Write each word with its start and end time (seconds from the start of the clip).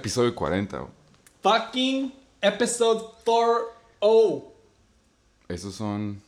episodio 0.00 0.34
40. 0.34 0.78
güey. 0.78 0.90
Fucking 1.42 2.12
episode 2.40 3.04
4 3.24 4.52
Esos 5.48 5.74
son 5.74 6.20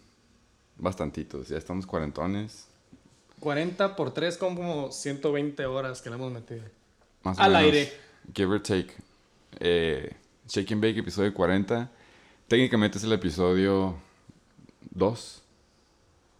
bastantitos. 0.77 1.49
Ya 1.49 1.59
estamos 1.59 1.87
cuarentones. 1.87 2.67
40 3.41 3.97
por 3.97 4.13
3 4.15 4.37
con 4.37 4.55
como 4.55 4.93
120 4.93 5.67
horas 5.67 6.01
que 6.01 6.11
le 6.11 6.17
hemos 6.17 6.33
metido. 6.33 6.63
Más 7.23 7.39
o 7.39 7.43
Al 7.43 7.53
menos, 7.53 7.65
aire. 7.65 7.93
Give 8.35 8.55
or 8.55 8.63
take. 8.63 8.93
Eh, 9.59 10.15
Shake 10.49 10.73
and 10.73 10.83
Bake, 10.83 10.99
episodio 10.99 11.33
40. 11.35 11.91
Técnicamente 12.49 12.99
es 12.99 13.05
el 13.05 13.13
episodio 13.13 13.97
2, 14.91 15.43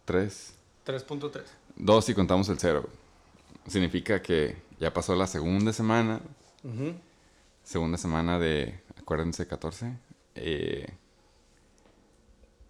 3, 0.05 0.53
3.3. 0.85 1.41
2 1.75 2.05
si 2.05 2.13
contamos 2.13 2.47
el 2.49 2.59
cero. 2.59 2.87
Significa 3.67 4.21
que 4.21 4.57
ya 4.79 4.93
pasó 4.93 5.15
la 5.15 5.27
segunda 5.27 5.73
semana. 5.73 6.21
Ujú. 6.63 6.93
Segunda 7.63 7.97
semana 7.97 8.39
de, 8.39 8.79
acuérdense, 8.99 9.47
14. 9.47 9.93
eh, 10.35 10.87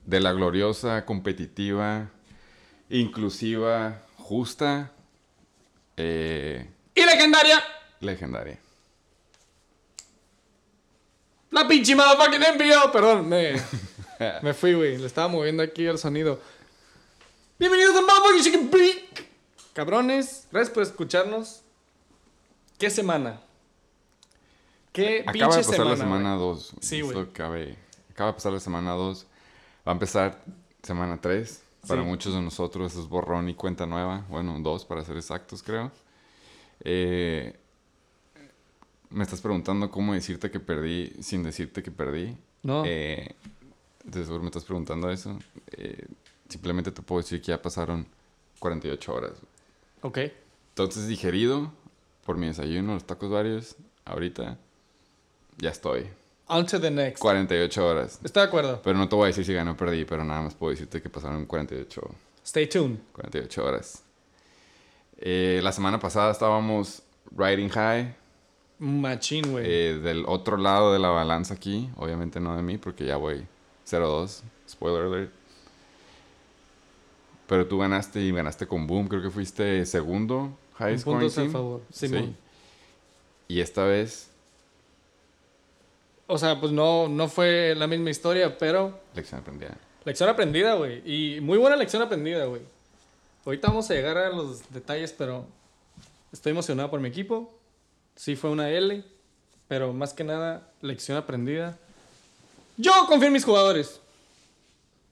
de 0.06 0.20
la 0.20 0.34
gloriosa, 0.34 1.06
competitiva, 1.06 2.10
inclusiva, 2.90 4.02
justa, 4.18 4.92
eh, 5.96 6.70
Y 6.94 7.06
legendaria, 7.06 7.64
legendaria. 8.02 8.60
la 11.52 11.68
pinche 11.68 11.96
motherfucking 11.96 12.44
envío. 12.44 12.92
Perdón, 12.92 13.30
me, 13.30 13.54
me 14.42 14.54
fui, 14.54 14.74
güey. 14.74 14.98
Le 14.98 15.08
estaba 15.08 15.30
moviendo 15.30 15.64
aquí 15.64 15.86
el 15.86 15.98
sonido. 15.98 16.40
Bienvenidos 17.58 17.96
al 17.96 18.02
motherfucking 18.04 18.44
Chicken 18.44 18.72
Beak. 18.72 19.28
Cabrones, 19.72 20.48
gracias 20.52 20.74
por 20.74 20.84
escucharnos. 20.84 21.62
¿Qué 22.78 22.90
semana? 22.90 23.40
¿Qué 24.94 25.22
Acaba 25.28 25.56
de 25.56 25.64
pasar 25.64 25.64
semana? 25.76 25.90
la 25.92 25.98
semana 25.98 26.36
güey? 26.36 26.48
2. 26.48 26.74
Sí, 26.80 27.02
güey. 27.02 27.20
Acaba, 27.20 27.56
acaba 28.12 28.28
de 28.30 28.34
pasar 28.34 28.54
la 28.54 28.60
semana 28.60 28.92
2. 28.92 29.26
Va 29.88 29.92
a 29.92 29.94
empezar 29.94 30.44
semana 30.84 31.20
3. 31.20 31.62
Para 31.88 32.02
Sí. 32.02 32.08
muchos 32.08 32.34
de 32.34 32.42
nosotros 32.42 32.96
es 32.96 33.08
borrón 33.10 33.50
y 33.50 33.56
cuenta 33.56 33.86
nueva. 33.86 34.26
Bueno, 34.30 34.58
dos 34.62 34.86
para 34.86 35.04
ser 35.04 35.18
exactos, 35.18 35.62
creo. 35.62 35.92
Eh, 36.82 37.56
me 39.10 39.24
estás 39.24 39.42
preguntando 39.42 39.92
cómo 39.92 40.14
decirte 40.14 40.50
que 40.50 40.60
perdí 40.62 41.12
sin 41.22 41.44
decirte 41.44 41.84
que 41.84 41.92
perdí. 41.92 42.38
No. 42.64 42.84
Eh, 42.86 43.36
de 44.06 44.24
seguro 44.24 44.42
me 44.44 44.48
estás 44.48 44.64
preguntando 44.64 45.10
eso. 45.12 45.38
Eh, 45.72 46.06
simplemente 46.48 46.92
te 46.92 47.02
puedo 47.02 47.22
decir 47.22 47.42
que 47.42 47.48
ya 47.48 47.62
pasaron 47.62 48.08
48 48.60 49.14
horas. 49.14 49.34
Ok. 50.02 50.20
Entonces, 50.70 51.08
digerido 51.08 51.72
por 52.26 52.38
mi 52.38 52.48
desayuno, 52.48 52.94
los 52.94 53.06
tacos 53.06 53.30
varios, 53.30 53.76
ahorita 54.06 54.58
ya 55.58 55.70
estoy. 55.70 56.08
On 56.48 56.66
to 56.66 56.80
the 56.80 56.92
next. 56.92 57.20
48 57.22 57.86
horas. 57.88 58.20
Estoy 58.24 58.42
de 58.42 58.48
acuerdo. 58.48 58.82
Pero 58.84 58.98
no 58.98 59.08
te 59.08 59.16
voy 59.16 59.26
a 59.26 59.28
decir 59.28 59.46
si 59.46 59.54
gané 59.54 59.72
o 59.72 59.78
perdí, 59.78 60.06
pero 60.06 60.24
nada 60.26 60.42
más 60.42 60.54
puedo 60.56 60.72
decirte 60.72 61.02
que 61.02 61.10
pasaron 61.10 61.46
48, 61.46 62.02
Stay 62.46 62.68
tuned. 62.68 63.00
48 63.14 63.64
horas. 63.66 64.04
Eh, 65.18 65.62
la 65.64 65.72
semana 65.72 66.00
pasada 66.00 66.32
estábamos 66.32 67.02
riding 67.36 67.70
high, 67.70 68.14
Machín, 68.80 69.50
güey. 69.52 69.66
eh, 69.66 70.00
del 70.00 70.26
otro 70.28 70.58
lado 70.58 70.92
de 70.92 71.00
la 71.00 71.08
balanza 71.10 71.54
aquí. 71.54 71.90
Obviamente 71.96 72.42
no 72.42 72.56
de 72.58 72.62
mí, 72.62 72.78
porque 72.78 73.06
ya 73.06 73.16
voy 73.16 73.48
0-2. 73.88 74.42
Spoiler 74.68 75.04
alert. 75.04 75.32
Pero 77.48 77.68
tú 77.68 77.78
ganaste 77.80 78.20
y 78.22 78.32
ganaste 78.32 78.68
con 78.68 78.86
Boom. 78.88 79.08
Creo 79.08 79.22
que 79.22 79.30
fuiste 79.30 79.86
segundo 79.86 80.58
high 80.78 80.96
Un 80.96 81.02
puntos 81.02 81.38
a 81.38 81.50
favor. 81.50 81.82
Sí. 81.92 82.36
Y 83.48 83.60
esta 83.62 83.84
vez, 83.86 84.30
O 86.28 86.38
sea, 86.38 86.60
pues 86.60 86.72
no, 86.72 87.08
no 87.10 87.28
fue 87.28 87.76
la 87.76 87.88
misma 87.88 88.10
historia, 88.10 88.58
pero 88.58 89.00
lección 89.14 89.42
aprendida. 89.42 89.78
lección 90.06 90.30
aprendida, 90.30 90.76
güey. 90.76 91.02
Y 91.06 91.42
muy 91.42 91.58
buena 91.58 91.76
lección 91.76 92.02
aprendida, 92.02 92.46
güey. 92.46 92.62
Ahorita 93.46 93.68
vamos 93.68 93.90
a 93.90 93.94
llegar 93.94 94.18
a 94.18 94.30
los 94.30 94.72
detalles, 94.72 95.12
pero 95.12 95.46
estoy 96.32 96.52
emocionado 96.52 96.90
por 96.90 97.00
mi 97.00 97.10
equipo. 97.10 97.54
Sí 98.16 98.36
fue 98.36 98.50
una 98.52 98.70
L, 98.70 99.04
pero 99.68 99.92
más 99.92 100.14
que 100.14 100.24
nada, 100.24 100.72
lección 100.82 101.18
aprendida. 101.18 101.78
Yo 102.78 102.92
confío 103.08 103.28
en 103.28 103.34
mis 103.34 103.46
jugadores. 103.46 104.00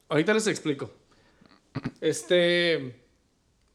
Ahorita 0.08 0.34
les 0.34 0.48
explico. 0.48 0.92
Este, 2.00 3.02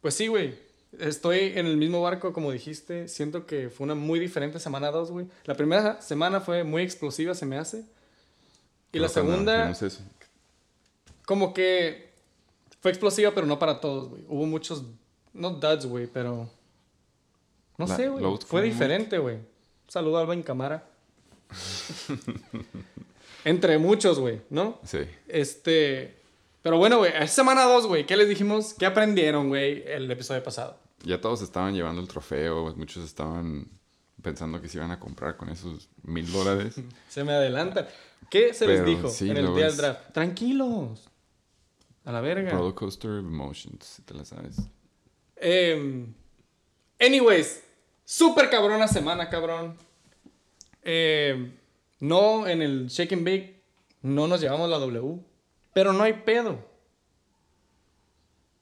pues 0.00 0.14
sí, 0.14 0.26
güey. 0.26 0.65
Estoy 0.98 1.52
en 1.56 1.66
el 1.66 1.76
mismo 1.76 2.00
barco, 2.02 2.32
como 2.32 2.50
dijiste. 2.52 3.08
Siento 3.08 3.46
que 3.46 3.68
fue 3.70 3.84
una 3.84 3.94
muy 3.94 4.18
diferente 4.18 4.58
semana 4.60 4.90
2, 4.90 5.10
güey. 5.10 5.26
La 5.44 5.54
primera 5.54 6.00
semana 6.00 6.40
fue 6.40 6.64
muy 6.64 6.82
explosiva, 6.82 7.34
se 7.34 7.44
me 7.46 7.58
hace. 7.58 7.84
Y 8.92 8.98
la 8.98 9.08
segunda, 9.08 9.62
vimos 9.64 9.82
eso, 9.82 10.00
como 11.26 11.52
que 11.52 12.12
fue 12.80 12.90
explosiva, 12.92 13.32
pero 13.34 13.46
no 13.46 13.58
para 13.58 13.80
todos, 13.80 14.08
güey. 14.08 14.24
Hubo 14.28 14.46
muchos, 14.46 14.84
no 15.34 15.50
duds, 15.50 15.86
güey, 15.86 16.06
pero... 16.06 16.48
No 17.78 17.86
La- 17.86 17.96
sé, 17.96 18.08
güey. 18.08 18.24
fue 18.46 18.62
diferente, 18.62 19.18
güey. 19.18 19.38
Saludo 19.88 20.16
a 20.16 20.20
Alba 20.22 20.32
en 20.34 20.42
cámara. 20.42 20.86
Entre 23.44 23.78
muchos, 23.78 24.18
güey, 24.18 24.40
¿no? 24.50 24.80
Sí. 24.84 24.98
Este... 25.28 26.16
Pero 26.66 26.78
bueno, 26.78 26.98
güey, 26.98 27.12
es 27.14 27.30
semana 27.30 27.62
2, 27.62 27.86
güey. 27.86 28.06
¿Qué 28.06 28.16
les 28.16 28.28
dijimos? 28.28 28.74
¿Qué 28.74 28.86
aprendieron, 28.86 29.46
güey, 29.46 29.84
el 29.86 30.10
episodio 30.10 30.42
pasado? 30.42 30.76
Ya 31.04 31.20
todos 31.20 31.40
estaban 31.40 31.74
llevando 31.74 32.02
el 32.02 32.08
trofeo, 32.08 32.74
muchos 32.74 33.04
estaban 33.04 33.68
pensando 34.20 34.60
que 34.60 34.68
se 34.68 34.78
iban 34.78 34.90
a 34.90 34.98
comprar 34.98 35.36
con 35.36 35.48
esos 35.48 35.88
mil 36.02 36.28
dólares. 36.32 36.74
Se 37.08 37.22
me 37.22 37.34
adelantan. 37.34 37.86
¿Qué 38.28 38.52
se 38.52 38.66
les 38.66 38.84
dijo 38.84 39.08
sí, 39.08 39.30
en 39.30 39.36
el 39.36 39.54
día 39.54 39.66
del 39.66 39.76
draft? 39.76 40.12
Tranquilos. 40.12 41.08
A 42.04 42.10
la 42.10 42.20
verga. 42.20 42.50
Roller 42.50 42.74
Coaster 42.74 43.12
of 43.12 43.18
Emotions, 43.18 43.84
si 43.84 44.02
te 44.02 44.14
la 44.14 44.24
sabes. 44.24 44.56
Em, 45.36 46.12
anyways, 46.98 47.62
súper 48.04 48.50
cabrona 48.50 48.88
semana, 48.88 49.30
cabrón. 49.30 49.76
Em, 50.82 51.52
no 52.00 52.48
en 52.48 52.60
el 52.60 52.88
Shake 52.88 53.12
and 53.12 53.24
Bake, 53.24 53.62
no 54.02 54.26
nos 54.26 54.40
llevamos 54.40 54.68
la 54.68 54.80
W, 54.80 55.20
pero 55.76 55.92
no 55.92 56.04
hay 56.04 56.14
pedo. 56.14 56.58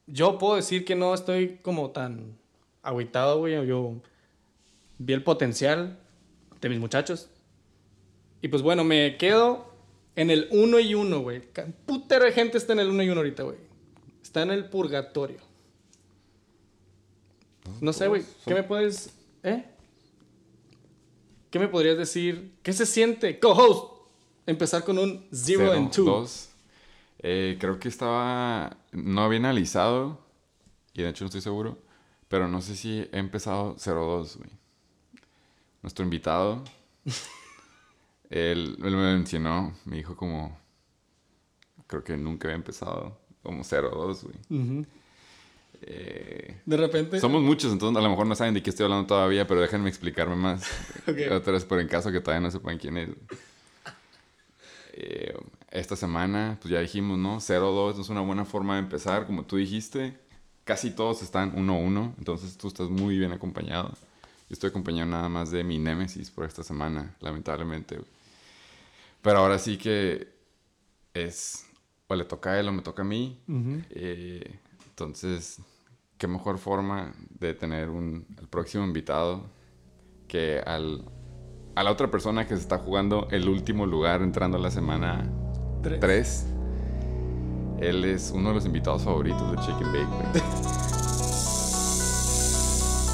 Yo 0.09 0.37
puedo 0.37 0.57
decir 0.57 0.85
que 0.85 0.97
no 0.97 1.15
estoy 1.15 1.61
como 1.63 1.93
tan 1.93 2.37
agüitado, 2.83 3.39
güey. 3.39 3.65
Yo 3.69 3.95
vi 4.99 5.13
el 5.13 5.23
potencial 5.23 5.97
de 6.61 6.69
mis 6.69 6.81
muchachos. 6.81 7.31
Y 8.43 8.49
pues 8.49 8.63
bueno, 8.63 8.83
me 8.83 9.17
quedo 9.17 9.65
en 10.17 10.29
el 10.29 10.49
1 10.51 10.81
y 10.81 10.97
1, 10.97 11.21
güey. 11.21 11.41
De 11.87 12.33
gente 12.33 12.59
está 12.59 12.73
en 12.73 12.81
el 12.81 12.89
1 12.89 13.05
y 13.05 13.09
1 13.11 13.21
ahorita, 13.21 13.45
güey. 13.45 13.59
Está 14.21 14.43
en 14.43 14.51
el 14.51 14.69
purgatorio. 14.69 15.39
No 17.81 17.93
sé, 17.93 18.09
güey. 18.09 18.25
¿Qué 18.45 18.55
me 18.55 18.65
puedes. 18.65 19.15
¿Eh? 19.45 19.65
¿Qué 21.49 21.61
me 21.61 21.69
podrías 21.69 21.97
decir? 21.97 22.57
¿Qué 22.65 22.73
se 22.73 22.85
siente, 22.85 23.39
co-host? 23.39 24.03
Empezar 24.47 24.83
con 24.83 24.99
un 24.99 25.29
0 25.31 25.75
and 25.75 25.95
2. 25.95 26.51
Eh, 27.27 27.57
creo 27.59 27.81
que 27.81 27.89
estaba. 27.89 28.77
No 28.93 29.23
había 29.23 29.39
analizado. 29.39 30.21
Y 30.93 31.03
de 31.03 31.09
hecho 31.09 31.25
no 31.25 31.29
estoy 31.29 31.41
seguro. 31.41 31.79
Pero 32.29 32.49
no 32.49 32.61
sé 32.61 32.77
si 32.77 33.09
he 33.13 33.19
empezado 33.19 33.77
0-2, 33.77 34.37
güey. 34.37 34.51
Nuestro 35.83 36.05
invitado. 36.05 36.63
él, 38.31 38.77
él 38.85 38.97
me 38.97 39.15
mencionó. 39.15 39.75
Me 39.87 39.97
dijo 39.97 40.15
como. 40.17 40.59
Creo 41.87 42.05
que 42.05 42.17
nunca 42.19 42.49
había 42.49 42.57
empezado 42.57 43.19
como 43.43 43.63
0-2, 43.63 44.23
güey. 44.25 44.87
Eh, 45.81 46.61
De 46.67 46.77
repente. 46.77 47.21
Somos 47.21 47.41
muchos, 47.43 47.73
entonces 47.73 47.99
a 47.99 48.03
lo 48.03 48.11
mejor 48.11 48.27
no 48.27 48.35
saben 48.35 48.53
de 48.53 48.63
qué 48.63 48.69
estoy 48.69 48.85
hablando 48.85 49.07
todavía, 49.07 49.47
pero 49.47 49.63
déjenme 49.63 49.89
explicarme 49.89 50.37
más. 50.37 50.71
Ok. 51.09 51.19
Otra 51.33 51.55
vez, 51.55 51.65
por 51.65 51.81
en 51.81 51.89
caso 51.89 52.13
que 52.13 52.21
todavía 52.21 52.41
no 52.47 52.51
sepan 52.51 52.77
quién 52.79 52.99
es. 52.99 53.09
Eh, 54.97 55.35
esta 55.73 55.97
semana, 55.97 56.57
pues 56.61 56.71
ya 56.71 56.79
dijimos, 56.79 57.19
¿no? 57.19 57.41
0-2 57.41 58.01
es 58.01 58.09
una 58.11 58.21
buena 58.21 58.45
forma 58.45 58.75
de 58.75 58.81
empezar, 58.81 59.27
como 59.27 59.45
tú 59.45 59.57
dijiste. 59.57 60.17
Casi 60.63 60.93
todos 60.93 61.21
están 61.21 61.57
1-1, 61.57 62.15
entonces 62.17 62.57
tú 62.57 62.69
estás 62.69 62.89
muy 62.89 63.19
bien 63.19 63.33
acompañado. 63.33 63.89
Yo 64.49 64.53
estoy 64.53 64.71
acompañado 64.71 65.11
nada 65.11 65.29
más 65.29 65.51
de 65.51 65.65
mi 65.65 65.79
némesis 65.79 66.31
por 66.31 66.45
esta 66.45 66.63
semana, 66.63 67.17
lamentablemente. 67.21 67.99
Pero 69.21 69.39
ahora 69.39 69.59
sí 69.59 69.77
que 69.77 70.29
es, 71.13 71.67
o 72.07 72.15
le 72.15 72.25
toca 72.25 72.53
a 72.53 72.61
él 72.61 72.69
o 72.69 72.73
me 72.73 72.83
toca 72.83 73.03
a 73.03 73.05
mí. 73.05 73.41
Eh, 73.91 74.59
entonces, 74.87 75.59
qué 76.19 76.29
mejor 76.29 76.59
forma 76.59 77.13
de 77.31 77.53
tener 77.53 77.91
un, 77.91 78.25
el 78.39 78.47
próximo 78.47 78.85
invitado 78.85 79.45
que 80.29 80.61
al, 80.65 81.05
a 81.75 81.83
la 81.83 81.91
otra 81.91 82.11
persona 82.11 82.47
que 82.47 82.55
se 82.55 82.61
está 82.63 82.79
jugando 82.79 83.27
el 83.31 83.49
último 83.49 83.87
lugar 83.87 84.23
entrando 84.23 84.57
a 84.59 84.61
la 84.61 84.71
semana 84.71 85.25
Tres. 85.83 86.01
3. 86.01 86.47
Él 87.81 88.05
es 88.05 88.31
uno 88.35 88.51
de 88.51 88.55
los 88.55 88.65
invitados 88.67 89.03
favoritos 89.03 89.51
de 89.51 89.57
Chicken 89.59 89.93
Bake. 89.93 90.07
güey. 90.07 90.45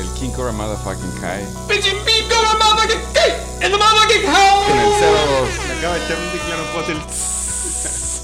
El 0.00 0.08
King 0.18 0.30
Cobra 0.30 0.52
Motherfucking 0.52 1.20
Kai. 1.20 1.44
Pichipito, 1.68 2.34
mamá, 2.44 2.74
motherfucking 2.74 3.12
cake! 3.12 3.66
¡In 3.66 3.72
the 3.72 3.78
motherfucking 3.78 4.26
house! 4.26 4.70
En 4.70 4.78
el 4.78 4.84
02. 4.86 5.66
Me 5.68 5.78
acaba 5.78 5.94
de 5.94 6.04
echar 6.04 6.16
un 6.18 6.80
hacer 6.80 6.96
el... 6.96 7.39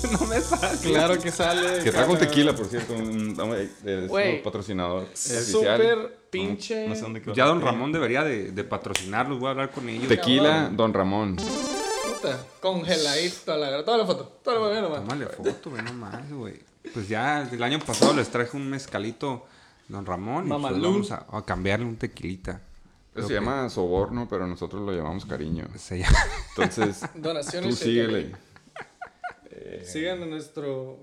no 0.20 0.26
me 0.26 0.40
sale. 0.40 0.78
Claro 0.78 1.18
que 1.18 1.30
sale. 1.30 1.82
Que 1.84 1.90
trajo 1.92 2.16
tequila, 2.16 2.54
por 2.54 2.66
cierto. 2.66 2.94
Un, 2.94 3.36
es 3.84 4.10
un 4.10 4.42
patrocinador 4.42 5.04
oficial. 5.04 5.42
Súper 5.44 6.18
pinche. 6.30 6.88
No 6.88 6.94
sé 6.94 7.00
dónde 7.02 7.22
quedó. 7.22 7.34
Ya 7.34 7.46
Don 7.46 7.60
Ramón 7.60 7.92
debería 7.92 8.24
de, 8.24 8.52
de 8.52 8.64
patrocinarlos, 8.64 9.38
voy 9.38 9.48
a 9.48 9.50
hablar 9.50 9.70
con 9.70 9.88
ellos. 9.88 10.08
Tequila, 10.08 10.70
Don 10.72 10.92
Ramón. 10.92 11.36
Puta, 11.36 12.44
congeladito 12.60 13.52
a 13.52 13.56
la 13.56 13.84
Toda 13.84 13.98
la 13.98 14.06
foto. 14.06 14.24
Toda 14.42 14.58
la 14.58 14.88
foto. 14.88 15.00
Tómale 15.02 15.26
foto, 15.26 15.70
ve 15.70 15.82
nomás, 15.82 16.30
güey. 16.30 16.60
Pues 16.94 17.08
ya, 17.08 17.42
el 17.50 17.62
año 17.62 17.78
pasado 17.80 18.14
les 18.14 18.28
traje 18.28 18.56
un 18.56 18.68
mezcalito 18.70 19.46
Don 19.88 20.06
Ramón. 20.06 20.46
Y 20.46 20.48
pues 20.48 20.60
Mamalú. 20.60 20.92
vamos 20.92 21.10
a, 21.12 21.26
a 21.30 21.44
cambiarle 21.44 21.84
un 21.86 21.96
tequilita. 21.96 22.60
Eso 23.14 23.28
se 23.28 23.34
llama 23.34 23.68
soborno, 23.70 24.28
pero 24.28 24.46
nosotros 24.46 24.82
lo 24.82 24.92
llamamos 24.92 25.24
cariño. 25.24 25.64
que 25.72 25.78
Se 25.78 25.98
llama... 25.98 26.18
Entonces, 26.50 27.00
Donaciones. 27.14 27.70
tú 27.70 27.84
síguele. 27.84 28.32
Sigan 29.84 30.22
en 30.22 30.30
nuestro. 30.30 30.98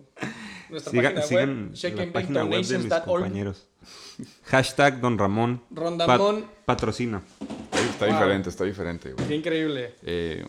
Nuestra 0.69 0.91
Sigan, 0.91 1.15
página 1.15 1.27
sigan 1.75 1.97
web. 1.97 2.07
la 2.07 2.13
página 2.13 2.45
web 2.45 2.65
de 2.65 2.77
mis 2.79 2.93
compañeros. 2.93 3.67
Hashtag 4.45 5.01
Don 5.01 5.17
Ramón. 5.17 5.61
Rondamón. 5.71 6.45
patrocina. 6.65 7.21
Está, 7.71 7.81
está 7.85 8.05
Wow. 8.05 8.13
diferente, 8.15 8.49
está 8.49 8.63
diferente, 8.63 9.13
güey. 9.13 9.27
Qué 9.27 9.35
increíble. 9.35 9.95
Eh, 10.03 10.45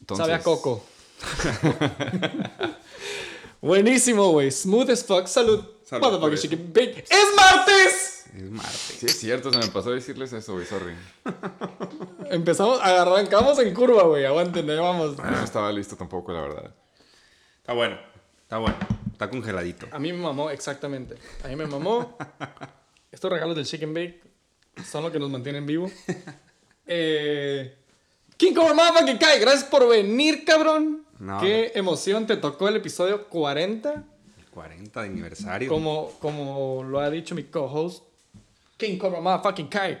entonces, 0.00 0.26
Sabe 0.26 0.34
a 0.38 0.42
coco. 0.42 0.84
Buenísimo, 3.60 4.30
güey. 4.30 4.50
Smooth 4.50 4.90
as 4.90 5.04
fuck. 5.04 5.26
Salud. 5.26 5.64
Salud 5.84 6.32
eso. 6.32 6.42
chicken 6.42 6.72
bake. 6.72 7.04
¡Es 7.08 7.26
martes! 7.36 8.24
Es 8.36 8.50
martes. 8.50 8.96
Sí, 8.98 9.06
es 9.06 9.18
cierto, 9.18 9.52
se 9.52 9.58
me 9.58 9.66
pasó 9.68 9.90
decirles 9.92 10.32
eso, 10.32 10.54
güey, 10.54 10.66
sorry. 10.66 10.94
Empezamos, 12.30 12.80
arrancamos 12.82 13.58
en 13.60 13.72
curva, 13.72 14.02
güey. 14.02 14.24
Aguanten, 14.24 14.68
ahí 14.68 14.76
vamos. 14.78 15.16
No 15.16 15.44
estaba 15.44 15.70
listo 15.72 15.96
tampoco, 15.96 16.32
la 16.32 16.40
verdad. 16.42 16.74
Está 17.66 17.74
bueno. 17.74 17.98
Está 18.42 18.58
bueno. 18.58 18.76
Está 19.10 19.28
congeladito. 19.28 19.88
A 19.90 19.98
mí 19.98 20.12
me 20.12 20.20
mamó, 20.20 20.50
exactamente. 20.50 21.16
A 21.42 21.48
mí 21.48 21.56
me 21.56 21.66
mamó. 21.66 22.16
Estos 23.10 23.28
regalos 23.28 23.56
del 23.56 23.66
Chicken 23.66 23.92
Bake 23.92 24.22
son 24.88 25.02
lo 25.02 25.10
que 25.10 25.18
nos 25.18 25.28
mantienen 25.30 25.66
vivo. 25.66 25.90
Eh, 26.86 27.76
King 28.36 28.54
Cobra 28.54 28.72
Motherfucking 28.72 29.18
Kai, 29.18 29.40
gracias 29.40 29.64
por 29.64 29.88
venir, 29.88 30.44
cabrón. 30.44 31.04
No, 31.18 31.40
Qué 31.40 31.72
emoción, 31.74 32.28
te 32.28 32.36
tocó 32.36 32.68
el 32.68 32.76
episodio 32.76 33.26
40. 33.26 34.04
El 34.38 34.50
40 34.52 35.02
de 35.02 35.08
aniversario. 35.08 35.68
Como, 35.68 36.12
como 36.20 36.84
lo 36.84 37.00
ha 37.00 37.10
dicho 37.10 37.34
mi 37.34 37.42
co-host, 37.42 38.04
King 38.76 38.96
Cobra 38.98 39.20
Motherfucking 39.20 39.66
Kai. 39.66 40.00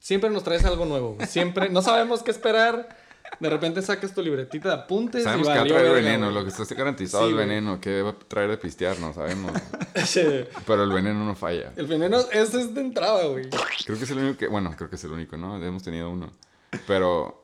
Siempre 0.00 0.30
nos 0.30 0.42
traes 0.42 0.64
algo 0.64 0.84
nuevo. 0.84 1.16
Siempre, 1.28 1.68
no 1.68 1.80
sabemos 1.80 2.24
qué 2.24 2.32
esperar. 2.32 2.97
De 3.40 3.48
repente 3.48 3.82
sacas 3.82 4.12
tu 4.12 4.22
libretita 4.22 4.68
de 4.68 4.74
apuntes. 4.74 5.24
Sabemos 5.24 5.48
y 5.48 5.52
que 5.52 5.58
va 5.58 5.62
a 5.62 5.66
traer 5.66 5.92
veneno, 5.92 6.26
güey. 6.26 6.34
lo 6.34 6.44
que 6.44 6.62
está 6.62 6.74
garantizado 6.74 7.24
Sí, 7.24 7.30
es 7.30 7.34
güey. 7.34 7.46
veneno, 7.48 7.80
que 7.80 8.02
va 8.02 8.10
a 8.10 8.18
traer 8.18 8.50
de 8.50 8.58
pistear, 8.58 8.98
no 8.98 9.12
sabemos. 9.12 9.52
Sí. 10.04 10.22
Pero 10.66 10.84
el 10.84 10.90
veneno 10.90 11.24
no 11.24 11.34
falla. 11.34 11.72
El 11.76 11.86
veneno, 11.86 12.18
ese 12.32 12.60
es 12.60 12.74
de 12.74 12.80
entrada, 12.80 13.26
güey. 13.26 13.48
Creo 13.84 13.98
que 13.98 14.04
es 14.04 14.10
el 14.10 14.18
único 14.18 14.38
que, 14.38 14.48
bueno, 14.48 14.74
creo 14.76 14.88
que 14.90 14.96
es 14.96 15.04
el 15.04 15.12
único, 15.12 15.36
¿no? 15.36 15.62
Hemos 15.62 15.82
tenido 15.82 16.10
uno. 16.10 16.30
Pero 16.86 17.42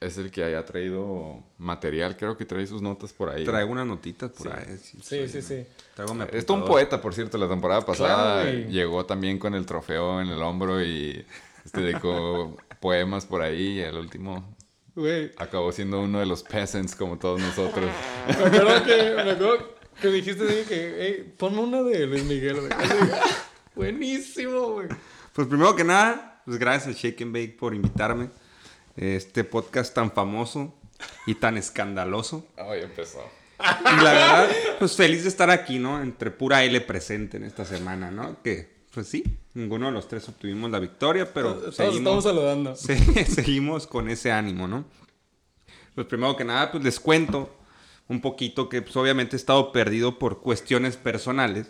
es 0.00 0.18
el 0.18 0.30
que 0.30 0.44
haya 0.44 0.64
traído 0.64 1.42
material, 1.58 2.16
creo 2.16 2.36
que 2.36 2.44
trae 2.44 2.66
sus 2.66 2.82
notas 2.82 3.12
por 3.12 3.30
ahí. 3.30 3.44
Traigo 3.44 3.70
unas 3.72 3.86
notitas 3.86 4.30
por 4.30 4.52
ahí. 4.52 4.78
Sí, 5.02 5.26
sí, 5.28 5.42
sí. 5.42 5.66
Traigo 5.94 6.14
mi 6.14 6.24
Es 6.32 6.44
todo 6.44 6.58
un 6.58 6.64
poeta, 6.64 7.00
por 7.00 7.14
cierto, 7.14 7.38
la 7.38 7.48
temporada 7.48 7.80
pasada 7.82 8.42
Claro, 8.42 8.68
llegó 8.68 9.06
también 9.06 9.38
con 9.38 9.54
el 9.54 9.64
trofeo 9.64 10.20
en 10.20 10.28
el 10.28 10.42
hombro 10.42 10.82
y 10.82 11.24
este, 11.64 11.80
dedicó 11.80 12.56
poemas 12.80 13.24
por 13.26 13.42
ahí 13.42 13.78
y 13.78 13.80
el 13.80 13.96
último 13.96 14.55
Güey, 14.96 15.30
acabó 15.36 15.72
siendo 15.72 16.00
uno 16.00 16.20
de 16.20 16.26
los 16.26 16.42
peasants 16.42 16.96
como 16.96 17.18
todos 17.18 17.38
nosotros. 17.38 17.84
me 18.26 18.32
acuerdo 18.32 18.82
que, 18.82 18.96
me 18.96 19.30
acuerdo 19.30 19.76
que 20.00 20.08
dijiste 20.08 20.44
así 20.44 20.66
que, 20.66 20.96
hey, 20.98 21.34
ponme 21.36 21.58
una 21.58 21.82
de 21.82 22.06
Luis 22.06 22.24
Miguel, 22.24 22.60
güey. 22.60 22.72
Buenísimo, 23.74 24.72
güey. 24.72 24.88
Pues 25.34 25.48
primero 25.48 25.76
que 25.76 25.84
nada, 25.84 26.40
pues 26.46 26.58
gracias 26.58 26.96
a 26.96 26.98
Shake 26.98 27.20
and 27.20 27.34
Bake 27.34 27.58
por 27.58 27.74
invitarme. 27.74 28.30
Este 28.96 29.44
podcast 29.44 29.94
tan 29.94 30.10
famoso 30.10 30.74
y 31.26 31.34
tan 31.34 31.58
escandaloso. 31.58 32.48
Ay, 32.56 32.80
empezó. 32.80 33.22
Y 33.60 34.02
la 34.02 34.12
verdad, 34.12 34.48
pues 34.78 34.96
feliz 34.96 35.24
de 35.24 35.28
estar 35.28 35.50
aquí, 35.50 35.78
¿no? 35.78 36.00
Entre 36.02 36.30
pura 36.30 36.64
L 36.64 36.80
presente 36.80 37.36
en 37.36 37.44
esta 37.44 37.66
semana, 37.66 38.10
¿no? 38.10 38.42
Que, 38.42 38.75
pues 38.96 39.08
sí, 39.08 39.22
ninguno 39.54 39.86
de 39.86 39.92
los 39.92 40.08
tres 40.08 40.26
obtuvimos 40.28 40.70
la 40.70 40.78
victoria, 40.78 41.32
pero 41.32 41.54
Todos 41.54 41.76
seguimos, 41.76 41.98
estamos 41.98 42.24
saludando. 42.24 42.74
se- 42.76 43.24
seguimos 43.26 43.86
con 43.86 44.08
ese 44.08 44.32
ánimo, 44.32 44.66
¿no? 44.66 44.86
Pues 45.94 46.06
primero 46.06 46.34
que 46.34 46.44
nada, 46.44 46.72
pues 46.72 46.82
les 46.82 46.98
cuento 46.98 47.54
un 48.08 48.22
poquito 48.22 48.68
que 48.70 48.80
pues 48.80 48.96
obviamente 48.96 49.36
he 49.36 49.38
estado 49.38 49.70
perdido 49.70 50.18
por 50.18 50.40
cuestiones 50.40 50.96
personales, 50.96 51.68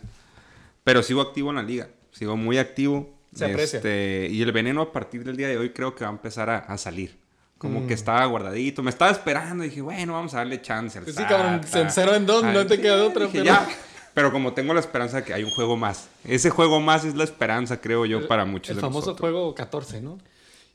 pero 0.84 1.02
sigo 1.02 1.20
activo 1.20 1.50
en 1.50 1.56
la 1.56 1.62
liga, 1.64 1.88
sigo 2.12 2.37
muy 2.37 2.58
activo. 2.58 3.12
Se 3.34 3.44
aprecia. 3.44 3.79
Este, 3.79 4.29
y 4.31 4.40
el 4.40 4.52
veneno 4.52 4.81
a 4.82 4.93
partir 4.93 5.25
del 5.25 5.37
día 5.37 5.49
de 5.49 5.58
hoy 5.58 5.70
creo 5.70 5.94
que 5.96 6.05
va 6.05 6.11
a 6.11 6.12
empezar 6.12 6.49
a, 6.49 6.58
a 6.58 6.79
salir. 6.79 7.19
Como 7.58 7.81
Mm. 7.81 7.87
que 7.88 7.94
estaba 7.94 8.25
guardadito, 8.26 8.82
me 8.82 8.90
estaba 8.90 9.11
esperando 9.11 9.64
y 9.64 9.70
dije, 9.70 9.81
bueno, 9.82 10.12
vamos 10.12 10.32
a 10.34 10.38
darle 10.38 10.62
chance 10.62 10.96
al 10.99 11.05
Pues 11.05 11.17
sí, 11.17 11.25
cabrón, 11.25 11.61
en 11.75 11.90
cero 11.90 12.14
en 12.14 12.25
dos, 12.26 12.44
no 12.44 12.67
te 12.67 12.79
queda 12.81 13.02
otra, 13.05 13.25
dije, 13.26 13.38
pero- 13.40 13.44
ya. 13.44 13.69
Pero 14.17 14.33
como 14.33 14.55
tengo 14.55 14.73
la 14.73 14.81
esperanza 14.81 15.19
de 15.19 15.25
que 15.25 15.35
hay 15.35 15.45
un 15.45 15.51
juego 15.51 15.77
más. 15.77 16.09
Ese 16.25 16.49
juego 16.49 16.81
más 16.81 17.05
es 17.05 17.15
la 17.17 17.23
esperanza, 17.25 17.83
creo 17.83 18.07
yo, 18.07 18.27
para 18.27 18.47
muchos 18.47 18.71
El 18.71 18.77
de 18.77 18.81
famoso 18.81 19.09
nosotros. 19.11 19.21
juego 19.31 19.55
14, 19.55 20.01
¿no? 20.01 20.17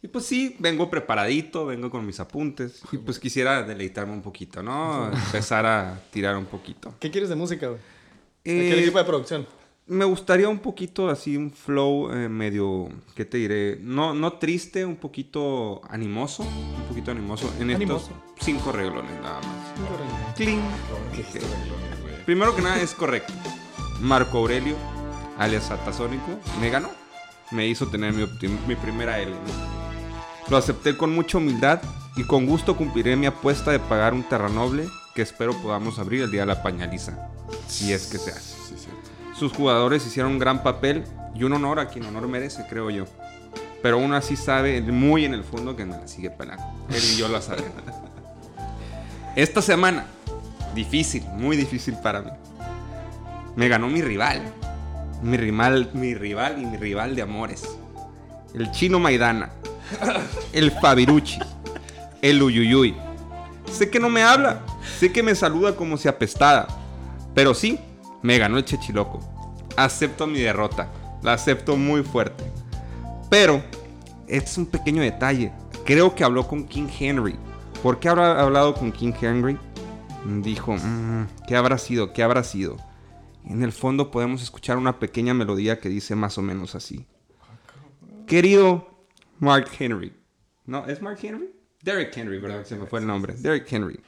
Y 0.03 0.09
pues 0.09 0.25
sí, 0.27 0.55
vengo 0.59 0.91
preparadito, 0.91 1.65
vengo 1.65 1.89
con 1.89 2.05
mis 2.05 2.19
apuntes. 2.19 2.83
Y 2.91 2.97
pues 2.99 3.17
quisiera 3.17 3.63
deleitarme 3.63 4.13
un 4.13 4.21
poquito, 4.21 4.61
¿no? 4.61 5.07
Empezar 5.25 5.65
a 5.65 5.99
tirar 6.11 6.37
un 6.37 6.45
poquito. 6.45 6.93
¿Qué 6.99 7.09
quieres 7.09 7.29
de 7.29 7.35
música, 7.35 7.65
güey? 7.67 7.79
¿De 8.43 8.67
Eh, 8.67 8.73
qué 8.75 8.79
equipo 8.81 8.99
de 8.99 9.05
producción? 9.05 9.47
me 9.87 10.05
gustaría 10.05 10.47
un 10.47 10.59
poquito 10.59 11.09
así, 11.09 11.35
un 11.35 11.49
flow 11.51 12.11
eh, 12.13 12.29
medio, 12.29 12.89
¿qué 13.15 13.25
te 13.25 13.37
diré? 13.39 13.79
No, 13.81 14.13
no 14.13 14.33
triste, 14.33 14.85
un 14.85 14.97
poquito 14.97 15.81
animoso. 15.89 16.43
Un 16.43 16.85
poquito 16.89 17.09
animoso 17.09 17.51
en 17.59 17.71
Animoso. 17.71 18.11
estos 18.11 18.45
cinco 18.45 18.71
reglones 18.71 19.19
nada 19.19 19.41
más. 19.41 20.35
Clean. 20.35 20.61
Este 21.17 21.39
Primero 22.25 22.55
que 22.55 22.61
nada 22.61 22.81
es 22.81 22.93
correcto. 22.93 23.33
Marco 23.99 24.39
Aurelio, 24.39 24.75
alias 25.37 25.71
Atasónico, 25.71 26.39
me 26.59 26.69
ganó. 26.69 26.89
Me 27.51 27.67
hizo 27.67 27.87
tener 27.87 28.13
mi, 28.13 28.25
mi 28.67 28.75
primera 28.75 29.19
L. 29.19 29.31
¿no? 29.31 29.37
Lo 30.49 30.57
acepté 30.57 30.97
con 30.97 31.13
mucha 31.13 31.37
humildad 31.37 31.81
y 32.15 32.23
con 32.23 32.45
gusto 32.45 32.75
cumpliré 32.75 33.15
mi 33.15 33.25
apuesta 33.25 33.71
de 33.71 33.79
pagar 33.79 34.13
un 34.13 34.23
terranoble 34.23 34.87
que 35.15 35.21
espero 35.21 35.53
podamos 35.61 35.99
abrir 35.99 36.21
el 36.21 36.31
día 36.31 36.41
de 36.41 36.47
la 36.47 36.63
pañaliza. 36.63 37.29
Si 37.67 37.91
es 37.91 38.07
que 38.07 38.17
se 38.17 38.31
hace. 38.31 38.55
Sí, 38.67 38.75
cierto. 38.77 39.09
Sus 39.33 39.53
jugadores 39.53 40.05
hicieron 40.05 40.33
un 40.33 40.39
gran 40.39 40.63
papel 40.63 41.03
y 41.35 41.43
un 41.43 41.53
honor 41.53 41.79
a 41.79 41.87
quien 41.87 42.05
honor 42.05 42.27
merece, 42.27 42.65
creo 42.69 42.89
yo. 42.89 43.05
Pero 43.81 43.97
uno 43.97 44.15
así 44.15 44.35
sabe 44.35 44.81
muy 44.81 45.25
en 45.25 45.33
el 45.33 45.43
fondo 45.43 45.75
que 45.75 45.85
me 45.85 45.97
la 45.97 46.07
sigue 46.07 46.29
pelando. 46.29 46.63
Él 46.89 47.01
y 47.13 47.17
yo 47.17 47.27
la 47.27 47.41
sabemos. 47.41 47.71
Esta 49.35 49.61
semana, 49.61 50.05
difícil, 50.73 51.23
muy 51.33 51.57
difícil 51.57 51.95
para 52.01 52.21
mí. 52.21 52.31
Me 53.55 53.67
ganó 53.67 53.87
mi 53.87 54.01
rival. 54.01 54.41
Mi 55.21 55.37
rival, 55.37 55.89
mi 55.93 56.15
rival 56.15 56.61
y 56.61 56.65
mi 56.65 56.77
rival 56.77 57.15
de 57.15 57.21
amores. 57.21 57.63
El 58.53 58.71
chino 58.71 58.99
Maidana. 58.99 59.51
El 60.53 60.71
Fabiruchi. 60.71 61.39
El 62.21 62.41
Uyuyuy. 62.41 62.95
Sé 63.71 63.89
que 63.89 63.99
no 63.99 64.09
me 64.09 64.23
habla. 64.23 64.61
Sé 64.99 65.11
que 65.11 65.23
me 65.23 65.35
saluda 65.35 65.75
como 65.75 65.97
si 65.97 66.07
apestada. 66.07 66.67
Pero 67.33 67.53
sí, 67.53 67.79
me 68.21 68.37
ganó 68.37 68.57
el 68.57 68.65
Chechiloco. 68.65 69.19
Acepto 69.77 70.27
mi 70.27 70.39
derrota. 70.39 70.89
La 71.21 71.33
acepto 71.33 71.77
muy 71.77 72.03
fuerte. 72.03 72.43
Pero, 73.29 73.63
es 74.27 74.57
un 74.57 74.65
pequeño 74.65 75.01
detalle. 75.01 75.51
Creo 75.85 76.15
que 76.15 76.23
habló 76.23 76.47
con 76.47 76.65
King 76.65 76.87
Henry. 76.99 77.35
¿Por 77.81 77.99
qué 77.99 78.09
habrá 78.09 78.39
hablado 78.39 78.73
con 78.73 78.91
King 78.91 79.13
Henry? 79.19 79.57
Dijo, 80.25 80.73
"Mm, 80.73 81.27
¿qué 81.47 81.55
habrá 81.55 81.77
sido? 81.77 82.13
¿Qué 82.13 82.23
habrá 82.23 82.43
sido? 82.43 82.77
En 83.45 83.63
el 83.63 83.71
fondo 83.71 84.11
podemos 84.11 84.43
escuchar 84.43 84.77
una 84.77 84.99
pequeña 84.99 85.33
melodía 85.33 85.79
que 85.79 85.89
dice 85.89 86.15
más 86.15 86.37
o 86.37 86.41
menos 86.43 86.75
así. 86.75 87.07
Querido 88.27 89.05
Mark 89.39 89.67
Henry. 89.79 90.13
¿No? 90.65 90.85
¿Es 90.85 91.01
Mark 91.01 91.17
Henry? 91.21 91.49
Derek 91.81 92.15
Henry, 92.15 92.39
¿verdad? 92.39 92.63
Se 92.65 92.75
me 92.75 92.85
fue 92.85 92.99
el 92.99 93.07
nombre. 93.07 93.33
Derek 93.33 93.65
Henry. 93.71 93.99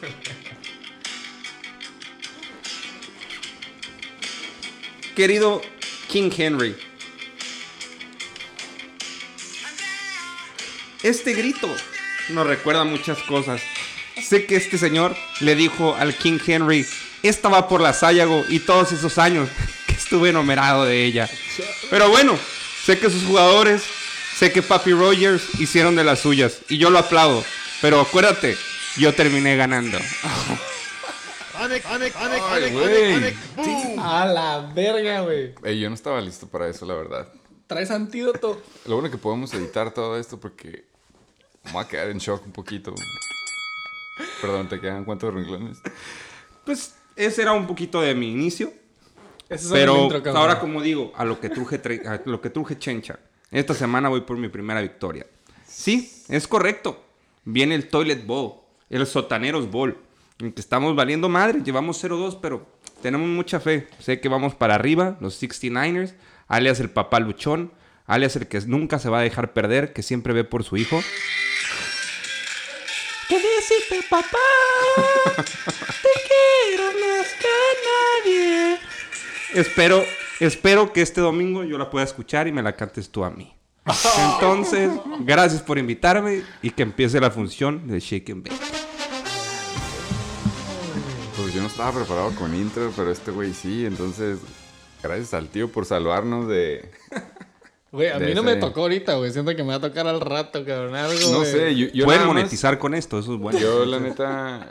Querido 5.16 5.60
King 6.08 6.30
Henry. 6.36 6.76
Este 11.02 11.34
grito 11.34 11.68
nos 12.30 12.46
recuerda 12.46 12.84
muchas 12.84 13.18
cosas. 13.24 13.60
Sé 14.30 14.46
que 14.46 14.54
este 14.54 14.78
señor 14.78 15.16
le 15.40 15.56
dijo 15.56 15.96
al 15.96 16.14
King 16.14 16.38
Henry, 16.46 16.86
esta 17.22 17.48
va 17.48 17.68
por 17.68 17.80
la 17.80 17.92
Sayago 17.92 18.44
y 18.48 18.60
todos 18.60 18.92
esos 18.92 19.18
años 19.18 19.48
que 19.86 19.94
estuve 19.94 20.30
enumerado 20.30 20.84
de 20.84 21.04
ella. 21.04 21.28
Pero 21.90 22.08
bueno, 22.08 22.38
sé 22.86 22.98
que 22.98 23.10
sus 23.10 23.24
jugadores 23.24 23.82
Sé 24.40 24.50
que 24.50 24.62
Papi 24.62 24.92
Rogers 24.94 25.60
hicieron 25.60 25.96
de 25.96 26.02
las 26.02 26.20
suyas 26.20 26.62
y 26.70 26.78
yo 26.78 26.88
lo 26.88 26.98
aplaudo. 26.98 27.44
Pero 27.82 28.00
acuérdate, 28.00 28.56
yo 28.96 29.14
terminé 29.14 29.54
ganando. 29.54 29.98
Ay, 31.54 31.82
güey. 32.72 33.34
A 33.98 34.24
la 34.24 34.72
verga, 34.74 35.20
güey. 35.20 35.54
Ey, 35.62 35.78
yo 35.78 35.90
no 35.90 35.94
estaba 35.94 36.22
listo 36.22 36.48
para 36.48 36.68
eso, 36.68 36.86
la 36.86 36.94
verdad. 36.94 37.30
Traes 37.66 37.90
antídoto. 37.90 38.62
Lo 38.86 38.94
bueno 38.94 39.10
que 39.10 39.18
podemos 39.18 39.52
editar 39.52 39.92
todo 39.92 40.18
esto 40.18 40.40
porque 40.40 40.86
me 41.64 41.72
voy 41.72 41.84
a 41.84 41.88
quedar 41.88 42.08
en 42.08 42.16
shock 42.16 42.42
un 42.46 42.52
poquito. 42.52 42.94
Perdón, 44.40 44.68
¿te 44.68 44.80
quedan 44.80 45.04
cuántos 45.04 45.32
renglones? 45.32 45.78
Pues 46.64 46.94
ese 47.16 47.42
era 47.42 47.52
un 47.52 47.66
poquito 47.66 48.00
de 48.00 48.14
mi 48.14 48.30
inicio. 48.30 48.72
Ese 49.48 49.66
es 49.66 49.72
Pero 49.72 50.04
intro, 50.04 50.36
ahora, 50.36 50.60
como 50.60 50.80
digo, 50.80 51.12
a 51.16 51.24
lo 51.24 51.40
que 51.40 51.50
truje, 51.50 51.80
a 52.06 52.20
lo 52.24 52.40
que 52.40 52.50
truje 52.50 52.78
Chencha. 52.78 53.18
Esta 53.50 53.74
semana 53.74 54.08
voy 54.08 54.20
por 54.20 54.36
mi 54.36 54.48
primera 54.48 54.80
victoria. 54.80 55.26
Sí, 55.66 56.10
es 56.28 56.46
correcto. 56.46 57.04
Viene 57.44 57.74
el 57.74 57.88
Toilet 57.88 58.24
Bowl, 58.24 58.60
el 58.88 59.06
Sotaneros 59.06 59.70
Bowl. 59.70 59.98
En 60.38 60.52
que 60.52 60.60
estamos 60.60 60.94
valiendo 60.94 61.28
madre, 61.28 61.60
llevamos 61.64 62.02
0-2, 62.02 62.38
pero 62.40 62.66
tenemos 63.02 63.28
mucha 63.28 63.60
fe. 63.60 63.88
Sé 63.98 64.20
que 64.20 64.28
vamos 64.28 64.54
para 64.54 64.74
arriba, 64.74 65.16
los 65.20 65.42
69ers, 65.42 66.14
alias 66.48 66.80
el 66.80 66.90
papá 66.90 67.20
luchón, 67.20 67.72
alias 68.06 68.36
el 68.36 68.46
que 68.46 68.60
nunca 68.62 68.98
se 68.98 69.08
va 69.08 69.18
a 69.18 69.22
dejar 69.22 69.52
perder, 69.52 69.92
que 69.92 70.02
siempre 70.02 70.32
ve 70.32 70.44
por 70.44 70.64
su 70.64 70.76
hijo. 70.76 71.00
¿Qué 73.30 73.36
decirte, 73.36 74.04
papá? 74.10 74.38
Te 75.36 76.08
quiero 76.26 76.84
más 76.86 77.28
que 77.38 78.26
nadie. 78.26 78.78
Espero, 79.54 80.04
espero 80.40 80.92
que 80.92 81.00
este 81.00 81.20
domingo 81.20 81.62
yo 81.62 81.78
la 81.78 81.88
pueda 81.90 82.04
escuchar 82.04 82.48
y 82.48 82.52
me 82.52 82.60
la 82.60 82.74
cantes 82.74 83.08
tú 83.08 83.22
a 83.22 83.30
mí. 83.30 83.54
Entonces, 84.34 84.90
gracias 85.20 85.62
por 85.62 85.78
invitarme 85.78 86.42
y 86.60 86.70
que 86.70 86.82
empiece 86.82 87.20
la 87.20 87.30
función 87.30 87.86
de 87.86 88.00
Shake 88.00 88.30
and 88.30 88.48
Bake. 88.48 88.60
Pues 91.36 91.54
yo 91.54 91.62
no 91.62 91.68
estaba 91.68 91.92
preparado 91.92 92.34
con 92.34 92.52
intro, 92.52 92.92
pero 92.96 93.12
este 93.12 93.30
güey 93.30 93.54
sí. 93.54 93.86
Entonces, 93.86 94.38
gracias 95.04 95.34
al 95.34 95.46
tío 95.50 95.70
por 95.70 95.86
salvarnos 95.86 96.48
de... 96.48 96.90
Güey, 97.92 98.08
a 98.08 98.18
mí 98.20 98.34
no 98.34 98.42
me 98.42 98.56
tocó 98.56 98.82
ahorita, 98.82 99.14
güey. 99.14 99.32
Siento 99.32 99.54
que 99.56 99.62
me 99.62 99.70
va 99.70 99.74
a 99.76 99.80
tocar 99.80 100.06
al 100.06 100.20
rato, 100.20 100.64
cabrón. 100.64 100.94
Algo, 100.94 101.30
No 101.32 101.44
sé, 101.44 101.74
yo, 101.74 101.88
yo 101.88 102.04
Pueden 102.04 102.22
más- 102.22 102.28
monetizar 102.34 102.78
con 102.78 102.94
esto, 102.94 103.18
eso 103.18 103.34
es 103.34 103.40
bueno. 103.40 103.58
Yo, 103.58 103.84
la 103.84 103.98
neta... 103.98 104.70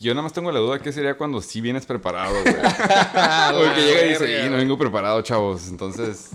Yo 0.00 0.12
nada 0.14 0.22
más 0.24 0.32
tengo 0.32 0.50
la 0.50 0.58
duda 0.58 0.80
que 0.80 0.90
sería 0.92 1.16
cuando 1.16 1.40
sí 1.40 1.60
vienes 1.60 1.86
preparado, 1.86 2.32
güey. 2.32 2.44
Porque 2.54 3.80
llega 3.84 4.06
y 4.06 4.08
dice, 4.08 4.46
y 4.46 4.50
no 4.50 4.56
vengo 4.56 4.76
preparado, 4.76 5.22
chavos. 5.22 5.68
Entonces, 5.68 6.30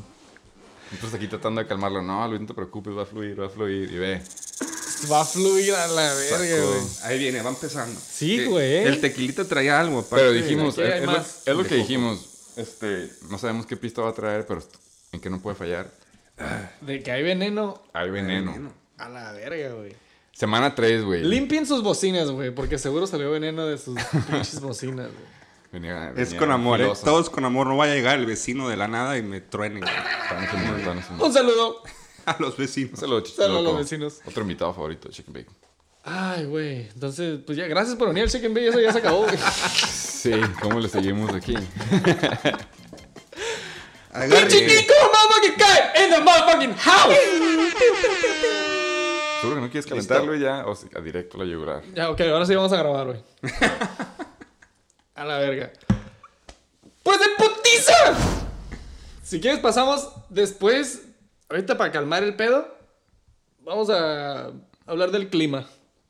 nosotros 0.90 1.14
aquí 1.16 1.28
tratando 1.28 1.60
de 1.60 1.68
calmarlo. 1.68 2.02
No, 2.02 2.26
Luis, 2.30 2.40
no 2.40 2.48
te 2.48 2.54
preocupes, 2.54 2.96
va 2.96 3.02
a 3.02 3.06
fluir, 3.06 3.38
va 3.38 3.48
a 3.48 3.50
fluir. 3.50 3.92
Y 3.92 3.98
ve. 3.98 4.22
Va 5.12 5.20
a 5.22 5.26
fluir 5.26 5.74
a 5.74 5.86
la 5.88 6.14
verga, 6.14 6.66
güey. 6.66 6.80
Ahí 7.04 7.20
viene, 7.20 7.42
va 7.42 7.50
empezando. 7.50 8.00
Sí, 8.02 8.46
güey. 8.46 8.86
El 8.86 9.02
tequilita 9.02 9.44
traía 9.44 9.80
algo. 9.82 10.00
aparte 10.00 10.16
Pero 10.16 10.32
dijimos, 10.32 10.78
es, 10.78 11.04
lo, 11.04 11.18
es 11.18 11.58
lo 11.58 11.64
que 11.66 11.76
dijimos. 11.76 12.54
Este, 12.56 13.10
no 13.30 13.38
sabemos 13.38 13.66
qué 13.66 13.76
pista 13.76 14.02
va 14.02 14.12
a 14.12 14.14
traer, 14.14 14.46
pero 14.48 14.62
en 15.12 15.20
qué 15.20 15.30
no 15.30 15.40
puede 15.40 15.56
fallar. 15.56 15.90
De 16.82 17.02
que 17.02 17.12
hay 17.12 17.24
veneno 17.24 17.82
Hay 17.94 18.10
veneno. 18.12 18.52
veneno. 18.52 18.74
a 18.98 19.10
la 19.10 19.32
verga, 19.32 19.70
güey. 19.76 19.96
Semana 20.32 20.76
3, 20.76 21.04
güey. 21.04 21.24
Limpien 21.24 21.66
sus 21.66 21.82
bocinas, 21.82 22.30
güey, 22.30 22.52
porque 22.52 22.78
seguro 22.78 23.08
salió 23.08 23.32
veneno 23.32 23.66
de 23.66 23.78
sus 23.80 23.98
pinches 24.30 24.60
bocinas, 24.62 25.08
güey. 25.08 25.38
Venía- 25.72 26.14
Es 26.16 26.34
con 26.36 26.52
amor, 26.52 26.80
¿eh? 26.82 26.92
Todos 27.04 27.30
con 27.30 27.44
amor. 27.44 27.68
No 27.68 27.76
vaya 27.76 27.94
a 27.94 27.96
llegar 27.96 28.18
el 28.20 28.26
vecino 28.26 28.70
de 28.70 28.78
la 28.78 28.88
nada 28.88 29.18
y 29.18 29.24
me 29.24 29.42
haciendo- 29.42 31.26
Un 31.26 31.34
saludo. 31.34 31.82
a 32.26 32.36
los 32.40 32.56
vecinos. 32.56 32.92
Un 32.94 32.98
saludo, 32.98 33.26
Saludo 33.26 33.60
a 33.60 33.62
los 33.64 33.78
vecinos. 33.80 34.22
Otro 34.26 34.44
invitado 34.44 34.74
favorito 34.74 35.08
de 35.10 35.14
Chicken 35.16 35.34
Bacon. 35.34 35.54
Ay, 36.04 36.46
güey. 36.46 36.88
Entonces, 36.94 37.40
pues 37.46 37.58
ya, 37.58 37.68
gracias 37.68 37.96
por 37.98 38.08
venir 38.10 38.24
al 38.24 38.30
Chicken 38.30 38.54
Bay. 38.54 38.68
Eso 38.68 38.80
ya 38.80 38.94
se 38.94 39.00
acabó, 39.00 39.24
güey. 39.24 39.38
Sí, 40.18 40.32
¿cómo 40.62 40.80
le 40.80 40.90
seguimos 40.90 41.34
aquí? 41.34 41.56
¡Pinche 44.20 44.66
Nico, 44.66 44.94
motherfucking 45.14 45.58
guy 45.58 46.04
in 46.04 46.10
the 46.12 46.20
motherfucking 46.22 46.76
house! 46.76 47.16
¿Seguro 49.42 49.56
que 49.58 49.62
no 49.62 49.70
quieres 49.70 49.86
calentarlo 49.86 50.36
y 50.36 50.40
ya? 50.40 50.66
O 50.66 50.76
si- 50.76 50.88
a 50.96 51.00
directo 51.02 51.38
la 51.38 51.46
yugular. 51.46 51.84
Ya, 51.94 52.10
ok, 52.10 52.22
ahora 52.22 52.46
sí 52.46 52.56
vamos 52.56 52.74
a 52.74 52.78
grabar, 52.78 53.06
güey. 53.08 53.24
a 55.16 55.24
la 55.26 55.38
verga. 55.38 55.72
¡Pues 57.04 57.20
de 57.20 57.26
putiza! 57.38 58.16
Si 59.24 59.40
quieres, 59.40 59.60
pasamos 59.60 60.10
después. 60.30 61.04
Ahorita 61.50 61.78
para 61.78 61.92
calmar 61.92 62.24
el 62.24 62.36
pedo. 62.36 62.68
Vamos 63.60 63.90
a 63.90 64.52
hablar 64.88 65.12
del 65.12 65.30
clima. 65.30 65.68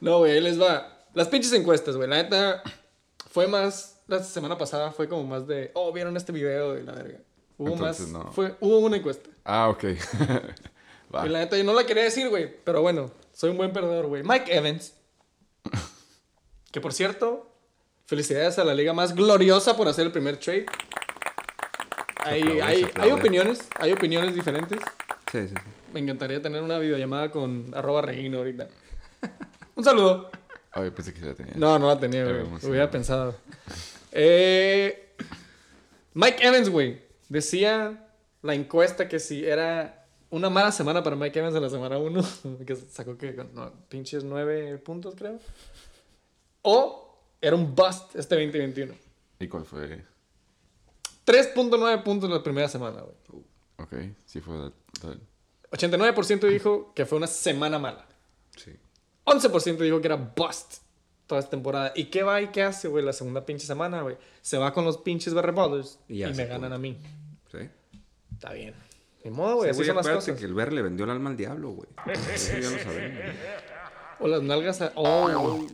no, 0.00 0.18
güey, 0.18 0.32
ahí 0.32 0.40
les 0.40 0.60
va. 0.60 1.04
Las 1.14 1.28
pinches 1.28 1.52
encuestas, 1.52 1.96
güey. 1.96 2.08
La 2.08 2.16
neta 2.16 2.62
fue 3.30 3.46
más. 3.46 3.97
La 4.08 4.22
semana 4.22 4.56
pasada 4.56 4.90
fue 4.90 5.08
como 5.08 5.22
más 5.24 5.46
de. 5.46 5.70
Oh, 5.74 5.92
vieron 5.92 6.16
este 6.16 6.32
video 6.32 6.72
de 6.72 6.82
la 6.82 6.92
verga. 6.92 7.18
Hubo 7.58 7.72
Entonces, 7.74 8.08
más. 8.08 8.24
no. 8.24 8.32
Fue, 8.32 8.56
hubo 8.60 8.78
una 8.78 8.96
encuesta. 8.96 9.28
Ah, 9.44 9.68
ok. 9.68 9.84
Va. 11.14 11.26
Y 11.26 11.28
la 11.28 11.40
neta 11.40 11.56
yo 11.56 11.64
no 11.64 11.74
la 11.74 11.84
quería 11.84 12.04
decir, 12.04 12.28
güey. 12.28 12.50
Pero 12.64 12.80
bueno, 12.82 13.10
soy 13.32 13.50
un 13.50 13.58
buen 13.58 13.72
perdedor, 13.72 14.06
güey. 14.06 14.22
Mike 14.24 14.56
Evans. 14.56 14.94
Que 16.70 16.82
por 16.82 16.92
cierto, 16.92 17.50
felicidades 18.04 18.58
a 18.58 18.64
la 18.64 18.74
liga 18.74 18.92
más 18.92 19.14
gloriosa 19.14 19.74
por 19.74 19.88
hacer 19.88 20.04
el 20.04 20.12
primer 20.12 20.36
trade. 20.36 20.66
Hay, 22.18 22.42
aplaude, 22.42 22.62
hay, 22.62 22.86
hay 22.94 23.10
opiniones, 23.10 23.60
hay 23.80 23.92
opiniones 23.92 24.34
diferentes. 24.34 24.78
Sí, 25.32 25.48
sí, 25.48 25.48
sí. 25.48 25.54
Me 25.94 26.00
encantaría 26.00 26.42
tener 26.42 26.62
una 26.62 26.78
videollamada 26.78 27.30
con 27.30 27.72
arroba 27.74 28.02
reguino 28.02 28.36
ahorita. 28.38 28.68
Un 29.76 29.82
saludo. 29.82 30.30
Ay, 30.72 30.90
pensé 30.90 31.14
que 31.14 31.22
la 31.22 31.32
tenía. 31.32 31.54
No, 31.56 31.78
no 31.78 31.88
la 31.88 31.98
tenía, 31.98 32.22
güey. 32.24 32.42
Hubiera 32.62 32.90
pensado. 32.90 33.34
Eh, 34.12 35.14
Mike 36.14 36.44
Evans, 36.46 36.68
güey. 36.70 37.00
Decía 37.28 38.08
la 38.42 38.54
encuesta 38.54 39.08
que 39.08 39.18
si 39.18 39.44
era 39.44 40.06
una 40.30 40.50
mala 40.50 40.72
semana 40.72 41.02
para 41.02 41.16
Mike 41.16 41.38
Evans 41.38 41.54
en 41.56 41.62
la 41.62 41.70
semana 41.70 41.98
1, 41.98 42.22
que 42.66 42.76
sacó 42.76 43.16
que 43.18 43.32
no, 43.52 43.72
pinches 43.88 44.24
9 44.24 44.78
puntos, 44.78 45.14
creo. 45.16 45.38
O 46.62 47.18
era 47.40 47.54
un 47.56 47.74
bust 47.74 48.16
este 48.16 48.34
2021. 48.34 48.94
¿Y 49.40 49.48
cuál 49.48 49.64
fue? 49.64 50.04
3.9 51.26 52.02
puntos 52.02 52.28
en 52.28 52.34
la 52.34 52.42
primera 52.42 52.68
semana, 52.68 53.02
güey. 53.02 53.42
Ok, 53.78 54.14
sí 54.26 54.40
fue. 54.40 54.56
de- 54.56 54.70
de- 55.08 55.18
89% 55.70 56.48
dijo 56.48 56.92
que 56.94 57.04
fue 57.04 57.18
una 57.18 57.26
semana 57.26 57.78
mala. 57.78 58.06
sí. 58.56 58.72
11% 59.26 59.76
dijo 59.84 60.00
que 60.00 60.06
era 60.06 60.16
bust 60.16 60.76
toda 61.28 61.38
esta 61.40 61.50
temporada. 61.50 61.92
¿Y 61.94 62.06
qué 62.06 62.24
va 62.24 62.42
y 62.42 62.48
qué 62.48 62.62
hace, 62.64 62.88
güey, 62.88 63.04
la 63.04 63.12
segunda 63.12 63.46
pinche 63.46 63.66
semana, 63.66 64.02
güey? 64.02 64.16
Se 64.42 64.58
va 64.58 64.72
con 64.72 64.84
los 64.84 64.98
pinches 64.98 65.34
Barry 65.34 65.52
Brothers 65.52 66.00
Y 66.08 66.24
me 66.24 66.46
ganan 66.46 66.72
a 66.72 66.78
mí. 66.78 66.98
sí. 67.52 67.58
Está 68.32 68.52
bien. 68.52 68.74
Ni 69.24 69.30
modo, 69.32 69.56
güey, 69.56 69.74
Sí, 69.74 69.80
así 69.80 69.86
son 69.88 69.96
las 69.96 70.08
cosas. 70.08 70.38
que 70.38 70.44
el 70.44 70.54
ver 70.54 70.72
le 70.72 70.80
vendió 70.80 71.04
el 71.04 71.10
alma 71.10 71.30
al 71.30 71.36
diablo, 71.36 71.70
güey. 71.70 71.88
Eso 72.34 72.58
ya 72.58 72.70
lo 72.70 72.78
sabemos. 72.78 73.20
O 74.20 74.28
las 74.28 74.42
nalgas 74.42 74.80
a... 74.80 74.92
Oh. 74.94 75.66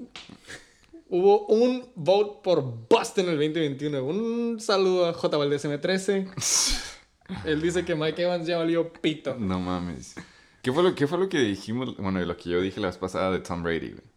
Hubo 1.09 1.47
un 1.47 1.87
vote 1.95 2.41
por 2.43 2.63
bust 2.89 3.19
en 3.19 3.29
el 3.29 3.37
2021. 3.37 4.03
Un 4.03 4.61
saludo 4.61 5.07
a 5.07 5.13
J. 5.13 5.37
Valdez 5.37 5.65
M13. 5.65 6.83
Él 7.45 7.63
dice 7.63 7.85
que 7.85 7.95
Mike 7.95 8.23
Evans 8.23 8.47
ya 8.47 8.57
valió 8.59 8.93
pito. 8.93 9.37
No 9.39 9.61
mames. 9.61 10.15
¿Qué 10.63 10.73
fue, 10.73 10.83
lo, 10.83 10.95
¿Qué 10.95 11.07
fue 11.07 11.19
lo 11.19 11.29
que 11.29 11.39
dijimos? 11.39 11.97
Bueno, 11.99 12.19
lo 12.21 12.37
que 12.37 12.49
yo 12.51 12.61
dije 12.61 12.81
la 12.81 12.87
vez 12.89 12.97
pasada 12.97 13.31
de 13.31 13.41
Tom 13.41 13.63
Brady, 13.63 13.91
güey. 13.91 14.14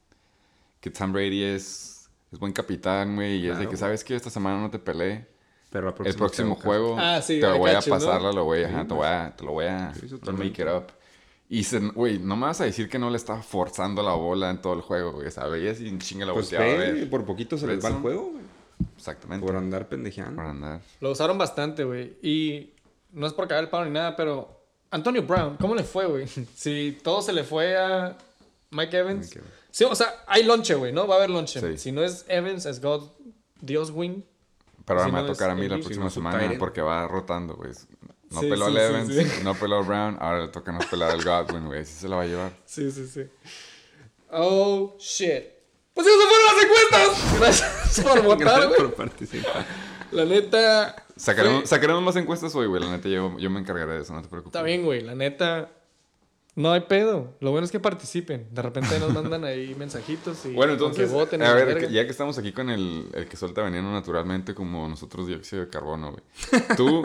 Que 0.80 0.90
Tom 0.92 1.12
Brady 1.12 1.44
es, 1.44 2.10
es 2.32 2.40
buen 2.40 2.54
capitán, 2.54 3.16
güey. 3.16 3.38
Y 3.38 3.48
es 3.48 3.54
de 3.58 3.64
Claro. 3.64 3.70
que, 3.72 3.78
¿sabes 3.78 4.04
que 4.04 4.16
Esta 4.16 4.30
semana 4.30 4.60
no 4.62 4.70
te 4.70 4.80
peleé. 4.80 5.28
Pero 5.70 5.88
la 5.88 5.94
próxima 5.96 6.10
El 6.12 6.18
próximo 6.18 6.56
juego 6.56 6.96
Ah, 6.98 7.22
sí, 7.22 7.40
te 7.42 7.48
lo 7.48 7.56
I 7.56 7.60
voy 7.60 7.72
a 7.72 7.76
got 7.76 7.84
you, 7.86 7.90
¿no? 7.90 7.96
pasar, 8.00 8.22
lo 8.22 8.44
voy 8.46 8.64
a, 8.64 8.68
ajá, 8.68 8.88
te, 8.88 8.94
voy 8.94 9.06
a, 9.08 9.34
te 9.36 9.44
lo 9.44 9.52
voy 9.52 9.66
a 9.66 9.94
Sí, 9.94 10.08
make 10.32 10.62
it 10.62 10.68
up. 10.68 10.86
Y, 11.50 11.64
se, 11.64 11.80
güey, 11.80 12.20
no 12.20 12.36
me 12.38 12.44
vas 12.46 12.62
a 12.62 12.66
decir 12.66 12.90
que 12.90 12.98
no 13.00 13.10
le 13.10 13.18
estaba 13.18 13.42
forzando 13.42 14.02
la 14.02 14.14
bola 14.14 14.50
en 14.50 14.62
todo 14.62 14.74
el 14.74 14.82
juego, 14.82 15.12
güey. 15.14 15.30
Sabías 15.32 15.80
y 15.82 15.88
en 15.90 16.00
chinga 16.00 16.26
la 16.26 16.34
Pues 16.34 16.52
volteaba 16.52 16.66
ver. 16.80 17.10
por 17.10 17.26
poquito 17.26 17.58
se 17.58 17.68
les 17.68 17.84
va 17.84 17.90
el 17.90 17.96
juego, 17.96 18.32
güey. 18.32 18.44
Exactamente. 18.96 19.46
Por 19.46 19.56
andar 19.56 19.88
pendejeando. 19.90 20.36
Por 20.36 20.46
andar. 20.46 20.82
Lo 21.02 21.12
usaron 21.12 21.38
bastante, 21.38 21.84
güey. 21.84 22.18
Y 22.22 22.74
no 23.12 23.28
es 23.28 23.34
por 23.34 23.48
caer 23.48 23.64
el 23.66 23.70
palo 23.70 23.86
ni 23.86 23.92
nada, 23.92 24.16
pero 24.16 24.62
Antonio 24.92 25.24
Brown, 25.24 25.58
¿cómo 25.58 25.76
le 25.76 25.84
fue, 25.84 26.06
güey? 26.06 26.28
Si 26.56 26.98
todo 27.04 27.22
se 27.22 27.34
le 27.34 27.44
fue 27.44 27.78
a 27.78 28.18
Mike 28.72 28.98
Evans. 28.98 29.28
Mike 29.28 29.40
Evans. 29.40 29.54
Sí, 29.78 29.84
o 29.84 29.94
sea, 29.94 30.24
hay 30.26 30.42
lonche, 30.42 30.74
güey, 30.74 30.92
¿no? 30.92 31.06
Va 31.06 31.14
a 31.14 31.18
haber 31.20 31.30
lonche. 31.30 31.62
Sí. 31.62 31.78
Si 31.78 31.92
no 31.92 32.04
es 32.04 32.26
Evans, 32.28 32.66
es 32.66 32.82
God, 32.82 33.12
Dios 33.62 33.92
win. 33.92 34.26
Pero 34.84 35.02
ahora 35.02 35.08
Si 35.08 35.14
me 35.14 35.22
no 35.22 35.28
va 35.28 35.30
a 35.30 35.34
tocar 35.34 35.50
a 35.52 35.54
mí 35.54 35.68
la 35.68 35.76
próxima 35.76 35.94
Si 35.94 36.00
no, 36.00 36.10
semana 36.32 36.56
porque 36.58 36.82
va 36.82 37.08
rotando, 37.08 37.54
güey. 37.54 37.70
No 38.32 38.42
Sí, 38.42 38.50
peló 38.50 38.72
sí, 38.72 38.76
Evans, 38.76 39.44
no 39.44 39.54
peló 39.54 39.78
al 39.78 39.86
Brown, 39.86 40.18
ahora 40.20 40.46
le 40.46 40.48
toca 40.48 40.72
no 40.72 40.80
pelar 40.80 41.12
al 41.12 41.24
Godwin, 41.24 41.68
güey. 41.68 41.86
Sí 41.86 41.94
se 41.94 42.10
la 42.10 42.16
va 42.16 42.24
a 42.24 42.26
llevar. 42.26 42.54
Sí, 42.66 42.90
sí, 42.90 43.06
sí. 43.06 43.22
Oh, 44.32 44.96
shit. 44.98 45.44
Pues 45.94 46.08
eso 46.08 46.18
fueron 46.28 46.56
las 46.56 46.66
encuestas. 46.66 47.40
Gracias 47.40 48.00
por 48.04 48.24
votar, 48.24 48.68
güey. 48.70 48.80
por 48.80 48.94
participar. 48.96 49.64
La 50.10 50.26
neta. 50.26 51.06
Sacaremos 51.16 52.02
más 52.02 52.16
encuestas 52.16 52.56
hoy, 52.56 52.66
güey. 52.66 52.82
La 52.82 52.90
neta, 52.90 53.10
yo, 53.10 53.38
yo 53.38 53.52
me 53.52 53.60
encargaré 53.60 53.94
de 53.94 54.02
eso, 54.02 54.12
no 54.12 54.24
te 54.24 54.28
preocupes. 54.28 54.56
Está 54.58 54.64
bien, 54.64 54.84
güey. 54.84 55.02
La 55.02 55.14
neta. 55.14 55.70
No 56.58 56.72
hay 56.74 56.82
pedo. 56.82 57.36
Lo 57.40 57.52
bueno 57.52 57.64
es 57.66 57.72
que 57.72 57.80
participen. 57.80 58.48
De 58.52 58.62
repente 58.62 59.00
nos 59.00 59.14
mandan 59.14 59.44
ahí 59.46 59.76
mensajitos 59.80 60.44
y 60.48 60.54
Bueno, 60.54 60.74
entonces, 60.74 61.08
que 61.08 61.14
voten. 61.16 61.42
a 61.44 61.54
ver, 61.54 61.78
que- 61.78 61.92
ya 61.94 62.04
que 62.04 62.12
estamos 62.12 62.38
aquí 62.38 62.52
con 62.52 62.70
el, 62.70 63.08
el 63.14 63.28
que 63.30 63.38
suelta 63.38 63.62
veneno 63.62 63.92
naturalmente, 63.94 64.54
como 64.56 64.88
nosotros 64.90 65.28
dióxido 65.28 65.64
de 65.64 65.70
carbono, 65.70 66.12
güey. 66.12 66.24
¿Tú 66.76 67.04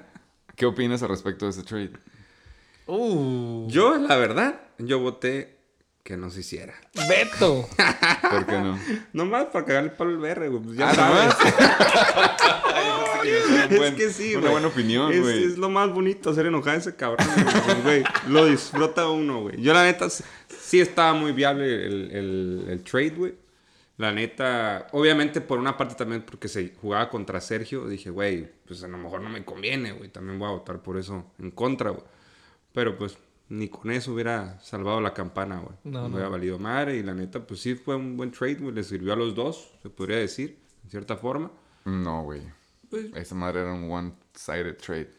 qué 0.56 0.66
opinas 0.66 1.02
al 1.02 1.10
respecto 1.10 1.44
de 1.44 1.50
ese 1.52 1.62
trade? 1.62 1.92
Uh, 2.86 3.66
Yo, 3.68 3.96
la 3.96 4.16
verdad, 4.16 4.60
yo 4.78 4.98
voté 5.00 5.53
que 6.04 6.16
no 6.18 6.30
se 6.30 6.40
hiciera. 6.40 6.74
Beto. 7.08 7.66
¿Por 8.30 8.46
qué 8.46 8.58
no? 8.58 8.78
Nomás 9.14 9.46
para 9.46 9.64
cagarle 9.64 9.88
el 9.90 9.96
palo 9.96 10.10
al 10.10 10.18
BR, 10.18 10.48
güey. 10.50 10.62
Pues 10.62 10.76
ya 10.76 10.90
Ah, 10.90 10.94
sabes. 10.94 11.34
Buen- 13.70 13.84
es 13.84 13.94
que 13.94 14.10
sí, 14.10 14.32
Una 14.34 14.40
güey. 14.42 14.52
buena 14.52 14.68
opinión, 14.68 15.18
güey. 15.20 15.44
es 15.44 15.56
lo 15.58 15.70
más 15.70 15.90
bonito 15.92 16.30
hacer 16.30 16.46
enojar 16.46 16.74
a 16.74 16.78
ese 16.78 16.94
cabrón, 16.94 17.26
güey. 17.82 18.04
Lo 18.28 18.46
disfruta 18.46 19.08
uno, 19.08 19.40
güey. 19.42 19.60
Yo, 19.62 19.72
la 19.72 19.84
neta, 19.84 20.10
sí- 20.10 20.24
sí 20.60 20.80
estaba 20.80 21.14
muy 21.14 21.32
viable 21.32 21.86
el, 21.86 22.10
el, 22.12 22.66
el 22.68 22.82
trade, 22.84 23.10
güey. 23.10 23.34
La 23.96 24.12
neta, 24.12 24.88
obviamente 24.92 25.40
por 25.40 25.58
una 25.58 25.76
parte 25.76 25.94
también 25.94 26.22
porque 26.22 26.48
se 26.48 26.74
jugaba 26.80 27.08
contra 27.08 27.40
Sergio, 27.40 27.86
dije, 27.86 28.10
güey, 28.10 28.50
pues 28.66 28.82
a 28.82 28.88
lo 28.88 28.98
mejor 28.98 29.20
no 29.20 29.30
me 29.30 29.44
conviene, 29.44 29.92
güey. 29.92 30.10
También 30.10 30.38
voy 30.38 30.48
a 30.48 30.52
votar 30.52 30.82
por 30.82 30.98
eso 30.98 31.32
en 31.38 31.50
contra, 31.52 31.90
güey. 31.90 32.02
Pero 32.72 32.98
pues 32.98 33.16
ni 33.48 33.68
con 33.68 33.90
eso 33.90 34.12
hubiera 34.12 34.58
salvado 34.60 35.00
la 35.00 35.12
campana, 35.14 35.60
güey. 35.60 35.76
No, 35.84 36.02
No, 36.02 36.08
no. 36.08 36.14
hubiera 36.14 36.28
valido 36.28 36.58
madre. 36.58 36.96
Y 36.96 37.02
la 37.02 37.14
neta, 37.14 37.46
pues 37.46 37.60
sí 37.60 37.74
fue 37.74 37.96
un 37.96 38.16
buen 38.16 38.30
trade, 38.30 38.54
güey. 38.56 38.74
Le 38.74 38.82
sirvió 38.84 39.12
a 39.12 39.16
los 39.16 39.34
dos, 39.34 39.70
se 39.82 39.90
podría 39.90 40.16
decir, 40.18 40.58
en 40.84 40.90
cierta 40.90 41.16
forma. 41.16 41.50
No, 41.84 42.22
güey. 42.24 42.42
Pues- 42.90 43.06
Esa 43.14 43.34
madre 43.34 43.60
era 43.62 43.72
un 43.74 43.90
one-sided 43.90 44.76
trade. 44.76 45.10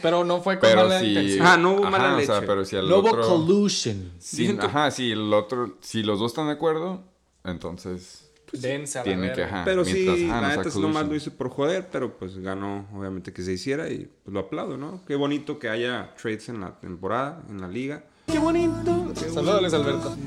Pero 0.00 0.24
no 0.24 0.40
fue 0.40 0.54
con 0.58 0.68
Pero 0.70 0.82
mala 0.84 1.00
si... 1.00 1.08
intención. 1.08 1.46
Ah, 1.46 1.56
no 1.58 1.72
hubo 1.72 1.82
Ajá, 1.86 1.90
mala 1.90 2.16
o 2.16 2.20
sea, 2.22 2.34
leche. 2.36 2.46
pero 2.46 2.64
si 2.64 2.76
el 2.76 2.88
No 2.88 2.98
hubo 2.98 3.08
otro... 3.10 3.22
collusion. 3.28 4.12
si- 4.18 4.48
Ajá, 4.58 4.90
si 4.90 5.12
el 5.12 5.32
otro... 5.34 5.76
Si 5.80 6.02
los 6.02 6.18
dos 6.18 6.30
están 6.32 6.46
de 6.46 6.52
acuerdo, 6.52 7.02
entonces... 7.44 8.19
Dense 8.52 8.98
a 8.98 9.02
la 9.02 9.04
Tiene 9.04 9.32
que... 9.32 9.44
Ajá, 9.44 9.62
Pero 9.64 9.84
mientras, 9.84 10.16
sí, 10.16 10.24
ajá, 10.28 10.34
no 10.40 10.48
la 10.48 10.56
neta 10.56 10.78
nomás 10.78 11.08
lo 11.08 11.14
hice 11.14 11.30
por 11.30 11.50
joder, 11.50 11.88
pero 11.90 12.16
pues 12.18 12.38
ganó, 12.38 12.86
obviamente, 12.94 13.32
que 13.32 13.42
se 13.42 13.52
hiciera 13.52 13.88
y 13.88 14.10
pues 14.24 14.32
lo 14.34 14.40
aplaudo, 14.40 14.76
¿no? 14.76 15.02
Qué 15.06 15.14
bonito 15.16 15.58
que 15.58 15.68
haya 15.68 16.14
trades 16.20 16.48
en 16.48 16.60
la 16.60 16.78
temporada, 16.80 17.42
en 17.48 17.60
la 17.60 17.68
liga. 17.68 18.04
Qué 18.26 18.38
bonito. 18.38 19.12
Saludos, 19.32 19.72
Alberto. 19.74 20.16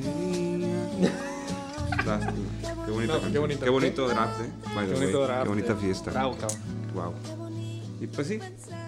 Qué 2.04 2.92
bonito, 2.92 3.20
No, 3.22 3.32
qué 3.32 3.40
bonito. 3.40 3.64
qué 3.64 3.70
bonito 3.70 4.08
draft, 4.08 4.42
¿eh? 4.42 4.50
By 4.76 4.88
Qué 4.88 4.94
bonito 4.94 5.18
way. 5.20 5.28
draft, 5.28 5.44
Qué 5.44 5.50
bonita 5.50 5.74
eh. 5.74 5.78
fiesta. 5.80 6.12
Bravo, 6.12 6.38
cabrón. 6.38 6.60
Wow. 6.94 7.14
Y 8.02 8.08
pues 8.08 8.28
sí, 8.28 8.40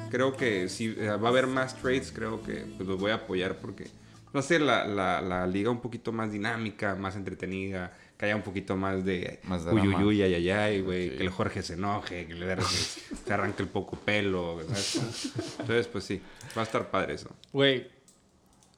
creo 0.10 0.36
que 0.36 0.68
si 0.68 0.88
eh, 0.98 1.08
va 1.22 1.28
a 1.30 1.32
haber 1.32 1.48
más 1.48 1.76
trades, 1.76 2.12
creo 2.14 2.42
que 2.44 2.66
pues, 2.76 2.88
los 2.88 3.00
voy 3.00 3.12
a 3.12 3.16
apoyar 3.16 3.58
porque 3.58 3.88
va 4.36 4.40
a 4.42 4.44
ser 4.44 4.62
la, 4.62 4.86
la, 4.86 5.22
la 5.22 5.48
liga 5.48 5.70
un 5.70 5.80
poquito 5.80 6.12
más 6.12 6.32
dinámica, 6.32 6.96
más 6.96 7.16
entretenida, 7.16 7.94
que 8.18 8.26
haya 8.26 8.36
un 8.36 8.42
poquito 8.44 8.76
más 8.78 9.04
de 9.04 9.40
Más 9.44 9.64
uy, 9.66 9.82
uy, 9.82 9.88
drama. 9.90 10.06
uy, 10.06 10.22
ay, 10.22 10.34
ay, 10.36 10.50
ay, 10.50 10.82
güey, 10.82 11.10
Sí. 11.12 11.18
que 11.18 11.24
el 11.24 11.30
Jorge 11.30 11.62
se 11.64 11.74
enoje, 11.74 12.28
que 12.28 12.34
le 12.34 12.46
verga 12.46 12.66
se, 12.68 13.34
arranque 13.34 13.62
el 13.64 13.70
poco 13.70 13.98
pelo, 13.98 14.60
¿sabes? 14.68 15.32
Entonces, 15.60 15.88
pues 15.88 16.04
sí, 16.06 16.22
va 16.58 16.62
a 16.62 16.66
estar 16.66 16.90
padre 16.90 17.16
eso. 17.16 17.30
Güey. 17.52 17.88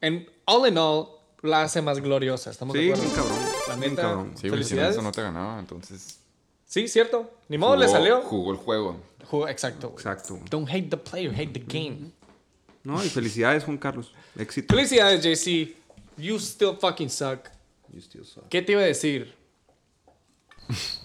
En 0.01 0.27
all 0.45 0.67
in 0.67 0.77
all, 0.77 1.07
la 1.43 1.63
hace 1.63 1.81
más 1.81 1.99
gloriosa. 1.99 2.49
¿Estamos 2.51 2.73
de 2.73 2.81
Sí, 2.81 2.91
acuerdo? 2.91 3.03
bien 3.03 3.15
cabrón, 3.15 3.49
La 3.67 3.75
neta, 3.75 4.01
cabrón. 4.01 4.33
Sí, 4.39 4.49
güey, 4.49 4.63
si 4.63 4.77
eso 4.79 5.01
no 5.01 5.11
te 5.11 5.21
ganaba, 5.21 5.59
entonces... 5.59 6.19
Sí, 6.65 6.87
cierto. 6.87 7.31
Ni 7.47 7.57
modo, 7.57 7.75
le 7.77 7.87
salió. 7.87 8.21
Jugó 8.23 8.51
el 8.51 8.57
juego. 8.57 8.99
Jugó- 9.25 9.47
exacto. 9.47 9.91
Exacto. 9.95 10.39
Don't 10.49 10.67
hate 10.69 10.89
the 10.89 10.97
player, 10.97 11.31
hate 11.33 11.53
the 11.53 11.63
game. 11.65 12.11
No, 12.83 13.03
y 13.03 13.07
felicidades, 13.09 13.63
Juan 13.63 13.77
Carlos. 13.77 14.13
Éxito. 14.37 14.73
Felicidades, 14.73 15.23
JC. 15.23 15.75
You 16.17 16.35
still 16.39 16.75
fucking 16.79 17.09
suck. 17.09 17.49
¿Qué 18.49 18.61
te 18.61 18.73
iba 18.73 18.81
a 18.81 18.85
decir? 18.85 19.33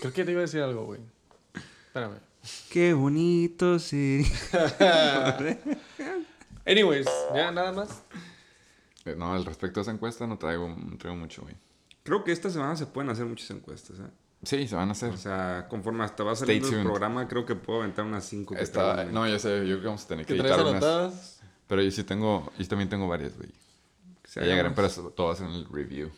Creo 0.00 0.12
que 0.12 0.24
te 0.24 0.32
iba 0.32 0.40
a 0.40 0.42
decir 0.42 0.60
algo, 0.62 0.84
güey. 0.86 1.00
Espérame. 1.86 2.16
Qué 2.70 2.92
bonito, 2.92 3.78
sí. 3.78 4.24
Anyways, 6.66 7.06
ya 7.34 7.50
nada 7.52 7.72
más. 7.72 8.02
Eh, 9.04 9.14
No, 9.16 9.32
al 9.34 9.44
respecto 9.44 9.80
a 9.80 9.82
esa 9.82 9.92
encuesta 9.92 10.26
no 10.26 10.38
traigo, 10.38 10.68
no 10.68 10.96
traigo 10.98 11.16
mucho, 11.16 11.42
güey. 11.42 11.54
Creo 12.02 12.24
que 12.24 12.32
esta 12.32 12.50
semana 12.50 12.74
se 12.76 12.86
pueden 12.86 13.10
hacer 13.10 13.26
muchas 13.26 13.48
encuestas, 13.50 13.98
¿eh? 14.00 14.10
Sí, 14.44 14.66
se 14.66 14.74
van 14.74 14.88
a 14.88 14.92
hacer. 14.92 15.12
O 15.12 15.16
sea, 15.16 15.66
conforme 15.68 16.02
hasta 16.02 16.24
va 16.24 16.32
Stay 16.32 16.46
saliendo 16.46 16.68
el 16.68 16.74
tuned. 16.74 16.84
programa, 16.86 17.28
creo 17.28 17.46
que 17.46 17.54
puedo 17.54 17.80
aventar 17.80 18.04
unas 18.04 18.24
5 18.24 18.56
que 18.56 18.62
Está, 18.62 18.96
tengo, 18.96 19.12
no, 19.12 19.28
ya 19.28 19.38
sé, 19.38 19.58
yo 19.60 19.64
creo 19.66 19.80
que 19.80 19.86
vamos 19.86 20.04
a 20.04 20.08
tener 20.08 20.26
que 20.26 20.34
¿Qué 20.34 20.40
traes 20.40 20.56
editar 20.56 20.70
unas. 20.72 20.82
anotadas? 20.82 21.40
Pero 21.68 21.82
yo 21.82 21.90
sí 21.92 22.02
tengo, 22.02 22.52
yo 22.58 22.66
también 22.68 22.88
tengo 22.88 23.06
varias, 23.06 23.36
güey. 23.36 23.50
Que 24.32 24.40
se 24.40 24.46
Ya 24.46 24.46
llegarán, 24.46 24.74
pero 24.74 24.88
todas 25.10 25.40
en 25.40 25.48
el 25.48 25.66
review. 25.68 26.10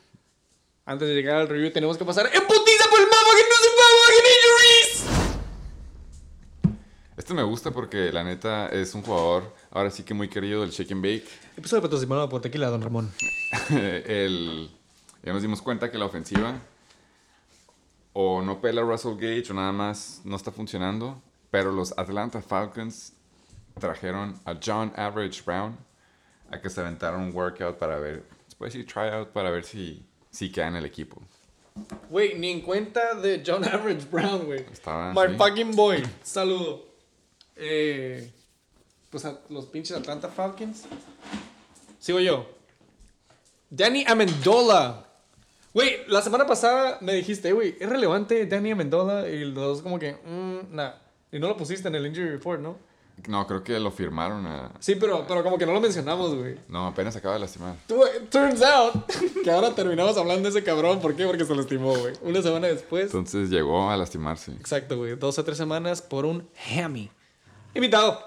Antes 0.86 1.08
de 1.08 1.14
llegar 1.14 1.36
al 1.36 1.48
review, 1.48 1.72
tenemos 1.72 1.98
que 1.98 2.04
pasar 2.04 2.26
en 2.26 2.46
putiza 2.46 2.88
por 2.90 3.00
el 3.00 3.06
mapa 3.06 3.30
que 3.36 3.42
no 3.42 3.56
se 3.56 3.68
injuries. 4.36 5.04
Este 7.16 7.34
me 7.34 7.42
gusta 7.42 7.70
porque 7.70 8.12
la 8.12 8.22
neta 8.22 8.68
es 8.68 8.94
un 8.94 9.02
jugador, 9.02 9.52
ahora 9.70 9.90
sí 9.90 10.02
que 10.02 10.14
muy 10.14 10.28
querido 10.28 10.60
del 10.60 10.70
Shake 10.70 10.92
and 10.92 11.02
Bake. 11.02 11.28
Episodio 11.56 11.82
patrocinado 11.82 12.28
por 12.28 12.40
Tequila, 12.40 12.68
don 12.68 12.82
Ramón. 12.82 13.12
el, 13.70 14.70
ya 15.22 15.32
nos 15.32 15.42
dimos 15.42 15.62
cuenta 15.62 15.90
que 15.90 15.98
la 15.98 16.06
ofensiva 16.06 16.58
o 18.12 18.42
no 18.42 18.60
pela 18.60 18.82
Russell 18.82 19.14
Gage 19.14 19.50
o 19.50 19.54
nada 19.54 19.72
más 19.72 20.20
no 20.24 20.36
está 20.36 20.52
funcionando. 20.52 21.20
Pero 21.50 21.72
los 21.72 21.96
Atlanta 21.96 22.42
Falcons 22.42 23.12
trajeron 23.78 24.38
a 24.44 24.58
John 24.62 24.92
Average 24.96 25.42
Brown 25.44 25.76
a 26.50 26.60
que 26.60 26.70
se 26.70 26.80
aventaron 26.80 27.20
un 27.22 27.34
workout 27.34 27.76
para 27.78 27.98
ver, 27.98 28.22
puede 28.58 28.70
decir 28.72 28.86
tryout 28.86 29.28
para 29.30 29.50
ver 29.50 29.64
si, 29.64 30.04
si 30.30 30.50
queda 30.50 30.68
en 30.68 30.76
el 30.76 30.84
equipo. 30.84 31.20
Güey, 32.08 32.38
ni 32.38 32.50
en 32.50 32.60
cuenta 32.60 33.14
de 33.14 33.42
John 33.44 33.64
Average 33.72 34.06
Brown, 34.10 34.46
güey. 34.46 34.60
Estaba 34.72 35.12
My 35.12 35.22
así. 35.22 35.36
fucking 35.36 35.74
boy. 35.74 36.02
Saludo. 36.22 36.86
Eh, 37.56 38.30
pues 39.10 39.24
a 39.24 39.40
los 39.48 39.66
pinches 39.66 39.96
Atlanta 39.96 40.28
Falcons. 40.28 40.84
Sigo 41.98 42.20
yo. 42.20 42.48
Danny 43.70 44.04
Amendola. 44.06 45.06
Güey, 45.72 46.06
la 46.06 46.22
semana 46.22 46.46
pasada 46.46 46.98
me 47.00 47.14
dijiste, 47.14 47.52
güey, 47.52 47.76
es 47.80 47.88
relevante 47.88 48.46
Danny 48.46 48.70
Amendola. 48.70 49.28
Y 49.28 49.44
los 49.46 49.54
dos 49.54 49.82
como 49.82 49.98
que, 49.98 50.12
mmm, 50.24 50.74
nah. 50.74 50.92
Y 51.32 51.40
no 51.40 51.48
lo 51.48 51.56
pusiste 51.56 51.88
en 51.88 51.96
el 51.96 52.06
injury 52.06 52.28
report, 52.30 52.60
¿no? 52.60 52.78
No, 53.28 53.46
creo 53.46 53.64
que 53.64 53.78
lo 53.80 53.90
firmaron 53.90 54.46
a... 54.46 54.70
Sí, 54.80 54.96
pero, 54.96 55.24
pero 55.26 55.42
como 55.42 55.56
que 55.56 55.64
no 55.64 55.72
lo 55.72 55.80
mencionamos, 55.80 56.34
güey. 56.34 56.56
No, 56.68 56.88
apenas 56.88 57.16
acaba 57.16 57.34
de 57.34 57.40
lastimar. 57.40 57.74
Tú- 57.86 58.02
Turns 58.30 58.60
out 58.60 59.06
que 59.42 59.50
ahora 59.50 59.74
terminamos 59.74 60.16
hablando 60.18 60.42
de 60.42 60.48
ese 60.58 60.62
cabrón. 60.62 61.00
¿Por 61.00 61.16
qué? 61.16 61.24
Porque 61.24 61.44
se 61.46 61.54
lastimó, 61.54 61.96
güey. 61.96 62.12
Una 62.20 62.42
semana 62.42 62.66
después. 62.66 63.04
Entonces 63.06 63.48
llegó 63.48 63.90
a 63.90 63.96
lastimarse. 63.96 64.52
Exacto, 64.52 64.98
güey. 64.98 65.16
Dos 65.16 65.38
o 65.38 65.44
tres 65.44 65.56
semanas 65.56 66.02
por 66.02 66.26
un 66.26 66.46
hammy. 66.76 67.10
Invitado. 67.74 68.18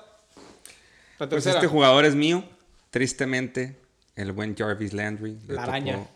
La 1.19 1.29
Pues 1.29 1.45
este 1.45 1.67
jugador 1.67 2.05
es 2.05 2.15
mío. 2.15 2.43
Tristemente, 2.89 3.77
el 4.15 4.31
buen 4.31 4.55
Jarvis 4.55 4.93
Landry. 4.93 5.37
La 5.47 5.63
araña. 5.63 6.07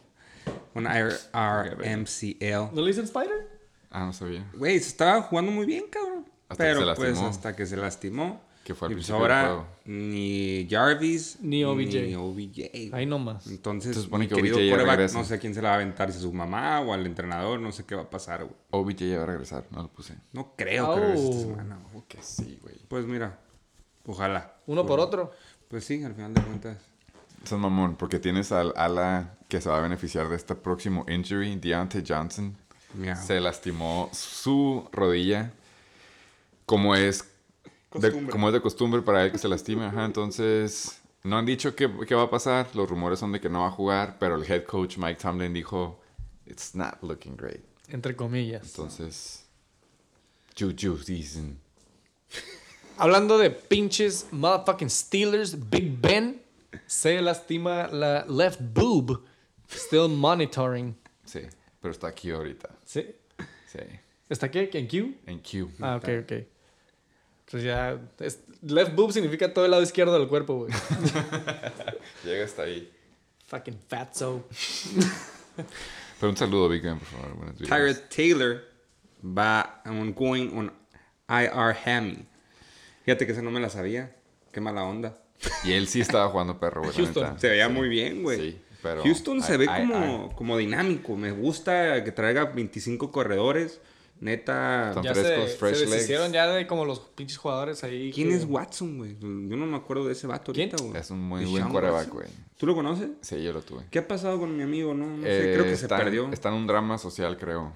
Un 0.74 0.86
RMCL. 0.88 2.74
¿No 2.74 2.82
le 2.82 2.88
dicen 2.88 3.04
Spider? 3.06 3.48
Ah, 3.90 4.06
no 4.06 4.14
sabía. 4.14 4.50
Güey, 4.54 4.80
se 4.80 4.88
estaba 4.88 5.22
jugando 5.24 5.52
muy 5.52 5.66
bien, 5.66 5.86
cabrón. 5.92 6.26
Hasta 6.50 6.64
que 6.64 6.70
Pero 6.70 6.80
se 6.90 6.96
pues 6.96 7.10
lastimó. 7.10 7.28
hasta 7.30 7.56
que 7.56 7.66
se 7.66 7.78
lastimó. 7.78 8.42
Que 8.72 8.76
fue 8.76 8.88
al 8.88 8.92
y 8.92 8.96
pues 8.96 9.06
principio 9.08 9.24
del 9.24 9.32
ahora 9.32 9.48
juego. 9.48 9.68
ni 9.86 10.68
Jarvis 10.70 11.38
Ni 11.42 11.64
OBJ. 11.64 11.94
Ni 12.08 12.16
OBJ. 12.16 12.94
Ahí 12.94 13.06
nomás. 13.06 13.48
Entonces, 13.48 13.96
Se 13.96 14.02
supone 14.04 14.24
mi 14.26 14.30
que 14.30 14.36
querido 14.36 14.56
OBJ 14.56 14.64
ya 14.66 14.70
quarterback, 14.72 14.98
regresa. 14.98 15.18
no 15.18 15.24
sé 15.26 15.34
a 15.36 15.40
quién 15.40 15.54
se 15.54 15.62
la 15.62 15.70
va 15.70 15.74
a 15.74 15.78
aventar, 15.78 16.12
si 16.12 16.18
a 16.18 16.22
su 16.22 16.32
mamá 16.34 16.80
o 16.82 16.94
al 16.94 17.06
entrenador, 17.06 17.60
no 17.60 17.72
sé 17.72 17.86
qué 17.86 17.96
va 17.96 18.04
a 18.04 18.10
pasar, 18.10 18.44
güey. 18.46 18.56
OBJ 18.72 19.00
ya 19.10 19.18
va 19.18 19.24
a 19.24 19.26
regresar, 19.28 19.66
no 19.72 19.82
lo 19.84 19.88
puse. 19.90 20.16
No 20.34 20.54
creo 20.56 20.96
que 20.96 21.02
regrese 21.02 21.24
esta 21.30 21.36
Oh. 21.38 21.42
semana. 21.42 21.80
güey. 21.92 22.04
Que 22.08 22.18
sí, 22.22 22.58
güey. 22.62 22.76
Pues 22.88 23.06
mira, 23.06 23.40
ojalá. 24.06 24.56
Uno 24.68 24.86
por 24.86 25.00
otro. 25.00 25.32
Pues 25.68 25.84
sí, 25.86 26.04
al 26.04 26.14
final 26.16 26.34
de 26.34 26.42
cuentas. 26.42 26.78
Eso 27.44 27.56
es 27.56 27.62
mamón, 27.62 27.96
porque 27.96 28.20
tienes 28.20 28.52
al 28.52 28.74
ala 28.76 29.36
que 29.48 29.60
se 29.62 29.70
va 29.70 29.78
a 29.80 29.82
beneficiar 29.82 30.30
de 30.30 30.36
este 30.36 30.54
próximo 30.56 31.06
injury, 31.10 31.56
Deontay 31.56 32.04
Johnson. 32.08 32.56
Miau. 32.94 33.16
Se 33.16 33.40
lastimó 33.40 34.10
su 34.14 34.88
rodilla, 34.92 35.52
como 36.66 36.96
es, 36.96 37.31
de, 37.94 38.28
como 38.30 38.48
es 38.48 38.54
de 38.54 38.62
costumbre 38.62 39.02
para 39.02 39.26
él 39.26 39.32
que 39.32 39.38
se 39.38 39.48
lastime. 39.48 39.86
Ajá, 39.86 40.06
entonces, 40.06 41.02
no 41.24 41.38
han 41.38 41.46
dicho 41.46 41.76
qué, 41.76 41.90
qué 42.08 42.16
va 42.16 42.24
a 42.24 42.30
pasar. 42.30 42.68
Los 42.74 42.90
rumores 42.90 43.20
son 43.20 43.32
de 43.32 43.40
que 43.40 43.50
no 43.50 43.62
va 43.62 43.68
a 43.68 43.72
jugar, 43.72 44.18
pero 44.20 44.36
el 44.36 44.50
head 44.50 44.64
coach 44.64 44.98
Mike 44.98 45.20
Tomlin 45.22 45.54
dijo, 45.54 46.00
it's 46.46 46.76
not 46.76 47.02
looking 47.02 47.36
great. 47.36 47.62
Entre 47.90 48.16
comillas. 48.16 48.64
Entonces, 48.64 49.46
Juju 50.58 50.98
season. 50.98 51.60
Hablando 52.98 53.38
de 53.38 53.50
pinches 53.50 54.28
motherfucking 54.32 54.90
Steelers, 54.90 55.70
Big 55.70 56.00
Ben 56.00 56.42
se 56.86 57.22
lastima 57.22 57.88
la 57.88 58.26
left 58.26 58.62
boob. 58.62 59.26
Still 59.70 60.10
monitoring. 60.10 60.96
Sí, 61.24 61.42
pero 61.80 61.92
está 61.92 62.08
aquí 62.08 62.30
ahorita. 62.30 62.70
Sí. 62.86 63.16
Sí. 63.68 63.80
¿Está 64.30 64.52
qué? 64.52 64.70
¿En 64.74 64.88
Q? 64.88 65.16
En 65.26 65.40
Q. 65.40 65.72
Ah, 65.80 65.96
ok, 65.96 66.10
ok. 66.24 66.34
Entonces 67.54 67.64
ya... 67.64 68.00
es- 68.20 68.40
left 68.62 68.96
boob 68.96 69.12
significa 69.12 69.54
todo 69.54 69.66
el 69.66 69.72
lado 69.72 69.84
izquierdo 69.84 70.18
del 70.18 70.28
cuerpo, 70.30 70.56
güey. 70.60 70.72
Llega 72.24 72.46
hasta 72.46 72.64
ahí. 72.64 72.90
Fucking 73.48 73.78
fatso. 73.90 74.48
Pero 76.20 76.30
un 76.30 76.38
saludo, 76.38 76.70
Big 76.70 76.82
Ben, 76.84 76.98
por 77.00 77.08
favor. 77.08 77.54
Tyrod 77.58 77.98
Taylor 78.16 78.64
va 79.26 79.82
on 79.86 80.14
going 80.14 80.50
on 80.56 80.72
IR 81.28 81.76
hammy. 81.86 82.26
Fíjate 83.04 83.26
que 83.26 83.32
esa 83.34 83.42
no 83.42 83.52
me 83.52 83.60
la 83.60 83.70
sabía. 83.70 84.16
Qué 84.52 84.62
mala 84.62 84.84
onda. 84.84 85.18
Y 85.64 85.74
él 85.74 85.88
sí 85.88 86.00
estaba 86.02 86.30
jugando 86.30 86.60
perro, 86.60 86.84
güey. 86.84 86.94
Houston. 86.96 87.40
Se 87.40 87.50
veía 87.50 87.68
Sí. 87.68 87.74
muy 87.74 87.90
bien, 87.90 88.22
güey. 88.24 88.40
Sí, 88.52 88.62
pero... 88.82 89.02
Houston 89.04 89.42
se 89.42 89.54
ay, 89.54 89.58
ve 89.58 89.66
ay, 89.70 89.88
como, 89.90 90.28
ay. 90.30 90.36
como 90.36 90.58
dinámico. 90.58 91.16
Me 91.18 91.32
gusta 91.32 92.04
que 92.04 92.12
traiga 92.12 92.46
25 92.46 93.12
corredores. 93.12 93.82
Neta. 94.22 94.90
Están 94.90 95.04
Ya 95.04 95.14
frescos, 95.16 95.52
se, 95.52 95.58
fresh 95.58 95.78
se 95.78 95.86
legs. 96.18 96.32
ya 96.32 96.48
de 96.48 96.68
como 96.68 96.86
los 96.86 97.00
pinches 97.00 97.38
jugadores 97.38 97.84
ahí. 97.84 98.12
¿Quién 98.14 98.30
que- 98.30 98.36
es 98.36 98.46
Watson, 98.46 98.98
güey? 99.00 99.18
Yo 99.20 99.28
no 99.58 99.66
me 99.66 99.76
acuerdo 99.76 100.06
de 100.06 100.14
ese 100.14 100.28
vato 100.28 100.54
¿Quién? 100.54 100.70
ahorita, 100.70 100.84
güey. 100.90 101.02
Es 101.02 101.10
un 101.12 101.20
muy 101.22 101.44
buen 101.46 101.68
quarterback, 101.70 102.10
güey. 102.10 102.28
¿Tú 102.58 102.68
lo 102.68 102.76
conoces? 102.76 103.10
Sí, 103.22 103.42
yo 103.44 103.52
lo 103.52 103.62
tuve. 103.62 103.84
¿Qué 103.90 104.00
ha 104.00 104.08
pasado 104.08 104.40
con 104.40 104.56
mi 104.56 104.64
amigo? 104.64 104.94
No, 104.94 105.08
no 105.08 105.24
sé. 105.24 105.52
Eh, 105.52 105.54
Creo 105.56 105.66
que 105.66 105.76
se 105.76 105.88
perdió. 105.88 106.32
Está 106.32 106.50
en 106.50 106.56
un 106.56 106.68
drama 106.68 106.98
social, 107.00 107.38
creo. 107.38 107.74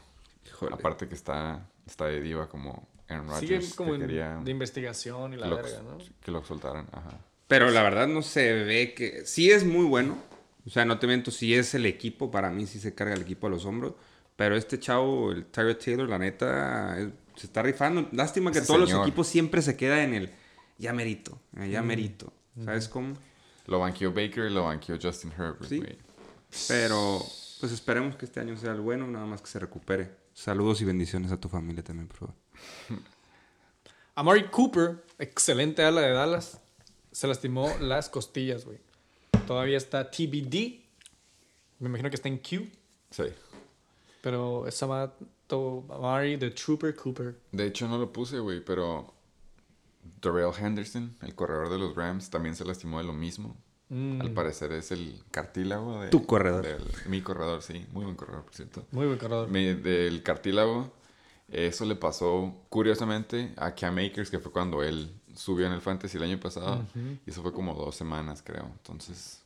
Híjole. 0.48 0.76
Aparte 0.76 1.08
que 1.08 1.16
está, 1.16 1.68
está 1.88 2.06
de 2.06 2.22
diva 2.22 2.48
como 2.48 2.88
Aaron 3.10 3.28
Sigue 3.40 3.56
Rodgers. 3.56 3.74
como 3.74 3.90
que 3.92 3.96
en- 3.96 4.02
quería 4.02 4.40
de 4.44 4.52
investigación 4.52 5.34
y 5.34 5.38
la 5.38 5.48
lo, 5.48 5.56
verga, 5.58 5.82
¿no? 5.82 5.98
que 6.22 6.32
lo 6.32 6.44
soltaran. 6.46 6.88
Ajá. 6.92 7.20
Pero 7.48 7.72
la 7.72 7.82
verdad 7.84 8.08
no 8.08 8.22
se 8.22 8.54
ve 8.54 8.94
que... 8.94 9.26
Sí 9.26 9.52
es 9.52 9.66
muy 9.66 9.86
bueno. 9.86 10.18
O 10.66 10.70
sea, 10.70 10.86
no 10.86 10.98
te 11.00 11.06
miento, 11.08 11.30
sí 11.32 11.54
es 11.56 11.74
el 11.76 11.86
equipo. 11.86 12.32
Para 12.32 12.50
mí 12.52 12.66
sí 12.68 12.80
se 12.80 12.94
carga 12.96 13.14
el 13.16 13.22
equipo 13.22 13.48
a 13.48 13.50
los 13.52 13.66
hombros. 13.66 13.94
Pero 14.36 14.56
este 14.56 14.80
chavo, 14.80 15.32
el 15.32 15.46
Tyrod 15.46 15.78
Taylor, 15.78 16.10
la 16.10 16.20
neta, 16.20 16.96
se 17.36 17.46
está 17.48 17.62
rifando. 17.62 18.08
Lástima 18.12 18.52
que 18.52 18.58
Ese 18.60 18.68
todos 18.68 18.80
los 18.92 19.02
equipos 19.02 19.28
siempre 19.28 19.62
se 19.62 19.76
queda 19.78 20.04
en 20.04 20.14
el... 20.14 20.30
Ya 20.78 20.92
merito, 20.92 21.40
eh, 21.58 21.70
ya 21.70 21.82
merito. 21.82 22.34
¿Sabes 22.64 22.90
cómo? 22.90 23.14
Lo 23.68 23.80
banqueó 23.80 24.12
Baker 24.12 24.46
y 24.46 24.54
lo 24.54 24.66
banqueó 24.66 24.98
Justin 25.02 25.32
Herbert, 25.32 25.64
Sí. 25.70 25.78
güey. 25.80 25.98
Pero 26.68 27.20
pues 27.60 27.72
esperemos 27.72 28.16
que 28.18 28.26
este 28.26 28.40
año 28.42 28.58
sea 28.58 28.74
el 28.74 28.82
bueno, 28.82 29.08
nada 29.08 29.26
más 29.26 29.42
que 29.42 29.48
se 29.48 29.58
recupere. 29.60 30.12
Saludos 30.34 30.82
y 30.82 30.86
bendiciones 30.86 31.32
a 31.32 31.40
tu 31.40 31.48
familia 31.48 31.82
también, 31.84 32.08
por 32.10 32.18
favor. 32.18 32.36
Amari 34.16 34.46
Cooper, 34.50 35.04
excelente 35.20 35.84
ala 35.84 36.02
de 36.02 36.12
Dallas, 36.12 36.60
se 37.12 37.28
lastimó 37.28 37.74
las 37.80 38.10
costillas, 38.10 38.66
güey. 38.66 38.80
Todavía 39.48 39.78
está 39.78 40.10
TBD. 40.10 40.82
Me 41.80 41.90
imagino 41.90 42.10
que 42.10 42.16
está 42.16 42.28
en 42.30 42.38
Q. 42.38 42.70
Sí. 43.12 43.24
Pero 44.26 44.66
esa 44.66 44.88
mato 44.88 45.86
Amari, 45.88 46.36
The 46.40 46.50
Trooper 46.50 46.96
Cooper. 46.96 47.38
De 47.52 47.68
hecho, 47.68 47.88
no 47.88 48.00
lo 48.00 48.12
puse, 48.12 48.40
güey, 48.40 48.60
pero 48.60 49.14
Darrell 50.20 50.50
Henderson, 50.60 51.16
el 51.22 51.36
corredor 51.36 51.70
de 51.70 51.78
los 51.78 51.96
Rams, 51.96 52.32
también 52.32 52.56
se 52.56 52.66
lastimó 52.66 52.98
de 52.98 53.04
lo 53.04 53.14
mismo. 53.14 53.56
Mm, 53.90 54.20
Al 54.22 54.32
parecer 54.32 54.72
es 54.72 54.92
el 54.92 55.22
cartílago 55.30 56.02
de... 56.02 56.10
Tu 56.10 56.26
corredor. 56.26 56.66
del- 56.66 56.92
mi 57.08 57.22
corredor, 57.22 57.62
sí. 57.62 57.86
Muy 57.92 58.04
buen 58.04 58.16
corredor, 58.16 58.44
por 58.46 58.56
cierto. 58.56 58.88
muy 58.90 59.06
buen 59.06 59.20
corredor. 59.20 59.48
Mi- 59.48 59.76
del 59.76 60.24
cartílago, 60.24 60.92
eso 61.48 61.86
le 61.86 61.96
pasó 61.96 62.52
curiosamente 62.70 63.54
a 63.58 63.76
Cam 63.76 64.00
Akers, 64.00 64.32
que 64.32 64.40
fue 64.40 64.52
cuando 64.52 64.82
él 64.82 65.14
subió 65.36 65.68
en 65.68 65.74
el 65.74 65.82
Fantasy 65.82 66.18
el 66.18 66.24
año 66.24 66.40
pasado. 66.40 66.84
Y 67.28 67.30
eso 67.30 67.44
fue 67.44 67.54
como 67.54 67.76
dos 67.76 67.96
semanas, 67.96 68.42
creo. 68.44 68.66
Entonces, 68.66 69.44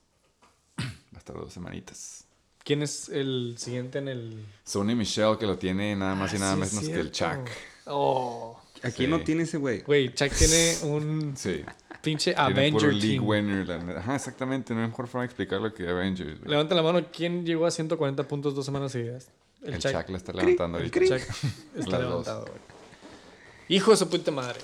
va 0.79 1.15
a 1.15 1.17
estar 1.17 1.35
dos 1.35 1.51
semanitas. 1.51 2.23
¿Quién 2.69 2.83
es 2.83 3.09
el 3.09 3.55
siguiente 3.57 3.97
en 3.97 4.07
el. 4.09 4.45
Sony 4.63 4.95
Michelle, 4.95 5.39
que 5.39 5.47
lo 5.47 5.57
tiene 5.57 5.95
nada 5.95 6.13
más 6.13 6.31
y 6.33 6.35
Ah, 6.35 6.39
nada 6.39 6.53
sí, 6.67 6.75
menos 6.75 6.87
que 6.89 6.99
el. 6.99 7.11
Chuck. 7.11 7.49
Oh. 7.87 8.59
Aquí 8.83 9.05
Sí. 9.05 9.07
no 9.07 9.21
tiene 9.21 9.41
ese 9.41 9.57
güey. 9.57 9.81
Güey, 9.81 10.13
Chuck 10.13 10.31
tiene 10.33 10.77
un 10.83 11.35
Sí. 11.35 11.63
pinche 12.03 12.35
Tiene 12.35 12.47
Avenger 12.51 12.79
puro 12.79 12.91
league 12.91 13.19
winner. 13.19 13.67
la. 13.67 13.97
Ajá, 13.97 14.15
exactamente. 14.17 14.75
No 14.75 14.81
hay 14.81 14.87
mejor 14.87 15.07
forma 15.07 15.21
de 15.23 15.25
explicarlo 15.25 15.73
que 15.73 15.89
Avengers. 15.89 16.37
güey. 16.41 16.51
Levanta 16.51 16.75
la 16.75 16.83
mano, 16.83 17.03
¿quién 17.11 17.43
llegó 17.43 17.65
a 17.65 17.71
140 17.71 18.27
puntos 18.27 18.53
dos 18.53 18.63
semanas 18.65 18.91
seguidas? 18.91 19.29
El, 19.63 19.79
Chuck. 19.79 20.07
la 20.07 20.17
está 20.17 20.31
levantando 20.31 20.77
el 20.77 20.83
ahorita. 20.83 20.99
cri. 20.99 21.07
Chuck 21.09 21.17
está 21.75 21.91
Las 21.97 22.01
levantado, 22.01 22.41
güey. 22.41 22.59
Hijo 23.69 23.89
de 23.89 23.97
su 23.97 24.07
puta 24.07 24.29
madre. 24.29 24.59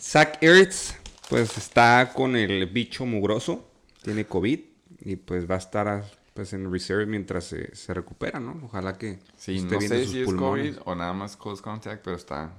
Zach 0.00 0.36
Ertz, 0.42 0.94
pues 1.28 1.56
está 1.56 2.10
con 2.12 2.34
el 2.34 2.66
bicho 2.66 3.06
mugroso. 3.06 3.64
Tiene 4.02 4.26
COVID. 4.26 4.58
Y 5.02 5.14
pues 5.16 5.48
va 5.48 5.54
a 5.54 5.58
estar 5.58 5.86
pues 6.34 6.52
en 6.52 6.70
reserve 6.72 7.06
mientras 7.06 7.44
se, 7.44 7.74
se 7.74 7.92
recupera, 7.94 8.38
¿no? 8.40 8.60
Ojalá 8.64 8.96
que 8.96 9.18
Sí, 9.36 9.56
esté 9.56 9.72
no 9.74 9.78
bien 9.78 9.88
sé 9.90 10.02
sus 10.04 10.12
si 10.12 10.20
es 10.20 10.24
pulmones. 10.26 10.76
COVID 10.76 10.82
o 10.86 10.94
nada 10.94 11.12
más 11.12 11.36
close 11.36 11.62
contact, 11.62 12.02
pero 12.04 12.16
está... 12.16 12.52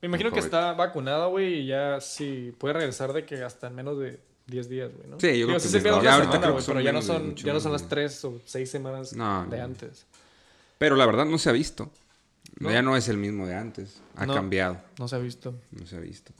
Me 0.00 0.06
imagino 0.08 0.30
que 0.32 0.40
está 0.40 0.72
vacunado, 0.74 1.30
güey, 1.30 1.60
y 1.60 1.66
ya 1.66 2.00
sí 2.00 2.54
puede 2.58 2.74
regresar 2.74 3.12
de 3.12 3.24
que 3.24 3.42
hasta 3.42 3.68
en 3.68 3.74
menos 3.74 3.98
de 3.98 4.20
10 4.46 4.68
días, 4.68 4.90
güey, 4.94 5.08
¿no? 5.08 5.18
Sí, 5.18 5.28
yo 5.28 5.32
Digo, 5.32 5.48
creo 5.48 5.60
sí 5.60 5.68
que 5.68 5.72
se 5.72 5.80
pierde 5.80 6.02
ya 6.02 6.14
ahorita 6.14 6.32
semana, 6.32 6.40
creo 6.40 6.52
güey, 6.52 6.62
que 6.62 6.66
son 6.66 6.74
pero 6.74 6.84
ya 6.84 6.92
no 6.92 7.00
son, 7.02 7.28
mucho, 7.28 7.46
ya 7.46 7.52
no 7.54 7.60
son 7.60 7.72
las 7.72 7.88
3 7.88 8.24
o 8.26 8.40
6 8.44 8.70
semanas 8.70 9.12
No, 9.14 9.46
de 9.46 9.56
no. 9.58 9.64
antes. 9.64 10.06
Pero 10.76 10.96
la 10.96 11.06
verdad 11.06 11.24
no 11.24 11.38
se 11.38 11.48
ha 11.48 11.52
visto. 11.52 11.90
¿No? 12.60 12.70
Ya 12.70 12.82
no 12.82 12.96
es 12.96 13.08
el 13.08 13.16
mismo 13.16 13.46
de 13.46 13.54
antes. 13.54 14.00
Ha 14.16 14.26
No. 14.26 14.34
cambiado. 14.34 14.78
No 14.98 15.08
se 15.08 15.16
ha 15.16 15.18
visto. 15.18 15.54
No 15.72 15.86
se 15.86 15.96
ha 15.96 16.00
visto. 16.00 16.32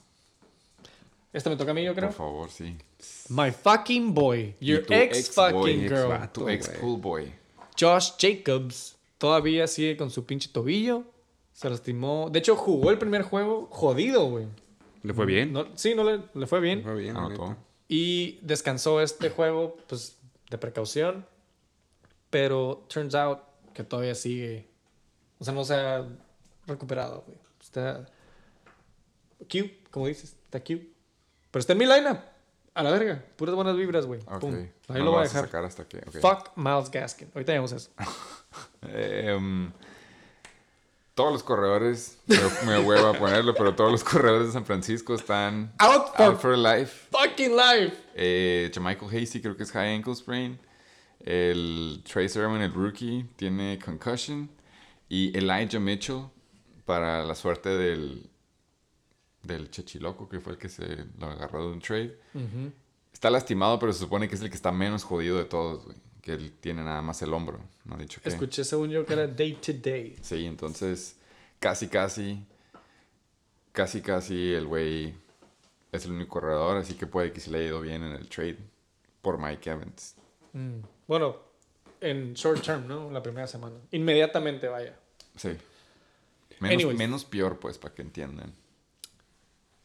Este 1.34 1.50
me 1.50 1.56
toca 1.56 1.72
a 1.72 1.74
mí, 1.74 1.82
yo 1.82 1.94
creo. 1.96 2.10
Por 2.10 2.16
favor, 2.16 2.48
sí. 2.48 2.78
My 3.28 3.50
fucking 3.50 4.14
boy. 4.14 4.54
Your 4.60 4.86
tu 4.86 4.94
ex 4.94 5.28
fucking 5.30 5.80
girl. 5.88 6.28
Tu 6.32 6.48
ex 6.48 6.68
cool 6.80 7.00
boy. 7.00 7.34
Josh 7.78 8.12
Jacobs 8.20 8.96
todavía 9.18 9.66
sigue 9.66 9.96
con 9.96 10.10
su 10.10 10.24
pinche 10.24 10.48
tobillo. 10.52 11.02
Se 11.52 11.68
lastimó. 11.68 12.30
De 12.30 12.38
hecho, 12.38 12.54
jugó 12.54 12.92
el 12.92 12.98
primer 12.98 13.22
juego 13.22 13.66
jodido, 13.68 14.26
güey. 14.30 14.46
¿Le 15.02 15.12
fue 15.12 15.26
bien? 15.26 15.52
No, 15.52 15.66
sí, 15.74 15.96
no 15.96 16.04
le, 16.04 16.20
le 16.34 16.46
fue 16.46 16.60
Le 16.60 16.66
bien. 16.66 16.82
fue 16.84 16.94
bien. 16.94 17.16
Anotó. 17.16 17.56
Y 17.88 18.38
descansó 18.42 19.00
este 19.00 19.28
juego, 19.28 19.76
pues, 19.88 20.16
de 20.50 20.56
precaución. 20.58 21.26
Pero 22.30 22.84
turns 22.88 23.16
out 23.16 23.40
que 23.74 23.82
todavía 23.82 24.14
sigue. 24.14 24.68
O 25.40 25.44
sea, 25.44 25.52
no 25.52 25.64
se 25.64 25.74
ha 25.74 26.06
recuperado, 26.68 27.24
güey. 27.26 27.38
Está. 27.60 28.06
Q, 29.50 29.68
como 29.90 30.06
dices, 30.06 30.36
está 30.44 30.62
Q. 30.62 30.93
Pero 31.54 31.60
está 31.60 31.72
en 31.74 31.78
mi 31.78 31.86
lineup. 31.86 32.18
A 32.74 32.82
la 32.82 32.90
verga. 32.90 33.24
Puras 33.36 33.54
buenas 33.54 33.76
vibras, 33.76 34.06
güey. 34.06 34.18
Pum. 34.40 34.56
Ahí 34.88 34.98
No 34.98 35.04
lo 35.04 35.10
voy 35.12 35.20
a 35.20 35.22
dejar. 35.22 35.44
sacar 35.44 35.64
hasta 35.64 35.82
ok. 36.08 36.16
Fuck 36.20 36.56
Miles 36.56 36.90
Gaskin. 36.90 37.30
Ahorita 37.32 37.52
a 37.72 37.76
eso. 37.76 37.90
Em, 38.82 39.70
todos 41.14 41.32
los 41.32 41.44
corredores, 41.44 42.18
me, 42.26 42.36
me 42.66 42.78
a 43.10 43.12
ponerlo, 43.12 43.54
pero 43.54 43.72
todos 43.76 43.92
los 43.92 44.02
corredores 44.02 44.48
de 44.48 44.52
San 44.52 44.64
Francisco 44.66 45.14
están 45.14 45.72
Out 45.78 46.16
for 46.16 46.26
out 46.26 46.40
for 46.40 46.58
life. 46.58 47.06
fucking 47.12 47.54
life. 47.56 47.96
Eh, 48.16 48.68
Michael 48.80 49.16
Hasty 49.16 49.40
creo 49.40 49.56
que 49.56 49.62
es 49.62 49.70
high 49.70 49.94
ankle 49.94 50.16
sprain. 50.16 50.58
El 51.20 52.02
Trey 52.04 52.28
Sermon, 52.28 52.60
el 52.62 52.74
rookie, 52.74 53.28
tiene 53.36 53.78
concussion. 53.78 54.50
Y 55.08 55.30
Elijah 55.38 55.78
Mitchell, 55.78 56.24
para 56.84 57.22
la 57.22 57.36
suerte 57.36 57.68
del, 57.68 58.28
del 59.44 59.70
Chechiloco, 59.70 60.28
que 60.28 60.40
fue 60.40 60.54
el 60.54 60.58
que 60.58 60.68
se 60.68 61.04
lo 61.18 61.26
agarró 61.26 61.66
de 61.66 61.72
un 61.72 61.80
trade. 61.80 62.18
Está 63.12 63.30
lastimado, 63.30 63.78
pero 63.78 63.92
se 63.92 64.00
supone 64.00 64.28
que 64.28 64.34
es 64.34 64.42
el 64.42 64.48
que 64.48 64.56
está 64.56 64.72
menos 64.72 65.04
jodido 65.04 65.38
de 65.38 65.44
todos, 65.44 65.84
güey. 65.84 65.96
Que 66.20 66.32
él 66.32 66.52
tiene 66.58 66.82
nada 66.82 67.02
más 67.02 67.20
el 67.22 67.32
hombro. 67.34 67.60
No 67.84 67.96
ha 67.96 67.98
dicho 67.98 68.20
que. 68.20 68.28
Escuché 68.28 68.64
según 68.64 68.90
yo 68.90 69.04
que 69.04 69.12
era 69.12 69.26
day 69.26 69.54
to 69.54 69.72
day. 69.74 70.16
Sí, 70.22 70.46
entonces 70.46 71.16
casi, 71.58 71.88
casi, 71.88 72.44
casi, 73.72 74.00
casi 74.00 74.52
el 74.52 74.66
güey 74.66 75.14
es 75.92 76.04
el 76.06 76.12
único 76.12 76.40
corredor, 76.40 76.78
así 76.78 76.94
que 76.94 77.06
puede 77.06 77.30
que 77.32 77.40
se 77.40 77.50
le 77.50 77.58
haya 77.58 77.66
ido 77.68 77.80
bien 77.80 78.02
en 78.02 78.12
el 78.12 78.28
trade 78.28 78.58
por 79.22 79.38
Mike 79.38 79.70
Evans. 79.70 80.14
Mm. 80.54 80.80
Bueno, 81.06 81.36
en 82.00 82.34
short 82.34 82.62
term, 82.62 82.86
¿no? 82.86 83.10
La 83.10 83.22
primera 83.22 83.46
semana. 83.46 83.76
Inmediatamente, 83.90 84.68
vaya. 84.68 84.94
Sí. 85.36 85.50
Menos, 86.60 86.74
Anyways. 86.74 86.98
menos 86.98 87.24
peor, 87.24 87.58
pues, 87.58 87.78
para 87.78 87.94
que 87.94 88.02
entiendan. 88.02 88.52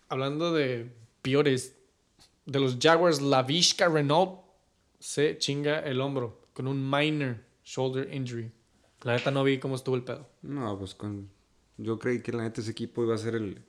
Hablando 0.10 0.52
de 0.54 0.92
peores, 1.22 1.76
de 2.46 2.60
los 2.60 2.78
Jaguars, 2.80 3.22
Lavishka 3.22 3.88
Renault 3.88 4.42
se 5.00 5.38
chinga 5.38 5.80
el 5.80 6.02
hombro 6.02 6.42
con 6.54 6.68
un 6.68 6.90
minor 6.90 7.38
shoulder 7.64 8.14
injury. 8.14 8.52
La 9.04 9.14
neta 9.14 9.32
no 9.32 9.44
vi 9.44 9.60
cómo 9.60 9.76
estuvo 9.76 9.96
el 9.96 10.04
pedo. 10.04 10.28
No, 10.42 10.78
pues 10.78 10.96
con... 10.96 11.30
Yo 11.78 11.98
creí 11.98 12.22
que 12.22 12.34
la 12.34 12.44
neta 12.44 12.60
ese 12.60 12.72
equipo 12.72 13.04
iba 13.04 13.16
a 13.16 13.18
ser 13.18 13.36
el, 13.36 13.62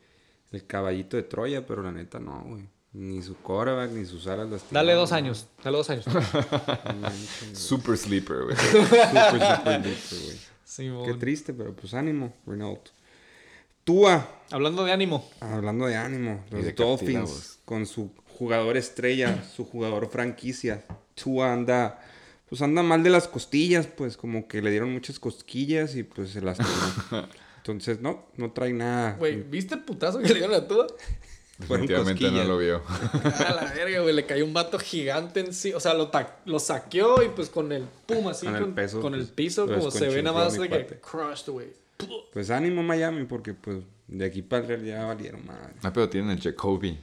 el 0.51 0.67
caballito 0.67 1.17
de 1.17 1.23
Troya, 1.23 1.67
pero 1.67 1.83
la 1.83 1.93
neta 1.93 2.19
no, 2.19 2.43
güey. 2.43 2.69
Ni 2.93 3.23
su 3.23 3.37
quarterback, 3.37 3.93
ni 3.93 4.05
sus 4.05 4.27
alas 4.27 4.51
lastimadas. 4.51 4.73
Dale 4.73 4.95
dos 4.95 5.13
años, 5.13 5.47
dale 5.63 5.77
dos 5.77 5.91
años. 5.91 6.05
Super 7.53 7.97
sleeper, 7.97 8.45
güey. 8.45 8.57
Súper 8.57 9.87
listo, 9.87 10.17
güey. 10.17 11.07
Qué 11.07 11.15
triste, 11.15 11.55
pero 11.55 11.73
pues 11.77 11.95
ánimo, 11.95 12.35
Renault. 12.47 12.89
Tua, 13.85 14.29
Hablando 14.51 14.85
de 14.85 14.93
ánimo, 14.93 15.29
hablando 15.41 15.87
de 15.87 15.97
ánimo, 15.97 16.45
los 16.51 16.65
de 16.65 16.73
Dolphins 16.73 17.61
con 17.65 17.87
su 17.87 18.11
jugador 18.39 18.77
estrella, 18.77 19.45
su 19.45 19.65
jugador 19.65 20.11
franquicia. 20.11 20.85
Tua 21.15 21.53
anda 21.53 22.01
pues 22.51 22.63
anda 22.63 22.83
mal 22.83 23.05
de 23.05 23.11
las 23.11 23.29
costillas, 23.29 23.87
pues 23.87 24.17
como 24.17 24.49
que 24.49 24.61
le 24.61 24.73
dieron 24.73 24.93
muchas 24.93 25.21
cosquillas 25.21 25.95
y 25.95 26.03
pues 26.03 26.31
se 26.31 26.41
lastimó. 26.41 26.69
Entonces, 27.59 28.01
no, 28.01 28.27
no 28.37 28.51
trae 28.51 28.73
nada. 28.73 29.13
Güey, 29.19 29.43
¿viste 29.43 29.77
el 29.77 29.83
putazo 29.83 30.19
que 30.19 30.29
le 30.29 30.35
dieron 30.35 30.57
a? 30.57 30.67
Fueron 31.67 31.87
Definitivamente 31.87 32.31
no 32.31 32.45
lo 32.45 32.59
vio. 32.59 32.83
A 33.47 33.53
la 33.53 33.73
verga, 33.73 34.01
güey. 34.01 34.15
Le 34.15 34.27
cayó 34.27 34.45
un 34.45 34.55
vato 34.55 34.79
gigante 34.79 35.41
en 35.41 35.53
sí. 35.53 35.73
O 35.75 35.79
sea, 35.79 35.95
lo, 35.95 36.11
lo 36.47 36.59
saqueó 36.59 37.23
y 37.23 37.29
pues 37.29 37.51
con 37.51 37.71
el 37.71 37.85
pum 38.07 38.27
así. 38.29 38.47
Con 38.47 38.55
Con, 38.55 38.65
el 38.65 38.75
peso, 38.75 39.01
con 39.01 39.15
el 39.15 39.21
pues, 39.21 39.33
piso, 39.33 39.67
como 39.67 39.91
se 39.91 40.09
ve 40.09 40.23
nada 40.23 40.45
más 40.45 40.59
de 40.59 40.69
que 40.69 41.01
crushed, 41.01 41.53
güey. 41.53 41.69
Pues 42.33 42.51
ánimo 42.51 42.83
Miami, 42.83 43.25
porque 43.25 43.55
pues 43.55 43.79
de 44.09 44.25
aquí 44.25 44.43
para 44.43 44.65
allá 44.65 44.77
ya 44.79 45.05
valieron 45.05 45.45
madre. 45.47 45.75
Ah, 45.83 45.93
pero 45.93 46.09
tienen 46.09 46.31
el 46.31 46.41
Jacoby. 46.41 46.99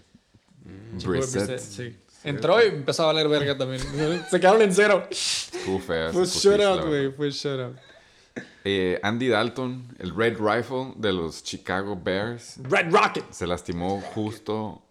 De 0.64 1.08
Brissett. 1.08 1.48
Brissett, 1.48 1.60
Sí. 1.60 1.98
Entró 2.24 2.62
y 2.62 2.68
empezó 2.68 3.04
a 3.04 3.06
valer 3.08 3.28
verga 3.28 3.58
también. 3.58 3.82
Se 4.30 4.40
quedaron 4.40 4.62
en 4.62 4.74
cero. 4.74 5.08
Estuvo 5.10 5.80
fea 5.80 6.12
Fue 6.12 6.58
la 6.58 6.76
güey. 6.82 7.12
Fue 7.12 7.30
shutout. 7.32 7.78
Eh, 8.64 9.00
Andy 9.02 9.30
Dalton, 9.30 9.96
el 10.00 10.16
Red 10.16 10.38
Rifle 10.40 10.94
de 10.98 11.14
los 11.14 11.42
Chicago 11.42 12.00
Bears, 12.02 12.60
Red 12.64 12.92
Rocket. 12.92 13.24
se 13.32 13.48
lastimó 13.48 14.02
justo 14.02 14.84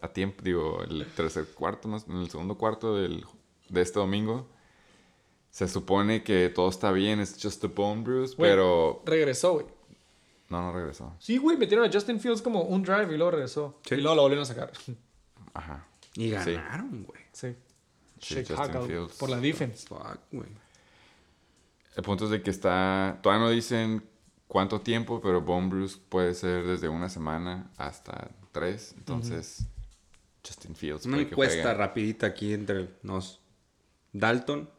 a 0.00 0.08
tiempo, 0.08 0.42
digo, 0.42 0.82
el 0.84 1.06
tercer 1.16 1.46
cuarto, 1.46 1.88
más, 1.88 2.06
en 2.06 2.18
el 2.18 2.30
segundo 2.30 2.56
cuarto 2.56 2.96
del, 2.96 3.24
de 3.68 3.80
este 3.80 3.98
domingo. 3.98 4.48
Se 5.50 5.66
supone 5.66 6.22
que 6.22 6.50
todo 6.50 6.68
está 6.68 6.92
bien, 6.92 7.20
es 7.20 7.36
just 7.40 7.64
a 7.64 7.68
bone 7.68 8.02
bruise, 8.02 8.34
pero 8.36 9.02
Regresó, 9.04 9.54
güey. 9.54 9.66
no, 10.48 10.62
no 10.62 10.72
regresó. 10.72 11.14
Sí, 11.18 11.36
güey. 11.38 11.56
Metieron 11.56 11.88
a 11.88 11.92
Justin 11.92 12.20
Fields 12.20 12.42
como 12.42 12.62
un 12.62 12.82
drive 12.82 13.12
y 13.12 13.16
luego 13.16 13.32
regresó. 13.32 13.78
Sí. 13.84 13.96
Y 13.96 14.00
luego 14.00 14.14
lo 14.16 14.22
volvieron 14.22 14.42
a 14.42 14.46
sacar. 14.46 14.72
Ajá. 15.54 15.86
Y 16.14 16.30
ganaron, 16.30 17.04
güey. 17.04 17.20
Sí. 17.32 17.54
Sí, 18.20 18.42
Chicago. 18.44 18.64
Justin 18.64 18.86
Fields. 18.86 19.14
Por 19.16 19.30
la 19.30 19.40
defense. 19.40 19.86
Fuck, 19.86 20.20
güey. 20.32 20.48
El 21.96 22.02
punto 22.04 22.26
es 22.26 22.30
de 22.30 22.42
que 22.42 22.50
está, 22.50 23.18
todavía 23.22 23.44
no 23.44 23.50
dicen 23.50 24.04
cuánto 24.46 24.80
tiempo, 24.80 25.20
pero 25.20 25.40
bone 25.40 25.68
bruise 25.68 25.98
puede 26.08 26.34
ser 26.34 26.64
desde 26.64 26.88
una 26.88 27.08
semana 27.08 27.72
hasta 27.76 28.30
tres, 28.52 28.94
entonces 28.96 29.66
Justin 30.46 30.74
Fields 30.76 31.06
Una 31.06 31.20
encuesta 31.20 31.74
rapidita 31.74 32.28
aquí 32.28 32.52
entre 32.52 32.88
nos. 33.02 33.40
Dalton 34.12 34.70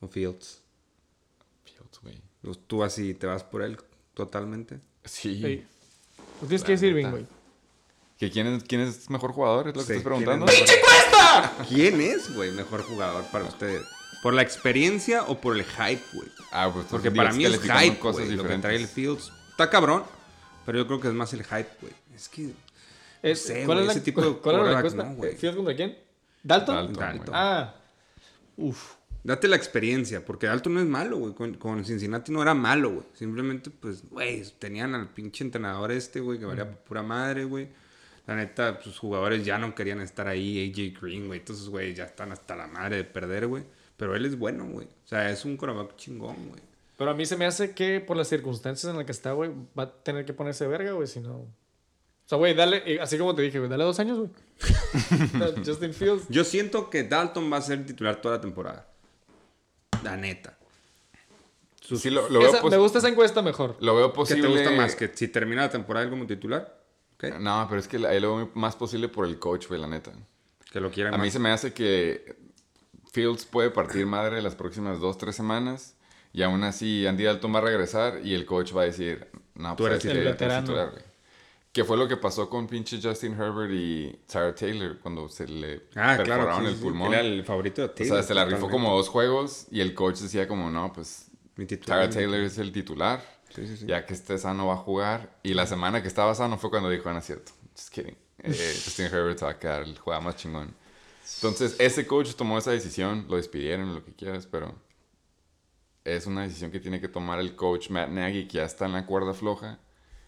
o 0.00 0.08
Fields. 0.08 0.60
Fields, 1.64 1.98
güey. 2.02 2.20
Pues, 2.42 2.58
Tú 2.66 2.82
así 2.84 3.14
te 3.14 3.26
vas 3.26 3.42
por 3.42 3.62
él 3.62 3.76
totalmente. 4.14 4.80
Sí. 5.04 5.40
Sí. 5.42 5.64
Pues 6.38 6.48
tienes 6.48 6.64
que 6.64 6.72
decir 6.72 6.92
güey. 7.10 7.26
¿Que 8.18 8.30
quién, 8.30 8.46
es, 8.46 8.64
¿Quién 8.64 8.80
es 8.80 9.10
mejor 9.10 9.32
jugador? 9.32 9.68
Es 9.68 9.76
lo 9.76 9.82
que 9.86 9.92
Sí, 9.94 9.98
estás 9.98 10.12
¿quién 10.12 10.24
preguntando. 10.24 10.46
es 10.46 10.60
mejor- 10.62 11.66
¿Quién 11.68 12.00
es, 12.00 12.34
güey, 12.34 12.50
mejor 12.52 12.82
jugador 12.82 13.24
para 13.30 13.44
ustedes? 13.44 13.82
¿Por 14.22 14.32
la 14.32 14.40
experiencia 14.42 15.24
o 15.24 15.38
por 15.38 15.54
el 15.56 15.64
hype, 15.64 16.02
güey? 16.14 16.28
Ah, 16.50 16.70
pues 16.72 16.86
Porque 16.90 17.10
para 17.10 17.30
mí 17.32 17.44
que 17.44 17.50
es 17.54 17.60
hype, 17.60 17.98
cosas. 17.98 18.26
Lo 18.28 18.42
que 18.46 18.56
trae 18.58 18.76
el 18.76 18.88
Fields. 18.88 19.30
Está 19.50 19.68
cabrón, 19.68 20.02
pero 20.64 20.78
yo 20.78 20.86
creo 20.86 20.98
que 21.00 21.08
es 21.08 21.14
más 21.14 21.32
el 21.34 21.44
hype, 21.44 21.68
güey. 21.80 21.92
Es 22.14 22.28
que 22.30 22.52
Es- 23.22 23.42
sé, 23.42 23.64
¿Cuál, 23.66 23.80
es 23.80 23.86
la, 23.86 23.92
ese 23.92 24.00
tipo 24.00 24.22
de 24.22 24.32
¿cuál 24.40 24.56
era 24.56 24.64
la 24.72 24.76
encuesta? 24.78 25.02
no, 25.04 25.14
güey. 25.14 25.36
¿Fields 25.36 25.56
contra 25.56 25.76
quién? 25.76 25.98
¿Dalton? 26.42 26.74
Dalton, 26.74 26.94
Dalton. 26.96 27.34
Ah. 27.34 27.74
Uf. 28.56 28.94
Date 29.26 29.48
la 29.48 29.56
experiencia, 29.56 30.24
porque 30.24 30.46
Dalton 30.46 30.74
no 30.74 30.80
es 30.80 30.86
malo, 30.86 31.18
güey. 31.18 31.34
Con, 31.34 31.54
con 31.54 31.84
Cincinnati 31.84 32.30
no 32.30 32.42
era 32.42 32.54
malo, 32.54 32.90
güey. 32.90 33.06
Simplemente, 33.12 33.70
pues, 33.70 34.08
güey, 34.08 34.44
tenían 34.60 34.94
al 34.94 35.08
pinche 35.08 35.42
entrenador 35.42 35.90
este, 35.90 36.20
güey, 36.20 36.38
que 36.38 36.44
valía 36.44 36.70
pura 36.70 37.02
madre, 37.02 37.42
güey. 37.42 37.68
La 38.28 38.36
neta, 38.36 38.80
sus 38.80 38.96
jugadores 39.00 39.44
ya 39.44 39.58
no 39.58 39.74
querían 39.74 40.00
estar 40.00 40.28
ahí, 40.28 40.70
AJ 40.70 41.00
Green, 41.02 41.26
güey. 41.26 41.40
Entonces, 41.40 41.68
güey, 41.68 41.92
ya 41.92 42.04
están 42.04 42.30
hasta 42.30 42.54
la 42.54 42.68
madre 42.68 42.98
de 42.98 43.04
perder, 43.04 43.48
güey. 43.48 43.64
Pero 43.96 44.14
él 44.14 44.26
es 44.26 44.38
bueno, 44.38 44.64
güey. 44.68 44.86
O 44.86 45.08
sea, 45.08 45.28
es 45.28 45.44
un 45.44 45.56
coreback 45.56 45.96
chingón, 45.96 46.48
güey. 46.50 46.62
Pero 46.96 47.10
a 47.10 47.14
mí 47.14 47.26
se 47.26 47.36
me 47.36 47.46
hace 47.46 47.72
que 47.72 47.98
por 48.00 48.16
las 48.16 48.28
circunstancias 48.28 48.88
en 48.88 48.96
las 48.96 49.06
que 49.06 49.12
está, 49.12 49.32
güey, 49.32 49.50
va 49.76 49.82
a 49.82 49.92
tener 49.92 50.24
que 50.24 50.34
ponerse 50.34 50.68
verga, 50.68 50.92
güey, 50.92 51.08
si 51.08 51.18
no. 51.18 51.34
O 51.34 51.48
sea, 52.26 52.38
güey, 52.38 52.54
dale, 52.54 52.82
eh, 52.86 53.00
así 53.00 53.18
como 53.18 53.34
te 53.34 53.42
dije, 53.42 53.58
güey, 53.58 53.68
dale 53.68 53.82
dos 53.82 53.98
años, 53.98 54.18
güey. 54.18 54.30
Justin 55.66 55.92
Fields. 55.92 56.26
Yo 56.28 56.44
siento 56.44 56.90
que 56.90 57.02
Dalton 57.02 57.52
va 57.52 57.56
a 57.56 57.62
ser 57.62 57.84
titular 57.84 58.20
toda 58.20 58.36
la 58.36 58.40
temporada. 58.40 58.86
La 60.10 60.16
neta. 60.16 60.58
Sus- 61.80 62.00
Sí, 62.02 62.10
lo, 62.10 62.28
lo 62.28 62.40
veo 62.40 62.48
Esa- 62.50 62.60
pos- 62.60 62.70
me 62.70 62.76
gusta 62.78 62.98
esa 62.98 63.08
encuesta 63.08 63.42
mejor. 63.42 63.76
Lo 63.80 63.94
veo 63.94 64.10
¿Qué 64.12 64.16
posible. 64.16 64.42
te 64.42 64.48
gusta 64.48 64.70
más? 64.72 64.96
¿Que 64.96 65.08
si 65.14 65.28
termina 65.28 65.62
la 65.62 65.70
temporada 65.70 66.04
él 66.04 66.10
como 66.10 66.26
titular? 66.26 66.82
No, 67.40 67.66
pero 67.68 67.80
es 67.80 67.88
que 67.88 68.04
ahí 68.06 68.20
lo 68.20 68.36
veo 68.36 68.50
más 68.54 68.76
posible 68.76 69.08
por 69.08 69.24
el 69.26 69.38
coach, 69.38 69.68
güey, 69.68 69.80
la 69.80 69.86
neta. 69.86 70.12
Que 70.70 70.80
lo 70.80 70.90
quieran 70.90 71.14
A 71.14 71.16
mí 71.18 71.24
más. 71.24 71.32
se 71.32 71.38
me 71.38 71.50
hace 71.50 71.72
que 71.72 72.36
Fields 73.12 73.46
puede 73.46 73.70
partir 73.70 74.04
madre 74.04 74.42
las 74.42 74.54
próximas 74.56 75.00
dos, 75.00 75.16
tres 75.16 75.34
semanas. 75.36 75.94
Y 76.32 76.42
aún 76.42 76.64
así 76.64 77.06
Andy 77.06 77.24
Dalton 77.24 77.54
va 77.54 77.60
a 77.60 77.62
regresar 77.62 78.20
y 78.22 78.34
el 78.34 78.44
coach 78.44 78.76
va 78.76 78.82
a 78.82 78.84
decir, 78.84 79.26
no, 79.54 79.74
Tú 79.76 79.84
pues 79.84 80.04
eres 80.04 80.16
el 80.18 80.24
veterano. 80.24 80.66
titular, 80.66 80.90
güey. 80.90 81.02
Que 81.76 81.84
fue 81.84 81.98
lo 81.98 82.08
que 82.08 82.16
pasó 82.16 82.48
con 82.48 82.66
pinche 82.66 82.98
Justin 83.02 83.34
Herbert 83.34 83.70
y 83.70 84.18
Sarah 84.26 84.54
Taylor 84.54 84.98
cuando 84.98 85.28
se 85.28 85.46
le 85.46 85.82
Ah, 85.94 86.16
claro. 86.16 86.24
perforaron 86.44 86.62
sí, 86.66 86.72
el 86.72 86.76
pulmón. 86.80 87.12
Era 87.12 87.20
el 87.20 87.44
favorito 87.44 87.82
de 87.82 87.88
o 87.88 87.90
Taylor. 87.90 88.16
sea, 88.16 88.22
se 88.26 88.32
la 88.32 88.46
rifó 88.46 88.60
totalmente. 88.62 88.82
como 88.86 88.96
dos 88.96 89.08
juegos 89.10 89.66
y 89.70 89.80
el 89.82 89.92
coach 89.94 90.20
decía 90.20 90.48
como, 90.48 90.70
no, 90.70 90.90
pues. 90.94 91.26
Sarah 91.86 92.08
Taylor 92.08 92.40
es 92.40 92.56
el 92.56 92.72
titular. 92.72 93.22
Sí, 93.54 93.66
sí, 93.66 93.76
sí. 93.76 93.86
Ya 93.86 94.06
que 94.06 94.14
esté 94.14 94.38
sano 94.38 94.68
va 94.68 94.72
a 94.72 94.78
jugar. 94.78 95.38
Y 95.42 95.52
la 95.52 95.66
semana 95.66 96.00
que 96.00 96.08
estaba 96.08 96.34
sano 96.34 96.56
fue 96.56 96.70
cuando 96.70 96.88
dijo, 96.88 97.10
"Ah, 97.10 97.12
no 97.12 97.18
es 97.18 97.26
cierto. 97.26 97.52
Just 97.76 97.90
kidding. 97.90 98.16
Eh, 98.38 98.48
Justin 98.84 99.06
Herbert 99.06 99.38
se 99.38 99.44
va 99.44 99.50
a 99.50 99.58
quedar 99.58 99.82
el 99.82 99.98
juega 99.98 100.20
más 100.22 100.36
chingón. 100.36 100.74
Entonces, 101.36 101.76
ese 101.78 102.06
coach 102.06 102.34
tomó 102.36 102.56
esa 102.56 102.70
decisión. 102.70 103.26
Lo 103.28 103.36
despidieron, 103.36 103.94
lo 103.94 104.02
que 104.02 104.14
quieras, 104.14 104.46
pero 104.46 104.74
es 106.04 106.26
una 106.26 106.42
decisión 106.44 106.70
que 106.70 106.80
tiene 106.80 107.02
que 107.02 107.08
tomar 107.08 107.38
el 107.38 107.54
coach 107.54 107.90
Matt 107.90 108.08
Nagy, 108.08 108.46
que 108.48 108.54
ya 108.58 108.64
está 108.64 108.86
en 108.86 108.92
la 108.92 109.04
cuerda 109.04 109.34
floja. 109.34 109.78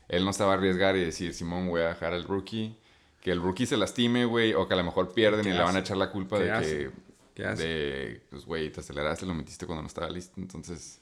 Él 0.08 0.24
no 0.24 0.32
se 0.32 0.42
va 0.44 0.52
a 0.52 0.54
arriesgar 0.54 0.96
y 0.96 1.04
decir, 1.04 1.34
Simón, 1.34 1.68
voy 1.68 1.82
a 1.82 1.88
dejar 1.88 2.12
al 2.14 2.24
rookie. 2.24 2.76
Que 3.20 3.30
el 3.32 3.42
rookie 3.42 3.66
se 3.66 3.76
lastime, 3.76 4.24
güey, 4.24 4.54
o 4.54 4.66
que 4.66 4.74
a 4.74 4.76
lo 4.76 4.84
mejor 4.84 5.12
pierden 5.12 5.40
y 5.40 5.50
¿Qué 5.50 5.54
le 5.54 5.62
van 5.62 5.76
a 5.76 5.80
echar 5.80 5.96
la 5.96 6.10
culpa 6.10 6.38
¿Qué 6.38 6.44
de 6.44 6.50
hace? 6.52 6.76
que... 6.78 6.90
¿Qué 7.34 7.44
hace? 7.44 7.62
De, 7.62 8.20
pues, 8.30 8.44
güey, 8.46 8.70
te 8.70 8.80
aceleraste, 8.80 9.26
lo 9.26 9.34
metiste 9.34 9.66
cuando 9.66 9.82
no 9.82 9.88
estaba 9.88 10.08
listo. 10.10 10.40
Entonces, 10.40 11.00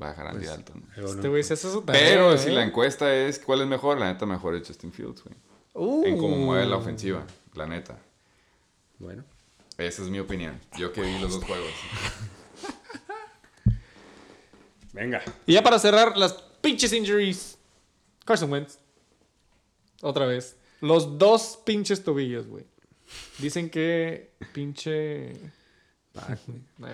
va 0.00 0.06
a 0.08 0.10
dejar 0.10 0.26
a 0.26 0.30
Andy 0.30 0.44
Pues, 0.44 0.50
Dalton. 0.56 0.84
Pero 0.94 1.06
Este 1.08 1.22
no. 1.22 1.30
güey 1.30 1.42
se 1.42 1.54
hace 1.54 1.70
su 1.72 1.82
tarea, 1.82 2.00
Pero 2.00 2.38
si 2.38 2.48
¿eh? 2.50 2.52
la 2.52 2.62
encuesta 2.64 3.12
es 3.14 3.38
cuál 3.38 3.62
es 3.62 3.66
mejor, 3.66 3.98
la 3.98 4.12
neta 4.12 4.26
mejor 4.26 4.54
es 4.54 4.66
Justin 4.68 4.92
Fields, 4.92 5.22
güey. 5.24 5.34
Uh. 5.74 6.04
En 6.06 6.18
cómo 6.18 6.36
mueve 6.36 6.66
la 6.66 6.76
ofensiva, 6.76 7.24
la 7.54 7.66
neta. 7.66 7.98
Bueno. 8.98 9.24
Esa 9.78 10.02
es 10.02 10.08
mi 10.10 10.20
opinión. 10.20 10.60
Yo 10.78 10.92
que 10.92 11.00
vi 11.00 11.18
los 11.18 11.32
dos 11.32 11.44
juegos. 11.44 11.70
Venga. 14.92 15.22
Y 15.46 15.54
ya 15.54 15.62
para 15.62 15.78
cerrar, 15.78 16.16
las 16.16 16.34
pinches 16.60 16.92
injuries. 16.92 17.53
Carson 18.24 18.50
Wentz. 18.52 18.78
Otra 20.02 20.26
vez. 20.26 20.56
Los 20.80 21.18
dos 21.18 21.58
pinches 21.64 22.02
tobillos, 22.04 22.46
güey. 22.46 22.64
Dicen 23.38 23.70
que 23.70 24.32
pinche... 24.52 25.32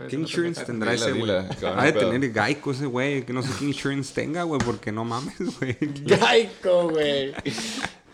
¿Qué 0.08 0.16
insurance 0.16 0.60
te- 0.60 0.66
tendrá 0.66 0.94
ese 0.94 1.12
güey? 1.12 1.30
Ha 1.30 1.84
de 1.84 1.92
tener 1.92 2.32
Geico 2.32 2.70
ese 2.70 2.86
güey. 2.86 3.24
Que 3.26 3.32
no 3.34 3.42
sé 3.42 3.50
qué 3.58 3.66
insurance 3.66 4.14
tenga, 4.14 4.44
güey. 4.44 4.60
Porque 4.64 4.92
no 4.92 5.04
mames, 5.04 5.36
güey. 5.58 5.76
Geico, 6.06 6.88
güey. 6.90 7.32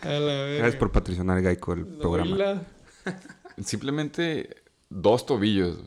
La. 0.03 0.47
Gracias 0.57 0.75
por 0.75 0.91
patrocinar 0.91 1.41
Geico 1.41 1.73
el 1.73 1.85
programa. 1.85 2.31
Oíla. 2.31 2.61
Simplemente 3.63 4.63
dos 4.89 5.25
tobillos. 5.25 5.77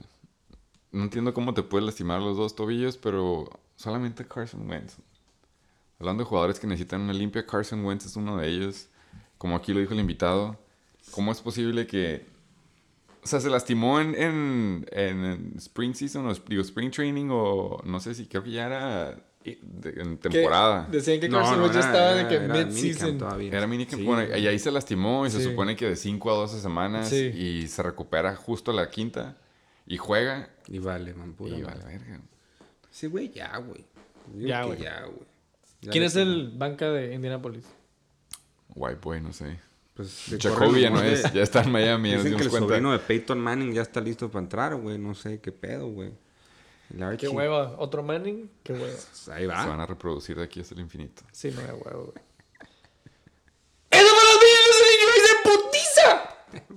No 0.91 1.05
entiendo 1.05 1.35
cómo 1.35 1.53
te 1.53 1.63
puedes 1.63 1.85
lastimar 1.85 2.21
los 2.23 2.37
dos 2.39 2.57
tobillos, 2.57 2.97
pero 2.97 3.49
solamente 3.77 4.27
Carson 4.27 4.69
Wentz. 4.69 4.97
Hablando 6.01 6.25
de 6.25 6.29
jugadores 6.29 6.59
que 6.59 6.67
necesitan 6.67 7.03
una 7.03 7.13
limpia, 7.13 7.47
Carson 7.47 7.85
Wentz 7.85 8.07
es 8.07 8.17
uno 8.17 8.39
de 8.39 8.49
ellos. 8.49 8.89
Como 9.39 9.55
aquí 9.57 9.73
lo 9.73 9.81
dijo 9.81 9.93
el 9.95 10.01
invitado, 10.01 10.59
¿cómo 11.13 11.31
es 11.33 11.41
posible 11.41 11.87
que... 11.87 12.27
O 13.23 13.27
sea, 13.27 13.39
se 13.41 13.51
lastimó 13.51 14.01
en, 14.01 14.15
en, 14.15 14.87
en 14.93 15.53
Spring 15.59 15.95
Season 15.95 16.27
o 16.27 16.35
digo, 16.35 16.63
Spring 16.63 16.91
Training 16.91 17.29
o 17.31 17.81
no 17.85 18.01
sé 18.01 18.15
si 18.15 18.25
creo 18.27 18.43
que 18.43 18.51
ya 18.51 18.67
era 18.67 19.11
en 19.45 20.17
Que 20.17 20.29
temporada. 20.31 20.89
Decían 20.91 21.21
que 21.21 21.29
No, 21.29 21.39
Carson 21.39 21.57
no, 21.59 21.63
Wentz 21.65 21.75
ya 21.75 21.81
estaba 21.81 22.11
era- 22.13 22.23
de 22.23 22.29
que 22.29 22.35
era 22.37 22.55
minicamp 22.55 22.73
mid-season. 22.73 23.19
todavía. 23.19 23.53
Era 23.53 23.67
minicamp, 23.67 24.01
Sí. 24.01 24.07
bueno, 24.07 24.37
y 24.37 24.47
ahí 24.47 24.59
se 24.59 24.71
lastimó 24.71 25.27
y 25.27 25.31
se 25.31 25.39
Sí. 25.39 25.45
supone 25.51 25.77
que 25.77 25.87
de 25.91 25.97
5 25.97 26.31
a 26.31 26.35
12 26.35 26.61
semanas 26.61 27.11
Sí. 27.11 27.27
y 27.27 27.69
se 27.69 27.83
recupera 27.83 28.35
justo 28.37 28.71
a 28.71 28.75
la 28.75 28.89
quinta 28.89 29.37
y 29.87 29.99
juega 29.99 30.49
Y 30.67 30.79
vale, 30.79 31.13
man. 31.13 31.35
pura 31.35 31.57
y 31.59 31.63
vale 31.63 31.85
verga. 31.85 32.21
Sí, 32.91 33.07
güey, 33.07 33.31
ya, 33.33 33.55
güey. 33.59 33.85
Ya, 34.39 34.65
güey. 34.65 34.79
Ya, 34.81 35.03
güey. 35.05 35.30
¿Quién 35.81 36.05
es 36.05 36.17
el 36.17 36.51
banca 36.55 36.91
de 36.91 37.15
Indianapolis? 37.15 37.65
White 38.75 38.99
boy, 39.03 39.21
no 39.21 39.33
sé. 39.33 39.59
Pues, 39.95 40.31
de 40.31 40.39
Jacoby 40.41 40.81
ya 40.83 40.91
no 40.91 41.03
es, 41.03 41.23
de- 41.25 41.31
ya 41.39 41.43
está 41.43 41.63
en 41.63 41.73
Miami, 41.73 42.11
Dicen 42.15 42.37
que 42.37 42.43
el 42.45 42.49
cuenta. 42.51 42.59
sobrino 42.69 42.93
de 42.93 42.99
Peyton 43.01 43.39
Manning 43.39 43.73
ya 43.73 43.83
está 43.83 44.01
listo 44.01 44.31
para 44.31 44.43
entrar, 44.45 44.75
güey. 44.77 44.99
No 44.99 45.15
sé 45.15 45.41
qué 45.41 45.53
pedo, 45.53 45.89
güey. 45.89 46.13
¿Qué 47.19 47.29
hueva? 47.29 47.77
¿Otro 47.79 48.03
Manning? 48.03 48.51
¿Qué 48.63 48.73
hueva? 48.73 48.87
Pues 48.87 49.29
ahí 49.29 49.43
Se 49.43 49.47
va. 49.47 49.67
van 49.67 49.81
a 49.81 49.87
reproducir 49.87 50.37
de 50.37 50.45
aquí 50.45 50.61
hasta 50.61 50.75
el 50.75 50.81
infinito. 50.81 51.23
Sí, 51.33 51.51
no 51.51 51.61
hay 51.61 51.67
huevo, 51.69 52.13
güey. 52.13 52.25
¡Eso 53.91 54.09
fue 54.15 54.25
los 54.25 54.41
videos 54.41 55.23
de 55.29 55.51
putiza! 55.51 56.75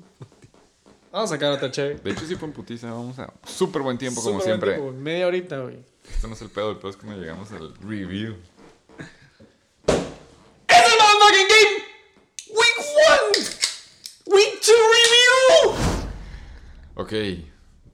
Vamos 1.12 1.32
a 1.32 1.34
sacar 1.36 1.52
otra 1.52 1.72
chévere. 1.72 1.96
De 2.00 2.12
hecho, 2.12 2.26
sí 2.28 2.36
fue 2.36 2.48
en 2.48 2.54
putiza. 2.54 2.92
Vamos 2.92 3.18
a 3.20 3.32
súper 3.46 3.82
buen 3.84 3.98
tiempo, 3.98 4.22
como 4.22 4.36
buen 4.36 4.46
siempre. 4.46 4.74
tiempo. 4.76 4.92
Media 4.92 5.28
horita, 5.28 5.60
güey. 5.60 5.80
Esto 6.12 6.28
no 6.28 6.34
es 6.34 6.42
el 6.42 6.50
pedo, 6.50 6.72
el 6.72 6.78
pedo 6.78 6.90
es 6.90 6.98
cuando 6.98 7.20
llegamos 7.20 7.52
al 7.52 7.74
review. 7.78 8.36
¡Es 9.88 9.96
el 9.96 10.98
motherfucking 11.00 11.48
game! 11.48 11.84
¡Week 14.26 14.53
1! 14.68 14.78
¡Week 14.92 15.10
2 15.66 15.76
review! 15.76 16.04
Ok, 16.96 17.14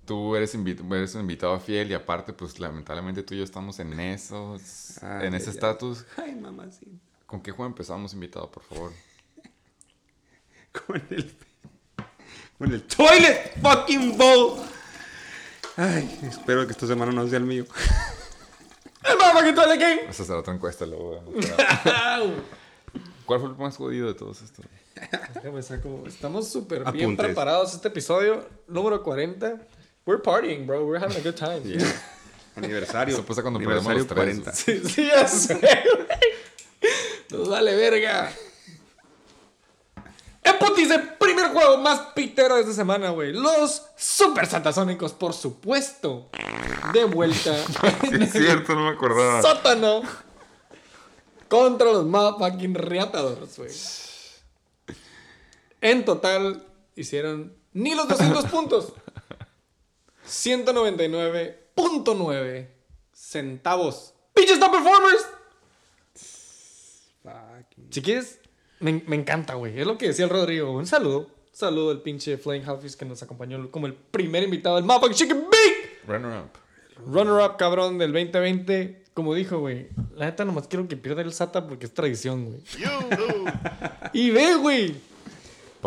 tú 0.06 0.36
eres, 0.36 0.56
invi- 0.56 0.94
eres 0.96 1.16
un 1.16 1.22
invitado 1.22 1.60
fiel 1.60 1.90
y 1.92 1.94
aparte, 1.94 2.34
pues 2.34 2.60
lamentablemente 2.60 3.24
tú 3.24 3.34
y 3.34 3.38
yo 3.40 3.44
estamos 3.44 3.80
en 3.80 4.00
esos, 4.00 5.02
Ay, 5.02 5.28
en 5.28 5.34
ese 5.36 5.50
estatus. 5.52 6.06
Ay, 6.18 6.36
mamacita. 6.36 6.92
¿Con 7.26 7.42
qué 7.42 7.52
juego 7.52 7.68
empezamos, 7.68 8.14
invitado, 8.14 8.52
por 8.52 8.64
favor? 8.64 8.92
Con 10.88 10.96
el. 11.10 11.36
Con 12.58 12.72
el 12.74 12.84
toilet 12.84 13.60
fucking 13.62 14.18
bowl. 14.18 14.60
Ay, 15.78 16.20
espero 16.24 16.66
que 16.68 16.74
esta 16.74 16.86
semana 16.88 17.12
no 17.14 17.26
sea 17.28 17.38
el 17.38 17.46
mío. 17.46 17.66
¡El 19.04 19.16
motherfucking 19.18 19.56
toilet 19.56 19.80
game! 19.80 20.02
Vas 20.08 20.20
a 20.20 20.24
hacer 20.24 20.36
otra 20.36 20.54
encuesta 20.54 20.86
luego. 20.86 21.24
¿Cuál 23.26 23.40
fue 23.40 23.50
el 23.50 23.56
más 23.56 23.78
jodido 23.78 24.08
de 24.08 24.14
todos 24.14 24.42
estos? 24.42 24.66
Déjame 25.36 25.62
saco. 25.64 26.04
Estamos 26.08 26.48
súper 26.50 26.90
bien 26.92 27.16
preparados. 27.18 27.74
Este 27.74 27.88
episodio 27.88 28.48
número 28.68 29.02
40. 29.04 29.58
We're 30.06 30.22
partying, 30.22 30.66
bro. 30.66 30.86
We're 30.86 31.04
having 31.04 31.18
a 31.18 31.22
good 31.22 31.36
time. 31.36 31.62
Aniversario. 32.56 33.14
Eso 33.16 33.26
pasa 33.26 33.42
cuando 33.42 33.60
Aniversario 33.60 34.08
perdemos 34.08 34.46
los 34.46 34.46
40. 34.46 34.52
tres. 34.52 34.82
Sí, 34.84 34.90
sí, 34.90 35.08
ya 35.08 35.28
sé, 35.28 35.56
güey. 35.56 35.70
Nos 37.30 37.48
vale 37.50 37.76
verga. 37.76 38.32
En 40.44 40.58
putiza, 40.58 40.96
el 40.96 41.10
primer 41.14 41.50
juego 41.52 41.78
más 41.78 42.00
pitero 42.16 42.56
de 42.56 42.62
esta 42.62 42.74
semana, 42.74 43.12
güey. 43.12 43.34
Los 43.34 43.84
Super 43.98 44.48
Satasónicos, 44.48 45.14
por 45.14 45.34
supuesto. 45.34 46.30
De 46.94 47.04
vuelta 47.04 47.56
Sí, 48.10 48.16
es 48.20 48.32
cierto, 48.32 48.74
no 48.74 48.86
me 48.86 48.90
acordaba. 48.96 49.42
sótano. 49.42 50.02
Contra 51.48 51.92
los 51.92 52.06
motherfucking 52.06 52.74
Reatadores, 52.76 53.58
güey. 53.58 53.72
En 55.82 56.06
total, 56.06 56.64
hicieron 56.96 57.54
ni 57.74 57.96
los 57.96 58.08
200 58.08 58.46
puntos. 58.52 58.94
199.9 60.28 62.68
centavos. 63.14 64.14
¡Pinches 64.34 64.60
top 64.60 64.72
performers! 64.72 65.26
Fucking- 67.24 67.88
Si 67.92 68.02
quieres, 68.02 68.40
me, 68.80 69.04
me 69.08 69.16
encanta, 69.16 69.54
güey. 69.56 69.80
Es 69.80 69.86
lo 69.88 69.98
que 69.98 70.08
decía 70.08 70.26
el 70.26 70.32
Rodrigo. 70.32 70.72
Un 70.72 70.86
saludo. 70.88 71.20
Un 71.20 71.28
saludo 71.52 71.92
al 71.92 72.02
pinche 72.02 72.38
Flame 72.38 72.64
Halfies 72.66 72.96
que 72.96 73.04
nos 73.06 73.22
acompañó 73.24 73.70
como 73.72 73.88
el 73.88 73.94
primer 73.94 74.44
invitado 74.44 74.76
del 74.78 74.86
Motherfucking 74.86 75.16
Chicken 75.18 75.46
Big. 75.50 76.00
Runner 76.08 76.44
up. 76.44 76.50
Runner-up, 77.06 77.56
cabrón, 77.58 77.98
del 77.98 78.12
2020. 78.14 79.04
Como 79.14 79.34
dijo, 79.34 79.60
güey. 79.60 79.88
La 80.16 80.26
neta 80.28 80.44
nomás 80.46 80.68
quiero 80.68 80.88
que 80.88 80.96
pierda 80.98 81.22
el 81.22 81.34
SATA 81.34 81.68
porque 81.68 81.86
es 81.86 81.94
tradición, 81.94 82.46
güey. 82.46 82.62
y 84.14 84.30
ve, 84.32 84.56
güey. 84.56 84.96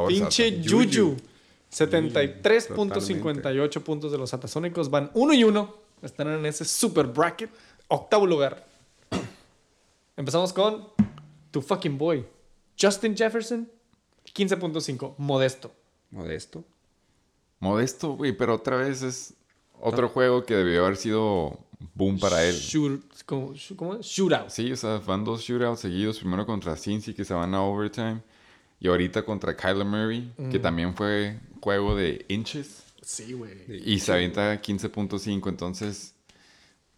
Pinche. 0.09 0.61
Yuyu. 0.61 1.17
73.58 1.73 3.83
puntos 3.83 4.13
de 4.13 4.19
los 4.19 4.31
satasónicos. 4.31 4.91
Van 4.91 5.11
1 5.15 5.35
y 5.35 5.45
1. 5.45 5.77
Están 6.03 6.29
en 6.29 6.47
ese 6.47 6.65
super 6.65 7.07
bracket. 7.07 7.51
Octavo 7.89 8.27
lugar. 8.27 8.67
Empezamos 10.17 10.53
con 10.53 10.89
tu 11.51 11.63
fucking 11.63 11.97
boy. 11.97 12.25
Justin 12.81 13.17
Jefferson. 13.17 13.71
15.5. 14.35 15.15
Modesto. 15.19 15.73
Modesto. 16.11 16.65
Modesto, 17.61 18.15
güey, 18.15 18.37
pero 18.37 18.57
otra 18.57 18.77
vez 18.77 19.03
es 19.03 19.35
otro 19.81 20.09
juego 20.09 20.45
que 20.45 20.55
debió 20.55 20.85
haber 20.85 20.97
sido 20.97 21.61
boom 21.95 22.19
para 22.19 22.45
él. 22.45 22.55
Shoot, 22.55 23.23
¿cómo, 23.25 23.55
cómo 23.77 23.95
es? 23.95 24.07
Shootout. 24.07 24.49
Sí, 24.49 24.73
o 24.73 24.77
sea, 24.77 24.99
van 24.99 25.25
dos 25.25 25.43
shootouts 25.43 25.81
seguidos. 25.81 26.19
Primero 26.19 26.45
contra 26.45 26.77
Cincy, 26.77 27.15
que 27.15 27.25
se 27.25 27.35
van 27.35 27.55
a 27.55 27.63
overtime. 27.63 28.21
Y 28.83 28.89
ahorita 28.89 29.25
contra 29.25 29.55
Kyler 29.57 29.85
Murray, 29.87 30.33
que 30.51 30.59
también 30.59 30.95
fue 30.97 31.39
juego 31.61 31.95
de 31.95 32.25
inches. 32.29 32.83
Sí, 33.01 33.33
güey. 33.33 33.53
Y 33.69 34.01
se 34.01 34.13
avienta 34.13 34.61
15.5. 34.61 35.49
Entonces, 35.49 36.15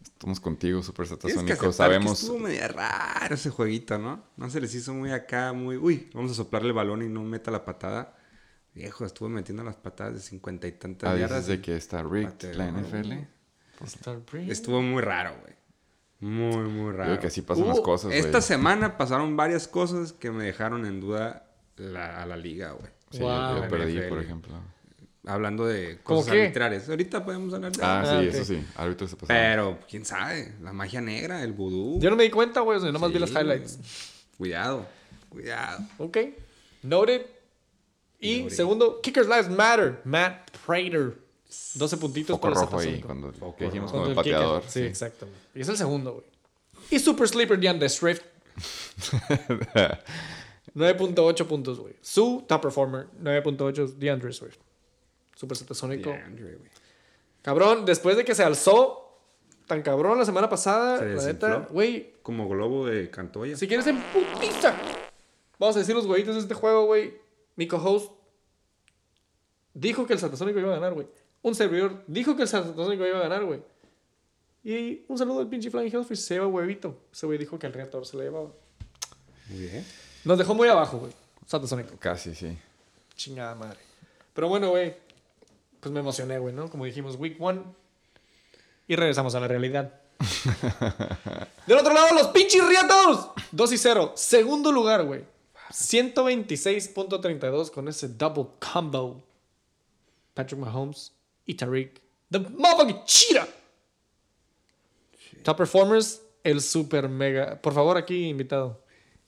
estamos 0.03 0.40
contigo, 0.40 0.83
Super 0.83 1.07
Satasónico. 1.07 1.59
que 1.66 1.73
Sabemos. 1.75 2.23
estuvo 2.23 2.38
medio 2.38 2.66
raro 2.68 3.35
ese 3.35 3.51
jueguito, 3.51 3.99
¿no? 3.99 4.25
No 4.38 4.49
se 4.49 4.62
les 4.62 4.75
hizo 4.75 4.94
muy 4.94 5.11
acá, 5.12 5.53
muy... 5.53 5.77
Uy, 5.77 6.09
vamos 6.14 6.31
a 6.31 6.35
soplarle 6.35 6.68
el 6.68 6.75
balón 6.75 7.03
y 7.03 7.09
no 7.09 7.23
meta 7.23 7.51
la 7.51 7.66
patada. 7.66 8.16
Viejo, 8.75 9.05
estuvo 9.05 9.29
metiendo 9.29 9.62
las 9.62 9.77
patadas 9.77 10.14
de 10.14 10.20
cincuenta 10.20 10.66
y 10.66 10.73
tantas 10.73 11.11
Ah, 11.14 11.18
yardas. 11.18 11.47
de 11.47 11.61
que 11.61 11.77
está 11.77 12.03
rigged 12.03 12.31
Pateo, 12.31 12.55
la. 12.55 12.68
NFL. 12.70 13.12
Star 13.85 14.20
Breeze. 14.33 14.51
Estuvo 14.53 14.81
muy 14.81 15.03
raro, 15.03 15.37
güey. 15.42 15.53
Muy, 16.20 16.68
muy 16.70 16.92
raro. 16.92 17.11
Digo 17.11 17.20
que 17.20 17.27
así 17.27 17.42
pasan 17.42 17.64
Uh, 17.64 17.68
las 17.68 17.81
cosas, 17.81 18.07
güey. 18.07 18.18
Esta 18.20 18.40
semana 18.40 18.97
pasaron 18.97 19.37
varias 19.37 19.68
cosas 19.68 20.14
que 20.14 20.31
me 20.31 20.44
dejaron 20.44 20.87
en 20.87 21.01
duda 21.01 21.43
la- 21.76 22.22
a 22.22 22.26
la 22.26 22.37
liga, 22.37 22.72
güey. 22.72 22.90
Sí, 23.10 23.18
Wow. 23.20 23.62
yo 23.62 23.68
perdí, 23.68 23.92
NFL. 23.96 24.08
por 24.08 24.20
ejemplo. 24.22 24.54
Hablando 25.26 25.66
de 25.66 26.00
¿Cómo 26.02 26.20
cosas 26.20 26.34
arbitrarias. 26.34 26.87
Ahorita 26.88 27.24
podemos 27.24 27.54
hablar 27.54 27.72
de 27.72 27.82
Ah, 27.82 28.02
Ah, 28.02 28.20
sí, 28.20 28.28
ok. 28.28 28.34
eso 28.34 28.44
sí. 28.44 28.62
Árbitros 28.76 29.10
se 29.10 29.16
pasaron. 29.16 29.42
Pero, 29.42 29.78
quién 29.88 30.04
sabe, 30.04 30.52
la 30.60 30.72
magia 30.74 31.00
negra, 31.00 31.42
el 31.42 31.52
vudú. 31.52 31.98
Yo 32.00 32.10
no 32.10 32.16
me 32.16 32.24
di 32.24 32.30
cuenta, 32.30 32.60
güey. 32.60 32.76
o 32.76 32.80
sea, 32.80 32.92
nomás 32.92 33.10
vi 33.12 33.18
Sí, 33.26 33.32
highlights. 33.32 33.78
Cuidado, 34.37 34.87
cuidado. 35.30 35.80
Ok. 35.98 36.18
Noted. 36.82 37.24
Y 38.20 38.42
Noted. 38.42 38.54
segundo, 38.56 39.00
Kickers 39.00 39.26
Lives 39.26 39.48
Matter. 39.48 40.00
Matt 40.04 40.50
Prater. 40.66 41.14
12 41.74 41.96
puntitos 41.96 42.34
Foco 42.37 42.48
para 42.48 42.60
rojo 42.60 42.78
ahí, 42.80 43.00
cuando 43.00 43.32
que 43.56 43.64
dijimos 43.66 43.90
Cuando 43.92 44.10
el 44.10 44.16
kicker. 44.16 44.32
pateador. 44.34 44.62
Sí, 44.66 44.80
exactamente. 44.80 45.40
Y 45.54 45.60
es 45.60 45.68
el 45.68 45.76
segundo, 45.76 46.12
güey. 46.14 46.24
Y 46.90 46.98
Super 46.98 47.28
Sleeper 47.28 47.58
DeAndre 47.58 47.88
Swift. 47.88 48.20
9.8 50.74 51.46
puntos, 51.46 51.78
güey. 51.80 51.94
Su 52.00 52.44
top 52.48 52.62
performer, 52.62 53.06
9.8 53.22 53.94
DeAndre 53.94 54.32
Swift. 54.32 54.56
Super 55.37 55.56
Satasónico. 55.56 56.10
DeAndre, 56.10 56.56
güey. 56.56 56.70
Cabrón, 57.42 57.84
después 57.84 58.16
de 58.16 58.24
que 58.24 58.34
se 58.34 58.42
alzó 58.42 59.00
tan 59.66 59.82
cabrón 59.82 60.18
la 60.18 60.24
semana 60.24 60.48
pasada, 60.48 60.98
Se 60.98 61.04
la 61.14 61.24
neta, 61.24 61.56
güey, 61.70 62.14
Como 62.22 62.48
globo 62.48 62.87
de 62.87 63.10
Cantoya. 63.10 63.56
si 63.56 63.66
quieres 63.68 63.87
en 63.87 64.00
putiza. 64.02 64.74
Vamos 65.58 65.76
a 65.76 65.78
decir 65.78 65.94
los 65.94 66.06
huevitos 66.06 66.34
de 66.34 66.40
este 66.42 66.54
juego, 66.54 66.87
güey. 66.87 67.14
Mi 67.56 67.66
co-host 67.68 68.10
dijo 69.72 70.06
que 70.06 70.14
el 70.14 70.18
Satasónico 70.18 70.58
iba 70.58 70.70
a 70.70 70.74
ganar, 70.74 70.94
güey. 70.94 71.06
Un 71.42 71.54
servidor 71.54 72.02
dijo 72.06 72.34
que 72.37 72.42
el 72.42 72.48
Satasónico 72.48 73.06
iba 73.06 73.18
a 73.18 73.22
ganar, 73.22 73.44
güey. 73.44 73.62
Y 74.64 75.04
un 75.08 75.18
saludo 75.18 75.40
al 75.40 75.48
pinche 75.48 75.70
Flying 75.70 75.92
Hellfish. 75.94 76.18
Se 76.18 76.34
lleva 76.34 76.46
huevito. 76.46 76.98
Ese 77.12 77.26
güey 77.26 77.38
dijo 77.38 77.58
que 77.58 77.66
el 77.66 77.72
reactor 77.74 78.06
se 78.06 78.16
lo 78.16 78.22
llevaba. 78.22 78.50
Muy 79.50 79.58
bien. 79.60 79.84
Nos 80.24 80.38
dejó 80.38 80.54
muy 80.54 80.68
abajo, 80.68 80.98
güey. 80.98 81.12
Satasónico. 81.46 81.96
Casi, 81.98 82.34
sí. 82.34 82.56
Chingada 83.16 83.54
madre. 83.54 83.78
Pero 84.32 84.48
bueno, 84.48 84.70
güey. 84.70 84.96
Pues 85.80 85.92
me 85.92 86.00
emocioné, 86.00 86.38
güey, 86.38 86.54
¿no? 86.54 86.70
Como 86.70 86.87
dijimos, 86.87 87.16
week 87.16 87.37
one. 87.40 87.62
Y 88.88 88.96
regresamos 88.96 89.34
a 89.34 89.40
la 89.40 89.48
realidad. 89.48 89.92
Del 91.66 91.78
otro 91.78 91.92
lado, 91.92 92.14
los 92.14 92.28
pinches 92.28 92.66
riatos. 92.66 93.28
2 93.52 93.72
y 93.72 93.78
0. 93.78 94.12
Segundo 94.16 94.72
lugar, 94.72 95.04
güey. 95.04 95.25
126.32 95.70 97.70
con 97.70 97.88
ese 97.88 98.08
double 98.08 98.46
combo. 98.58 99.22
Patrick 100.33 100.60
Mahomes 100.60 101.12
y 101.46 101.54
Tariq. 101.54 102.00
The 102.31 102.40
motherfucking 102.40 103.04
cheetah. 103.04 103.46
Top 105.42 105.58
performers, 105.58 106.22
el 106.42 106.62
super 106.62 107.08
mega. 107.08 107.60
Por 107.60 107.75
favor, 107.75 107.96
aquí 107.96 108.29
invitado. 108.29 108.83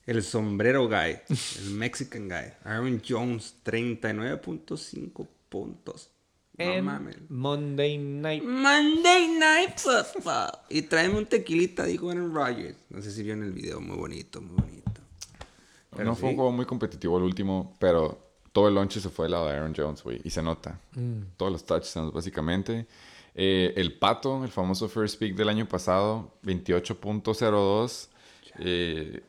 El 0.06 0.22
sombrero 0.22 0.88
guy. 0.88 1.18
El 1.58 1.70
Mexican 1.72 2.28
guy. 2.28 2.52
Aaron 2.64 3.02
Jones, 3.06 3.56
39.5 3.64 5.26
puntos. 5.48 6.10
No 6.56 6.82
mames. 6.82 7.16
Monday 7.28 7.98
Night. 7.98 8.42
Monday 8.44 9.28
Night 9.28 9.78
Football. 9.78 10.52
Y 10.70 10.82
tráeme 10.82 11.18
un 11.18 11.26
tequilita, 11.26 11.84
dijo 11.84 12.10
Aaron 12.10 12.32
Rodgers. 12.32 12.76
No 12.88 13.02
sé 13.02 13.10
si 13.10 13.24
vieron 13.24 13.42
el 13.42 13.52
video, 13.52 13.80
muy 13.80 13.96
bonito, 13.96 14.40
muy 14.40 14.56
bonito. 14.56 15.00
Pero 15.90 16.04
no 16.04 16.14
fue 16.14 16.30
un 16.30 16.36
juego 16.36 16.52
muy 16.52 16.66
competitivo 16.66 17.18
el 17.18 17.24
último, 17.24 17.74
pero 17.78 18.18
todo 18.52 18.68
el 18.68 18.74
lonche 18.74 19.00
se 19.00 19.10
fue 19.10 19.24
del 19.24 19.32
lado 19.32 19.48
de 19.48 19.54
Aaron 19.54 19.74
Jones, 19.76 20.02
güey. 20.02 20.20
Y 20.22 20.30
se 20.30 20.40
nota. 20.40 20.80
Mm. 20.94 21.34
Todos 21.36 21.50
los 21.50 21.66
touchdowns, 21.66 22.12
básicamente. 22.12 22.86
Eh, 23.34 23.74
el 23.76 23.98
Pato, 23.98 24.44
el 24.44 24.50
famoso 24.50 24.88
first 24.88 25.18
pick 25.18 25.34
del 25.34 25.48
año 25.48 25.68
pasado, 25.68 26.38
28.02. 26.44 28.08
Eh, 28.60 29.20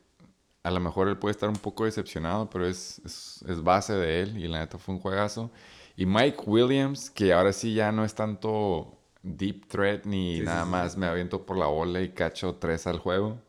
a 0.68 0.72
lo 0.72 0.80
mejor 0.80 1.07
él 1.07 1.18
puede 1.18 1.32
estar 1.32 1.47
un 1.49 1.55
poco 1.55 1.86
decepcionado, 1.86 2.49
pero 2.49 2.68
es, 2.68 2.99
es, 3.05 3.43
es 3.47 3.63
base 3.63 3.93
de 3.93 4.22
él 4.22 4.38
y 4.38 4.47
la 4.47 4.59
neta 4.59 4.78
fue 4.78 4.95
un 4.95 5.01
juegazo. 5.01 5.49
Y 5.95 6.05
Mike 6.05 6.43
Williams, 6.45 7.09
que 7.09 7.34
ahora 7.34 7.53
sí 7.53 7.74
ya 7.74 7.91
no 7.91 8.03
es 8.05 8.13
tanto 8.13 8.97
deep 9.24 9.68
threat 9.68 10.05
ni 10.05 10.38
Sí, 10.39 10.43
nada 10.43 10.59
sí, 10.61 10.65
sí. 10.65 10.72
más 10.72 10.97
me 10.97 11.07
aviento 11.07 11.45
por 11.45 11.57
la 11.57 11.65
bola 11.68 12.01
y 12.01 12.09
cacho 12.09 12.55
tres 12.55 12.86
al 12.88 12.99
juego. 12.99 13.39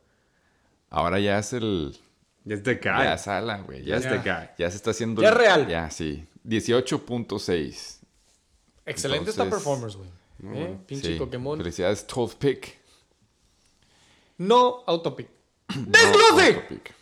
Ahora 0.90 1.18
ya 1.18 1.38
es 1.38 1.52
el, 1.52 1.96
Ya 2.44 2.54
es 2.54 2.64
de 2.64 2.76
guy. 2.76 2.82
ya 3.04 3.18
sala, 3.18 3.58
güey. 3.58 3.80
Ya 3.80 3.86
Ya, 3.90 3.96
es 3.96 4.04
está- 4.06 4.22
the 4.22 4.30
guy. 4.30 4.48
ya 4.58 4.70
se 4.70 4.76
está 4.76 4.90
haciendo. 4.92 5.20
Ya 5.20 5.28
es 5.28 5.34
real. 5.34 5.66
Ya, 5.68 5.90
sí. 5.90 6.26
18.6. 6.44 7.98
Excelente 8.86 9.30
star 9.30 9.50
performers, 9.50 9.96
güey. 9.96 10.08
¿Eh? 10.54 10.78
Pinche 10.86 11.12
Sí, 11.14 11.18
Pokémon. 11.18 11.58
Felicidades, 11.58 12.06
12 12.06 12.36
pick. 12.38 12.78
No 14.38 14.82
autopic. 14.86 15.28
No, 15.76 15.84
¡Desglose! 15.86 16.54
autopick. 16.54 16.94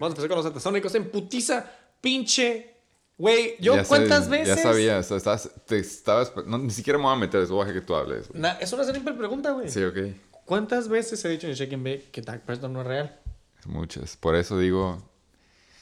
Vamos 0.00 0.12
a 0.12 0.12
empezar 0.14 0.28
con 0.28 0.36
los 0.38 0.46
satasónicos 0.46 0.94
en 0.94 1.10
putiza. 1.10 1.70
Pinche. 2.00 2.74
Güey, 3.18 3.56
yo 3.60 3.76
Ya 3.76 3.84
cuántas 3.84 4.30
veces. 4.30 4.56
Ya 4.56 4.56
sabía, 4.56 4.98
o 4.98 5.02
sea, 5.02 5.18
estabas, 5.18 5.50
te 5.66 5.78
estabas, 5.78 6.32
no, 6.46 6.56
ni 6.56 6.70
siquiera 6.70 6.98
me 6.98 7.04
voy 7.04 7.12
a 7.12 7.16
meter, 7.16 7.42
es 7.42 7.50
guaje 7.50 7.74
que 7.74 7.82
tú 7.82 7.94
hables. 7.94 8.28
güey. 8.28 8.40
Na- 8.40 8.52
es 8.52 8.72
una 8.72 8.82
simple 8.84 9.12
pregunta, 9.12 9.50
güey. 9.50 9.68
Sí, 9.68 9.84
ok. 9.84 9.98
¿Cuántas 10.46 10.88
veces 10.88 11.22
he 11.24 11.28
dicho 11.28 11.46
en 11.46 11.52
Shake 11.52 11.74
and 11.74 11.84
Bake 11.84 12.10
que 12.10 12.22
Dak 12.22 12.40
Preston 12.40 12.72
no 12.72 12.80
es 12.80 12.86
real? 12.86 13.20
Muchas. 13.66 14.16
Por 14.16 14.34
eso 14.36 14.58
digo, 14.58 15.02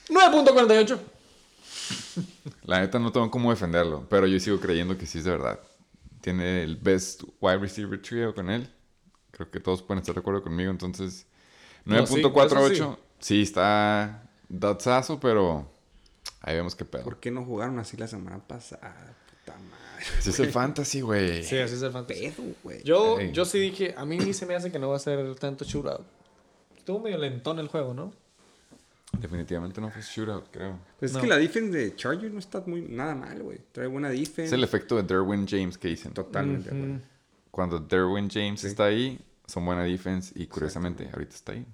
9.48. 0.09 0.99
la 2.65 2.81
neta 2.81 2.99
no 2.99 3.13
tengo 3.13 3.31
cómo 3.31 3.51
defenderlo, 3.51 4.05
pero 4.11 4.27
yo 4.27 4.41
sigo 4.41 4.59
creyendo 4.59 4.99
que 4.99 5.07
sí 5.07 5.19
es 5.19 5.25
de 5.25 5.31
verdad. 5.31 5.61
Tiene 6.21 6.65
el 6.65 6.75
best 6.77 7.23
wide 7.41 7.59
receiver 7.59 8.03
trio 8.03 8.35
con 8.35 8.51
él. 8.51 8.69
Creo 9.31 9.49
que 9.51 9.61
todos 9.61 9.83
pueden 9.83 10.01
estar 10.01 10.15
de 10.15 10.21
acuerdo 10.21 10.43
conmigo, 10.43 10.71
entonces 10.73 11.25
No, 11.85 12.05
sí, 12.05 12.15
9.48. 12.21 12.99
sí. 13.21 13.43
está 13.43 14.23
datsazo, 14.49 15.19
pero 15.21 15.71
ahí 16.41 16.57
vemos 16.57 16.75
qué 16.75 16.85
pedo. 16.85 17.05
¿Por 17.05 17.19
qué 17.21 17.31
no 17.31 17.45
jugaron 17.45 17.79
así 17.79 17.97
la 17.97 18.07
semana 18.09 18.39
pasada? 18.39 19.15
Puta 19.45 19.59
madre. 19.59 20.05
Si 20.21 20.31
es 20.31 20.41
el 20.41 20.51
fantasy, 20.53 21.01
güey. 21.01 21.43
Sí, 21.45 21.59
así 21.59 21.75
es 21.75 21.83
el 21.83 21.93
fantasy. 21.93 22.31
Pedo, 22.31 22.45
güey. 22.63 22.83
Yo, 22.85 23.19
Ey. 23.19 23.33
yo 23.33 23.45
sí 23.45 23.59
dije, 23.59 23.95
a 23.97 24.05
mí 24.05 24.33
se 24.33 24.47
me 24.47 24.55
hace 24.55 24.71
que 24.71 24.79
no 24.79 24.89
va 24.91 24.97
a 24.97 25.01
ser 25.01 25.35
tanto 25.37 25.65
shootout. 25.65 26.07
Estuvo 26.77 27.01
medio 27.01 27.19
lentón 27.19 27.59
el 27.59 27.69
juego, 27.69 27.93
¿no? 27.95 28.13
Definitivamente 29.19 29.81
no 29.81 29.91
fue 29.91 30.03
shootout, 30.03 30.51
creo. 30.51 30.79
Pues 30.99 31.13
No. 31.13 31.19
es 31.19 31.23
que 31.23 31.29
la 31.29 31.37
defense 31.39 31.77
de 31.77 31.97
Chargers 31.97 32.33
no 32.33 32.39
está 32.39 32.63
muy 32.67 32.83
nada 32.83 33.15
mal, 33.15 33.43
güey. 33.43 33.59
Trae 33.73 33.87
buena 33.87 34.11
Es 34.13 34.21
defense. 34.21 34.55
el 34.55 34.63
efecto 34.63 34.97
de 34.97 35.03
Derwin 35.03 35.47
James 35.49 35.77
que 35.79 35.89
dicen. 35.89 36.13
Totalmente, 36.13 36.71
güey. 36.71 37.01
Cuando 37.51 37.79
Derwin 37.81 38.29
James 38.31 38.63
está 38.65 38.85
ahí, 38.85 39.19
son 39.47 39.65
buena 39.65 39.83
defense 39.83 40.33
y 40.37 40.47
curiosamente 40.47 41.09
ahorita 41.13 41.35
está 41.35 41.53
ahí. 41.53 41.67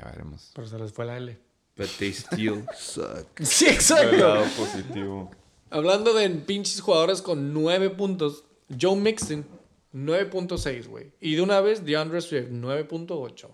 Ya 0.00 0.10
veremos. 0.10 0.50
Pero 0.54 0.66
se 0.66 0.78
les 0.78 0.92
fue 0.92 1.04
la 1.06 1.16
L. 1.16 1.38
But 1.76 1.88
they 1.98 2.10
still 2.12 2.64
suck. 2.76 3.26
Sí, 3.40 3.66
exacto. 3.66 4.44
positivo. 4.56 5.30
Hablando 5.70 6.14
de 6.14 6.28
pinches 6.30 6.80
jugadores 6.80 7.22
con 7.22 7.52
9 7.52 7.90
puntos, 7.90 8.44
Joe 8.80 8.96
Mixon, 8.96 9.44
9.6, 9.94 10.88
güey. 10.88 11.12
Y 11.20 11.34
de 11.36 11.42
una 11.42 11.60
vez, 11.60 11.84
DeAndre 11.84 12.20
Swift, 12.20 12.48
9.8. 12.50 13.48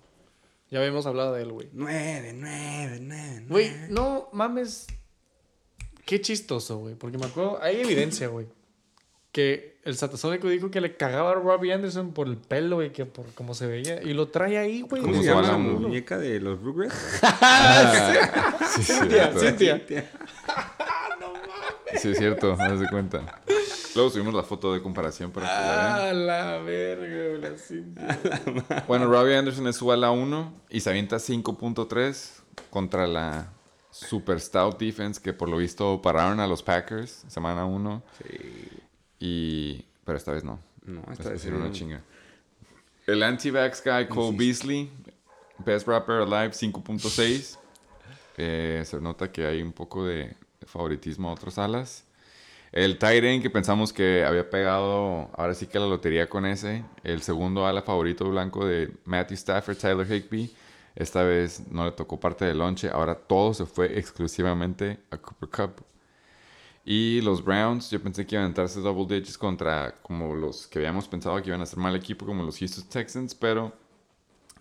Ya 0.70 0.78
habíamos 0.80 1.06
hablado 1.06 1.34
de 1.34 1.42
él, 1.42 1.52
güey. 1.52 1.68
Nueve, 1.72 2.32
nueve, 2.34 2.98
nueve, 3.00 3.44
Güey, 3.48 3.70
nueve. 3.70 3.86
no 3.90 4.28
mames. 4.32 4.86
Qué 6.04 6.20
chistoso, 6.20 6.78
güey. 6.78 6.94
Porque 6.96 7.18
me 7.18 7.26
acuerdo, 7.26 7.62
hay 7.62 7.80
evidencia, 7.80 8.28
güey. 8.28 8.46
Que 9.36 9.76
el 9.84 9.98
satasónico 9.98 10.48
dijo 10.48 10.70
que 10.70 10.80
le 10.80 10.96
cagaba 10.96 11.32
a 11.32 11.34
Robbie 11.34 11.70
Anderson 11.70 12.14
por 12.14 12.26
el 12.26 12.38
pelo, 12.38 12.76
güey, 12.76 12.90
que 12.90 13.04
por 13.04 13.26
cómo 13.34 13.52
se 13.52 13.66
veía. 13.66 14.02
Y 14.02 14.14
lo 14.14 14.28
trae 14.28 14.56
ahí, 14.56 14.80
güey. 14.80 15.02
¿Cómo 15.02 15.14
se 15.14 15.24
llama 15.28 15.42
la 15.42 15.58
muñeca 15.58 16.16
de 16.16 16.40
los 16.40 16.58
Rugrats? 16.62 17.20
Sí, 18.70 18.80
es 18.80 18.86
Cintia, 18.86 19.32
cierto. 19.38 19.40
Cintia. 19.40 20.10
Sí, 21.98 22.12
es 22.12 22.18
cierto, 22.18 22.56
haz 22.58 22.80
de 22.80 22.88
cuenta. 22.88 23.42
Luego 23.94 24.08
subimos 24.08 24.32
la 24.32 24.42
foto 24.42 24.72
de 24.72 24.80
comparación 24.80 25.30
para 25.30 25.46
que 25.46 25.52
la 25.52 25.60
vean. 25.60 25.92
Ah, 26.00 26.12
la 26.14 26.58
verga, 26.60 27.28
güey, 27.28 27.40
la 27.42 27.58
Cintia. 27.58 28.84
Bueno, 28.88 29.04
Robbie 29.06 29.36
Anderson 29.36 29.66
es 29.66 29.76
su 29.76 29.92
ala 29.92 30.12
1 30.12 30.62
y 30.70 30.80
se 30.80 30.88
avienta 30.88 31.16
5.3 31.16 32.40
contra 32.70 33.06
la 33.06 33.52
super 33.90 34.40
stout 34.40 34.78
defense 34.78 35.20
que 35.20 35.34
por 35.34 35.50
lo 35.50 35.58
visto 35.58 36.00
pararon 36.00 36.40
a 36.40 36.46
los 36.46 36.62
Packers 36.62 37.24
semana 37.28 37.66
1 37.66 38.02
Sí. 38.22 38.85
Y 39.18 39.84
pero 40.04 40.18
esta 40.18 40.32
vez 40.32 40.44
no. 40.44 40.60
No, 40.84 41.02
esta 41.12 41.30
vez 41.30 41.44
vez 41.44 41.52
una 41.52 41.70
chinga. 41.72 42.00
El 43.06 43.22
anti-vax 43.22 43.82
guy 43.84 44.08
Cole 44.08 44.36
Beasley, 44.36 44.90
best 45.58 45.86
rapper 45.86 46.22
alive 46.22 46.50
5.6. 46.50 47.58
Eh, 48.38 48.82
se 48.84 49.00
nota 49.00 49.32
que 49.32 49.46
hay 49.46 49.62
un 49.62 49.72
poco 49.72 50.04
de 50.04 50.36
favoritismo 50.66 51.30
a 51.30 51.32
otros 51.32 51.56
alas. 51.56 52.04
El 52.70 52.98
end 53.00 53.42
que 53.42 53.48
pensamos 53.48 53.90
que 53.90 54.22
había 54.22 54.50
pegado, 54.50 55.30
ahora 55.34 55.54
sí 55.54 55.66
que 55.66 55.78
la 55.78 55.86
lotería 55.86 56.28
con 56.28 56.44
ese. 56.44 56.84
El 57.04 57.22
segundo 57.22 57.66
ala 57.66 57.80
favorito 57.80 58.28
blanco 58.28 58.66
de 58.66 58.92
Matthew 59.06 59.36
Stafford, 59.36 59.78
Tyler 59.78 60.06
Higby. 60.06 60.54
Esta 60.94 61.22
vez 61.22 61.62
no 61.70 61.86
le 61.86 61.92
tocó 61.92 62.20
parte 62.20 62.44
del 62.44 62.58
lonche. 62.58 62.90
Ahora 62.90 63.14
todo 63.14 63.54
se 63.54 63.64
fue 63.64 63.98
exclusivamente 63.98 64.98
a 65.10 65.16
Cooper 65.16 65.48
Cup. 65.48 65.84
Y 66.88 67.20
los 67.22 67.44
Browns, 67.44 67.90
yo 67.90 68.00
pensé 68.00 68.24
que 68.24 68.36
iban 68.36 68.44
a 68.44 68.48
entrarse 68.48 68.78
double 68.78 69.12
digits 69.12 69.36
contra 69.36 69.92
como 70.02 70.36
los 70.36 70.68
que 70.68 70.78
habíamos 70.78 71.08
pensado 71.08 71.42
que 71.42 71.48
iban 71.48 71.60
a 71.60 71.66
ser 71.66 71.80
mal 71.80 71.96
equipo, 71.96 72.24
como 72.24 72.44
los 72.44 72.60
Houston 72.60 72.84
Texans, 72.88 73.34
pero 73.34 73.72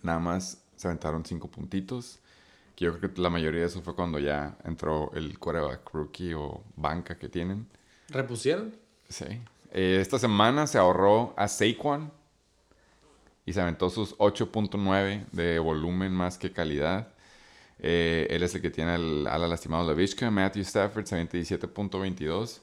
nada 0.02 0.18
más 0.18 0.60
se 0.74 0.88
aventaron 0.88 1.24
cinco 1.24 1.46
puntitos. 1.48 2.18
Que 2.74 2.86
yo 2.86 2.98
creo 2.98 3.14
que 3.14 3.22
la 3.22 3.30
mayoría 3.30 3.60
de 3.60 3.68
eso 3.68 3.80
fue 3.80 3.94
cuando 3.94 4.18
ya 4.18 4.58
entró 4.64 5.12
el 5.14 5.38
quarterback 5.38 5.88
rookie 5.92 6.34
o 6.34 6.64
banca 6.74 7.16
que 7.16 7.28
tienen. 7.28 7.68
¿Repusieron? 8.08 8.74
Sí. 9.08 9.26
Eh, 9.70 9.98
esta 10.00 10.18
semana 10.18 10.66
se 10.66 10.78
ahorró 10.78 11.32
a 11.36 11.46
Saquon 11.46 12.10
y 13.44 13.52
se 13.52 13.60
aventó 13.60 13.88
sus 13.88 14.18
8.9 14.18 15.26
de 15.30 15.60
volumen 15.60 16.10
más 16.10 16.38
que 16.38 16.50
calidad. 16.50 17.06
Eh, 17.78 18.26
él 18.30 18.42
es 18.42 18.54
el 18.54 18.62
que 18.62 18.70
tiene 18.70 18.94
el 18.94 19.26
ala 19.26 19.46
lastimado 19.48 19.86
de 19.88 19.94
Vizca. 19.94 20.30
Matthew 20.30 20.62
Stafford 20.62 21.04
se 21.06 21.14
avienta 21.14 21.36
17.22. 21.38 22.60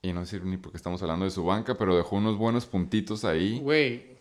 Y 0.00 0.12
no 0.12 0.24
sé 0.24 0.38
ni 0.40 0.56
por 0.56 0.70
qué 0.70 0.76
estamos 0.76 1.02
hablando 1.02 1.24
de 1.24 1.30
su 1.32 1.44
banca, 1.44 1.76
pero 1.76 1.96
dejó 1.96 2.16
unos 2.16 2.36
buenos 2.38 2.66
puntitos 2.66 3.24
ahí 3.24 3.60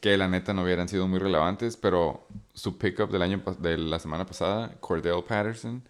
que 0.02 0.18
la 0.18 0.28
neta 0.28 0.52
no 0.54 0.64
hubieran 0.64 0.90
sido 0.90 1.08
muy 1.08 1.20
relevantes, 1.20 1.78
pero 1.78 2.26
su 2.54 2.80
pickup 2.80 3.12
del 3.12 3.22
año 3.22 3.44
pas- 3.46 3.58
de 3.58 3.78
la 3.78 4.00
semana 4.00 4.26
pasada, 4.26 4.76
Cordell 4.80 5.24
Patterson, 5.24 5.84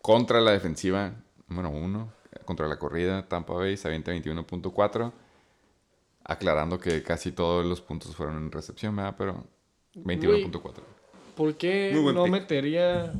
contra 0.00 0.40
la 0.40 0.52
defensiva 0.52 1.12
número 1.48 1.70
uno, 1.70 2.12
contra 2.44 2.68
la 2.68 2.78
corrida, 2.78 3.26
Tampa 3.28 3.52
Bay, 3.54 3.76
se 3.76 3.88
avienta 3.88 4.12
21.4, 4.12 5.12
aclarando 6.22 6.78
que 6.78 7.02
casi 7.02 7.32
todos 7.32 7.66
los 7.66 7.80
puntos 7.80 8.14
fueron 8.14 8.36
en 8.36 8.52
recepción, 8.52 8.94
¿verdad? 8.94 9.16
Pero 9.18 9.44
21.4. 9.96 10.82
¿por 11.36 11.56
qué 11.56 11.92
no 11.94 12.24
pick. 12.24 12.32
metería 12.32 13.12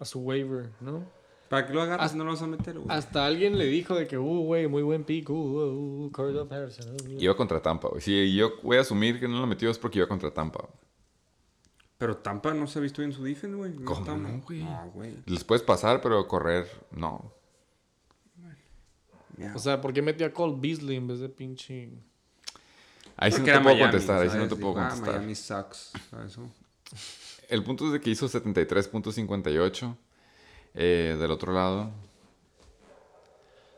a 0.00 0.04
su 0.04 0.20
waiver, 0.20 0.70
no? 0.80 1.04
¿Para 1.48 1.66
que 1.66 1.74
lo 1.74 1.82
agarres 1.82 2.06
Hasta- 2.06 2.16
no 2.18 2.24
lo 2.24 2.30
vas 2.30 2.42
a 2.42 2.46
meter, 2.46 2.78
güey? 2.78 2.86
Hasta 2.88 3.26
alguien 3.26 3.58
le 3.58 3.66
dijo 3.66 3.94
de 3.94 4.06
que, 4.06 4.16
uh, 4.16 4.42
güey, 4.44 4.66
muy 4.66 4.82
buen 4.82 5.04
pick, 5.04 5.28
uh, 5.28 5.34
uh, 5.34 6.06
uh, 6.06 6.10
Cordell 6.10 6.48
Patterson. 6.48 6.92
uh, 6.92 7.14
uh. 7.14 7.20
Iba 7.20 7.36
contra 7.36 7.60
Tampa, 7.60 7.88
güey. 7.88 8.00
Si 8.00 8.34
yo 8.34 8.54
voy 8.62 8.78
a 8.78 8.80
asumir 8.80 9.20
que 9.20 9.28
no 9.28 9.38
lo 9.38 9.46
metió 9.46 9.70
es 9.70 9.78
porque 9.78 9.98
iba 9.98 10.08
contra 10.08 10.32
Tampa. 10.32 10.60
güey. 10.60 10.72
Pero 11.98 12.16
Tampa 12.16 12.52
no 12.54 12.66
se 12.66 12.78
ha 12.78 12.82
visto 12.82 13.02
bien 13.02 13.12
su 13.12 13.22
defense, 13.22 13.54
güey. 13.54 13.74
¿Cómo 13.84 14.16
no, 14.16 14.40
güey? 14.40 14.64
No, 14.64 14.90
güey. 14.92 15.14
Les 15.26 15.44
puedes 15.44 15.62
pasar, 15.62 16.00
pero 16.00 16.26
correr, 16.26 16.66
no. 16.90 17.32
O 19.54 19.58
sea, 19.58 19.80
¿por 19.80 19.92
qué 19.92 20.02
metió 20.02 20.26
a 20.26 20.30
Cole 20.30 20.56
Beasley 20.58 20.96
en 20.96 21.06
vez 21.06 21.20
de 21.20 21.28
pinche... 21.28 21.90
Ahí 23.16 23.30
sí 23.30 23.40
no 23.40 23.44
te 23.44 23.52
puedo 23.52 23.62
Miami, 23.64 23.82
contestar, 23.82 24.22
ahí 24.22 24.30
sí 24.30 24.38
no 24.38 24.48
te 24.48 24.56
puedo 24.56 24.78
ah, 24.78 24.88
contestar. 24.88 25.14
Miami 25.16 25.34
sucks, 25.34 25.92
¿sabes? 26.10 26.38
El 27.48 27.62
punto 27.64 27.86
es 27.86 27.92
de 27.92 28.00
que 28.00 28.10
hizo 28.10 28.26
73.58. 28.28 29.96
Eh, 30.74 31.16
del 31.20 31.30
otro 31.30 31.52
lado, 31.52 31.90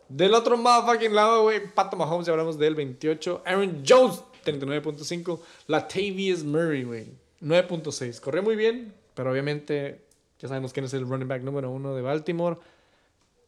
Del 0.08 0.34
otro 0.34 0.56
motherfucking 0.56 1.14
lado, 1.14 1.42
güey, 1.42 1.72
Pato 1.72 1.96
Mahomes, 1.96 2.26
ya 2.26 2.32
hablamos 2.32 2.56
de 2.58 2.66
él, 2.68 2.74
28. 2.76 3.42
Aaron 3.44 3.82
Jones, 3.86 4.22
39.5. 4.44 5.40
Latavius 5.66 6.44
Murray, 6.44 6.84
güey, 6.84 7.06
9.6. 7.40 8.20
Corrió 8.20 8.42
muy 8.42 8.54
bien, 8.54 8.94
pero 9.14 9.32
obviamente 9.32 10.04
ya 10.38 10.46
sabemos 10.48 10.72
quién 10.72 10.84
es 10.86 10.94
el 10.94 11.08
running 11.08 11.26
back 11.26 11.42
número 11.42 11.70
uno 11.70 11.94
de 11.96 12.02
Baltimore. 12.02 12.58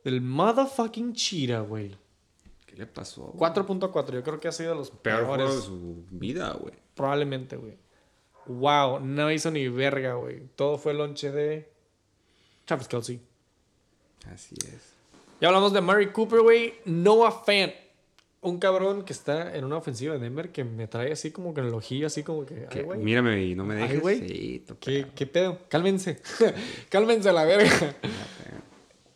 El 0.03 0.21
motherfucking 0.23 1.13
Cheetah, 1.15 1.61
güey. 1.61 1.95
¿Qué 2.67 2.75
le 2.77 2.87
pasó? 2.87 3.33
güey? 3.35 3.53
4.4, 3.53 4.13
yo 4.13 4.23
creo 4.25 4.41
que 4.41 4.49
ha 4.49 4.53
sido 4.53 4.71
de 4.71 4.77
los 4.77 4.91
Peor 4.91 5.25
peores. 5.27 5.55
de 5.55 5.63
su 5.63 6.05
vida, 6.11 6.53
güey. 6.61 6.75
Probablemente, 6.97 7.57
güey. 7.57 7.77
Wow, 8.47 9.01
no 9.01 9.31
hizo 9.33 9.51
ni 9.51 9.69
verga, 9.69 10.15
güey. 10.15 10.43
Todo 10.55 10.79
fue 10.79 10.95
lonche 10.95 11.31
de 11.33 11.69
Travis 12.65 12.89
Kelsey. 12.89 13.21
Así 14.33 14.55
es. 14.67 14.95
Ya 15.41 15.49
hablamos 15.49 15.73
de 15.73 15.81
Murray 15.81 16.13
Cooper, 16.13 16.41
güey. 16.41 16.75
Noah 16.85 17.31
Fant. 17.45 17.73
Un 18.43 18.59
cabrón 18.59 19.03
que 19.05 19.13
está 19.13 19.57
en 19.57 19.65
una 19.65 19.77
ofensiva 19.79 20.15
de 20.15 20.21
Denver 20.21 20.53
que 20.53 20.63
me 20.63 20.87
trae 20.87 21.11
así 21.13 21.33
como 21.33 21.53
que 21.53 21.61
en 21.63 21.67
el 21.67 21.75
ojillo, 21.75 22.07
así 22.07 22.23
como 22.23 22.47
que. 22.47 22.55
Ay, 22.55 22.67
¿Qué? 22.71 22.83
güey. 22.83 23.01
Mírame 23.01 23.43
y 23.45 23.55
no 23.57 23.65
me 23.65 23.75
Ay, 23.75 23.83
dejes. 23.83 24.01
güey. 24.01 24.29
Sí, 24.29 24.59
total. 24.61 24.79
¿Qué, 24.81 25.07
¿Qué 25.15 25.27
pedo? 25.27 25.59
Cálmense. 25.69 26.21
Cálmense 26.89 27.29
a 27.29 27.33
la 27.33 27.45
verga. 27.45 27.95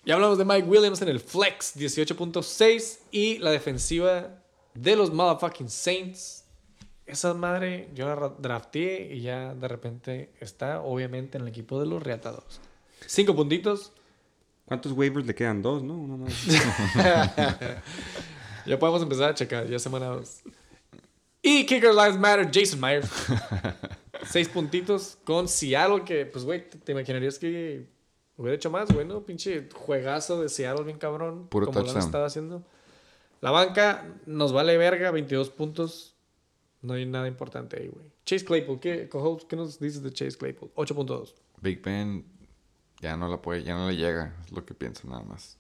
Ya 0.03 0.15
hablamos 0.15 0.39
de 0.39 0.47
Mike 0.47 0.67
Williams 0.67 1.03
en 1.03 1.09
el 1.09 1.21
flex, 1.21 1.77
18.6. 1.77 3.01
Y 3.11 3.37
la 3.39 3.51
defensiva 3.51 4.31
de 4.75 4.97
los 4.97 5.13
motherfucking 5.13 5.69
Saints. 5.69 6.40
Esa 7.11 7.35
madre 7.35 7.89
yo 7.95 8.07
la 8.07 8.15
ra- 8.15 8.35
drafteé 8.39 9.15
y 9.15 9.21
ya 9.23 9.55
de 9.55 9.69
repente 9.69 10.31
está 10.41 10.81
obviamente 10.83 11.39
en 11.39 11.43
el 11.43 11.49
equipo 11.49 11.81
de 11.81 11.87
los 11.87 12.03
reatados. 12.03 12.61
Cinco 13.07 13.35
puntitos. 13.35 13.93
¿Cuántos 14.67 14.93
waivers 14.93 15.27
le 15.27 15.35
quedan? 15.35 15.63
Dos, 15.63 15.83
¿no? 15.83 15.95
Uno 15.95 16.17
más. 16.19 16.33
Ya 18.67 18.79
podemos 18.79 19.03
empezar 19.03 19.31
a 19.31 19.35
checar, 19.35 19.67
ya 19.67 19.79
semana 19.79 20.07
2. 20.07 20.43
Y 21.43 21.65
Kicker 21.65 21.95
Lives 21.95 22.19
Matter, 22.19 22.51
Jason 22.53 22.79
Myers. 22.79 23.09
Seis 24.29 24.49
puntitos 24.51 25.17
con 25.25 25.49
Seattle, 25.49 26.05
que, 26.05 26.27
pues, 26.27 26.45
güey, 26.45 26.69
te, 26.69 26.77
te 26.77 26.93
imaginarías 26.93 27.39
que 27.39 27.87
hubiera 28.37 28.55
hecho 28.55 28.71
más, 28.71 28.93
güey, 28.93 29.07
¿no? 29.07 29.23
Pinche 29.25 29.67
juegazo 29.75 30.43
de 30.43 30.51
Seattle, 30.51 30.85
bien 30.85 30.99
cabrón. 30.99 31.49
Puro 31.49 31.67
como 31.67 31.77
lo 31.77 31.81
han 31.81 31.87
touchdown. 31.87 32.07
estado 32.07 32.25
haciendo. 32.27 32.63
La 33.41 33.51
banca 33.51 34.05
nos 34.27 34.53
vale 34.53 34.77
verga, 34.77 35.11
22 35.11 35.49
puntos. 35.49 36.15
No 36.83 36.95
hay 36.95 37.05
nada 37.07 37.29
importante 37.29 37.79
ahí, 37.79 37.89
güey. 37.89 38.07
Chase 38.25 38.45
Claypool, 38.45 38.81
¿qué, 38.81 39.09
¿qué 39.49 39.57
nos 39.57 39.79
dices 39.79 40.03
de 40.03 40.13
Chase 40.13 40.37
Claypool? 40.39 40.71
8.2. 40.75 41.35
Big 41.61 41.83
Ben 41.83 42.25
ya 43.01 43.17
no 43.17 43.29
la 43.29 43.41
puede, 43.41 43.63
ya 43.63 43.75
no 43.75 43.89
le 43.89 43.97
llega, 43.97 44.35
es 44.45 44.53
lo 44.53 44.65
que 44.65 44.75
pienso 44.75 45.09
nada 45.09 45.23
más. 45.23 45.59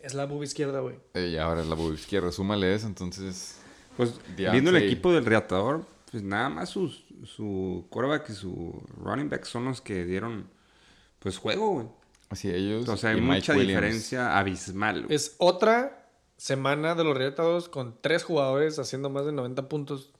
Es 0.00 0.14
la 0.14 0.26
boob 0.26 0.42
izquierda, 0.44 0.80
güey. 0.80 0.96
Y 1.14 1.36
ahora 1.36 1.64
la 1.64 1.74
boba 1.74 1.94
izquierda, 1.94 2.30
súmale 2.30 2.72
eso, 2.74 2.86
entonces. 2.86 3.58
Pues 3.96 4.14
Deontay. 4.36 4.52
viendo 4.52 4.70
el 4.70 4.76
equipo 4.76 5.12
del 5.12 5.24
reatador, 5.24 5.84
pues 6.10 6.22
nada 6.22 6.48
más 6.48 6.68
sus, 6.68 7.04
su 7.24 7.86
quarterback 7.90 8.30
y 8.30 8.34
su 8.34 8.80
running 9.02 9.28
back 9.28 9.44
son 9.44 9.64
los 9.64 9.80
que 9.80 10.04
dieron 10.04 10.48
pues 11.18 11.38
juego, 11.38 11.70
güey. 11.70 11.86
Así 12.28 12.50
ellos. 12.50 12.88
O 12.88 12.96
sea, 12.96 13.10
hay 13.10 13.20
mucha 13.20 13.52
Williams. 13.54 13.68
diferencia 13.68 14.38
abismal. 14.38 15.04
güey. 15.04 15.14
Es 15.14 15.34
otra 15.38 16.05
semana 16.36 16.94
de 16.94 17.04
los 17.04 17.16
Reatados 17.16 17.68
con 17.68 17.96
tres 18.00 18.24
jugadores 18.24 18.78
haciendo 18.78 19.10
más 19.10 19.24
de 19.26 19.32
90 19.32 19.68
puntos 19.68 20.10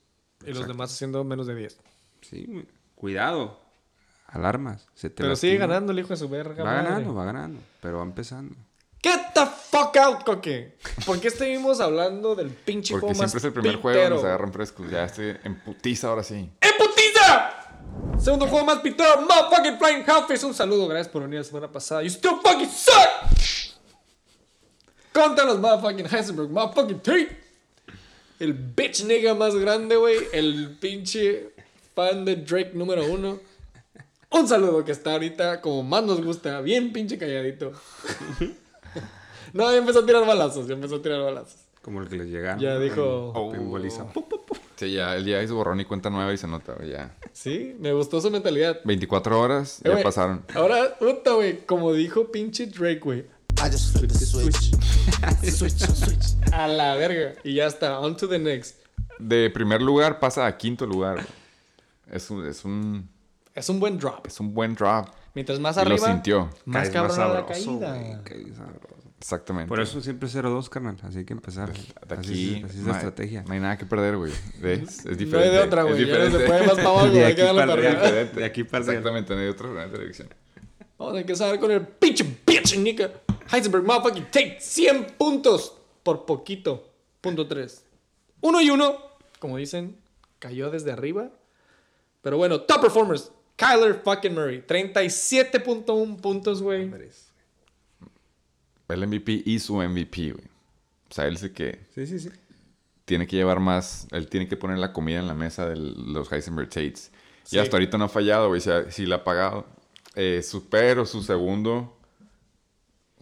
y 0.44 0.52
los 0.52 0.66
demás 0.66 0.92
haciendo 0.92 1.22
menos 1.24 1.46
de 1.46 1.54
10. 1.54 1.78
Sí. 2.22 2.66
Cuidado. 2.94 3.60
Alarmas. 4.26 4.86
Se 4.94 5.10
te 5.10 5.22
Pero 5.22 5.36
sigue 5.36 5.56
ganando 5.56 5.92
el 5.92 5.98
hijo 5.98 6.08
de 6.08 6.16
su 6.16 6.28
verga. 6.28 6.64
Va 6.64 6.70
madre. 6.70 6.88
ganando, 6.90 7.14
va 7.14 7.24
ganando. 7.24 7.60
Pero 7.80 7.98
va 7.98 8.04
empezando. 8.04 8.56
Get 9.02 9.34
the 9.34 9.46
fuck 9.46 9.96
out, 9.98 10.24
coque. 10.24 10.78
¿Por 11.04 11.20
qué 11.20 11.28
estuvimos 11.28 11.80
hablando 11.80 12.34
del 12.34 12.50
pinche 12.50 12.94
Porque 12.94 13.06
juego 13.06 13.18
más 13.20 13.30
siempre 13.30 13.38
es 13.38 13.44
el 13.44 13.52
primer 13.52 13.76
juego 13.80 14.02
donde 14.02 14.20
se 14.20 14.26
agarran 14.26 14.52
frescos. 14.52 14.90
Ya 14.90 15.04
estoy 15.04 15.36
en 15.44 15.60
putiza 15.60 16.08
ahora 16.08 16.22
sí. 16.24 16.50
¡En 16.60 16.70
putiza! 16.78 17.52
Segundo 18.18 18.48
juego 18.48 18.64
más 18.64 18.80
pitero, 18.80 19.20
motherfucking 19.20 19.78
Flying 19.78 20.04
Hellfish. 20.04 20.44
Un 20.44 20.54
saludo, 20.54 20.88
gracias 20.88 21.08
por 21.08 21.22
venir 21.22 21.38
la 21.38 21.44
semana 21.44 21.70
pasada. 21.70 22.02
You 22.02 22.10
still 22.10 22.40
fucking 22.42 22.68
suck! 22.68 23.30
Contra 25.16 25.44
los 25.46 25.58
motherfucking 25.58 26.06
Heisenberg, 26.14 26.50
motherfucking 26.50 27.00
Tate. 27.00 27.28
El 28.38 28.52
bitch 28.52 29.04
nigga 29.04 29.34
más 29.34 29.54
grande, 29.54 29.96
güey. 29.96 30.16
El 30.32 30.76
pinche 30.78 31.50
fan 31.94 32.24
de 32.26 32.36
Drake 32.36 32.72
número 32.74 33.06
uno. 33.06 33.38
Un 34.30 34.46
saludo 34.46 34.84
que 34.84 34.92
está 34.92 35.12
ahorita 35.12 35.60
como 35.62 35.82
más 35.82 36.02
nos 36.04 36.22
gusta, 36.22 36.60
bien 36.60 36.92
pinche 36.92 37.16
calladito. 37.16 37.72
No, 39.52 39.70
ya 39.70 39.78
empezó 39.78 40.00
a 40.00 40.06
tirar 40.06 40.26
balazos, 40.26 40.66
ya 40.66 40.74
empezó 40.74 40.96
a 40.96 41.02
tirar 41.02 41.22
balazos. 41.22 41.60
Como 41.80 42.02
el 42.02 42.08
que 42.08 42.16
les 42.16 42.26
llegaron. 42.26 42.58
Ya 42.60 42.78
dijo- 42.78 43.32
Oh. 43.34 43.52
Sí, 44.74 44.92
ya, 44.92 45.16
él 45.16 45.24
ya 45.24 45.42
hizo 45.42 45.54
borrón 45.54 45.80
y 45.80 45.84
cuenta 45.86 46.10
nueva 46.10 46.32
y 46.34 46.36
se 46.36 46.46
nota, 46.46 46.74
güey, 46.74 46.90
ya. 46.90 47.16
Sí, 47.32 47.74
me 47.78 47.92
gustó 47.94 48.20
su 48.20 48.30
mentalidad. 48.30 48.80
24 48.84 49.40
horas, 49.40 49.80
Eh, 49.84 49.92
ya 49.96 50.02
pasaron. 50.02 50.44
Ahora, 50.54 50.98
puta, 50.98 51.32
güey, 51.32 51.64
como 51.64 51.94
dijo 51.94 52.30
pinche 52.30 52.66
Drake, 52.66 53.00
güey. 53.00 53.24
I 53.64 53.70
just 53.70 53.96
flip 53.96 54.10
the 54.12 54.18
switch. 54.26 54.70
switch, 55.52 55.78
switch. 55.78 56.52
A 56.52 56.66
la 56.68 56.94
verga. 56.94 57.34
Y 57.44 57.54
ya 57.54 57.66
está, 57.66 57.98
on 58.00 58.16
to 58.16 58.28
the 58.28 58.38
next. 58.38 58.76
De 59.18 59.50
primer 59.50 59.80
lugar 59.80 60.18
pasa 60.20 60.46
a 60.46 60.56
quinto 60.56 60.86
lugar, 60.86 61.14
güey. 61.14 61.26
Es 62.10 62.30
un, 62.30 62.46
es 62.46 62.64
un, 62.64 63.08
Es 63.54 63.68
un 63.68 63.80
buen 63.80 63.98
drop. 63.98 64.26
es 64.26 64.38
un 64.40 64.52
buen 64.54 64.74
drop. 64.74 65.08
Mientras 65.34 65.58
más 65.58 65.76
Y 65.76 65.80
lo 65.80 65.86
arriba, 65.86 66.06
sintió. 66.06 66.50
más 66.66 66.88
cabrón 66.90 67.16
la 67.18 67.24
sabroso, 67.24 67.46
caída. 67.48 67.96
güey, 67.96 68.54
sabroso. 68.54 68.94
Exactamente. 69.18 69.68
Por 69.68 69.80
eso 69.80 70.00
siempre 70.02 70.28
0-2, 70.28 70.68
carnal. 70.68 70.96
Así 71.02 71.18
hay 71.18 71.24
que 71.24 71.32
empezar. 71.32 71.72
de 71.72 71.78
así, 71.80 72.18
aquí 72.18 72.54
es- 72.58 72.64
así 72.64 72.76
es 72.78 72.82
no 72.82 72.88
la 72.88 72.92
hay- 72.92 72.98
estrategia. 72.98 73.42
No 73.46 73.54
hay 73.54 73.60
nada 73.60 73.78
que 73.78 73.86
perder, 73.86 74.16
güey. 74.18 74.32
¿Ves? 74.60 75.04
Es 75.06 75.16
diferente. 75.18 75.30
No 75.32 75.38
hay 75.40 75.50
de 75.50 75.58
otra, 75.60 75.82
es 75.82 75.88
güey. 75.88 76.06
Ya 76.06 76.18
no 76.18 76.20
se 76.20 76.26
diferente. 76.26 76.46
puede 76.46 76.66
más 76.66 76.76
para 76.76 76.88
abajo, 76.88 77.06
De 77.10 77.18
hay 77.24 77.32
aquí 77.32 77.36
que 77.36 77.42
darle 77.42 77.60
para 77.66 77.72
arriba. 77.72 78.24
De 78.34 78.44
aquí 78.44 78.64
para. 78.64 78.84
Exactamente, 78.84 79.34
no 79.34 79.40
hay 79.40 79.48
otra, 79.48 79.68
no 79.68 79.80
hay 79.80 79.86
otra 79.86 79.98
dirección. 80.00 80.28
Vamos 80.98 81.14
a 81.16 81.20
empezar 81.20 81.58
con 81.58 81.70
el 81.70 81.86
pinche 81.86 82.24
bitch, 82.46 82.78
Nika. 82.78 83.10
Heisenberg, 83.52 83.84
motherfucking 83.84 84.30
take 84.30 84.58
100 84.60 85.14
puntos 85.18 85.72
por 86.02 86.24
poquito. 86.26 86.90
Punto 87.20 87.46
3. 87.46 87.84
Uno 88.42 88.60
y 88.60 88.70
uno, 88.70 88.96
como 89.38 89.56
dicen, 89.56 89.96
cayó 90.38 90.70
desde 90.70 90.92
arriba. 90.92 91.30
Pero 92.22 92.36
bueno, 92.36 92.60
top 92.60 92.82
performers. 92.82 93.30
Kyler 93.56 93.94
fucking 94.04 94.34
Murray. 94.34 94.62
37.1 94.66 96.20
puntos, 96.20 96.62
güey. 96.62 96.90
El 98.88 99.06
MVP 99.06 99.42
y 99.44 99.58
su 99.58 99.76
MVP, 99.76 100.32
güey. 100.32 100.44
O 101.10 101.14
sea, 101.14 101.26
él 101.26 101.34
dice 101.34 101.52
que 101.52 101.80
Sí, 101.94 102.06
sí, 102.06 102.18
sí. 102.18 102.30
tiene 103.04 103.26
que 103.26 103.36
llevar 103.36 103.60
más, 103.60 104.06
él 104.10 104.28
tiene 104.28 104.48
que 104.48 104.56
poner 104.56 104.78
la 104.78 104.92
comida 104.92 105.18
en 105.20 105.26
la 105.28 105.34
mesa 105.34 105.68
de 105.68 105.76
los 105.76 106.30
Heisenberg 106.30 106.68
Tates. 106.68 107.10
Sí. 107.44 107.56
Y 107.56 107.58
hasta 107.58 107.76
ahorita 107.76 107.96
no 107.96 108.04
ha 108.04 108.08
fallado, 108.08 108.48
güey. 108.48 108.60
Si, 108.60 108.70
si 108.90 109.06
le 109.06 109.14
ha 109.14 109.24
pagado. 109.24 109.66
Eh, 110.14 110.42
su, 110.42 110.68
pero 110.68 111.06
su 111.06 111.22
segundo 111.22 111.95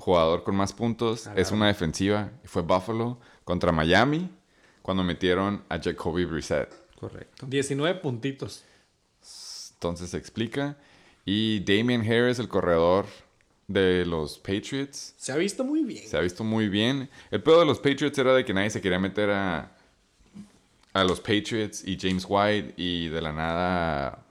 jugador 0.04 0.44
con 0.44 0.54
más 0.54 0.72
puntos 0.74 1.28
es 1.34 1.50
una 1.50 1.66
defensiva. 1.68 2.30
Y 2.44 2.46
fue 2.46 2.60
Buffalo 2.62 3.18
contra 3.44 3.72
Miami 3.72 4.30
cuando 4.82 5.02
metieron 5.02 5.64
a 5.70 5.78
Jacoby 5.80 6.26
Brissett. 6.26 6.68
Correcto. 7.00 7.46
19 7.48 8.00
puntitos. 8.00 8.64
Entonces 9.74 10.10
se 10.10 10.18
explica. 10.18 10.76
Y 11.24 11.60
Damian 11.60 12.02
Harris, 12.02 12.38
el 12.38 12.48
corredor 12.48 13.06
de 13.66 14.04
los 14.04 14.38
Patriots, 14.38 15.14
Se 15.16 15.32
ha 15.32 15.36
visto 15.36 15.64
muy 15.64 15.82
bien. 15.84 16.06
se 16.06 16.18
ha 16.18 16.20
visto 16.20 16.44
muy 16.44 16.68
bien. 16.68 17.08
El 17.30 17.42
peor 17.42 17.60
de 17.60 17.64
los 17.66 17.78
Patriots 17.78 18.18
era 18.18 18.34
de 18.34 18.44
que 18.44 18.52
nadie 18.52 18.68
se 18.68 18.82
quería 18.82 18.98
meter 18.98 19.30
a, 19.30 19.72
a 20.92 21.04
los 21.04 21.18
Patriots 21.20 21.82
y 21.86 21.96
James 21.98 22.26
White 22.28 22.74
y 22.76 23.08
de 23.08 23.22
la 23.22 23.32
nada 23.32 24.22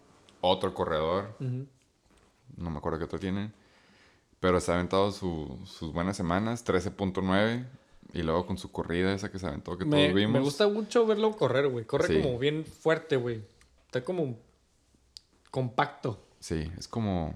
otro 0.41 0.71
corredor. 0.75 1.35
No 1.39 2.69
me 2.69 2.77
acuerdo 2.77 2.99
qué 2.99 3.05
otro 3.05 3.17
tienen. 3.19 3.51
Pero 4.43 4.59
se 4.59 4.71
ha 4.71 4.75
aventado 4.75 5.09
su- 5.13 5.57
sus 5.65 5.93
buenas 5.93 6.17
semanas, 6.17 6.65
13.9. 6.65 7.65
Y 8.11 8.23
luego 8.23 8.45
con 8.45 8.57
su 8.57 8.73
corrida 8.73 9.13
esa 9.13 9.31
que 9.31 9.39
se 9.39 9.47
aventó 9.47 9.77
que 9.77 9.85
Me, 9.85 10.03
todos 10.03 10.13
vimos. 10.15 10.33
me 10.33 10.39
gusta 10.41 10.67
mucho 10.67 11.05
verlo 11.07 11.31
correr, 11.31 11.69
güey. 11.69 11.85
Corre 11.85 12.09
Sí. 12.09 12.21
como 12.21 12.37
bien 12.37 12.65
fuerte, 12.65 13.15
güey. 13.15 13.41
Está 13.85 14.03
como 14.03 14.37
compacto. 15.49 16.21
Sí, 16.39 16.69
es 16.77 16.87
como... 16.89 17.33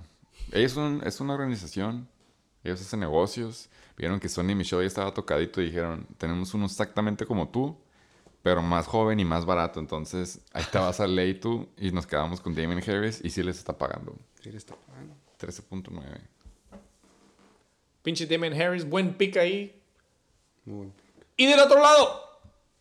Ellos 0.52 0.74
son, 0.74 1.02
es 1.06 1.22
una 1.22 1.34
organización, 1.34 2.10
ellos 2.64 2.82
hacen 2.82 3.00
negocios. 3.00 3.70
Vieron 3.98 4.20
que 4.20 4.28
Sonny 4.28 4.54
Michaud 4.54 4.82
ya 4.82 4.88
estaba 4.88 5.14
tocadito 5.14 5.62
y 5.62 5.68
dijeron, 5.68 6.06
tenemos 6.18 6.54
uno 6.54 6.66
exactamente 6.66 7.26
como 7.26 7.48
tú, 7.50 7.78
pero 8.44 8.62
más 8.62 8.86
joven 8.86 9.20
y 9.22 9.26
más 9.26 9.46
barato. 9.46 9.80
Entonces, 9.80 10.42
ahí 10.52 10.66
te 10.72 10.78
vas 10.78 11.00
a 11.00 11.08
ley 11.08 11.40
tú 11.40 11.70
y 11.78 11.92
nos 11.92 12.06
quedamos 12.06 12.42
con 12.42 12.54
Damien 12.54 12.84
Harris 12.88 13.22
y 13.24 13.30
sí 13.30 13.42
les 13.44 13.58
está 13.58 13.78
pagando. 13.78 14.14
Sí, 14.44 14.52
le 14.52 14.58
está 14.58 14.76
pagando. 14.76 15.16
13.9. 15.40 16.20
Pinche 18.08 18.26
Damon 18.26 18.54
Harris, 18.54 18.88
buen 18.88 19.16
pick 19.16 19.36
ahí. 19.36 19.78
Muy. 20.64 20.90
Y 21.36 21.46
del 21.46 21.60
otro 21.60 21.82
lado, 21.82 22.22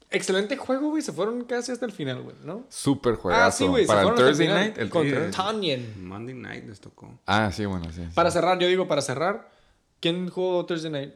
excelente 0.09 0.57
juego, 0.57 0.91
güey. 0.91 1.03
Se 1.03 1.13
fueron 1.13 1.43
casi 1.47 1.73
hasta 1.73 1.85
el 1.85 1.91
final, 1.91 2.23
güey, 2.23 2.37
¿no? 2.45 2.65
Súper 2.69 3.15
Ah, 3.15 3.17
juegazo. 3.21 3.59
sí, 3.59 3.67
güey. 3.67 3.83
se 3.87 3.89
Para 3.89 4.03
el 4.03 4.15
Thursday 4.15 4.47
final 4.47 4.55
night. 4.67 4.79
El 4.79 4.89
contra 4.89 5.27
sí. 5.27 5.37
Tanyan. 5.37 6.07
Monday 6.07 6.33
night 6.37 6.65
les 6.69 6.79
tocó. 6.81 7.19
Ah, 7.27 7.51
sí, 7.53 7.65
bueno, 7.67 7.87
sí. 7.87 8.05
sí. 8.05 8.09
Para 8.15 8.31
cerrar, 8.31 8.57
yo 8.61 8.69
digo 8.69 8.87
para 8.87 9.03
cerrar. 9.03 9.51
¿Quién 9.99 10.29
jugó 10.31 10.65
Thursday 10.65 10.93
night? 10.93 11.15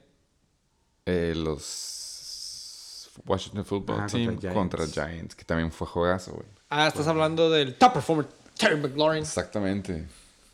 Eh, 1.06 1.32
los 1.36 3.10
Washington 3.24 3.64
Football 3.64 3.96
Ah, 3.96 4.06
contra 4.10 4.18
Team 4.18 4.40
Giants. 4.40 4.56
contra 4.56 4.86
Giants, 4.88 5.34
que 5.36 5.44
también 5.44 5.70
fue 5.70 5.86
juegazo, 5.86 6.32
güey. 6.32 6.46
Ah, 6.68 6.88
estás 6.88 7.06
hablando 7.06 7.48
del 7.48 7.76
top 7.76 7.92
performer, 7.92 8.26
Terry 8.58 8.74
McLaurin. 8.76 9.22
Exactamente. 9.22 10.08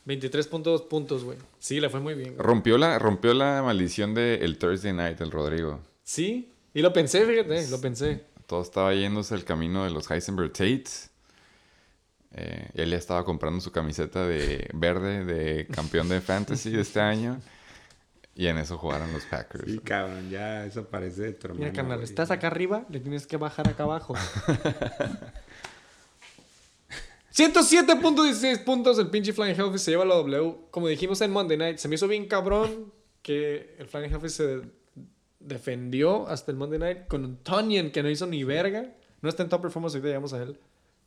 23.2 0.07 0.88
puntos, 0.88 1.24
güey. 1.24 1.38
Sí, 1.59 1.80
le 1.80 1.90
fue 1.90 2.00
muy 2.00 2.14
bien. 2.14 2.34
güey. 2.34 2.46
Rompió 2.46 2.78
la, 2.78 2.98
rompió 2.98 3.34
la 3.34 3.62
maldición 3.62 4.14
del 4.14 4.57
Thursday 4.59 4.92
night, 4.92 5.20
el 5.20 5.30
Rodrigo. 5.30 5.80
Sí, 6.04 6.52
y 6.72 6.82
lo 6.82 6.92
pensé, 6.92 7.24
fíjate, 7.26 7.68
lo 7.68 7.80
pensé. 7.80 8.24
Todo 8.46 8.62
estaba 8.62 8.94
yéndose 8.94 9.34
el 9.34 9.44
camino 9.44 9.84
de 9.84 9.90
los 9.90 10.09
Heisenberg 10.11 10.52
Tates. 10.52 11.11
Eh, 12.32 12.68
él 12.74 12.90
ya 12.90 12.96
estaba 12.96 13.24
comprando 13.24 13.61
su 13.61 13.72
camiseta 13.72 14.26
de 14.26 14.68
verde 14.74 15.24
de 15.24 15.66
campeón 15.68 16.09
de 16.09 16.20
fantasy 16.20 16.70
de 16.70 16.82
este 16.82 17.00
año. 17.00 17.40
Y 18.34 18.46
en 18.48 18.59
eso 18.59 18.76
jugaron 18.76 19.11
los 19.14 19.24
Packers. 19.24 19.64
Sí, 19.64 19.78
cabrón, 19.78 20.28
ya 20.28 20.66
eso 20.66 20.84
parece 20.84 21.22
de 21.22 21.32
tu 21.32 21.46
hermano. 21.46 21.64
Mira, 21.64 21.72
carnal, 21.72 22.02
estás 22.02 22.30
acá 22.30 22.48
arriba, 22.48 22.84
le 22.90 23.00
tienes 23.00 23.26
que 23.26 23.38
bajar 23.38 23.66
acá 23.66 23.84
abajo. 23.84 24.14
107.16 27.37 28.64
puntos, 28.64 28.99
el 28.99 29.09
pinche 29.09 29.30
Flying 29.34 29.55
Hellfish 29.55 29.82
se 29.82 29.91
lleva 29.91 30.07
la 30.07 30.14
W. 30.14 30.57
Como 30.70 30.89
dijimos 30.89 31.20
en 31.20 31.30
Monday 31.30 31.59
Night, 31.59 31.76
se 31.76 31.87
me 31.87 31.97
hizo 31.97 32.09
bien 32.09 32.26
cabrón 32.28 32.91
que 33.20 33.76
el 33.78 33.87
Flying 33.87 34.11
Hellfish 34.11 34.30
se 34.30 34.62
defendió 35.39 36.26
hasta 36.28 36.51
el 36.51 36.57
Monday 36.57 36.78
Night 36.78 37.09
con 37.09 37.26
un 37.26 37.37
Tonyan 37.37 37.91
que 37.91 38.03
no 38.03 38.09
hizo 38.09 38.26
ni 38.26 38.43
verga. 38.43 38.91
No 39.20 39.28
está 39.28 39.43
en 39.43 39.51
top 39.51 39.61
performance, 39.61 39.95
ahorita 39.95 40.09
llegamos 40.09 40.32
a 40.32 40.43
él. 40.43 40.59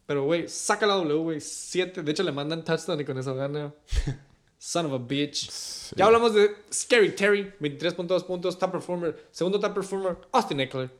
Pero, 0.06 0.26
güey, 0.26 0.48
saca 0.48 0.86
la 0.86 0.94
W, 0.96 1.16
güey. 1.16 1.42
7. 1.42 2.04
De 2.04 2.12
hecho, 2.12 2.22
le 2.22 2.32
mandan 2.32 2.64
touchdown 2.64 3.02
y 3.02 3.06
con 3.06 3.18
eso 3.18 3.34
gana. 3.34 3.74
Son 4.60 4.86
of 4.86 4.94
a 4.94 4.98
bitch. 5.00 5.50
Sí. 5.50 5.96
Ya 5.98 6.06
hablamos 6.06 6.36
de 6.36 6.52
Scary 6.72 7.16
Terry, 7.16 7.54
23.2 7.60 8.24
puntos, 8.28 8.60
top 8.60 8.74
performer. 8.74 9.30
Segundo 9.32 9.60
top 9.60 9.74
performer, 9.74 10.18
Austin 10.32 10.60
Eckler, 10.60 10.92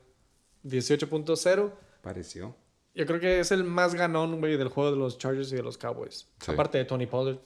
18.0. 0.64 1.72
Pareció. 2.02 2.56
Yo 3.00 3.06
creo 3.06 3.18
que 3.18 3.40
es 3.40 3.50
el 3.50 3.64
más 3.64 3.94
ganón, 3.94 4.40
güey, 4.40 4.58
del 4.58 4.68
juego 4.68 4.90
de 4.90 4.98
los 4.98 5.16
Chargers 5.16 5.50
y 5.52 5.56
de 5.56 5.62
los 5.62 5.78
Cowboys. 5.78 6.26
Sí. 6.38 6.52
Aparte 6.52 6.76
de 6.76 6.84
Tony 6.84 7.06
Pollard. 7.06 7.38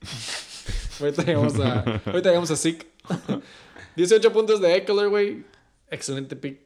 ahorita 1.00 1.24
llegamos 1.24 1.58
a, 1.58 1.80
ahorita 2.06 2.28
llegamos 2.28 2.52
a 2.52 2.56
Zeke. 2.56 2.86
18 3.96 4.32
puntos 4.32 4.60
de 4.60 4.76
Eckler, 4.76 5.08
güey. 5.08 5.44
Excelente 5.90 6.36
pick. 6.36 6.60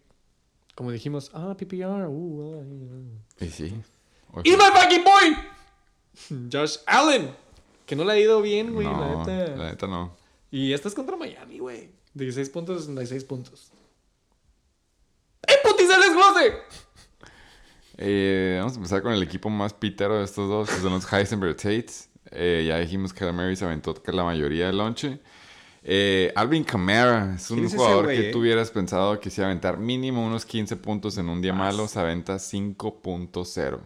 Como 0.74 0.92
dijimos, 0.92 1.30
ah, 1.32 1.56
PPR. 1.56 2.08
Uh, 2.10 2.60
ah, 3.40 3.44
Y 3.46 3.48
sí. 3.48 3.74
¡Y 4.44 4.50
my 4.50 4.64
fucking 4.74 5.02
boy! 5.02 6.50
Josh 6.52 6.76
Allen. 6.84 7.34
Que 7.86 7.96
no 7.96 8.04
le 8.04 8.12
ha 8.12 8.18
ido 8.18 8.42
bien, 8.42 8.74
güey, 8.74 8.86
no, 8.86 9.00
la 9.00 9.24
neta. 9.24 9.56
la 9.56 9.70
neta 9.70 9.86
no. 9.86 10.14
Y 10.50 10.74
esta 10.74 10.88
es 10.88 10.94
contra 10.94 11.16
Miami, 11.16 11.58
güey. 11.58 11.88
16 12.12 12.50
puntos, 12.50 12.80
66 12.84 13.24
puntos. 13.24 13.72
¡Eh, 15.48 15.54
putis, 15.64 15.88
el 15.88 16.02
desglose! 16.02 16.86
Eh, 17.98 18.56
vamos 18.58 18.74
a 18.74 18.76
empezar 18.76 19.02
con 19.02 19.12
el 19.12 19.22
equipo 19.22 19.48
más 19.50 19.72
pitero 19.72 20.18
de 20.18 20.24
estos 20.24 20.48
dos, 20.48 20.68
que 20.68 20.80
son 20.80 20.92
los 20.92 21.10
Heisenberg 21.12 21.56
Tates. 21.56 22.08
Eh, 22.30 22.64
ya 22.66 22.78
dijimos 22.78 23.12
que 23.12 23.30
Mary 23.32 23.56
se 23.56 23.64
aventó 23.64 23.94
la 24.06 24.24
mayoría 24.24 24.66
del 24.66 24.78
lonche. 24.78 25.20
Eh, 25.88 26.32
Alvin 26.34 26.64
Kamara 26.64 27.34
es 27.36 27.48
un 27.50 27.58
¿Quién 27.58 27.66
es 27.66 27.72
ese 27.74 27.78
jugador 27.78 28.08
que 28.08 28.30
eh? 28.30 28.32
tú 28.32 28.40
hubieras 28.40 28.72
pensado 28.72 29.20
que 29.20 29.30
se 29.30 29.40
iba 29.40 29.46
a 29.46 29.50
aventar 29.50 29.78
mínimo 29.78 30.26
unos 30.26 30.44
15 30.44 30.76
puntos 30.76 31.16
en 31.16 31.28
un 31.28 31.40
día 31.40 31.52
malo, 31.52 31.86
se 31.86 32.00
aventa 32.00 32.36
5.0. 32.36 33.78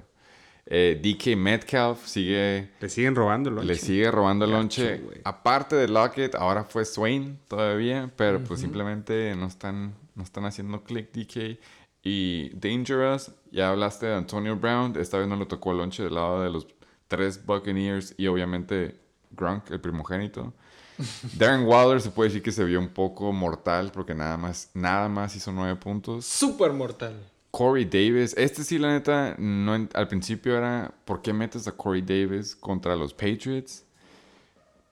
Eh, 0.72 1.00
DK 1.02 1.36
Metcalf 1.36 2.06
sigue, 2.06 2.70
Le 2.80 2.88
siguen 2.88 3.14
robando 3.14 3.50
el 3.50 3.56
le 3.56 3.62
lonche. 3.62 3.76
sigue 3.84 4.10
robando 4.10 4.44
el 4.46 4.52
lonche. 4.52 5.02
Aparte 5.24 5.76
de 5.76 5.88
Lockett, 5.88 6.34
ahora 6.36 6.64
fue 6.64 6.84
Swain 6.86 7.38
todavía, 7.48 8.10
pero 8.16 8.42
pues 8.42 8.60
simplemente 8.60 9.34
no 9.36 9.46
están, 9.46 9.94
no 10.14 10.22
están 10.22 10.46
haciendo 10.46 10.82
click 10.82 11.12
DK. 11.12 11.58
Y 12.02 12.48
Dangerous, 12.54 13.32
ya 13.50 13.70
hablaste 13.70 14.06
de 14.06 14.14
Antonio 14.14 14.56
Brown, 14.56 14.94
esta 14.98 15.18
vez 15.18 15.28
no 15.28 15.36
le 15.36 15.46
tocó 15.46 15.72
el 15.72 15.78
lonche 15.78 16.02
del 16.02 16.14
lado 16.14 16.42
de 16.42 16.50
los 16.50 16.66
tres 17.08 17.44
Buccaneers 17.44 18.14
y 18.16 18.26
obviamente 18.26 19.00
Gronk, 19.30 19.70
el 19.70 19.80
primogénito. 19.80 20.52
Darren 21.36 21.66
Waller 21.66 22.00
se 22.00 22.10
puede 22.10 22.28
decir 22.28 22.42
que 22.42 22.52
se 22.52 22.64
vio 22.64 22.78
un 22.78 22.88
poco 22.88 23.32
mortal 23.32 23.90
porque 23.92 24.14
nada 24.14 24.36
más, 24.36 24.70
nada 24.74 25.08
más 25.08 25.34
hizo 25.34 25.50
nueve 25.52 25.76
puntos. 25.76 26.24
Súper 26.26 26.72
mortal. 26.72 27.14
Corey 27.50 27.84
Davis, 27.84 28.34
este 28.38 28.62
sí, 28.62 28.78
la 28.78 28.92
neta, 28.92 29.34
no 29.38 29.88
al 29.92 30.08
principio 30.08 30.56
era, 30.56 30.94
¿por 31.04 31.20
qué 31.20 31.32
metes 31.32 31.66
a 31.66 31.72
Corey 31.72 32.02
Davis 32.02 32.54
contra 32.54 32.94
los 32.94 33.12
Patriots? 33.12 33.84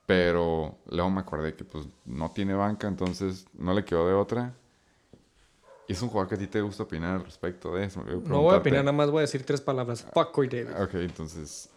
Pero 0.05 0.77
luego 0.89 1.09
me 1.09 1.21
acordé 1.21 1.53
que 1.53 1.63
pues 1.63 1.87
no 2.05 2.31
tiene 2.31 2.53
banca, 2.53 2.87
entonces 2.87 3.45
no 3.53 3.73
le 3.73 3.85
quedó 3.85 4.07
de 4.07 4.13
otra. 4.13 4.53
Y 5.89 5.93
es 5.93 6.01
un 6.03 6.07
jugador 6.09 6.29
que 6.29 6.35
a 6.35 6.37
ti 6.37 6.47
te 6.47 6.61
gusta 6.61 6.83
opinar 6.83 7.15
al 7.15 7.25
respecto 7.25 7.73
de 7.75 7.83
eso. 7.85 8.03
No 8.25 8.41
voy 8.43 8.53
a 8.53 8.59
opinar, 8.59 8.81
nada 8.85 8.91
más 8.95 9.09
voy 9.09 9.17
a 9.17 9.21
decir 9.21 9.43
tres 9.43 9.59
palabras. 9.59 10.05
Fuck 10.13 10.31
Corey 10.31 10.47
Davis. 10.49 10.79
Ok, 10.79 10.93
entonces, 10.93 11.69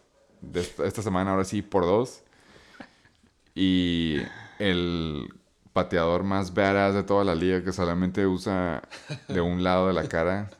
de 0.42 0.60
esta, 0.60 0.86
esta 0.86 1.00
semana 1.02 1.30
ahora 1.32 1.44
sí 1.44 1.62
por 1.62 1.84
dos. 1.84 2.22
Y 3.54 4.18
el 4.58 5.28
pateador 5.72 6.22
más 6.24 6.52
badass 6.54 6.94
de 6.94 7.02
toda 7.02 7.24
la 7.24 7.34
liga 7.34 7.62
que 7.64 7.72
solamente 7.72 8.26
usa 8.26 8.82
de 9.28 9.40
un 9.40 9.62
lado 9.62 9.86
de 9.88 9.94
la 9.94 10.06
cara 10.08 10.50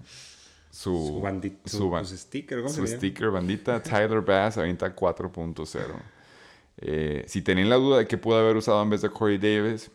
su, 0.70 0.90
Su, 0.96 1.20
bandi- 1.20 1.58
su 1.66 1.76
su, 1.76 1.90
ba- 1.90 2.04
su 2.04 2.16
sticker, 2.16 2.58
¿cómo 2.62 2.70
su 2.72 2.86
sticker 2.86 3.30
bandita, 3.30 3.82
Tyler 3.82 4.22
Bass, 4.22 4.56
avienta 4.58 4.94
4.0. 4.96 5.80
Eh, 6.78 7.24
si 7.28 7.42
tenían 7.42 7.68
la 7.68 7.76
duda 7.76 7.98
de 7.98 8.06
que 8.06 8.16
pudo 8.16 8.38
haber 8.38 8.56
usado 8.56 8.82
en 8.82 8.88
vez 8.88 9.02
de 9.02 9.10
Corey 9.10 9.36
Davis, 9.36 9.90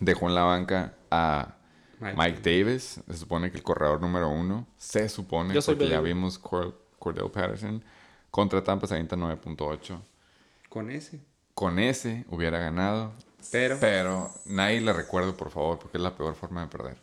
dejó 0.00 0.28
en 0.28 0.34
la 0.34 0.42
banca 0.42 0.94
a 1.10 1.56
Mike. 2.00 2.16
Mike 2.16 2.40
Davis. 2.42 3.00
Se 3.06 3.16
supone 3.16 3.50
que 3.50 3.56
el 3.58 3.62
corredor 3.62 4.00
número 4.00 4.28
uno. 4.28 4.66
Se 4.76 5.08
supone, 5.08 5.54
Yo 5.54 5.62
soy 5.62 5.74
porque 5.76 5.90
ya 5.90 6.00
vimos 6.00 6.38
Cor- 6.38 6.78
Cordell 6.98 7.30
Patterson. 7.30 7.82
Contra 8.30 8.62
Tampa 8.64 8.86
se 8.86 8.94
avienta 8.94 9.16
9.8. 9.16 10.00
Con 10.68 10.90
ese. 10.90 11.20
Con 11.54 11.78
ese 11.78 12.24
hubiera 12.30 12.58
ganado. 12.58 13.12
Pero. 13.52 13.76
Pero 13.80 14.30
nadie 14.46 14.80
le 14.80 14.92
recuerdo, 14.92 15.36
por 15.36 15.50
favor, 15.50 15.78
porque 15.78 15.98
es 15.98 16.02
la 16.02 16.16
peor 16.16 16.34
forma 16.34 16.62
de 16.62 16.68
perder. 16.68 16.96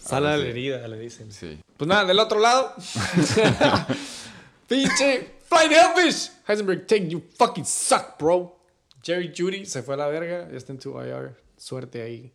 Sala 0.00 0.32
de 0.36 0.38
la 0.44 0.48
herida, 0.50 0.88
le 0.88 0.98
dicen. 0.98 1.32
Sí. 1.32 1.60
Pues 1.76 1.88
nada, 1.88 2.04
del 2.04 2.18
otro 2.18 2.38
lado. 2.40 2.74
Pinche 4.68 5.34
Flight 5.48 5.72
Hellfish. 5.72 6.30
Heisenberg, 6.46 6.86
take 6.86 7.08
you 7.08 7.22
fucking 7.36 7.64
suck, 7.64 8.18
bro. 8.18 8.58
Jerry 9.02 9.32
Judy 9.36 9.66
se 9.66 9.82
fue 9.82 9.94
a 9.94 9.98
la 9.98 10.06
verga. 10.08 10.48
Ya 10.50 10.56
está 10.56 10.72
en 10.72 10.78
tu 10.78 10.98
IR. 11.00 11.36
Suerte 11.56 12.02
ahí. 12.02 12.32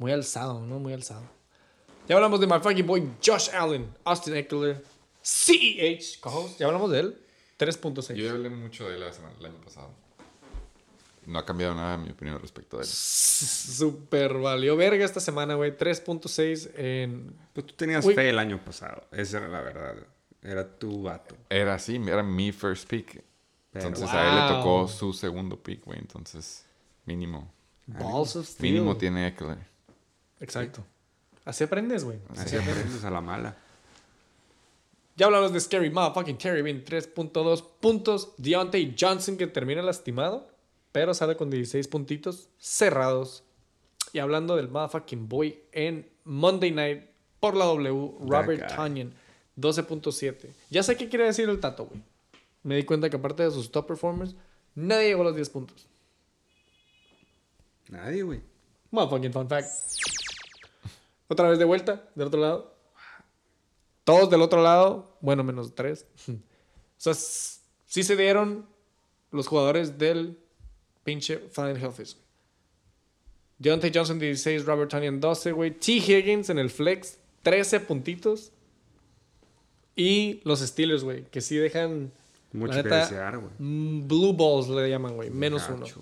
Muy 0.00 0.12
alzado, 0.12 0.60
¿no? 0.62 0.78
Muy 0.78 0.94
alzado. 0.94 1.22
Ya 2.08 2.16
hablamos 2.16 2.40
de 2.40 2.46
my 2.46 2.58
fucking 2.58 2.86
boy 2.86 3.06
Josh 3.24 3.50
Allen, 3.54 3.86
Austin 4.02 4.34
Eckler, 4.34 4.82
CEH, 5.22 6.18
co-host. 6.20 6.58
Ya 6.58 6.66
hablamos 6.66 6.90
de 6.90 7.00
él. 7.00 7.18
3.6. 7.58 8.14
Yo 8.16 8.24
ya 8.24 8.30
hablé 8.30 8.48
mucho 8.48 8.88
de 8.88 8.94
él 8.94 9.00
la 9.00 9.12
semana- 9.12 9.34
el 9.38 9.44
año 9.46 9.60
pasado. 9.62 9.90
No 11.26 11.38
ha 11.38 11.44
cambiado 11.44 11.74
nada 11.74 11.98
mi 11.98 12.08
opinión 12.10 12.40
respecto 12.40 12.78
de 12.78 12.84
él. 12.84 12.88
Super 12.88 14.38
valió 14.38 14.74
verga 14.74 15.04
esta 15.04 15.20
semana, 15.20 15.54
güey. 15.54 15.76
3.6 15.76 16.70
en. 16.76 17.36
Pues 17.52 17.66
tú 17.66 17.74
tenías 17.74 18.02
Uy. 18.06 18.14
fe 18.14 18.30
el 18.30 18.38
año 18.38 18.58
pasado. 18.64 19.04
Esa 19.12 19.36
era 19.36 19.48
la 19.48 19.60
verdad. 19.60 19.96
Era 20.42 20.66
tu 20.78 21.02
vato. 21.02 21.36
Era 21.50 21.74
así, 21.74 21.96
era 21.96 22.22
mi 22.22 22.52
first 22.52 22.88
pick. 22.88 23.22
Pero- 23.70 23.86
Entonces 23.88 24.10
a 24.10 24.28
él 24.30 24.34
le 24.48 24.56
tocó 24.56 24.88
su 24.88 25.12
segundo 25.12 25.62
pick, 25.62 25.84
güey. 25.84 25.98
Entonces, 25.98 26.64
mínimo. 27.04 27.52
Balls 27.86 28.36
of 28.36 28.46
Steel. 28.46 28.72
Mínimo 28.72 28.96
tiene 28.96 29.26
Eckler. 29.28 29.58
Exacto. 30.40 30.84
Así 31.44 31.64
aprendes, 31.64 32.04
güey. 32.04 32.18
Así 32.36 32.56
aprendes 32.56 33.04
a 33.04 33.10
la 33.10 33.20
mala. 33.20 33.56
Ya 35.16 35.26
hablamos 35.26 35.52
de 35.52 35.60
Scary 35.60 35.90
Motherfucking 35.90 36.38
Terry, 36.38 36.62
23.2 36.62 37.64
puntos. 37.80 38.32
Deontay 38.38 38.96
Johnson 38.98 39.36
que 39.36 39.46
termina 39.46 39.82
lastimado, 39.82 40.48
pero 40.92 41.12
sale 41.12 41.36
con 41.36 41.50
16 41.50 41.88
puntitos 41.88 42.48
cerrados. 42.58 43.42
Y 44.12 44.18
hablando 44.18 44.56
del 44.56 44.68
Motherfucking 44.68 45.28
Boy 45.28 45.60
en 45.72 46.08
Monday 46.24 46.70
Night 46.70 47.04
por 47.38 47.56
la 47.56 47.66
W, 47.66 48.14
Robert. 48.20 48.66
Tanyan, 48.74 49.12
12.7. 49.58 50.48
Ya 50.70 50.82
sé 50.82 50.96
qué 50.96 51.08
quiere 51.08 51.26
decir 51.26 51.48
el 51.48 51.60
tato, 51.60 51.86
güey. 51.86 52.02
Me 52.62 52.76
di 52.76 52.84
cuenta 52.84 53.10
que 53.10 53.16
aparte 53.16 53.42
de 53.42 53.50
sus 53.50 53.70
top 53.70 53.88
performers, 53.88 54.34
nadie 54.74 55.08
llegó 55.08 55.22
a 55.22 55.26
los 55.26 55.36
10 55.36 55.50
puntos. 55.50 55.86
Nadie, 57.88 58.22
güey. 58.22 58.40
Motherfucking 58.90 59.32
fun 59.32 59.48
fact. 59.48 59.68
Otra 61.30 61.48
vez 61.48 61.60
de 61.60 61.64
vuelta, 61.64 62.10
del 62.16 62.26
otro 62.26 62.40
lado. 62.40 62.74
Todos 64.02 64.28
del 64.30 64.42
otro 64.42 64.62
lado, 64.62 65.16
bueno, 65.20 65.44
menos 65.44 65.74
tres. 65.74 66.06
O 67.00 67.02
sea, 67.02 67.14
sí 67.14 68.02
se 68.02 68.14
dieron 68.14 68.66
los 69.30 69.46
jugadores 69.46 69.96
del 69.96 70.36
pinche 71.02 71.38
Flying 71.38 71.78
Hellfish. 71.78 72.14
Deontay 73.58 73.90
Johnson 73.94 74.18
16, 74.18 74.66
Robert 74.66 74.90
Tonyan 74.90 75.18
12, 75.18 75.52
güey. 75.52 75.70
T. 75.70 75.92
Higgins 75.92 76.50
en 76.50 76.58
el 76.58 76.68
flex, 76.68 77.16
13 77.42 77.80
puntitos. 77.80 78.52
Y 79.96 80.42
los 80.44 80.60
Steelers, 80.60 81.02
güey, 81.02 81.24
que 81.30 81.40
sí 81.40 81.56
dejan... 81.56 82.12
Mucho 82.52 82.74
la 82.74 82.82
que 82.82 82.88
neta, 82.90 83.00
desear, 83.00 83.38
güey. 83.38 83.50
mm, 83.58 84.06
Blue 84.06 84.34
Balls 84.34 84.68
le 84.68 84.90
llaman, 84.90 85.14
güey. 85.14 85.30
Menos 85.30 85.70
uno. 85.70 85.86
Güey. 85.86 85.94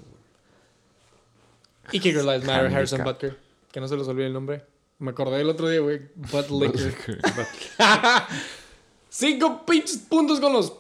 Y 1.93 2.01
Kicker 2.01 2.25
Lives 2.25 2.45
Matter, 2.45 2.75
Harrison. 2.75 3.05
Butker. 3.05 3.39
Que 3.71 3.81
no 3.81 3.87
se 3.87 3.97
les 3.97 4.09
olvide 4.09 4.27
el 4.27 4.33
nombre. 4.33 4.65
Me 4.99 5.11
acordé 5.13 5.41
el 5.41 5.49
otro 5.49 5.69
día, 5.69 5.81
güey. 5.81 6.01
Butt 6.17 6.51
Licker. 6.51 6.95
Cinco 9.09 9.65
pinches 9.65 9.99
puntos 9.99 10.41
con 10.41 10.53
los 10.53 10.73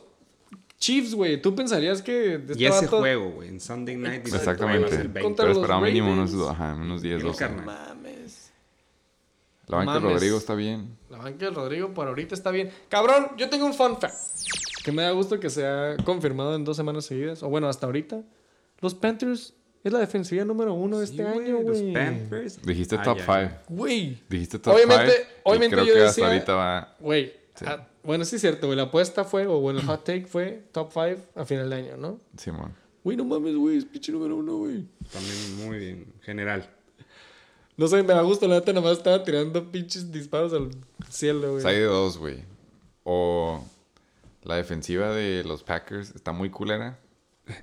Chiefs, 0.78 1.14
güey. 1.14 1.40
Tú 1.40 1.54
pensarías 1.54 2.02
que 2.02 2.12
de 2.38 2.52
este 2.52 2.62
Y 2.62 2.66
ese 2.66 2.86
juego, 2.86 3.30
güey, 3.30 3.48
en 3.48 3.60
Sunday 3.60 3.96
Night. 3.96 4.26
Exactamente. 4.26 4.80
"Güey, 4.80 4.82
va 4.82 4.86
a 4.86 4.90
ser 4.90 5.08
20". 5.08 5.20
Contra 5.22 5.42
Pero 5.44 5.54
los 5.54 5.62
esperaba 5.62 5.80
mínimo 5.86 6.12
unos, 6.12 6.34
ajá, 6.48 6.74
unos 6.74 7.02
10, 7.02 7.20
Sí, 7.20 7.26
12. 7.26 7.38
carnal. 7.38 7.64
Mames. 7.66 8.50
La 9.66 9.76
banca 9.78 9.94
de 9.94 10.00
Mames. 10.00 10.14
Rodrigo 10.14 10.38
está 10.38 10.54
bien. 10.54 10.96
La 11.10 11.18
banca 11.18 11.44
del 11.46 11.54
Rodrigo 11.54 11.94
por 11.94 12.06
ahorita 12.08 12.34
está 12.34 12.50
bien. 12.50 12.70
Cabrón, 12.88 13.28
yo 13.36 13.48
tengo 13.50 13.66
un 13.66 13.74
fun 13.74 13.98
fact. 14.00 14.14
Que 14.84 14.92
me 14.92 15.02
da 15.02 15.10
gusto 15.10 15.40
que 15.40 15.50
se 15.50 15.66
ha 15.66 15.96
confirmado 16.04 16.54
en 16.54 16.64
dos 16.64 16.76
semanas 16.76 17.04
seguidas. 17.06 17.42
O 17.42 17.48
bueno, 17.48 17.68
hasta 17.68 17.86
ahorita. 17.86 18.22
Los 18.80 18.94
Panthers 18.94 19.54
es 19.88 19.92
la 19.92 19.98
defensiva 20.00 20.44
número 20.44 20.72
uno 20.74 20.98
de 21.00 21.06
Sí, 21.06 21.12
este 21.18 21.24
güey, 21.24 21.46
año, 21.46 21.62
Los 21.62 21.80
güey. 21.80 21.92
Panthers. 21.92 22.62
Dijiste 22.62 22.96
Ay, 22.96 23.04
top 23.04 23.18
ay, 23.28 23.48
5. 23.48 23.62
Güey. 23.68 24.22
Dijiste 24.28 24.58
top 24.58 24.74
5. 24.78 24.86
Obviamente- 24.86 25.26
obviamente 25.42 25.76
creo 25.76 25.86
yo 25.86 25.92
que 25.94 25.98
decía- 26.00 26.08
hasta 26.24 26.26
ahorita 26.34 26.54
va. 26.54 26.96
Güey. 27.00 27.32
ah, 27.66 27.86
bueno, 28.02 28.24
sí 28.24 28.36
es 28.36 28.40
cierto, 28.40 28.66
güey. 28.68 28.76
La 28.76 28.84
apuesta 28.84 29.24
fue, 29.24 29.46
o 29.46 29.60
bueno, 29.60 29.80
el 29.80 29.86
hot 29.86 30.04
take 30.04 30.26
fue 30.26 30.62
top 30.72 30.90
5 30.92 31.22
a 31.34 31.44
final 31.44 31.68
de 31.70 31.76
año, 31.76 31.96
¿no? 31.96 32.20
Simón. 32.36 32.72
Güey, 33.04 33.16
no 33.16 33.24
mames, 33.24 33.54
güey. 33.56 33.78
Es 33.78 33.84
pinche 33.84 34.12
número 34.12 34.36
uno, 34.36 34.56
güey. 34.58 34.84
También 35.12 35.66
muy 35.66 35.78
bien. 35.78 36.06
General. 36.22 36.68
No 37.76 37.86
sé, 37.86 38.02
me 38.02 38.12
da 38.12 38.22
gusto, 38.22 38.48
la 38.48 38.56
neta, 38.56 38.72
nada 38.72 38.88
más 38.88 38.98
estaba 38.98 39.22
tirando 39.22 39.70
pinches 39.70 40.10
disparos 40.10 40.52
al 40.52 40.70
cielo, 41.08 41.52
güey. 41.52 41.64
hay 41.66 41.76
de 41.76 41.84
dos, 41.84 42.18
güey. 42.18 42.42
O 43.04 43.64
la 44.42 44.56
defensiva 44.56 45.10
de 45.14 45.44
los 45.44 45.62
Packers 45.62 46.10
está 46.14 46.32
muy 46.32 46.50
culera. 46.50 46.98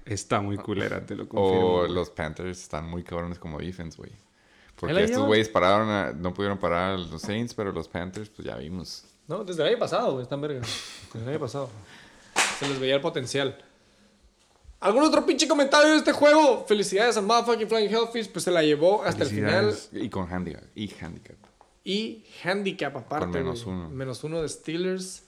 Está 0.05 0.41
muy 0.41 0.57
culera, 0.57 1.05
te 1.05 1.15
lo 1.15 1.27
confirmo. 1.27 1.67
O 1.75 1.88
los 1.88 2.09
Panthers 2.09 2.61
están 2.61 2.89
muy 2.89 3.03
cabrones 3.03 3.39
como 3.39 3.59
defense, 3.59 3.97
güey. 3.97 4.11
Porque 4.75 5.03
estos 5.03 5.25
güeyes 5.25 5.47
pararon 5.49 5.89
a- 5.89 6.11
no 6.11 6.33
pudieron 6.33 6.57
parar 6.57 6.93
a 6.93 6.97
los 6.97 7.21
Saints, 7.21 7.53
pero 7.53 7.71
los 7.71 7.88
Panthers, 7.88 8.29
pues 8.29 8.45
ya 8.47 8.55
vimos. 8.57 9.05
No, 9.27 9.43
desde 9.43 9.61
el 9.63 9.69
año 9.69 9.79
pasado, 9.79 10.11
güey, 10.13 10.23
están 10.23 10.41
verga. 10.41 10.59
Desde 10.61 11.23
el 11.23 11.29
año 11.29 11.39
pasado. 11.39 11.69
Se 12.59 12.67
les 12.67 12.79
veía 12.79 12.95
el 12.95 13.01
potencial. 13.01 13.57
¿Algún 14.81 15.03
otro 15.03 15.25
pinche 15.25 15.47
comentario 15.47 15.91
de 15.91 15.97
este 15.97 16.11
juego? 16.11 16.65
Felicidades 16.67 17.17
a 17.17 17.21
Motherfucking 17.21 17.67
Flying 17.67 17.89
Hellfish, 17.89 18.29
pues 18.31 18.43
se 18.45 18.51
la 18.51 18.61
llevó 18.61 19.03
hasta 19.03 19.23
el 19.23 19.29
final. 19.29 19.75
Y 19.93 20.09
con 20.09 20.31
handicap. 20.31 20.63
Y 20.75 20.93
handicap. 21.01 21.38
Y 21.83 22.25
handicap 22.43 22.95
aparte. 22.97 23.25
Con 23.25 23.31
menos 23.33 23.65
uno. 23.65 23.89
Menos 23.89 24.23
uno 24.23 24.41
de 24.41 24.49
Steelers. 24.49 25.23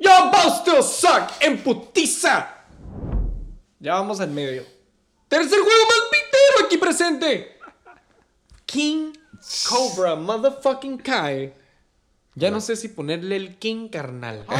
¡Yo, 0.00 0.10
both 0.30 0.60
still 0.62 0.82
suck! 0.82 1.30
¡En 1.40 1.58
putiza! 1.58 2.56
Ya 3.78 3.94
vamos 3.94 4.20
al 4.20 4.30
medio. 4.30 4.64
Tercer 5.28 5.58
juego 5.58 5.82
más 5.88 6.08
pitero 6.10 6.66
aquí 6.66 6.76
presente. 6.78 7.58
King 8.66 9.12
Cobra 9.68 10.16
Motherfucking 10.16 10.98
Kai. 10.98 11.54
Ya 12.36 12.50
no 12.50 12.60
sé 12.60 12.76
si 12.76 12.88
ponerle 12.88 13.36
el 13.36 13.58
King 13.58 13.88
carnal. 13.88 14.44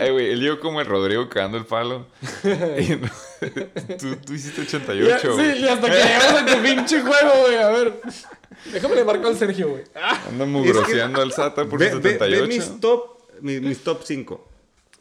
Eh, 0.00 0.10
güey, 0.12 0.30
él 0.32 0.40
llegó 0.40 0.60
como 0.60 0.80
el 0.80 0.86
Rodrigo 0.86 1.28
cagando 1.28 1.56
el 1.58 1.64
palo. 1.66 2.06
Tú, 3.98 4.16
tú 4.24 4.32
hiciste 4.34 4.62
Ya, 4.66 4.78
88. 4.78 5.32
güey. 5.34 5.52
sí, 5.54 5.60
y 5.62 5.68
hasta 5.68 5.86
que 5.88 5.96
llegamos 5.96 6.42
a 6.42 6.46
tu 6.46 6.62
pinche 6.62 7.00
juego, 7.00 7.32
güey. 7.42 7.56
A 7.56 7.68
ver. 7.70 8.00
Déjame 8.72 8.94
le 8.96 9.04
marco 9.04 9.26
al 9.28 9.36
Sergio, 9.36 9.70
güey. 9.70 9.84
Anda 10.28 10.44
mugroseando 10.44 11.22
al 11.22 11.32
SATA 11.32 11.64
por 11.64 11.78
Ve, 11.78 11.90
sus 11.90 12.02
ve- 12.02 12.10
ve 12.18 12.18
78. 12.18 12.46
mis 12.48 12.80
top, 12.80 13.18
mis, 13.40 13.60
mis 13.62 13.82
top 13.82 14.02
5. 14.04 14.48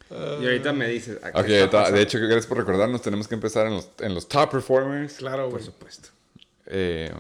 Y 0.10 0.46
ahorita 0.46 0.74
me 0.74 0.88
dices. 0.88 1.18
¿a 1.24 1.32
qué 1.32 1.40
Ok, 1.40 1.48
está 1.50 1.70
ta- 1.70 1.78
pasando? 1.80 1.98
de 1.98 2.04
hecho, 2.04 2.20
gracias 2.20 2.46
por 2.48 2.58
recordarnos. 2.58 3.02
Tenemos 3.02 3.28
que 3.28 3.36
empezar 3.36 3.68
en 3.68 3.74
los, 3.76 3.90
en 4.00 4.14
los 4.16 4.28
top 4.28 4.50
performers. 4.52 5.14
claro, 5.16 5.44
Por 5.44 5.52
güey. 5.54 5.64
supuesto. 5.64 6.10
Eh, 6.66 7.12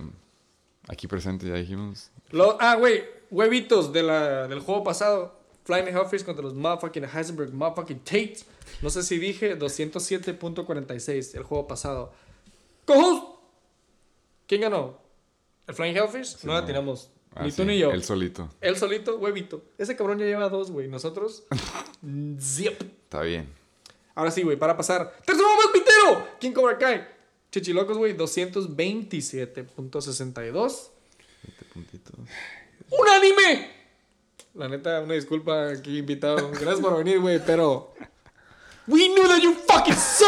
aquí 0.87 1.07
presente, 1.07 1.47
ya 1.47 1.55
dijimos. 1.55 2.09
Lo- 2.31 2.57
ah, 2.59 2.75
güey, 2.75 3.03
huevitos 3.31 3.91
de 3.93 4.03
la, 4.03 4.47
del 4.47 4.59
juego 4.59 4.83
pasado. 4.83 5.37
Flying 5.65 5.87
Hellfish 5.87 6.23
contra 6.23 6.43
los 6.43 6.55
motherfucking 6.55 7.05
Heisenberg 7.05 7.53
motherfucking 7.53 7.99
Tate. 7.99 8.37
No 8.81 8.89
sé 8.89 9.03
si 9.03 9.19
dije 9.19 9.55
207.46 9.57 11.35
el 11.35 11.43
juego 11.43 11.67
pasado. 11.67 12.11
¡Cojos! 12.85 13.23
¿Quién 14.47 14.61
ganó? 14.61 14.97
¿El 15.67 15.75
Flying 15.75 15.95
Hellfish? 15.95 16.37
no 16.43 16.53
la 16.53 16.61
no. 16.61 16.65
tiramos. 16.67 17.11
Ah, 17.35 17.43
ni 17.43 17.51
sí, 17.51 17.57
tú 17.57 17.65
ni 17.65 17.77
yo. 17.77 17.91
Él 17.91 18.03
solito. 18.03 18.49
Él 18.59 18.75
solito, 18.75 19.17
huevito. 19.17 19.61
Ese 19.77 19.95
cabrón 19.95 20.17
ya 20.19 20.25
lleva 20.25 20.49
dos, 20.49 20.71
güey. 20.71 20.87
Nosotros. 20.87 21.43
Zip. 22.39 22.81
Está 22.81 23.21
bien. 23.21 23.47
Ahora 24.15 24.31
sí, 24.31 24.41
güey, 24.43 24.57
para 24.57 24.75
pasar. 24.75 25.13
¡Tercer 25.25 25.45
juego 25.45 25.57
más 25.57 25.67
pitero! 25.71 26.27
¿Quién 26.39 26.53
Cobra 26.53 26.75
Kai? 26.77 27.07
Chichilocos, 27.51 27.97
güey, 27.97 28.15
227.62. 28.17 30.89
Siete 31.41 31.65
puntitos. 31.73 32.15
¡Unánime! 32.89 33.69
La 34.55 34.67
neta, 34.67 35.01
una 35.01 35.13
disculpa 35.13 35.69
aquí, 35.69 35.99
invitado. 35.99 36.49
Gracias 36.51 36.79
por 36.79 36.97
venir, 36.97 37.19
güey, 37.19 37.39
pero. 37.45 37.93
We 38.87 39.09
knew 39.09 39.27
that 39.27 39.39
you 39.39 39.53
fucking 39.53 39.95
suck! 39.95 40.27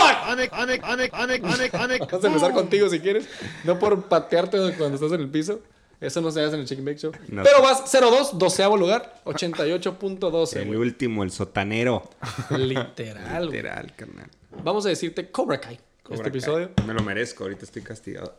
Vamos 2.11 2.23
a 2.23 2.27
empezar 2.27 2.53
contigo 2.53 2.87
si 2.89 2.99
quieres. 2.99 3.27
No 3.63 3.79
por 3.79 4.03
patearte 4.03 4.57
cuando 4.77 4.95
estás 4.95 5.11
en 5.11 5.21
el 5.21 5.29
piso. 5.29 5.61
Eso 6.01 6.19
no 6.19 6.31
se 6.31 6.41
hace 6.41 6.55
en 6.55 6.61
el 6.61 6.67
Chicken 6.67 6.83
Bake 6.83 6.97
Show. 6.97 7.11
No. 7.27 7.43
Pero 7.43 7.61
vas 7.61 7.83
0-2, 7.93 8.31
doceavo 8.33 8.75
lugar, 8.75 9.21
88.12. 9.23 10.57
El 10.57 10.67
güey. 10.67 10.79
último, 10.79 11.23
el 11.23 11.31
sotanero. 11.31 12.09
Literal, 12.49 13.45
güey. 13.45 13.57
Literal, 13.57 13.95
carnal. 13.95 14.27
Vamos 14.63 14.85
a 14.87 14.89
decirte 14.89 15.29
Cobra 15.29 15.61
Kai. 15.61 15.79
Cobra 16.01 16.15
este 16.15 16.23
Kai. 16.23 16.39
episodio. 16.39 16.71
Me 16.87 16.93
lo 16.95 17.03
merezco, 17.03 17.43
ahorita 17.43 17.65
estoy 17.65 17.83
castigado. 17.83 18.35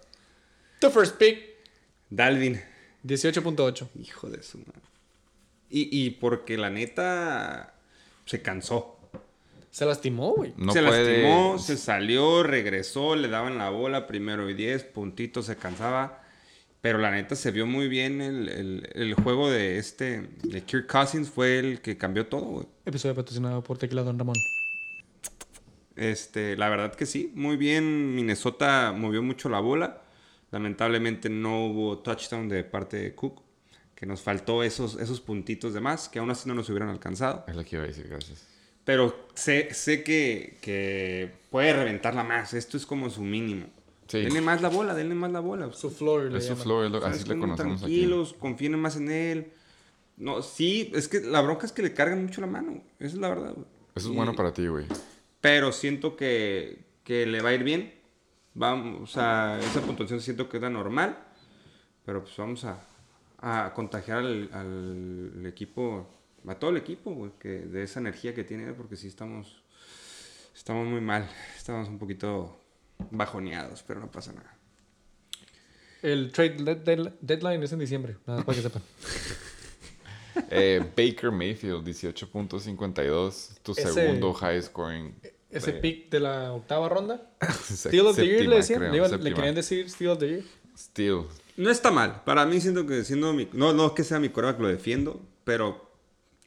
The 0.80 0.90
first 0.90 1.16
pick, 1.16 1.38
Dalvin. 2.10 2.60
18.8. 3.04 3.88
Hijo 4.00 4.28
de 4.28 4.42
su 4.42 4.58
madre. 4.58 4.82
Y, 5.70 5.88
y 6.04 6.10
porque 6.10 6.58
la 6.58 6.68
neta 6.68 7.74
se 8.26 8.42
cansó. 8.42 8.98
Se 9.70 9.86
lastimó, 9.86 10.34
güey. 10.34 10.52
No 10.56 10.72
se 10.72 10.82
puede. 10.82 11.22
lastimó, 11.22 11.58
se 11.58 11.76
salió, 11.78 12.42
regresó, 12.42 13.16
le 13.16 13.28
daban 13.28 13.56
la 13.56 13.70
bola, 13.70 14.06
primero 14.06 14.50
y 14.50 14.54
10, 14.54 14.84
puntitos, 14.84 15.46
se 15.46 15.56
cansaba. 15.56 16.21
Pero 16.82 16.98
la 16.98 17.12
neta 17.12 17.36
se 17.36 17.52
vio 17.52 17.64
muy 17.64 17.86
bien 17.88 18.20
el, 18.20 18.48
el- 18.48 18.88
el 18.94 19.14
juego 19.14 19.48
de 19.50 19.78
este, 19.78 20.28
de 20.42 20.62
Kirk 20.62 20.86
Cousins, 20.90 21.30
fue 21.30 21.58
el 21.60 21.80
que 21.80 21.96
cambió 21.96 22.26
todo, 22.26 22.42
güey. 22.42 22.66
Episodio 22.84 23.14
patrocinado 23.14 23.62
por 23.62 23.78
Tequila 23.78 24.02
Don 24.02 24.18
Ramón. 24.18 24.34
Este, 25.94 26.56
la 26.56 26.68
verdad 26.68 26.94
que 26.94 27.06
sí, 27.06 27.30
muy 27.34 27.56
bien. 27.56 28.14
Minnesota 28.16 28.92
movió 28.96 29.22
mucho 29.22 29.48
la 29.48 29.60
bola. 29.60 30.02
Lamentablemente 30.50 31.30
no 31.30 31.66
hubo 31.66 31.98
touchdown 32.00 32.48
de 32.48 32.64
parte 32.64 32.96
de 32.96 33.14
Cook, 33.14 33.42
que 33.94 34.04
nos 34.04 34.20
faltó 34.20 34.62
esos, 34.64 34.98
esos 35.00 35.20
puntitos 35.20 35.74
de 35.74 35.80
más, 35.80 36.08
que 36.08 36.18
aún 36.18 36.30
así 36.30 36.48
no 36.48 36.54
nos 36.54 36.68
hubieran 36.68 36.88
alcanzado. 36.88 37.44
Es 37.46 37.54
lo 37.54 37.64
que 37.64 37.76
iba 37.76 37.84
a 37.84 37.88
decir, 37.88 38.08
gracias. 38.08 38.44
Pero 38.84 39.28
sé, 39.34 39.72
sé 39.72 40.02
que, 40.02 40.58
que 40.60 41.30
puede 41.50 41.72
reventarla 41.74 42.24
más. 42.24 42.52
Esto 42.54 42.76
es 42.76 42.84
como 42.84 43.08
su 43.08 43.22
mínimo. 43.22 43.66
Sí. 44.08 44.20
Denle 44.22 44.40
más 44.42 44.60
la 44.60 44.68
bola, 44.68 44.94
denle 44.94 45.14
más 45.14 45.30
la 45.32 45.40
bola. 45.40 45.72
Su 45.72 45.90
floor. 45.90 46.34
Es 46.36 46.46
su 46.46 46.52
es 46.52 46.66
lo- 46.66 47.00
¿Sabes 47.00 47.20
así 47.20 47.28
le 47.28 47.38
conocemos 47.38 47.82
aquí. 47.82 47.98
Tranquilos, 47.98 48.34
confíen 48.38 48.78
más 48.78 48.96
en 48.96 49.10
él. 49.10 49.52
No, 50.18 50.42
sí, 50.42 50.90
es 50.94 51.08
que 51.08 51.20
la 51.20 51.40
bronca 51.40 51.64
es 51.66 51.72
que 51.72 51.82
le 51.82 51.94
cargan 51.94 52.22
mucho 52.24 52.40
la 52.42 52.46
mano. 52.46 52.82
Esa 52.98 53.14
es 53.14 53.20
la 53.20 53.28
verdad. 53.30 53.52
güey. 53.54 53.66
Eso 53.94 54.08
es 54.08 54.12
Y- 54.12 54.16
bueno 54.16 54.34
para 54.34 54.52
ti, 54.52 54.66
güey. 54.66 54.86
Pero 55.40 55.72
siento 55.72 56.14
que, 56.16 56.84
que 57.04 57.26
le 57.26 57.40
va 57.40 57.50
a 57.50 57.54
ir 57.54 57.64
bien. 57.64 57.94
Vamos, 58.54 59.00
o 59.02 59.06
sea, 59.12 59.58
esa 59.60 59.80
puntuación 59.80 60.20
siento 60.20 60.48
que 60.48 60.58
es 60.58 60.62
la 60.62 60.68
normal. 60.70 61.18
Pero 62.04 62.22
pues 62.22 62.36
vamos 62.36 62.64
a, 62.64 62.78
a 63.38 63.72
contagiar 63.74 64.18
al, 64.18 64.50
al 64.52 65.46
equipo, 65.46 66.06
a 66.46 66.54
todo 66.56 66.70
el 66.70 66.76
equipo, 66.76 67.12
güey, 67.14 67.30
que 67.38 67.48
de 67.48 67.84
esa 67.84 68.00
energía 68.00 68.34
que 68.34 68.44
tiene, 68.44 68.72
porque 68.74 68.96
sí 68.96 69.06
estamos, 69.08 69.62
estamos 70.54 70.86
muy 70.86 71.00
mal. 71.00 71.28
Estamos 71.56 71.88
un 71.88 71.98
poquito 71.98 72.56
bajoneados, 73.10 73.82
pero 73.86 74.00
no 74.00 74.10
pasa 74.10 74.32
nada. 74.32 74.56
El 76.02 76.32
trade 76.32 76.56
dead- 76.64 76.84
dead- 76.84 77.12
deadline 77.20 77.62
es 77.62 77.72
en 77.72 77.78
diciembre, 77.78 78.16
nada 78.26 78.38
más 78.38 78.46
para 78.46 78.56
que 78.56 78.62
sepan. 78.62 78.82
Eh, 80.50 80.80
Baker 80.96 81.30
Mayfield, 81.30 81.84
18.52. 81.86 83.48
Tu 83.62 83.72
Ese- 83.72 83.92
segundo 83.92 84.32
high 84.32 84.62
scoring. 84.62 85.14
Ese 85.50 85.72
de- 85.72 85.80
pick 85.80 86.10
de 86.10 86.20
la 86.20 86.52
octava 86.52 86.88
ronda. 86.88 87.30
Steal 87.70 88.06
of 88.06 88.16
the 88.16 88.26
Year 88.26 88.46
le 88.48 88.56
decían. 88.56 88.80
creo, 88.80 89.08
le, 89.18 89.34
querían 89.34 89.54
decir 89.54 89.90
Steal 89.90 90.12
of 90.12 90.18
the 90.20 90.28
Year. 90.28 90.42
Steal. 90.76 91.26
No 91.58 91.70
está 91.70 91.90
mal. 91.90 92.22
Para 92.24 92.46
mí 92.46 92.60
siento 92.62 92.86
que 92.86 93.04
siendo 93.04 93.34
mi... 93.34 93.46
No, 93.52 93.74
no 93.74 93.86
es 93.88 93.92
que 93.92 94.04
sea 94.04 94.18
mi 94.18 94.30
coreback, 94.30 94.58
lo 94.60 94.68
defiendo. 94.68 95.20
Pero 95.44 95.90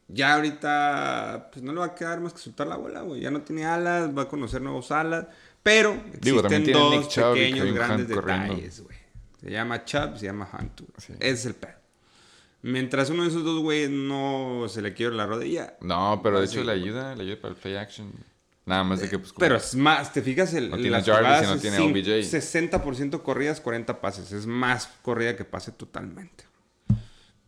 ya 0.08 0.34
ahorita 0.36 1.50
pues 1.54 1.62
no 1.64 1.72
le 1.72 1.80
va 1.80 1.86
a 1.86 1.96
quedar 1.96 2.20
más 2.22 2.34
que 2.34 2.40
soltar 2.40 2.66
la 2.66 2.78
bola, 2.78 3.02
güey. 3.02 3.22
Ya 3.22 3.30
no 3.30 3.42
tiene 3.44 3.66
alas, 3.66 4.18
va 4.18 4.24
a 4.24 4.28
conocer 4.28 4.62
nuevos 4.64 4.92
alas. 4.92 5.28
Pero 5.66 6.00
Digo, 6.22 6.42
existen 6.42 6.64
tiene 6.64 6.80
dos 6.80 6.92
Nick 6.92 7.08
Chubb 7.08 7.36
y 7.38 7.40
pequeños 7.40 7.74
grandes 7.74 8.08
detalles, 8.08 8.82
güey. 8.82 8.98
Se 9.42 9.50
llama 9.50 9.84
Chubb, 9.84 10.16
se 10.16 10.28
llama 10.28 10.48
Hunt. 10.54 10.82
Sí. 11.00 11.14
Ese 11.14 11.32
es 11.32 11.46
el 11.48 11.56
pedo. 11.56 11.74
Mientras 12.62 13.10
uno 13.10 13.24
de 13.24 13.30
esos 13.30 13.44
dos 13.44 13.60
güeyes 13.64 13.90
no 13.90 14.68
se 14.70 14.84
le 14.84 14.94
quiebra 14.94 15.16
la 15.16 15.26
rodilla. 15.26 15.76
No, 15.82 16.20
pero 16.22 16.40
de 16.40 16.46
hecho 16.46 16.64
le 16.64 16.72
ayuda, 16.72 17.16
le 17.16 17.24
ayuda 17.24 17.42
para 17.42 17.56
el 17.56 17.60
play 17.60 17.78
action. 17.78 18.12
Nada 18.68 18.84
más 18.84 19.00
de 19.00 19.10
que, 19.10 19.18
pues, 19.18 19.34
Pero 19.40 19.56
es 19.56 19.74
más, 19.74 20.14
te 20.14 20.22
fijas, 20.22 20.54
el, 20.54 20.70
No 20.70 20.76
tiene 20.76 20.92
las 20.92 21.04
Jarvis 21.04 21.24
y 21.24 21.26
jugadas 21.26 21.56
no 21.56 21.60
tiene 21.60 21.80
OBJ. 21.80 22.30
60% 22.30 23.24
corridas, 23.24 23.60
40 23.60 24.02
pases. 24.02 24.32
Es 24.34 24.46
más 24.46 24.88
corrida 25.02 25.36
que 25.36 25.46
pase 25.46 25.72
totalmente. 25.72 26.44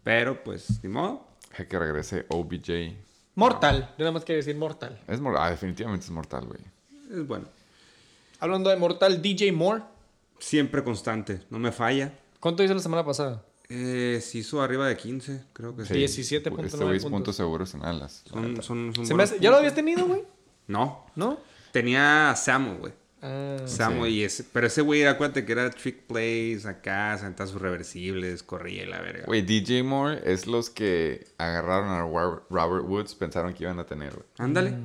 Pero 0.03 0.43
pues, 0.43 0.83
ni 0.83 0.89
modo. 0.89 1.27
Deja 1.51 1.67
que 1.67 1.77
regrese 1.77 2.25
OBJ. 2.29 2.95
Mortal. 3.35 3.93
Yo 3.99 4.05
nada 4.05 4.13
más 4.13 4.25
quiero 4.25 4.37
decir 4.37 4.55
mortal. 4.55 4.99
Es 5.07 5.21
mortal. 5.21 5.43
Ah, 5.43 5.51
definitivamente 5.51 6.05
es 6.05 6.11
mortal, 6.11 6.47
güey. 6.47 6.61
Es 7.11 7.27
bueno. 7.27 7.45
Hablando 8.39 8.69
de 8.69 8.77
mortal, 8.77 9.21
DJ 9.21 9.51
Moore. 9.51 9.83
Siempre 10.39 10.83
constante, 10.83 11.41
no 11.49 11.57
me 11.59 11.71
falla. 11.71 12.13
¿Cuánto 12.39 12.63
hizo 12.63 12.73
la 12.73 12.79
semana 12.79 13.03
pasada? 13.03 13.43
Eh, 13.69 14.19
se 14.21 14.37
hizo 14.37 14.61
arriba 14.61 14.87
de 14.87 14.95
15, 14.95 15.43
creo 15.53 15.75
que 15.75 15.83
sí. 15.85 16.07
Sí. 16.07 16.21
17.9 16.23 16.65
Este 16.65 16.77
puntos. 16.79 17.05
puntos 17.11 17.35
seguros 17.35 17.73
en 17.73 17.83
alas. 17.83 18.23
Son, 18.29 18.61
son, 18.61 18.93
son 18.95 19.05
Se 19.05 19.13
me 19.13 19.17
buenos 19.17 19.31
hace- 19.31 19.39
¿Ya 19.41 19.49
lo 19.51 19.57
habías 19.57 19.75
tenido, 19.75 20.05
güey? 20.05 20.23
No, 20.67 21.05
¿No? 21.15 21.39
tenía 21.71 22.29
a 22.29 22.35
Samo, 22.35 22.75
güey. 22.77 22.93
Ah, 23.21 23.57
Samo, 23.65 24.05
Sí. 24.05 24.11
y 24.11 24.23
ese, 24.23 24.43
pero 24.53 24.67
ese 24.67 24.81
güey, 24.83 25.03
acuérdate 25.05 25.43
que 25.43 25.51
era 25.51 25.69
trick 25.71 26.03
plays 26.05 26.65
acá, 26.67 27.17
sentar 27.17 27.47
sus 27.47 27.59
reversibles, 27.59 28.43
corría 28.43 28.83
y 28.83 28.85
la 28.85 29.01
verga. 29.01 29.25
Güey, 29.25 29.41
DJ 29.41 29.81
Moore 29.83 30.21
es 30.23 30.45
los 30.45 30.69
que 30.69 31.25
agarraron 31.39 31.89
a 31.89 32.01
Robert 32.49 32.85
Woods, 32.87 33.15
pensaron 33.15 33.53
que 33.55 33.63
iban 33.63 33.79
a 33.79 33.85
tener, 33.87 34.13
güey. 34.13 34.25
Ándale. 34.37 34.75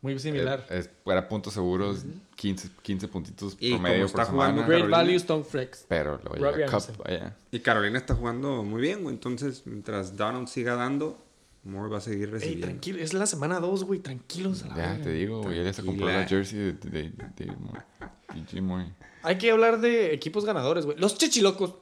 Muy 0.00 0.18
similar. 0.18 0.64
Eh, 0.70 0.78
es- 0.78 0.90
era 1.06 1.28
puntos 1.28 1.54
seguros, 1.54 2.04
15, 2.36 2.68
15 2.82 3.08
puntitos 3.08 3.56
Y 3.58 3.70
promedio 3.72 4.06
está 4.06 4.22
por 4.24 4.32
jugando 4.32 4.62
semana. 4.62 4.66
Great 4.68 4.80
Carolina. 4.82 4.96
value, 4.98 5.16
Stone 5.16 5.44
Flex. 5.44 5.84
Pero 5.88 6.20
lo 6.22 6.34
lleva. 6.34 6.70
Cup 6.70 7.02
allá. 7.04 7.36
Y 7.50 7.60
Carolina 7.60 7.98
está 7.98 8.14
jugando 8.14 8.62
muy 8.62 8.80
bien, 8.80 9.02
güey. 9.02 9.14
Entonces, 9.14 9.62
mientras 9.66 10.16
Donald 10.16 10.46
siga 10.48 10.74
dando, 10.76 11.18
Moore 11.64 11.90
va 11.90 11.98
a 11.98 12.00
seguir 12.00 12.26
Ey, 12.28 12.32
recibiendo. 12.32 12.66
tranquilo, 12.68 12.98
es 13.00 13.12
la 13.12 13.26
semana 13.26 13.58
2, 13.60 13.84
güey, 13.84 13.98
tranquilos. 14.00 14.62
a 14.62 14.68
la 14.68 14.76
Ya 14.76 14.82
verga. 14.90 15.04
te 15.04 15.10
digo, 15.12 15.42
güey. 15.42 15.64
Ya 15.64 15.72
se 15.72 15.82
compró 15.84 16.06
la 16.06 16.24
jersey 16.26 16.58
de, 16.58 16.72
de, 16.72 16.90
de, 17.10 17.10
de 17.36 17.46
Moore. 17.56 17.80
DJ 18.34 18.60
Moore. 18.62 18.92
Hay 19.22 19.36
que 19.36 19.50
hablar 19.50 19.80
de 19.80 20.14
equipos 20.14 20.44
ganadores, 20.44 20.86
güey. 20.86 20.96
Los 20.96 21.18
chichilocos. 21.18 21.74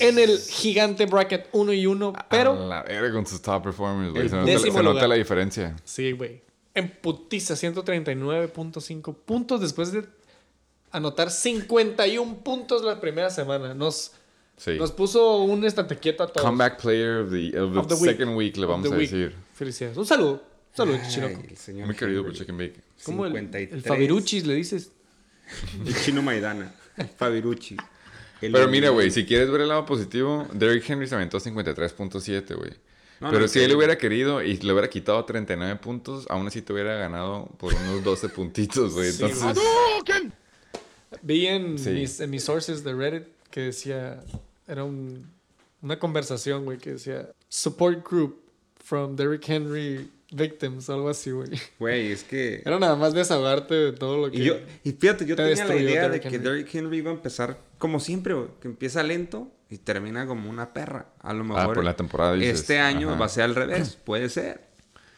En 0.00 0.18
el 0.18 0.38
gigante 0.38 1.06
bracket 1.06 1.48
1 1.52 1.72
y 1.72 1.86
1, 1.86 2.12
A 2.16 2.28
pero 2.28 2.68
la 2.68 2.82
verga 2.82 3.12
con 3.12 3.26
sus 3.26 3.40
top 3.40 3.62
performers, 3.64 4.12
güey. 4.12 4.28
Se, 4.28 4.34
nota, 4.36 4.46
décimo 4.50 4.72
se 4.78 4.82
nota 4.82 4.90
lugar. 4.94 5.08
la 5.08 5.14
diferencia. 5.16 5.76
sí, 5.84 6.12
güey. 6.12 6.42
En 6.74 6.90
putiza, 6.90 7.54
139.5 7.54 9.14
puntos 9.24 9.60
después 9.60 9.92
de 9.92 10.04
anotar 10.90 11.30
51 11.30 12.36
puntos 12.38 12.82
la 12.82 13.00
primera 13.00 13.30
semana. 13.30 13.74
Nos, 13.74 14.12
Sí. 14.56 14.76
nos 14.78 14.92
puso 14.92 15.38
un 15.38 15.64
estate 15.64 15.96
quieto 15.98 16.22
a 16.22 16.28
todos. 16.28 16.44
Comeback 16.46 16.80
player 16.80 17.18
of 17.22 17.30
the, 17.30 17.58
of 17.58 17.72
the 17.72 17.78
Of 17.80 17.86
the 17.88 17.94
week. 17.94 18.04
second 18.16 18.36
week, 18.36 18.56
le 18.56 18.66
vamos 18.66 18.86
a 18.86 18.90
week. 18.96 19.10
decir. 19.10 19.34
Felicidades. 19.54 19.96
Un 19.96 20.06
saludo. 20.06 20.32
Un 20.32 20.76
saludo, 20.76 20.98
señor 21.56 21.86
Muy 21.86 21.94
querido 21.94 22.22
por 22.24 22.32
Chicken 22.32 22.56
Bake. 22.58 22.80
¿Cómo 23.04 23.26
el, 23.26 23.32
53. 23.32 23.72
el 23.72 23.82
Fabiruchis 23.82 24.46
le 24.46 24.54
dices? 24.54 24.90
El 25.86 25.94
chino 26.02 26.22
Maidana. 26.22 26.74
Fabirucci. 27.16 27.76
Pero 28.52 28.68
mira, 28.68 28.90
güey, 28.90 29.10
si 29.10 29.24
quieres 29.24 29.50
ver 29.50 29.62
el 29.62 29.68
lado 29.68 29.84
positivo, 29.86 30.46
Derrick 30.52 30.88
Henry 30.88 31.06
se 31.06 31.14
aventó 31.14 31.38
53.7, 31.38 32.54
güey. 32.56 32.70
No, 33.20 33.28
Pero 33.30 33.42
no, 33.42 33.48
si 33.48 33.58
que- 33.60 33.64
él 33.66 33.76
hubiera 33.76 33.96
querido 33.96 34.42
y 34.42 34.56
le 34.56 34.72
hubiera 34.72 34.90
quitado 34.90 35.24
39 35.24 35.76
puntos, 35.76 36.26
aún 36.28 36.46
así 36.46 36.62
te 36.62 36.72
hubiera 36.72 36.96
ganado 36.96 37.46
por 37.58 37.72
unos 37.74 38.02
12 38.04 38.28
puntitos, 38.30 38.92
güey. 38.94 39.12
Sí, 39.12 39.22
Entonces, 39.24 39.62
Vi 41.22 41.46
en, 41.46 41.78
Sí. 41.78 41.90
mis, 41.90 42.20
en 42.20 42.30
mis 42.30 42.42
sources 42.44 42.82
de 42.84 42.92
Reddit 42.92 43.24
que 43.50 43.60
decía, 43.60 44.22
era 44.66 44.84
un- 44.84 45.26
una 45.80 45.98
conversación, 45.98 46.64
güey, 46.64 46.78
que 46.78 46.92
decía, 46.92 47.30
support 47.48 48.06
group 48.08 48.40
from 48.82 49.14
Derrick 49.16 49.48
Henry 49.48 50.10
victims, 50.34 50.90
algo 50.90 51.08
así, 51.08 51.30
güey. 51.30 51.48
Güey, 51.78 52.12
es 52.12 52.24
que... 52.24 52.62
Era 52.64 52.78
nada 52.78 52.96
más 52.96 53.14
desahogarte 53.14 53.74
de 53.74 53.92
todo 53.92 54.18
lo 54.26 54.30
que... 54.30 54.38
Y, 54.38 54.44
yo, 54.44 54.54
y 54.82 54.92
fíjate, 54.92 55.24
yo 55.26 55.36
te 55.36 55.44
tenía 55.44 55.64
la 55.66 55.76
idea 55.76 56.08
de 56.08 56.20
que. 56.20 56.38
Derrick 56.38 56.74
Henry 56.74 56.98
iba 56.98 57.10
a 57.10 57.14
empezar 57.14 57.58
como 57.78 58.00
siempre, 58.00 58.34
güey, 58.34 58.48
que 58.60 58.68
empieza 58.68 59.02
lento 59.02 59.48
y 59.70 59.78
termina 59.78 60.26
como 60.26 60.50
una 60.50 60.72
perra. 60.72 61.06
A 61.20 61.32
lo 61.32 61.40
Ah, 61.40 61.44
mejor 61.44 61.74
por 61.74 61.84
la 61.84 61.96
temporada 61.96 62.34
dices. 62.34 62.60
este 62.60 62.78
año 62.80 63.10
Ajá. 63.10 63.18
va 63.20 63.26
a 63.26 63.28
ser 63.28 63.44
al 63.44 63.54
revés, 63.54 63.96
puede 64.04 64.28
ser. 64.28 64.62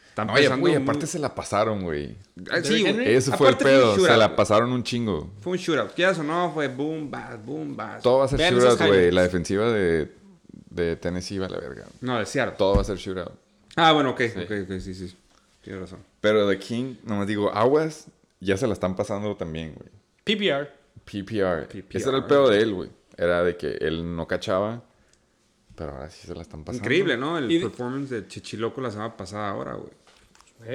Están 0.09 0.31
Oye, 0.31 0.47
güey, 0.47 0.59
muy- 0.59 0.73
aparte 0.75 1.05
se 1.05 1.19
la 1.19 1.35
pasaron, 1.35 1.83
güey. 1.83 2.15
Ah, 2.49 2.57
sí, 2.63 2.81
güey. 2.81 3.13
Ese 3.13 3.37
fue 3.37 3.49
el 3.49 3.55
fue 3.55 3.65
pedo, 3.65 3.95
se 3.99 4.17
la 4.17 4.35
pasaron 4.35 4.71
un 4.71 4.81
chingo. 4.83 5.31
Fue 5.41 5.51
un 5.53 5.57
shootout. 5.59 5.93
Quieras 5.93 6.17
o 6.17 6.23
no, 6.23 6.51
fue 6.53 6.67
boom, 6.69 7.11
bas, 7.11 7.43
boom, 7.45 7.75
bas. 7.75 8.01
Todo 8.01 8.19
va 8.19 8.25
a 8.25 8.27
ser 8.27 8.39
Vean 8.39 8.55
shootout, 8.55 8.87
güey. 8.87 9.11
La 9.11 9.21
defensiva 9.21 9.69
de, 9.71 10.11
de 10.71 10.95
Tennessee 10.95 11.37
va 11.37 11.45
a 11.45 11.49
la 11.49 11.59
verga. 11.59 11.85
No, 12.01 12.17
de 12.17 12.25
Seattle. 12.25 12.55
Todo 12.57 12.75
va 12.75 12.81
a 12.81 12.83
ser 12.83 12.97
shootout. 12.97 13.31
Ah, 13.77 13.93
bueno, 13.93 14.09
ok, 14.09 14.21
ok, 14.35 14.51
ok, 14.69 14.79
sí, 14.79 14.93
sí. 14.93 15.15
Tienes 15.61 15.81
razón. 15.81 15.99
Pero 16.19 16.49
The 16.49 16.57
King, 16.59 16.95
nomás 17.03 17.27
digo, 17.27 17.49
Aguas 17.53 18.07
ya 18.39 18.57
se 18.57 18.67
la 18.67 18.73
están 18.73 18.95
pasando 18.95 19.35
también, 19.37 19.73
güey. 19.75 19.89
PPR. 20.23 20.69
PPR. 21.05 21.67
PPR. 21.67 21.97
Ese 21.97 22.09
era 22.09 22.17
el 22.17 22.25
pedo 22.25 22.49
de 22.49 22.59
él, 22.59 22.73
güey. 22.73 22.89
Era 23.17 23.43
de 23.43 23.55
que 23.55 23.77
él 23.79 24.15
no 24.15 24.27
cachaba, 24.27 24.83
pero 25.75 25.91
ahora 25.93 26.09
sí 26.09 26.27
se 26.27 26.35
la 26.35 26.41
están 26.41 26.63
pasando. 26.63 26.83
Increíble, 26.83 27.17
¿no? 27.17 27.37
El 27.37 27.47
performance 27.61 28.09
de 28.09 28.27
Chichiloco 28.27 28.81
la 28.81 28.91
semana 28.91 29.15
pasada 29.15 29.49
ahora, 29.49 29.73
güey. 29.75 29.91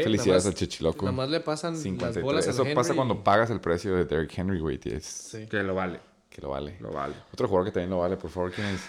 Felicidades 0.05 0.45
más- 0.47 0.55
Chichiloco. 0.55 1.05
Nada 1.05 1.17
más 1.17 1.29
le 1.29 1.41
pasan 1.41 1.73
las 1.75 1.83
53. 1.83 2.25
bolas 2.25 2.47
al 2.47 2.55
Eso 2.55 2.63
pasa 2.75 2.91
Henry. 2.91 2.97
cuando 2.97 3.25
pagas 3.25 3.51
el 3.51 3.61
precio 3.61 3.97
de 3.97 4.05
Derrick 4.05 4.39
Henry, 4.39 4.61
güey. 4.61 4.79
Sí. 5.01 5.47
Que 5.49 5.63
lo 5.65 5.75
vale, 5.75 5.99
Que 6.31 6.41
lo 6.41 6.51
vale. 6.51 6.77
lo 6.81 6.91
vale. 6.93 7.15
Otro 7.33 7.49
jugador 7.49 7.67
que 7.67 7.73
también 7.73 7.91
lo 7.91 7.99
vale, 7.99 8.17
por 8.17 8.31
favor, 8.31 8.53
¿quién 8.53 8.69
es? 8.69 8.81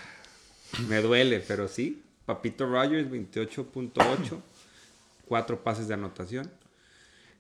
Me 0.88 1.01
duele, 1.01 1.43
pero 1.47 1.68
sí. 1.68 2.03
Papito 2.26 2.65
Rogers, 2.65 3.09
28.8. 3.11 4.39
Cuatro 5.28 5.63
pases 5.63 5.88
de 5.88 5.93
anotación. 5.93 6.51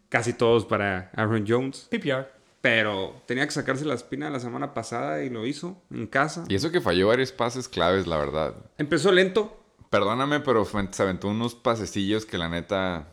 Casi 0.09 0.33
todos 0.33 0.65
para 0.65 1.11
Aaron 1.15 1.45
Jones. 1.47 1.87
PPR. 1.89 2.27
Pero 2.61 3.21
tenía 3.27 3.45
que 3.45 3.51
sacarse 3.51 3.83
la 3.83 3.93
espina 3.93 4.29
la 4.29 4.39
semana 4.39 4.73
pasada 4.73 5.21
y 5.23 5.29
lo 5.29 5.45
hizo 5.45 5.81
en 5.91 6.07
casa. 6.07 6.45
Y 6.47 6.55
eso 6.55 6.71
que 6.71 6.79
falló 6.79 7.07
varios 7.09 7.31
pases 7.33 7.67
claves, 7.67 8.07
la 8.07 8.17
verdad. 8.17 8.55
Empezó 8.77 9.11
lento. 9.11 9.59
Perdóname, 9.89 10.39
pero 10.39 10.63
se 10.65 11.03
aventó 11.03 11.27
unos 11.27 11.55
pasecillos 11.55 12.25
que 12.25 12.37
la 12.37 12.47
neta. 12.47 13.09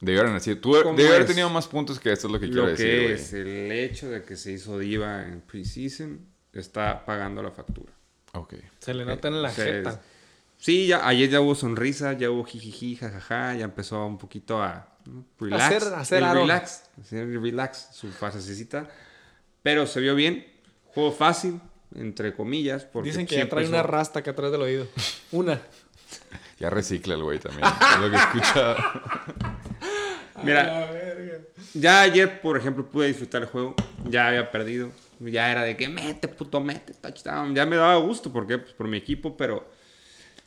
Debió 0.00 0.20
haber 0.20 0.32
nacido. 0.32 0.58
Tú 0.58 0.74
¿Cómo 0.82 0.96
debió 0.96 1.12
haber 1.14 1.26
tenido 1.26 1.50
más 1.50 1.66
puntos 1.68 2.00
que 2.00 2.10
esto 2.12 2.28
es 2.28 2.32
lo 2.32 2.40
que 2.40 2.46
quiero 2.46 2.62
Lo 2.62 2.68
decir, 2.70 2.86
que 2.86 3.12
es 3.14 3.32
el 3.34 3.72
hecho 3.72 4.08
de 4.08 4.22
que 4.22 4.36
se 4.36 4.52
hizo 4.52 4.78
diva 4.78 5.24
en 5.26 5.40
preseason 5.42 6.24
está 6.52 7.04
pagando 7.04 7.42
la 7.42 7.50
factura. 7.50 7.92
Ok. 8.32 8.54
Se 8.78 8.94
le 8.94 9.04
nota 9.04 9.28
en 9.28 9.42
la 9.42 9.50
Se- 9.50 9.64
jeta. 9.64 10.00
Sí, 10.58 10.88
ya, 10.88 11.06
ayer 11.06 11.30
ya 11.30 11.40
hubo 11.40 11.54
sonrisa, 11.54 12.12
ya 12.14 12.30
hubo 12.30 12.44
jijiji, 12.44 12.96
jajaja, 12.96 13.54
ya 13.54 13.64
empezó 13.64 14.04
un 14.06 14.18
poquito 14.18 14.60
a 14.62 14.88
¿no? 15.06 15.24
relax. 15.38 15.62
Hacer- 15.84 15.94
hacer 15.94 16.22
el 16.22 16.32
relax, 16.34 16.82
hacer 17.00 17.22
el 17.28 17.40
relax, 17.40 17.88
su 17.92 18.08
fasecita. 18.10 18.88
Pero 19.62 19.86
se 19.86 20.00
vio 20.00 20.14
bien, 20.16 20.46
juego 20.86 21.12
fácil, 21.12 21.60
entre 21.94 22.34
comillas. 22.34 22.84
Porque 22.84 23.10
Dicen 23.10 23.26
que 23.26 23.36
ya 23.36 23.48
trae 23.48 23.68
una 23.68 23.82
rasta 23.84 24.18
acá 24.20 24.32
atrás 24.32 24.50
del 24.52 24.62
oído. 24.62 24.86
Una. 25.32 25.60
Ya 26.60 26.70
recicla 26.70 27.14
el 27.14 27.22
güey 27.22 27.38
también. 27.38 27.64
es 27.68 28.00
lo 28.00 28.10
que 28.10 28.16
he 28.16 28.18
escuchado. 28.18 28.76
Mira, 30.42 30.90
ya 31.74 32.00
ayer, 32.02 32.40
por 32.40 32.56
ejemplo, 32.56 32.84
pude 32.90 33.06
disfrutar 33.08 33.42
el 33.42 33.48
juego. 33.48 33.76
Ya 34.08 34.26
había 34.28 34.50
perdido. 34.50 34.90
Ya 35.20 35.52
era 35.52 35.62
de 35.62 35.76
que 35.76 35.88
mete, 35.88 36.26
puto, 36.28 36.60
mete, 36.60 36.94
touchdown. 36.94 37.54
Ya 37.54 37.64
me 37.64 37.76
daba 37.76 37.96
gusto, 37.96 38.32
porque 38.32 38.58
Pues 38.58 38.72
por 38.72 38.88
mi 38.88 38.96
equipo, 38.96 39.36
pero 39.36 39.70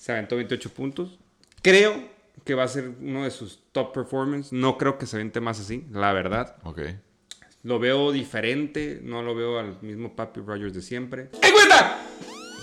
se 0.01 0.11
aventó 0.11 0.35
28 0.35 0.73
puntos. 0.73 1.19
Creo 1.61 1.93
que 2.43 2.55
va 2.55 2.63
a 2.63 2.67
ser 2.67 2.91
uno 2.99 3.23
de 3.23 3.29
sus 3.29 3.59
top 3.71 3.93
performance. 3.93 4.51
No 4.51 4.75
creo 4.79 4.97
que 4.97 5.05
se 5.05 5.15
aviente 5.17 5.39
más 5.41 5.59
así, 5.59 5.85
la 5.91 6.11
verdad. 6.11 6.55
Ok. 6.63 6.79
Lo 7.61 7.77
veo 7.77 8.11
diferente, 8.11 8.99
no 9.03 9.21
lo 9.21 9.35
veo 9.35 9.59
al 9.59 9.79
mismo 9.83 10.15
Papi 10.15 10.41
Rogers 10.41 10.73
de 10.73 10.81
siempre. 10.81 11.29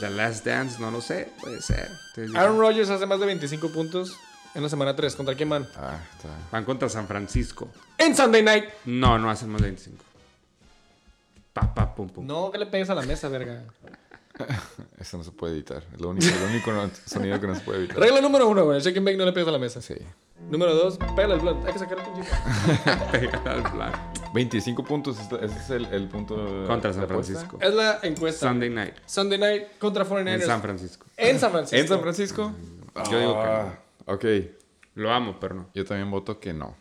The 0.01 0.11
Last 0.11 0.45
Dance, 0.45 0.81
no 0.81 0.91
lo 0.91 1.01
sé, 1.01 1.29
puede 1.41 1.63
ser. 1.63 1.89
Digan. 2.17 2.37
Aaron 2.37 2.59
Rodgers 2.59 2.91
hace 2.91 3.07
más 3.07 3.21
de 3.21 3.27
25 3.27 3.69
puntos 3.69 4.17
en 4.57 4.65
la 4.65 4.69
semana 4.69 4.97
3. 4.97 5.15
¿Contra 5.15 5.37
quién 5.37 5.49
van? 5.49 5.69
Ah, 5.77 6.01
está. 6.17 6.31
Van 6.51 6.65
contra 6.65 6.89
San 6.89 7.07
Francisco. 7.07 7.71
En 7.99 8.17
Sunday 8.17 8.43
Night. 8.43 8.65
No, 8.85 9.17
no 9.17 9.31
hacen 9.31 9.49
más 9.51 9.61
de 9.61 9.69
25. 9.69 10.05
Pa, 11.53 11.73
pa, 11.73 11.95
pum, 11.95 12.09
pum. 12.09 12.27
No, 12.27 12.51
que 12.51 12.59
le 12.59 12.67
pegues 12.67 12.91
a 12.91 12.97
la 12.97 13.03
mesa, 13.03 13.29
verga. 13.29 13.63
Eso 14.99 15.17
no 15.19 15.25
se 15.25 15.31
puede 15.33 15.55
editar. 15.55 15.83
Es 15.95 16.01
lo 16.01 16.11
único, 16.11 16.27
el 16.27 16.51
único 16.51 16.73
no- 16.73 16.91
sonido 17.07 17.41
que 17.41 17.47
no 17.47 17.55
se 17.55 17.61
puede 17.63 17.81
editar. 17.81 17.99
Regla 17.99 18.21
número 18.21 18.49
uno, 18.49 18.65
güey. 18.65 18.81
Check 18.81 18.97
and 18.97 19.07
bake, 19.07 19.17
no 19.19 19.25
le 19.25 19.33
pegues 19.33 19.49
a 19.49 19.53
la 19.53 19.59
mesa. 19.59 19.81
Sí. 19.83 19.95
Número 20.51 20.75
dos, 20.75 20.99
pégale 21.17 21.35
el 21.35 21.41
blunt. 21.41 21.67
Hay 21.67 21.73
que 21.73 21.79
sacar 21.79 21.99
el 21.99 22.05
pinche. 22.05 22.31
Pegar 23.13 23.49
al 23.49 23.63
plan. 23.73 23.93
25 24.35 24.85
puntos, 24.85 25.19
ese 25.43 25.59
es 25.59 25.71
el, 25.71 25.87
el 25.87 26.09
punto 26.09 26.65
Contra 26.67 26.93
San. 26.93 27.07
Francisco. 27.09 27.59
Es 27.61 27.75
la 27.75 27.99
encuesta. 28.03 28.49
Sunday 28.49 28.71
night. 28.71 28.95
Sunday 29.07 29.39
Night 29.39 29.63
contra 29.79 30.05
49ers. 30.07 30.35
En 30.35 30.43
San 30.43 30.63
Francisco. 30.63 31.07
En 31.17 31.39
San 31.41 31.51
Francisco. 31.51 31.81
¿En 31.81 31.89
San 31.89 32.01
Francisco? 32.01 32.53
Yo 33.11 33.19
digo 33.19 33.35
que 33.35 33.49
Ah, 33.49 33.79
Ok, 34.07 34.25
Lo 34.95 35.13
amo, 35.13 35.37
pero 35.41 35.55
no. 35.55 35.71
yo 35.75 35.85
también 35.85 36.11
voto 36.11 36.39
que 36.41 36.53
no. 36.53 36.77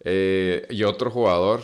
Eh, 0.00 0.66
y 0.70 0.84
otro 0.84 1.10
jugador 1.10 1.62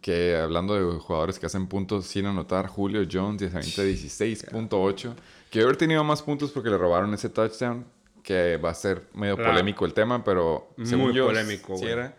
que, 0.00 0.36
hablando 0.36 0.74
de 0.74 0.98
jugadores 0.98 1.38
que 1.38 1.46
hacen 1.46 1.66
puntos 1.66 2.06
sin 2.06 2.26
anotar, 2.26 2.66
Julio 2.66 3.06
Jones, 3.10 3.42
16.8. 3.42 5.14
Que 5.50 5.60
haber 5.62 5.76
tenido 5.76 6.02
más 6.04 6.22
puntos 6.22 6.50
porque 6.50 6.70
le 6.70 6.78
robaron 6.78 7.12
ese 7.14 7.28
touchdown. 7.28 7.84
Que 8.22 8.56
va 8.56 8.70
a 8.70 8.74
ser 8.74 9.08
medio 9.14 9.34
Claro. 9.34 9.50
polémico 9.50 9.84
el 9.84 9.92
tema, 9.94 10.22
pero 10.22 10.72
Muy 10.76 10.86
según 10.86 11.12
yo, 11.12 11.26
polémico, 11.26 11.76
sí 11.76 11.86
era. 11.86 12.14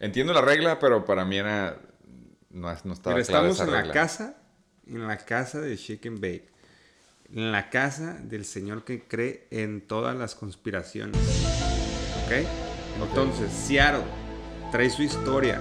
Entiendo 0.00 0.32
la 0.32 0.40
regla, 0.40 0.78
pero 0.78 1.04
para 1.04 1.26
mí 1.26 1.36
era. 1.36 1.76
No, 2.48 2.70
es- 2.72 2.86
no 2.86 2.94
estaba 2.94 3.14
Pero 3.16 3.22
estamos 3.22 3.56
esa 3.56 3.64
en 3.64 3.70
la 3.72 3.90
casa, 3.92 4.36
en 4.86 5.06
la 5.06 5.18
casa 5.18 5.60
de 5.60 5.78
and 6.06 6.20
Bake. 6.20 6.48
En 7.34 7.52
la 7.52 7.68
casa 7.68 8.14
del 8.14 8.46
señor 8.46 8.84
que 8.84 9.02
cree 9.06 9.46
en 9.50 9.82
todas 9.82 10.16
las 10.16 10.34
conspiraciones. 10.34 11.16
¿Ok? 12.24 12.46
Entonces, 13.02 13.52
Seattle 13.52 14.04
trae 14.70 14.88
su 14.88 15.02
historia. 15.02 15.60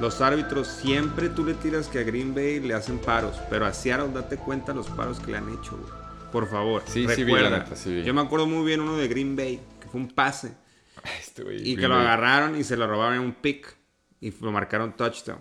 Los 0.00 0.20
árbitros 0.20 0.68
siempre 0.68 1.28
tú 1.28 1.44
le 1.44 1.54
tiras 1.54 1.88
que 1.88 1.98
a 1.98 2.02
Green 2.04 2.34
Bay 2.34 2.60
le 2.60 2.74
hacen 2.74 2.98
paros, 2.98 3.36
pero 3.50 3.66
a 3.66 3.72
Seattle 3.72 4.10
date 4.12 4.36
cuenta 4.36 4.72
los 4.72 4.86
paros 4.88 5.18
que 5.18 5.32
le 5.32 5.38
han 5.38 5.48
hecho, 5.48 5.72
güey. 5.76 5.92
Por 6.30 6.48
favor, 6.48 6.82
Sí, 6.86 7.06
recuerda. 7.06 7.58
neta, 7.58 7.74
sí 7.74 7.92
vi. 7.94 8.04
Yo 8.04 8.14
me 8.14 8.20
acuerdo 8.20 8.46
muy 8.46 8.64
bien 8.64 8.80
uno 8.80 8.96
de 8.96 9.08
Green 9.08 9.34
Bay, 9.34 9.60
que 9.80 9.88
fue 9.88 10.00
un 10.00 10.08
pase. 10.08 10.54
Este 11.20 11.42
Y 11.64 11.74
que 11.76 11.88
lo 11.88 11.94
Bay. 11.96 12.04
agarraron 12.04 12.56
y 12.56 12.64
se 12.64 12.76
lo 12.76 12.86
robaron 12.86 13.14
en 13.14 13.20
un 13.22 13.32
pick. 13.32 13.76
Y 14.20 14.30
lo 14.40 14.52
marcaron 14.52 14.96
touchdown. 14.96 15.40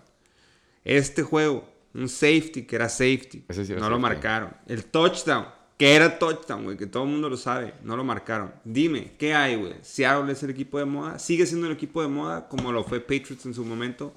Este 0.84 1.24
juego, 1.24 1.68
un 1.94 2.08
safety 2.10 2.64
que 2.64 2.76
era 2.76 2.90
safety. 2.90 3.44
Sí 3.50 3.74
no 3.78 3.90
lo 3.90 4.00
marcaron. 4.00 4.52
El 4.68 4.86
touchdown, 4.86 5.46
que 5.78 5.94
era 5.96 6.18
touchdown, 6.20 6.64
güey, 6.64 6.78
que 6.78 6.86
todo 6.88 7.04
el 7.04 7.10
mundo 7.10 7.28
lo 7.30 7.38
sabe. 7.38 7.74
No 7.84 7.98
lo 7.98 8.04
marcaron. 8.04 8.54
Dime, 8.64 9.14
¿qué 9.18 9.34
hay, 9.36 9.56
güey? 9.56 9.74
Seattle 9.82 10.32
es 10.32 10.42
el 10.44 10.52
equipo 10.52 10.78
de 10.80 10.86
moda. 10.86 11.20
Sigue 11.20 11.46
siendo 11.46 11.68
el 11.68 11.74
equipo 11.74 12.02
de 12.02 12.08
moda 12.08 12.48
como 12.48 12.72
lo 12.72 12.84
fue 12.84 13.00
Patriots 13.02 13.46
en 13.46 13.54
su 13.54 13.66
momento. 13.66 14.14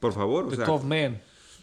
Por 0.00 0.12
favor, 0.12 0.44
o 0.44 0.48
The 0.50 0.56
sea, 0.56 0.66
12 0.66 0.86
Man. 0.86 1.20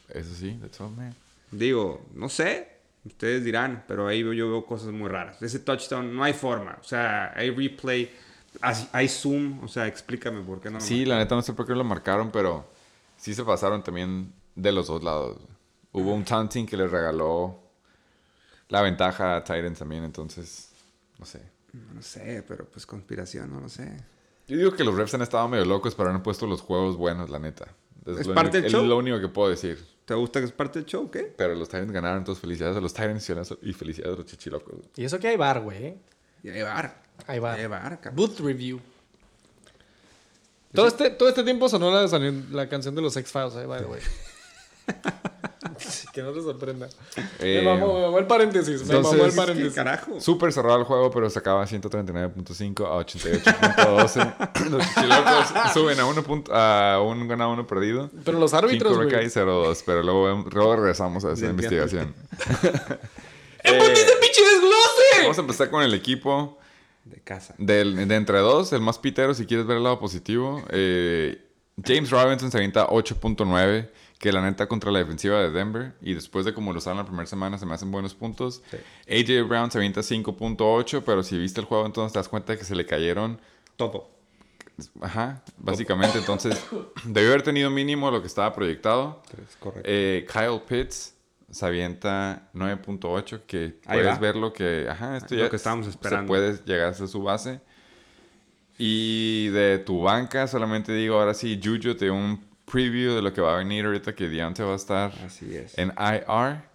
Eso 0.10 0.34
sí, 0.36 0.58
that's 0.62 0.80
all, 0.82 0.92
man. 0.92 1.16
digo, 1.52 2.06
no 2.14 2.28
sé. 2.30 2.70
Ustedes 3.04 3.44
dirán, 3.44 3.84
pero 3.88 4.08
ahí 4.08 4.20
yo 4.20 4.50
veo 4.50 4.66
cosas 4.66 4.92
muy 4.92 5.10
raras. 5.10 5.42
Ese 5.42 5.58
touchdown 5.60 6.16
no 6.16 6.24
hay 6.24 6.34
forma. 6.34 6.78
O 6.80 6.84
sea, 6.84 7.34
hay 7.36 7.50
replay, 7.50 8.12
hay- 8.62 9.08
zoom. 9.08 9.64
O 9.64 9.68
sea, 9.68 9.88
explícame 9.88 10.42
por 10.42 10.62
qué 10.62 10.70
no. 10.70 10.76
lo 10.78 10.82
Sí, 10.82 11.04
la 11.06 11.18
neta 11.18 11.34
no 11.36 11.42
sé 11.42 11.54
por 11.54 11.66
qué 11.66 11.74
lo 11.74 11.84
marcaron, 11.84 12.30
pero 12.32 12.70
sí 13.18 13.34
se 13.34 13.44
pasaron 13.44 13.84
también 13.84 14.32
de 14.56 14.72
los 14.72 14.86
dos 14.88 15.04
lados. 15.04 15.38
Hubo 15.94 16.14
un 16.14 16.24
taunting 16.24 16.68
que 16.68 16.78
le 16.78 16.88
regaló 16.88 17.60
la 18.70 18.82
ventaja 18.84 19.36
a 19.38 19.44
Titans 19.44 19.80
también, 19.80 20.04
entonces, 20.04 20.70
no 21.18 21.26
sé. 21.26 21.42
No 21.74 22.02
sé, 22.04 22.44
pero 22.48 22.66
pues 22.66 22.86
conspiración, 22.86 23.52
no 23.52 23.62
lo 23.62 23.70
sé. 23.70 23.98
Yo 24.48 24.58
digo 24.58 24.72
que 24.74 24.84
los 24.84 24.94
refs 24.96 25.14
han 25.16 25.22
estado 25.24 25.48
medio 25.48 25.66
locos, 25.66 25.96
pero 25.96 26.10
han 26.12 26.22
puesto 26.22 26.46
los 26.46 26.62
juegos 26.62 26.98
buenos, 26.98 27.30
la 27.30 27.40
neta. 27.40 27.68
¿Es 28.06 28.28
lo 28.28 28.34
parte 28.34 28.58
del 28.58 28.66
es 28.66 28.72
show? 28.72 28.86
lo 28.86 28.97
único 28.97 29.20
que 29.20 29.28
puedo 29.28 29.49
decir. 29.49 29.84
¿Te 30.06 30.16
gusta 30.16 30.39
que 30.39 30.45
es 30.47 30.52
parte 30.52 30.80
del 30.80 30.86
show? 30.88 31.10
¿Qué? 31.10 31.34
Pero 31.38 31.56
los 31.56 31.70
Titans 31.70 31.91
ganaron, 31.91 32.20
entonces 32.20 32.41
felicidades 32.41 32.76
a 32.76 32.82
los 32.82 32.93
Titans 32.93 33.30
y 33.62 33.74
felicidades 33.74 34.16
a 34.16 34.18
los 34.18 34.26
chichilocos. 34.26 34.76
Y 34.95 35.06
eso 35.06 35.20
que 35.20 35.28
hay 35.28 35.38
bar, 35.38 35.62
güey. 35.62 35.86
¿eh? 35.86 35.97
Y. 36.43 36.49
Ahí 36.49 36.62
va. 36.62 36.95
Ahí 37.28 37.39
va, 37.39 37.56
cabrón. 38.02 38.16
Booth 38.16 38.39
Review. 38.39 38.80
Todo 40.74 40.88
este, 40.88 41.10
todo 41.12 41.30
este 41.30 41.43
tiempo 41.43 41.68
sonó 41.70 41.91
la, 41.91 42.08
la 42.52 42.70
canción 42.70 42.95
de 42.95 43.02
los 43.02 43.16
X-Files, 43.18 43.56
eh, 43.56 43.66
by 43.66 43.82
the 43.82 43.88
way. 43.88 44.02
Que 46.14 46.22
no 46.24 46.32
te 46.32 46.41
sorprenda. 46.41 46.88
Eh, 47.39 47.62
me 47.64 47.70
mamó, 47.70 47.93
me 47.93 48.01
mamó 48.01 48.20
el 48.20 48.26
paréntesis. 48.28 48.86
Me 48.86 48.95
entonces, 48.95 49.12
mamó 49.14 49.26
el 49.26 49.30
¿Qué 49.32 49.36
paréntesis. 49.38 49.74
carajo? 49.74 50.20
Súper 50.20 50.51
cerrado 50.51 50.80
el 50.80 50.84
juego, 50.86 51.12
pero 51.12 51.30
se 51.30 51.39
acaba 51.39 51.66
139.5 51.66 52.86
a 52.86 53.05
88.12. 53.05 54.70
los 54.72 54.84
chichilocos 54.88 55.74
suben 55.74 55.99
a, 55.99 56.05
uno 56.05 56.24
punto- 56.24 56.53
a 56.55 57.01
un 57.01 57.28
ganado, 57.28 57.51
uno 57.53 57.68
perdido. 57.68 58.09
Pero 58.26 58.39
los 58.39 58.53
árbitros, 58.53 58.97
Cinco 58.97 59.16
y 59.22 59.26
0-2, 59.26 59.84
pero 59.86 60.03
luego, 60.03 60.45
luego 60.51 60.76
regresamos 60.78 61.24
a 61.26 61.34
esa 61.34 61.45
Entiendo. 61.47 61.64
investigación. 61.86 62.16
¡Eh, 63.64 63.78
ese 63.93 64.16
pinche 64.20 64.41
desglose! 64.41 65.22
Vamos 65.22 65.38
a 65.38 65.41
empezar 65.41 65.70
con 65.70 65.84
el 65.84 65.93
equipo 65.93 66.57
De 67.05 67.20
casa. 67.22 67.53
del, 67.59 68.07
de 68.07 68.16
entre 68.16 68.39
dos, 68.39 68.74
el 68.74 68.82
más 68.82 68.97
pitero, 68.97 69.34
si 69.36 69.45
quieres 69.45 69.68
ver 69.68 69.78
el 69.78 69.84
lado 69.84 69.99
positivo. 69.99 70.64
Eh, 70.70 71.39
James 71.84 72.09
Robinson 72.09 72.49
se 72.51 72.57
avienta 72.57 72.88
8.9, 72.88 73.89
que 74.22 74.32
la 74.32 74.42
neta 74.42 74.68
contra 74.68 74.92
la 74.92 75.00
defensiva 75.00 75.40
de 75.40 75.50
Denver. 75.50 75.94
Y 76.00 76.14
después 76.14 76.46
de 76.46 76.54
como 76.54 76.72
lo 76.72 76.78
usaron 76.78 77.00
la 77.00 77.06
primera 77.06 77.26
semana, 77.26 77.58
se 77.58 77.66
me 77.66 77.74
hacen 77.74 77.92
buenos 77.92 78.14
puntos. 78.14 78.62
AJ 79.10 79.48
Brown 79.48 79.72
se 79.72 79.80
avienta 79.80 80.02
5.8, 80.02 81.02
pero 81.04 81.24
si 81.24 81.38
viste 81.40 81.60
el 81.60 81.66
juego, 81.66 81.88
entonces 81.88 82.14
te 82.14 82.20
das 82.20 82.30
cuenta 82.30 82.56
que 82.56 82.64
se 82.64 82.76
le 82.76 82.86
cayeron. 82.86 83.42
Todo. 83.76 84.12
Ajá, 85.02 85.44
básicamente. 85.58 86.20
Entonces, 86.20 86.64
debió 87.04 87.30
haber 87.30 87.42
tenido 87.42 87.72
mínimo 87.72 88.12
lo 88.12 88.22
que 88.22 88.28
estaba 88.28 88.54
proyectado. 88.54 89.24
Es 89.44 89.56
correcto. 89.56 89.90
Eh, 89.92 90.28
Kyle 90.32 90.62
Pitts 90.68 91.16
se 91.50 91.66
avienta 91.66 92.48
9.8, 92.54 93.42
que 93.48 93.80
Ahí 93.88 93.98
puedes 93.98 94.16
va. 94.16 94.20
ver 94.20 94.36
lo 94.36 94.54
que... 94.54 94.88
Ajá, 94.88 95.18
esto 95.18 95.34
Lo 95.34 95.42
ya 95.46 95.50
que 95.50 95.56
estábamos 95.56 95.86
se 95.88 95.92
esperando. 95.92 96.28
puede 96.28 96.60
llegar 96.64 96.90
a 96.90 96.94
su 96.94 97.24
base. 97.24 97.60
Y 98.78 99.48
de 99.48 99.80
tu 99.80 100.04
banca, 100.04 100.46
solamente 100.48 100.94
digo 100.94 101.16
ahora 101.20 101.34
sí, 101.34 101.60
Juju 101.62 101.96
te 101.96 102.06
dio 102.06 102.14
un 102.14 102.51
preview 102.72 103.14
de 103.14 103.22
lo 103.22 103.34
que 103.34 103.42
va 103.42 103.56
a 103.56 103.58
venir 103.58 103.86
ahorita 103.86 104.16
que 104.16 104.30
Deontay 104.30 104.66
va 104.66 104.74
a 104.74 104.76
estar 104.76 105.12
Así 105.26 105.56
es. 105.56 105.78
en 105.78 105.94
IR. 105.98 106.72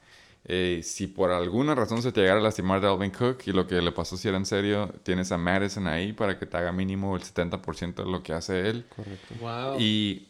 Eh, 0.49 0.81
si 0.85 1.09
por 1.09 1.33
alguna 1.33 1.75
razón 1.75 2.03
se 2.03 2.13
te 2.13 2.21
llegara 2.21 2.39
a 2.39 2.43
lastimar 2.43 2.81
Dalvin 2.81 3.11
Cook 3.11 3.39
y 3.47 3.53
lo 3.53 3.67
que 3.67 3.83
le 3.83 3.91
pasó 3.91 4.17
si 4.17 4.29
era 4.29 4.37
en 4.37 4.47
serio, 4.47 4.95
tienes 5.03 5.33
a 5.33 5.39
Madison 5.39 5.89
ahí 5.89 6.13
para 6.13 6.39
que 6.39 6.47
te 6.47 6.57
haga 6.57 6.71
mínimo 6.71 7.17
el 7.17 7.23
70% 7.23 7.95
de 7.97 8.05
lo 8.05 8.23
que 8.23 8.33
hace 8.33 8.69
él. 8.69 8.85
Correcto. 8.95 9.35
Wow. 9.41 9.77
Y 9.81 10.29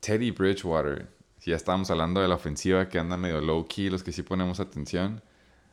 Teddy 0.00 0.30
Bridgewater, 0.30 1.06
si 1.38 1.50
ya 1.50 1.56
estábamos 1.56 1.90
hablando 1.90 2.22
de 2.22 2.28
la 2.28 2.36
ofensiva 2.36 2.88
que 2.88 2.98
anda 2.98 3.18
medio 3.18 3.42
low 3.42 3.66
key, 3.68 3.90
los 3.90 4.02
que 4.02 4.12
sí 4.12 4.22
ponemos 4.22 4.60
atención, 4.60 5.20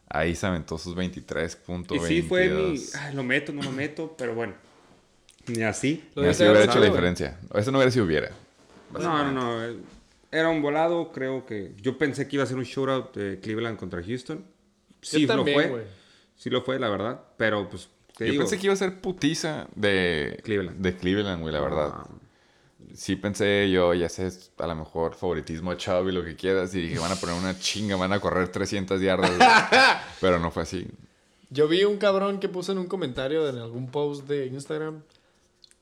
ahí 0.09 0.35
se 0.35 0.47
aventó 0.47 0.77
sus 0.77 0.93
23.22. 0.93 1.95
Y 1.95 1.99
sí 2.07 2.21
fue 2.23 2.49
mi... 2.49 2.77
Ay, 2.99 3.15
lo 3.15 3.23
meto, 3.23 3.53
no 3.53 3.61
lo 3.61 3.71
meto, 3.71 4.15
pero 4.17 4.35
bueno. 4.35 4.53
Ni 5.47 5.63
así. 5.63 6.03
Lo 6.13 6.23
Ni 6.23 6.27
así 6.27 6.43
hubiera 6.43 6.65
hecho 6.65 6.79
la 6.79 6.87
diferencia. 6.87 7.39
Eso 7.55 7.71
no 7.71 7.77
hubiera 7.77 7.91
sido 7.91 8.03
hubiera. 8.05 8.31
No, 8.93 8.99
no, 8.99 9.31
no. 9.31 9.65
eh, 9.65 9.77
Era 10.31 10.49
un 10.49 10.61
volado, 10.61 11.11
creo 11.11 11.45
que... 11.45 11.73
Yo 11.81 11.97
pensé 11.97 12.27
que 12.27 12.35
iba 12.35 12.43
a 12.43 12.47
ser 12.47 12.57
un 12.57 12.63
shootout 12.63 13.15
de 13.15 13.39
Cleveland 13.39 13.77
contra 13.77 14.03
Houston. 14.03 14.43
Sí 15.01 15.21
Yo 15.21 15.27
también, 15.27 15.61
lo 15.61 15.69
fue. 15.69 15.87
Sí 16.35 16.49
lo 16.49 16.61
fue, 16.61 16.79
la 16.79 16.89
verdad. 16.89 17.21
Pero, 17.37 17.69
pues, 17.69 17.89
Yo 18.19 18.25
digo... 18.25 18.39
pensé 18.39 18.57
que 18.57 18.65
iba 18.67 18.73
a 18.73 18.77
ser 18.77 18.99
putiza 18.99 19.67
de 19.75 20.39
Cleveland. 20.43 20.79
de 20.81 20.95
Cleveland, 20.95 21.41
güey, 21.41 21.53
la 21.53 21.61
verdad. 21.61 21.91
Ah, 21.93 22.07
Sí 22.93 23.15
pensé 23.15 23.69
yo, 23.69 23.93
ya 23.93 24.09
sé, 24.09 24.27
a 24.57 24.65
lo 24.65 24.75
mejor 24.75 25.13
favoritismo 25.13 25.69
a 25.69 25.77
Chubb 25.77 26.07
y 26.09 26.11
lo 26.11 26.23
que 26.23 26.35
quieras. 26.35 26.73
Y 26.73 26.81
dije, 26.81 26.97
van 26.97 27.11
a 27.11 27.15
poner 27.15 27.35
una 27.35 27.57
chinga, 27.59 27.95
van 27.95 28.11
a 28.11 28.19
correr 28.19 28.47
300 28.49 28.99
yardas. 29.01 29.31
Pero 30.21 30.39
no 30.39 30.49
fue 30.49 30.63
así. 30.63 30.87
Yo 31.51 31.67
vi 31.67 31.83
un 31.83 31.97
cabrón 31.97 32.39
que 32.39 32.49
puso 32.49 32.71
en 32.71 32.79
un 32.79 32.87
comentario 32.87 33.47
en 33.49 33.57
algún 33.57 33.91
post 33.91 34.27
de 34.27 34.47
Instagram 34.47 35.01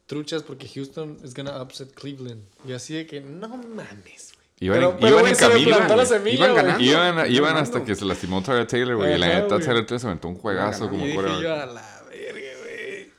truchas 0.05 0.43
porque 0.43 0.67
Houston 0.67 1.17
is 1.23 1.33
gonna 1.33 1.61
upset 1.61 1.91
Cleveland. 1.93 2.43
Y 2.67 2.73
así 2.73 2.93
de 2.95 3.05
que 3.05 3.21
no 3.21 3.49
mames, 3.49 4.33
güey. 4.35 4.45
Iban, 4.59 4.97
Pero- 4.99 5.09
iban 5.09 5.27
en 5.27 5.35
camino, 5.35 5.75
plantó 5.75 5.95
la 5.97 6.05
güey. 6.05 6.17
semilla, 6.17 6.35
Iban 6.45 6.55
ganando. 6.55 6.83
Iban, 6.83 7.13
Iban 7.15 7.31
iban 7.31 7.43
ganando. 7.53 7.59
hasta 7.61 7.83
que 7.85 7.95
se 7.95 8.05
lastimó 8.05 8.41
Tyler 8.41 8.65
Taylor, 8.67 8.95
güey. 8.95 9.15
Y 9.15 9.17
la 9.17 9.27
neta. 9.27 9.59
Tyler 9.59 9.85
Taylor 9.85 9.99
se 9.99 10.07
aventó 10.07 10.27
un 10.29 10.35
juegazo 10.37 10.89
como 10.89 11.05
fuera. 11.13 11.39
yo 11.41 11.53
a 11.53 11.65
la 11.65 12.03
verga, 12.09 12.49
güey. 12.63 13.11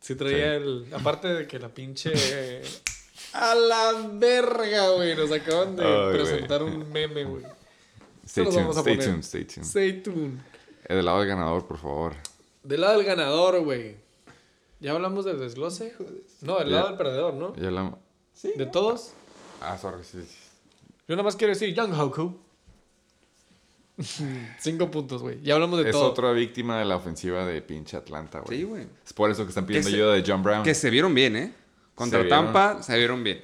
Sí 0.00 0.14
traía 0.14 0.54
el... 0.56 0.86
Aparte 0.92 1.28
de 1.28 1.46
que 1.46 1.58
la 1.58 1.68
pinche... 1.68 2.12
A 3.32 3.54
la 3.56 4.08
verga, 4.12 4.90
güey. 4.90 5.16
Nos 5.16 5.32
acaban 5.32 5.74
de 5.74 5.82
presentar 6.12 6.62
un 6.62 6.92
meme, 6.92 7.24
güey. 7.24 7.42
Stay 8.26 8.44
tuned, 8.44 8.70
stay 8.70 8.96
tuned, 8.96 9.22
stay 9.24 9.44
tuned. 9.44 9.64
Stay 9.66 9.92
tuned. 10.02 10.38
Eh, 10.86 10.94
Del 10.94 11.04
lado 11.06 11.18
del 11.20 11.28
ganador, 11.28 11.66
por 11.66 11.78
favor. 11.78 12.14
Del 12.62 12.80
lado 12.82 12.98
del 12.98 13.06
ganador, 13.06 13.60
güey. 13.64 13.96
¿Ya 14.84 14.90
hablamos 14.92 15.24
del 15.24 15.38
desglose? 15.40 15.94
No, 16.42 16.58
del 16.58 16.68
Ya. 16.68 16.74
lado 16.76 16.88
del 16.88 16.96
perdedor, 16.98 17.32
¿no? 17.32 17.56
Ya 17.56 17.70
la... 17.70 17.96
¿De 18.54 18.66
todos? 18.66 19.14
Ah, 19.62 19.78
sorry, 19.78 20.04
sí. 20.04 20.22
sí. 20.22 20.36
Yo 21.08 21.16
nada 21.16 21.22
más 21.22 21.36
quiero 21.36 21.54
decir 21.54 21.74
Young 21.74 21.98
Hoku. 21.98 22.36
Cinco 24.58 24.90
puntos, 24.90 25.22
güey. 25.22 25.40
Ya 25.42 25.54
hablamos 25.54 25.78
de 25.82 25.86
Es 25.88 25.92
todo. 25.92 26.10
otra 26.10 26.32
víctima 26.32 26.78
de 26.78 26.84
la 26.84 26.96
ofensiva 26.96 27.46
de 27.46 27.62
pinche 27.62 27.96
Atlanta, 27.96 28.40
güey. 28.40 28.58
Sí, 28.58 28.64
güey. 28.64 28.86
Es 29.06 29.14
por 29.14 29.30
eso 29.30 29.44
que 29.44 29.48
están 29.50 29.64
pidiendo 29.64 29.86
Que 29.88 29.90
se- 29.92 29.96
ayuda 30.02 30.14
de 30.14 30.24
John 30.26 30.42
Brown. 30.42 30.62
Que 30.64 30.74
se 30.74 30.90
vieron 30.90 31.14
bien, 31.14 31.36
¿eh? 31.36 31.54
Contra 31.94 32.18
Se 32.18 32.24
vieron. 32.24 32.44
Tampa 32.52 32.82
se 32.82 32.98
vieron 32.98 33.24
bien. 33.24 33.40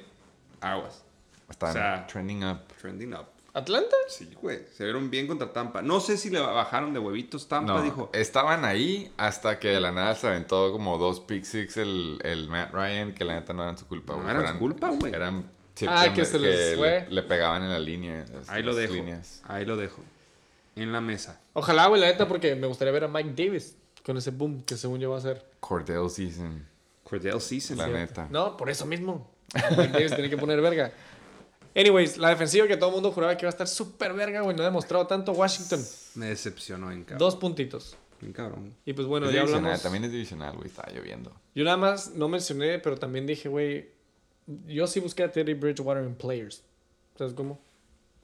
Aguas. 0.59 1.03
Están 1.49 1.69
o 1.71 1.73
sea- 1.73 2.05
trending 2.07 2.43
up. 2.45 2.59
Trending 2.79 3.13
up. 3.15 3.25
¿Atlanta? 3.53 3.95
Sí, 4.07 4.29
güey. 4.41 4.59
Se 4.73 4.83
vieron 4.85 5.09
bien 5.09 5.27
contra 5.27 5.51
Tampa. 5.51 5.81
No 5.81 5.99
sé 5.99 6.17
si 6.17 6.29
le 6.29 6.39
bajaron 6.39 6.93
de 6.93 6.99
huevitos 6.99 7.47
Tampa, 7.49 7.73
No, 7.73 7.81
dijo. 7.83 8.09
estaban 8.13 8.63
ahí 8.63 9.11
hasta 9.17 9.59
que 9.59 9.67
de 9.69 9.79
la 9.81 9.91
nada 9.91 10.15
se 10.15 10.27
aventó 10.27 10.71
como 10.71 10.97
dos 10.97 11.19
pick 11.19 11.43
six 11.43 11.75
el, 11.77 12.19
el 12.23 12.47
Matt 12.47 12.73
Ryan, 12.73 13.13
que 13.13 13.25
la 13.25 13.35
neta 13.35 13.51
no 13.53 13.63
eran 13.63 13.77
su 13.77 13.85
culpa. 13.87 14.15
No 14.15 14.23
güey. 14.23 14.35
eran 14.35 14.53
su 14.53 14.59
culpa, 14.59 14.89
güey. 14.91 15.13
Eran 15.13 15.49
chips 15.75 15.91
Ah, 15.93 16.13
que 16.13 16.23
se 16.23 16.39
les 16.39 16.77
fue. 16.77 17.01
Le, 17.09 17.11
le 17.15 17.23
pegaban 17.23 17.63
en 17.63 17.69
la 17.71 17.79
línea. 17.79 18.25
las- 18.33 18.49
Ahí 18.49 18.63
lo 18.63 18.73
dejo. 18.73 18.93
líneas. 18.93 19.41
Ahí 19.47 19.65
lo 19.65 19.75
dejo. 19.75 20.01
En 20.77 20.93
la 20.93 21.01
mesa. 21.01 21.41
Ojalá, 21.51 21.87
güey, 21.87 21.99
la 21.99 22.07
neta, 22.07 22.27
porque 22.29 22.55
me 22.55 22.67
gustaría 22.67 22.93
ver 22.93 23.03
a 23.03 23.07
Mike 23.09 23.33
Davis 23.35 23.75
con 24.05 24.15
ese 24.17 24.31
boom 24.31 24.63
que 24.63 24.77
según 24.77 24.99
yo 25.01 25.09
va 25.09 25.17
a 25.17 25.19
hacer. 25.19 25.45
Cordell 25.59 26.09
season, 26.09 26.65
Cordell 27.03 27.41
Season. 27.41 27.77
la 27.77 27.85
¿sí? 27.87 27.91
neta. 27.91 28.27
No, 28.31 28.55
por 28.55 28.69
eso 28.69 28.85
mismo. 28.85 29.29
Mike 29.77 29.89
Davis 29.91 30.15
tiene 30.15 30.29
que 30.29 30.37
poner 30.37 30.61
verga. 30.61 30.93
Anyways, 31.75 32.17
la 32.17 32.29
defensiva 32.29 32.67
que 32.67 32.75
todo 32.77 32.89
el 32.89 32.95
mundo 32.95 33.11
juraba 33.11 33.35
que 33.37 33.45
iba 33.45 33.49
a 33.49 33.51
estar 33.51 33.67
súper 33.67 34.13
verga, 34.13 34.41
güey. 34.41 34.55
No 34.55 34.63
ha 34.63 34.65
demostrado 34.65 35.07
tanto 35.07 35.31
Washington. 35.31 35.83
Me 36.15 36.27
decepcionó 36.27 36.91
en 36.91 37.03
cabrón. 37.03 37.19
Dos 37.19 37.35
puntitos. 37.35 37.95
En 38.21 38.33
cabrón. 38.33 38.75
Y 38.85 38.93
pues 38.93 39.07
bueno, 39.07 39.27
Es 39.27 39.33
ya 39.33 39.41
hablamos. 39.41 39.81
También 39.81 40.03
es 40.03 40.11
divisional, 40.11 40.55
güey. 40.55 40.67
Estaba 40.67 40.91
lloviendo. 40.91 41.31
Yo 41.55 41.63
nada 41.63 41.77
más 41.77 42.11
no 42.13 42.27
mencioné, 42.27 42.79
pero 42.79 42.97
también 42.97 43.25
dije, 43.25 43.49
güey. 43.49 43.89
Yo 44.67 44.85
sí 44.87 44.99
busqué 44.99 45.23
a 45.23 45.31
Teddy 45.31 45.53
Bridgewater 45.53 46.03
en 46.03 46.15
players. 46.15 46.61
¿Sabes 47.17 47.33
cómo? 47.33 47.59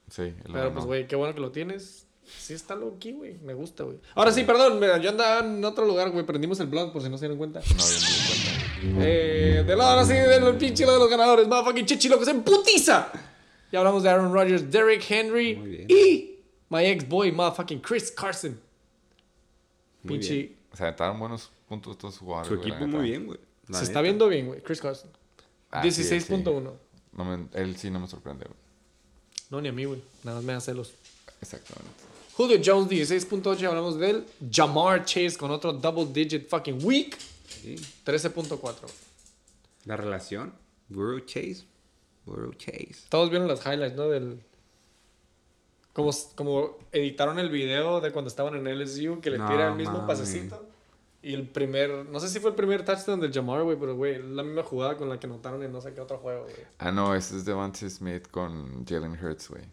Sí, 0.10 0.22
el 0.24 0.52
Pero 0.52 0.74
pues, 0.74 0.86
güey, 0.86 1.08
qué 1.08 1.16
bueno 1.16 1.34
que 1.34 1.42
lo 1.42 1.52
tienes. 1.52 2.06
Sí 2.26 2.54
está 2.54 2.76
low 2.76 2.98
key, 3.00 3.14
güey. 3.14 3.38
Me 3.44 3.54
gusta, 3.54 3.84
güey. 3.84 3.98
Ahora 4.14 4.34
sí, 4.34 4.44
perdón. 4.44 4.80
mira, 4.80 4.98
yo 4.98 5.10
andaba 5.10 5.40
en 5.40 5.64
otro 5.64 5.86
lugar, 5.86 6.10
güey. 6.12 6.26
Prendimos 6.26 6.60
el 6.60 6.68
blog 6.68 6.92
por 6.92 7.02
si 7.02 7.10
no 7.10 7.18
se 7.18 7.26
dieron 7.26 7.38
cuenta. 7.38 7.60
No, 7.60 7.66
yo 7.66 7.74
no 7.74 7.80
me 7.80 8.28
cuenta. 8.28 9.06
Eh, 9.06 9.64
del 9.66 9.78
lado 9.78 9.92
ahora 9.92 10.06
sí, 10.06 10.14
del 10.14 10.56
pinche 10.58 10.86
lado 10.86 10.98
de 10.98 11.04
los 11.04 11.10
ganadores. 11.10 11.48
Motherfucking 11.48 11.86
chichilocos 11.86 12.28
en 12.28 12.44
putiza. 12.44 13.12
Ya 13.72 13.80
hablamos 13.80 14.04
de 14.04 14.10
Aaron 14.10 14.32
Rodgers, 14.34 14.70
Derrick 14.72 15.04
Henry 15.10 15.56
Muy 15.56 15.70
bien. 15.70 15.88
y 15.90 16.36
my 16.70 16.86
ex 16.86 17.08
boy, 17.08 17.32
motherfucking 17.32 17.80
Chris 17.82 18.12
Carson. 18.12 18.60
Muy 20.04 20.18
Pinche. 20.20 20.34
bien. 20.36 20.58
O 20.72 20.76
sea, 20.78 20.90
estaban 20.90 21.20
buenos 21.20 21.50
puntos 21.68 21.92
estos 21.94 22.18
jugadores. 22.18 22.48
Su 22.48 22.56
equipo 22.56 22.88
muy 22.88 23.10
bien, 23.10 23.26
güey. 23.26 23.40
Se 23.72 23.84
está 23.84 24.02
viendo 24.02 24.28
bien, 24.30 24.48
güey. 24.48 24.62
Chris 24.62 24.80
Carson. 24.80 25.10
Ah, 25.72 25.82
sí, 25.84 25.90
16.1. 25.90 26.72
sí. 26.72 26.78
No 27.14 27.26
me- 27.26 27.48
él 27.54 27.76
sí 27.78 27.90
no 27.90 28.00
me 28.00 28.08
sorprende, 28.08 28.46
güey. 28.46 28.58
No, 29.50 29.60
ni 29.62 29.70
a 29.70 29.72
mí, 29.74 29.86
güey. 29.86 30.02
Nada 30.24 30.38
más 30.38 30.46
me 30.46 30.54
da 30.54 30.62
celos. 30.62 30.94
Exactamente. 31.42 31.90
Julio 32.34 32.60
Jones, 32.64 32.90
16.8. 32.90 33.68
Hablamos 33.68 33.98
de 34.00 34.10
él. 34.12 34.26
Jamar 34.52 35.04
Chase 35.04 35.36
con 35.38 35.52
otro 35.52 35.74
double 35.74 36.06
digit 36.14 36.48
fucking 36.50 36.80
week. 36.86 37.18
Sí. 37.48 37.76
13.4. 38.06 38.82
güey. 38.82 38.94
La 39.86 39.98
relación. 39.98 40.54
Burrow 40.90 41.20
Chase. 41.22 41.64
Burrow 42.28 42.54
Chase. 42.54 43.08
Todos 43.10 43.30
vieron 43.30 43.48
las 43.48 43.66
highlights, 43.66 43.96
¿no? 43.96 44.08
Del. 44.10 44.44
como, 45.94 46.12
como 46.36 46.78
editaron 46.92 47.40
el 47.40 47.50
video 47.50 48.00
de 48.02 48.12
cuando 48.12 48.30
estaban 48.30 48.56
en 48.56 48.80
LSU, 48.80 49.20
que 49.22 49.32
le 49.32 49.38
No, 49.40 49.48
tira 49.50 49.70
el 49.70 49.76
mismo 49.76 49.96
mami. 49.98 50.08
pasecito. 50.08 50.64
Y 51.24 51.34
el 51.34 51.48
primer, 51.50 52.06
no 52.06 52.20
sé 52.20 52.30
si 52.30 52.40
fue 52.40 52.52
el 52.52 52.56
primer 52.56 52.86
touchdown 52.86 53.20
del 53.20 53.34
Jamar, 53.34 53.64
güey, 53.64 53.78
pero 53.78 53.96
güey, 53.96 54.22
la 54.22 54.44
misma 54.44 54.62
jugada 54.64 54.96
con 54.96 55.10
la 55.10 55.20
que 55.20 55.26
anotaron 55.26 55.62
en 55.64 55.72
no 55.72 55.82
sé 55.82 55.94
qué 55.94 56.00
otro 56.00 56.20
juego, 56.20 56.44
güey. 56.44 56.56
Ah, 56.78 56.92
no, 56.92 57.16
ese 57.16 57.36
es 57.38 57.44
Devontae 57.46 57.90
Smith 57.90 58.28
con 58.30 58.86
Jalen 58.86 59.14
Hurts, 59.22 59.50
güey. 59.50 59.64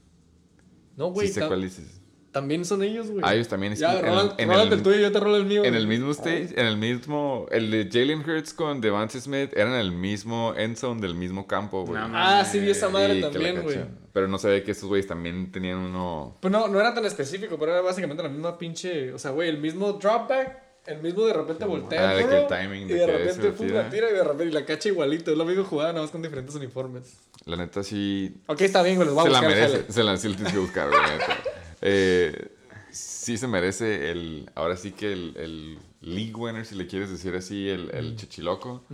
No, 0.96 1.08
güey, 1.08 1.28
Sí 1.28 1.34
sé 1.34 1.46
cuál 1.46 1.60
dices. 1.62 2.00
También 2.34 2.64
son 2.66 2.82
ellos, 2.82 3.08
güey. 3.10 3.22
Ah, 3.24 3.32
ellos 3.34 3.48
también. 3.48 3.74
Ya, 3.76 3.92
que 3.92 3.98
en, 4.00 4.04
rola- 4.06 4.34
en 4.36 4.50
el, 4.52 4.72
el 4.74 4.82
tuyo, 4.82 4.98
yo 4.98 5.10
te 5.12 5.20
rolo 5.20 5.36
el 5.36 5.46
mío. 5.46 5.62
en 5.64 5.70
güey. 5.70 5.80
el 5.80 5.86
mismo 5.88 6.10
stage, 6.10 6.48
en 6.60 6.66
el 6.66 6.76
mismo, 6.76 7.46
el 7.50 7.70
de 7.70 7.88
Jalen 7.90 8.28
Hurts 8.28 8.52
con 8.52 8.80
Devontae 8.82 9.20
Smith 9.20 9.50
eran 9.56 9.72
en 9.74 9.80
el 9.80 9.92
mismo 9.92 10.52
end 10.56 10.76
zone 10.76 11.00
del 11.00 11.14
mismo 11.14 11.46
campo, 11.46 11.86
güey. 11.86 11.98
No, 11.98 12.08
Ah, 12.12 12.44
sí 12.44 12.58
vi 12.58 12.70
esa 12.70 12.90
madre 12.90 13.14
Y 13.16 13.20
también, 13.22 13.62
güey. 13.62 13.78
Pero 14.12 14.28
no 14.28 14.36
sabía 14.38 14.62
que 14.62 14.72
estos 14.72 14.88
güeyes 14.88 15.06
también 15.06 15.50
tenían 15.50 15.78
uno... 15.78 16.36
Pues 16.40 16.52
no, 16.52 16.68
no 16.68 16.78
era 16.78 16.92
tan 16.92 17.04
específico, 17.06 17.56
pero 17.58 17.72
era 17.72 17.80
básicamente 17.80 18.22
la 18.22 18.28
misma 18.28 18.58
pinche. 18.58 19.12
O 19.12 19.18
sea, 19.18 19.30
güey, 19.30 19.48
el 19.48 19.58
mismo 19.58 19.92
dropback, 19.94 20.58
el 20.86 21.00
mismo 21.02 21.24
de 21.26 21.32
repente 21.32 21.64
voltea. 21.64 22.10
Ah, 22.10 22.14
de 22.14 22.26
que 22.28 22.36
el 22.42 22.46
timing 22.46 22.82
Y 22.82 22.92
de 22.92 22.94
de 23.00 23.06
que 23.06 23.12
repente 23.12 23.50
pum, 23.52 23.66
tira. 23.68 23.82
la 23.84 23.90
tira 23.90 24.10
y 24.10 24.14
de 24.14 24.22
repente 24.24 24.44
y 24.44 24.50
la 24.50 24.64
cacha 24.66 24.88
igualito. 24.88 25.30
Es 25.32 25.38
la 25.38 25.44
misma 25.44 25.64
jugada, 25.64 25.92
nada 25.92 26.02
más 26.02 26.10
con 26.10 26.20
diferentes 26.22 26.54
uniformes. 26.54 27.16
La 27.46 27.56
neta 27.56 27.82
sí... 27.82 28.36
Ok, 28.46 28.60
está 28.60 28.82
bien, 28.82 28.96
güey, 28.96 29.06
los 29.06 29.14
voy 29.14 29.22
a 29.24 29.26
Se 29.26 29.30
la 29.32 29.40
merece. 29.42 29.92
Se 29.92 30.02
la, 30.02 30.16
sí 30.16 30.28
la 30.28 30.34
tienes 30.36 30.52
que 30.52 30.58
buscar, 30.60 30.88
güey. 30.88 31.00
Eh, 31.84 32.50
sí 32.90 33.36
se 33.36 33.46
merece 33.46 34.10
el... 34.10 34.50
Ahora 34.56 34.76
sí 34.76 34.90
que 34.90 35.12
el, 35.12 35.36
el 35.36 35.78
league 36.00 36.34
winner, 36.34 36.66
si 36.66 36.74
le 36.74 36.88
quieres 36.88 37.10
decir 37.10 37.36
así, 37.36 37.68
el, 37.68 37.90
el 37.94 38.16
chichiloco. 38.16 38.84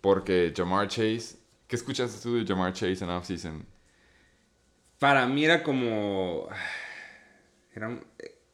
Porque 0.00 0.54
Jamar 0.56 0.88
Chase... 0.88 1.44
¿Qué 1.66 1.76
escuchaste 1.76 2.22
tú 2.22 2.36
de 2.36 2.46
Jamar 2.46 2.74
Chase 2.74 3.02
en 3.02 3.10
offseason? 3.10 3.66
Para 4.98 5.26
mí 5.26 5.44
era 5.44 5.62
como. 5.62 6.46
Era, 7.74 8.00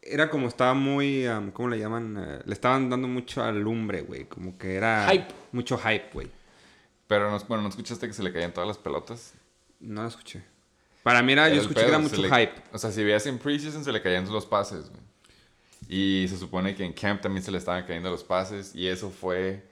era 0.00 0.30
como 0.30 0.46
estaba 0.46 0.74
muy. 0.74 1.26
um, 1.26 1.50
¿Cómo 1.50 1.68
le 1.68 1.78
llaman? 1.78 2.16
Eh, 2.16 2.42
le 2.46 2.52
estaban 2.52 2.88
dando 2.88 3.08
mucho 3.08 3.42
alumbre, 3.42 4.02
güey. 4.02 4.26
Como 4.26 4.56
que 4.56 4.76
era. 4.76 5.08
Hype. 5.10 5.26
Mucho 5.50 5.76
hype, 5.76 6.08
güey. 6.12 6.30
Pero, 7.08 7.30
no, 7.30 7.38
bueno, 7.48 7.64
¿no 7.64 7.68
escuchaste 7.68 8.06
que 8.06 8.12
se 8.12 8.22
le 8.22 8.32
caían 8.32 8.54
todas 8.54 8.68
las 8.68 8.78
pelotas? 8.78 9.34
No 9.80 10.02
lo 10.02 10.08
escuché. 10.08 10.44
Para 11.02 11.22
mí 11.22 11.32
era. 11.32 11.46
Era 11.46 11.54
Yo 11.56 11.62
escuché 11.62 11.80
que 11.82 11.86
era 11.88 11.96
se 11.96 12.02
mucho 12.02 12.16
le- 12.22 12.28
hype. 12.28 12.54
O 12.72 12.78
sea, 12.78 12.90
si 12.92 13.02
veías 13.04 13.26
en 13.26 13.38
preseason 13.38 13.84
se 13.84 13.92
le 13.92 14.02
caían 14.02 14.30
los 14.32 14.46
pases, 14.46 14.90
güey. 14.90 15.00
Y 15.88 16.28
se 16.28 16.36
supone 16.38 16.74
que 16.74 16.84
en 16.84 16.92
camp 16.92 17.20
también 17.20 17.42
se 17.42 17.50
le 17.50 17.58
estaban 17.58 17.84
cayendo 17.84 18.10
los 18.10 18.22
pases. 18.22 18.74
Y 18.74 18.86
eso 18.86 19.10
fue... 19.10 19.68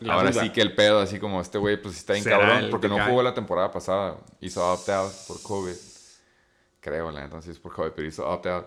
La 0.00 0.14
ahora 0.14 0.30
duda. 0.32 0.42
sí 0.42 0.50
que 0.50 0.60
el 0.60 0.74
pedo, 0.74 0.98
así 1.00 1.20
como 1.20 1.40
este 1.40 1.56
güey, 1.58 1.80
pues 1.80 1.96
está 1.96 2.14
bien 2.14 2.24
Será 2.24 2.38
cabrón. 2.40 2.70
Porque 2.70 2.88
no 2.88 2.98
jugó 3.06 3.22
la 3.22 3.32
temporada 3.34 3.70
pasada. 3.70 4.16
Hizo 4.40 4.66
opt-out 4.72 5.12
por 5.28 5.40
COVID. 5.42 5.74
Creo, 6.80 7.10
la 7.12 7.22
neta, 7.22 7.40
sí 7.40 7.50
es 7.50 7.58
por 7.60 7.72
COVID, 7.72 7.92
pero 7.94 8.08
hizo 8.08 8.28
opt-out. 8.28 8.66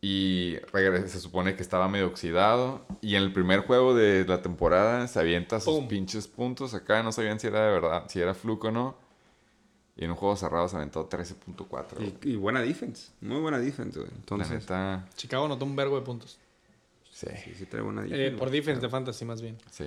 Y 0.00 0.58
regresa, 0.72 1.08
se 1.08 1.18
supone 1.20 1.56
que 1.56 1.62
estaba 1.62 1.88
medio 1.88 2.06
oxidado. 2.06 2.86
Y 3.00 3.16
en 3.16 3.22
el 3.24 3.32
primer 3.32 3.60
juego 3.60 3.94
de 3.94 4.24
la 4.26 4.42
temporada 4.42 5.08
se 5.08 5.18
avienta 5.18 5.58
sus 5.58 5.74
Pum. 5.74 5.88
pinches 5.88 6.28
puntos. 6.28 6.74
Acá 6.74 7.02
no 7.02 7.10
sabían 7.10 7.40
si 7.40 7.48
era 7.48 7.66
de 7.66 7.72
verdad, 7.72 8.04
si 8.08 8.20
era 8.20 8.34
fluke 8.34 8.66
o 8.66 8.70
no. 8.70 8.96
Y 9.96 10.04
en 10.04 10.10
un 10.10 10.16
juego 10.16 10.34
cerrado 10.36 10.68
se 10.68 10.76
aventó 10.76 11.08
13.4. 11.08 11.94
güey. 11.96 12.14
Y, 12.24 12.30
y 12.32 12.36
buena 12.36 12.60
defense. 12.60 13.10
Muy 13.20 13.40
buena 13.40 13.58
defense, 13.58 13.98
güey. 13.98 14.10
La 14.10 14.16
Entonces. 14.16 14.50
neta, 14.50 15.08
Chicago 15.16 15.44
anotó 15.46 15.64
un 15.64 15.76
vergo 15.76 15.96
de 15.96 16.02
puntos. 16.02 16.38
sí, 17.12 17.26
Sí, 17.44 17.54
sí 17.56 17.66
trae 17.66 17.82
buena 17.82 18.02
Eh, 18.02 18.08
defense. 18.08 18.30
por 18.38 18.48
güey. 18.48 18.60
defense 18.60 18.80
de 18.80 18.88
fantasy, 18.88 19.24
más 19.24 19.40
bien. 19.40 19.56
sí. 19.70 19.84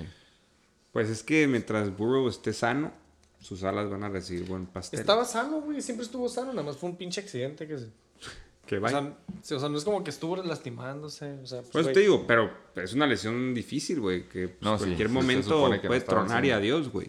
Pues 0.92 1.10
es 1.10 1.22
que 1.22 1.46
mientras 1.46 1.94
Burrow 1.96 2.26
esté 2.28 2.52
sano, 2.54 2.90
sus 3.40 3.62
alas 3.62 3.90
van 3.90 4.02
a 4.04 4.08
recibir 4.08 4.44
buen 4.48 4.66
pastel. 4.66 4.98
Estaba 4.98 5.24
sano, 5.26 5.60
güey, 5.60 5.82
siempre 5.82 6.04
estuvo 6.04 6.28
sano, 6.30 6.52
nada 6.52 6.62
más 6.62 6.78
fue 6.78 6.88
un 6.88 6.96
pinche 6.96 7.20
accidente 7.20 7.68
que 7.68 7.78
se... 7.78 7.86
Que 8.66 8.78
O 8.78 8.80
vaya. 8.80 9.00
sea, 9.00 9.16
sí, 9.42 9.54
o 9.54 9.60
sea, 9.60 9.68
no 9.68 9.76
es 9.78 9.84
como 9.84 10.02
que 10.02 10.10
estuvo 10.10 10.36
lastimándose, 10.36 11.34
o 11.42 11.46
sea, 11.46 11.60
pues, 11.60 11.70
Pues 11.72 11.92
te 11.92 12.00
digo, 12.00 12.26
pero 12.26 12.50
es 12.74 12.92
una 12.94 13.06
lesión 13.06 13.54
difícil, 13.54 14.00
güey. 14.00 14.28
Que 14.28 14.48
pues, 14.48 14.62
No, 14.62 14.76
cualquier 14.78 15.08
sí, 15.08 15.14
momento 15.14 15.70
puede 15.86 16.00
tronar 16.00 16.44
y 16.44 16.50
adiós, 16.50 16.88
güey. 16.90 17.08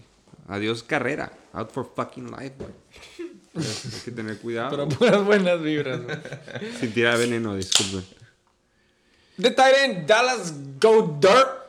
Adiós 0.49 0.83
carrera. 0.83 1.31
Out 1.53 1.71
for 1.71 1.85
fucking 1.95 2.29
life, 2.31 2.55
güey. 2.57 2.71
Hay 3.55 4.01
que 4.05 4.11
tener 4.11 4.37
cuidado. 4.39 4.69
Pero 4.71 4.89
puras 4.89 5.23
buenas 5.23 5.61
vibras, 5.61 6.01
güey. 6.03 6.17
Sin 6.79 6.91
tirar 6.93 7.17
veneno, 7.17 7.55
disculpen. 7.55 8.03
The 9.41 9.51
tight 9.51 9.75
end, 9.83 10.05
Dallas 10.07 10.53
Go 10.81 11.17
Dirt. 11.21 11.59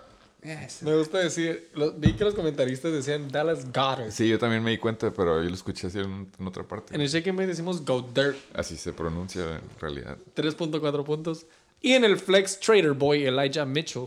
Me 0.83 0.97
gusta 0.97 1.19
decir, 1.19 1.69
lo- 1.75 1.93
vi 1.93 2.15
que 2.15 2.25
los 2.25 2.35
comentaristas 2.35 2.91
decían 2.93 3.29
Dallas 3.31 3.67
Goddard. 3.71 4.11
Sí, 4.11 4.27
yo 4.27 4.39
también 4.39 4.63
me 4.65 4.71
di 4.71 4.79
cuenta, 4.79 5.13
pero 5.13 5.43
yo 5.43 5.49
lo 5.51 5.55
escuché 5.55 5.89
así 5.89 5.99
en, 5.99 6.31
en 6.39 6.47
otra 6.47 6.63
parte. 6.67 6.95
En 6.95 7.03
el 7.03 7.09
Shake 7.09 7.29
and 7.29 7.37
Bake 7.39 7.49
decimos 7.49 7.85
Go 7.85 8.01
Dirt, 8.15 8.37
Así 8.55 8.77
se 8.79 8.95
pronuncia 8.95 9.43
en 9.57 9.61
realidad. 9.79 10.17
3.4 10.35 11.05
puntos. 11.05 11.45
Y 11.83 11.93
en 11.93 12.05
el 12.05 12.19
Flex 12.19 12.59
Trader 12.59 12.93
Boy, 12.93 13.27
Elijah 13.27 13.67
Mitchell, 13.67 14.07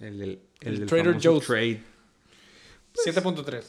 El, 0.00 0.22
el, 0.22 0.40
El 0.60 0.78
del 0.78 0.88
Trader 0.88 1.18
Joe's. 1.20 1.44
Trade. 1.44 1.82
7.3. 3.04 3.64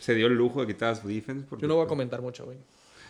Se 0.00 0.14
dio 0.14 0.26
el 0.26 0.34
lujo 0.34 0.60
de 0.62 0.66
quitar 0.66 0.96
su 0.96 1.06
defense. 1.08 1.46
porque- 1.48 1.62
Yo 1.62 1.68
no 1.68 1.76
voy 1.76 1.84
a 1.84 1.88
comentar 1.88 2.20
mucho, 2.22 2.44
güey. 2.44 2.58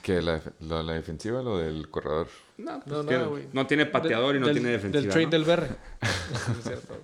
¿Que 0.03 0.20
la, 0.22 0.41
la, 0.61 0.82
la 0.82 0.93
defensiva 0.95 1.41
o 1.41 1.43
lo 1.43 1.59
del 1.59 1.88
corredor? 1.91 2.26
No, 2.59 2.80
pues 2.80 2.86
No, 2.86 3.07
que 3.07 3.14
nada, 3.14 3.26
güey. 3.26 3.45
no 3.53 3.66
tiene 3.66 3.86
pateador 3.86 4.36
y 4.36 4.41
no 4.41 4.47
Del- 4.47 4.57
tiene 4.57 4.70
defensiva. 4.70 5.01
Del 5.03 5.11
trade 5.11 5.24
¿no? 5.26 5.30
del 5.30 5.45
BR. 5.45 5.68
No 5.68 6.55
es 6.59 6.64
cierto, 6.64 6.88
güey. 6.88 7.01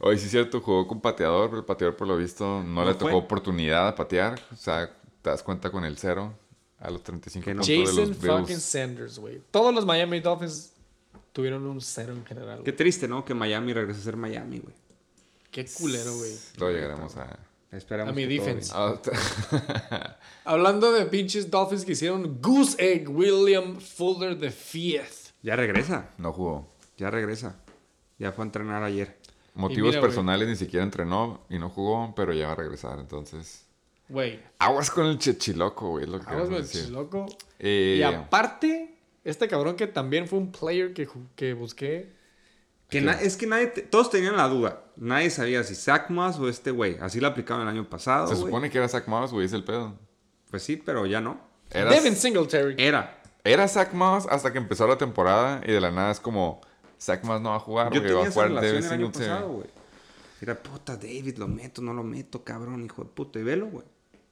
Hoy 0.00 0.18
sí 0.18 0.24
es 0.26 0.30
cierto, 0.32 0.60
jugó 0.60 0.86
con 0.86 1.00
pateador, 1.00 1.48
pero 1.48 1.60
el 1.60 1.64
pateador 1.64 1.96
por 1.96 2.06
lo 2.08 2.16
visto 2.16 2.44
no, 2.44 2.64
¿No 2.64 2.84
le 2.84 2.94
fue? 2.94 3.10
tocó 3.10 3.16
oportunidad 3.16 3.88
a 3.88 3.94
patear. 3.94 4.40
O 4.52 4.56
sea, 4.56 4.90
te 5.22 5.30
das 5.30 5.42
cuenta 5.42 5.70
con 5.70 5.84
el 5.84 5.96
cero 5.96 6.34
a 6.80 6.90
los 6.90 7.02
35 7.02 7.44
Que 7.44 7.54
no. 7.54 7.62
de 7.64 7.84
Jason 7.86 8.08
los 8.08 8.16
fucking 8.18 8.46
Bills. 8.46 8.62
Sanders, 8.62 9.18
güey. 9.18 9.40
Todos 9.50 9.72
los 9.72 9.86
Miami 9.86 10.20
Dolphins 10.20 10.72
tuvieron 11.32 11.64
un 11.64 11.80
cero 11.80 12.12
en 12.12 12.26
general. 12.26 12.62
Qué 12.64 12.72
triste, 12.72 13.08
¿no? 13.08 13.24
Que 13.24 13.32
Miami 13.34 13.72
regrese 13.72 14.00
a 14.00 14.02
ser 14.04 14.16
Miami, 14.16 14.58
güey. 14.58 14.74
Qué 15.50 15.64
culero, 15.72 16.14
güey. 16.16 16.32
Luego 16.58 16.74
llegaremos 16.74 17.16
a... 17.16 17.38
Esperamos 17.76 18.12
A 18.12 18.14
mi 18.14 18.24
defense. 18.26 18.72
bien. 18.72 19.62
a- 19.62 20.16
Hablando 20.44 20.92
de 20.92 21.06
pinches 21.06 21.50
Dolphins 21.50 21.84
que 21.84 21.92
hicieron 21.92 22.38
Goose 22.40 22.76
Egg, 22.78 23.08
William 23.08 23.76
Fuller 23.80 24.38
the 24.38 24.50
Fifth. 24.50 25.32
Ya 25.42 25.56
regresa. 25.56 26.10
no 26.18 26.32
jugó. 26.32 26.68
Ya 26.96 27.10
regresa. 27.10 27.56
Ya 28.18 28.32
fue 28.32 28.44
a 28.44 28.46
entrenar 28.46 28.82
ayer. 28.82 29.18
Motivos 29.54 29.90
mira, 29.90 30.00
personales 30.00 30.48
ni 30.48 30.56
siquiera 30.56 30.84
entrenó 30.84 31.42
y 31.48 31.58
no 31.58 31.70
jugó, 31.70 32.12
pero 32.14 32.32
ya 32.32 32.46
va 32.46 32.52
a 32.52 32.56
regresar. 32.56 32.98
Entonces, 32.98 33.64
Güey. 34.08 34.40
aguas 34.58 34.90
con 34.90 35.06
el 35.06 35.18
chechiloco, 35.18 35.90
güey. 35.90 36.04
Es 36.04 36.10
lo 36.10 36.20
que 36.20 36.26
Aguas 36.30 36.44
con 36.46 36.54
el 36.54 36.62
decir. 36.62 36.88
loco. 36.90 37.26
Eh, 37.58 37.96
Y 37.98 38.02
aparte, 38.02 38.96
este 39.24 39.46
cabrón 39.48 39.76
que 39.76 39.86
también 39.86 40.26
fue 40.28 40.38
un 40.38 40.50
player 40.52 40.92
que, 40.92 41.08
que 41.36 41.54
busqué. 41.54 42.12
Que 42.88 43.00
na- 43.00 43.20
es 43.20 43.36
que 43.36 43.46
nadie, 43.46 43.66
te- 43.68 43.82
todos 43.82 44.10
tenían 44.10 44.36
la 44.36 44.46
duda. 44.48 44.80
Nadie 44.96 45.30
sabía 45.30 45.64
si 45.64 45.74
Zach 45.74 46.10
Moss 46.10 46.38
o 46.38 46.48
este 46.48 46.70
güey. 46.70 46.96
Así 47.00 47.18
lo 47.20 47.26
aplicaron 47.28 47.62
el 47.62 47.68
año 47.68 47.88
pasado. 47.88 48.26
se 48.28 48.36
supone 48.36 48.70
que 48.70 48.78
era 48.78 48.88
Zach 48.88 49.06
Moss, 49.08 49.32
güey, 49.32 49.46
es 49.46 49.52
el 49.52 49.64
pedo. 49.64 49.94
Pues 50.50 50.62
sí, 50.62 50.76
pero 50.76 51.06
ya 51.06 51.20
no. 51.20 51.40
Era, 51.70 51.90
Devin 51.90 52.14
Singletary. 52.14 52.76
Era. 52.78 53.20
era 53.42 53.66
Zach 53.66 53.92
Moss 53.92 54.26
hasta 54.30 54.52
que 54.52 54.58
empezó 54.58 54.86
la 54.86 54.96
temporada 54.98 55.60
y 55.66 55.72
de 55.72 55.80
la 55.80 55.90
nada 55.90 56.12
es 56.12 56.20
como, 56.20 56.60
Zach 57.00 57.24
Moss 57.24 57.40
no 57.40 57.50
va 57.50 57.56
a 57.56 57.60
jugar, 57.60 57.92
Yo 57.92 58.00
güey, 58.00 58.12
va 58.12 58.20
tenía 58.20 58.20
a 58.20 58.22
esa 58.28 58.32
jugar 58.34 58.48
relación 58.48 58.72
Devin 58.74 58.86
el 58.86 58.92
año 58.92 59.06
Singletary. 59.12 59.30
pasado, 59.30 59.52
güey. 59.52 59.66
Era 60.40 60.54
puta, 60.62 60.96
David, 60.96 61.36
lo 61.38 61.48
meto, 61.48 61.82
no 61.82 61.92
lo 61.94 62.02
meto, 62.04 62.44
cabrón, 62.44 62.84
hijo 62.84 63.02
de 63.02 63.08
puta. 63.10 63.38
Y 63.40 63.42
velo, 63.42 63.66
güey. 63.66 63.86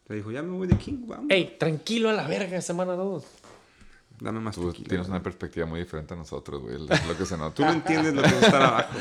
Te 0.07 0.15
dijo, 0.15 0.31
ya 0.31 0.43
me 0.43 0.51
voy 0.57 0.67
de 0.69 0.77
King, 0.77 1.05
vamos. 1.07 1.27
Ey, 1.31 1.57
tranquilo 1.59 2.11
a 2.11 2.13
la 2.13 2.29
verga, 2.29 2.61
semana 2.61 2.93
2. 2.93 3.25
Dame 4.23 4.41
más 4.41 4.55
Tú 4.55 4.69
tequila, 4.71 4.89
tienes 4.89 5.07
güey. 5.09 5.17
una 5.17 5.23
perspectiva 5.23 5.67
muy 5.67 5.81
diferente 5.81 6.15
a 6.15 6.17
nosotros, 6.17 6.63
güey, 6.63 6.79
lo 6.79 6.87
que 7.19 7.27
se 7.27 7.35
Tú 7.37 7.41
nota. 7.41 7.65
no 7.67 7.73
entiendes 7.73 8.15
lo 8.15 8.23
que 8.23 8.29
es 8.29 8.35
estar 8.43 8.63
abajo. 8.63 8.99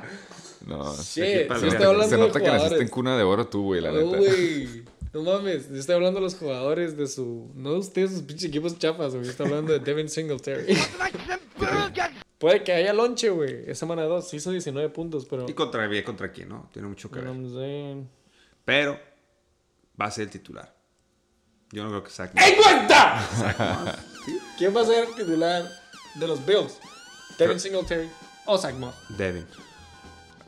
No, 0.66 0.94
Shit, 0.96 1.02
se, 1.04 1.46
yo 1.46 1.54
nota- 1.54 1.66
estoy 1.66 1.84
hablando 1.84 2.08
se 2.08 2.16
de 2.16 2.22
nota 2.26 2.40
que 2.40 2.46
naciste 2.50 2.80
en 2.82 2.88
cuna 2.88 3.18
de 3.18 3.22
oro 3.22 3.46
tú, 3.48 3.64
güey, 3.64 3.82
la 3.82 3.90
No, 3.92 4.00
neta. 4.00 4.16
güey. 4.18 4.84
No 5.14 5.22
mames, 5.22 5.68
yo 5.70 5.76
estoy 5.76 5.94
hablando 5.94 6.18
de 6.18 6.24
los 6.24 6.34
jugadores 6.34 6.96
de 6.96 7.06
su. 7.06 7.48
No 7.54 7.72
de 7.74 7.78
ustedes, 7.78 8.10
sus 8.10 8.22
pinches 8.22 8.48
equipos 8.48 8.76
chafas, 8.80 9.12
güey. 9.12 9.24
Yo 9.24 9.30
estoy 9.30 9.46
hablando 9.46 9.72
de 9.72 9.78
Devin 9.78 10.08
Singletary. 10.08 10.76
Puede 12.38 12.64
que 12.64 12.72
haya 12.72 12.92
lonche, 12.92 13.30
güey. 13.30 13.62
Es 13.70 13.78
semana 13.78 14.02
2, 14.04 14.34
hizo 14.34 14.50
19 14.50 14.88
puntos, 14.88 15.24
pero. 15.30 15.46
¿Y 15.48 15.52
contra, 15.52 15.86
bien 15.86 16.02
contra 16.02 16.32
quién, 16.32 16.48
no? 16.48 16.68
Tiene 16.72 16.88
mucho 16.88 17.08
que 17.12 17.20
ver. 17.20 17.28
No 17.32 17.48
sé. 17.60 18.02
Pero 18.64 18.98
va 20.00 20.06
a 20.06 20.10
ser 20.10 20.24
el 20.24 20.30
titular. 20.30 20.73
Yo 21.72 21.82
no 21.84 21.88
creo 21.90 22.04
que 22.04 22.10
Zach 22.10 22.30
¡En 22.34 22.56
cuenta! 22.56 23.96
¿Quién 24.58 24.74
va 24.76 24.82
a 24.82 24.84
ser 24.84 25.08
el 25.08 25.14
titular 25.14 25.68
de 26.14 26.26
los 26.28 26.44
Bills? 26.44 26.78
Devin 27.38 27.58
Singletary 27.58 28.08
o 28.46 28.56
Zach 28.58 28.74
Moss. 28.76 28.94
Devin. 29.08 29.46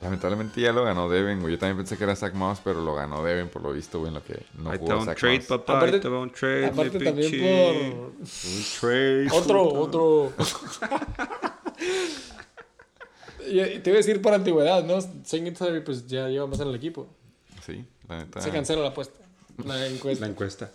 Lamentablemente 0.01 0.60
ya 0.60 0.72
lo 0.72 0.84
ganó 0.84 1.09
Devin, 1.09 1.40
güey. 1.40 1.55
Yo 1.55 1.59
también 1.59 1.78
pensé 1.78 1.97
que 1.97 2.05
era 2.05 2.14
Zach 2.14 2.32
Moss, 2.34 2.60
pero 2.62 2.80
lo 2.84 2.94
ganó 2.94 3.24
Devin 3.24 3.48
por 3.48 3.62
lo 3.62 3.72
visto, 3.72 3.98
güey, 3.98 4.09
en 4.09 4.14
lo 4.14 4.22
que 4.22 4.44
no 4.59 4.70
Ahí 4.70 4.78
jugó 4.78 4.90
va 4.93 4.98
un 5.01 5.06
Zach 5.06 5.18
trade, 5.18 5.38
Moss. 5.38 5.47
papá. 5.47 5.76
Aparte- 5.78 5.97
Ahí 5.97 6.01
te 6.02 6.09
va 6.09 6.18
un 6.20 6.30
trade. 6.30 6.66
Aparte 6.66 6.98
mi 6.98 7.05
también 7.05 7.30
pinche. 7.30 7.90
por. 7.90 8.06
Un 8.06 8.64
trade. 8.80 9.28
Otro, 9.32 9.68
puta. 9.70 9.98
otro. 9.98 10.32
Y- 13.48 13.60
y 13.60 13.78
te 13.78 13.90
iba 13.90 13.97
a 13.97 14.02
decir 14.02 14.20
por 14.20 14.34
antigüedad, 14.34 14.82
¿no? 14.84 14.98
Singletary 15.24 15.80
pues 15.80 16.06
ya 16.06 16.28
lleva 16.28 16.47
más 16.48 16.59
en 16.60 16.68
el 16.68 16.74
equipo. 16.74 17.06
Sí, 17.64 17.84
la 18.09 18.18
neta. 18.18 18.40
Se 18.40 18.51
cancela 18.51 18.82
la 18.82 18.88
apuesta. 18.88 19.18
La 19.64 19.86
encuesta. 19.86 20.24
La 20.26 20.30
encuesta. 20.30 20.70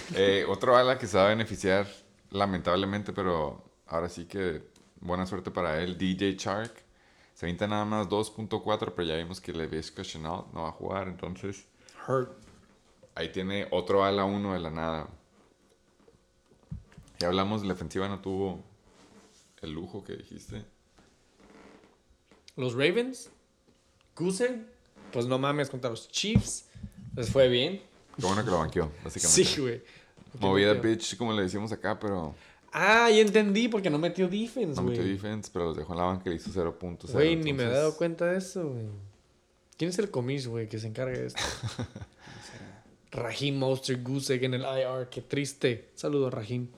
Eh, 0.14 0.44
otro 0.48 0.76
ala 0.76 0.98
que 0.98 1.06
se 1.06 1.16
va 1.16 1.26
a 1.26 1.28
beneficiar, 1.28 1.86
lamentablemente, 2.30 3.12
pero 3.12 3.64
ahora 3.86 4.08
sí 4.08 4.26
que 4.26 4.62
buena 5.00 5.26
suerte 5.26 5.50
para 5.50 5.82
él, 5.82 5.96
DJ 5.98 6.36
Shark. 6.36 6.72
Se 7.34 7.46
avienta 7.46 7.66
nada 7.66 7.84
más 7.84 8.08
2.4, 8.08 8.92
pero 8.94 9.02
ya 9.08 9.16
vimos 9.16 9.40
que 9.40 9.52
Levisca 9.52 10.02
Chenault 10.02 10.52
no 10.54 10.62
va 10.62 10.68
a 10.68 10.72
jugar, 10.72 11.08
entonces 11.08 11.66
Hurt. 12.08 12.30
ahí 13.14 13.30
tiene 13.30 13.68
otro 13.70 14.04
ala 14.04 14.24
1 14.24 14.54
de 14.54 14.58
la 14.60 14.70
nada. 14.70 15.08
Ya 17.18 17.28
hablamos, 17.28 17.64
la 17.64 17.74
ofensiva 17.74 18.08
no 18.08 18.20
tuvo 18.20 18.62
el 19.60 19.72
lujo 19.72 20.02
que 20.04 20.16
dijiste. 20.16 20.64
Los 22.56 22.72
Ravens, 22.72 23.30
Goosen, 24.14 24.66
pues 25.12 25.26
no 25.26 25.38
mames 25.38 25.68
contra 25.68 25.90
los 25.90 26.08
Chiefs. 26.08 26.68
Les 27.14 27.30
fue 27.30 27.48
bien. 27.48 27.82
Qué 28.18 28.26
bueno 28.26 28.44
que 28.44 28.50
lo 28.50 28.58
banqueó, 28.58 28.90
básicamente. 29.04 29.44
Sí, 29.44 29.60
güey. 29.60 29.82
Movida 30.40 30.74
bitch, 30.74 31.16
como 31.16 31.32
le 31.32 31.42
decimos 31.42 31.72
acá, 31.72 31.98
pero 31.98 32.34
Ah, 32.72 33.10
ya 33.10 33.20
entendí 33.22 33.68
porque 33.68 33.88
no 33.88 33.98
metió 33.98 34.28
defense, 34.28 34.76
no 34.76 34.82
metió 34.82 35.02
güey. 35.02 35.14
defense, 35.14 35.50
pero 35.52 35.66
los 35.66 35.76
dejó 35.76 35.92
en 35.94 35.98
la 35.98 36.04
banca 36.04 36.24
y 36.26 36.30
le 36.30 36.36
hizo 36.36 36.50
0 36.52 36.78
puntos. 36.78 37.10
Güey, 37.12 37.36
ni 37.36 37.52
me 37.54 37.64
he 37.64 37.68
dado 37.70 37.96
cuenta 37.96 38.26
de 38.26 38.38
eso, 38.38 38.68
güey. 38.68 38.86
¿Quién 39.78 39.90
es 39.90 39.98
el 39.98 40.10
comis, 40.10 40.46
güey, 40.46 40.68
que 40.68 40.78
se 40.78 40.86
encarga 40.86 41.16
de 41.18 41.26
esto? 41.26 41.40
Rahim 43.12 43.58
Monster 43.58 44.02
Goose 44.02 44.34
en 44.44 44.54
el 44.54 44.62
IR, 44.62 45.08
qué 45.10 45.22
triste. 45.22 45.90
Saludos, 45.94 46.34
Rahim. 46.34 46.68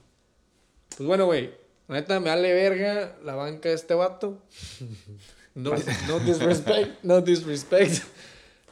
Pues 0.97 1.07
bueno, 1.07 1.27
güey. 1.27 1.53
La 1.89 1.97
neta 1.97 2.21
me 2.21 2.29
vale 2.29 2.53
verga 2.53 3.17
la 3.25 3.35
banca 3.35 3.69
de 3.71 3.75
este 3.75 3.95
vato. 3.95 4.39
No, 5.55 5.73
no 6.07 6.21
disrespect, 6.21 7.03
no 7.03 7.21
disrespect. 7.21 8.05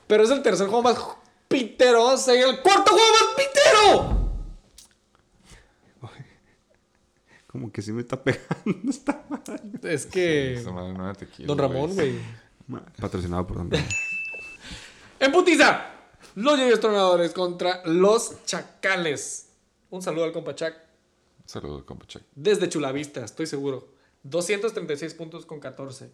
Pero 0.07 0.23
es 0.23 0.31
el 0.31 0.41
tercer 0.41 0.69
juego 0.69 0.83
más 0.85 0.97
pitero. 1.49 2.05
O 2.05 2.17
sea, 2.17 2.35
el 2.35 2.61
cuarto 2.63 2.93
juego 2.93 3.07
más 3.13 3.35
pitero. 3.37 4.17
Como 7.47 7.73
que 7.73 7.81
sí 7.81 7.91
me 7.93 8.03
está 8.03 8.23
pegando 8.23 8.91
esta 8.91 9.25
madre. 9.31 9.61
Es 9.83 10.05
que. 10.07 10.63
Madre 10.71 10.93
no 10.93 11.47
Don 11.47 11.59
Ramón, 11.59 11.95
güey. 11.95 12.19
Patrocinado 13.01 13.47
por 13.47 13.57
Don 13.59 13.71
Ramón. 13.71 13.87
En 15.19 15.33
putiza, 15.33 15.87
los 16.35 16.59
Yoyos 16.59 16.79
Tronadores 16.79 17.33
contra 17.33 17.81
los 17.87 18.45
Chacales. 18.45 19.49
Un 19.89 20.03
saludo 20.03 20.25
al 20.25 20.33
compa 20.33 20.55
Chac 20.55 20.77
Saludos, 21.47 21.85
compa 21.85 22.07
Check. 22.07 22.23
desde 22.35 22.69
Chulavista, 22.69 23.25
estoy 23.25 23.47
seguro. 23.47 23.89
236 24.25 25.15
puntos 25.15 25.47
con 25.47 25.59
14. 25.61 26.11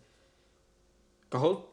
Cajol, 1.31 1.67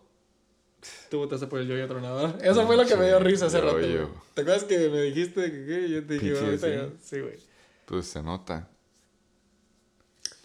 tú 1.10 1.18
votaste 1.20 1.48
por 1.48 1.60
el 1.60 1.68
Yoyo 1.68 1.88
Tronador. 1.88 2.36
Eso 2.42 2.66
fue 2.66 2.78
lo 2.78 2.86
que 2.86 2.96
me 2.96 3.08
dio 3.08 3.20
risa 3.20 3.48
hace 3.48 3.58
Yo, 3.60 3.66
rato. 3.66 3.80
yo. 3.82 4.10
¿Te 4.34 4.42
acuerdas 4.42 4.64
que 4.64 4.90
me 4.90 5.02
dijiste 5.04 5.52
que 5.52 5.66
qué? 5.66 5.90
Yo 5.90 6.06
te 6.06 6.14
dije, 6.20 6.40
ahorita 6.40 6.90
Sí, 7.04 7.20
güey. 7.20 7.38
Pues 7.86 8.08
se 8.08 8.24
nota. 8.24 8.68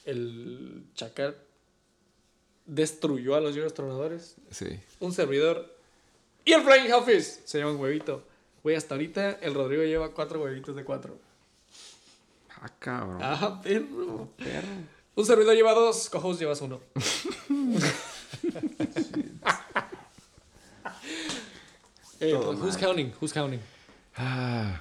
El 0.05 0.85
Chacal 0.95 1.37
destruyó 2.67 3.35
a 3.37 3.41
los 3.41 3.55
Yoyos 3.55 3.75
Tronadores. 3.75 4.37
Sí. 4.51 4.67
un 5.01 5.13
servidor 5.13 5.75
y 6.45 6.53
el 6.53 6.63
Flying 6.63 6.87
Hellfish 6.93 7.41
se 7.45 7.59
llama 7.59 7.73
un 7.73 7.81
huevito. 7.81 8.23
Güey, 8.63 8.77
hasta 8.77 8.95
ahorita 8.95 9.33
el 9.43 9.55
Rodrigo 9.55 9.83
lleva 9.83 10.11
cuatro 10.13 10.43
huevitos 10.43 10.75
de 10.77 10.85
cuatro. 10.85 11.19
Ah, 12.61 12.71
cabrón. 12.79 13.19
Ah, 13.21 13.61
perro. 13.63 14.29
Perro. 14.39 14.69
Un 15.17 15.27
servidor 15.27 15.55
lleva 15.55 15.75
dos, 15.75 16.09
cojos 16.11 16.39
llevas 16.39 16.61
uno. 16.63 16.81
Eh, 22.21 22.33
who's 22.35 22.77
counting? 22.77 23.13
Who's 23.21 23.33
counting? 23.33 23.61
Ah, 24.17 24.81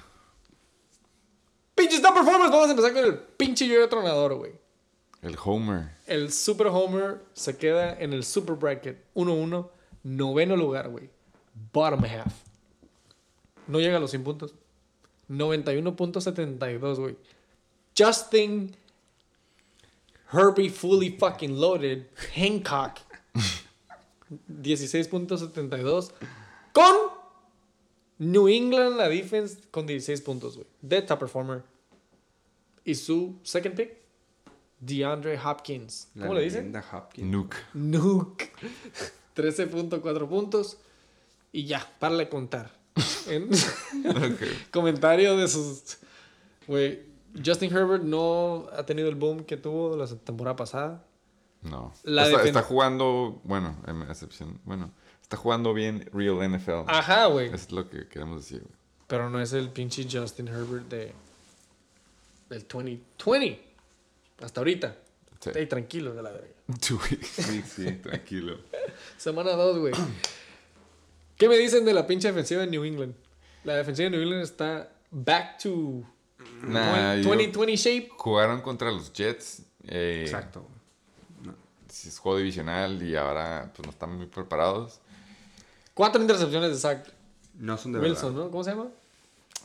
Pinches 1.74 2.00
top 2.00 2.14
performance. 2.14 2.50
Vamos 2.52 2.68
a 2.68 2.70
empezar 2.70 2.92
con 2.94 3.04
el 3.04 3.18
pinche 3.36 3.66
yo 3.66 3.88
tronador, 3.88 4.34
güey. 4.36 4.52
el 5.22 5.36
Homer. 5.44 5.90
El 6.06 6.30
Super 6.32 6.68
Homer 6.68 7.20
se 7.32 7.56
queda 7.56 7.98
en 7.98 8.12
el 8.12 8.22
Super 8.24 8.54
Bracket 8.56 8.98
1-1, 9.14 9.68
noveno 10.04 10.56
lugar, 10.56 10.88
güey. 10.88 11.08
Bottom 11.72 12.04
half. 12.04 12.32
No 13.66 13.80
llega 13.80 13.96
a 13.96 14.00
los 14.00 14.10
100 14.10 14.22
puntos. 14.24 14.54
91.72, 15.30 16.96
güey. 16.98 17.16
Justin 17.96 18.76
Herbie 20.32 20.68
Fully 20.68 21.16
Fucking 21.18 21.58
Loaded 21.60 22.06
Hancock. 22.36 22.98
16.72. 24.62 26.12
Con 26.72 26.96
New 28.18 28.48
England, 28.48 28.96
la 28.96 29.08
defense, 29.08 29.58
con 29.70 29.86
16 29.86 30.20
puntos, 30.22 30.56
güey. 30.56 30.66
Dead 30.82 31.04
top 31.06 31.20
performer. 31.20 31.62
Y 32.84 32.94
su 32.94 33.38
second 33.42 33.74
pick, 33.76 33.96
DeAndre 34.80 35.38
Hopkins. 35.38 36.08
La 36.14 36.22
¿Cómo 36.26 36.38
le 36.38 36.44
dicen? 36.44 36.72
Hopkins. 36.92 37.26
Nuke. 37.26 37.56
Nuke. 37.74 38.52
13.4 39.36 40.28
puntos. 40.28 40.76
Y 41.52 41.64
ya, 41.64 41.88
para 41.98 42.16
de 42.16 42.28
contar. 42.28 42.70
En 43.26 43.48
comentario 44.70 45.36
de 45.38 45.48
sus. 45.48 45.96
Güey, 46.66 47.02
Justin 47.44 47.74
Herbert 47.74 48.02
no 48.04 48.66
ha 48.76 48.84
tenido 48.84 49.08
el 49.08 49.14
boom 49.14 49.44
que 49.44 49.56
tuvo 49.56 49.96
la 49.96 50.06
temporada 50.06 50.56
pasada. 50.56 51.04
No. 51.62 51.92
La 52.02 52.26
está, 52.26 52.42
defen- 52.42 52.46
está 52.48 52.62
jugando, 52.62 53.40
bueno, 53.44 53.76
en 53.86 54.02
excepción, 54.02 54.60
bueno, 54.64 54.90
está 55.24 55.36
jugando 55.36 55.74
bien 55.74 56.08
Real 56.12 56.36
NFL. 56.48 56.84
Ajá, 56.86 57.26
güey. 57.26 57.52
Es 57.52 57.72
lo 57.72 57.88
que 57.90 58.06
queremos 58.08 58.42
decir, 58.42 58.60
güey. 58.60 58.74
Pero 59.08 59.28
no 59.30 59.40
es 59.40 59.52
el 59.52 59.70
pinche 59.70 60.06
Justin 60.10 60.48
Herbert 60.48 60.88
de. 60.88 61.12
del 62.48 62.66
2020. 62.68 63.62
Hasta 64.42 64.60
ahorita. 64.60 64.96
Sí. 65.40 65.50
Ey, 65.54 65.66
tranquilo 65.66 66.14
de 66.14 66.22
la 66.22 66.30
verga. 66.30 66.48
Two 66.86 66.98
weeks. 67.10 67.26
Sí, 67.28 67.62
sí, 67.62 67.92
tranquilo. 68.02 68.58
Semana 69.18 69.50
2, 69.52 69.78
güey. 69.78 69.92
¿Qué 71.36 71.48
me 71.48 71.56
dicen 71.58 71.84
de 71.84 71.92
la 71.92 72.06
pinche 72.06 72.28
defensiva 72.28 72.60
de 72.62 72.68
New 72.68 72.84
England? 72.84 73.14
La 73.64 73.76
defensiva 73.76 74.04
de 74.08 74.10
New 74.16 74.22
England 74.22 74.42
está 74.44 74.90
back 75.10 75.58
to 75.62 76.02
Nah, 76.62 77.16
yo- 77.16 77.24
2020 77.28 77.76
shape. 77.76 78.08
Jugaron 78.16 78.60
contra 78.62 78.90
los 78.90 79.12
Jets. 79.12 79.62
eh, 79.86 80.22
Exacto. 80.24 80.66
sí, 81.88 82.08
Es 82.08 82.18
juego 82.18 82.38
divisional 82.38 83.02
y 83.02 83.14
ahora 83.16 83.70
pues 83.74 83.86
no 83.86 83.90
están 83.92 84.16
muy 84.16 84.26
preparados. 84.26 85.00
Cuatro 85.94 86.20
intercepciones 86.20 86.70
de 86.70 86.76
Zach 86.76 87.06
No 87.54 87.76
son 87.78 87.92
de 87.92 88.00
Wilson, 88.00 88.32
verdad. 88.34 88.44
¿no? 88.46 88.50
¿Cómo 88.50 88.64
se 88.64 88.70
llama? 88.70 88.88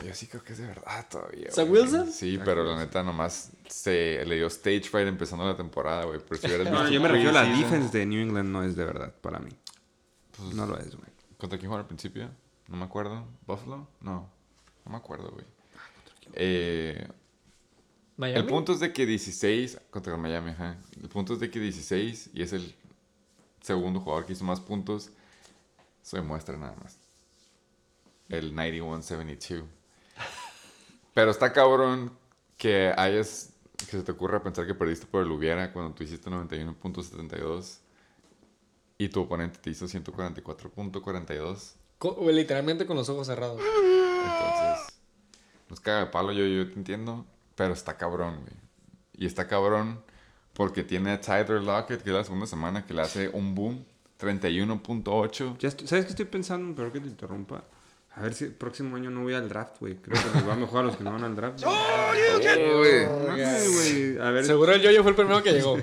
Yo 0.06 0.14
sí 0.14 0.28
creo 0.28 0.44
que 0.44 0.54
es 0.54 0.60
de 0.60 0.68
verdad 0.68 1.06
todavía. 1.10 1.52
¿Zach 1.52 1.68
güey. 1.68 1.82
Wilson? 1.82 2.12
Sí, 2.12 2.36
Zach 2.38 2.46
pero 2.46 2.64
la 2.64 2.78
neta 2.78 3.04
nomás 3.04 3.52
se 3.68 4.24
le 4.26 4.36
dio 4.36 4.48
stage 4.48 4.84
fright 4.84 5.08
empezando 5.08 5.46
la 5.46 5.58
temporada, 5.58 6.06
güey. 6.06 6.20
Pero 6.20 6.40
si 6.40 6.48
hubieras 6.48 6.72
No, 6.72 6.80
visto 6.80 6.94
yo 6.94 7.02
me 7.02 7.08
refiero 7.10 7.32
a 7.32 7.44
la 7.44 7.44
defense 7.44 7.98
de 7.98 8.06
New 8.06 8.22
England 8.22 8.50
no 8.50 8.64
es 8.64 8.76
de 8.76 8.86
verdad 8.86 9.14
para 9.22 9.40
mí. 9.40 9.50
Pues, 10.38 10.54
No 10.54 10.66
lo 10.66 10.78
es, 10.78 10.96
güey. 10.96 11.10
¿Contra 11.38 11.58
quién 11.58 11.70
jugaron 11.70 11.84
al 11.84 11.88
principio? 11.88 12.30
No 12.68 12.78
me 12.78 12.86
acuerdo. 12.86 13.26
¿Buffalo? 13.46 13.88
No. 14.02 14.30
No 14.86 14.92
me 14.92 14.98
acuerdo, 14.98 15.32
güey. 15.32 15.46
Eh, 16.34 17.08
Miami. 18.18 18.40
el 18.40 18.46
punto 18.46 18.74
es 18.74 18.80
de 18.80 18.94
que 18.94 19.06
16 19.06 19.80
contra 19.90 20.14
el 20.14 20.20
Miami, 20.22 20.52
ajá. 20.52 20.78
El 21.02 21.10
punto 21.10 21.34
es 21.34 21.40
de 21.40 21.50
que 21.50 21.60
16 21.60 22.30
y 22.34 22.42
es 22.44 22.54
el 22.54 22.76
segundo 23.62 24.00
jugador 24.00 24.26
que 24.26 24.34
hizo 24.34 24.44
más 24.46 24.60
puntos. 24.60 25.10
Eso 26.10 26.18
demuestra 26.18 26.58
nada 26.58 26.76
más. 26.82 26.98
El 28.30 28.56
91-72. 28.56 29.64
Pero 31.14 31.30
está 31.30 31.54
cabrón 31.54 32.18
que 32.58 32.92
hayas. 32.98 33.52
que 33.78 33.86
se 33.86 34.02
te 34.02 34.12
ocurra 34.12 34.42
pensar 34.42 34.66
que 34.66 34.74
perdiste 34.74 35.06
por 35.06 35.22
el 35.22 35.32
hubiera 35.32 35.72
cuando 35.72 35.94
tú 35.94 36.04
hiciste 36.04 36.28
91.72 36.32 37.78
y 38.98 39.10
tu 39.10 39.22
oponente 39.22 39.60
te 39.60 39.70
hizo 39.70 39.86
144.42. 39.86 41.74
Co- 42.00 42.16
güey, 42.16 42.36
literalmente 42.36 42.88
con 42.88 42.98
los 42.98 43.08
ojos 43.10 43.28
cerrados. 43.28 43.62
Entonces, 43.62 45.00
nos 45.70 45.80
caga 45.80 46.00
de 46.00 46.06
palo, 46.08 46.32
yo, 46.34 46.44
yo 46.48 46.68
te 46.72 46.74
entiendo, 46.74 47.24
pero 47.54 47.74
está 47.74 47.98
cabrón, 47.98 48.42
güey. 48.42 48.56
Y 49.14 49.28
está 49.28 49.48
cabrón 49.48 50.04
porque 50.54 50.82
tiene 50.84 51.12
a 51.12 51.22
Tyler 51.22 51.62
Lockett, 51.62 52.02
que 52.02 52.10
es 52.10 52.16
la 52.16 52.24
segunda 52.24 52.48
semana, 52.48 52.84
que 52.88 52.96
le 52.96 53.04
hace 53.04 53.30
un 53.30 53.54
boom, 53.54 53.86
31.8. 54.20 55.58
Ya 55.60 55.70
estoy- 55.70 55.88
¿Sabes 55.88 56.06
qué 56.06 56.12
estoy 56.12 56.26
pensando? 56.26 56.76
Pero 56.76 56.92
que 56.92 57.00
te 57.00 57.08
interrumpa. 57.08 57.64
A 58.16 58.22
ver 58.22 58.34
si 58.34 58.46
el 58.46 58.54
próximo 58.54 58.96
año 58.98 59.10
no 59.12 59.22
voy 59.22 59.34
al 59.34 59.48
draft, 59.48 59.78
güey. 59.80 59.96
Creo 59.96 60.22
que 60.22 60.40
nos 60.40 60.50
va 60.50 60.56
mejor 60.56 60.80
a 60.82 60.84
los 60.88 60.98
que 60.98 61.04
no 61.04 61.14
van 61.14 61.24
al 61.24 61.36
draft. 61.36 61.64
Güey. 61.64 63.06
Ay, 63.40 63.68
güey. 63.68 64.18
A 64.20 64.32
ver. 64.32 64.44
Seguro 64.46 64.74
el 64.74 64.82
Yoyo 64.82 65.04
fue 65.04 65.12
el 65.12 65.16
primero 65.16 65.42
que 65.42 65.54
llegó. 65.54 65.78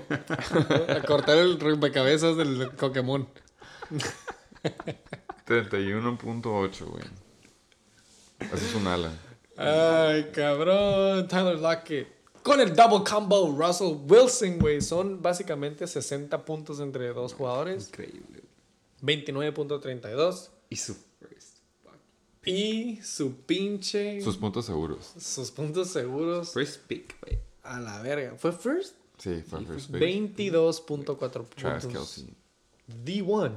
a 0.88 1.00
cortar 1.06 1.38
el 1.38 1.58
rompecabezas 1.58 2.36
del 2.36 2.68
Pokémon. 2.78 3.26
31.8, 5.46 6.84
güey. 6.86 7.04
Eso 8.40 8.54
es 8.56 8.74
un 8.74 8.86
ala. 8.86 9.10
Ay, 9.56 10.30
cabrón. 10.34 11.26
Tyler 11.28 11.58
Lockett. 11.58 12.08
Con 12.46 12.60
el 12.60 12.76
double 12.76 13.02
combo, 13.02 13.50
Russell 13.50 13.96
Wilson, 14.08 14.60
güey. 14.60 14.80
Son 14.80 15.20
básicamente 15.20 15.84
60 15.84 16.44
puntos 16.44 16.78
entre 16.78 17.12
dos 17.12 17.34
jugadores. 17.34 17.88
Increíble. 17.88 18.42
29.32. 19.02 20.50
Y 20.70 20.76
su 20.76 20.94
first 21.18 21.58
fucking 21.82 22.54
Y 22.54 23.00
su 23.02 23.34
pinche. 23.34 24.20
Sus 24.20 24.36
puntos 24.36 24.64
seguros. 24.66 25.12
sus 25.18 25.50
puntos 25.50 25.90
seguros. 25.90 26.52
First 26.52 26.82
pick, 26.86 27.16
güey. 27.20 27.40
A 27.64 27.80
la 27.80 28.00
verga. 28.02 28.36
¿Fue 28.38 28.52
first? 28.52 28.94
Sí, 29.18 29.42
fue 29.42 29.64
first 29.64 29.90
pick. 29.90 30.00
22.4 30.00 31.48
Travis 31.48 31.84
puntos. 31.84 31.92
Kelsey. 31.92 32.32
The 33.04 33.22
one. 33.22 33.54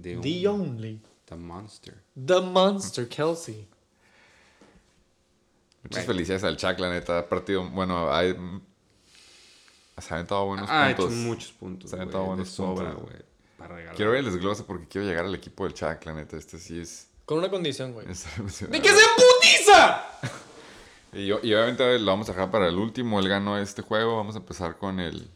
The, 0.00 0.16
The 0.18 0.46
only. 0.46 1.00
the 1.26 1.34
monster. 1.34 2.00
The 2.14 2.40
monster 2.40 3.08
Kelsey. 3.08 3.66
Muchas 5.84 5.98
Right. 6.02 6.06
felicidades 6.06 6.44
al 6.44 6.56
Chuck, 6.56 6.78
la 6.80 6.90
neta. 6.90 7.18
Ha 7.18 7.28
partido, 7.28 7.68
bueno, 7.70 8.12
hay, 8.12 8.32
se 9.98 10.12
ha 10.12 10.16
aventado 10.16 10.46
buenos 10.46 10.68
Ha 10.70 10.90
hecho 10.90 11.02
puntos. 11.02 11.16
muchos 11.18 11.52
puntos. 11.52 11.90
Se 11.90 11.96
ha 11.96 11.98
aventado 12.00 12.22
de 12.24 12.28
buenos 12.30 12.48
sobra, 12.48 12.90
puntos. 12.92 13.10
güey. 13.10 13.22
Para 13.58 13.74
regalar. 13.76 13.96
Quiero 13.96 14.10
ver 14.10 14.20
el 14.20 14.26
desglose 14.32 14.64
porque 14.64 14.88
quiero 14.88 15.06
llegar 15.06 15.24
al 15.26 15.34
equipo 15.34 15.64
del 15.64 15.74
Chuck, 15.74 16.04
la 16.04 16.14
neta. 16.14 16.36
Este 16.36 16.58
sí 16.58 16.80
es... 16.80 17.08
Con 17.24 17.38
una 17.38 17.48
condición, 17.48 17.92
güey. 17.92 18.06
¡De 18.06 18.12
que 18.12 18.88
se 18.88 19.02
putiza! 19.16 20.04
Y, 21.16 21.26
yo- 21.28 21.38
y 21.44 21.54
obviamente 21.54 21.96
lo 22.00 22.06
vamos 22.06 22.28
a 22.28 22.32
dejar 22.32 22.50
para 22.50 22.66
el 22.66 22.74
último. 22.76 23.20
Él 23.20 23.28
ganó 23.28 23.56
este 23.56 23.82
juego. 23.82 24.16
Vamos 24.16 24.34
a 24.34 24.38
empezar 24.38 24.78
con 24.78 24.98
el, 24.98 25.30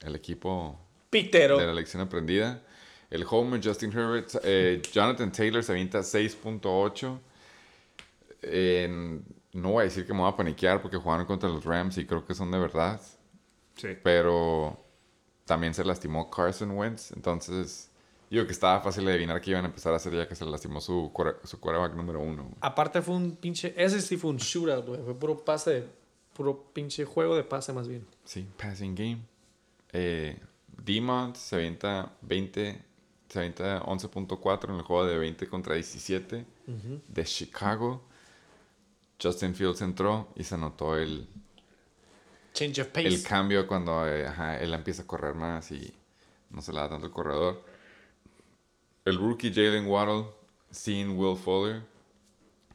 el 0.00 0.14
equipo 0.16 0.78
Pitero. 1.08 1.56
de 1.56 1.64
la 1.66 1.72
lección 1.72 2.02
aprendida. 2.02 2.60
El 3.08 3.24
Homer, 3.30 3.58
Justin 3.64 3.90
Herbert, 3.90 4.28
eh, 4.44 4.82
Jonathan 4.92 5.32
Taylor 5.32 5.64
se 5.64 5.72
avienta 5.72 6.00
6.8. 6.00 7.18
Eh, 8.42 9.20
no 9.54 9.70
voy 9.70 9.82
a 9.82 9.84
decir 9.84 10.04
que 10.06 10.12
me 10.12 10.20
voy 10.20 10.28
a 10.28 10.36
paniquear 10.36 10.82
porque 10.82 10.96
jugaron 10.96 11.24
contra 11.26 11.48
los 11.48 11.64
Rams 11.64 11.96
y 11.98 12.04
creo 12.04 12.24
que 12.26 12.34
son 12.34 12.50
de 12.50 12.58
verdad. 12.58 13.00
Sí. 13.76 13.88
Pero 14.02 14.76
también 15.44 15.72
se 15.72 15.84
lastimó 15.84 16.28
Carson 16.28 16.72
Wentz. 16.72 17.12
Entonces, 17.12 17.90
digo 18.28 18.44
que 18.46 18.52
estaba 18.52 18.80
fácil 18.80 19.04
de 19.04 19.12
adivinar 19.12 19.40
que 19.40 19.50
iban 19.50 19.64
a 19.64 19.68
empezar 19.68 19.92
a 19.92 19.96
hacer 19.96 20.12
ya 20.12 20.26
que 20.26 20.34
se 20.34 20.44
lastimó 20.44 20.80
su, 20.80 21.12
su 21.44 21.60
quarterback 21.60 21.94
número 21.94 22.20
uno. 22.20 22.42
güey. 22.42 22.56
Aparte 22.60 23.00
fue 23.00 23.14
un 23.14 23.36
pinche... 23.36 23.72
Ese 23.76 24.00
sí 24.00 24.16
fue 24.16 24.30
un 24.30 24.38
shootout, 24.38 24.86
güey. 24.86 25.00
Fue 25.02 25.14
puro 25.18 25.44
pase. 25.44 25.84
Puro 26.32 26.64
pinche 26.72 27.04
juego 27.04 27.36
de 27.36 27.44
pase 27.44 27.72
más 27.72 27.86
bien. 27.86 28.04
Sí, 28.24 28.46
passing 28.56 28.94
game. 28.96 29.20
Eh, 29.92 30.36
Demont 30.82 31.36
se 31.36 31.54
avienta 31.54 32.12
20, 32.22 32.82
se 33.28 33.38
avienta 33.38 33.80
11.4 33.84 34.70
en 34.70 34.74
el 34.74 34.82
juego 34.82 35.06
de 35.06 35.16
20 35.16 35.46
contra 35.46 35.76
17 35.76 36.44
de 37.06 37.24
Chicago. 37.24 38.02
Justin 39.24 39.54
Fields 39.54 39.80
entró 39.80 40.28
y 40.36 40.44
se 40.44 40.58
notó 40.58 40.96
el, 40.96 41.26
Change 42.52 42.82
of 42.82 42.88
pace. 42.88 43.06
el 43.06 43.22
cambio 43.22 43.66
cuando 43.66 44.06
eh, 44.06 44.26
ajá, 44.26 44.60
él 44.60 44.74
empieza 44.74 45.02
a 45.02 45.06
correr 45.06 45.34
más 45.34 45.72
y 45.72 45.92
no 46.50 46.60
se 46.60 46.72
le 46.72 46.80
da 46.80 46.88
tanto 46.88 47.06
el 47.06 47.12
corredor. 47.12 47.64
El 49.04 49.18
rookie 49.18 49.52
Jalen 49.52 49.86
Waddle 49.86 50.26
sin 50.70 51.18
Will 51.18 51.36
Fuller, 51.36 51.82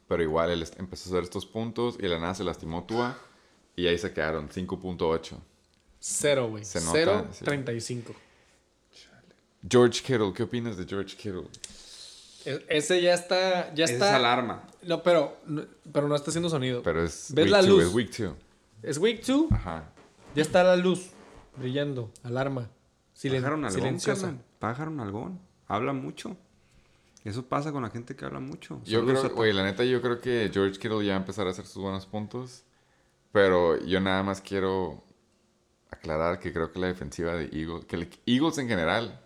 pero 0.07 0.23
igual 0.23 0.49
él 0.51 0.67
empezó 0.77 1.09
a 1.09 1.13
hacer 1.13 1.23
estos 1.23 1.45
puntos 1.45 1.97
y 1.99 2.07
la 2.07 2.19
nada 2.19 2.33
se 2.35 2.43
lastimó 2.43 2.83
Tua 2.83 3.17
y 3.75 3.87
ahí 3.87 3.97
se 3.97 4.11
quedaron 4.11 4.49
5.8. 4.49 5.37
Cero, 5.99 6.49
güey. 6.49 6.63
Cero, 6.65 7.27
sí. 7.31 7.45
35. 7.45 8.15
George 9.69 10.01
Kittle, 10.01 10.33
¿qué 10.33 10.43
opinas 10.43 10.77
de 10.77 10.85
George 10.85 11.15
Kittle? 11.15 11.47
E- 12.45 12.65
Ese 12.69 13.01
ya 13.01 13.13
está... 13.13 13.73
Ya 13.73 13.85
está... 13.85 14.09
es 14.09 14.15
alarma. 14.15 14.63
No, 14.83 15.03
pero, 15.03 15.37
no- 15.45 15.65
pero 15.91 16.07
no 16.07 16.15
está 16.15 16.31
haciendo 16.31 16.49
sonido. 16.49 16.81
Pero 16.83 17.03
es 17.03 17.33
¿Ves 17.33 17.45
week 17.45 17.51
la 17.51 17.61
two, 17.61 17.67
luz? 17.67 17.83
es 17.85 17.93
week 17.93 18.11
two. 18.11 18.35
Es 18.81 18.97
week 18.97 19.25
2. 19.25 19.51
Ajá. 19.51 19.89
Ya 20.35 20.41
está 20.41 20.63
la 20.63 20.75
luz 20.77 21.09
brillando. 21.57 22.11
Alarma. 22.23 22.69
Silen- 23.13 23.41
Pájaro 23.41 23.55
algón, 23.57 23.71
silenciosa. 23.71 24.33
Pájaro 24.59 25.01
algón. 25.01 25.39
Habla 25.67 25.91
mucho. 25.93 26.37
Eso 27.25 27.45
pasa 27.45 27.73
con 27.73 27.83
la 27.83 27.89
gente 27.89 28.15
que 28.15 28.23
habla 28.23 28.39
mucho. 28.39 28.81
Yo 28.85 28.99
Saludos 29.01 29.23
creo, 29.25 29.35
güey, 29.35 29.51
la 29.53 29.63
neta, 29.63 29.83
yo 29.83 30.01
creo 30.01 30.21
que 30.21 30.49
George 30.53 30.79
Kittle 30.79 31.03
ya 31.05 31.11
va 31.11 31.17
a 31.17 31.19
empezar 31.19 31.45
a 31.47 31.49
hacer 31.49 31.65
sus 31.65 31.83
buenos 31.83 32.05
puntos. 32.05 32.63
Pero 33.33 33.77
yo 33.85 33.99
nada 33.99 34.23
más 34.23 34.39
quiero 34.39 35.03
aclarar 35.91 36.39
que 36.39 36.53
creo 36.53 36.71
que 36.71 36.79
la 36.79 36.87
defensiva 36.87 37.33
de 37.33 37.45
Eagles, 37.51 37.85
que 37.85 37.95
el 37.97 38.09
Eagles 38.25 38.57
en 38.59 38.67
general 38.69 39.19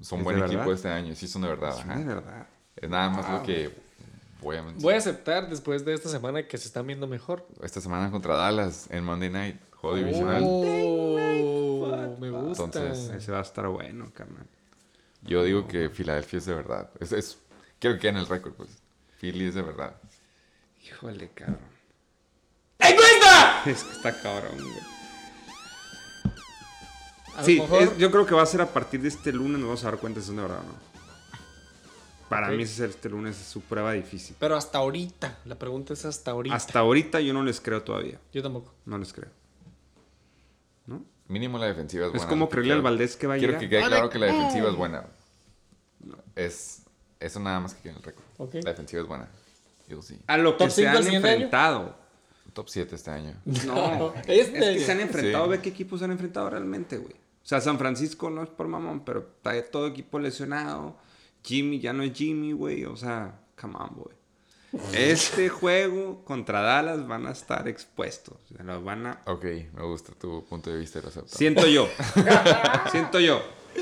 son 0.00 0.20
¿Es 0.20 0.24
buen 0.24 0.38
equipo 0.38 0.58
verdad? 0.58 0.74
este 0.74 0.88
año, 0.88 1.14
sí 1.14 1.28
son 1.28 1.42
de 1.42 1.48
verdad. 1.48 1.84
De 1.84 2.04
verdad. 2.04 2.46
Es 2.76 2.88
nada 2.88 3.10
más 3.10 3.30
lo 3.30 3.42
que 3.42 3.70
voy 4.40 4.56
a 4.56 4.62
mencionar. 4.62 4.82
Voy 4.82 4.94
a 4.94 4.98
aceptar 4.98 5.48
después 5.48 5.84
de 5.84 5.94
esta 5.94 6.08
semana 6.08 6.46
que 6.46 6.58
se 6.58 6.66
están 6.66 6.86
viendo 6.86 7.06
mejor. 7.06 7.46
Esta 7.62 7.80
semana 7.80 8.10
contra 8.10 8.36
Dallas 8.36 8.86
en 8.90 9.04
Monday 9.04 9.30
Night, 9.30 9.60
juego 9.76 9.96
divisional. 9.96 10.42
Oh, 10.44 12.16
me 12.18 12.30
gusta. 12.30 12.64
Entonces, 12.64 13.10
Ese 13.14 13.32
va 13.32 13.38
a 13.38 13.42
estar 13.42 13.66
bueno, 13.68 14.10
carnal. 14.14 14.46
Yo 15.22 15.44
digo 15.44 15.68
que 15.68 15.90
Filadelfia 15.90 16.38
es 16.38 16.46
de 16.46 16.54
verdad. 16.54 16.90
Es, 16.98 17.12
es, 17.12 17.38
quiero 17.78 17.96
que 17.96 18.00
quede 18.02 18.10
en 18.12 18.16
el 18.18 18.26
récord, 18.26 18.54
pues. 18.54 18.70
Philly 19.20 19.48
es 19.48 19.54
de 19.54 19.62
verdad. 19.62 19.94
Híjole, 20.82 21.30
cabrón. 21.34 21.58
¡Encuesta! 22.78 23.62
Es 23.66 23.84
que 23.84 23.92
está 23.92 24.22
cabrón, 24.22 24.56
güey. 24.56 24.99
A 27.36 27.44
Sí, 27.44 27.56
lo 27.56 27.62
mejor, 27.64 27.82
es- 27.82 27.98
yo 27.98 28.10
creo 28.10 28.26
que 28.26 28.34
va 28.34 28.42
a 28.42 28.46
ser 28.46 28.60
a 28.60 28.66
partir 28.66 29.00
de 29.02 29.08
este 29.08 29.32
lunes 29.32 29.58
nos 29.58 29.68
vamos 29.68 29.84
a 29.84 29.90
dar 29.90 29.98
cuenta 30.00 30.20
si 30.20 30.26
son 30.26 30.36
de 30.36 30.42
verdad 30.42 30.58
o 30.60 30.62
no. 30.64 30.90
Para 32.28 32.48
Ok. 32.48 32.54
mí 32.54 32.62
ese- 32.62 32.86
este 32.86 33.08
lunes 33.08 33.40
es 33.40 33.46
su 33.46 33.60
prueba 33.60 33.92
difícil. 33.92 34.36
pero 34.38 34.56
hasta 34.56 34.78
ahorita. 34.78 35.38
La 35.44 35.56
pregunta 35.56 35.92
es 35.94 36.04
hasta 36.04 36.30
ahorita. 36.30 36.54
Hasta 36.54 36.78
ahorita 36.78 37.20
yo 37.20 37.32
no 37.32 37.42
les 37.42 37.60
creo 37.60 37.82
todavía. 37.82 38.18
Yo 38.32 38.42
tampoco. 38.42 38.72
No 38.84 38.98
les 38.98 39.12
creo. 39.12 39.30
¿No? 40.86 41.02
Mínimo 41.28 41.58
la 41.58 41.66
defensiva 41.66 42.04
es 42.06 42.08
Es 42.08 42.12
buena. 42.18 42.28
como 42.28 42.48
creerle 42.48 42.74
al 42.74 42.82
Valdés 42.82 43.16
que 43.16 43.26
va 43.26 43.34
a 43.34 43.38
Quiero 43.38 43.52
llegar. 43.54 43.60
que 43.60 43.68
quede 43.68 43.86
claro 43.88 44.10
que 44.10 44.18
la 44.18 44.26
defensiva 44.26 44.68
es 44.70 44.76
buena. 44.76 45.06
Es 46.36 46.82
eso 47.18 47.40
nada 47.40 47.60
más 47.60 47.74
que 47.74 47.88
en 47.90 47.96
el 47.96 48.02
récord. 48.02 48.24
La 48.64 48.70
defensiva 48.70 49.02
es 49.02 49.08
buena. 49.08 49.28
You'll 49.88 50.02
see. 50.02 50.18
A 50.28 50.36
lo 50.36 50.52
que 50.56 50.64
¿Top 50.64 50.70
se 50.70 50.86
han 50.88 51.06
enfrentado. 51.06 51.96
Top 52.60 52.68
7 52.68 52.94
este 52.94 53.10
año. 53.10 53.40
No, 53.66 54.12
Este 54.26 54.32
es 54.42 54.50
que 54.50 54.80
se 54.80 54.92
han 54.92 55.00
enfrentado, 55.00 55.44
Sí. 55.44 55.50
ve 55.50 55.60
qué 55.62 55.70
equipos 55.70 55.98
se 55.98 56.04
han 56.04 56.10
enfrentado 56.10 56.50
realmente, 56.50 56.98
güey. 56.98 57.14
O 57.14 57.46
sea, 57.46 57.58
San 57.62 57.78
Francisco 57.78 58.28
no 58.28 58.42
es 58.42 58.50
por 58.50 58.68
mamón, 58.68 59.02
pero 59.02 59.20
está 59.20 59.62
todo 59.70 59.86
equipo 59.86 60.18
lesionado. 60.18 60.94
Jimmy 61.42 61.80
ya 61.80 61.94
no 61.94 62.02
es 62.02 62.12
Jimmy, 62.12 62.52
güey. 62.52 62.84
O 62.84 62.96
sea, 62.96 63.40
come 63.58 63.76
on, 63.78 63.94
güey. 63.94 64.14
Este 64.92 65.48
juego 65.60 66.22
contra 66.22 66.60
Dallas 66.60 67.08
van 67.08 67.26
a 67.26 67.30
estar 67.30 67.66
expuestos. 67.66 68.36
Se 68.54 68.62
los 68.62 68.84
van 68.84 69.06
a... 69.06 69.22
Ok, 69.24 69.46
me 69.72 69.82
gusta 69.82 70.12
tu 70.12 70.44
punto 70.44 70.70
de 70.70 70.80
vista 70.80 70.98
y 70.98 71.02
lo 71.02 71.08
acepto. 71.08 71.34
Siento 71.34 71.66
yo. 71.66 71.88
siento 72.92 73.20
yo 73.20 73.40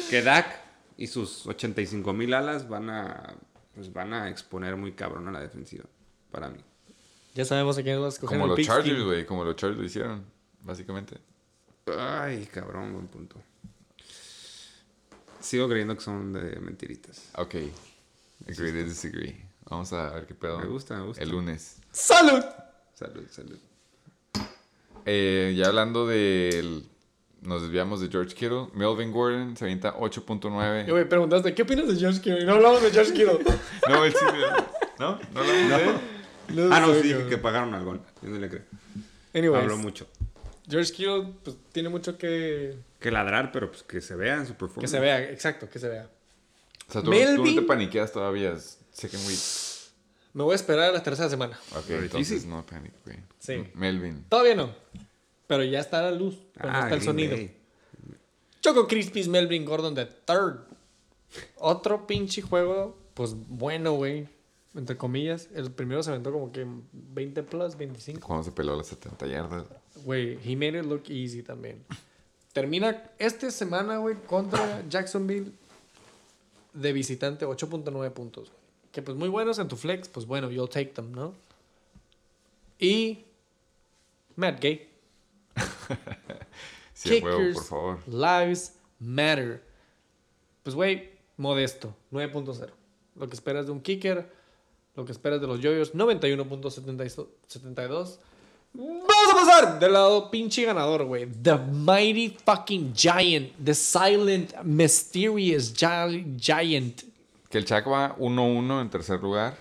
que 0.08 0.22
Dak 0.22 0.54
y 0.96 1.08
sus 1.08 1.48
85 1.48 2.12
mil 2.12 2.32
alas 2.32 2.68
van 2.68 2.90
a... 2.90 3.34
Pues 3.74 3.92
van 3.92 4.12
a 4.12 4.28
exponer 4.28 4.76
muy 4.76 4.92
cabrón 4.92 5.26
a 5.26 5.32
la 5.32 5.40
defensiva. 5.40 5.84
Para 6.30 6.48
mí. 6.48 6.60
Ya 7.38 7.44
sabemos 7.44 7.78
a 7.78 7.84
quién 7.84 7.94
vamos 7.94 8.14
a 8.14 8.16
escoger 8.16 8.36
Como 8.36 8.46
el 8.46 8.48
los 8.48 8.56
pick 8.56 8.66
Chargers, 8.66 9.04
güey. 9.04 9.24
Como 9.24 9.44
los 9.44 9.54
Chargers 9.54 9.78
lo 9.78 9.86
hicieron, 9.86 10.24
básicamente. 10.64 11.18
Ay, 11.96 12.48
cabrón, 12.52 12.92
buen 12.92 13.06
punto. 13.06 13.36
Sigo 15.38 15.68
creyendo 15.68 15.94
que 15.94 16.00
son 16.00 16.32
de 16.32 16.58
mentiritas. 16.58 17.30
Ok. 17.36 17.54
Agree 18.48 18.72
to 18.72 18.88
disagree. 18.88 19.40
Vamos 19.70 19.92
a 19.92 20.14
ver 20.14 20.26
qué 20.26 20.34
pedo. 20.34 20.58
Me 20.58 20.66
gusta, 20.66 20.96
me 20.96 21.04
gusta. 21.04 21.22
El 21.22 21.28
lunes. 21.30 21.76
¡Salud! 21.92 22.42
Salud, 22.94 23.24
salud. 23.30 23.58
Eh, 25.06 25.54
ya 25.56 25.68
hablando 25.68 26.08
del... 26.08 26.88
Nos 27.42 27.62
desviamos 27.62 28.00
de 28.00 28.08
George 28.08 28.34
Kittle. 28.34 28.66
Melvin 28.74 29.12
Gordon 29.12 29.56
se 29.56 29.64
avienta 29.64 29.90
Y, 29.90 30.00
8.9. 30.00 30.90
güey, 30.90 31.08
preguntaste, 31.08 31.54
¿qué 31.54 31.62
opinas 31.62 31.86
de 31.86 31.94
George 31.94 32.20
Kittle? 32.20 32.42
Y 32.42 32.44
no 32.46 32.54
hablamos 32.54 32.82
de 32.82 32.90
George 32.90 33.12
Kittle. 33.12 33.44
No, 33.88 34.04
él 34.04 34.12
sí. 34.12 34.24
¿No? 34.98 35.20
¿No 35.32 35.40
hablamos 35.40 35.68
de 35.68 35.84
él? 35.84 36.17
Ah, 36.70 36.80
no, 36.80 36.94
sé, 36.94 37.02
sí, 37.02 37.14
que 37.28 37.38
pagaron 37.38 37.74
algo. 37.74 37.94
Yo 38.22 38.28
no 38.28 38.38
le 38.38 38.48
creo. 38.48 38.62
Anyways, 39.34 39.62
Habló 39.62 39.76
mucho. 39.76 40.06
George 40.68 40.92
Kittle 40.92 41.32
pues, 41.44 41.56
tiene 41.72 41.88
mucho 41.88 42.18
que, 42.18 42.76
Que 43.00 43.10
ladrar, 43.10 43.52
pero 43.52 43.70
pues 43.70 43.82
que 43.82 44.00
se 44.00 44.14
vea 44.16 44.34
en 44.36 44.46
su 44.46 44.52
que 44.52 44.58
performance. 44.58 44.90
se 44.90 45.00
vea. 45.00 45.22
Exacto, 45.30 45.68
que 45.68 45.78
se 45.78 45.88
vea. 45.88 46.10
O 46.88 46.92
sea, 46.92 47.02
tú, 47.02 47.10
tú 47.10 47.44
no 47.44 47.54
te 47.54 47.62
paniqueas 47.62 48.12
todavía. 48.12 48.56
Second 48.92 49.26
week. 49.26 49.38
Me 50.34 50.42
voy 50.44 50.52
a 50.52 50.56
esperar 50.56 50.90
a 50.90 50.92
la 50.92 51.02
tercera 51.02 51.28
semana. 51.28 51.58
Ok, 51.74 51.84
Pero 51.88 52.02
entonces 52.02 52.44
no 52.44 52.64
panic, 52.64 52.92
güey. 53.04 53.18
Sí. 53.38 53.64
Melvin. 53.74 54.24
Todavía 54.28 54.54
no. 54.54 54.74
Pero 55.46 55.64
ya 55.64 55.80
está 55.80 56.02
la 56.02 56.10
luz. 56.10 56.36
Pero 56.54 56.70
no 56.70 56.78
Ah, 56.78 56.82
está 56.82 56.94
el 56.96 57.02
sonido. 57.02 57.36
Choco 58.60 58.86
Crispies 58.86 59.28
Melvin 59.28 59.64
Gordon 59.64 59.94
de 59.94 60.06
third. 60.06 60.60
Otro 61.56 62.06
pinche 62.06 62.42
juego, 62.42 62.98
pues 63.14 63.34
bueno, 63.34 63.92
güey. 63.92 64.28
Entre 64.74 64.96
comillas. 64.96 65.48
El 65.54 65.70
primero 65.72 66.02
se 66.02 66.10
aventó 66.10 66.32
como 66.32 66.52
que 66.52 66.66
20 66.92 67.42
plus, 67.44 67.76
25. 67.76 68.26
Cuando 68.26 68.44
se 68.44 68.52
peló 68.52 68.76
las 68.76 68.86
70 68.88 69.26
yardas. 69.26 69.64
Güey, 70.04 70.38
he 70.44 70.54
made 70.56 70.78
it 70.78 70.84
look 70.84 71.04
easy 71.08 71.42
también. 71.42 71.84
Termina 72.52 73.10
esta 73.18 73.50
semana, 73.50 73.98
güey, 73.98 74.16
contra 74.26 74.82
Jacksonville 74.88 75.52
de 76.74 76.92
visitante 76.92 77.46
8.9 77.46 78.12
puntos. 78.12 78.48
güey. 78.50 78.58
Que 78.92 79.02
pues 79.02 79.16
muy 79.16 79.28
buenos 79.28 79.58
en 79.58 79.68
tu 79.68 79.76
flex, 79.76 80.08
pues 80.08 80.26
bueno, 80.26 80.50
you'll 80.50 80.68
take 80.68 80.86
them, 80.90 81.12
¿no? 81.12 81.34
Y 82.78 83.24
Matt 84.36 84.60
Gay. 84.60 84.88
Sí, 86.94 87.20
a 87.20 87.24
huevo, 87.24 87.36
Kickers 87.38 87.54
por 87.54 87.64
favor. 87.64 87.98
Lives 88.08 88.74
Matter. 88.98 89.62
Pues, 90.64 90.74
güey, 90.74 91.10
modesto. 91.36 91.94
9.0. 92.10 92.70
Lo 93.14 93.28
que 93.28 93.34
esperas 93.34 93.66
de 93.66 93.72
un 93.72 93.80
kicker. 93.80 94.28
Lo 94.98 95.04
que 95.04 95.12
esperas 95.12 95.40
de 95.40 95.46
los 95.46 95.60
yoyos, 95.60 95.94
91.72. 95.94 98.18
Vamos 98.74 99.04
a 99.30 99.34
pasar 99.34 99.78
del 99.78 99.92
lado 99.92 100.30
pinche 100.30 100.64
ganador, 100.64 101.04
güey. 101.04 101.26
The 101.26 101.56
Mighty 101.56 102.36
Fucking 102.44 102.92
Giant. 102.94 103.52
The 103.64 103.74
Silent 103.74 104.54
Mysterious 104.64 105.72
gi- 105.72 106.34
Giant. 106.36 107.02
Que 107.48 107.58
el 107.58 107.64
Chac 107.64 107.88
va 107.88 108.16
1-1 108.18 108.82
en 108.82 108.90
tercer 108.90 109.20
lugar. 109.20 109.56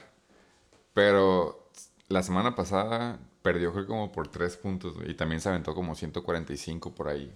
Pero 0.93 1.69
la 2.09 2.21
semana 2.23 2.55
pasada 2.55 3.19
perdió 3.43 3.71
creo 3.71 3.87
como 3.87 4.11
por 4.11 4.27
3 4.27 4.57
puntos. 4.57 4.95
Y 5.07 5.13
también 5.13 5.39
se 5.39 5.49
aventó 5.49 5.73
como 5.73 5.95
145 5.95 6.93
por 6.95 7.07
ahí. 7.07 7.31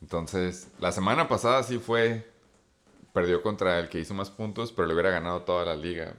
Entonces, 0.00 0.68
la 0.80 0.90
semana 0.92 1.28
pasada 1.28 1.62
sí 1.62 1.78
fue... 1.78 2.30
Perdió 3.12 3.42
contra 3.42 3.78
el 3.80 3.88
que 3.88 3.98
hizo 4.00 4.14
más 4.14 4.30
puntos, 4.30 4.72
pero 4.72 4.86
le 4.86 4.94
hubiera 4.94 5.10
ganado 5.10 5.42
toda 5.42 5.64
la 5.64 5.74
liga. 5.76 6.14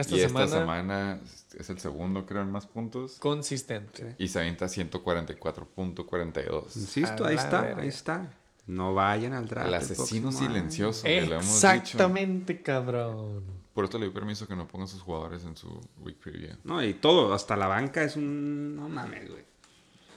Esta 0.00 0.16
y 0.16 0.20
semana, 0.20 0.44
esta 0.46 0.58
semana 0.58 1.20
es 1.58 1.70
el 1.70 1.78
segundo, 1.78 2.26
creo, 2.26 2.42
en 2.42 2.50
más 2.52 2.66
puntos. 2.66 3.16
consistente. 3.18 4.14
Y 4.18 4.28
se 4.28 4.40
avienta 4.40 4.66
144.42. 4.66 6.76
Insisto, 6.76 7.24
ahí 7.26 7.36
está, 7.36 7.62
verga. 7.62 7.82
ahí 7.82 7.88
está. 7.88 8.30
No 8.66 8.94
vayan 8.94 9.32
al 9.32 9.48
draft. 9.48 9.68
El 9.68 9.74
asesino 9.74 10.30
silencioso. 10.30 11.04
que 11.04 11.22
lo 11.22 11.36
hemos 11.36 11.46
dicho. 11.46 11.54
Exactamente, 11.56 12.60
cabrón. 12.62 13.42
Por 13.72 13.84
esto 13.84 13.98
le 13.98 14.06
doy 14.06 14.14
permiso 14.14 14.46
que 14.46 14.56
no 14.56 14.66
ponga 14.66 14.86
sus 14.86 15.00
jugadores 15.00 15.44
en 15.44 15.56
su 15.56 15.68
week 16.00 16.18
preview. 16.18 16.56
No, 16.64 16.82
y 16.82 16.94
todo, 16.94 17.32
hasta 17.32 17.56
la 17.56 17.66
banca 17.68 18.02
es 18.02 18.16
un. 18.16 18.76
No 18.76 18.88
mames, 18.88 19.30
güey. 19.30 19.42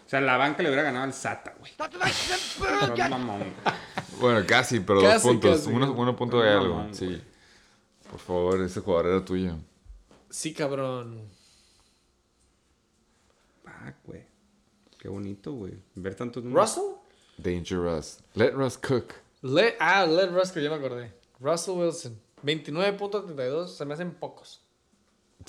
O 0.05 0.09
sea, 0.11 0.19
la 0.19 0.35
banca 0.35 0.61
le 0.63 0.69
hubiera 0.69 0.83
ganado 0.83 1.05
al 1.05 1.13
SATA, 1.13 1.55
güey. 1.59 1.71
Bueno, 4.19 4.45
casi, 4.45 4.81
pero 4.81 5.01
Casi, 5.01 5.13
dos 5.13 5.23
puntos. 5.23 5.59
casi. 5.61 5.71
Uno, 5.71 5.93
uno 5.93 6.15
punto 6.15 6.41
de 6.41 6.49
algo. 6.49 6.75
mamón, 6.75 6.93
Sí. 6.93 7.21
Por 8.09 8.19
favor, 8.19 8.61
ese 8.61 8.81
jugador 8.81 9.05
era 9.07 9.23
tuyo. 9.23 9.55
Sí, 10.31 10.53
cabrón. 10.53 11.29
Güey. 14.05 14.23
Qué 14.99 15.07
bonito, 15.09 15.53
güey. 15.53 15.73
Ver 15.95 16.15
tantos 16.15 16.43
números. 16.43 16.75
¿Russell? 16.75 16.91
Dangerous. 17.37 18.19
Let 18.33 18.51
Russ 18.53 18.77
cook. 18.77 19.13
Le- 19.41 19.75
ah, 19.79 20.05
Led 20.05 20.31
Russell, 20.31 20.63
ya 20.63 20.69
me 20.69 20.75
acordé. 20.75 21.11
Russell 21.39 21.73
Wilson. 21.75 22.19
29.32, 22.43 23.67
se 23.67 23.85
me 23.85 23.93
hacen 23.93 24.11
pocos. 24.11 24.61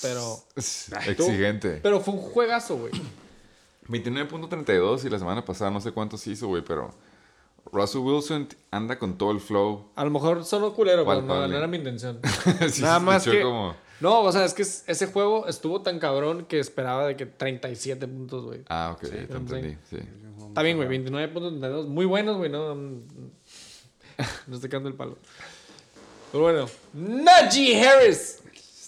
Pero, 0.00 0.38
Exigente. 0.56 1.80
pero 1.82 2.00
fue 2.00 2.14
un 2.14 2.20
juegazo, 2.20 2.78
güey. 2.78 2.92
29.32 3.88 5.04
y 5.04 5.10
la 5.10 5.18
semana 5.18 5.44
pasada 5.44 5.70
no 5.70 5.80
sé 5.80 5.92
cuántos 5.92 6.26
hizo, 6.26 6.48
güey, 6.48 6.62
pero 6.64 6.94
Russell 7.70 8.00
Wilson 8.00 8.48
anda 8.70 8.98
con 8.98 9.18
todo 9.18 9.32
el 9.32 9.40
flow. 9.40 9.90
A 9.94 10.04
lo 10.04 10.10
mejor 10.10 10.44
sonó 10.46 10.72
culero, 10.72 11.04
pero 11.04 11.20
no, 11.20 11.46
no 11.46 11.56
era 11.56 11.66
mi 11.66 11.76
intención. 11.76 12.20
Sí, 12.70 12.80
Nada 12.80 13.00
más 13.00 13.24
que... 13.24 13.42
como... 13.42 13.74
No, 14.02 14.22
o 14.22 14.32
sea, 14.32 14.44
es 14.44 14.52
que 14.52 14.62
es- 14.62 14.84
ese 14.86 15.06
juego 15.06 15.46
estuvo 15.46 15.80
tan 15.82 15.98
cabrón 15.98 16.44
que 16.46 16.58
esperaba 16.58 17.06
de 17.06 17.16
que 17.16 17.24
37 17.26 18.06
puntos, 18.08 18.44
güey. 18.44 18.60
Ah, 18.68 18.92
ok, 18.96 19.04
Sí, 19.04 19.10
te 19.10 19.36
entendí, 19.36 19.78
sí. 19.88 19.98
Está 20.48 20.62
bien, 20.62 20.76
güey, 20.76 20.88
29.32. 20.88 21.86
Muy 21.86 22.04
buenos, 22.04 22.36
güey, 22.36 22.50
no... 22.50 22.74
No 24.46 24.54
estoy 24.54 24.68
quedando 24.68 24.88
el 24.88 24.94
palo. 24.94 25.16
Pero 26.30 26.44
bueno. 26.44 26.66
Najee 26.92 27.80
Harris. 27.82 28.42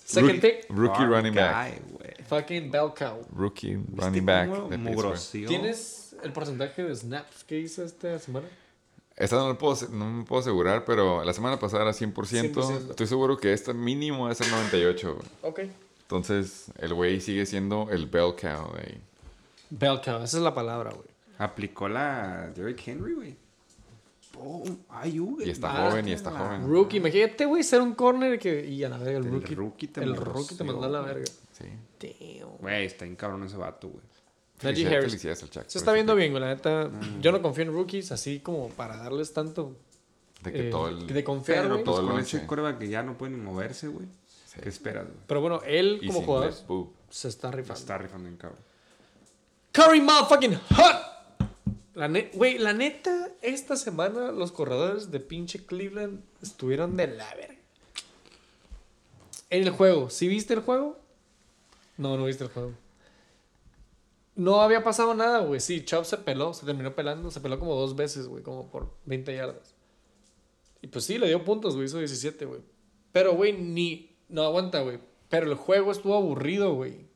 Second 0.04 0.32
Rookie, 0.34 0.40
pick. 0.40 0.66
rookie 0.68 1.04
running 1.04 1.34
back. 1.34 1.80
Fucking 2.28 2.70
bell 2.70 2.92
cow. 2.96 3.24
Rookie 3.32 3.76
¿Viste 3.76 4.02
running 4.02 4.26
back 4.26 4.68
de 4.68 4.78
Pittsburgh. 4.78 5.18
¿Tienes 5.48 6.14
el 6.22 6.32
porcentaje 6.32 6.82
de 6.82 6.94
snaps 6.94 7.44
que 7.44 7.58
hizo 7.58 7.84
esta 7.84 8.18
semana? 8.18 8.46
Esta 9.16 9.36
no, 9.36 9.48
lo 9.48 9.58
puedo, 9.58 9.76
no 9.90 10.10
me 10.10 10.24
puedo 10.24 10.40
asegurar, 10.40 10.84
pero 10.84 11.22
la 11.24 11.32
semana 11.32 11.58
pasada 11.58 11.82
era 11.84 11.92
100%. 11.92 12.12
100%. 12.52 12.90
Estoy 12.90 13.06
seguro 13.06 13.36
que 13.36 13.52
esta 13.52 13.72
mínimo 13.72 14.26
a 14.26 14.34
ser 14.34 14.48
98. 14.48 15.14
güey. 15.14 15.26
Ok. 15.42 15.60
Entonces, 16.02 16.66
el 16.78 16.94
güey 16.94 17.20
sigue 17.20 17.46
siendo 17.46 17.88
el 17.90 18.06
bell 18.06 18.34
cow 18.40 18.72
de 18.74 18.80
ahí. 18.80 19.00
Bell 19.70 20.00
cow, 20.04 20.16
esa 20.22 20.36
es 20.36 20.42
la 20.42 20.52
palabra, 20.54 20.90
güey. 20.90 21.06
Aplicó 21.38 21.88
la 21.88 22.50
Derrick 22.54 22.86
Henry, 22.86 23.14
güey. 23.14 23.36
Ay, 24.88 25.18
güey. 25.18 25.46
Y 25.46 25.50
está 25.50 25.70
Ah, 25.86 25.90
joven 25.90 26.08
y 26.08 26.12
está 26.12 26.30
la- 26.30 26.38
joven. 26.40 26.68
Rookie, 26.68 26.96
imagínate, 26.96 27.44
güey, 27.46 27.62
ser 27.62 27.80
un 27.80 27.94
corner 27.94 28.38
que... 28.38 28.66
Y 28.66 28.82
a 28.82 28.88
la 28.88 28.98
verga, 28.98 29.18
el 29.18 29.26
El 29.26 29.30
rookie. 29.32 29.54
rookie 29.54 29.86
te 29.88 30.02
el 30.02 30.16
rookie 30.16 30.56
te 30.56 30.64
mandó 30.64 30.84
a 30.84 30.88
la 30.88 31.00
verga. 31.00 31.24
Sí. 31.52 31.64
Güey, 32.60 32.84
está 32.86 33.04
bien 33.04 33.14
cabrón 33.16 33.44
ese 33.44 33.56
vato, 33.56 33.88
güey. 33.88 34.02
Najee 34.62 34.86
Harris. 34.86 35.04
felicidades 35.06 35.42
al 35.42 35.50
Chuck 35.50 35.64
Se 35.66 35.78
está 35.78 35.92
viendo 35.92 36.14
bien, 36.14 36.30
güey, 36.32 36.40
la 36.42 36.54
neta. 36.54 36.90
Yo 37.20 37.32
no 37.32 37.42
confío 37.42 37.64
en 37.64 37.72
rookies 37.72 38.12
así 38.12 38.40
como 38.40 38.68
para 38.70 38.96
darles 38.96 39.32
tanto 39.32 39.76
De 40.42 40.52
que 40.52 40.68
eh, 40.68 40.70
todo 40.70 40.88
el... 40.88 41.06
de 41.06 41.24
confiar, 41.24 41.62
Pero 41.64 41.74
pues 41.74 41.84
Todo 41.84 42.06
con 42.08 42.20
ese 42.20 42.46
coreback 42.46 42.78
que 42.78 42.88
ya 42.88 43.02
no 43.02 43.18
puede 43.18 43.32
ni 43.32 43.38
moverse, 43.42 43.88
güey. 43.88 44.06
Sí. 44.46 44.60
¿Qué 44.62 44.68
esperas, 44.68 45.04
güey? 45.04 45.16
Pero 45.26 45.40
bueno, 45.40 45.60
él 45.66 46.00
como 46.06 46.22
jugador 46.22 46.54
se 47.10 47.28
está 47.28 47.50
rifando. 47.50 47.80
Está 47.80 47.98
rifando 47.98 48.28
en 48.28 48.36
cabrón. 48.36 48.60
Curry 49.72 50.00
motherfucking 50.00 50.54
hot. 50.76 50.96
La 51.94 52.08
ne- 52.08 52.30
Güey, 52.34 52.58
la 52.58 52.72
neta, 52.72 53.28
esta 53.42 53.76
semana 53.76 54.32
los 54.32 54.50
corredores 54.52 55.10
de 55.10 55.20
pinche 55.20 55.64
Cleveland 55.64 56.20
estuvieron 56.42 56.96
de 56.96 57.08
la 57.08 57.32
verga. 57.34 57.54
En 59.50 59.62
el 59.62 59.70
juego, 59.70 60.10
¿sí 60.10 60.26
viste 60.26 60.54
el 60.54 60.60
juego? 60.60 60.98
No, 61.96 62.16
no 62.16 62.24
viste 62.24 62.44
el 62.44 62.50
juego. 62.50 62.72
No 64.36 64.62
había 64.62 64.82
pasado 64.82 65.14
nada, 65.14 65.40
güey. 65.40 65.60
Sí, 65.60 65.84
Chubb 65.84 66.04
se 66.04 66.18
peló, 66.18 66.52
se 66.54 66.66
terminó 66.66 66.94
pelando. 66.94 67.30
Se 67.30 67.40
peló 67.40 67.58
como 67.58 67.74
dos 67.74 67.94
veces, 67.94 68.26
güey, 68.26 68.42
como 68.42 68.70
por 68.70 68.92
20 69.04 69.34
yardas. 69.34 69.74
Y 70.82 70.88
pues 70.88 71.04
sí, 71.04 71.18
le 71.18 71.28
dio 71.28 71.44
puntos, 71.44 71.74
güey. 71.76 71.86
Hizo 71.86 71.98
17, 71.98 72.44
güey. 72.44 72.60
Pero, 73.12 73.34
güey, 73.34 73.52
ni. 73.52 74.16
No 74.28 74.42
aguanta, 74.42 74.80
güey. 74.80 74.98
Pero 75.28 75.50
el 75.50 75.54
juego 75.54 75.92
estuvo 75.92 76.14
aburrido, 76.14 76.74
güey. 76.74 77.06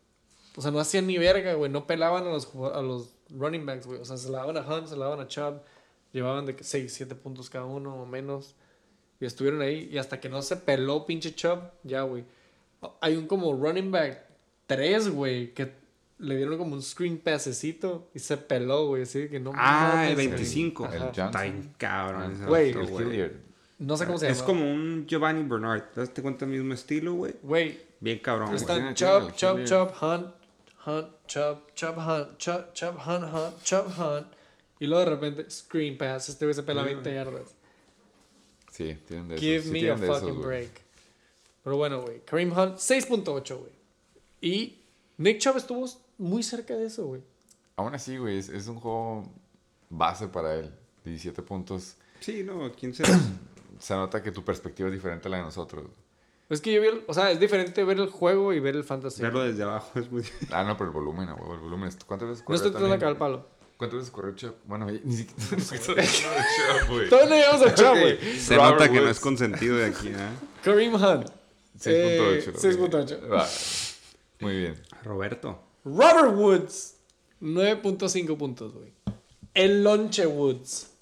O 0.57 0.63
sea, 0.63 0.71
no 0.71 0.79
hacían 0.79 1.07
ni 1.07 1.19
verga, 1.19 1.55
güey. 1.55 1.71
No 1.71 1.87
pelaban 1.87 2.27
a 2.27 2.31
los, 2.31 2.55
a 2.73 2.83
los 2.83 3.15
running 3.31 3.67
backs, 3.67 3.87
güey. 3.87 4.01
O 4.01 4.05
sea, 4.05 4.17
se 4.17 4.31
la 4.31 4.39
daban 4.39 4.57
a 4.57 4.61
Hunt, 4.61 4.87
se 4.87 4.97
la 4.97 5.07
daban 5.07 5.21
a 5.21 5.27
Chubb. 5.27 5.61
Llevaban 6.13 6.47
de 6.47 6.57
6, 6.59 6.93
7 6.93 7.15
puntos 7.17 7.51
cada 7.51 7.67
uno 7.67 7.95
o 8.01 8.07
menos. 8.07 8.55
Y 9.21 9.27
estuvieron 9.27 9.61
ahí. 9.61 9.89
Y 9.93 9.99
hasta 9.99 10.21
que 10.21 10.29
no 10.29 10.41
se 10.43 10.57
peló 10.57 11.05
pinche 11.05 11.35
Chubb, 11.35 11.61
ya, 11.83 12.03
güey. 12.03 12.25
Hay 13.01 13.17
un 13.17 13.27
como 13.27 13.53
running 13.53 13.91
back 13.91 14.25
3, 14.67 15.11
güey, 15.11 15.53
que 15.53 15.73
le 16.19 16.37
dieron 16.37 16.59
como 16.59 16.75
un 16.75 16.83
screen 16.83 17.19
passecito 17.19 18.11
y 18.15 18.19
se 18.19 18.37
peló, 18.37 18.87
güey. 18.89 19.03
Así 19.03 19.29
que 19.29 19.39
no 19.41 19.53
Ah, 19.55 19.93
mames, 19.95 20.09
el 20.11 20.15
güey. 20.15 20.27
25. 20.29 20.85
Ajá. 20.85 20.97
El 20.97 21.03
Está 21.09 21.43
bien 21.43 21.75
cabrón 21.77 22.47
Güey. 22.47 22.75
No 23.79 23.97
sé 23.97 24.07
cómo 24.07 24.19
se 24.19 24.27
llama. 24.27 24.37
Es 24.37 24.43
como 24.43 24.69
un 24.71 25.07
Giovanni 25.07 25.43
Bernard. 25.49 25.83
¿Te 25.95 26.01
das 26.01 26.11
cuenta 26.21 26.45
el 26.45 26.51
mismo 26.51 26.75
estilo, 26.75 27.15
güey? 27.15 27.35
Güey, 27.43 27.81
Bien 28.01 28.19
cabrón. 28.19 28.49
güey. 28.49 28.61
Están 28.61 28.95
Chubb, 28.95 29.29
el 29.29 29.65
Chubb, 29.65 29.93
Hunt, 30.03 30.27
Hunt, 30.87 31.07
Chubb, 31.27 31.75
Chubb, 31.75 31.99
Hunt, 31.99 32.39
Chubb, 32.39 32.73
Chubb, 32.73 32.97
Hunt, 33.07 33.25
Hunt, 33.33 33.63
Chubb, 33.63 33.87
Hunt. 33.99 34.27
Y 34.81 34.87
luego 34.87 35.05
de 35.05 35.11
repente, 35.11 35.51
screen 35.51 35.97
pass. 35.97 36.29
Este 36.29 36.45
güey 36.45 36.55
se 36.55 36.63
pela 36.65 36.83
20 36.83 37.15
yardas. 37.15 37.55
Sí, 38.73 38.97
tienen 39.07 39.29
de 39.29 39.35
esos. 39.37 39.45
Give 39.45 39.63
sí 39.63 39.71
me 39.71 39.91
a 39.91 39.95
esos, 39.95 40.07
fucking 40.21 40.35
güey. 40.35 40.47
break. 40.47 40.71
Pero 41.65 41.77
bueno, 41.77 42.03
güey. 42.03 42.21
Kareem 42.25 42.53
Hunt, 42.53 42.77
6.8, 42.77 43.57
güey. 43.59 43.73
Y 44.41 44.79
Nick 45.19 45.39
Chubb 45.39 45.57
estuvo 45.57 45.87
muy 46.19 46.43
cerca 46.43 46.75
de 46.75 46.87
eso, 46.87 47.07
güey. 47.07 47.23
Aún 47.77 47.95
así, 47.95 48.17
güey, 48.19 48.39
es, 48.39 48.49
es 48.49 48.67
un 48.67 48.79
juego 48.81 49.33
base 49.89 50.29
para 50.29 50.55
él. 50.55 50.73
17 51.05 51.43
puntos. 51.43 51.97
Sí, 52.21 52.43
no, 52.45 52.71
¿quién 52.73 52.93
se 52.95 53.05
Se 53.79 53.95
nota 53.95 54.23
que 54.23 54.33
tu 54.33 54.45
perspectiva 54.45 54.89
es 54.89 54.95
diferente 54.95 55.29
a 55.29 55.31
la 55.31 55.37
de 55.39 55.45
nosotros. 55.45 55.87
Es 56.49 56.61
que 56.61 56.73
yo 56.73 56.81
vi, 56.81 56.89
el- 56.89 57.05
o 57.07 57.15
sea, 57.15 57.31
es 57.31 57.39
diferente 57.39 57.85
ver 57.85 57.99
el 57.99 58.09
juego 58.11 58.53
y 58.53 58.59
ver 58.59 58.75
el 58.75 58.83
fantasy. 58.83 59.23
Verlo 59.23 59.43
desde 59.45 59.63
abajo 59.63 60.01
es 60.01 60.11
muy... 60.11 60.25
Ah, 60.51 60.65
no, 60.65 60.77
pero 60.77 60.91
el 60.91 60.95
volumen, 60.95 61.29
güey, 61.37 61.53
el 61.53 61.59
volumen. 61.61 61.91
¿Cuántas 62.07 62.29
veces 62.29 62.43
No 62.43 62.47
corrió 62.47 62.57
estoy 62.57 62.71
tratando 62.73 62.93
de 62.95 62.99
cagar 62.99 63.13
el 63.13 63.19
palo. 63.19 63.47
¿Cuántas 63.77 63.99
veces 64.01 64.11
corrió 64.11 64.35
Chubb? 64.35 64.55
Bueno, 64.65 64.87
ni 64.87 65.15
siquiera 65.17 65.63
güey. 66.89 67.09
Todavía 67.09 67.29
no 67.31 67.37
llegamos 67.37 67.63
a 67.63 67.75
Chubb, 67.75 68.01
güey. 68.01 68.39
Se 68.41 68.57
Robert 68.57 68.73
nota 68.73 68.91
que 68.91 69.01
no 69.01 69.09
es 69.09 69.21
consentido 69.21 69.77
de 69.77 69.87
aquí, 69.87 70.09
¿eh? 70.09 70.15
Kareem 70.65 70.95
Hunt. 70.95 71.29
6.8. 71.79 71.87
Eh, 71.87 72.45
ok. 72.49 72.57
6.8. 72.57 73.31
Va. 73.31 73.47
Muy 74.41 74.57
bien. 74.57 74.75
Roberto. 75.05 75.63
Robert 75.97 76.37
Woods, 76.37 76.97
9.5 77.41 78.37
puntos, 78.37 78.75
güey. 78.75 78.93
El 79.55 79.83
Lonche 79.83 80.27
Woods. 80.27 80.93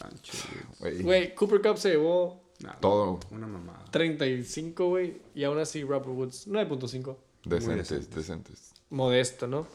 Lancho, 0.00 0.32
Güey. 0.80 1.02
Güey, 1.02 1.34
Cooper 1.34 1.60
Cup 1.62 1.78
se 1.78 1.90
llevó 1.90 2.42
Nada, 2.60 2.78
Todo. 2.80 3.20
Una 3.30 3.46
mamada. 3.46 3.84
35, 3.90 4.88
güey. 4.88 5.20
Y 5.34 5.44
aún 5.44 5.58
así 5.58 5.82
Robert 5.82 6.06
Woods, 6.08 6.46
9.5. 6.46 7.16
Decentes, 7.44 7.88
decentes. 7.88 8.14
decentes. 8.14 8.72
Modesto, 8.90 9.46
¿no? 9.46 9.66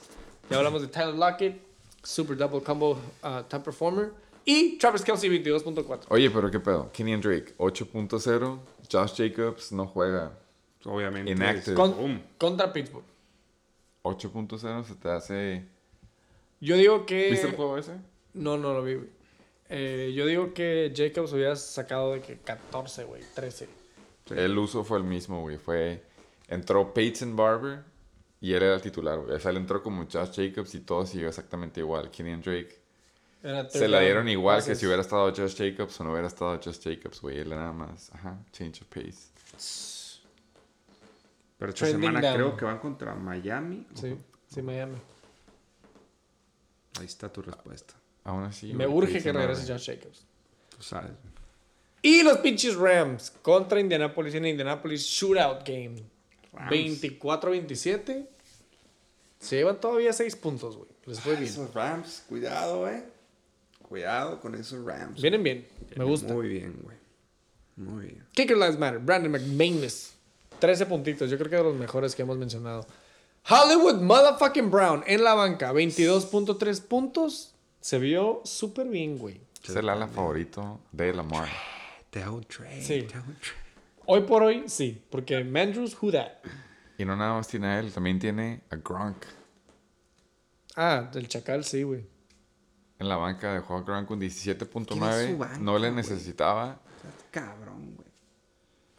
Ya 0.49 0.57
hablamos 0.57 0.81
de 0.81 0.87
Tyler 0.87 1.15
Lockett, 1.15 1.61
Super 2.03 2.37
Double 2.37 2.61
Combo 2.61 2.91
uh, 3.23 3.43
Top 3.49 3.63
Performer. 3.63 4.11
Y 4.45 4.77
Travis 4.77 5.01
Kelsey, 5.01 5.29
22.4. 5.29 6.05
Oye, 6.07 6.29
pero 6.29 6.49
qué 6.49 6.61
pedo. 6.61 6.89
Kenyon 6.93 7.19
Drake, 7.19 7.53
8.0. 7.57 8.59
Josh 8.89 9.13
Jacobs 9.17 9.73
no 9.73 9.85
juega. 9.87 10.37
Obviamente. 10.85 11.31
Inactive. 11.31 11.75
Con- 11.75 12.23
contra 12.37 12.71
Pittsburgh. 12.71 13.03
8.0 14.07 14.83
se 14.83 14.95
te 14.95 15.09
hace. 15.09 15.65
Yo 16.59 16.75
digo 16.75 17.05
que... 17.05 17.29
¿Viste 17.29 17.47
el 17.47 17.55
juego 17.55 17.77
ese? 17.77 17.93
No, 18.33 18.57
no 18.57 18.73
lo 18.73 18.83
vi, 18.83 18.95
güey. 18.95 19.09
Eh, 19.69 20.13
yo 20.15 20.25
digo 20.25 20.53
que 20.53 20.93
Jacobs 20.95 21.33
hubiera 21.33 21.55
sacado 21.55 22.13
de 22.13 22.21
que 22.21 22.37
14, 22.37 23.03
güey, 23.03 23.23
13. 23.35 23.67
El 24.35 24.57
uso 24.57 24.83
fue 24.83 24.97
el 24.97 25.03
mismo, 25.03 25.41
güey. 25.41 25.57
Fue 25.57 26.01
entró 26.47 26.93
Peyton 26.93 27.35
Barber 27.35 27.83
y 28.39 28.53
él 28.53 28.63
era 28.63 28.75
el 28.75 28.81
titular, 28.81 29.19
güey. 29.19 29.35
O 29.35 29.39
sea, 29.39 29.51
él 29.51 29.57
entró 29.57 29.81
como 29.81 30.05
Josh 30.11 30.31
Jacobs 30.35 30.75
y 30.75 30.81
todo 30.81 31.05
siguió 31.05 31.27
exactamente 31.27 31.79
igual. 31.81 32.09
Kenyon 32.11 32.41
Drake. 32.41 32.79
Era 33.43 33.69
Se 33.69 33.87
la 33.87 33.99
dieron 33.99 34.27
igual 34.29 34.63
que 34.63 34.75
si 34.75 34.85
hubiera 34.85 35.01
estado 35.01 35.31
Josh 35.33 35.55
Jacobs 35.55 35.99
o 35.99 36.03
no 36.03 36.11
hubiera 36.11 36.27
estado 36.27 36.59
Josh 36.63 36.79
Jacobs, 36.81 37.21
güey. 37.21 37.37
Él 37.39 37.47
era 37.47 37.61
nada 37.61 37.73
más, 37.73 38.11
ajá, 38.13 38.37
change 38.51 38.81
of 38.81 38.87
pace. 38.87 39.96
Pero 41.57 41.71
esta 41.71 41.85
Trending 41.85 42.09
semana 42.09 42.21
down. 42.21 42.35
creo 42.35 42.57
que 42.57 42.65
van 42.65 42.79
contra 42.79 43.15
Miami. 43.15 43.87
Sí, 43.95 44.15
sí, 44.47 44.61
Miami. 44.61 44.97
Ahí 46.99 47.05
está 47.05 47.31
tu 47.31 47.41
respuesta. 47.41 47.93
Aún 48.23 48.43
así. 48.43 48.73
Me 48.73 48.87
urge 48.87 49.21
que 49.21 49.31
regrese. 49.31 49.71
Josh 49.71 49.85
Jacobs. 49.87 50.25
Tú 50.75 50.83
sabes. 50.83 51.11
Y 52.01 52.23
los 52.23 52.37
pinches 52.37 52.75
Rams 52.75 53.31
contra 53.41 53.79
Indianapolis 53.79 54.35
en 54.35 54.45
Indianapolis 54.45 55.01
Shootout 55.01 55.67
Game. 55.67 56.03
Rams. 56.53 56.71
24-27. 56.71 58.27
Se 59.39 59.55
llevan 59.55 59.79
todavía 59.79 60.13
6 60.13 60.35
puntos, 60.35 60.77
güey. 60.77 60.89
Les 61.05 61.19
fue 61.19 61.33
bien. 61.33 61.45
Esos 61.45 61.73
Rams, 61.73 62.23
cuidado, 62.27 62.87
eh. 62.89 63.03
Cuidado 63.87 64.39
con 64.41 64.55
esos 64.55 64.83
Rams. 64.83 65.21
Vienen 65.21 65.43
bien. 65.43 65.67
Me 65.95 66.03
gusta. 66.03 66.33
Muy 66.33 66.47
bien, 66.49 66.77
güey. 66.83 66.97
Muy 67.77 68.05
bien. 68.07 68.25
Kicker 68.33 68.57
Lives 68.57 68.77
Matter. 68.77 68.99
Brandon 68.99 69.31
McManus. 69.31 70.16
13 70.59 70.85
puntitos. 70.85 71.29
Yo 71.29 71.37
creo 71.37 71.49
que 71.49 71.55
de 71.57 71.63
los 71.63 71.75
mejores 71.75 72.15
que 72.15 72.21
hemos 72.21 72.37
mencionado. 72.37 72.85
Hollywood 73.49 74.01
Motherfucking 74.01 74.69
Brown 74.69 75.03
en 75.07 75.23
la 75.23 75.33
banca. 75.33 75.71
22.3 75.71 76.81
puntos. 76.81 77.53
Se 77.79 77.99
vio 77.99 78.41
súper 78.43 78.87
bien, 78.87 79.17
güey. 79.17 79.39
Es 79.63 79.75
el 79.75 79.89
ala 79.89 80.07
favorito 80.07 80.79
de 80.91 81.13
Lamar. 81.13 81.49
Un 82.31 82.43
trade. 82.45 82.81
Sí. 82.81 83.03
Trade. 83.03 83.23
Hoy 84.05 84.21
por 84.21 84.41
hoy, 84.41 84.63
sí. 84.67 85.03
Porque 85.09 85.43
Mandrews, 85.43 85.95
who 86.01 86.11
that? 86.11 86.31
Y 86.97 87.05
no 87.05 87.15
nada 87.15 87.33
más 87.33 87.47
tiene 87.47 87.67
a 87.67 87.79
él, 87.79 87.91
también 87.91 88.17
tiene 88.17 88.61
a 88.71 88.77
Gronk. 88.77 89.23
Ah, 90.75 91.09
del 91.11 91.27
Chacal, 91.27 91.63
sí, 91.63 91.83
güey. 91.83 92.05
En 92.99 93.07
la 93.07 93.17
banca 93.17 93.53
dejó 93.53 93.77
a 93.77 93.81
Gronk 93.81 94.07
con 94.07 94.19
¿Quién 94.19 94.31
es 94.31 94.39
su 94.41 94.49
17.9. 94.49 95.37
banca, 95.37 95.57
No 95.59 95.77
le 95.77 95.91
necesitaba. 95.91 96.79
Cabrón, 97.29 97.95
güey. 97.95 98.07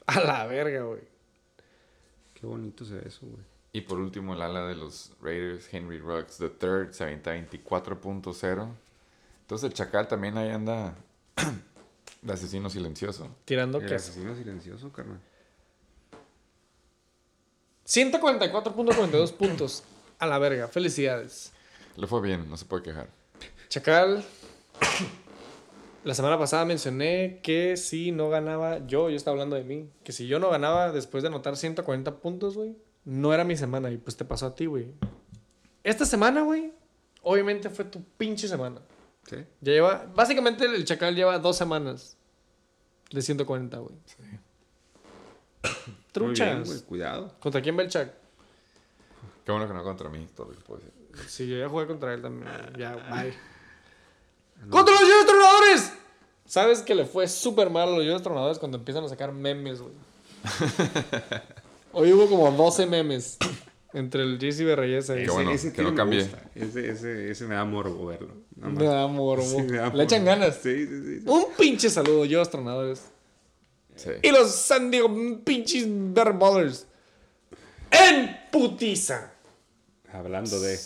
A 0.07 0.21
la 0.21 0.47
verga, 0.47 0.83
güey. 0.83 1.01
Qué 2.40 2.47
bonito 2.47 2.85
se 2.85 2.94
ve 2.94 3.02
eso, 3.09 3.27
güey. 3.27 3.43
Y 3.73 3.82
por 3.82 3.98
último, 3.98 4.35
el 4.35 4.43
ala 4.43 4.66
de 4.66 4.74
los 4.74 5.12
Raiders, 5.20 5.73
Henry 5.73 5.98
Ruggs, 5.98 6.39
the 6.39 6.48
third, 6.48 6.93
se 6.93 7.05
avienta 7.05 7.35
24.0. 7.35 8.69
Entonces 9.43 9.66
el 9.69 9.74
Chacal 9.74 10.09
también 10.09 10.36
ahí 10.39 10.51
anda 10.51 10.94
de 12.23 12.32
asesino 12.32 12.70
silencioso. 12.70 13.28
Tirando 13.44 13.78
El 13.78 13.85
queso. 13.89 14.10
asesino 14.10 14.35
silencioso, 14.35 14.93
carnal. 14.93 15.20
144.42 17.86 19.32
puntos. 19.32 19.85
A 20.19 20.27
la 20.27 20.39
verga. 20.39 20.66
Felicidades. 20.69 21.52
Le 21.97 22.06
fue 22.06 22.20
bien, 22.20 22.48
no 22.51 22.56
se 22.56 22.65
puede 22.65 22.82
quejar. 22.82 23.09
Chacal. 23.69 24.24
La 26.09 26.15
semana 26.15 26.39
pasada 26.39 26.65
mencioné 26.65 27.39
que 27.43 27.77
si 27.77 28.13
no 28.13 28.31
ganaba 28.31 28.79
yo, 28.87 29.11
yo 29.11 29.17
estaba 29.17 29.35
hablando 29.35 29.57
de 29.57 29.65
mí, 29.65 29.91
que 30.05 30.13
si 30.13 30.27
yo 30.27 30.39
no 30.39 30.49
ganaba 30.49 30.91
después 30.91 31.23
de 31.23 31.29
anotar 31.29 31.55
140 31.55 32.17
puntos, 32.17 32.57
güey, 32.57 32.75
no 33.05 33.35
era 33.35 33.45
mi 33.45 33.59
semana 33.59 33.91
y 33.91 33.99
pues 33.99 34.17
te 34.17 34.25
pasó 34.25 34.47
a 34.47 34.55
ti, 34.55 34.65
güey. 34.65 34.95
Esta 35.85 36.07
semana, 36.07 36.41
güey, 36.41 36.73
obviamente 37.21 37.69
fue 37.69 37.85
tu 37.85 38.03
pinche 38.17 38.49
semana. 38.49 38.81
¿Sí? 39.27 39.37
Ya 39.61 39.73
lleva, 39.73 40.11
básicamente 40.15 40.65
el 40.65 40.83
Chacal 40.87 41.15
lleva 41.15 41.39
dos 41.39 41.59
semanas 41.59 42.17
de 43.11 43.21
140, 43.21 43.77
güey. 43.77 43.93
Muy 43.93 45.73
bien, 45.85 45.97
Truchas. 46.11 46.69
güey. 46.69 46.81
Cuidado. 46.85 47.35
¿Contra 47.39 47.61
quién 47.61 47.77
va 47.77 47.83
el 47.83 47.91
Chac? 47.91 48.15
Qué 49.45 49.53
bueno 49.53 49.69
que 49.69 49.75
no 49.75 49.85
contra 49.85 50.09
mí, 50.09 50.27
todo 50.35 50.47
lo 50.47 50.55
que 50.55 50.61
puedo 50.63 50.81
decir. 50.81 50.95
Sí, 51.29 51.47
yo 51.47 51.59
ya 51.59 51.69
jugué 51.69 51.87
contra 51.87 52.15
él 52.15 52.23
también. 52.23 52.51
Ya, 52.79 52.97
bye. 52.97 53.58
¡Contra 54.71 54.95
los 54.95 55.03
Yoyos 55.03 55.27
Tronadores! 55.27 55.93
¿Sabes 56.45 56.81
que 56.83 56.95
le 56.95 57.05
fue 57.05 57.29
súper 57.29 57.71
mal 57.71 57.89
a 57.89 57.93
los 57.93 58.05
Yoyos 58.05 58.23
Tronadores 58.23 58.59
cuando 58.59 58.79
empiezan 58.79 59.05
a 59.05 59.09
sacar 59.09 59.33
memes, 59.33 59.81
güey? 59.81 59.93
Hoy 61.93 62.13
hubo 62.13 62.29
como 62.29 62.51
12 62.51 62.87
memes 62.87 63.39
entre 63.93 64.23
el 64.23 64.39
JC 64.39 64.65
Berreyesa 64.65 65.19
y 65.19 65.25
Qué 65.25 65.31
bueno, 65.31 65.51
que 65.51 65.71
tío 65.71 65.91
no 65.91 66.07
gusta. 66.07 66.43
Ese, 66.55 66.91
ese, 66.91 67.31
ese 67.31 67.45
me 67.47 67.55
da 67.55 67.65
morbo 67.65 68.07
verlo. 68.07 68.35
Me 68.57 68.85
da 68.85 69.07
morbo. 69.07 69.43
Sí, 69.43 69.63
me 69.63 69.79
da 69.79 69.89
Le 69.93 70.05
echan 70.05 70.25
ganas. 70.25 70.57
Sí, 70.63 70.87
sí, 70.87 71.03
sí. 71.03 71.21
sí. 71.21 71.25
Un 71.27 71.47
pinche 71.57 71.89
saludo, 71.91 72.25
Yoyos 72.25 72.51
Tronadores. 72.51 73.05
Sí. 73.97 74.11
Y 74.23 74.31
los 74.31 74.51
San 74.53 74.91
Diego 74.91 75.11
pinches 75.45 75.87
Bear 75.89 76.39
Ballers. 76.39 76.87
En 77.91 78.37
putiza. 78.53 79.33
Hablando 80.13 80.61
de. 80.61 80.79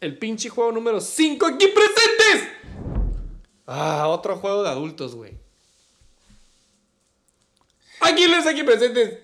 El 0.00 0.18
pinche 0.18 0.48
juego 0.48 0.72
número 0.72 1.00
5 1.00 1.46
aquí 1.46 1.68
presentes. 1.68 2.48
Ah, 3.66 4.08
otro 4.08 4.36
juego 4.36 4.62
de 4.62 4.68
adultos, 4.68 5.14
güey. 5.14 5.38
Aquí 8.00 8.26
les 8.28 8.46
aquí 8.46 8.62
presentes. 8.62 9.20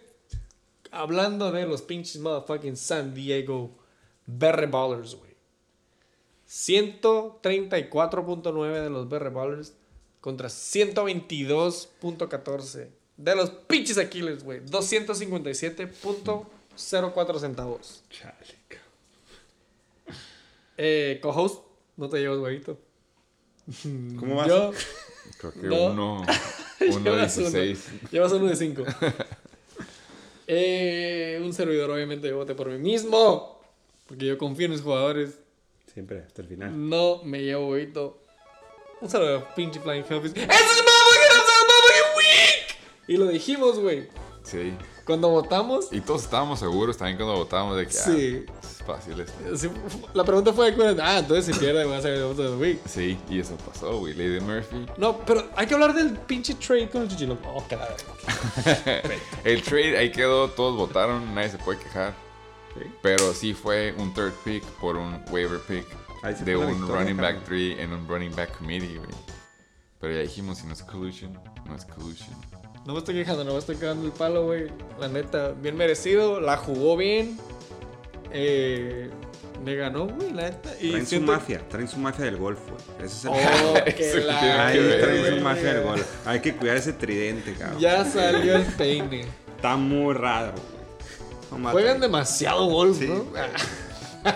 Hablando 0.90 1.53
de 1.53 1.66
los 1.66 1.82
pinches 1.82 2.20
motherfucking 2.20 2.77
San 2.77 3.15
Diego 3.15 3.78
Berry 4.27 4.66
Ballers, 4.66 5.15
güey. 5.15 5.31
134.9 6.49 8.82
de 8.82 8.90
los 8.90 9.09
Berry 9.09 9.31
Ballers 9.31 9.73
contra 10.20 10.49
122.14 10.49 12.89
de 13.16 13.36
los 13.36 13.51
pinches 13.51 13.99
Aquiles, 13.99 14.44
güey. 14.44 14.65
257.04 14.66 17.39
centavos. 17.39 18.03
Chale. 18.11 18.61
Eh, 20.77 21.19
co-host, 21.23 21.65
no 21.97 22.09
te 22.09 22.19
llevas, 22.19 22.39
huevito. 22.39 22.78
¿Cómo 24.19 24.36
vas? 24.36 24.49
Yo, 24.49 24.73
Creo 25.39 25.53
que 25.53 25.61
No. 25.66 25.86
uno, 25.86 26.27
uno 26.81 26.99
Llevas 27.05 27.36
uno. 27.39 27.51
16. 27.51 27.90
llevas 28.11 28.32
uno 28.32 28.47
de 28.47 28.57
cinco. 28.57 28.85
eh, 30.47 31.40
un 31.43 31.53
servidor, 31.53 31.90
obviamente, 31.90 32.28
yo 32.28 32.36
voté 32.36 32.55
por 32.55 32.69
mí 32.69 32.78
mismo. 32.78 33.61
Porque 34.07 34.27
yo 34.27 34.36
confío 34.39 34.66
en 34.66 34.73
los 34.73 34.82
jugadores. 34.82 35.39
Siempre 35.93 36.20
hasta 36.20 36.43
el 36.43 36.49
final. 36.49 36.89
No 36.89 37.23
me 37.24 37.43
llevo, 37.43 37.69
huevito. 37.69 38.19
Un 39.01 39.09
saludo 39.11 39.39
a 39.39 39.55
pinche 39.55 39.81
Flying 39.81 40.05
Hellfish. 40.09 40.32
¡Ese 40.32 40.43
es 40.44 40.49
motherfucking 40.51 42.16
week! 42.16 42.77
Y 43.09 43.16
lo 43.16 43.27
dijimos, 43.28 43.78
güey. 43.78 44.09
Sí. 44.44 44.73
Cuando 45.05 45.29
votamos. 45.31 45.89
Y 45.93 46.01
todos 46.01 46.23
estábamos 46.23 46.59
seguros 46.61 46.97
también 46.97 47.16
cuando 47.16 47.35
votábamos 47.37 47.77
de 47.77 47.87
que 47.87 47.93
Sí. 47.93 48.47
ah, 48.49 48.53
es 48.62 48.83
fácil 48.87 49.20
esto. 49.20 49.57
sí, 49.57 49.69
La 50.15 50.24
pregunta 50.24 50.53
fue: 50.53 50.74
Ah, 51.03 51.19
entonces 51.19 51.47
si 51.55 51.61
pierde, 51.61 51.85
va 51.85 51.97
a 51.97 52.01
ser 52.03 52.15
el 52.15 52.24
voto 52.24 52.43
del 52.43 52.61
week. 52.61 52.79
Sí, 52.87 53.19
y 53.29 53.41
eso 53.41 53.57
pasó, 53.57 53.99
güey. 53.99 54.15
Lady 54.15 54.41
Murphy. 54.41 54.87
No, 54.97 55.19
pero 55.19 55.49
hay 55.57 55.66
que 55.66 55.74
hablar 55.74 55.95
del 55.95 56.16
pinche 56.19 56.55
trade 56.55 56.89
con 56.89 57.03
el 57.03 57.09
Chichilo. 57.09 57.37
Oh, 57.47 57.65
verga. 57.69 57.97
El 59.45 59.62
trade 59.62 59.99
ahí 59.99 60.12
quedó, 60.12 60.49
todos 60.51 60.77
votaron, 60.77 61.35
nadie 61.35 61.51
se 61.51 61.59
puede 61.59 61.79
quejar. 61.81 62.15
Sí. 62.74 62.91
Pero 63.03 63.33
sí 63.35 63.55
fue 63.55 63.95
un 63.99 64.15
third 64.15 64.33
pick 64.45 64.62
por 64.81 64.97
un 64.97 65.23
waiver 65.31 65.61
pick 65.61 65.87
de 66.45 66.57
un 66.57 66.69
victoria, 66.69 66.95
running 67.01 67.16
back 67.16 67.35
cabrón. 67.41 67.45
3 67.47 67.79
en 67.81 67.93
un 67.93 68.09
running 68.09 68.35
back 68.37 68.57
committee, 68.57 68.97
güey. 68.99 69.11
Pero 70.01 70.15
ya 70.15 70.20
dijimos, 70.20 70.59
si 70.59 70.66
no 70.66 70.73
es 70.73 70.83
collusion, 70.83 71.39
no 71.66 71.74
es 71.77 71.85
collusion. 71.85 72.31
No 72.85 72.95
me 72.95 72.99
estoy 72.99 73.15
quejando, 73.15 73.45
no 73.45 73.53
me 73.53 73.59
estoy 73.59 73.77
cagando 73.77 74.07
el 74.07 74.13
palo, 74.13 74.45
güey. 74.45 74.67
La 74.99 75.09
neta, 75.09 75.53
bien 75.53 75.77
merecido. 75.77 76.41
La 76.41 76.57
jugó 76.57 76.97
bien. 76.97 77.39
Eh, 78.33 79.09
me 79.65 79.77
ganó, 79.77 80.07
güey, 80.09 80.33
la 80.33 80.51
neta. 80.51 80.71
Y 80.81 80.91
Traen 80.91 81.07
su 81.07 81.21
mafia. 81.21 81.61
Traen 81.69 81.87
su 81.87 81.99
mafia 81.99 82.25
del 82.25 82.37
golf, 82.39 82.59
güey. 82.69 83.07
Ese 83.07 83.17
es 83.17 83.25
el. 83.25 83.31
Oh, 83.31 83.75
que 83.85 84.21
la 84.25 84.67
Ahí 84.67 84.79
traen 85.01 85.37
su 85.37 85.45
magia 85.45 85.75
del 85.75 85.85
golf. 85.85 86.27
Hay 86.27 86.41
que 86.41 86.55
cuidar 86.57 86.77
ese 86.77 86.93
tridente, 86.93 87.55
cabrón. 87.55 87.79
Ya 87.79 88.05
salió 88.05 88.57
el 88.57 88.65
peine. 88.65 89.27
Está 89.57 89.77
muy 89.77 90.15
raro, 90.15 90.53
güey. 91.51 91.73
Juegan 91.73 92.01
demasiado 92.01 92.65
golf, 92.67 92.99
Sí, 92.99 93.07
¿no? 93.07 93.27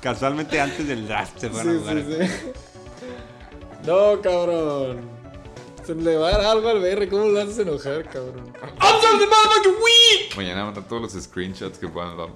Casualmente 0.00 0.60
antes 0.60 0.88
del 0.88 1.06
draft 1.06 1.38
se 1.38 1.48
Sí, 1.48 1.52
fueron 1.52 1.76
a 1.76 1.80
jugar. 1.80 1.96
sí, 1.98 2.26
sí. 2.26 2.52
No, 3.86 4.20
cabrón. 4.22 5.15
Se 5.86 5.94
le 5.94 6.16
va 6.16 6.28
a 6.28 6.32
dar 6.32 6.40
algo 6.46 6.68
al 6.68 6.80
BR. 6.80 7.08
¿Cómo 7.08 7.26
lo 7.26 7.40
haces 7.40 7.58
enojar, 7.60 8.02
cabrón? 8.10 8.48
¡Upside 8.48 9.18
the 9.20 9.26
motherfucking 9.26 9.76
week! 9.82 10.36
Mañana 10.36 10.64
mandar 10.64 10.84
todos 10.88 11.02
los 11.02 11.12
screenshots 11.24 11.78
que 11.78 11.86
puedan, 11.88 12.18
va- 12.18 12.28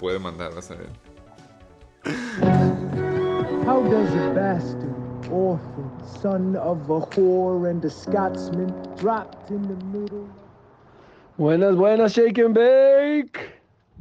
puede 0.00 0.18
mandar, 0.18 0.54
vas 0.54 0.70
a 0.70 0.74
ver. 0.76 0.88
How 3.66 3.82
does 3.90 4.10
a 4.14 4.32
bastard, 4.34 4.94
orphan, 5.30 5.90
son 6.22 6.56
of 6.56 6.78
a 6.90 7.00
whore 7.00 7.68
and 7.70 7.84
a 7.84 7.90
Scotsman, 7.90 8.72
dropped 8.96 9.50
in 9.50 9.62
the 9.62 9.84
middle? 9.86 10.26
Buenas, 11.36 11.74
buenas, 11.76 12.12
Shake 12.14 12.38
and 12.38 12.54
Bake. 12.54 13.38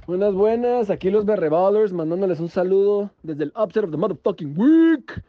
Buenas, 0.06 0.34
buenas. 0.34 0.90
Aquí 0.90 1.10
los 1.10 1.26
Berreballers 1.26 1.92
mandándoles 1.94 2.40
un 2.40 2.50
saludo 2.50 3.10
desde 3.24 3.44
el 3.46 3.54
Upset 3.56 3.86
of 3.86 3.92
the 3.92 3.98
Motherfucking 3.98 4.54
Week. 4.58 5.22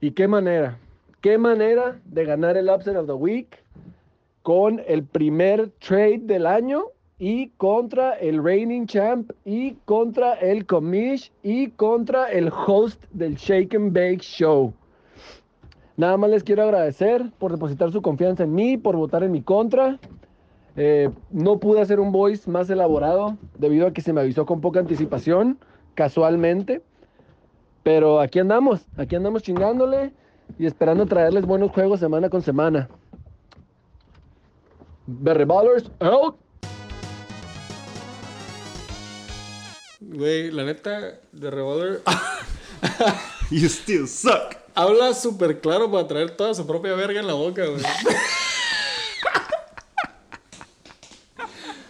Y 0.00 0.12
qué 0.12 0.28
manera, 0.28 0.78
qué 1.24 1.38
manera 1.38 1.98
de 2.04 2.26
ganar 2.26 2.58
el 2.58 2.68
Upset 2.68 2.94
of 2.98 3.06
the 3.06 3.14
Week 3.14 3.64
con 4.42 4.82
el 4.86 5.04
primer 5.04 5.70
trade 5.78 6.18
del 6.18 6.44
año 6.46 6.82
y 7.18 7.48
contra 7.56 8.12
el 8.18 8.44
reigning 8.44 8.86
champ 8.86 9.30
y 9.42 9.72
contra 9.86 10.34
el 10.34 10.66
commish 10.66 11.32
y 11.42 11.70
contra 11.70 12.30
el 12.30 12.52
host 12.52 13.02
del 13.10 13.36
Shake 13.36 13.74
and 13.74 13.94
Bake 13.94 14.20
Show. 14.20 14.74
Nada 15.96 16.18
más 16.18 16.28
les 16.28 16.44
quiero 16.44 16.64
agradecer 16.64 17.24
por 17.38 17.52
depositar 17.52 17.90
su 17.90 18.02
confianza 18.02 18.42
en 18.42 18.54
mí, 18.54 18.76
por 18.76 18.94
votar 18.94 19.22
en 19.22 19.32
mi 19.32 19.40
contra. 19.40 19.98
Eh, 20.76 21.08
no 21.30 21.58
pude 21.58 21.80
hacer 21.80 22.00
un 22.00 22.12
voice 22.12 22.50
más 22.50 22.68
elaborado 22.68 23.38
debido 23.56 23.86
a 23.86 23.94
que 23.94 24.02
se 24.02 24.12
me 24.12 24.20
avisó 24.20 24.44
con 24.44 24.60
poca 24.60 24.80
anticipación, 24.80 25.58
casualmente. 25.94 26.82
Pero 27.82 28.20
aquí 28.20 28.40
andamos, 28.40 28.84
aquí 28.98 29.16
andamos 29.16 29.42
chingándole 29.42 30.12
y 30.58 30.66
esperando 30.66 31.06
traerles 31.06 31.44
buenos 31.46 31.70
juegos 31.72 32.00
semana 32.00 32.28
con 32.30 32.42
semana. 32.42 32.88
Berry 35.06 35.44
Ballers 35.44 35.90
out. 36.00 36.36
Güey, 40.00 40.50
la 40.50 40.64
neta, 40.64 41.18
de 41.32 41.50
Revolver 41.50 42.02
You 43.50 43.68
still 43.68 44.06
suck. 44.06 44.56
habla 44.74 45.14
súper 45.14 45.60
claro 45.60 45.90
para 45.90 46.06
traer 46.06 46.30
toda 46.36 46.54
su 46.54 46.66
propia 46.66 46.94
verga 46.94 47.20
en 47.20 47.26
la 47.26 47.34
boca, 47.34 47.64
güey. 47.66 47.82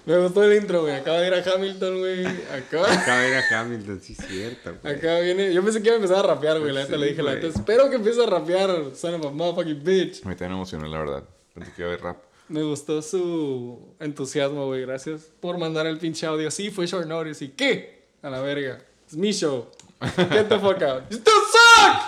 Me 0.06 0.18
gustó 0.18 0.44
el 0.44 0.60
intro, 0.60 0.82
güey. 0.82 0.94
Acaba 0.94 1.20
de 1.20 1.28
ir 1.28 1.34
a 1.34 1.54
Hamilton, 1.54 1.98
güey. 1.98 2.26
Acaba, 2.26 2.92
Acaba 2.92 3.20
de 3.20 3.28
ir 3.30 3.34
a 3.36 3.60
Hamilton, 3.60 4.00
sí, 4.02 4.14
es 4.18 4.26
cierto. 4.26 4.74
güey. 4.82 4.94
acá 4.96 5.20
viene. 5.20 5.52
Yo 5.54 5.62
pensé 5.62 5.80
que 5.80 5.88
iba 5.88 5.94
a 5.94 5.96
empezar 5.96 6.18
a 6.24 6.34
rapear, 6.34 6.60
güey. 6.60 6.72
La 6.72 6.80
neta 6.82 6.94
Sí, 6.94 7.00
le 7.00 7.06
dije, 7.08 7.22
la 7.22 7.34
neta, 7.34 7.46
güey. 7.46 7.58
espero 7.58 7.88
que 7.88 7.96
empiece 7.96 8.22
a 8.22 8.26
rapear, 8.26 8.70
son 8.94 9.14
of 9.14 9.26
a 9.26 9.30
motherfucking 9.30 9.82
bitch. 9.82 10.24
Me 10.24 10.34
también 10.36 10.52
emocionó, 10.52 10.86
la 10.88 10.98
verdad. 10.98 11.24
Pensé 11.54 11.72
que 11.72 11.82
iba 11.82 11.90
a 11.90 11.94
haber 11.94 12.04
rap. 12.04 12.18
Me 12.48 12.62
gustó 12.62 13.00
su 13.00 13.94
entusiasmo, 13.98 14.66
güey. 14.66 14.82
Gracias 14.82 15.22
por 15.40 15.56
mandar 15.56 15.86
el 15.86 15.96
pinche 15.96 16.26
audio. 16.26 16.50
Sí, 16.50 16.70
fue 16.70 16.86
short 16.86 17.06
notice. 17.06 17.42
¿Y 17.42 17.48
qué? 17.48 18.04
A 18.20 18.28
la 18.28 18.42
verga. 18.42 18.82
Es 19.08 19.16
mi 19.16 19.32
show. 19.32 19.68
Get 20.02 20.48
the 20.48 20.58
fuck 20.58 20.82
out. 20.82 21.04
You 21.10 21.16
still 21.16 21.32
suck! 21.50 22.02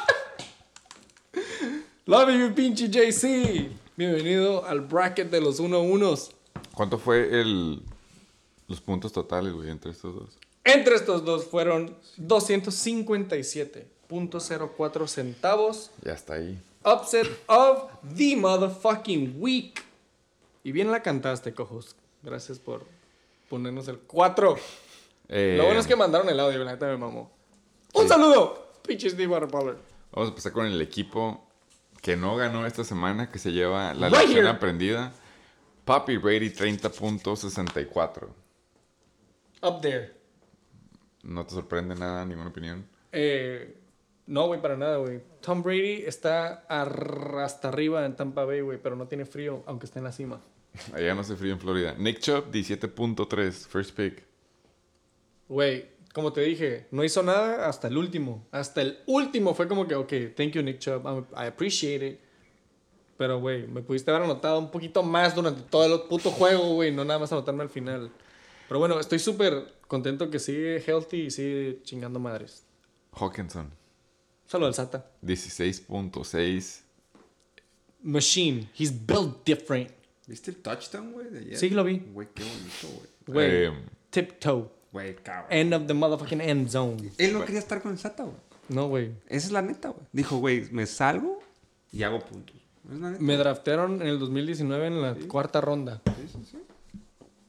Love 2.05 2.31
you, 2.31 2.55
pinche 2.55 2.89
JC. 2.91 3.71
Bienvenido 3.97 4.67
al 4.67 4.83
bracket 4.83 5.31
de 5.31 5.41
los 5.41 5.59
1-1s. 5.61 6.33
¿Cuánto 6.75 6.99
fue 6.99 7.41
el 7.41 7.83
los 8.69 8.81
puntos 8.81 9.13
totales, 9.13 9.53
güey, 9.53 9.71
entre 9.71 9.91
estos 9.93 10.15
dos? 10.15 10.39
Entre 10.65 10.95
estos 10.97 11.25
dos 11.25 11.45
fueron 11.47 11.97
257.04 14.09 15.07
centavos. 15.09 15.91
Ya 16.03 16.13
está 16.13 16.35
ahí. 16.35 16.61
Upset 16.85 17.29
of 17.47 17.85
the 18.17 18.37
motherfucking 18.37 19.37
week. 19.39 19.83
Y 20.65 20.73
bien 20.73 20.91
la 20.91 21.03
cantaste, 21.03 21.53
cojos. 21.55 21.95
Gracias 22.23 22.59
por 22.59 22.85
ponernos 23.49 23.87
el 23.89 23.99
4. 23.99 24.57
Eh, 25.29 25.55
Lo 25.59 25.65
bueno 25.65 25.81
es 25.81 25.87
que 25.87 25.97
mandaron 25.97 26.29
el 26.29 26.39
audio, 26.41 26.59
la 26.65 26.73
neta 26.73 26.87
me 26.87 26.97
mamó. 26.97 27.31
¡Un 27.95 28.09
saludo! 28.09 28.67
Pinches 28.87 29.17
de 29.17 29.27
Waterpower. 29.27 29.77
Vamos 30.13 30.29
a 30.29 30.31
empezar 30.31 30.53
con 30.53 30.67
el 30.67 30.81
equipo 30.81 31.45
que 32.03 32.17
no 32.17 32.37
ganó 32.37 32.67
esta 32.67 32.85
semana, 32.85 33.31
que 33.31 33.39
se 33.39 33.53
lleva 33.53 33.93
la 33.95 34.09
Right 34.09 34.21
lección 34.21 34.39
here. 34.47 34.49
aprendida. 34.49 35.13
Papi 35.87 36.17
Brady 36.17 36.51
30.64. 36.51 38.29
Up 39.63 39.81
there. 39.81 40.11
¿No 41.23 41.47
te 41.47 41.55
sorprende 41.55 41.95
nada, 41.95 42.27
ninguna 42.27 42.49
opinión? 42.49 42.85
Eh, 43.13 43.79
no, 44.27 44.49
güey, 44.49 44.61
para 44.61 44.77
nada, 44.77 44.97
güey. 44.97 45.23
Tom 45.41 45.63
Brady 45.63 46.03
está 46.05 46.67
hasta 46.69 47.69
arriba 47.69 48.05
en 48.05 48.17
Tampa 48.17 48.45
Bay, 48.45 48.63
güey, 48.63 48.83
pero 48.83 48.97
no 48.97 49.07
tiene 49.07 49.25
frío, 49.27 49.63
aunque 49.67 49.87
esté 49.87 50.01
en 50.01 50.05
la 50.07 50.13
cima. 50.13 50.41
Allá 50.93 51.15
no 51.15 51.21
hace 51.21 51.37
frío 51.37 51.53
en 51.53 51.61
Florida. 51.61 51.95
Nick 51.97 52.19
Chubb 52.19 52.51
17.3, 52.51 53.53
first 53.69 53.97
pick. 53.97 54.25
Güey, 55.49 55.89
como 56.13 56.33
te 56.33 56.41
dije, 56.41 56.89
no 56.91 57.05
hizo 57.05 57.23
nada 57.23 57.69
hasta 57.69 57.87
el 57.87 57.97
último. 57.97 58.49
Hasta 58.51 58.83
el 58.83 58.99
último 59.07 59.55
fue 59.55 59.69
como 59.69 59.87
que, 59.87 59.95
ok, 59.95 60.13
thank 60.35 60.51
you, 60.51 60.63
Nick 60.63 60.81
Chubb. 60.81 61.29
I 61.37 61.47
appreciate 61.47 62.05
it. 62.05 62.26
Pero, 63.19 63.41
güey, 63.41 63.67
me 63.67 63.81
pudiste 63.83 64.11
haber 64.11 64.25
anotado 64.25 64.59
un 64.59 64.71
poquito 64.71 65.03
más 65.03 65.35
durante 65.35 65.63
todo 65.63 65.85
el 66.03 66.09
puto 66.09 66.31
juego, 66.31 66.75
güey. 66.75 66.93
No 66.93 67.05
nada 67.05 67.19
más 67.19 67.33
anotarme 67.33 67.63
al 67.63 67.71
final. 67.71 68.11
Pero 68.69 68.79
bueno, 68.81 68.99
estoy 69.01 69.19
súper 69.19 69.75
contento 69.87 70.31
que 70.31 70.39
sigue 70.39 70.81
healthy 70.87 71.23
y 71.23 71.31
sigue 71.31 71.81
chingando 71.83 72.19
madres. 72.19 72.65
Hawkinson 73.13 73.71
Saludo 74.47 74.69
al 74.69 74.75
Sata. 74.75 75.11
16.6. 75.23 76.81
Machine. 78.03 78.69
He's 78.79 78.93
built 78.93 79.45
different. 79.45 79.91
¿Viste 80.27 80.51
el 80.51 80.57
touchdown, 80.59 81.13
güey? 81.13 81.31
de 81.31 81.39
ayer? 81.41 81.57
Sí, 81.57 81.71
lo 81.71 81.85
vi. 81.85 81.99
Güey, 82.13 82.29
qué 82.35 82.43
bonito, 82.45 82.89
güey. 82.99 83.09
Güey, 83.27 83.65
Eh, 83.67 83.73
tiptoe. 84.11 84.69
Güey, 84.93 85.15
cabrón. 85.17 85.47
End 85.53 85.75
of 85.75 85.87
the 85.87 85.95
motherfucking 85.95 86.41
end 86.41 86.69
zone. 86.69 87.11
Él 87.19 87.33
no 87.33 87.45
quería 87.45 87.59
estar 87.61 87.81
con 87.83 87.93
el 87.93 87.99
Sata, 87.99 88.25
güey. 88.25 88.37
No, 88.69 88.89
güey. 88.89 89.13
Esa 89.29 89.47
es 89.47 89.53
la 89.53 89.63
neta, 89.63 89.89
güey. 89.91 90.05
Dijo, 90.13 90.39
güey, 90.39 90.69
me 90.71 90.87
salgo 90.87 91.41
y 91.93 92.03
hago 92.03 92.21
puntos. 92.21 92.57
Me 92.89 93.37
draftearon 93.37 94.01
en 94.03 94.09
el 94.09 94.19
2019 94.19 94.87
en 94.87 95.03
la 95.03 95.15
cuarta 95.29 95.61
ronda. 95.61 96.03
Sí, 96.05 96.29
sí, 96.29 96.45
sí. 96.53 96.59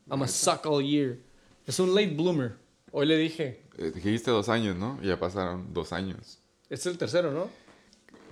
I'm 0.09 0.23
a 0.23 0.27
suck 0.27 0.65
all 0.65 0.83
year. 0.83 1.19
Es 1.65 1.79
un 1.79 1.93
late 1.93 2.15
bloomer. 2.15 2.55
Hoy 2.91 3.05
le 3.05 3.17
dije, 3.17 3.63
eh, 3.77 3.91
dijiste 3.93 4.31
dos 4.31 4.49
años, 4.49 4.75
¿no? 4.75 4.97
Y 5.01 5.07
ya 5.07 5.19
pasaron 5.19 5.73
dos 5.73 5.93
años. 5.93 6.39
este 6.63 6.75
es 6.75 6.85
el 6.87 6.97
tercero, 6.97 7.31
¿no? 7.31 7.49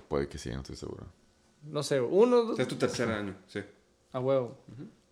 Puede 0.08 0.28
que 0.28 0.38
sí, 0.38 0.50
no 0.50 0.60
estoy 0.60 0.76
seguro. 0.76 1.06
No 1.62 1.82
sé, 1.82 2.00
uno, 2.00 2.38
dos. 2.38 2.50
Este 2.52 2.62
es 2.62 2.68
tu 2.68 2.76
tercer 2.76 3.08
año, 3.10 3.36
sí. 3.46 3.60
A 4.12 4.20
huevo. 4.20 4.56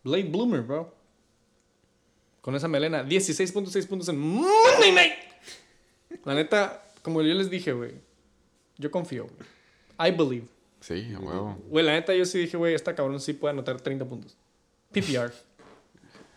Late 0.04 0.24
bloomer, 0.24 0.62
bro. 0.62 0.92
Con 2.40 2.54
esa 2.54 2.68
melena. 2.68 3.04
16.6 3.04 3.86
puntos 3.86 4.08
en 4.08 4.18
Monday 4.18 4.92
Night. 4.92 5.12
La 6.24 6.34
neta, 6.34 6.82
como 7.02 7.22
yo 7.22 7.34
les 7.34 7.50
dije, 7.50 7.72
güey. 7.72 7.92
Yo 8.78 8.90
confío, 8.90 9.26
güey. 9.26 10.08
I 10.08 10.16
believe. 10.16 10.46
Sí, 10.86 11.15
a 11.15 11.19
huevo. 11.19 11.56
Güey, 11.69 11.85
la 11.85 11.93
neta, 11.93 12.15
yo 12.15 12.27
sí 12.27 12.39
dije, 12.40 12.56
güey, 12.59 12.74
esta 12.74 12.94
cabrón 12.94 13.19
sí 13.20 13.32
puede 13.32 13.52
anotar 13.52 13.81
30 13.81 14.05
puntos. 14.05 14.36
PPR. 14.93 15.32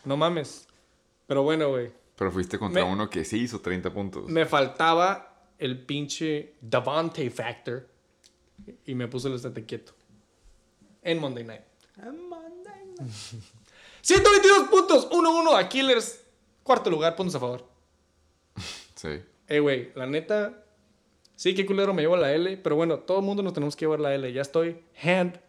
no 0.06 0.16
mames. 0.16 0.68
Pero 1.28 1.44
bueno, 1.44 1.68
güey. 1.70 1.92
Pero 2.16 2.32
fuiste 2.32 2.58
contra 2.58 2.86
Me- 2.86 2.90
uno 2.92 3.10
que 3.10 3.26
sí 3.26 3.40
hizo 3.40 3.60
30 3.60 3.92
puntos. 3.94 4.30
Me 4.30 4.46
faltaba 4.46 5.44
el 5.58 5.86
pinche 5.86 6.54
Davante 6.62 7.30
Factor. 7.30 7.88
Y 8.86 8.96
me 8.96 9.08
puse 9.10 9.28
el 9.28 9.36
estate 9.36 9.66
quieto. 9.66 9.94
En 11.04 11.20
Monday 11.20 11.44
Night. 11.44 11.62
122 14.02 14.68
puntos. 14.72 15.10
1-1 15.10 15.58
a 15.60 15.68
Killers. 15.70 16.24
Cuarto 16.64 16.90
lugar, 16.90 17.16
puntos 17.16 17.36
a 17.36 17.40
favor. 17.40 17.68
Sí. 18.96 19.10
Eh, 19.48 19.60
güey, 19.60 19.92
la 19.96 20.06
neta. 20.06 20.64
Sí, 21.38 21.54
qué 21.54 21.68
culero 21.68 21.94
me 21.94 22.02
llevo 22.02 22.18
la 22.18 22.34
L. 22.34 22.58
Pero 22.58 22.76
bueno, 22.76 22.98
todo 23.00 23.20
el 23.20 23.24
mundo 23.24 23.44
nos 23.44 23.54
tenemos 23.54 23.76
que 23.76 23.86
llevar 23.86 24.00
la 24.00 24.14
L. 24.14 24.34
Ya 24.34 24.42
estoy 24.42 24.82
hand. 25.02 25.40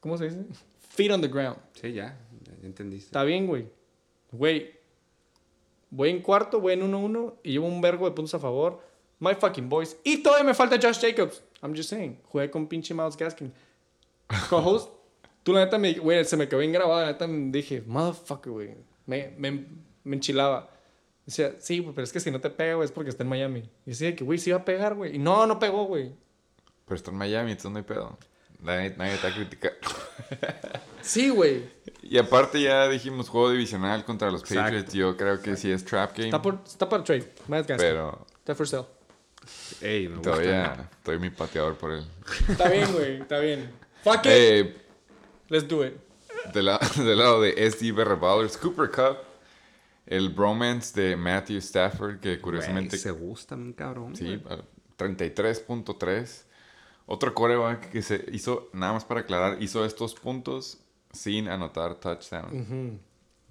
¿Cómo 0.00 0.18
se 0.18 0.24
dice? 0.24 0.44
Feet 0.80 1.12
on 1.12 1.20
the 1.20 1.28
ground. 1.28 1.56
Sí, 1.80 1.92
ya. 1.92 2.18
Ya, 2.42 2.66
entendiste. 2.66 3.06
Está 3.06 3.22
bien, 3.22 3.46
güey. 3.46 3.68
Güey. 4.32 4.72
Voy 5.90 6.10
en 6.10 6.20
cuarto, 6.20 6.60
voy 6.60 6.72
en 6.72 6.92
1-1 6.92 7.34
y 7.44 7.52
llevo 7.52 7.68
un 7.68 7.80
vergo 7.80 8.04
de 8.04 8.14
puntos 8.16 8.34
a 8.34 8.40
favor. 8.40 8.80
My 9.20 9.34
fucking 9.34 9.68
boys. 9.68 9.96
Y 10.02 10.24
todavía 10.24 10.44
me 10.44 10.54
falta 10.54 10.76
Josh 10.76 11.00
Jacobs. 11.00 11.42
I'm 11.62 11.74
just 11.74 11.88
saying. 11.88 12.18
Jugué 12.24 12.50
con 12.50 12.66
pinche 12.66 12.92
Miles 12.92 13.16
Gaskin. 13.16 13.52
Co-host. 14.48 14.92
Tú 15.44 15.52
la 15.52 15.64
neta 15.64 15.78
me... 15.78 15.92
Güey, 15.94 16.24
se 16.24 16.36
me 16.36 16.48
quedó 16.48 16.58
bien. 16.58 16.72
La 16.72 17.06
neta 17.06 17.28
me 17.28 17.52
dije, 17.52 17.82
motherfucker, 17.86 18.52
güey. 18.52 18.74
Me, 19.06 19.34
me, 19.38 19.66
me 20.02 20.16
enchilaba. 20.16 20.68
Decía, 21.30 21.54
sí, 21.60 21.80
pero 21.94 22.02
es 22.02 22.12
que 22.12 22.18
si 22.18 22.30
no 22.32 22.40
te 22.40 22.50
pega, 22.50 22.74
güey, 22.74 22.84
es 22.86 22.90
porque 22.90 23.10
está 23.10 23.22
en 23.22 23.28
Miami. 23.28 23.60
Y 23.86 23.90
decía 23.90 24.16
que, 24.16 24.24
güey, 24.24 24.36
sí 24.38 24.50
iba 24.50 24.58
a 24.58 24.64
pegar, 24.64 24.94
güey. 24.96 25.14
Y 25.14 25.18
no, 25.20 25.46
no 25.46 25.60
pegó, 25.60 25.84
güey. 25.84 26.12
Pero 26.86 26.96
está 26.96 27.12
en 27.12 27.18
Miami, 27.18 27.52
entonces 27.52 27.70
no 27.70 27.78
hay 27.78 27.84
pedo. 27.84 28.18
Nadie, 28.60 28.94
nadie 28.98 29.16
te 29.16 29.22
va 29.28 29.32
a 29.32 29.36
criticar. 29.36 29.72
Sí, 31.02 31.30
güey. 31.30 31.62
Y 32.02 32.18
aparte 32.18 32.60
ya 32.60 32.86
dijimos 32.86 33.30
juego 33.30 33.50
divisional 33.50 34.04
contra 34.04 34.30
los 34.30 34.42
Exacto. 34.42 34.64
Patriots. 34.64 34.92
Yo 34.92 35.16
creo 35.16 35.40
que 35.40 35.56
sí 35.56 35.72
es 35.72 35.82
trap 35.82 36.12
game. 36.12 36.26
Está, 36.26 36.42
por, 36.42 36.58
está 36.66 36.88
para 36.90 37.02
trade. 37.02 37.32
Pero 37.78 38.26
Está 38.38 38.54
for 38.54 38.68
sale. 38.68 38.84
Ey, 39.80 40.08
me 40.08 40.16
gusta. 40.16 40.30
todavía 40.30 40.90
estoy 40.98 41.18
mi 41.18 41.30
pateador 41.30 41.76
por 41.76 41.92
él. 41.92 42.04
Está 42.50 42.68
bien, 42.68 42.92
güey. 42.92 43.20
Está 43.22 43.38
bien. 43.38 43.70
Fuck 44.04 44.26
it. 44.26 44.26
Eh, 44.26 44.76
Let's 45.48 45.66
do 45.66 45.86
it. 45.86 45.94
del, 46.52 46.66
la- 46.66 46.78
del 46.96 47.16
lado 47.18 47.40
de 47.40 47.70
SD 47.70 47.92
Ballers, 47.92 48.58
Cooper 48.58 48.90
Cup. 48.90 49.16
El 50.10 50.30
bromance 50.30 51.00
de 51.00 51.16
Matthew 51.16 51.58
Stafford, 51.58 52.18
que 52.18 52.40
curiosamente... 52.40 52.98
se 52.98 53.12
gusta, 53.12 53.54
mi 53.54 53.72
cabrón. 53.72 54.16
Sí, 54.16 54.36
güey. 54.36 54.42
al 54.52 54.64
33.3. 54.98 56.42
Otro 57.06 57.32
coreback 57.32 57.90
que 57.90 58.02
se 58.02 58.24
hizo, 58.32 58.70
nada 58.72 58.94
más 58.94 59.04
para 59.04 59.20
aclarar, 59.20 59.62
hizo 59.62 59.84
estos 59.84 60.14
puntos 60.14 60.78
sin 61.12 61.46
anotar 61.48 61.94
touchdown. 61.94 63.00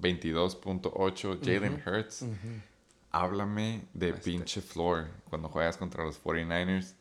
22.8. 0.02 1.40
Jalen 1.40 1.82
Hurts. 1.86 2.26
Háblame 3.12 3.86
de 3.94 4.14
pinche 4.14 4.60
floor 4.60 5.08
cuando 5.30 5.48
juegas 5.48 5.78
contra 5.78 6.04
los 6.04 6.22
49ers. 6.22 6.94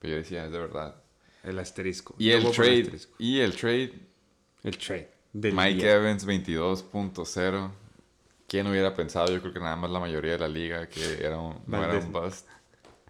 Pero 0.00 0.14
yo 0.14 0.16
decía, 0.18 0.44
es 0.44 0.50
de 0.50 0.58
verdad. 0.58 0.96
El 1.44 1.60
asterisco. 1.60 2.16
Y 2.18 2.30
el 2.30 2.50
trade. 2.50 2.80
asterisco. 2.80 3.14
Y 3.20 3.38
el 3.38 3.54
trade. 3.54 3.92
El 4.64 4.76
trade. 4.76 5.10
Del 5.32 5.54
Mike 5.54 5.74
día. 5.74 5.94
Evans 5.94 6.26
22.0. 6.26 7.70
¿Quién 8.54 8.68
hubiera 8.68 8.94
pensado? 8.94 9.32
Yo 9.32 9.40
creo 9.40 9.52
que 9.52 9.58
nada 9.58 9.74
más 9.74 9.90
la 9.90 9.98
mayoría 9.98 10.34
de 10.34 10.38
la 10.38 10.46
liga 10.46 10.88
que 10.88 11.18
era 11.20 11.40
un, 11.40 11.58
no 11.66 11.82
era 11.82 11.98
un 11.98 12.12
bust. 12.12 12.46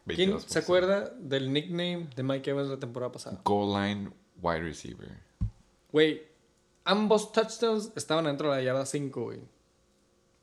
¿Quién 0.07 0.33
22%. 0.33 0.39
se 0.39 0.59
acuerda 0.59 1.11
del 1.19 1.53
nickname 1.53 2.09
de 2.17 2.23
Mike 2.23 2.49
Evans 2.49 2.71
la 2.71 2.79
temporada 2.79 3.13
pasada? 3.13 3.43
Goal 3.45 3.79
line 3.79 4.11
wide 4.41 4.63
receiver. 4.63 5.11
Güey, 5.93 6.23
ambos 6.85 7.31
touchdowns 7.31 7.93
estaban 7.95 8.25
dentro 8.25 8.51
de 8.51 8.57
la 8.57 8.63
yarda 8.63 8.87
5, 8.87 9.23
güey. 9.23 9.41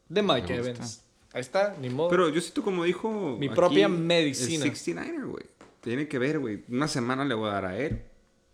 De 0.08 0.22
Mike 0.22 0.42
gusta. 0.56 0.70
Evans. 0.70 1.04
Ahí 1.34 1.42
está, 1.42 1.76
ni 1.82 1.90
modo. 1.90 2.10
Pero 2.10 2.30
yo 2.30 2.40
siento 2.40 2.62
como 2.62 2.84
dijo. 2.84 3.38
Mi 3.40 3.48
aquí 3.48 3.56
propia 3.56 3.88
medicina. 3.88 4.66
El 4.66 4.72
69er, 4.72 5.26
güey. 5.26 5.46
Tiene 5.80 6.08
que 6.08 6.20
ver, 6.20 6.38
güey. 6.38 6.64
Una 6.70 6.88
semana 6.88 7.26
le 7.26 7.34
voy 7.34 7.50
a 7.50 7.54
dar 7.54 7.66
a 7.66 7.76
él. 7.76 8.04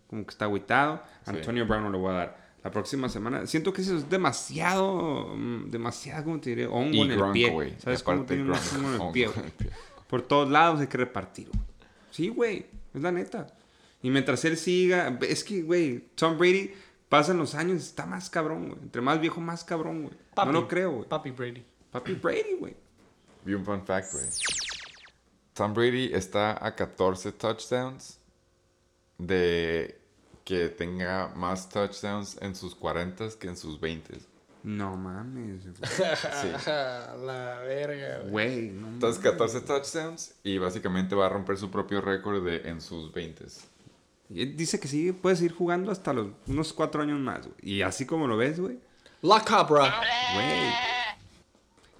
Como 0.06 0.24
que 0.24 0.30
está 0.30 0.46
agüitado. 0.46 1.02
Sí. 1.26 1.30
Antonio 1.30 1.66
Brown 1.66 1.82
no 1.82 1.90
le 1.90 1.98
voy 1.98 2.10
a 2.12 2.14
dar. 2.14 2.47
La 2.64 2.70
próxima 2.70 3.08
semana. 3.08 3.46
Siento 3.46 3.72
que 3.72 3.82
eso 3.82 3.96
es 3.96 4.08
demasiado. 4.10 5.34
mm, 5.36 5.70
Demasiado, 5.70 6.24
¿cómo 6.24 6.40
te 6.40 6.50
diré? 6.50 6.66
Hongo 6.66 6.90
Y 6.94 7.00
en 7.02 7.10
el 7.12 7.16
Gronk, 7.18 7.32
pie. 7.32 7.50
güey. 7.50 7.74
¿Sabes 7.78 8.02
cómo 8.02 8.24
tiene 8.24 8.42
un 8.44 8.50
hongo 8.52 8.96
en 8.96 9.02
el 9.06 9.12
pie? 9.12 9.30
Por 10.08 10.22
todos 10.22 10.48
lados 10.50 10.80
hay 10.80 10.86
que 10.86 10.98
repartir, 10.98 11.48
güey. 11.48 11.64
Sí, 12.10 12.28
güey. 12.28 12.66
Es 12.94 13.02
la 13.02 13.12
neta. 13.12 13.46
Y 14.02 14.10
mientras 14.10 14.44
él 14.44 14.56
siga. 14.56 15.18
Es 15.22 15.44
que, 15.44 15.62
güey. 15.62 16.08
Tom 16.14 16.36
Brady. 16.38 16.72
Pasan 17.08 17.38
los 17.38 17.54
años, 17.54 17.82
está 17.82 18.04
más 18.04 18.28
cabrón, 18.28 18.68
güey. 18.68 18.80
Entre 18.82 19.00
más 19.00 19.18
viejo, 19.20 19.40
más 19.40 19.64
cabrón, 19.64 20.02
güey. 20.02 20.14
No 20.36 20.52
lo 20.52 20.68
creo, 20.68 20.92
güey. 20.92 21.08
Papi 21.08 21.30
Brady. 21.30 21.64
Papi 21.90 22.12
Brady, 22.14 22.54
güey. 22.58 22.76
Vi 23.44 23.54
un 23.54 23.64
fun 23.64 23.82
fact, 23.86 24.12
güey. 24.12 24.24
Tom 25.54 25.72
Brady 25.72 26.10
está 26.12 26.64
a 26.64 26.74
14 26.76 27.32
touchdowns 27.32 28.18
de 29.16 29.97
que 30.48 30.70
tenga 30.70 31.28
más 31.36 31.68
touchdowns 31.68 32.38
en 32.40 32.54
sus 32.54 32.74
40 32.74 33.28
que 33.38 33.48
en 33.48 33.56
sus 33.58 33.78
20. 33.78 34.18
No 34.62 34.96
mames. 34.96 35.62
güey. 35.62 35.74
Sí. 36.40 36.48
la 36.66 37.60
verga, 37.66 38.20
güey. 38.20 38.30
Güey, 38.30 38.70
no 38.70 38.88
Entonces 38.88 39.22
14 39.22 39.60
touchdowns 39.60 40.34
y 40.42 40.56
básicamente 40.56 41.14
va 41.14 41.26
a 41.26 41.28
romper 41.28 41.58
su 41.58 41.70
propio 41.70 42.00
récord 42.00 42.42
de 42.44 42.68
en 42.68 42.80
sus 42.80 43.12
20. 43.12 43.44
Y 44.30 44.40
él 44.42 44.56
dice 44.56 44.80
que 44.80 44.88
sí, 44.88 45.12
puede 45.12 45.36
seguir 45.36 45.52
jugando 45.52 45.92
hasta 45.92 46.14
los, 46.14 46.28
unos 46.46 46.72
cuatro 46.72 47.02
años 47.02 47.20
más, 47.20 47.40
güey. 47.46 47.54
Y 47.60 47.82
así 47.82 48.06
como 48.06 48.26
lo 48.26 48.38
ves, 48.38 48.58
güey. 48.58 48.78
La 49.20 49.44
cabra. 49.44 50.00
Güey. 50.34 50.72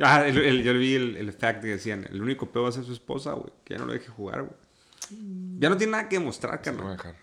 Ah, 0.00 0.26
el- 0.26 0.38
el- 0.38 0.62
yo 0.62 0.72
vi 0.72 0.94
el, 0.94 1.16
el 1.16 1.32
fact 1.34 1.60
que 1.60 1.68
decían, 1.68 2.06
el 2.10 2.22
único 2.22 2.50
peor 2.50 2.64
va 2.66 2.68
a 2.70 2.72
ser 2.72 2.84
su 2.84 2.92
esposa, 2.94 3.32
güey. 3.32 3.52
Que 3.64 3.74
ya 3.74 3.80
no 3.80 3.84
lo 3.86 3.92
deje 3.92 4.08
jugar, 4.08 4.42
güey. 4.42 4.54
Ya 5.58 5.68
no 5.68 5.76
tiene 5.76 5.92
nada 5.92 6.08
que 6.08 6.18
demostrar, 6.18 6.62
carnal. 6.62 6.96
dejar. 6.96 7.14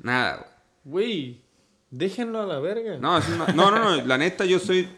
Nada, 0.00 0.36
güey. 0.38 0.51
Güey, 0.84 1.40
déjenlo 1.90 2.40
a 2.42 2.46
la 2.46 2.58
verga. 2.60 2.98
No, 2.98 3.18
es 3.18 3.28
una- 3.28 3.46
no, 3.48 3.70
no, 3.70 3.78
no, 3.96 4.04
la 4.04 4.18
neta, 4.18 4.44
yo 4.44 4.58
soy 4.58 4.88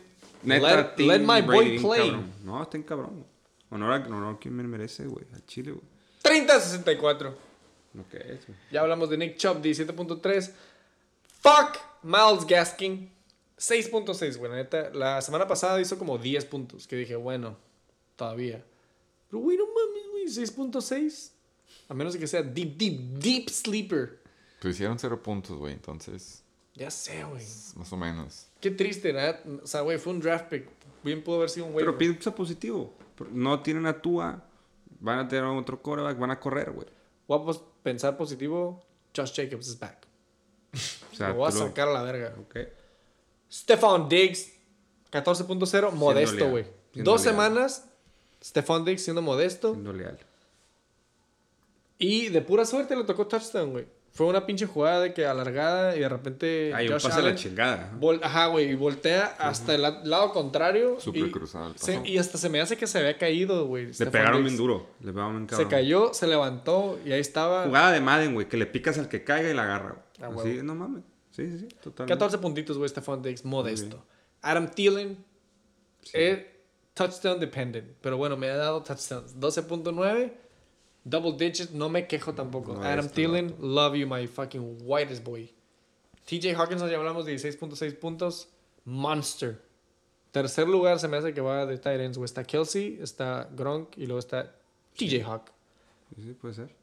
neta 0.43 0.94
Let- 0.97 1.05
let 1.06 1.19
my 1.20 1.43
boy 1.43 1.78
play. 1.78 2.09
cabrón. 2.11 2.32
No, 2.44 2.62
está 2.62 2.77
en 2.77 2.82
cabrón. 2.82 3.27
Honor 3.70 3.93
a, 3.93 4.06
honor 4.06 4.35
a 4.35 4.39
quien 4.39 4.55
me 4.55 4.62
merece, 4.62 5.06
güey. 5.06 5.24
Al 5.35 5.44
Chile, 5.47 5.73
güey. 5.73 5.85
30-64. 6.23 7.35
Lo 7.94 8.09
que 8.09 8.16
es, 8.19 8.47
güey. 8.47 8.59
Ya 8.70 8.81
hablamos 8.81 9.11
de 9.11 9.19
Nick 9.19 9.36
Chubb, 9.36 9.61
17.3. 9.62 10.52
Fuck 11.40 11.78
Miles 12.02 12.47
Gaskin. 12.47 13.11
6.6, 13.59 14.36
güey. 14.39 14.51
La 14.51 14.56
neta, 14.56 14.90
la 14.94 15.20
semana 15.23 15.47
pasada 15.47 15.81
hizo 15.81 15.98
como 15.98 16.19
10 16.19 16.44
puntos. 16.47 16.86
Que 16.86 16.97
dije, 16.97 17.16
bueno, 17.16 17.56
todavía. 18.16 18.65
Pero, 19.31 19.43
güey, 19.43 19.56
no 19.56 19.65
mames, 19.66 20.11
güey. 20.11 20.24
6.6. 20.28 21.32
A 21.89 21.94
menos 21.94 22.15
de 22.15 22.19
que 22.19 22.27
sea 22.27 22.43
deep, 22.43 22.77
deep, 22.77 23.01
deep 23.19 23.48
sleeper. 23.51 24.20
Pues 24.64 24.76
hicieron 24.76 24.98
0 24.98 25.22
puntos, 25.22 25.58
güey. 25.58 25.74
Entonces, 25.74 26.42
Ya 26.74 26.90
sé, 26.90 27.22
güey. 27.24 27.44
más 27.76 27.92
o 27.92 27.96
menos. 27.96 28.46
Qué 28.60 28.70
triste, 28.70 29.12
¿verdad? 29.12 29.40
O 29.62 29.66
sea, 29.66 29.82
güey, 29.82 29.98
fue 29.98 30.12
un 30.14 30.20
draft 30.20 30.46
pick. 30.48 30.66
Bien 31.02 31.22
pudo 31.22 31.36
haber 31.36 31.50
sido 31.50 31.66
un 31.66 31.72
güey. 31.72 31.84
Pero 31.84 31.98
piensa 31.98 32.34
positivo. 32.34 32.94
No 33.30 33.60
tienen 33.60 33.84
a 33.86 34.00
Tua. 34.00 34.42
Van 35.00 35.18
a 35.18 35.28
tener 35.28 35.44
otro 35.44 35.82
coreback. 35.82 36.18
Van 36.18 36.30
a 36.30 36.40
correr, 36.40 36.70
güey. 36.72 36.86
Voy 37.28 37.54
a 37.54 37.58
pensar 37.82 38.16
positivo. 38.16 38.82
Josh 39.14 39.32
Jacobs 39.34 39.68
is 39.68 39.78
back. 39.78 40.06
O 41.12 41.16
sea, 41.16 41.28
Lo 41.28 41.34
voy 41.36 41.48
a 41.48 41.52
tú 41.52 41.58
lo- 41.60 41.66
sacar 41.68 41.88
a 41.88 41.92
la 41.92 42.02
verga. 42.02 42.34
Ok. 42.40 42.56
Stephon 43.52 44.08
Diggs, 44.08 44.50
14.0, 45.12 45.92
modesto, 45.92 46.50
güey. 46.50 46.64
Dos 46.94 47.22
leal. 47.22 47.34
semanas, 47.34 47.84
Stephon 48.42 48.84
Diggs 48.84 49.02
siendo 49.04 49.20
modesto. 49.22 49.72
Siendo 49.74 49.92
leal. 49.92 50.18
Y 51.98 52.28
de 52.30 52.40
pura 52.40 52.64
suerte 52.64 52.96
le 52.96 53.04
tocó 53.04 53.26
touchdown, 53.28 53.70
güey. 53.70 53.86
Fue 54.16 54.26
una 54.26 54.46
pinche 54.46 54.64
jugada 54.66 55.00
de 55.00 55.12
que 55.12 55.26
alargada 55.26 55.96
y 55.96 55.98
de 56.00 56.08
repente. 56.08 56.72
Ay, 56.72 56.86
un 56.86 56.92
pase 56.94 57.18
a 57.18 57.20
la 57.22 57.34
chingada. 57.34 57.90
Ajá, 58.22 58.46
güey, 58.46 58.70
y 58.70 58.74
voltea 58.76 59.34
hasta 59.40 59.74
el 59.74 59.82
la- 59.82 60.00
lado 60.04 60.32
contrario. 60.32 61.00
Súper 61.00 61.22
y, 61.26 61.30
cruzado 61.32 61.72
el 61.72 61.78
se- 61.78 62.00
y 62.04 62.16
hasta 62.18 62.38
se 62.38 62.48
me 62.48 62.60
hace 62.60 62.76
que 62.76 62.86
se 62.86 62.98
había 62.98 63.18
caído, 63.18 63.66
güey. 63.66 63.86
Le 63.92 64.06
pegaron 64.06 64.44
bien 64.44 64.56
duro. 64.56 64.86
Le 65.00 65.12
pegaron 65.12 65.32
bien 65.32 65.48
Se 65.48 65.50
cabrón. 65.56 65.68
cayó, 65.70 66.14
se 66.14 66.28
levantó 66.28 66.96
y 67.04 67.10
ahí 67.10 67.18
estaba. 67.20 67.64
Jugada 67.64 67.90
de 67.90 68.00
Madden, 68.00 68.34
güey. 68.34 68.48
Que 68.48 68.56
le 68.56 68.66
picas 68.66 68.96
al 68.98 69.08
que 69.08 69.24
caiga 69.24 69.50
y 69.50 69.54
la 69.54 69.64
agarra, 69.64 69.96
Ah, 70.20 70.28
güey. 70.28 70.38
Así, 70.46 70.48
huevo. 70.58 70.62
no 70.62 70.74
mames. 70.76 71.02
Sí, 71.32 71.50
sí, 71.50 71.58
sí. 71.58 71.68
Totalmente. 71.82 72.12
14 72.14 72.38
puntitos, 72.38 72.78
güey, 72.78 72.88
Stephon 72.88 73.20
Diggs, 73.20 73.44
modesto. 73.44 74.06
Adam 74.42 74.68
Thielen, 74.70 75.24
es 76.12 76.38
touchdown 76.94 77.40
dependent. 77.40 77.88
Pero 78.00 78.16
bueno, 78.16 78.36
me 78.36 78.48
ha 78.48 78.56
dado 78.56 78.80
touchdowns. 78.84 79.34
12.9, 79.40 80.32
double 81.05 81.32
digits, 81.32 81.70
no 81.72 81.89
me 81.89 82.06
quejo 82.06 82.35
tampoco. 82.35 82.74
No, 82.74 82.82
Adam 82.82 83.06
este 83.06 83.14
Thielen, 83.14 83.55
love 83.60 83.94
you, 83.94 84.06
my 84.06 84.26
fucking 84.26 84.78
whitest 84.82 85.22
boy. 85.22 85.51
TJ 86.26 86.55
Hawkinson, 86.55 86.89
ya 86.89 86.97
hablamos, 86.97 87.26
16.6 87.26 87.98
puntos. 87.98 88.48
Monster. 88.85 89.60
Tercer 90.32 90.66
lugar 90.66 90.98
se 90.98 91.06
me 91.06 91.16
hace 91.16 91.32
que 91.32 91.40
va 91.40 91.64
de 91.64 91.78
tight 91.78 92.01
ends, 92.01 92.18
güey. 92.18 92.24
Está 92.24 92.44
Kelsey, 92.44 92.98
está 93.01 93.48
Gronk 93.55 93.97
y 93.97 94.06
luego 94.06 94.18
está 94.18 94.52
TJ 94.97 95.22
Hawk. 95.22 95.52
Sí, 96.16 96.36
puede 96.40 96.55
ser. 96.55 96.74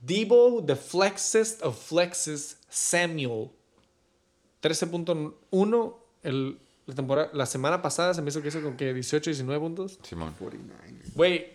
Debo, 0.00 0.62
the 0.64 0.76
flexest 0.76 1.62
of 1.62 1.78
flexes, 1.78 2.58
Samuel. 2.68 3.50
13.1. 4.62 5.94
El, 6.22 6.58
la, 6.86 6.94
temporada, 6.94 7.30
la 7.32 7.46
semana 7.46 7.80
pasada 7.80 8.14
se 8.14 8.22
me 8.22 8.28
hizo 8.28 8.42
que 8.42 8.48
hizo 8.48 8.60
con 8.62 8.76
que 8.76 8.92
18, 8.92 9.30
19 9.30 9.60
puntos. 9.60 9.98
Simón. 10.02 10.34
49. 10.38 11.02
Güey. 11.14 11.46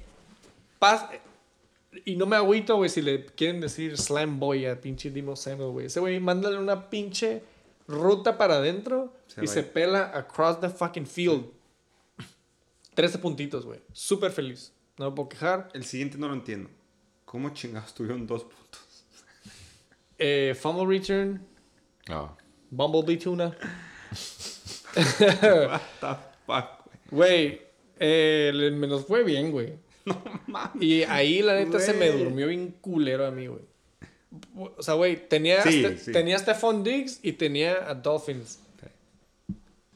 Y 2.06 2.16
no 2.16 2.26
me 2.26 2.36
agüito, 2.38 2.76
güey, 2.78 2.90
si 2.90 3.02
le 3.02 3.26
quieren 3.26 3.60
decir 3.60 3.98
slam 3.98 4.40
boy 4.40 4.66
a 4.66 4.80
pinche 4.80 5.12
Samuel, 5.36 5.72
güey. 5.72 5.88
Ese 5.88 6.00
güey, 6.00 6.20
mándale 6.20 6.58
una 6.58 6.90
pinche 6.90 7.44
ruta 7.88 8.38
para 8.38 8.56
adentro 8.58 9.14
Se 9.28 9.42
y 9.44 9.48
va 9.48 9.54
se 9.54 9.64
pela 9.64 10.12
across 10.18 10.60
the 10.62 10.70
fucking 10.70 11.06
field. 11.06 11.46
13 12.96 13.18
puntitos, 13.20 13.66
güey. 13.66 13.80
Súper 13.94 14.32
feliz. 14.32 14.72
No 14.98 15.10
me 15.10 15.16
puedo 15.16 15.30
quejar. 15.30 15.70
El 15.74 15.84
siguiente 15.84 16.18
no 16.18 16.28
lo 16.28 16.34
entiendo. 16.34 16.70
¿Cómo 17.26 17.50
chingados 17.52 17.94
tuvieron 17.94 18.26
dos 18.28 18.44
puntos? 18.44 19.06
Eh, 20.18 20.56
fumble 20.60 20.86
return, 20.86 21.42
Ah, 22.10 22.36
Bumblebee 22.70 23.18
Tuna. 23.18 23.56
What 24.96 25.82
the 26.00 26.16
fuck, 26.46 26.66
güey. 27.10 27.10
Güey, 27.10 27.62
eh, 28.00 28.52
le- 28.54 28.72
me 28.72 28.88
nos 28.88 29.06
fue 29.06 29.24
bien, 29.24 29.52
güey. 29.52 29.74
Y 30.80 31.04
ahí, 31.04 31.42
la 31.42 31.56
neta, 31.56 31.80
se 31.80 31.94
me 31.94 32.12
durmió 32.12 32.48
bien 32.48 32.76
culero 32.82 33.26
a 33.26 33.32
mí, 33.32 33.48
güey. 33.48 33.62
O 34.56 34.82
sea, 34.82 34.94
güey, 34.96 35.28
tenía, 35.28 35.62
Sí, 35.64 35.86
sí. 35.98 36.12
tenía 36.12 36.36
a 36.38 36.40
Stephon 36.40 36.84
Diggs 36.84 37.20
y 37.22 37.34
tenía 37.34 37.90
a 37.90 37.94
Dolphins. 37.96 38.60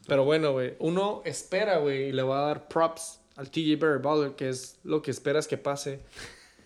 Pero 0.07 0.23
bueno, 0.23 0.51
güey, 0.51 0.75
uno 0.79 1.21
espera, 1.25 1.77
güey, 1.77 2.09
y 2.09 2.11
le 2.11 2.21
va 2.21 2.43
a 2.43 2.47
dar 2.47 2.67
props 2.67 3.19
al 3.35 3.49
TJ 3.49 3.77
Barry 3.79 3.99
Bowler, 3.99 4.31
que 4.33 4.49
es 4.49 4.77
lo 4.83 5.01
que 5.01 5.09
esperas 5.11 5.47
que 5.47 5.57
pase. 5.57 5.99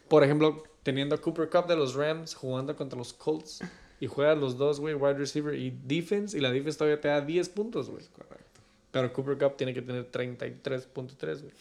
Por 0.09 0.23
ejemplo, 0.23 0.63
teniendo 0.83 1.15
a 1.15 1.19
Cooper 1.19 1.49
Cup 1.49 1.67
de 1.67 1.75
los 1.77 1.95
Rams 1.95 2.33
jugando 2.35 2.75
contra 2.75 2.97
los 2.97 3.13
Colts 3.13 3.61
y 3.99 4.07
juega 4.07 4.35
los 4.35 4.57
dos, 4.57 4.79
güey, 4.79 4.93
wide 4.93 5.13
receiver 5.13 5.55
y 5.55 5.73
defense, 5.85 6.37
y 6.37 6.41
la 6.41 6.51
defense 6.51 6.77
todavía 6.77 6.99
te 6.99 7.07
da 7.07 7.21
10 7.21 7.49
puntos, 7.49 7.89
güey. 7.89 8.03
Correcto. 8.07 8.61
Pero 8.91 9.13
Cooper 9.13 9.37
Cup 9.37 9.55
tiene 9.55 9.73
que 9.73 9.81
tener 9.81 10.11
33.3, 10.11 11.41
güey. 11.41 11.53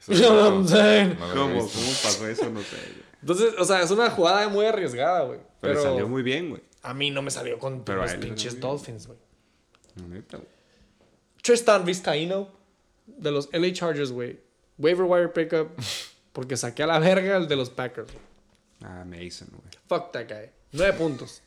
Eso 0.00 0.12
You 0.12 0.18
know 0.20 0.34
what 0.34 0.44
I'm 0.52 0.62
no 0.62 0.68
saying? 0.68 1.18
lo 1.18 1.24
había 1.26 1.34
¿Cómo. 1.34 1.60
¿Cómo 1.68 1.90
pasó 2.02 2.26
eso? 2.28 2.50
No 2.50 2.60
sé, 2.62 2.76
güey. 2.76 3.10
Entonces, 3.20 3.54
o 3.58 3.64
sea, 3.64 3.82
es 3.82 3.90
una 3.90 4.10
jugada 4.10 4.48
muy 4.48 4.64
arriesgada, 4.66 5.24
güey. 5.24 5.38
Pero, 5.60 5.74
Pero, 5.74 5.82
salió 5.82 6.08
muy 6.08 6.22
bien, 6.22 6.50
güey. 6.50 6.62
a 6.82 6.94
mí 6.94 7.10
no 7.10 7.20
me 7.22 7.30
salió 7.30 7.58
con 7.58 7.84
Pero 7.84 8.02
los 8.02 8.14
pinches. 8.14 8.58
Dolphins, 8.58 9.06
güey. 9.06 9.18
Neta, 10.08 10.38
güey. 10.38 10.48
Tristan 11.42 11.84
Vizcaíno 11.84 12.48
de 13.06 13.30
los 13.30 13.48
LA 13.52 13.72
Chargers, 13.72 14.12
güey. 14.12 14.38
Waiver 14.78 15.04
wire 15.04 15.28
pickup 15.28 15.68
porque 16.32 16.56
saqué 16.56 16.82
a 16.84 16.86
la 16.86 16.98
verga 16.98 17.36
el 17.36 17.46
de 17.48 17.56
los 17.56 17.68
Packers. 17.70 18.10
güey. 18.10 18.24
Ah, 18.82 19.04
Mason, 19.04 19.48
güey. 19.50 19.70
Fuck 19.88 20.12
that 20.12 20.26
guy. 20.28 20.48
Nueve 20.72 20.94
puntos. 20.94 21.42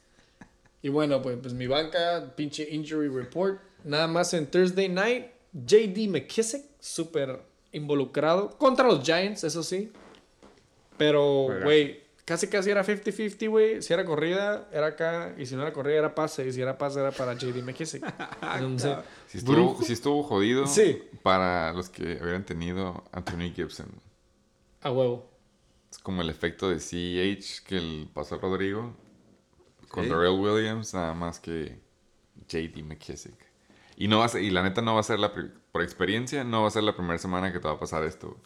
Y 0.84 0.90
bueno, 0.90 1.22
pues, 1.22 1.38
pues 1.42 1.54
mi 1.54 1.66
banca, 1.66 2.34
pinche 2.36 2.68
injury 2.70 3.08
report. 3.08 3.60
Nada 3.86 4.06
más 4.08 4.34
en 4.34 4.46
Thursday 4.46 4.90
night, 4.90 5.28
JD 5.54 6.10
McKissick, 6.10 6.64
súper 6.80 7.40
involucrado. 7.74 8.58
Contra 8.58 8.88
los 8.88 9.04
Giants, 9.04 9.44
eso 9.44 9.62
sí. 9.64 9.92
Pero, 10.98 11.48
güey, 11.64 12.02
casi 12.26 12.48
casi 12.48 12.70
era 12.70 12.84
50-50, 12.86 13.50
güey. 13.50 13.82
Si 13.82 13.92
era 13.94 14.06
corrida, 14.06 14.68
era 14.72 14.88
acá. 14.88 15.34
Y 15.38 15.46
si 15.46 15.56
no 15.56 15.64
era 15.64 15.74
corrida, 15.74 15.98
era 15.98 16.16
pase. 16.16 16.48
Y 16.48 16.54
si 16.54 16.62
era 16.62 16.78
pase, 16.78 17.00
era 17.00 17.12
para 17.12 17.34
JD 17.34 17.64
McKissick. 17.64 18.04
Entonces, 18.56 18.98
Si 19.28 19.38
estuvo, 19.94 20.24
jodido 20.24 20.68
Sí. 20.68 21.02
para 21.24 21.74
los 21.74 21.90
que 21.90 22.04
hubieran 22.22 22.46
tenido 22.46 23.04
Anthony 23.12 23.52
Gibson. 23.54 23.88
a 24.82 24.92
huevo. 24.92 25.30
Es 25.92 25.98
como 26.00 26.22
el 26.22 26.30
efecto 26.30 26.70
de 26.70 26.80
CEH 26.80 27.62
que 27.66 27.78
el 27.78 28.10
pasó 28.14 28.38
Rodrigo 28.38 28.94
con 29.90 30.04
Sí. 30.06 30.10
Darrell 30.10 30.40
Williams, 30.40 30.94
nada 30.94 31.14
más 31.14 31.40
que 31.40 31.80
JD 32.50 32.84
McKissick. 32.84 33.36
Y, 33.96 34.08
no 34.08 34.20
va 34.20 34.26
a 34.26 34.30
ser- 34.30 34.42
y 34.42 34.50
la 34.50 34.64
neta 34.64 34.82
no 34.82 34.94
va 34.96 35.00
a 35.02 35.04
ser 35.04 35.20
la... 35.20 35.32
Por 35.74 35.82
experiencia, 35.82 36.44
no 36.46 36.62
va 36.62 36.68
a 36.70 36.72
ser 36.72 36.84
la 36.84 36.96
primera 36.96 37.18
semana 37.18 37.52
que 37.52 37.60
te 37.60 37.68
va 37.68 37.74
a 37.74 37.80
pasar 37.80 38.04
esto. 38.04 38.28
güey. 38.30 38.40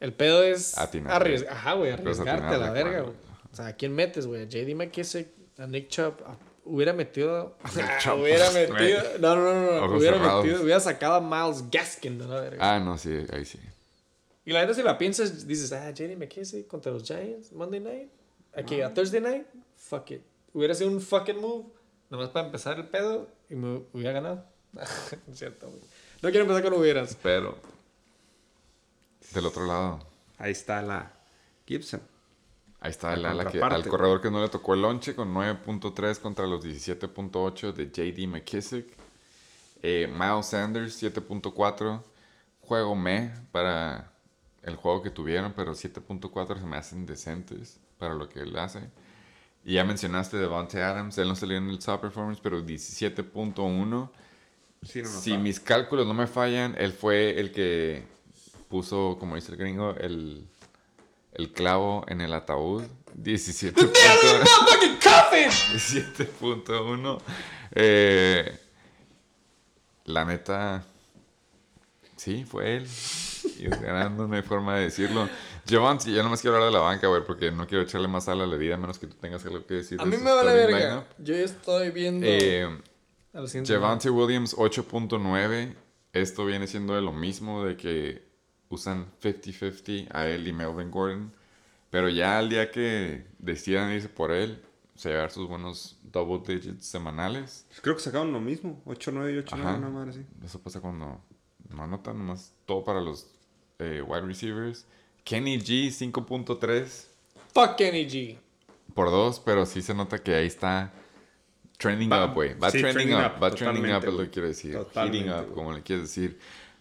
El 0.00 0.12
pedo 0.12 0.42
es 0.42 0.76
Atinar, 0.76 1.12
arriesgar. 1.14 1.52
Ajá, 1.52 1.72
güey, 1.74 1.92
arriesgarte 1.92 2.54
a 2.54 2.58
la 2.58 2.70
verga, 2.72 3.00
güey. 3.02 3.14
O 3.52 3.54
sea, 3.56 3.66
¿a 3.68 3.72
quién 3.74 3.94
metes, 3.94 4.26
güey? 4.26 4.42
¿A 4.42 4.46
JD 4.48 4.74
McKissick? 4.74 5.28
¿A 5.58 5.66
Nick 5.66 5.88
Chubb? 5.88 6.14
¿A- 6.26 6.36
Hubiera 6.64 6.92
metido. 6.92 7.56
Ah, 7.64 7.98
Chubb. 8.00 8.20
hubiera 8.22 8.50
metido. 8.50 9.00
No, 9.20 9.36
no, 9.36 9.42
no, 9.54 9.86
no. 9.86 9.96
Hubiera 9.96 10.18
cerrados. 10.18 10.44
metido. 10.44 10.62
Hubiera 10.64 10.80
sacado 10.80 11.14
a 11.14 11.20
Miles 11.20 11.70
Gaskin 11.70 12.18
de 12.18 12.26
la 12.26 12.40
verga. 12.40 12.58
Ah, 12.74 12.80
no, 12.80 12.98
sí, 12.98 13.24
ahí 13.32 13.44
sí. 13.44 13.58
Y 14.44 14.52
la 14.52 14.62
neta, 14.62 14.74
si 14.74 14.82
la 14.82 14.98
piensas, 14.98 15.46
dices, 15.46 15.72
ah, 15.72 15.90
JD 15.92 16.16
McKissick 16.16 16.66
contra 16.66 16.90
los 16.90 17.04
Giants, 17.04 17.52
Monday 17.52 17.78
night. 17.78 18.10
Aquí, 18.56 18.80
a 18.80 18.92
Thursday 18.92 19.20
night, 19.20 19.46
fuck 19.76 20.10
it. 20.10 20.22
Hubiera 20.52 20.74
sido 20.74 20.90
un 20.90 21.00
fucking 21.00 21.40
move, 21.40 21.66
nomás 22.10 22.30
para 22.30 22.46
empezar 22.46 22.76
el 22.78 22.88
pedo 22.88 23.28
y 23.48 23.54
me 23.54 23.82
hubiera 23.92 24.10
ganado. 24.12 24.44
es 25.30 25.38
cierto, 25.38 25.68
güey. 25.68 25.80
No 26.22 26.30
quiero 26.30 26.42
empezar 26.42 26.62
con 26.62 26.80
hubieras. 26.80 27.18
Pero... 27.22 27.58
Del 29.34 29.46
otro 29.46 29.66
lado. 29.66 30.00
Ahí 30.38 30.52
está 30.52 30.80
la 30.82 31.12
Gibson. 31.66 32.00
Ahí 32.80 32.90
está 32.90 33.14
el 33.14 33.22
La 33.22 33.30
ala 33.30 33.50
que, 33.50 33.60
al 33.60 33.86
corredor 33.86 34.20
que 34.20 34.30
no 34.30 34.40
le 34.40 34.48
tocó 34.48 34.74
el 34.74 34.82
lonche 34.82 35.14
con 35.14 35.34
9.3 35.34 36.18
contra 36.18 36.46
los 36.46 36.64
17.8 36.64 37.72
de 37.72 37.86
JD 37.86 38.28
McKissick. 38.28 38.86
Eh, 39.82 40.08
Miles 40.12 40.46
Sanders 40.46 41.02
7.4. 41.02 42.02
Juego 42.60 42.94
me 42.94 43.34
para 43.50 44.12
el 44.62 44.76
juego 44.76 45.02
que 45.02 45.10
tuvieron, 45.10 45.52
pero 45.52 45.72
7.4 45.72 46.60
se 46.60 46.66
me 46.66 46.76
hacen 46.76 47.06
decentes 47.06 47.80
para 47.98 48.14
lo 48.14 48.28
que 48.28 48.40
él 48.40 48.56
hace. 48.58 48.90
Y 49.64 49.74
ya 49.74 49.84
mencionaste 49.84 50.36
Devontae 50.36 50.82
Adams, 50.82 51.18
él 51.18 51.28
no 51.28 51.36
salió 51.36 51.56
en 51.56 51.68
el 51.68 51.78
top 51.78 52.00
performance, 52.00 52.40
pero 52.42 52.64
17.1. 52.64 54.10
Sí, 54.82 55.00
no, 55.02 55.08
no, 55.10 55.20
Si 55.20 55.36
mis 55.38 55.60
cálculos 55.60 56.06
no 56.06 56.14
me 56.14 56.26
fallan, 56.26 56.74
él 56.78 56.92
fue 56.92 57.38
el 57.38 57.52
que 57.52 58.02
puso, 58.68 59.16
como 59.18 59.36
dice 59.36 59.52
el 59.52 59.58
gringo, 59.58 59.94
el, 59.98 60.46
el 61.34 61.52
clavo 61.52 62.04
en 62.08 62.20
el 62.20 62.32
ataúd. 62.32 62.82
17. 63.14 63.80
punto- 63.80 63.98
¡Fucking 64.70 64.96
coffin! 64.96 65.50
17.1. 65.50 67.18
Eh, 67.74 68.58
la 70.06 70.24
neta, 70.24 70.84
sí, 72.16 72.44
fue 72.44 72.76
él. 72.78 72.88
Y 73.58 73.66
ganando, 73.68 74.26
no 74.26 74.34
hay 74.36 74.42
forma 74.42 74.76
de 74.76 74.84
decirlo. 74.84 75.28
Sí, 75.64 75.74
yo 76.12 76.22
nomás 76.22 76.40
quiero 76.40 76.56
hablar 76.56 76.72
de 76.72 76.78
la 76.78 76.82
banca, 76.84 77.06
güey, 77.06 77.22
porque 77.24 77.50
no 77.52 77.66
quiero 77.66 77.84
echarle 77.84 78.08
más 78.08 78.24
sal 78.24 78.40
a 78.40 78.46
la 78.46 78.56
herida, 78.56 78.74
a 78.74 78.78
menos 78.78 78.98
que 78.98 79.06
tú 79.06 79.14
tengas 79.20 79.44
algo 79.44 79.64
que 79.64 79.74
decir. 79.74 80.00
A 80.00 80.04
mí 80.04 80.16
me 80.16 80.32
vale 80.32 80.52
verga. 80.52 80.78
lineup. 80.78 81.04
Yo 81.18 81.34
estoy 81.36 81.90
viendo. 81.90 82.26
Eh. 82.28 82.68
Javante 83.32 84.10
Williams 84.10 84.56
8.9. 84.56 85.74
Esto 86.12 86.44
viene 86.44 86.66
siendo 86.66 86.94
de 86.94 87.00
lo 87.00 87.12
mismo 87.12 87.64
de 87.64 87.76
que 87.76 88.22
usan 88.68 89.06
50-50 89.22 90.08
a 90.12 90.26
él 90.26 90.46
y 90.46 90.52
Melvin 90.52 90.90
Gordon. 90.90 91.32
Pero 91.90 92.08
ya 92.08 92.38
al 92.38 92.48
día 92.50 92.70
que 92.70 93.26
decidan 93.38 93.92
irse 93.92 94.08
por 94.08 94.32
él, 94.32 94.62
se 94.94 95.08
va 95.08 95.14
a 95.14 95.16
llevar 95.18 95.30
sus 95.30 95.48
buenos 95.48 95.98
double 96.02 96.42
digits 96.46 96.86
semanales. 96.86 97.66
Creo 97.82 97.96
que 97.96 98.02
sacaron 98.02 98.32
lo 98.32 98.40
mismo. 98.40 98.82
8-9 98.86 99.34
y 99.34 99.38
8-9, 99.44 99.60
Ajá. 99.60 99.74
una 99.76 99.88
madre 99.88 100.10
así. 100.10 100.26
Eso 100.44 100.60
pasa 100.60 100.80
cuando 100.80 101.20
no 101.70 101.82
anotan 101.82 102.18
nomás 102.18 102.54
todo 102.66 102.84
para 102.84 103.00
los 103.00 103.26
eh, 103.78 104.02
wide 104.06 104.22
receivers. 104.22 104.86
Kenny 105.24 105.58
G 105.58 105.88
5.3 105.88 107.06
Fuck 107.54 107.76
Kenny 107.76 108.06
G. 108.06 108.38
por 108.94 109.10
2, 109.10 109.40
pero 109.40 109.64
sí 109.66 109.80
se 109.82 109.94
nota 109.94 110.18
que 110.18 110.34
ahí 110.34 110.46
está 110.46 110.92
trending 111.82 112.08
Va- 112.10 112.24
up, 112.26 112.34
güey. 112.34 112.54
Va 112.58 112.70
sí, 112.70 112.78
trending, 112.80 113.08
trending 113.08 113.26
up, 113.26 113.32
up, 113.36 113.42
va 113.42 113.50
trending 113.50 113.92
up 113.94 114.04
es 114.04 114.12
lo 114.14 114.18
que 114.22 114.30
quiero 114.30 114.48
decir. 114.48 114.78
Heating 114.94 115.28
up, 115.30 115.34
güey. 115.44 115.54
como 115.54 115.72
le 115.72 115.82
quieres 115.82 116.08
decir. 116.08 116.38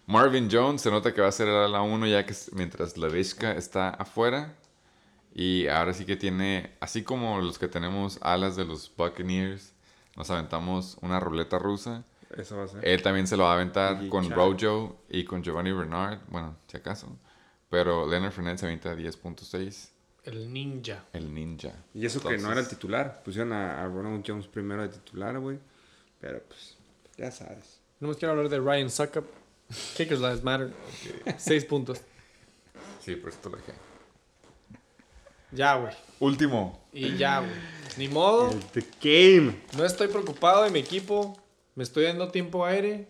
Marvin 0.08 0.50
Jones 0.52 0.82
se 0.82 0.92
nota 0.92 1.14
que 1.14 1.22
va 1.22 1.28
a 1.28 1.32
ser 1.32 1.48
a 1.48 1.68
la 1.68 1.82
1 1.82 2.08
ya 2.08 2.26
que 2.26 2.34
mientras 2.54 2.98
Lavishka 2.98 3.52
está 3.54 3.90
afuera. 3.90 4.56
Y 5.34 5.68
ahora 5.68 5.94
sí 5.94 6.06
que 6.06 6.18
tiene, 6.18 6.72
así 6.82 7.04
como 7.04 7.40
los 7.40 7.58
que 7.58 7.68
tenemos 7.70 8.20
alas 8.22 8.56
de 8.58 8.66
los 8.66 8.92
Buccaneers, 8.98 9.72
nos 10.18 10.30
aventamos 10.30 10.98
una 11.02 11.20
ruleta 11.22 11.58
rusa. 11.58 12.04
Eso 12.38 12.58
va 12.58 12.64
a 12.66 12.68
ser. 12.68 12.86
Él 12.86 13.02
también 13.02 13.28
se 13.28 13.38
lo 13.38 13.44
va 13.44 13.52
a 13.52 13.54
aventar 13.56 14.04
Y 14.04 14.10
con 14.10 14.28
Chad. 14.28 14.36
Rojo 14.36 15.02
y 15.10 15.24
con 15.24 15.42
Giovanni 15.44 15.72
Bernard. 15.72 16.20
Bueno, 16.28 16.58
si 16.68 16.78
acaso. 16.78 17.08
Pero 17.70 18.06
Leonard 18.10 18.34
Fournette 18.34 18.60
se 18.60 18.66
avienta 18.66 18.92
a 18.92 18.96
10.6. 18.96 19.91
El 20.24 20.54
ninja. 20.54 21.06
El 21.14 21.34
ninja. 21.34 21.74
Y 21.94 22.06
eso 22.06 22.22
que 22.22 22.38
no 22.38 22.52
era 22.52 22.62
el 22.62 22.68
titular. 22.68 23.24
Pusieron 23.24 23.54
a, 23.54 23.82
a 23.82 23.88
Ronald 23.88 24.24
Jones 24.26 24.48
primero 24.48 24.84
de 24.84 24.90
titular, 24.90 25.40
güey. 25.40 25.58
Pero 26.20 26.42
pues, 26.48 26.78
ya 27.18 27.32
sabes. 27.32 27.80
No 28.00 28.08
más 28.08 28.18
quiero 28.18 28.34
hablar 28.34 28.50
de 28.50 28.60
Ryan 28.60 28.90
Suckup. 28.90 29.26
Kickers 29.98 30.22
Lives 30.22 30.44
Matter. 30.44 30.72
Seis 31.38 31.66
puntos. 31.66 32.02
Sí, 33.00 33.16
por 33.16 33.32
esto 33.32 33.50
lo 33.50 33.58
dejé. 33.58 33.74
Ya, 35.52 35.76
güey. 35.76 35.94
Último. 36.20 36.86
Y 36.94 37.18
ya, 37.18 37.40
güey. 37.40 37.52
Ni 37.98 38.08
modo. 38.08 38.52
The 38.74 38.86
game. 39.02 39.56
No 39.76 39.86
estoy 39.86 40.08
preocupado 40.08 40.64
de 40.64 40.70
mi 40.70 40.80
equipo. 40.80 41.38
Me 41.76 41.84
estoy 41.84 42.06
dando 42.06 42.30
tiempo 42.30 42.66
aire. 42.66 43.08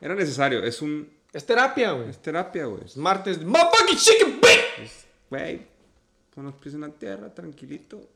Era 0.00 0.14
necesario. 0.14 0.64
Es 0.64 0.80
un... 0.82 1.12
Es 1.32 1.44
terapia, 1.44 1.92
güey. 1.92 2.08
Es 2.08 2.20
terapia, 2.20 2.64
güey. 2.64 2.84
Es 2.84 2.96
martes. 2.96 3.44
Motherfucking 3.44 3.98
chicken 3.98 4.40
bitch. 4.40 4.90
Güey, 5.30 5.66
pon 6.34 6.44
los 6.44 6.54
pies 6.54 6.74
en 6.74 6.80
la 6.82 6.88
tierra, 6.90 7.32
tranquilito. 7.34 8.08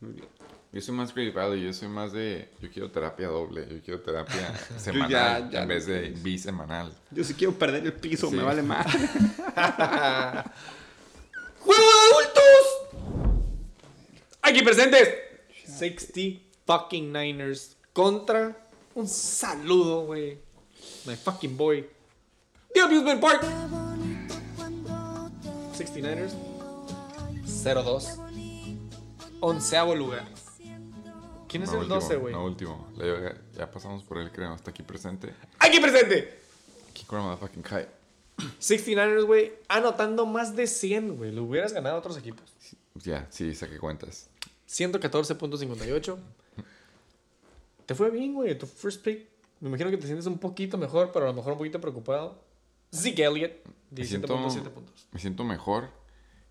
Muy 0.00 0.12
bien. 0.12 0.26
Yo 0.72 0.80
soy 0.80 0.94
más 0.94 1.14
Valley, 1.14 1.62
yo 1.62 1.72
soy 1.72 1.88
más 1.88 2.12
de. 2.12 2.48
Yo 2.60 2.70
quiero 2.70 2.90
terapia 2.90 3.28
doble, 3.28 3.68
yo 3.70 3.80
quiero 3.82 4.00
terapia 4.00 4.52
semanal 4.78 5.50
ya 5.50 5.62
en 5.62 5.68
vez 5.68 5.86
de 5.86 6.10
bisemanal. 6.10 6.92
Yo 7.10 7.22
sí 7.22 7.34
quiero 7.34 7.52
perder 7.52 7.84
el 7.84 7.92
piso, 7.92 8.30
Sí. 8.30 8.36
me 8.36 8.42
vale 8.42 8.62
más. 8.62 8.86
¡Juego 11.60 11.82
de 11.82 11.92
adultos! 12.10 12.64
Aquí 14.40 14.62
presentes. 14.62 15.08
60 15.66 16.40
fucking 16.66 17.12
Niners 17.12 17.76
contra 17.92 18.56
un 18.94 19.06
saludo, 19.06 20.06
güey. 20.06 20.38
My 21.06 21.16
fucking 21.16 21.56
boy. 21.56 21.86
The 22.74 22.80
Amusement 22.80 23.20
Park. 23.20 23.44
69ers. 25.76 26.51
0-2. 27.62 28.18
Onceavo 29.40 29.94
lugar. 29.94 30.26
¿Quién 31.46 31.62
es 31.62 31.68
No 31.68 31.74
el 31.74 31.80
último, 31.82 32.00
12, 32.00 32.16
güey? 32.16 32.34
No 32.34 32.44
último. 32.44 32.88
Ya, 32.96 33.34
ya 33.56 33.70
pasamos 33.70 34.02
por 34.02 34.18
él, 34.18 34.32
creo. 34.32 34.54
Está 34.54 34.70
aquí 34.70 34.82
presente. 34.82 35.32
Aquí 35.60 35.78
presente. 35.78 36.40
Kick 36.92 37.06
the 37.08 37.36
fucking 37.38 37.62
kite. 37.62 37.88
69ers, 38.60 39.24
güey, 39.24 39.52
anotando 39.68 40.26
más 40.26 40.56
de 40.56 40.66
100, 40.66 41.16
güey. 41.16 41.30
Lo 41.30 41.44
hubieras 41.44 41.72
ganado 41.72 41.96
a 41.96 41.98
otros 41.98 42.16
equipos. 42.16 42.44
Ya, 42.94 43.26
sí, 43.30 43.54
saqué 43.54 43.78
cuentas. 43.78 44.28
114.58. 44.68 46.16
Te 47.86 47.94
fue 47.94 48.10
bien, 48.10 48.34
güey. 48.34 48.58
Tu 48.58 48.66
first 48.66 49.04
pick. 49.04 49.28
Me 49.60 49.68
imagino 49.68 49.90
que 49.90 49.96
te 49.96 50.06
sientes 50.06 50.26
un 50.26 50.38
poquito 50.38 50.76
mejor, 50.76 51.12
pero 51.12 51.26
a 51.26 51.28
lo 51.28 51.34
mejor 51.34 51.52
un 51.52 51.58
poquito 51.58 51.80
preocupado. 51.80 52.42
Zeke 52.92 53.22
Elliott, 53.24 53.52
Me 53.90 54.04
siento, 54.04 54.36
17.7 54.36 54.70
puntos. 54.70 55.06
me 55.12 55.20
siento 55.20 55.44
mejor 55.44 56.01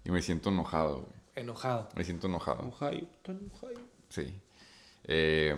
y 0.04 0.12
me 0.12 0.22
siento 0.22 0.50
enojado, 0.50 1.02
güey. 1.02 1.22
Enojado. 1.36 1.90
Me 1.96 2.04
siento 2.04 2.28
enojado. 2.28 2.68
Ohio, 2.68 3.08
tan 3.24 3.52
Ohio. 3.54 3.80
Sí. 4.10 4.40
Eh, 5.06 5.56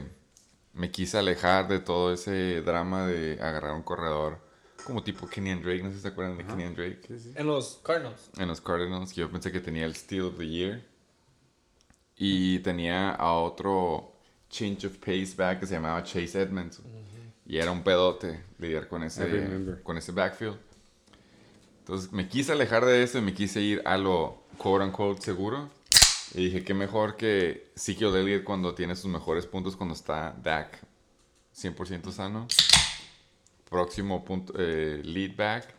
me 0.73 0.91
quise 0.91 1.17
alejar 1.17 1.67
de 1.67 1.79
todo 1.79 2.13
ese 2.13 2.61
drama 2.61 3.07
de 3.07 3.33
agarrar 3.41 3.73
un 3.73 3.83
corredor 3.83 4.39
como 4.85 5.03
tipo 5.03 5.27
Kenyan 5.27 5.61
Drake. 5.61 5.83
No 5.83 5.89
sé 5.89 5.95
si 5.97 6.01
se 6.01 6.07
acuerdan 6.09 6.37
de 6.37 6.45
Kenyan 6.45 6.75
Drake. 6.75 7.01
En 7.35 7.47
los 7.47 7.79
Cardinals. 7.83 8.29
En 8.37 8.47
los 8.47 8.61
Cardinals, 8.61 9.13
que 9.13 9.21
yo 9.21 9.31
pensé 9.31 9.51
que 9.51 9.59
tenía 9.59 9.85
el 9.85 9.95
Steal 9.95 10.25
of 10.25 10.37
the 10.37 10.47
Year. 10.47 10.83
Y 12.15 12.59
tenía 12.59 13.11
a 13.11 13.33
otro 13.33 14.13
change 14.49 14.85
of 14.85 14.97
pace 14.97 15.33
back 15.35 15.59
que 15.59 15.65
se 15.65 15.73
llamaba 15.73 16.03
Chase 16.03 16.41
Edmonds. 16.41 16.81
Y 17.45 17.57
era 17.57 17.71
un 17.71 17.83
pedote 17.83 18.43
lidiar 18.59 18.87
con 18.87 19.03
ese, 19.03 19.79
con 19.83 19.97
ese 19.97 20.11
backfield. 20.11 20.57
Entonces 21.83 22.13
me 22.13 22.29
quise 22.29 22.53
alejar 22.53 22.85
de 22.85 23.03
eso 23.03 23.17
y 23.17 23.21
me 23.21 23.33
quise 23.33 23.59
ir 23.59 23.81
a 23.83 23.97
lo 23.97 24.41
quote 24.57 24.85
unquote 24.85 25.21
seguro. 25.21 25.69
Y 26.33 26.45
dije, 26.45 26.63
qué 26.63 26.73
mejor 26.73 27.17
que 27.17 27.71
Ezekiel 27.75 28.15
Elliott 28.15 28.45
cuando 28.45 28.73
tiene 28.73 28.95
sus 28.95 29.11
mejores 29.11 29.45
puntos 29.45 29.75
cuando 29.75 29.93
está 29.93 30.33
Dak 30.41 30.79
100% 31.53 32.09
sano. 32.13 32.47
Próximo 33.69 34.23
punto, 34.23 34.53
eh, 34.57 35.01
lead 35.03 35.35
back. 35.35 35.73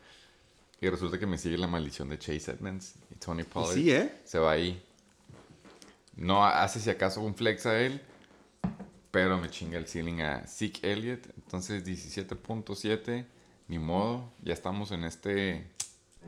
Y 0.78 0.90
resulta 0.90 1.18
que 1.18 1.26
me 1.26 1.38
sigue 1.38 1.56
la 1.56 1.68
maldición 1.68 2.10
de 2.10 2.18
Chase 2.18 2.50
Edmonds 2.50 2.96
y 3.10 3.14
Tony 3.14 3.44
Pollard. 3.44 3.74
sí, 3.74 3.90
¿eh? 3.90 4.20
Se 4.26 4.38
va 4.38 4.52
ahí. 4.52 4.84
No 6.16 6.44
hace 6.44 6.80
si 6.80 6.90
acaso 6.90 7.22
un 7.22 7.34
flex 7.34 7.64
a 7.64 7.80
él, 7.80 8.02
pero 9.10 9.38
me 9.38 9.48
chinga 9.48 9.78
el 9.78 9.88
ceiling 9.88 10.20
a 10.20 10.46
Zeke 10.46 10.92
Elliott. 10.92 11.26
Entonces 11.38 11.82
17.7, 11.82 13.24
ni 13.68 13.78
modo. 13.78 14.30
Ya 14.42 14.52
estamos 14.52 14.92
en 14.92 15.04
este, 15.04 15.66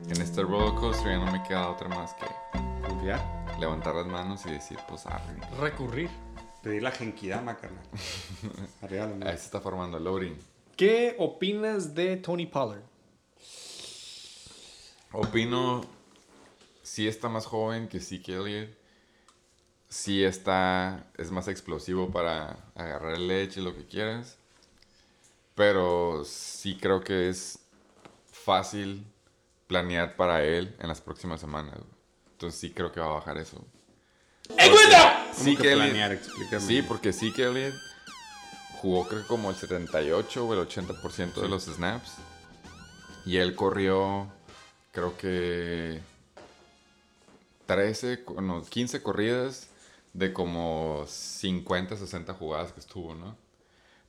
en 0.05 0.21
este 0.21 0.41
roller 0.43 0.75
coaster. 0.75 1.11
Ya 1.11 1.17
no 1.17 1.31
me 1.31 1.43
queda 1.43 1.69
otra 1.69 1.87
más 1.89 2.13
que 2.13 2.25
Confiar. 2.87 3.19
levantar 3.59 3.95
las 3.95 4.07
manos 4.07 4.45
y 4.45 4.51
decir, 4.51 4.77
pues 4.87 5.05
arre. 5.05 5.35
Recurrir. 5.59 6.09
Pedir 6.61 6.83
la 6.83 6.91
genkidama, 6.91 7.57
carnal. 7.57 7.83
Arriba 8.81 9.05
Ahí 9.05 9.37
se 9.37 9.45
está 9.45 9.59
formando 9.61 9.97
el 9.97 10.03
loading. 10.03 10.37
¿Qué 10.75 11.15
opinas 11.17 11.95
de 11.95 12.17
Tony 12.17 12.45
Pollard? 12.45 12.81
Opino, 15.11 15.81
sí 16.83 17.07
está 17.07 17.29
más 17.29 17.45
joven 17.45 17.87
que 17.87 17.99
Zeke 17.99 18.35
Elliott. 18.35 18.69
Sí 19.89 20.23
está, 20.23 21.07
es 21.17 21.31
más 21.31 21.47
explosivo 21.47 22.11
para 22.11 22.57
agarrar 22.75 23.15
el 23.15 23.27
leche, 23.27 23.61
lo 23.61 23.73
que 23.73 23.85
quieras. 23.85 24.37
Pero 25.55 26.23
sí 26.25 26.77
creo 26.79 27.01
que 27.01 27.29
es 27.29 27.59
fácil 28.29 29.05
planear 29.67 30.15
para 30.15 30.43
él 30.43 30.75
en 30.79 30.87
las 30.87 31.01
próximas 31.01 31.39
semanas. 31.41 31.75
güey. 31.75 31.97
Entonces 32.33 32.59
sí 32.59 32.71
creo 32.71 32.91
que 32.91 32.99
va 32.99 33.07
a 33.07 33.13
bajar 33.13 33.37
eso. 33.37 33.63
¿Cómo 34.47 34.55
Zeke 35.33 35.61
que 35.61 35.75
planear? 35.75 36.11
Explícame. 36.13 36.65
Sí, 36.65 36.81
porque 36.81 37.11
Zeke 37.13 37.43
Elliott 37.43 37.75
jugó 38.81 39.07
creo 39.07 39.21
que 39.23 39.27
como 39.27 39.49
el 39.49 39.55
78 39.55 40.45
o 40.45 40.53
el 40.53 40.59
80% 40.67 41.33
de 41.41 41.47
los 41.49 41.63
snaps. 41.65 42.13
Y 43.25 43.37
él 43.37 43.55
corrió, 43.55 44.27
creo 44.93 45.17
que 45.17 45.99
13, 47.65 48.23
co- 48.23 48.41
no, 48.41 48.63
15 48.63 49.01
corridas 49.03 49.67
de 50.13 50.31
como 50.31 51.03
50, 51.07 51.97
60 51.97 52.33
jugadas 52.33 52.71
que 52.71 52.79
estuvo, 52.79 53.13
¿no? 53.15 53.35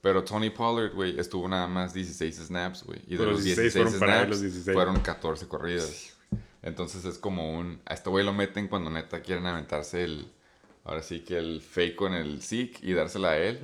Pero 0.00 0.22
Tony 0.24 0.50
Pollard, 0.50 0.94
güey, 0.94 1.18
estuvo 1.18 1.48
nada 1.48 1.66
más 1.66 1.92
16 1.92 2.36
snaps, 2.36 2.84
güey. 2.84 3.00
Y 3.06 3.12
de 3.12 3.18
Pero 3.18 3.30
los 3.32 3.44
16 3.44 3.74
16 3.74 3.84
fueron 3.84 4.00
para 4.00 4.12
él, 4.12 4.26
snaps 4.26 4.30
los 4.30 4.40
16. 4.42 4.74
fueron 4.74 5.00
14 5.00 5.48
corridas. 5.48 6.16
Entonces 6.62 7.04
es 7.04 7.18
como 7.18 7.58
un... 7.58 7.80
A 7.86 7.94
este 7.94 8.10
güey 8.10 8.24
lo 8.24 8.32
meten 8.32 8.68
cuando 8.68 8.90
neta 8.90 9.20
quieren 9.20 9.46
aventarse 9.46 10.04
el... 10.04 10.30
Ahora 10.84 11.02
sí 11.02 11.20
que 11.20 11.36
el 11.36 11.60
fake 11.60 11.96
con 11.96 12.14
el 12.14 12.40
Zeke 12.40 12.78
y 12.80 12.94
dársela 12.94 13.32
a 13.32 13.36
él. 13.36 13.60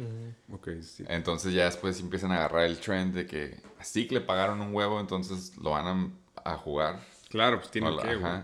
Ok, 0.53 0.69
sí. 0.83 1.05
Entonces 1.09 1.55
ya 1.55 1.65
después 1.65 1.99
empiezan 2.01 2.33
a 2.33 2.37
agarrar 2.37 2.65
el 2.65 2.79
trend 2.79 3.15
de 3.15 3.27
que 3.27 3.61
a 3.79 3.85
Zeke 3.85 4.13
le 4.15 4.21
pagaron 4.21 4.61
un 4.61 4.75
huevo, 4.75 5.01
entonces 5.01 5.57
lo 5.57 5.71
van 5.71 5.87
a, 6.35 6.53
a 6.53 6.57
jugar. 6.59 7.01
Claro, 7.31 7.61
pues 7.61 7.71
tiene 7.71 7.97
que, 7.97 8.17
güey. 8.17 8.43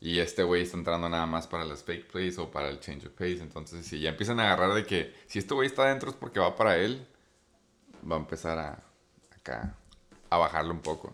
Y 0.00 0.18
este 0.18 0.42
güey 0.42 0.62
está 0.62 0.76
entrando 0.76 1.08
nada 1.08 1.26
más 1.26 1.46
para 1.46 1.64
las 1.64 1.82
fake 1.82 2.06
plays 2.06 2.38
o 2.38 2.50
para 2.50 2.68
el 2.68 2.80
change 2.80 3.06
of 3.06 3.12
pace. 3.12 3.40
Entonces, 3.40 3.86
si 3.86 3.98
ya 3.98 4.10
empiezan 4.10 4.38
a 4.40 4.44
agarrar 4.44 4.74
de 4.74 4.84
que 4.84 5.14
si 5.26 5.38
este 5.38 5.54
güey 5.54 5.66
está 5.66 5.84
adentro 5.84 6.10
es 6.10 6.16
porque 6.16 6.38
va 6.38 6.54
para 6.54 6.76
él, 6.76 7.06
va 8.10 8.16
a 8.16 8.18
empezar 8.18 8.58
a 8.58 8.82
acá 9.36 9.74
a 10.30 10.36
bajarlo 10.36 10.72
un 10.72 10.80
poco. 10.80 11.12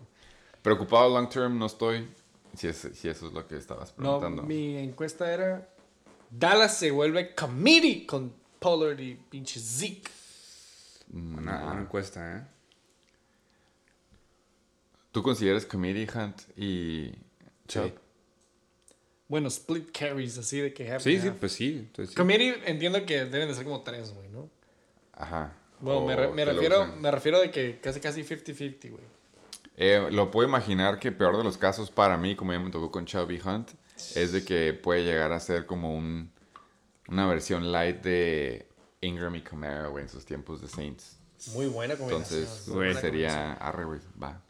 Preocupado 0.62 1.08
long 1.08 1.28
term 1.28 1.58
no 1.58 1.66
estoy. 1.66 2.08
Si, 2.56 2.68
es- 2.68 2.88
si 2.94 3.08
eso 3.08 3.26
es 3.26 3.32
lo 3.32 3.46
que 3.46 3.56
estabas 3.56 3.90
No, 3.98 4.18
preguntando. 4.18 4.42
mi 4.44 4.76
encuesta 4.78 5.32
era 5.32 5.68
Dallas 6.30 6.76
se 6.78 6.90
vuelve 6.90 7.34
committee 7.34 8.06
con 8.06 8.32
Pollard 8.60 8.98
y 9.00 9.14
pinche 9.14 9.60
Zeke. 9.60 10.10
Una, 11.12 11.64
una 11.72 11.80
encuesta, 11.82 12.36
¿eh? 12.38 12.46
¿Tú 15.12 15.22
consideras 15.22 15.64
Committee 15.64 16.08
Hunt 16.12 16.42
y 16.56 17.12
Chubb? 17.68 17.92
Bueno, 19.28 19.48
split 19.48 19.90
carries, 19.96 20.36
así 20.38 20.60
de 20.60 20.72
que 20.74 20.98
Sí, 21.00 21.18
sí, 21.20 21.28
half. 21.28 21.36
pues 21.38 21.52
sí. 21.52 21.76
Entonces, 21.78 22.10
sí. 22.10 22.16
Committee 22.16 22.62
entiendo 22.66 23.04
que 23.06 23.24
deben 23.24 23.48
de 23.48 23.54
ser 23.54 23.64
como 23.64 23.82
tres, 23.82 24.12
güey, 24.12 24.28
¿no? 24.28 24.48
Ajá. 25.12 25.52
Bueno, 25.84 26.06
me, 26.06 26.16
re- 26.44 26.44
refiero, 26.52 26.86
me 26.98 27.10
refiero 27.10 27.40
de 27.40 27.50
que 27.50 27.78
casi 27.80 28.00
casi 28.00 28.22
50-50, 28.22 28.90
güey. 28.90 29.04
Eh, 29.76 30.08
lo 30.10 30.30
puedo 30.30 30.48
imaginar 30.48 30.98
que 30.98 31.10
peor 31.12 31.36
de 31.36 31.44
los 31.44 31.58
casos 31.58 31.90
para 31.90 32.16
mí, 32.16 32.36
como 32.36 32.52
ya 32.52 32.58
me 32.60 32.70
tocó 32.70 32.90
con 32.90 33.06
Chubby 33.06 33.40
Hunt, 33.44 33.70
es 34.14 34.32
de 34.32 34.44
que 34.44 34.72
puede 34.72 35.02
llegar 35.04 35.32
a 35.32 35.40
ser 35.40 35.66
como 35.66 35.94
un, 35.96 36.30
una 37.08 37.26
versión 37.26 37.72
light 37.72 38.00
de 38.02 38.68
Ingram 39.00 39.34
y 39.34 39.42
Camara, 39.42 39.88
güey, 39.88 40.04
en 40.04 40.08
sus 40.08 40.24
tiempos 40.24 40.60
de 40.60 40.68
Saints. 40.68 41.18
Muy 41.54 41.66
buena 41.66 41.96
combinación. 41.96 42.40
Entonces, 42.40 42.68
güey, 42.68 42.86
buena 42.88 43.00
sería 43.00 43.52
arre, 43.54 43.84
güey, 43.84 44.00
va. 44.22 44.40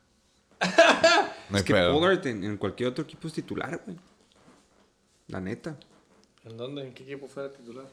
no 1.51 1.59
Es 1.59 1.65
que 1.65 1.73
pedo. 1.75 1.93
Pollard 1.99 2.27
en, 2.27 2.45
en 2.45 2.57
cualquier 2.57 2.91
otro 2.91 3.05
equipo 3.05 3.27
es 3.29 3.35
titular, 3.35 3.81
güey. 3.85 3.99
La 5.29 5.41
neta. 5.41 5.77
¿En 6.45 6.57
dónde? 6.57 6.83
¿En 6.87 6.93
qué 6.95 7.03
equipo 7.03 7.27
fuera 7.27 7.51
titular? 7.51 7.87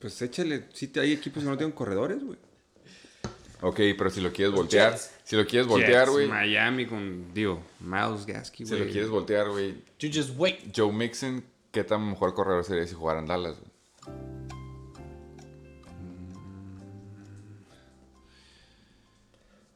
Pues 0.00 0.20
échale. 0.22 0.58
Te- 0.60 1.00
hay 1.00 1.12
equipos 1.12 1.42
que 1.42 1.48
no 1.48 1.56
tienen 1.56 1.74
corredores, 1.74 2.24
güey. 2.24 2.38
Ok, 3.62 3.76
pero 3.98 4.08
si 4.08 4.22
lo 4.22 4.32
quieres 4.32 4.54
voltear, 4.54 4.92
Jets. 4.92 5.12
si 5.22 5.36
lo 5.36 5.46
quieres 5.46 5.66
voltear, 5.68 6.08
güey, 6.08 6.26
Miami 6.26 6.86
con, 6.86 7.34
digo, 7.34 7.62
Miles 7.80 8.24
Gasky, 8.24 8.64
si 8.64 8.70
güey. 8.74 8.86
lo 8.86 8.90
quieres 8.90 9.10
voltear, 9.10 9.50
güey, 9.50 9.82
You 9.98 10.08
just 10.10 10.30
wait. 10.38 10.74
Joe 10.74 10.90
Mixon, 10.90 11.44
¿qué 11.70 11.84
tan 11.84 12.08
mejor 12.08 12.32
corredor 12.32 12.64
sería 12.64 12.86
si 12.86 12.94
jugara 12.94 13.20
en 13.20 13.26
Dallas, 13.26 13.58
güey? 13.58 13.70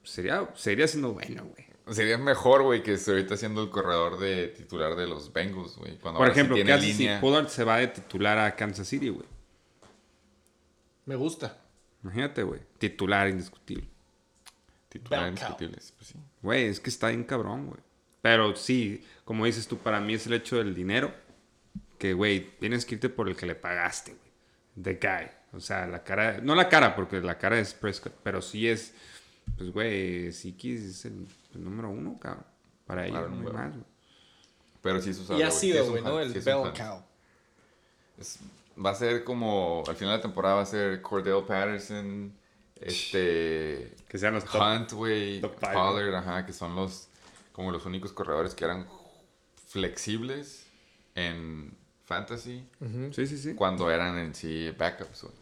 Sería, 0.02 0.48
sería 0.54 0.86
siendo 0.86 1.12
bueno, 1.12 1.44
güey. 1.44 1.64
Sería 1.94 2.16
mejor, 2.18 2.62
güey, 2.62 2.82
que 2.82 2.94
esté 2.94 3.10
ahorita 3.10 3.36
siendo 3.36 3.62
el 3.62 3.70
corredor 3.70 4.18
de 4.18 4.48
titular 4.48 4.96
de 4.96 5.06
los 5.06 5.32
Bengals, 5.32 5.76
güey. 5.76 5.98
Cuando 5.98 6.18
Por 6.18 6.28
ahora 6.28 6.34
sí 6.34 6.40
ejemplo, 6.40 6.56
¿qué 6.56 6.62
tiene 6.64 6.78
haces 6.78 6.98
línea. 6.98 7.16
si 7.16 7.20
Pollard 7.20 7.48
se 7.48 7.64
va 7.64 7.76
de 7.78 7.88
titular 7.88 8.38
a 8.38 8.54
Kansas 8.56 8.88
City, 8.88 9.08
güey? 9.10 9.26
Me 11.06 11.16
gusta. 11.16 11.58
Imagínate, 12.02 12.42
güey. 12.42 12.60
Titular 12.78 13.28
indiscutible. 13.28 13.88
Titular 14.88 15.28
indiscutible, 15.28 15.80
sí, 15.80 15.92
pues 15.96 16.08
sí. 16.08 16.14
Güey, 16.42 16.66
es 16.66 16.80
que 16.80 16.90
está 16.90 17.08
bien 17.08 17.24
cabrón, 17.24 17.66
güey. 17.66 17.80
Pero 18.22 18.54
sí, 18.56 19.04
como 19.24 19.44
dices 19.46 19.66
tú, 19.66 19.78
para 19.78 20.00
mí 20.00 20.14
es 20.14 20.26
el 20.26 20.34
hecho 20.34 20.56
del 20.56 20.74
dinero. 20.74 21.12
Que, 21.98 22.12
güey, 22.12 22.56
tienes 22.58 22.84
que 22.86 22.94
irte 22.96 23.08
por 23.08 23.28
el 23.28 23.36
que 23.36 23.46
le 23.46 23.54
pagaste, 23.54 24.12
güey. 24.14 24.24
The 24.82 24.94
guy. 24.94 25.30
O 25.56 25.60
sea, 25.60 25.86
la 25.86 26.02
cara... 26.02 26.40
No 26.40 26.54
la 26.54 26.68
cara, 26.68 26.94
porque 26.96 27.20
la 27.20 27.38
cara 27.38 27.58
es 27.58 27.74
Prescott. 27.74 28.14
Pero 28.22 28.40
sí 28.42 28.68
es... 28.68 28.94
Pues, 29.56 29.70
güey, 29.72 30.32
Siki 30.32 30.74
es 30.74 31.04
el, 31.04 31.26
el 31.54 31.64
número 31.64 31.90
uno, 31.90 32.18
cabrón. 32.18 32.44
Para 32.86 33.06
ellos, 33.06 33.18
Claro, 33.18 33.34
no 33.34 33.52
más, 33.52 33.72
güey. 33.72 33.84
Pero 34.82 35.00
sí 35.00 35.10
es 35.10 35.18
usable, 35.18 35.42
Y 35.42 35.46
ha 35.46 35.50
sido, 35.50 35.88
güey, 35.90 36.02
¿no? 36.02 36.20
El 36.20 36.32
bell 36.32 36.72
cow. 36.76 37.02
Es- 38.18 38.38
va 38.82 38.90
a 38.90 38.94
ser 38.94 39.24
como... 39.24 39.82
Al 39.86 39.96
final 39.96 40.12
de 40.12 40.18
la 40.18 40.22
temporada 40.22 40.56
va 40.56 40.62
a 40.62 40.66
ser 40.66 41.02
Cordell 41.02 41.44
Patterson, 41.46 42.32
este... 42.76 43.94
Que 44.08 44.18
sean 44.18 44.34
los 44.34 44.44
top. 44.44 44.60
Hunt, 44.60 44.92
güey, 44.92 45.40
Pollard, 45.40 46.14
ajá, 46.14 46.46
que 46.46 46.52
son 46.52 46.74
los... 46.74 47.08
Como 47.52 47.70
los 47.70 47.86
únicos 47.86 48.12
corredores 48.12 48.54
que 48.54 48.64
eran 48.64 48.88
flexibles 49.68 50.66
en 51.14 51.76
fantasy 52.04 52.68
Sí, 53.12 53.26
sí, 53.26 53.38
sí. 53.38 53.54
cuando 53.54 53.90
eran 53.90 54.18
en 54.18 54.34
sí 54.34 54.70
backups, 54.76 55.22
güey. 55.22 55.34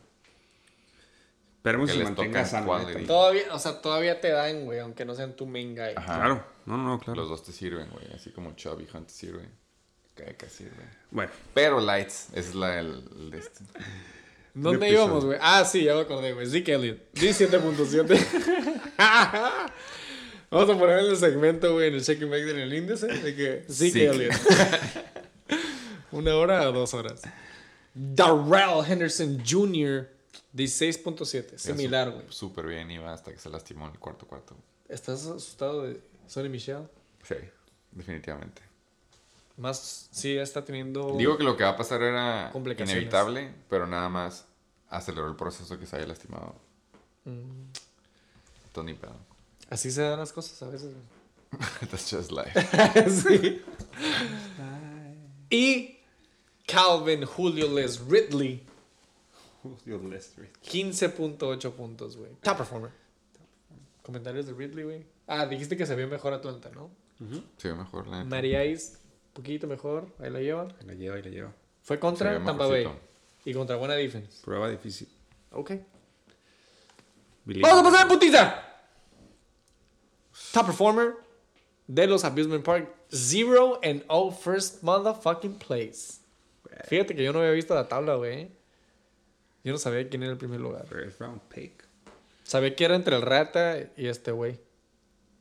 Esperemos 1.57 1.91
que 1.91 1.97
que 1.97 2.05
se 2.05 2.11
les 2.11 2.65
mantenga. 2.67 3.07
Todavía, 3.07 3.55
o 3.55 3.59
sea, 3.59 3.81
todavía 3.81 4.21
te 4.21 4.31
dan, 4.31 4.65
güey, 4.65 4.81
aunque 4.81 5.05
no 5.05 5.15
sean 5.15 5.37
tu 5.37 5.47
main 5.47 5.77
guy. 5.77 5.95
Ajá. 5.95 6.17
Claro. 6.17 6.45
No, 6.67 6.77
no, 6.77 6.85
no, 6.85 6.99
claro. 6.99 7.21
Los 7.21 7.29
dos 7.29 7.45
te 7.45 7.53
sirven, 7.53 7.89
güey. 7.91 8.13
Así 8.13 8.31
como 8.31 8.53
Chubby 8.57 8.89
Hunt 8.93 9.07
te 9.07 9.13
sirve. 10.17 10.27
Kaika 10.27 10.49
sirve. 10.49 10.85
Bueno, 11.11 11.33
Pero 11.55 11.81
Lights 11.81 12.29
es 12.35 12.55
la 12.55 12.79
el, 12.81 13.05
el 13.19 13.35
este. 13.35 13.65
¿Dónde 14.55 14.87
episodio. 14.87 15.05
íbamos, 15.05 15.25
güey? 15.25 15.39
Ah, 15.41 15.65
sí, 15.65 15.85
ya 15.85 15.95
me 15.95 16.01
acordé, 16.03 16.33
güey. 16.35 16.47
Zeke 16.47 16.75
Elliott. 16.75 16.99
17.7. 17.15 18.21
Vamos 20.51 20.69
a 20.69 20.79
poner 20.79 20.99
en 20.99 21.07
el 21.07 21.17
segmento, 21.17 21.73
güey, 21.73 21.89
en 21.89 21.95
el 21.95 22.05
check 22.05 22.21
and 22.21 22.31
make 22.31 22.51
en 22.51 22.59
el 22.59 22.75
índice, 22.75 23.07
de 23.07 23.35
que 23.35 23.65
Zeke 23.73 23.93
Zeke. 23.93 24.07
Elliott. 24.11 24.35
Una 26.13 26.37
hora 26.37 26.69
o 26.69 26.73
dos 26.73 26.93
horas. 26.93 27.23
Darrell 27.95 28.85
Henderson 28.87 29.43
Jr., 29.49 30.11
16.7. 30.55 31.57
Similar, 31.57 32.11
güey. 32.11 32.27
Súper 32.29 32.67
bien 32.67 32.91
iba 32.91 33.11
hasta 33.11 33.33
que 33.33 33.39
se 33.39 33.49
lastimó 33.49 33.87
en 33.87 33.93
el 33.93 33.99
cuarto 33.99 34.27
cuarto. 34.27 34.55
¿Estás 34.91 35.25
asustado 35.25 35.85
de 35.85 35.99
Sonny 36.27 36.51
Michel? 36.51 36.87
Sí, 37.27 37.37
definitivamente. 37.93 38.61
Más, 39.63 40.09
sí, 40.11 40.37
está 40.37 40.65
teniendo... 40.65 41.17
Digo 41.17 41.39
que 41.39 41.45
lo 41.45 41.57
que 41.57 41.63
va 41.63 41.71
a 41.71 41.77
pasar 41.77 42.03
era 42.03 42.51
inevitable, 42.53 43.55
pero 43.71 43.87
nada 43.87 44.09
más 44.09 44.45
aceleró 44.89 45.29
el 45.29 45.37
proceso 45.37 45.79
que 45.79 45.87
se 45.87 45.95
haya 45.95 46.07
lastimado. 46.09 46.57
Mm. 47.25 47.71
Tony 48.73 48.95
Bell. 48.95 49.13
Así 49.71 49.93
se 49.93 50.03
dan 50.03 50.19
las 50.19 50.33
cosas 50.33 50.61
a 50.65 50.69
veces. 50.69 50.93
That's 51.91 52.11
just 52.11 52.33
life. 52.33 52.61
sí. 53.09 53.63
Y 55.49 55.97
Calvin 56.67 57.25
Julio 57.25 57.73
Les 57.73 58.05
Ridley, 58.05 58.67
15.8 59.63 61.73
puntos, 61.73 62.17
güey. 62.17 62.33
Top 62.43 62.57
performer. 62.57 62.91
Comentarios 64.03 64.47
de 64.47 64.55
Ridley, 64.55 64.85
güey. 64.85 65.07
Ah, 65.29 65.47
dijiste 65.47 65.77
que 65.77 65.87
se 65.87 65.95
vio 65.95 66.09
mejor 66.09 66.33
Atlanta, 66.33 66.69
¿no? 66.75 66.91
Se 67.59 67.69
ve 67.69 67.75
mejor, 67.75 68.09
la 68.09 68.25
neta. 68.25 68.29
Mariais, 68.29 68.99
poquito 69.33 69.67
mejor, 69.67 70.09
ahí 70.19 70.31
la 70.31 70.41
lleva. 70.41 70.69
la 70.85 70.95
lleva 70.95 71.19
y 71.19 71.23
la 71.23 71.31
lleva. 71.31 71.53
Fue 71.83 71.99
contra 71.99 72.43
Tampa 72.45 72.67
Bay. 72.67 72.89
Y 73.45 73.53
contra 73.53 73.77
buena 73.77 73.95
defense. 73.95 74.41
Prueba 74.45 74.69
difícil. 74.69 75.09
Ok. 75.51 75.73
Vamos 77.45 77.81
a 77.81 77.83
pasar 77.83 78.03
en 78.03 78.09
putiza. 78.09 78.63
Top 80.53 80.67
performer 80.67 81.15
de 81.87 82.07
los 82.07 82.25
Abusement 82.25 82.65
Park. 82.65 82.89
Zero 83.13 83.81
and 83.83 84.05
oh 84.09 84.31
first 84.31 84.83
motherfucking 84.83 85.59
place. 85.59 86.21
Fíjate 86.85 87.15
que 87.15 87.25
yo 87.25 87.33
no 87.33 87.41
había 87.41 87.53
visto 87.53 87.75
la 87.75 87.89
tabla, 87.89 88.15
güey. 88.15 88.51
Yo 89.65 89.73
no 89.73 89.79
sabía 89.79 90.09
quién 90.09 90.23
era 90.23 90.33
el 90.33 90.39
primer 90.39 90.61
lugar. 90.61 90.87
First 90.87 91.21
round 91.21 91.41
pick. 91.49 91.85
Sabía 92.45 92.75
que 92.75 92.85
era 92.85 92.95
entre 92.95 93.17
el 93.17 93.23
Rata 93.23 93.79
y 93.97 94.07
este 94.07 94.31
güey. 94.31 94.59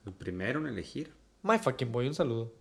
El 0.06 0.14
primero 0.14 0.60
en 0.60 0.68
elegir. 0.68 1.14
My 1.44 1.60
fucking 1.60 1.92
boy, 1.92 2.08
un 2.08 2.16
saludo. 2.16 2.52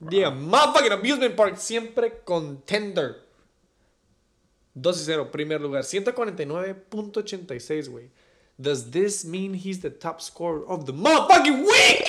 Yeah, 0.00 0.30
motherfucking 0.30 0.92
Abusement 0.92 1.34
Park, 1.34 1.56
siempre 1.56 2.22
contender. 2.24 3.24
2 4.74 5.00
y 5.00 5.04
0, 5.04 5.30
primer 5.30 5.60
lugar. 5.60 5.84
149.86, 5.84 7.88
güey. 7.88 8.10
Does 8.58 8.90
this 8.90 9.24
mean 9.24 9.54
he's 9.54 9.80
the 9.80 9.90
top 9.90 10.20
scorer 10.20 10.64
of 10.66 10.86
the 10.86 10.92
motherfucking 10.92 11.64
week? 11.64 12.04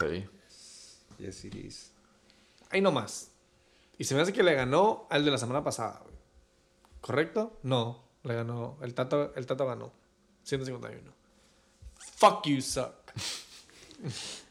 Sí. 0.00 0.24
Yes, 1.18 1.44
it 1.44 1.54
is. 1.54 1.90
Ahí 2.70 2.80
nomás. 2.80 3.30
Y 3.98 4.04
se 4.04 4.14
me 4.14 4.22
hace 4.22 4.32
que 4.32 4.42
le 4.42 4.54
ganó 4.54 5.06
al 5.10 5.24
de 5.24 5.30
la 5.30 5.38
semana 5.38 5.62
pasada, 5.62 6.00
güey. 6.02 6.14
¿Correcto? 7.00 7.58
No, 7.62 8.04
le 8.22 8.34
ganó. 8.34 8.78
El 8.82 8.94
Tato, 8.94 9.34
el 9.34 9.46
Tato 9.46 9.66
ganó. 9.66 9.92
151. 10.44 11.12
Fuck 12.16 12.46
you, 12.46 12.62
suck. 12.62 12.94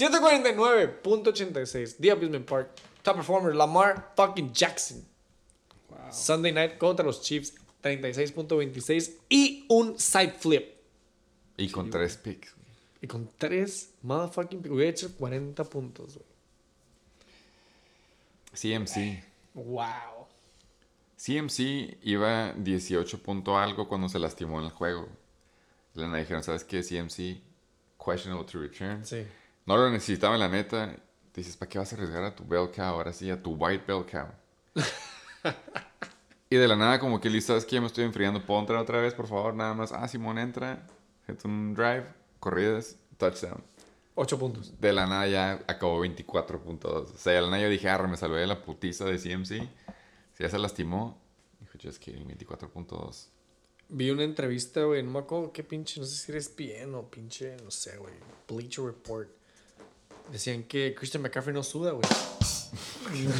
149.86. 0.00 1.96
The 1.98 2.10
Abusement 2.10 2.46
Park. 2.46 2.70
Top 3.02 3.16
performer, 3.16 3.54
Lamar 3.54 4.12
fucking 4.16 4.52
Jackson. 4.52 5.04
Sunday 6.10 6.52
night 6.52 6.78
contra 6.78 7.04
los 7.04 7.20
Chiefs. 7.22 7.52
36.26. 7.82 9.12
Y 9.28 9.66
un 9.68 9.98
side 9.98 10.32
flip. 10.38 10.76
Y 11.56 11.68
con 11.68 11.90
tres 11.90 12.16
picks. 12.16 12.54
güey. 12.54 12.66
Y 13.02 13.06
con 13.06 13.30
tres 13.38 13.92
motherfucking... 14.02 14.70
Hubiera 14.70 14.90
hecho 14.90 15.14
40 15.16 15.64
puntos, 15.64 16.14
güey. 16.14 16.26
CMC. 18.52 19.22
Wow. 19.54 20.26
CMC 21.16 21.98
iba 22.02 22.52
18 22.54 23.22
punto 23.22 23.58
algo 23.58 23.88
cuando 23.88 24.08
se 24.08 24.18
lastimó 24.18 24.58
en 24.58 24.66
el 24.66 24.70
juego. 24.70 25.08
Le 25.94 26.18
dijeron, 26.18 26.42
¿sabes 26.42 26.64
qué? 26.64 26.82
CMC, 26.82 27.42
questionable 28.02 28.46
to 28.50 28.58
return. 28.58 29.04
Sí. 29.04 29.26
No 29.66 29.76
lo 29.76 29.90
necesitaba, 29.90 30.36
la 30.36 30.48
neta. 30.48 30.96
Dices, 31.34 31.56
¿para 31.56 31.68
qué 31.68 31.78
vas 31.78 31.92
a 31.92 31.96
arriesgar 31.96 32.24
a 32.24 32.34
tu 32.34 32.44
bell 32.46 32.70
cow? 32.74 32.84
Ahora 32.84 33.12
sí, 33.12 33.30
a 33.30 33.40
tu 33.40 33.54
white 33.54 33.84
bell 33.86 34.04
cow. 34.04 34.28
y 36.50 36.56
de 36.56 36.68
la 36.68 36.76
nada, 36.76 36.98
como 36.98 37.20
que 37.20 37.30
listo, 37.30 37.52
¿sabes 37.52 37.64
qué? 37.64 37.76
Ya 37.76 37.80
me 37.80 37.86
estoy 37.86 38.04
enfriando. 38.04 38.44
¿Puedo 38.44 38.60
entrar 38.60 38.78
otra 38.80 39.00
vez, 39.00 39.14
por 39.14 39.26
favor? 39.26 39.54
Nada 39.54 39.74
más. 39.74 39.92
Ah, 39.92 40.06
Simón 40.08 40.38
entra. 40.38 40.86
Hit 41.26 41.44
un 41.44 41.74
drive. 41.74 42.06
Corridas. 42.40 42.96
Touchdown. 43.16 43.62
8 44.14 44.38
puntos. 44.38 44.80
De 44.80 44.92
la 44.92 45.06
nada 45.06 45.26
ya 45.28 45.64
acabó 45.66 46.04
24.2. 46.04 46.84
O 46.84 47.06
sea, 47.16 47.34
de 47.34 47.42
la 47.42 47.48
nada 47.48 47.62
yo 47.62 47.68
dije, 47.68 47.88
ah, 47.88 47.98
me 48.06 48.16
salvé 48.16 48.40
de 48.40 48.46
la 48.46 48.62
putiza 48.62 49.04
de 49.04 49.18
CMC. 49.18 49.68
Si 50.34 50.42
ya 50.42 50.48
se 50.48 50.58
lastimó. 50.58 51.20
Dijo, 51.60 51.78
just 51.82 52.02
kidding, 52.02 52.26
24.2. 52.28 53.28
Vi 53.92 54.08
una 54.10 54.22
entrevista, 54.22 54.84
güey, 54.84 55.02
no 55.02 55.10
me 55.10 55.18
acuerdo 55.18 55.52
qué 55.52 55.64
pinche, 55.64 55.98
no 55.98 56.06
sé 56.06 56.14
si 56.14 56.30
eres 56.30 56.54
bien 56.54 56.94
o 56.94 57.10
pinche, 57.10 57.56
no 57.56 57.72
sé, 57.72 57.96
güey, 57.96 58.14
Bleacher 58.48 58.84
Report. 58.84 59.28
Decían 60.30 60.62
que 60.64 60.94
Christian 60.94 61.22
McCaffrey 61.22 61.54
no 61.54 61.62
suda, 61.62 61.92
güey. 61.92 62.06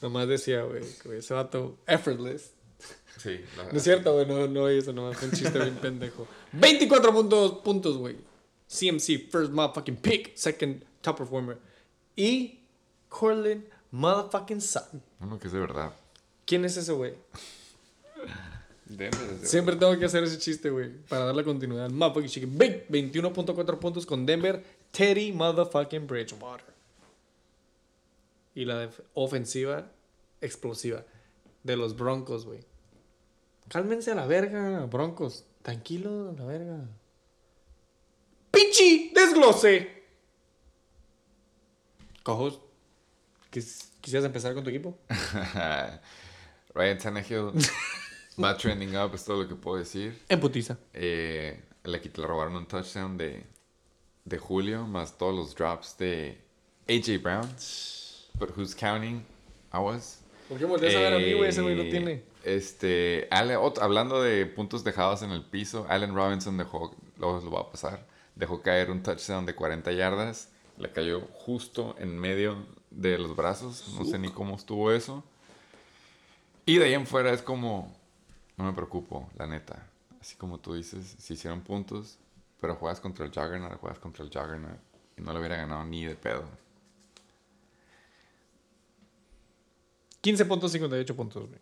Nomás 0.00 0.28
decía, 0.28 0.62
güey, 0.62 0.82
que 1.02 1.18
ese 1.18 1.34
vato, 1.34 1.76
effortless. 1.86 2.52
Sí, 3.16 3.40
la 3.56 3.64
No 3.64 3.78
es 3.78 3.82
cierto, 3.82 4.12
güey, 4.14 4.26
no, 4.26 4.46
no, 4.46 4.68
eso 4.68 4.92
nomás 4.92 5.16
fue 5.16 5.26
un 5.28 5.34
chiste 5.34 5.58
bien 5.58 5.74
pendejo. 5.76 6.28
24.2 6.54 7.62
puntos, 7.62 7.96
güey. 7.98 8.16
CMC, 8.68 9.28
first 9.30 9.50
motherfucking 9.50 9.96
pick, 9.96 10.36
second 10.36 10.84
top 11.00 11.18
performer. 11.18 11.58
Y 12.14 12.60
Corlin 13.08 13.68
motherfucking 13.90 14.60
Sutton. 14.60 15.02
Uno 15.20 15.38
que 15.38 15.48
es 15.48 15.52
de 15.52 15.58
verdad. 15.58 15.92
¿Quién 16.44 16.64
es 16.64 16.76
ese, 16.76 16.92
güey? 16.92 17.14
Denver 18.88 19.38
Siempre 19.46 19.76
tengo 19.76 19.98
que 19.98 20.04
hacer 20.06 20.24
ese 20.24 20.38
chiste, 20.38 20.70
güey, 20.70 20.90
para 21.08 21.26
darle 21.26 21.44
continuidad. 21.44 21.90
Chicken. 22.26 22.56
Big 22.58 22.88
21.4 22.88 23.78
puntos 23.78 24.06
con 24.06 24.24
Denver. 24.24 24.64
Teddy 24.92 25.32
motherfucking 25.32 26.06
Bridgewater. 26.06 26.66
Y 28.54 28.64
la 28.64 28.90
ofensiva 29.14 29.90
explosiva 30.40 31.04
de 31.62 31.76
los 31.76 31.96
Broncos, 31.96 32.46
güey. 32.46 32.60
Cálmense 33.68 34.10
a 34.12 34.14
la 34.14 34.26
verga, 34.26 34.86
Broncos. 34.86 35.44
Tranquilo, 35.62 36.30
a 36.30 36.32
la 36.32 36.44
verga. 36.46 36.88
¡Pichi! 38.50 39.12
¡Desglose! 39.14 39.98
Cojos, 42.22 42.60
¿quis- 43.52 43.90
¿quisieras 44.00 44.26
empezar 44.26 44.54
con 44.54 44.64
tu 44.64 44.70
equipo? 44.70 44.98
Ryan 46.74 46.98
Tannehill 46.98 47.52
va 48.42 48.56
trending 48.56 48.96
up, 48.96 49.14
es 49.14 49.24
todo 49.24 49.42
lo 49.42 49.48
que 49.48 49.54
puedo 49.54 49.76
decir. 49.78 50.20
En 50.28 50.40
putiza. 50.40 50.78
Eh, 50.92 51.62
le, 51.84 52.00
le 52.00 52.26
robaron 52.26 52.56
un 52.56 52.66
touchdown 52.66 53.16
de, 53.16 53.44
de 54.24 54.38
Julio, 54.38 54.86
más 54.86 55.16
todos 55.18 55.34
los 55.34 55.54
drops 55.54 55.96
de 55.98 56.38
AJ 56.88 57.22
Brown. 57.22 57.48
But 58.38 58.56
who's 58.56 58.74
counting? 58.74 59.24
I 59.72 59.78
was. 59.78 60.20
¿Por 60.48 60.58
qué 60.58 60.64
volteas 60.64 60.94
a 60.94 61.00
ver 61.00 61.14
a 61.14 61.18
mí, 61.18 61.32
güey? 61.34 61.48
Ese 61.50 61.60
güey 61.62 61.74
lo 61.74 61.82
Eh, 61.82 61.90
tiene. 61.90 62.22
Este, 62.44 63.26
Ale- 63.30 63.56
ot- 63.58 63.80
hablando 63.82 64.22
de 64.22 64.46
puntos 64.46 64.84
dejados 64.84 65.22
en 65.22 65.30
el 65.32 65.44
piso, 65.44 65.84
Allen 65.88 66.14
Robinson 66.14 66.56
dejó, 66.56 66.94
luego 67.18 67.40
lo 67.44 67.50
va 67.50 67.60
a 67.62 67.70
pasar, 67.70 68.06
dejó 68.36 68.62
caer 68.62 68.90
un 68.90 69.02
touchdown 69.02 69.44
de 69.44 69.54
40 69.54 69.92
yardas, 69.92 70.48
le 70.78 70.90
cayó 70.92 71.20
justo 71.32 71.94
en 71.98 72.16
medio 72.18 72.64
de 72.90 73.18
los 73.18 73.36
brazos, 73.36 73.92
no 73.98 74.04
sé 74.06 74.18
ni 74.18 74.30
cómo 74.30 74.54
estuvo 74.56 74.92
eso. 74.92 75.22
Y 76.64 76.78
de 76.78 76.86
ahí 76.86 76.94
en 76.94 77.06
fuera 77.06 77.32
es 77.32 77.42
como, 77.42 77.94
no 78.58 78.64
me 78.64 78.72
preocupo, 78.72 79.30
la 79.36 79.46
neta. 79.46 79.88
Así 80.20 80.36
como 80.36 80.58
tú 80.58 80.74
dices, 80.74 81.16
si 81.18 81.34
hicieron 81.34 81.62
puntos, 81.62 82.18
pero 82.60 82.74
juegas 82.74 83.00
contra 83.00 83.24
el 83.24 83.30
Juggernaut, 83.32 83.78
juegas 83.78 84.00
contra 84.00 84.24
el 84.24 84.30
Juggernaut 84.30 84.80
y 85.16 85.22
no 85.22 85.32
le 85.32 85.38
hubiera 85.38 85.56
ganado 85.56 85.84
ni 85.84 86.04
de 86.04 86.16
pedo. 86.16 86.44
15.58 90.22 91.14
puntos, 91.14 91.48
güey. 91.48 91.60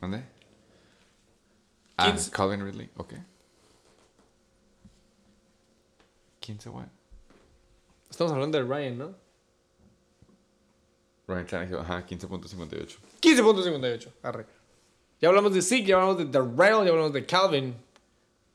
¿Dónde? 0.00 0.24
Ah, 1.96 2.06
15. 2.06 2.30
Calvin 2.30 2.64
Ridley, 2.64 2.90
ok. 2.96 3.14
15 6.40 6.68
what? 6.70 6.86
Estamos 8.08 8.32
hablando 8.32 8.58
de 8.58 8.64
Ryan, 8.64 8.98
¿no? 8.98 9.14
Ryan 11.26 11.46
Tannehill, 11.46 11.78
ajá, 11.78 12.06
15.58. 12.06 12.98
15.58. 13.20 14.12
Arre. 14.22 14.61
Ya 15.22 15.28
hablamos 15.28 15.54
de 15.54 15.62
Zeke, 15.62 15.86
ya 15.86 15.94
hablamos 15.94 16.18
de 16.18 16.24
Darrell, 16.24 16.84
ya 16.84 16.90
hablamos 16.90 17.12
de 17.12 17.24
Calvin. 17.24 17.76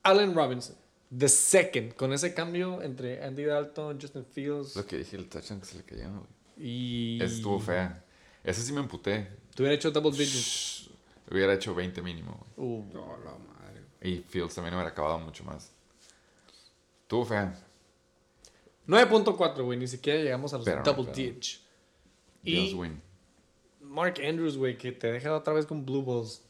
Allen 0.03 0.35
Robinson. 0.35 0.75
The 1.17 1.29
second. 1.29 1.93
Con 1.95 2.11
ese 2.11 2.33
cambio 2.33 2.81
entre 2.81 3.23
Andy 3.23 3.45
Dalton, 3.45 3.97
Justin 4.01 4.25
Fields 4.25 4.75
Lo 4.75 4.85
que 4.85 4.97
dije, 4.97 5.15
el 5.15 5.29
touchdown 5.29 5.61
que 5.61 5.65
se 5.65 5.77
le 5.77 5.83
cayó, 5.83 6.09
güey. 6.09 6.27
y... 6.57 7.23
Esa 7.23 7.35
estuvo 7.35 7.61
fea. 7.61 8.03
Esa 8.43 8.61
sí 8.61 8.73
me 8.73 8.81
emputé. 8.81 9.29
Te 9.55 9.63
hubiera 9.63 9.75
hecho 9.75 9.91
double 9.91 10.11
digits. 10.11 10.89
Hubiera 11.31 11.53
hecho 11.53 11.73
20 11.73 12.01
mínimo, 12.01 12.45
güey. 12.57 12.69
Uh. 12.69 12.85
No, 12.93 13.17
la 13.23 13.31
madre. 13.31 13.83
Y 14.01 14.17
Fields 14.17 14.53
también 14.53 14.73
hubiera 14.73 14.89
acabado 14.89 15.19
mucho 15.19 15.45
más. 15.45 15.71
Estuvo 17.03 17.23
fea. 17.23 17.57
9.4, 18.87 19.63
güey. 19.63 19.79
Ni 19.79 19.87
siquiera 19.87 20.19
llegamos 20.19 20.53
a 20.53 20.57
los 20.57 20.65
Pero 20.65 20.83
double 20.83 21.13
digits. 21.13 21.61
Dios 22.43 22.71
Y 22.71 22.73
win. 22.73 23.01
Mark 23.79 24.15
Andrews, 24.21 24.57
güey, 24.57 24.77
que 24.77 24.91
te 24.91 25.09
deja 25.13 25.33
otra 25.33 25.53
vez 25.53 25.65
con 25.65 25.85
Blue 25.85 26.03
Balls. 26.03 26.43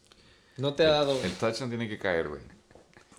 No 0.58 0.74
te 0.74 0.86
ha 0.86 0.92
dado... 0.92 1.20
El 1.24 1.34
touchdown 1.34 1.70
tiene 1.70 1.88
que 1.88 1.98
caer, 1.98 2.30
güey. 2.30 2.42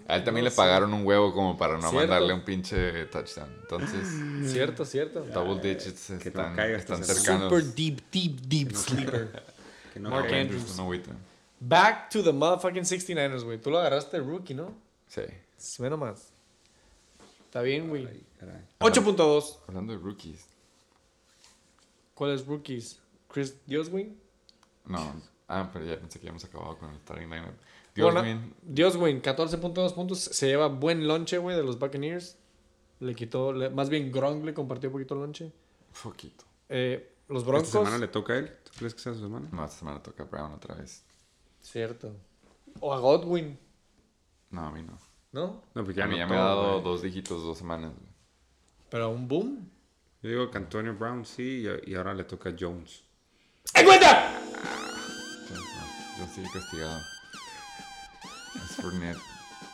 A 0.09 0.17
él 0.17 0.25
también 0.25 0.45
No 0.45 0.49
le 0.49 0.51
sé. 0.51 0.57
pagaron 0.57 0.95
un 0.95 1.05
huevo 1.07 1.33
como 1.35 1.57
para 1.59 1.75
no 1.75 1.81
Cierto. 1.91 1.97
mandarle 1.99 2.33
un 2.33 2.43
pinche 2.45 3.05
touchdown. 3.07 3.55
Entonces, 3.63 4.09
Cierto, 4.53 4.85
cierto. 4.85 5.23
double 5.23 5.61
digits 5.61 6.07
que 6.07 6.31
no 6.31 6.49
están, 6.49 6.59
están 6.71 7.05
cercanos. 7.05 7.51
Super 7.53 7.75
deep, 7.75 8.01
deep, 8.11 8.41
deep 8.43 8.73
sleeper. 8.75 9.43
Que 9.95 10.01
no 10.01 10.11
Mark. 10.11 10.33
Andrews. 10.33 10.77
No. 10.77 10.91
Back 11.61 12.11
to 12.11 12.23
the 12.23 12.33
motherfucking 12.33 12.85
69ers, 12.85 13.43
güey. 13.45 13.59
Tú 13.61 13.71
lo 13.71 13.79
agarraste 13.79 14.19
rookie, 14.21 14.55
¿no? 14.55 14.75
Sí. 15.09 15.23
Ve 15.79 15.91
nomás. 15.91 16.31
Está 17.47 17.63
bien, 17.63 17.89
güey. 17.89 18.07
Ay, 18.07 18.23
caray. 18.39 18.63
8.2. 18.81 19.57
Hablando 19.67 19.93
de 19.95 19.99
rookies. 19.99 20.47
¿Cuáles 22.15 22.47
rookies? 22.47 22.99
Chris 23.33 23.55
Dioswin. 23.67 24.19
No. 24.85 25.15
Ah, 25.49 25.71
pero 25.73 25.85
ya 25.87 25.99
pensé 25.99 26.19
que 26.19 26.27
ya 26.27 26.31
hemos 26.31 26.45
acabado 26.45 26.77
con 26.79 26.91
el 26.91 26.97
starting 27.01 27.29
lineup. 27.31 27.55
Dios 27.95 28.13
Bueno, 28.13 28.21
win. 28.29 28.55
Dioswin, 28.63 29.23
14.2 29.23 29.95
puntos. 29.95 30.19
Se 30.21 30.47
lleva 30.47 30.69
buen 30.69 31.09
lonche, 31.09 31.39
güey, 31.39 31.57
de 31.57 31.63
los 31.65 31.79
Buccaneers. 31.79 32.37
Le 33.01 33.15
quitó, 33.15 33.53
le- 33.53 33.71
más 33.71 33.89
bien 33.89 34.13
Gronk 34.13 34.45
le 34.45 34.55
compartió 34.55 34.89
un 34.91 34.93
poquito 34.93 35.15
el 35.15 35.21
lonche. 35.21 35.53
Poquito. 36.03 36.45
Eh, 36.69 37.15
Los 37.29 37.39
¿Esta 37.43 37.51
Broncos. 37.51 37.69
semana 37.71 37.99
le 37.99 38.09
toca 38.09 38.33
a 38.35 38.39
él? 38.39 38.51
¿Tú 38.65 38.71
crees 38.79 38.95
que 38.95 39.01
sea 39.01 39.13
su 39.15 39.21
semana? 39.21 39.49
No, 39.53 39.65
esta 39.65 39.79
semana 39.79 40.03
toca 40.03 40.23
a 40.23 40.27
Brown 40.27 40.53
otra 40.53 40.75
vez. 40.77 41.03
Cierto. 41.61 42.15
O 42.81 42.93
a 42.95 42.99
Godwin, 43.01 43.59
No, 44.51 44.67
a 44.67 44.71
mí 44.71 44.83
no. 44.83 44.99
¿no? 45.33 45.63
No, 45.75 45.85
porque 45.85 46.01
a 46.03 46.07
mí 46.07 46.17
ya 46.17 46.27
me 46.27 46.37
ha 46.37 46.41
dado 46.41 46.81
dos 46.81 47.03
dígitos 47.03 47.43
dos 47.43 47.59
semanas. 47.59 47.93
güey. 47.95 48.09
Pero 48.91 49.11
un 49.11 49.29
boom. 49.29 49.69
Yo 50.23 50.31
digo 50.31 50.51
que 50.51 50.57
Antonio 50.59 50.95
Brown 50.95 51.25
sí 51.27 51.67
y, 51.85 51.91
y 51.91 51.95
ahora 51.97 52.15
le 52.15 52.25
toca 52.25 52.49
a 52.51 52.55
Jones. 52.59 53.03
¡En 53.75 53.85
cuenta! 53.85 54.38
Sí 56.27 56.43
castigado. 56.53 57.01
Es 58.57 58.77
Fournette. 58.77 59.19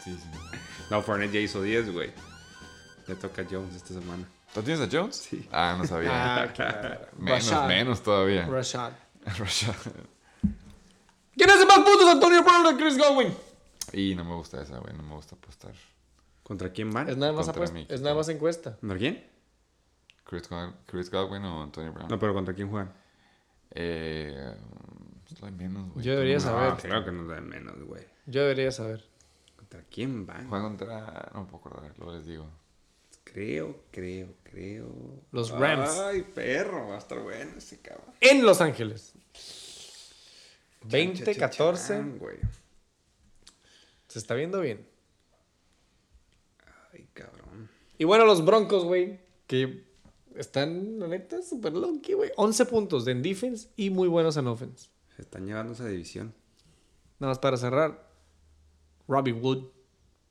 Sí, 0.02 0.16
sí. 0.16 0.58
No, 0.90 1.02
Fournette 1.02 1.32
ya 1.32 1.40
hizo 1.40 1.62
10, 1.62 1.92
güey. 1.92 2.12
Le 3.06 3.14
toca 3.16 3.42
a 3.42 3.46
Jones 3.50 3.74
esta 3.74 3.94
semana. 3.94 4.28
¿Tú 4.52 4.62
tienes 4.62 4.86
a 4.86 4.88
Jones? 4.90 5.16
Sí. 5.16 5.48
Ah, 5.50 5.74
no 5.78 5.86
sabía. 5.86 6.42
Ah, 6.42 6.52
claro. 6.52 7.08
menos, 7.18 7.44
Rashad. 7.44 7.68
menos 7.68 8.02
todavía. 8.02 8.46
Rashad. 8.46 8.92
Rashad. 9.38 9.74
¿Quién 11.36 11.50
hace 11.50 11.66
más 11.66 11.78
puntos, 11.78 12.08
Antonio 12.08 12.42
Brown 12.42 12.66
o 12.66 12.76
Chris 12.76 12.96
Godwin? 12.96 13.34
Y 13.92 14.14
no 14.14 14.24
me 14.24 14.34
gusta 14.34 14.62
esa, 14.62 14.78
güey. 14.78 14.94
No 14.94 15.02
me 15.02 15.14
gusta 15.14 15.34
apostar. 15.34 15.72
¿Contra 16.42 16.70
quién 16.70 16.90
van? 16.90 17.08
Es 17.08 17.16
nada 17.16 17.32
más 17.32 17.46
Contra 17.46 17.64
apuesta. 17.64 17.94
Es 17.94 18.00
nada 18.00 18.14
más 18.14 18.28
encuesta. 18.28 18.76
¿Contra 18.76 18.98
quién? 18.98 19.26
Chris 20.86 21.10
Godwin 21.10 21.44
o 21.44 21.62
Antonio 21.62 21.92
Brown. 21.92 22.08
No, 22.08 22.18
pero 22.18 22.34
¿contra 22.34 22.54
quién 22.54 22.70
juegan? 22.70 22.92
Eh, 23.70 24.54
lo 25.40 25.46
de 25.46 25.52
menos, 25.52 25.92
güey. 25.92 26.04
Yo 26.04 26.12
debería 26.12 26.34
No, 26.36 26.40
saber. 26.40 26.70
No, 26.70 26.76
claro 26.78 27.04
que 27.04 27.12
nos 27.12 27.28
dan 27.28 27.48
menos, 27.48 27.82
güey. 27.82 28.04
Yo 28.26 28.42
debería 28.42 28.70
saber. 28.70 29.04
¿Contra 29.56 29.82
quién 29.90 30.26
van? 30.26 30.48
Juega 30.48 30.64
contra. 30.64 31.30
No 31.34 31.40
me 31.40 31.46
puedo 31.46 31.58
acordar, 31.66 31.94
luego 31.98 32.14
les 32.16 32.26
digo. 32.26 32.48
Creo, 33.24 33.84
creo, 33.90 34.34
creo. 34.44 34.88
Los 35.32 35.50
Rams. 35.50 35.90
Ay, 35.98 36.22
perro, 36.22 36.88
va 36.88 36.96
a 36.96 36.98
estar 36.98 37.18
bueno 37.20 37.52
ese 37.56 37.80
cabrón. 37.80 38.14
En 38.20 38.44
Los 38.44 38.60
Ángeles. 38.60 39.14
Chan, 40.82 40.90
20, 40.90 41.16
chan, 41.24 41.24
chan, 41.34 41.40
14. 41.40 41.88
chan, 41.88 42.18
güey. 42.18 42.36
Se 44.08 44.18
está 44.18 44.34
viendo 44.34 44.60
bien. 44.60 44.86
Ay, 46.92 47.08
cabrón. 47.12 47.68
Y 47.98 48.04
bueno, 48.04 48.26
los 48.26 48.44
Broncos, 48.44 48.84
güey, 48.84 49.18
que 49.46 49.84
están, 50.36 50.98
la 50.98 51.08
neta, 51.08 51.42
súper 51.42 51.72
low-key, 51.72 52.14
güey. 52.14 52.30
11 52.36 52.66
puntos 52.66 53.06
en 53.08 53.22
defense 53.22 53.68
y 53.76 53.90
muy 53.90 54.08
buenos 54.08 54.36
en 54.36 54.46
offense. 54.46 54.88
Se 55.16 55.22
están 55.22 55.46
llevando 55.46 55.72
esa 55.72 55.86
división. 55.86 56.34
Nada 57.18 57.30
más 57.32 57.38
para 57.38 57.56
cerrar. 57.56 58.08
Robbie 59.06 59.32
Wood, 59.32 59.64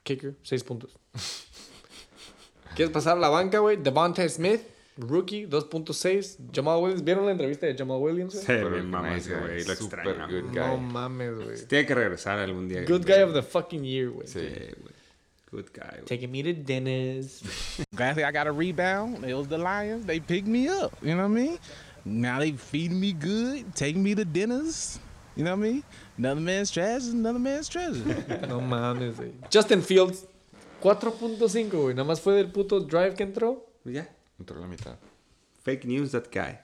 kicker, 0.04 0.36
6 0.44 0.64
puntos. 0.64 0.98
¿Quieres 2.76 2.92
pasar 2.92 3.18
a 3.18 3.20
la 3.22 3.30
banca, 3.30 3.60
güey? 3.60 3.78
Devontae 3.78 4.28
Smith, 4.28 4.62
rookie, 4.98 5.46
2.6. 5.46 6.52
Jamal 6.54 6.82
Williams, 6.82 7.04
¿vieron 7.04 7.26
la 7.26 7.32
entrevista 7.32 7.68
de 7.68 7.76
Jamal 7.78 8.00
Williams? 8.02 8.34
güey? 8.34 8.46
Se 8.46 8.64
mama 8.82 9.16
ese 9.16 9.30
guy, 9.30 9.40
güey, 9.42 9.64
lo 9.64 9.76
super 9.76 10.00
extraño. 10.00 10.28
good 10.28 10.50
guy. 10.52 10.60
No 10.60 10.78
mames, 10.78 11.36
güey. 11.36 11.68
Tiene 11.68 11.86
que 11.86 11.96
regresar 11.96 12.40
algún 12.40 12.68
día. 12.68 12.84
Good 12.86 13.06
guy 13.06 13.22
of 13.22 13.34
the 13.34 13.44
fucking 13.44 13.84
year, 13.84 14.10
güey. 14.10 14.28
Sí. 14.28 14.40
Sí, 14.40 14.72
güey. 14.82 14.94
Good 15.52 15.70
guy, 15.72 15.98
güey. 15.98 16.06
Taking 16.06 16.32
me 16.32 16.42
to 16.42 16.54
Dennis. 16.54 17.44
Granted, 17.96 18.24
I 18.24 18.32
got 18.32 18.48
a 18.48 18.52
rebound. 18.52 19.24
It 19.24 19.36
was 19.36 19.48
the 19.48 19.58
Lions. 19.60 20.08
They 20.08 20.20
picked 20.20 20.48
me 20.48 20.68
up. 20.68 20.94
You 21.04 21.14
know 21.16 21.28
what 21.28 21.38
I 21.38 21.42
mean? 21.42 21.60
Now 22.06 22.40
they 22.40 22.52
feeding 22.54 23.00
me 23.00 23.14
good, 23.14 23.74
taking 23.76 24.04
me 24.04 24.14
to 24.16 24.26
dinners. 24.26 25.00
You 25.36 25.44
know 25.44 25.56
what 25.56 25.66
I 25.66 25.72
mean? 25.72 25.84
Another 26.18 26.42
man's 26.42 26.70
trash 26.70 27.04
is 27.04 27.14
another 27.14 27.40
man's 27.40 27.68
treasure. 27.70 28.04
No 28.48 28.60
mames, 28.62 29.16
güey. 29.18 29.34
Justin 29.50 29.82
Fields, 29.82 30.26
4.5, 30.82 31.70
güey. 31.72 31.94
Nada 31.96 32.04
más 32.04 32.20
fue 32.20 32.34
del 32.36 32.52
puto 32.52 32.80
drive 32.82 33.16
que 33.16 33.24
entró. 33.24 33.64
Ya. 33.86 34.08
Entró 34.40 34.60
la 34.60 34.68
mitad. 34.68 34.98
Fake 35.64 35.86
news 35.86 36.12
that 36.12 36.26
guy. 36.32 36.60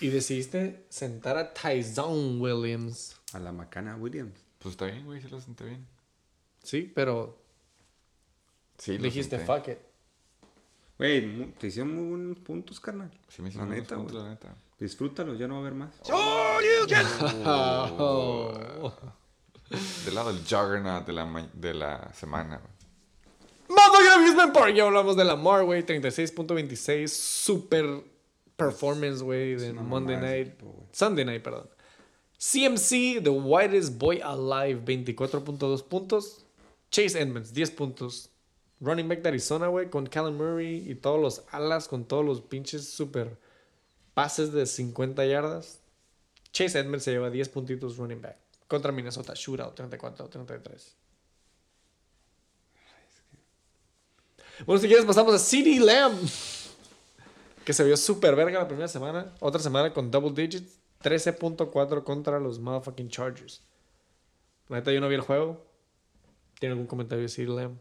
Y 0.00 0.08
decidiste 0.08 0.84
sentar 0.88 1.36
a 1.36 1.52
Tyson 1.54 2.40
Williams. 2.40 3.16
A 3.32 3.38
la 3.38 3.52
macana 3.52 3.96
Williams. 3.96 4.38
Pues 4.58 4.72
está 4.72 4.86
bien, 4.86 5.04
güey, 5.04 5.20
se 5.20 5.28
lo 5.28 5.40
senté 5.40 5.64
bien. 5.64 5.86
Sí, 6.62 6.90
pero 6.94 7.38
Sí, 8.78 8.96
lo 8.98 9.04
dijiste 9.04 9.36
senté. 9.38 9.46
fuck 9.46 9.68
it. 9.68 9.78
Güey, 10.98 11.26
mu- 11.26 11.48
te 11.58 11.66
hicieron 11.66 11.94
muy 11.94 12.08
buenos 12.16 12.38
puntos, 12.38 12.80
carnal. 12.80 13.10
Sí, 13.28 13.42
me 13.42 13.48
La 13.48 13.50
hicieron 13.50 13.70
neta, 13.70 13.94
unos 13.96 14.06
puntos, 14.12 14.22
la 14.24 14.30
neta. 14.30 14.54
Disfrútalo, 14.78 15.34
ya 15.34 15.46
no 15.48 15.54
va 15.54 15.58
a 15.58 15.62
haber 15.62 15.74
más. 15.74 15.94
Oh. 16.10 16.58
Del 20.04 20.14
lado 20.14 20.32
del 20.32 20.42
juggernaut 20.44 21.04
de 21.06 21.12
la, 21.12 21.24
ma- 21.26 21.50
de 21.52 21.74
la 21.74 22.12
semana, 22.14 22.58
güey. 22.58 22.70
Motherfucking 23.68 24.12
Amusement 24.12 24.52
Park. 24.54 24.74
Ya 24.74 24.84
hablamos 24.84 25.16
de 25.16 25.24
Lamar, 25.24 25.64
güey. 25.64 25.84
36.26. 25.84 27.08
Super 27.08 28.04
performance, 28.56 29.22
güey, 29.22 29.56
de 29.56 29.72
Monday 29.72 30.16
night. 30.16 30.56
tipo. 30.56 30.86
Sunday 30.92 31.24
night, 31.24 31.42
perdón. 31.42 31.68
CMC, 32.38 33.22
The 33.24 33.30
Whitest 33.30 33.98
Boy 33.98 34.20
Alive, 34.22 34.82
24.2 34.84 35.82
puntos. 35.82 36.44
Chase 36.90 37.20
Edmonds, 37.20 37.52
10 37.52 37.70
puntos. 37.72 38.30
Running 38.80 39.08
back 39.08 39.22
de 39.22 39.28
Arizona, 39.30 39.68
güey, 39.68 39.88
con 39.88 40.06
Callum 40.06 40.36
Murray 40.36 40.90
y 40.90 40.94
todos 40.94 41.20
los 41.20 41.44
alas, 41.50 41.88
con 41.88 42.04
todos 42.04 42.24
los 42.24 42.42
pinches 42.42 42.88
super 42.88 43.38
pases 44.14 44.52
de 44.52 44.66
50 44.66 45.24
yardas. 45.24 45.80
Chase 46.52 46.78
Edmonds 46.78 47.04
se 47.04 47.12
lleva 47.12 47.30
10 47.30 47.48
puntitos 47.50 47.96
running 47.96 48.20
back. 48.20 48.36
Contra 48.68 48.92
Minnesota, 48.92 49.32
shootout, 49.34 49.78
34-33. 49.78 50.94
Bueno, 54.64 54.80
si 54.80 54.88
quieres 54.88 55.04
pasamos 55.04 55.34
a 55.34 55.38
CD 55.38 55.78
Lamb. 55.80 56.18
Que 57.64 57.72
se 57.72 57.84
vio 57.84 57.96
súper 57.96 58.34
verga 58.36 58.58
la 58.58 58.68
primera 58.68 58.88
semana. 58.88 59.34
Otra 59.40 59.60
semana 59.60 59.92
con 59.92 60.10
double 60.10 60.30
digits. 60.30 60.78
13.4 61.02 62.04
contra 62.04 62.40
los 62.40 62.58
motherfucking 62.58 63.10
Chargers. 63.10 63.62
La 64.68 64.78
neta 64.78 64.92
yo 64.92 65.00
no 65.00 65.08
vi 65.08 65.14
el 65.14 65.20
juego. 65.20 65.64
¿Tiene 66.58 66.72
algún 66.72 66.86
comentario 66.86 67.22
de 67.22 67.28
CD 67.28 67.48
Lamb? 67.48 67.76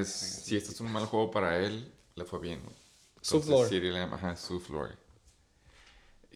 Es, 0.00 0.08
si 0.44 0.56
este 0.56 0.72
es 0.72 0.80
un 0.80 0.92
mal 0.92 1.06
juego 1.06 1.30
para 1.30 1.58
él, 1.58 1.92
le 2.14 2.24
fue 2.24 2.38
bien, 2.40 2.60
güey. 2.62 2.76
Su 3.20 3.36
Entonces, 3.36 3.46
floor. 3.54 3.68
CeeDee 3.68 3.90
Lamb, 3.92 4.14
ajá, 4.14 4.36
su 4.36 4.60
floor. 4.60 4.96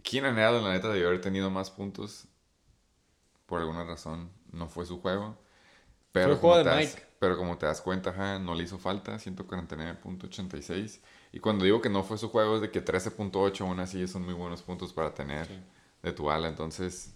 Keenan 0.02 0.38
Allen, 0.38 0.64
la 0.64 0.72
neta, 0.72 0.88
debió 0.88 1.08
haber 1.08 1.20
tenido 1.20 1.50
más 1.50 1.70
puntos. 1.70 2.26
Por 3.46 3.60
alguna 3.60 3.84
razón, 3.84 4.30
no 4.52 4.68
fue 4.68 4.86
su 4.86 5.00
juego. 5.00 5.36
Pero, 6.12 6.26
Fue 6.28 6.34
el 6.34 6.40
juego 6.40 6.54
como 6.54 6.56
de 6.56 6.64
te 6.64 6.70
das- 6.70 6.94
Mike. 6.96 7.06
pero 7.18 7.36
como 7.36 7.58
te 7.58 7.66
das 7.66 7.80
cuenta, 7.80 8.10
ajá, 8.10 8.38
no 8.38 8.54
le 8.54 8.64
hizo 8.64 8.78
falta. 8.78 9.18
149.86. 9.18 11.00
Y 11.32 11.40
cuando 11.40 11.64
digo 11.64 11.80
que 11.80 11.88
no 11.90 12.02
fue 12.02 12.18
su 12.18 12.28
juego, 12.30 12.56
es 12.56 12.62
de 12.62 12.70
que 12.70 12.80
13.8 12.84 13.64
aún 13.64 13.80
así 13.80 14.06
son 14.08 14.24
muy 14.24 14.34
buenos 14.34 14.62
puntos 14.62 14.92
para 14.92 15.14
tener 15.14 15.48
de 16.02 16.12
tu 16.12 16.30
ala. 16.30 16.48
Entonces, 16.48 17.12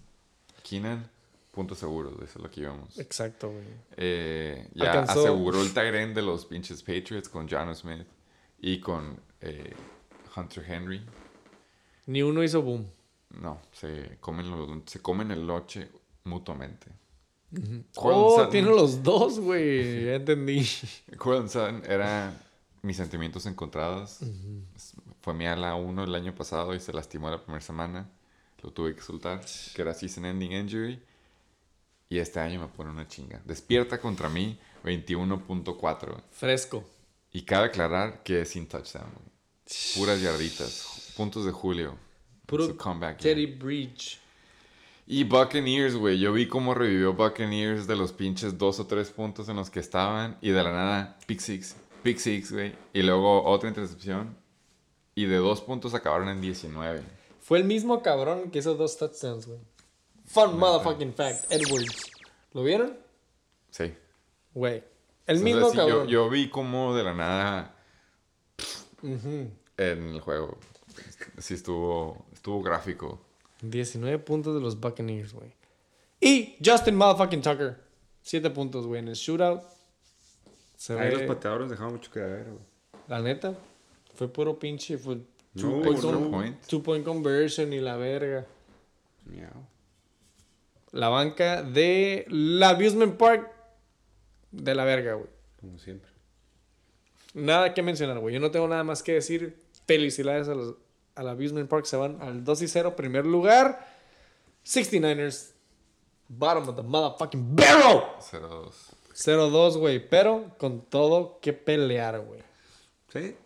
Keenan, 0.62 1.10
puntos 1.54 1.78
seguros, 1.78 2.12
eso 2.16 2.24
es 2.24 2.36
lo 2.36 2.50
que 2.50 2.60
íbamos. 2.62 2.98
Exacto, 2.98 3.50
güey. 3.50 3.64
Eh, 3.96 4.68
ya 4.74 4.92
Alcanzó- 5.04 5.20
aseguró 5.20 5.62
el 5.62 5.72
Tyrant 5.72 6.14
de 6.14 6.22
los 6.22 6.44
pinches 6.46 6.82
Patriots 6.82 7.28
con 7.28 7.48
John 7.48 7.74
Smith 7.74 8.06
y 8.60 8.80
con 8.80 9.18
eh, 9.40 9.72
Hunter 10.36 10.64
Henry. 10.68 11.04
Ni 12.06 12.22
uno 12.22 12.42
hizo 12.42 12.60
boom. 12.62 12.86
No, 13.40 13.60
se 13.72 14.16
comen, 14.20 14.50
lo- 14.50 14.82
se 14.86 15.00
comen 15.00 15.30
el 15.30 15.46
loche 15.46 15.88
mutuamente. 16.24 16.86
Oh, 17.56 18.00
Courtland 18.00 18.30
Sutton- 18.36 18.50
tiene 18.50 18.68
los 18.70 19.02
dos, 19.02 19.38
güey. 19.40 20.04
Ya 20.06 20.14
entendí. 20.16 20.66
Courtland 21.18 21.48
Sutton 21.48 21.82
era 21.88 22.32
mis 22.82 22.96
sentimientos 22.96 23.46
encontrados. 23.46 24.18
Fue 25.20 25.32
mi 25.34 25.46
ala 25.46 25.74
1 25.76 26.04
el 26.04 26.14
año 26.14 26.34
pasado 26.34 26.74
y 26.74 26.80
se 26.80 26.92
lastimó 26.92 27.30
la 27.30 27.40
primera 27.42 27.60
semana. 27.62 28.10
Lo 28.62 28.70
tuve 28.72 28.94
que 28.94 29.02
soltar, 29.02 29.40
que 29.74 29.82
era 29.82 29.94
season 29.94 30.24
ending 30.26 30.52
injury. 30.52 31.02
Y 32.14 32.20
este 32.20 32.38
año 32.38 32.60
me 32.60 32.68
pone 32.68 32.90
una 32.90 33.08
chinga. 33.08 33.42
Despierta 33.44 33.98
contra 34.00 34.28
mí 34.28 34.56
21.4. 34.84 36.22
Fresco. 36.30 36.84
Y 37.32 37.42
cabe 37.42 37.66
aclarar 37.66 38.22
que 38.22 38.42
es 38.42 38.50
sin 38.50 38.68
touchdown. 38.68 39.10
güey. 39.12 39.32
Puras 39.96 40.20
yarditas. 40.22 41.12
Puntos 41.16 41.44
de 41.44 41.50
Julio. 41.50 41.98
Puro 42.46 42.76
comeback 42.76 43.18
Teddy 43.18 43.46
year. 43.48 43.58
Breach. 43.58 44.20
Y 45.08 45.24
Buccaneers, 45.24 45.96
güey. 45.96 46.20
Yo 46.20 46.32
vi 46.32 46.46
cómo 46.46 46.72
revivió 46.72 47.14
Buccaneers 47.14 47.88
de 47.88 47.96
los 47.96 48.12
pinches 48.12 48.58
dos 48.58 48.78
o 48.78 48.86
tres 48.86 49.10
puntos 49.10 49.48
en 49.48 49.56
los 49.56 49.68
que 49.68 49.80
estaban. 49.80 50.38
Y 50.40 50.50
de 50.50 50.62
la 50.62 50.70
nada, 50.70 51.18
pick 51.26 51.40
six. 51.40 51.74
Pick 52.04 52.18
six, 52.18 52.52
güey. 52.52 52.76
Y 52.92 53.02
luego 53.02 53.42
otra 53.42 53.68
intercepción. 53.68 54.36
Y 55.16 55.24
de 55.24 55.38
dos 55.38 55.62
puntos 55.62 55.94
acabaron 55.94 56.28
en 56.28 56.40
19. 56.40 57.02
Fue 57.40 57.58
el 57.58 57.64
mismo 57.64 58.02
cabrón 58.02 58.52
que 58.52 58.60
hizo 58.60 58.76
dos 58.76 58.98
touchdowns, 58.98 59.48
güey. 59.48 59.58
Fun 60.34 60.58
motherfucking 60.58 61.14
fact. 61.14 61.50
Edwards. 61.50 62.10
¿Lo 62.52 62.62
vieron? 62.64 62.96
Sí. 63.70 63.94
Güey. 64.52 64.82
El 65.26 65.36
O 65.36 65.38
sea, 65.38 65.44
mismo 65.44 65.70
sí, 65.70 65.76
yo, 65.76 65.86
cabrón. 65.88 66.08
yo 66.08 66.28
vi 66.28 66.50
cómo 66.50 66.94
de 66.94 67.02
la 67.04 67.14
nada 67.14 67.74
en 69.02 69.50
el 70.14 70.20
juego. 70.20 70.58
Sí 71.38 71.54
estuvo, 71.54 72.26
estuvo 72.32 72.62
gráfico. 72.62 73.20
19 73.62 74.18
puntos 74.18 74.54
de 74.54 74.60
los 74.60 74.78
Buccaneers, 74.78 75.32
güey. 75.32 75.52
Y 76.20 76.56
Justin 76.64 76.96
motherfucking 76.96 77.42
Tucker. 77.42 77.82
7 78.22 78.50
puntos, 78.50 78.86
güey. 78.86 79.00
En 79.00 79.08
el 79.08 79.14
shootout. 79.14 79.62
Se 80.76 80.98
Ahí 80.98 81.10
los 81.12 81.22
pateadores 81.22 81.70
dejaron 81.70 81.94
mucho 81.94 82.10
que 82.10 82.20
ver, 82.20 82.44
güey. 82.44 82.58
la 83.08 83.20
neta, 83.22 83.54
fue 84.14 84.28
puro 84.28 84.58
pinche. 84.58 84.98
Fue 84.98 85.16
Two, 85.56 85.70
No, 85.70 85.82
point, 85.82 86.02
no. 86.02 86.56
two 86.66 86.82
point 86.82 87.04
conversion 87.04 87.72
y 87.72 87.78
la 87.80 87.96
verga. 87.96 88.44
Miau. 89.24 89.50
La 90.94 91.08
banca 91.08 91.64
de 91.64 92.24
la 92.28 92.68
Abusement 92.68 93.16
Park 93.16 93.50
de 94.52 94.76
la 94.76 94.84
verga, 94.84 95.14
güey. 95.14 95.28
Como 95.60 95.76
siempre. 95.76 96.08
Nada 97.34 97.74
que 97.74 97.82
mencionar, 97.82 98.20
güey. 98.20 98.32
Yo 98.32 98.38
no 98.38 98.52
tengo 98.52 98.68
nada 98.68 98.84
más 98.84 99.02
que 99.02 99.14
decir. 99.14 99.60
Felicidades 99.88 100.46
a 100.48 100.54
los, 100.54 100.76
al 101.16 101.28
Abusement 101.28 101.68
Park. 101.68 101.86
Se 101.86 101.96
van 101.96 102.22
al 102.22 102.44
2 102.44 102.62
y 102.62 102.68
0, 102.68 102.94
primer 102.94 103.26
lugar. 103.26 103.84
69ers, 104.64 105.54
bottom 106.28 106.68
of 106.68 106.76
the 106.76 106.82
motherfucking 106.82 107.56
barrel. 107.56 108.02
0-2. 108.20 108.72
0-2, 109.16 109.76
güey. 109.78 110.08
Pero 110.08 110.54
con 110.58 110.82
todo 110.82 111.40
que 111.40 111.52
pelear, 111.52 112.20
güey. 112.20 112.40
¿Sí? 113.12 113.36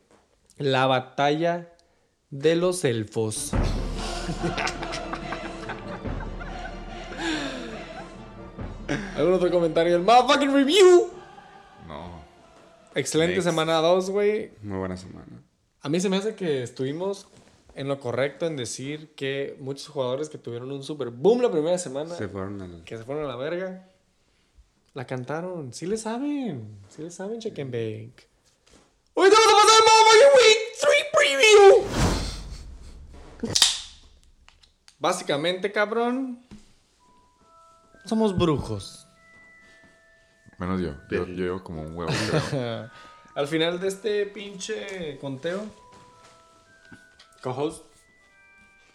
La 0.59 0.87
batalla 0.87 1.73
de 2.29 2.57
los 2.57 2.85
elfos. 2.85 3.53
¿Algún 9.19 9.35
otro 9.35 9.51
comentario 9.51 9.93
del 9.95 10.03
motherfucking 10.03 10.53
review? 10.55 11.11
No. 11.86 12.23
Excelente 12.95 13.35
Next. 13.35 13.49
semana 13.49 13.74
2, 13.78 14.11
güey. 14.11 14.53
Muy 14.62 14.78
buena 14.78 14.97
semana. 14.97 15.43
A 15.81 15.89
mí 15.89 16.01
se 16.01 16.09
me 16.09 16.16
hace 16.16 16.35
que 16.35 16.62
estuvimos 16.62 17.27
en 17.74 17.89
lo 17.89 18.01
correcto 18.01 18.47
en 18.47 18.57
decir 18.57 19.15
que 19.15 19.57
muchos 19.61 19.89
jugadores 19.89 20.28
que 20.28 20.39
tuvieron 20.39 20.70
un 20.73 20.82
super 20.82 21.11
boom 21.11 21.40
la 21.43 21.51
primera 21.51 21.78
semana, 21.78 22.15
Se 22.15 22.28
fueron 22.28 22.61
al. 22.62 22.85
que 22.85 22.97
se 22.97 23.05
fueron 23.05 23.24
a 23.24 23.28
la 23.28 23.36
verga, 23.36 23.89
la 24.95 25.07
cantaron. 25.07 25.73
Sí 25.73 25.86
le 25.86 25.97
saben. 25.97 26.78
Sí 26.89 27.03
le 27.03 27.11
saben, 27.11 27.39
check 27.40 27.59
and 27.59 27.70
bake. 27.73 28.28
Hoy 29.15 29.28
te 29.31 29.35
vamos 29.36 29.53
a 29.53 29.57
pasar 29.66 29.81
Motherfucking 29.85 30.32
Week 30.36 30.59
3 30.81 30.90
Preview. 31.12 31.85
Básicamente, 34.99 35.70
cabrón, 35.73 36.40
somos 38.05 38.36
brujos. 38.36 39.07
Menos 40.59 40.80
yo. 40.80 40.94
Yo, 41.10 41.26
yo 41.26 41.44
llevo 41.44 41.64
como 41.64 41.82
un 41.82 41.97
huevo, 41.97 42.12
creo. 42.51 42.90
Al 43.35 43.47
final 43.47 43.78
de 43.78 43.86
este 43.86 44.26
pinche 44.26 45.16
conteo, 45.20 45.64
co-host, 47.40 47.85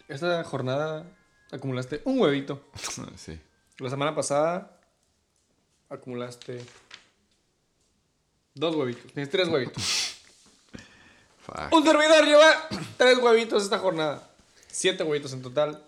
esta 0.06 0.44
jornada 0.44 1.06
acumulaste 1.50 2.02
un 2.04 2.20
huevito. 2.20 2.68
sí. 3.16 3.40
La 3.78 3.88
semana 3.88 4.14
pasada 4.14 4.78
acumulaste 5.88 6.62
dos 8.54 8.76
huevitos. 8.76 9.12
Tienes 9.12 9.30
tres 9.30 9.48
huevitos. 9.48 9.82
Fuck. 11.40 11.72
Un 11.72 11.84
servidor 11.84 12.24
lleva 12.24 12.68
tres 12.96 13.18
huevitos 13.18 13.62
esta 13.62 13.78
jornada. 13.78 14.30
Siete 14.66 15.04
huevitos 15.04 15.32
en 15.32 15.42
total. 15.42 15.82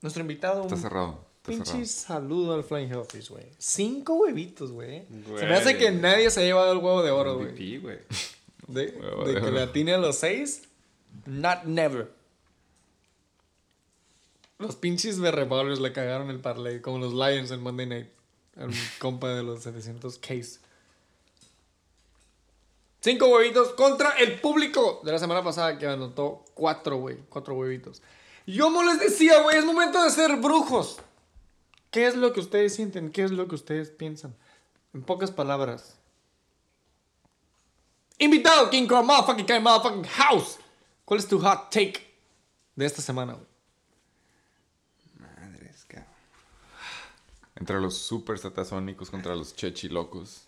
Nuestro 0.00 0.20
invitado. 0.20 0.62
Está 0.62 0.74
un 0.76 0.80
cerrado. 0.80 1.26
Pinche 1.46 1.86
saludo 1.86 2.54
al 2.54 2.64
Flying 2.64 2.90
Hellfish, 2.90 3.28
güey. 3.28 3.46
Cinco 3.58 4.14
huevitos, 4.14 4.72
güey. 4.72 5.06
Se 5.38 5.46
me 5.46 5.54
hace 5.54 5.76
que 5.76 5.90
nadie 5.92 6.30
se 6.30 6.40
ha 6.40 6.44
llevado 6.44 6.72
el 6.72 6.78
huevo 6.78 7.02
de 7.02 7.10
oro, 7.10 7.36
güey. 7.36 7.54
De, 8.66 8.88
Huevo 8.88 9.24
de 9.24 9.34
de 9.34 9.40
que 9.40 9.50
le 9.52 9.62
atine 9.62 9.94
a 9.94 9.98
los 9.98 10.16
seis. 10.16 10.64
Not 11.24 11.64
never. 11.64 12.10
Los 14.58 14.74
pinches 14.74 15.20
berrebolers 15.20 15.78
le 15.78 15.92
cagaron 15.92 16.30
el 16.30 16.40
parlay. 16.40 16.80
Como 16.80 16.98
los 16.98 17.12
Lions 17.14 17.52
en 17.52 17.60
Monday 17.60 17.86
Night. 17.86 18.08
El 18.56 18.70
compa 18.98 19.28
de 19.34 19.44
los 19.44 19.62
700 19.62 20.18
Case. 20.18 20.58
Cinco 23.00 23.28
huevitos 23.28 23.68
contra 23.74 24.18
el 24.18 24.40
público 24.40 25.00
de 25.04 25.12
la 25.12 25.20
semana 25.20 25.44
pasada 25.44 25.78
que 25.78 25.86
anotó 25.86 26.44
cuatro, 26.54 26.96
güey. 26.96 27.18
Cuatro 27.28 27.54
huevitos. 27.54 28.02
Yo 28.46 28.64
como 28.64 28.82
les 28.82 28.98
decía, 28.98 29.42
güey, 29.42 29.58
es 29.58 29.64
momento 29.64 30.02
de 30.02 30.10
ser 30.10 30.34
brujos. 30.36 30.98
¿Qué 31.96 32.06
es 32.06 32.14
lo 32.14 32.34
que 32.34 32.40
ustedes 32.40 32.74
sienten? 32.74 33.10
¿Qué 33.10 33.24
es 33.24 33.30
lo 33.30 33.48
que 33.48 33.54
ustedes 33.54 33.88
piensan? 33.88 34.34
En 34.92 35.02
pocas 35.02 35.30
palabras. 35.30 35.96
Invitado, 38.18 38.68
King 38.68 38.86
Kong, 38.86 39.06
motherfucking 39.06 39.46
Kai, 39.46 39.62
motherfucking 39.62 40.04
house. 40.04 40.58
¿Cuál 41.06 41.20
es 41.20 41.26
tu 41.26 41.40
hot 41.40 41.70
take 41.70 42.06
de 42.74 42.84
esta 42.84 43.00
semana, 43.00 43.32
güey? 43.32 43.46
Madres, 45.18 45.86
cabrón. 45.88 46.10
Entre 47.54 47.80
los 47.80 47.96
super 47.96 48.38
satasónicos 48.38 49.10
contra 49.10 49.34
los 49.34 49.56
chechi 49.56 49.88
locos. 49.88 50.42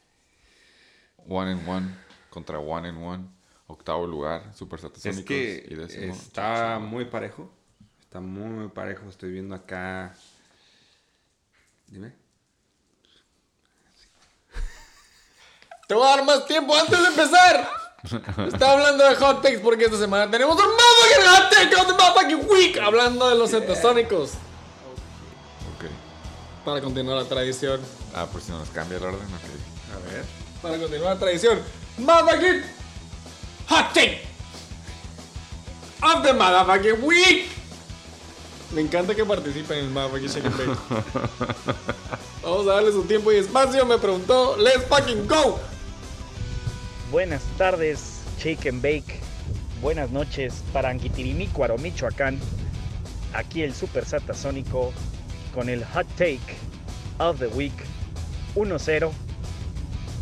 One 1.27 1.53
and 1.53 1.67
one 1.67 1.95
contra 2.29 2.59
one 2.59 2.91
and 2.91 3.03
one. 3.03 3.25
Octavo 3.69 4.07
lugar, 4.07 4.55
super 4.55 4.79
satasónicos. 4.79 5.21
Es 5.21 5.27
que 5.27 5.67
y 5.67 5.75
décimo, 5.77 6.13
está 6.13 6.77
chechi. 6.77 6.87
muy 6.91 7.07
parejo. 7.07 7.51
Está 8.03 8.21
muy, 8.21 8.51
muy 8.51 8.69
parejo. 8.69 9.09
Estoy 9.09 9.33
viendo 9.33 9.55
acá. 9.55 10.15
Dime. 11.89 12.13
Te 15.89 15.95
voy 15.95 16.07
a 16.07 16.17
dar 16.17 16.25
más 16.25 16.47
tiempo 16.47 16.77
antes 16.77 17.01
de 17.01 17.07
empezar. 17.07 17.71
Está 18.47 18.73
hablando 18.73 19.05
de 19.09 19.17
hot 19.17 19.43
takes 19.43 19.59
porque 19.59 19.87
esta 19.87 19.99
semana 19.99 20.31
tenemos 20.31 20.57
un 20.57 20.71
motherfucking 20.71 21.27
hot 21.27 21.51
take 21.51 21.75
of 21.77 21.87
the 21.89 21.93
motherfucking 21.95 22.49
week. 22.49 22.79
Hablando 22.79 23.29
de 23.29 23.35
los 23.35 23.51
satasónicos. 23.51 24.35
Ok. 25.75 25.87
Para 26.65 26.81
continuar 26.81 27.17
la 27.23 27.29
tradición. 27.29 27.81
Ah, 28.15 28.27
por 28.27 28.41
si 28.41 28.53
no 28.53 28.59
nos 28.61 28.69
cambia 28.69 28.99
el 28.99 29.05
orden. 29.05 29.27
Ok. 29.27 29.97
A 29.97 30.13
ver. 30.13 30.25
Para 30.63 30.79
continuar 30.79 31.15
la 31.15 31.19
tradición. 31.19 31.61
Motherfucking 31.99 32.63
hot 33.69 33.93
take 33.93 34.23
of 36.03 36.23
the 36.23 36.33
motherfucking 36.33 37.03
week. 37.03 37.58
Me 38.73 38.83
encanta 38.83 39.15
que 39.15 39.25
participen 39.25 39.79
en 39.79 39.85
el 39.85 39.91
and 39.97 40.57
bake. 40.57 40.79
Vamos 42.43 42.67
a 42.69 42.75
darle 42.75 42.93
su 42.93 43.03
tiempo 43.05 43.33
y 43.33 43.37
espacio. 43.37 43.87
Me 43.87 43.97
preguntó, 43.99 44.57
let's 44.59 44.85
fucking 44.85 45.27
go. 45.27 45.59
Buenas 47.11 47.43
tardes, 47.57 48.21
Shake 48.39 48.69
and 48.69 48.83
Bake. 48.83 49.21
Buenas 49.81 50.11
noches 50.11 50.63
para 50.73 50.91
Anguitirimícuaro, 50.91 51.79
Michoacán. 51.79 52.39
Aquí 53.33 53.63
el 53.63 53.75
Super 53.75 54.05
Satasónico 54.05 54.93
con 55.55 55.71
el 55.71 55.83
Hot 55.87 56.07
Take 56.17 56.41
of 57.19 57.39
the 57.39 57.47
Week 57.47 57.73
1-0. 58.55 59.11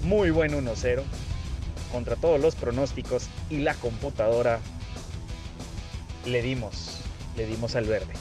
Muy 0.05 0.31
buen 0.31 0.53
1-0. 0.53 1.03
Contra 1.91 2.15
todos 2.15 2.41
los 2.41 2.55
pronósticos 2.55 3.29
y 3.51 3.59
la 3.59 3.75
computadora 3.75 4.61
le 6.25 6.43
dimos, 6.43 6.99
le 7.37 7.47
dimos 7.47 7.75
al 7.75 7.87
verde. 7.87 8.13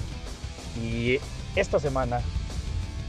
Y 0.81 1.19
esta 1.55 1.79
semana, 1.79 2.21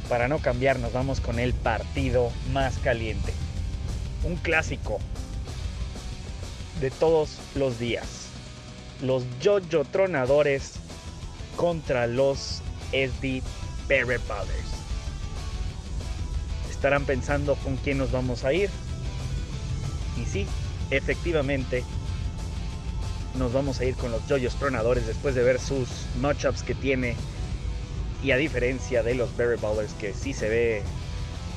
para 0.09 0.29
no 0.29 0.39
cambiar, 0.39 0.79
nos 0.79 0.93
vamos 0.93 1.21
con 1.21 1.39
el 1.39 1.53
partido 1.53 2.31
más 2.53 2.79
caliente. 2.79 3.33
Un 4.25 4.37
clásico 4.37 4.99
de 6.81 6.91
todos 6.91 7.39
los 7.55 7.79
días. 7.79 8.29
Los 9.03 9.25
Jojo 9.43 9.85
Tronadores 9.85 10.75
contra 11.57 12.07
los 12.07 12.63
SD 12.93 13.43
Barrett 13.89 14.27
Brothers. 14.27 14.71
Estarán 16.71 17.05
pensando 17.05 17.57
con 17.57 17.77
quién 17.77 17.99
nos 17.99 18.13
vamos 18.13 18.45
a 18.45 18.53
ir. 18.53 18.71
Y 20.21 20.25
sí, 20.25 20.47
efectivamente, 20.91 21.85
nos 23.39 23.53
vamos 23.53 23.81
a 23.81 23.85
ir 23.85 23.95
con 23.97 24.11
los 24.11 24.23
Jojos 24.23 24.55
Tronadores 24.57 25.07
después 25.07 25.35
de 25.35 25.43
ver 25.43 25.61
sus 25.61 25.89
matchups 26.21 26.63
que 26.63 26.75
tiene. 26.75 27.17
Y 28.27 28.33
a 28.33 28.37
diferencia 28.37 29.05
de 29.05 29.15
los 29.15 29.37
Barrett 29.37 29.61
Ballers, 29.61 29.93
que 29.93 30.13
sí 30.13 30.33
se 30.33 30.49
ve 30.49 30.83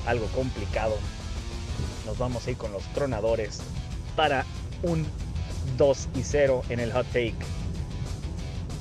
algo 0.05 0.27
complicado, 0.27 0.95
nos 2.05 2.19
vamos 2.19 2.45
a 2.45 2.51
ir 2.51 2.57
con 2.57 2.71
los 2.71 2.83
Tronadores 2.93 3.61
para 4.15 4.45
un 4.83 5.03
2 5.79 6.09
y 6.13 6.21
0 6.21 6.61
en 6.69 6.79
el 6.79 6.93
hot 6.93 7.07
take 7.07 7.33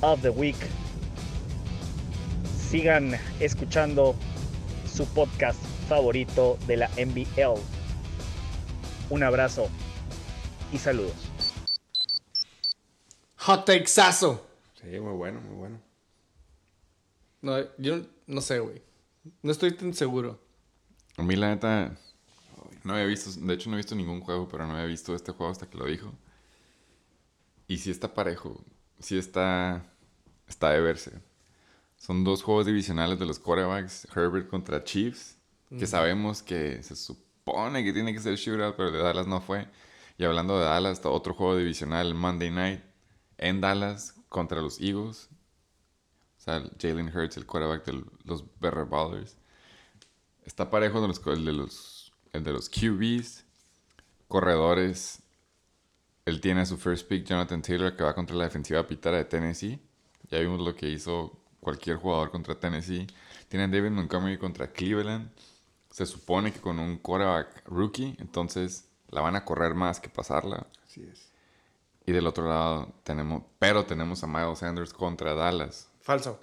of 0.01 0.21
the 0.21 0.29
week. 0.29 0.55
Sigan 2.69 3.19
escuchando 3.39 4.13
su 4.85 5.07
podcast 5.07 5.59
favorito 5.87 6.59
de 6.67 6.77
la 6.77 6.89
NBL. 6.89 7.59
Un 9.09 9.23
abrazo 9.23 9.67
y 10.71 10.77
saludos. 10.77 11.15
Hot 13.37 13.65
take 13.65 13.87
sazo. 13.87 14.45
Sí, 14.79 14.99
muy 14.99 15.13
bueno, 15.13 15.41
muy 15.41 15.55
bueno. 15.55 15.88
No, 17.41 17.57
yo 17.77 18.01
no- 18.27 18.41
sé, 18.41 18.59
güey. 18.59 18.81
No 19.41 19.51
estoy 19.51 19.71
tan 19.75 19.93
seguro. 19.93 20.39
A 21.17 21.23
mí, 21.23 21.35
la 21.35 21.49
neta, 21.49 21.97
no 22.83 22.93
había 22.93 23.05
visto, 23.05 23.29
de 23.39 23.53
hecho, 23.53 23.69
no 23.69 23.75
he 23.75 23.79
visto 23.79 23.95
ningún 23.95 24.21
juego, 24.21 24.47
pero 24.47 24.65
no 24.65 24.73
había 24.73 24.85
visto 24.85 25.13
este 25.15 25.31
juego 25.31 25.51
hasta 25.51 25.69
que 25.69 25.77
lo 25.77 25.85
dijo. 25.85 26.13
Y 27.67 27.77
sí 27.77 27.91
está 27.91 28.13
parejo, 28.13 28.63
sí 28.99 29.17
está, 29.17 29.85
está 30.47 30.71
de 30.71 30.81
verse. 30.81 31.11
Son 31.97 32.23
dos 32.23 32.41
juegos 32.43 32.65
divisionales 32.65 33.19
de 33.19 33.25
los 33.25 33.39
quarterbacks, 33.39 34.07
Herbert 34.15 34.49
contra 34.49 34.83
Chiefs, 34.83 35.37
que 35.77 35.85
sabemos 35.85 36.41
que 36.41 36.81
se 36.81 36.95
supone 36.95 37.83
que 37.83 37.93
tiene 37.93 38.11
que 38.13 38.19
ser 38.19 38.35
shootout, 38.35 38.75
pero 38.75 38.91
de 38.91 38.99
Dallas 38.99 39.27
no 39.27 39.39
fue. 39.41 39.67
Y 40.17 40.23
hablando 40.23 40.57
de 40.57 40.65
Dallas, 40.65 41.01
otro 41.03 41.33
juego 41.35 41.57
divisional, 41.57 42.15
Monday 42.15 42.49
Night, 42.49 42.81
en 43.37 43.61
Dallas 43.61 44.15
contra 44.29 44.61
los 44.61 44.79
Eagles. 44.81 45.29
Jalen 46.79 47.15
Hurts, 47.15 47.37
el 47.37 47.45
quarterback 47.45 47.85
de 47.85 48.03
los 48.23 48.43
Better 48.59 48.85
Ballers. 48.85 49.37
Está 50.45 50.69
parejo 50.69 51.01
de 51.01 51.07
los, 51.07 51.21
el, 51.27 51.45
de 51.45 51.53
los, 51.53 52.13
el 52.33 52.43
de 52.43 52.53
los 52.53 52.69
QBs. 52.69 53.45
Corredores. 54.27 55.21
Él 56.25 56.41
tiene 56.41 56.61
a 56.61 56.65
su 56.65 56.77
first 56.77 57.07
pick, 57.07 57.25
Jonathan 57.25 57.61
Taylor, 57.61 57.95
que 57.95 58.03
va 58.03 58.13
contra 58.13 58.35
la 58.35 58.45
defensiva 58.45 58.85
pitara 58.85 59.17
de 59.17 59.25
Tennessee. 59.25 59.79
Ya 60.29 60.39
vimos 60.39 60.59
lo 60.59 60.75
que 60.75 60.87
hizo 60.89 61.39
cualquier 61.59 61.97
jugador 61.97 62.31
contra 62.31 62.59
Tennessee. 62.59 63.07
Tienen 63.47 63.71
David 63.71 63.91
Montgomery 63.91 64.37
contra 64.37 64.71
Cleveland. 64.71 65.31
Se 65.89 66.05
supone 66.05 66.53
que 66.53 66.59
con 66.59 66.79
un 66.79 66.97
quarterback 66.97 67.63
rookie, 67.65 68.15
entonces 68.19 68.87
la 69.09 69.21
van 69.21 69.35
a 69.35 69.43
correr 69.43 69.73
más 69.73 69.99
que 69.99 70.09
pasarla. 70.09 70.67
Así 70.85 71.03
es. 71.03 71.29
Y 72.05 72.11
del 72.11 72.27
otro 72.27 72.47
lado 72.47 72.93
tenemos, 73.03 73.43
pero 73.59 73.85
tenemos 73.85 74.23
a 74.23 74.27
Miles 74.27 74.59
Sanders 74.59 74.93
contra 74.93 75.33
Dallas. 75.33 75.88
Falso. 76.01 76.39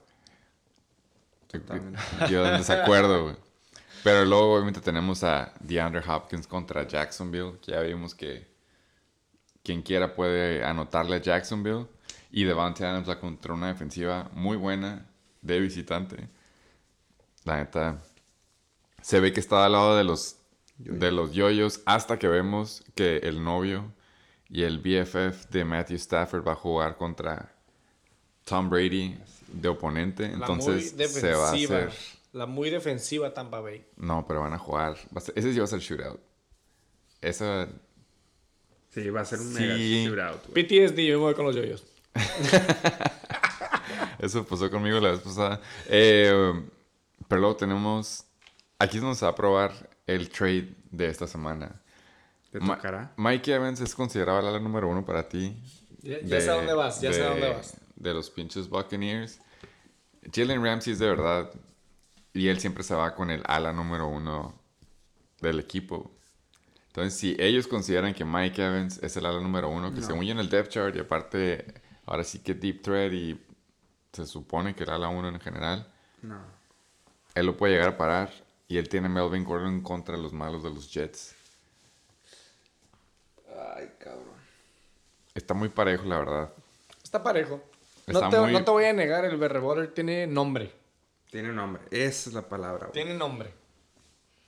Yo 2.31 2.47
en 2.47 2.59
desacuerdo, 2.59 3.25
güey. 3.25 3.37
Pero 4.03 4.25
luego 4.25 4.55
obviamente 4.55 4.81
tenemos 4.81 5.25
a 5.25 5.53
DeAndre 5.61 6.03
Hopkins 6.07 6.47
contra 6.47 6.87
Jacksonville, 6.87 7.59
que 7.61 7.73
ya 7.73 7.81
vimos 7.81 8.15
que 8.15 8.47
quien 9.65 9.83
quiera 9.83 10.15
puede 10.15 10.65
anotarle 10.65 11.17
a 11.17 11.21
Jacksonville. 11.21 11.87
Y 12.31 12.45
Devante 12.45 12.85
Adams 12.85 13.09
va 13.09 13.19
contra 13.19 13.55
una 13.55 13.69
defensiva 13.69 14.31
muy 14.33 14.57
buena 14.57 15.07
de 15.43 15.59
visitante. 15.61 16.29
La 17.45 17.57
neta, 17.57 17.99
se 19.01 19.21
ve 19.21 19.33
que 19.33 19.41
está 19.41 19.65
al 19.65 19.73
lado 19.73 19.97
de 19.97 20.05
los, 20.05 20.37
de 20.79 21.11
los 21.11 21.33
yoyos 21.33 21.81
hasta 21.87 22.19
que 22.19 22.29
vemos 22.29 22.85
que 22.95 23.19
el 23.19 23.43
novio 23.43 23.93
y 24.49 24.63
el 24.63 24.79
BFF 24.79 25.49
de 25.51 25.65
Matthew 25.65 25.97
Stafford 25.97 26.47
va 26.47 26.53
a 26.53 26.57
jugar 26.57 26.97
contra 26.97 27.53
Tom 28.45 28.69
Brady 28.69 29.19
de 29.49 29.69
oponente. 29.69 30.25
Entonces 30.25 30.95
la 30.97 31.05
muy 31.05 31.09
se 31.13 31.33
va 31.33 31.49
a 31.49 31.53
defensiva. 31.53 31.79
hacer... 31.79 31.93
La 32.33 32.47
muy 32.47 32.69
defensiva 32.71 33.33
Tampa 33.33 33.61
Bay. 33.61 33.87
No, 33.97 34.27
pero 34.29 34.41
van 34.43 34.53
a 34.53 34.59
jugar. 34.59 34.97
va 35.15 35.19
a 35.19 35.21
ser- 35.21 35.39
ese 35.39 35.53
sí 35.53 35.59
va 35.59 35.65
a 35.65 35.69
ser 35.69 35.81
shootout. 35.81 36.21
Esa... 37.23 37.67
Sí, 38.91 39.09
va 39.11 39.23
a 39.23 39.25
ser 39.25 39.41
un 39.41 39.55
Sí. 39.55 39.63
mega 39.63 39.77
shootout. 39.77 40.43
PTSD, 40.53 40.99
yo 41.07 41.19
me 41.19 41.25
voy 41.25 41.35
con 41.35 41.47
los 41.47 41.57
yoyos. 41.57 41.85
Eso 44.19 44.45
pasó 44.45 44.71
conmigo 44.71 44.99
la 45.01 45.11
vez 45.11 45.21
pasada. 45.21 45.61
Eh, 45.89 46.53
pero 47.29 47.41
luego 47.41 47.57
tenemos... 47.57 48.25
Aquí 48.79 48.97
es 48.99 49.03
donde 49.03 49.17
se 49.17 49.25
va 49.25 49.31
a 49.31 49.35
probar 49.35 49.73
el 50.07 50.29
trade 50.29 50.75
de 50.91 51.09
esta 51.09 51.27
semana. 51.27 51.81
¿Te 52.51 52.61
Ma- 52.61 52.77
tocará? 52.77 53.13
Mike 53.17 53.55
Evans 53.55 53.81
es 53.81 53.95
considerado 53.95 54.41
el 54.41 54.47
ala 54.47 54.61
número 54.61 54.89
uno 54.89 55.05
para 55.05 55.29
ti. 55.29 55.57
Ya, 56.03 56.21
ya 56.23 56.41
sé 56.41 56.51
a 56.51 56.55
dónde 56.55 56.75
vas, 56.75 57.01
ya 57.01 57.13
sé 57.13 57.21
a 57.23 57.25
de- 57.25 57.31
dónde 57.31 57.49
vas. 57.55 57.77
De 57.97 58.15
los 58.15 58.31
pinches 58.31 58.69
Buccaneers. 58.69 59.41
Jalen 60.33 60.63
Ramsey 60.63 60.93
es 60.93 60.99
de 60.99 61.07
verdad. 61.09 61.51
Y 62.33 62.49
él 62.49 62.61
siempre 62.61 62.85
se 62.85 62.95
va 62.95 63.15
con 63.15 63.31
el 63.31 63.43
ala 63.47 63.73
número 63.73 64.07
uno 64.09 64.55
del 65.41 65.59
equipo. 65.59 66.11
Entonces, 66.89 67.19
si 67.19 67.37
ellos 67.39 67.67
consideran 67.67 68.15
que 68.15 68.25
Mike 68.25 68.63
Evans 68.65 68.99
es 69.03 69.17
el 69.17 69.27
ala 69.27 69.41
número 69.41 69.69
uno, 69.69 69.93
que 69.95 70.01
según 70.03 70.25
yo 70.25 70.33
en 70.33 70.39
el 70.39 70.49
depth 70.49 70.71
chart, 70.71 70.97
y 70.97 70.99
aparte, 71.01 71.75
ahora 72.07 72.25
sí 72.25 72.39
que 72.39 72.55
deep 72.55 72.83
threat 72.83 73.13
y 73.13 73.39
se 74.13 74.27
supone 74.27 74.75
que 74.75 74.85
el 74.85 74.91
ala 74.91 75.09
uno 75.09 75.29
en 75.29 75.39
general, 75.41 75.87
No. 76.23 76.41
él 77.35 77.47
lo 77.47 77.57
puede 77.57 77.75
llegar 77.75 77.91
a 77.91 77.97
parar. 77.99 78.33
Y 78.69 78.79
él 78.79 78.89
tiene 78.89 79.09
Melvin 79.09 79.45
Gordon 79.45 79.81
contra 79.83 80.17
los 80.17 80.33
malos 80.33 80.63
de 80.63 80.71
los 80.71 80.91
Jets. 80.93 81.35
Ay, 83.77 83.91
cabrón. 83.99 84.25
Está 85.35 85.55
muy 85.55 85.69
parejo, 85.69 86.05
la 86.05 86.19
verdad. 86.19 86.53
Está 87.03 87.23
parejo. 87.23 87.63
No 88.07 88.29
te, 88.31 88.39
muy- 88.41 88.53
no 88.53 88.65
te 88.65 88.71
voy 88.71 88.85
a 88.85 88.93
negar, 88.93 89.25
el 89.25 89.37
Berreboller 89.37 89.93
tiene 89.93 90.27
nombre. 90.27 90.73
Tiene 91.31 91.53
nombre. 91.53 91.83
Esa 91.91 92.31
es 92.31 92.35
la 92.35 92.49
palabra, 92.49 92.87
güey. 92.87 92.93
Tiene 92.93 93.15
nombre. 93.15 93.53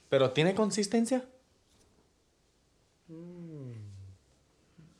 Pero 0.09 0.31
¿tiene 0.31 0.55
consistencia? 0.55 1.25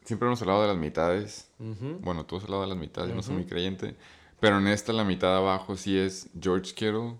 Siempre 0.05 0.27
hemos 0.27 0.41
hablado 0.41 0.63
de 0.63 0.69
las 0.69 0.77
mitades. 0.77 1.51
Bueno, 1.59 2.25
tú 2.25 2.37
has 2.37 2.45
hablado 2.45 2.63
de 2.63 2.69
las 2.69 2.79
mitades, 2.79 3.11
yo 3.11 3.15
no 3.17 3.23
soy 3.23 3.35
muy 3.35 3.47
creyente. 3.47 3.95
Pero 4.41 4.59
en 4.59 4.67
esta, 4.69 4.93
la 4.93 5.05
mitad 5.05 5.33
de 5.33 5.39
abajo 5.39 5.77
sí 5.77 5.99
es 5.99 6.29
George 6.41 6.73
Kittle 6.75 7.17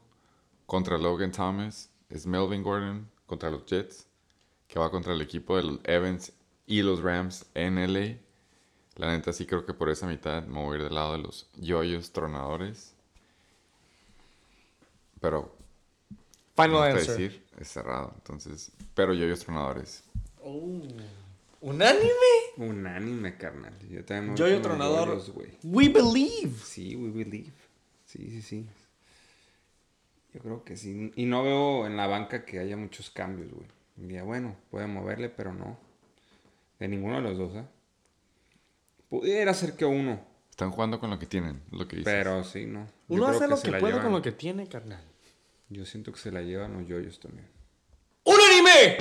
contra 0.67 0.97
Logan 0.99 1.33
Thomas. 1.33 1.91
Es 2.09 2.27
Melvin 2.27 2.63
Gordon 2.63 3.11
contra 3.27 3.51
los 3.51 3.67
Jets. 3.67 4.07
Que 4.67 4.79
va 4.79 4.91
contra 4.91 5.13
el 5.13 5.21
equipo 5.21 5.57
de 5.57 5.63
los 5.65 5.81
Evans 5.85 6.33
y 6.67 6.83
los 6.83 7.03
Rams 7.03 7.47
en 7.55 7.77
LA. 7.93 8.17
La 8.99 9.13
neta 9.13 9.33
sí 9.33 9.47
creo 9.47 9.65
que 9.65 9.73
por 9.75 9.89
esa 9.91 10.07
mitad 10.07 10.45
me 10.45 10.61
voy 10.61 10.75
a 10.75 10.79
ir 10.79 10.85
del 10.85 10.95
lado 10.97 11.13
de 11.13 11.19
los 11.19 11.49
yoyos 11.57 12.13
tronadores. 12.13 12.95
Pero, 15.21 15.57
Final 16.57 16.83
answer. 16.83 17.17
decir, 17.17 17.45
es 17.59 17.69
cerrado. 17.69 18.13
Entonces, 18.17 18.73
pero 18.95 19.15
yoyos 19.15 19.39
tronadores. 19.41 20.03
¿Unánime? 21.61 22.11
Unánime, 22.57 23.37
carnal. 23.37 23.73
Yo 23.89 24.05
también 24.05 24.25
me 24.25 24.31
voy 24.31 24.39
Yo 24.39 24.47
y 24.49 24.51
con 24.51 24.57
los 24.59 24.63
tronador. 24.63 25.09
Yoyos. 25.09 25.33
We 25.63 25.89
believe. 25.89 26.59
Sí, 26.65 26.97
we 26.97 27.11
believe. 27.11 27.53
Sí, 28.05 28.29
sí, 28.31 28.43
sí. 28.43 28.67
Yo 30.35 30.41
creo 30.41 30.65
que 30.65 30.77
sí. 30.77 31.13
Y 31.15 31.25
no 31.25 31.45
veo 31.45 31.87
en 31.87 31.97
la 31.97 32.09
banca 32.09 32.45
que 32.45 32.59
haya 32.59 32.77
muchos 32.77 33.11
cambios, 33.11 33.53
güey. 33.53 33.67
Diría, 33.95 34.25
bueno, 34.25 34.57
puede 34.71 34.89
moverle, 34.89 35.29
pero 35.29 35.53
no. 35.55 35.79
De 36.81 36.89
ninguno 36.89 37.17
de 37.17 37.23
los 37.23 37.39
dos, 37.39 37.55
¿eh? 37.55 37.65
Pudiera 39.09 39.55
ser 39.55 39.75
que 39.77 39.85
uno, 39.85 40.21
Están 40.51 40.71
jugando 40.71 40.99
con 41.01 41.09
lo 41.11 41.19
que 41.19 41.27
tienen, 41.27 41.63
lo 41.71 41.87
que 41.89 41.97
dices. 41.97 42.13
pero 42.13 42.43
sí, 42.45 42.67
no. 42.67 42.87
Uno 43.09 43.27
hace 43.29 43.47
lo 43.49 43.61
que 43.61 43.73
puede 43.73 44.01
con 44.03 44.13
lo 44.13 44.21
que 44.23 44.33
tiene, 44.33 44.67
carnal. 44.69 45.03
Yo 45.69 45.85
siento 45.87 46.13
que 46.13 46.19
se 46.19 46.33
la 46.33 46.43
llevan 46.43 46.75
los 46.75 46.87
yoyos 46.89 47.21
también. 47.21 47.49
¡Unánime! 48.25 48.99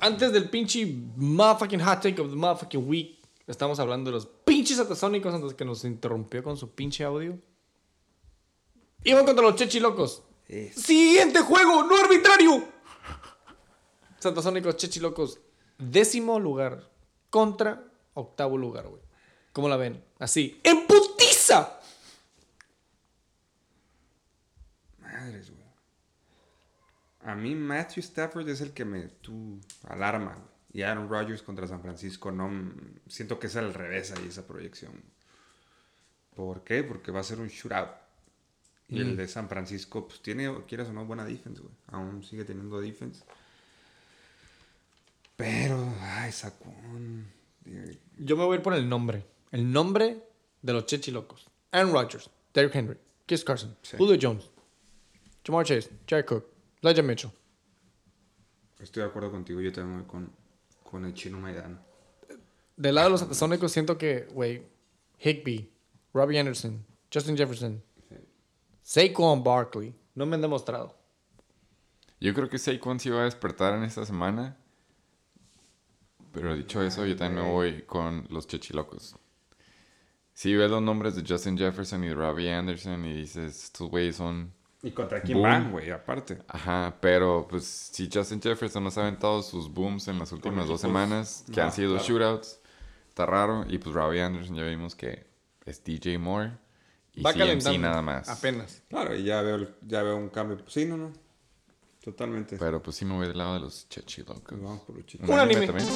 Antes 0.00 0.32
del 0.32 0.48
pinche 0.48 0.86
motherfucking 1.16 1.80
hot 1.80 2.00
take 2.02 2.20
of 2.20 2.30
the 2.30 2.36
motherfucking 2.36 2.88
week, 2.88 3.18
estamos 3.46 3.80
hablando 3.80 4.10
de 4.10 4.14
los 4.16 4.26
pinches 4.26 4.78
atasónicos 4.78 5.34
antes 5.34 5.54
que 5.54 5.64
nos 5.64 5.84
interrumpió 5.84 6.42
con 6.42 6.56
su 6.56 6.70
pinche 6.70 7.02
audio. 7.04 7.36
Iban 9.04 9.24
contra 9.26 9.44
los 9.44 9.56
chechilocos. 9.56 10.22
Es- 10.46 10.76
Siguiente 10.76 11.40
juego, 11.40 11.82
no 11.82 11.96
arbitrario. 11.96 12.64
Satasónicos, 14.18 14.76
chechilocos. 14.76 15.40
Décimo 15.78 16.38
lugar 16.40 16.88
contra 17.30 17.84
octavo 18.18 18.56
lugar, 18.56 18.88
güey. 18.88 19.02
¿Cómo 19.52 19.68
la 19.68 19.76
ven? 19.76 20.02
Así. 20.18 20.60
¡En 20.62 20.86
putiza! 20.86 21.80
Madres, 25.00 25.50
güey. 25.50 25.68
A 27.22 27.34
mí 27.34 27.54
Matthew 27.54 28.00
Stafford 28.02 28.48
es 28.48 28.60
el 28.60 28.72
que 28.72 28.84
me 28.84 29.08
tú 29.08 29.60
alarma, 29.88 30.34
güey. 30.34 30.58
Y 30.70 30.82
Aaron 30.82 31.08
Rodgers 31.08 31.42
contra 31.42 31.66
San 31.66 31.80
Francisco 31.80 32.30
no 32.30 32.50
siento 33.08 33.38
que 33.38 33.46
es 33.46 33.56
al 33.56 33.72
revés 33.72 34.12
ahí 34.12 34.26
esa 34.28 34.46
proyección. 34.46 34.92
¿Por 36.34 36.62
qué? 36.62 36.84
Porque 36.84 37.10
va 37.10 37.20
a 37.20 37.24
ser 37.24 37.40
un 37.40 37.48
shootout. 37.48 37.88
Y 38.90 39.00
el 39.00 39.16
de 39.16 39.28
San 39.28 39.48
Francisco 39.48 40.06
pues 40.06 40.22
tiene, 40.22 40.50
quieras 40.66 40.88
o 40.88 40.92
no, 40.92 41.04
buena 41.04 41.24
defense, 41.24 41.60
güey. 41.60 41.74
Aún 41.88 42.22
sigue 42.22 42.44
teniendo 42.44 42.80
defense. 42.80 43.22
Pero, 45.36 45.94
ay, 46.00 46.32
Saquon. 46.32 47.26
Yo 48.18 48.36
me 48.36 48.44
voy 48.44 48.54
a 48.54 48.56
ir 48.58 48.62
por 48.62 48.74
el 48.74 48.88
nombre. 48.88 49.24
El 49.50 49.70
nombre 49.72 50.22
de 50.62 50.72
los 50.72 50.86
chechilocos. 50.86 51.46
Aaron 51.72 51.92
Rodgers, 51.92 52.30
Derrick 52.52 52.74
Henry, 52.74 52.96
Kiss 53.26 53.44
Carson, 53.44 53.76
Sí. 53.82 53.96
Julio 53.96 54.18
Jones, 54.20 54.50
Jamar 55.44 55.64
Chase, 55.66 55.90
Jared 56.08 56.24
Cook, 56.26 56.46
Elijah 56.82 57.02
Mitchell. 57.02 57.30
Estoy 58.78 59.02
de 59.02 59.08
acuerdo 59.08 59.30
contigo, 59.30 59.60
yo 59.60 59.72
también 59.72 60.00
voy 60.00 60.06
con, 60.08 60.32
con 60.82 61.04
el 61.04 61.14
chino 61.14 61.38
Maidana. 61.38 61.80
Del 62.76 62.94
lado 62.94 63.08
de 63.08 63.12
los 63.12 63.22
atasónicos 63.22 63.72
siento 63.72 63.98
que, 63.98 64.28
güey, 64.32 64.62
Higby, 65.18 65.70
Robbie 66.14 66.38
Anderson, 66.38 66.84
Justin 67.12 67.36
Jefferson, 67.36 67.82
Saquon 68.82 69.42
Barkley, 69.42 69.94
no 70.14 70.26
me 70.26 70.36
han 70.36 70.42
demostrado. 70.42 70.96
Yo 72.20 72.32
creo 72.34 72.48
que 72.48 72.58
Saquon 72.58 72.98
sí 73.00 73.10
va 73.10 73.22
a 73.22 73.24
despertar 73.24 73.74
en 73.76 73.84
esta 73.84 74.06
semana. 74.06 74.56
Pero 76.32 76.54
dicho 76.56 76.82
eso, 76.82 77.04
yo 77.06 77.16
también 77.16 77.44
me 77.46 77.50
voy 77.50 77.82
con 77.82 78.26
los 78.30 78.46
chechilocos. 78.46 79.16
Si 80.32 80.54
ves 80.54 80.70
los 80.70 80.82
nombres 80.82 81.16
de 81.16 81.24
Justin 81.26 81.58
Jefferson 81.58 82.04
y 82.04 82.08
de 82.08 82.14
Robbie 82.14 82.52
Anderson 82.52 83.04
y 83.04 83.12
dices, 83.14 83.64
estos 83.64 83.88
güeyes 83.88 84.16
son... 84.16 84.52
¿Y 84.82 84.92
contra 84.92 85.20
quién 85.20 85.38
Boom. 85.38 85.48
van, 85.50 85.72
güey? 85.72 85.90
Aparte. 85.90 86.38
Ajá, 86.46 86.96
pero 87.00 87.48
pues 87.50 87.64
si 87.64 88.08
Justin 88.12 88.40
Jefferson 88.40 88.84
nos 88.84 88.96
ha 88.96 89.02
aventado 89.02 89.42
sus 89.42 89.68
booms 89.72 90.06
en 90.06 90.20
las 90.20 90.30
últimas 90.30 90.68
dos 90.68 90.80
semanas, 90.80 91.44
que 91.52 91.56
No, 91.60 91.66
han 91.66 91.72
sido 91.72 91.94
claro. 91.96 92.04
shootouts, 92.06 92.60
está 93.08 93.26
raro. 93.26 93.64
Y 93.68 93.78
pues 93.78 93.92
Robbie 93.92 94.22
Anderson 94.22 94.54
ya 94.54 94.62
vimos 94.62 94.94
que 94.94 95.26
es 95.66 95.82
DJ 95.82 96.18
Moore 96.18 96.52
y 97.14 97.22
Va 97.22 97.32
CMC 97.32 97.38
calentando. 97.40 97.78
nada 97.80 98.02
más. 98.02 98.28
Apenas. 98.28 98.82
Claro, 98.88 99.16
y 99.16 99.24
ya 99.24 99.42
veo, 99.42 99.56
el- 99.56 99.74
ya 99.82 100.04
veo 100.04 100.16
un 100.16 100.28
cambio. 100.28 100.58
Sí, 100.68 100.84
no, 100.84 100.96
no. 100.96 101.12
Totalmente. 102.02 102.56
Pero 102.56 102.82
pues 102.82 102.96
sí 102.96 103.04
me 103.04 103.14
voy 103.14 103.26
del 103.26 103.38
lado 103.38 103.54
de 103.54 103.60
los 103.60 103.88
chechilocos. 103.88 104.60
Vamos 104.60 104.82
por 104.82 104.96
los. 104.96 105.04
Un 105.28 105.38
anime. 105.38 105.66
también. 105.66 105.88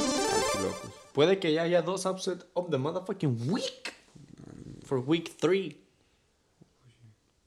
Puede 1.13 1.39
que 1.39 1.53
ya 1.53 1.63
haya 1.63 1.83
dos 1.83 2.05
upset 2.07 2.45
of 2.55 2.71
the 2.71 2.79
motherfucking 2.79 3.51
week. 3.51 3.95
for 4.85 4.99
week 4.99 5.37
3. 5.39 5.75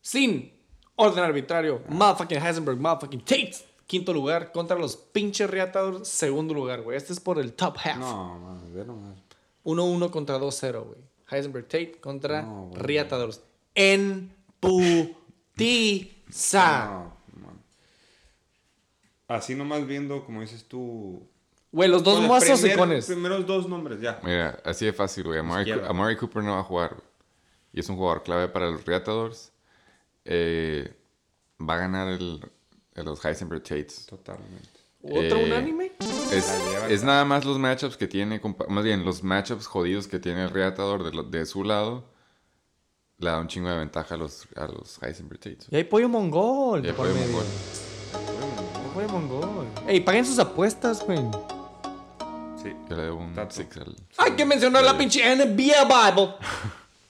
Sin 0.01 0.51
orden 0.95 1.23
arbitrario. 1.23 1.81
Motherfucking 1.89 2.41
Heisenberg, 2.41 2.79
motherfucking 2.79 3.21
Tate. 3.21 3.55
Quinto 3.85 4.13
lugar 4.13 4.51
contra 4.51 4.77
los 4.77 4.97
pinches 4.97 5.47
Reatadores. 5.49 6.07
Segundo 6.07 6.53
lugar, 6.53 6.81
güey. 6.81 6.97
Este 6.97 7.13
es 7.13 7.19
por 7.19 7.37
el 7.37 7.53
top 7.53 7.77
half. 7.83 7.97
No, 7.97 8.39
mames, 8.39 8.73
ve 8.73 8.83
nomás. 8.83 9.19
1-1 9.63 10.09
contra 10.09 10.39
2-0, 10.39 10.83
güey. 10.85 10.99
Heisenberg 11.29 11.65
Tate 11.67 11.99
contra 11.99 12.41
No, 12.41 12.67
güey. 12.67 12.81
Reatadores. 12.81 13.41
En 13.75 14.33
putiza. 14.59 15.15
No, 16.85 16.93
man. 17.03 17.14
Así 19.27 19.55
nomás 19.55 19.85
viendo, 19.87 20.23
como 20.25 20.41
dices 20.41 20.65
tú. 20.67 21.27
Güey, 21.71 21.89
los 21.89 22.03
dos 22.03 22.19
Con 22.19 22.27
más 22.27 22.47
los 22.47 22.59
primer- 22.61 22.75
hocicones. 22.77 23.05
primeros 23.07 23.45
dos 23.45 23.67
nombres, 23.67 23.99
ya. 23.99 24.19
Mira, 24.23 24.59
así 24.63 24.85
de 24.85 24.93
fácil, 24.93 25.23
güey. 25.25 25.39
Amari, 25.39 26.15
Cooper 26.15 26.43
no 26.43 26.53
va 26.53 26.59
a 26.59 26.63
jugar. 26.63 26.95
Y 27.73 27.79
es 27.81 27.89
un 27.89 27.97
jugador 27.97 28.23
clave 28.23 28.47
para 28.47 28.69
los 28.69 28.85
Reatadores. 28.85 29.51
Eh, 30.23 30.93
va 31.59 31.73
a 31.75 31.77
ganar 31.77 32.07
el, 32.07 32.39
el- 32.93 33.05
los 33.05 33.23
Heisenberg 33.25 33.61
Tates. 33.63 34.05
Totalmente. 34.05 34.69
¿Otro 35.03 35.37
Eh, 35.37 35.45
unánime? 35.45 35.91
Es, 36.31 37.03
nada 37.03 37.25
más 37.25 37.45
los 37.45 37.59
matchups 37.59 37.97
que 37.97 38.07
tiene, 38.07 38.41
más 38.69 38.83
bien 38.83 39.05
los 39.05 39.23
matchups 39.23 39.67
jodidos 39.67 40.07
que 40.07 40.17
tiene 40.19 40.43
el 40.45 40.49
Reatador 40.49 41.29
de, 41.29 41.45
su 41.45 41.63
lado. 41.63 42.05
Le 43.17 43.29
da 43.29 43.39
un 43.39 43.47
chingo 43.47 43.69
de 43.69 43.77
ventaja 43.77 44.15
a 44.15 44.17
los, 44.17 44.47
a 44.55 44.65
los 44.67 45.01
Heisenberg 45.03 45.39
Tates. 45.39 45.67
Y 45.69 45.75
hay 45.75 45.83
pollo 45.83 46.09
mongol. 46.09 46.83
Y 46.83 46.87
hay 46.87 46.93
por 46.93 47.05
pollo 47.07 47.13
medio. 47.19 47.27
mongol. 47.33 47.45
Mongol. 49.19 49.67
Ey, 49.87 50.01
paguen 50.01 50.25
sus 50.25 50.37
apuestas, 50.39 51.05
güey. 51.05 51.19
Sí. 52.61 52.73
Yo 52.89 52.95
le 52.95 53.03
debo 53.03 53.19
un 53.19 53.33
Tato. 53.33 53.55
six 53.55 53.77
al... 53.77 53.95
Hay 54.17 54.31
que 54.33 54.45
mencionar 54.45 54.83
la 54.83 54.97
pinche 54.97 55.23
NBA 55.35 55.85
Bible. 55.85 56.33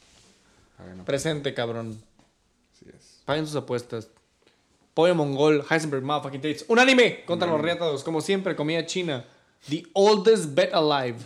Hagan 0.78 1.04
Presente, 1.06 1.54
cabrón. 1.54 2.00
Así 2.74 2.86
es. 2.96 3.22
Paguen 3.26 3.48
sus 3.48 3.56
apuestas. 3.56 4.10
Pollo 4.94 5.16
mongol, 5.16 5.66
Heisenberg, 5.70 6.04
motherfucking 6.04 6.42
Tates. 6.42 6.66
Unánime 6.68 7.26
contra 7.26 7.48
los 7.48 7.60
Reatadores. 7.60 8.04
Como 8.04 8.22
siempre, 8.22 8.56
comida 8.56 8.86
china. 8.86 9.26
The 9.68 9.84
oldest 9.94 10.54
bet 10.54 10.74
alive. 10.74 11.18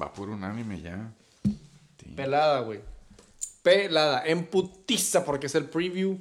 Va 0.00 0.12
por 0.12 0.30
un 0.30 0.44
anime 0.44 0.80
ya. 0.80 1.12
Sí. 1.44 2.12
Pelada, 2.14 2.60
güey. 2.60 2.80
Pelada. 3.62 4.22
En 4.24 4.46
putiza 4.46 5.24
porque 5.24 5.46
es 5.46 5.54
el 5.54 5.64
preview. 5.64 6.18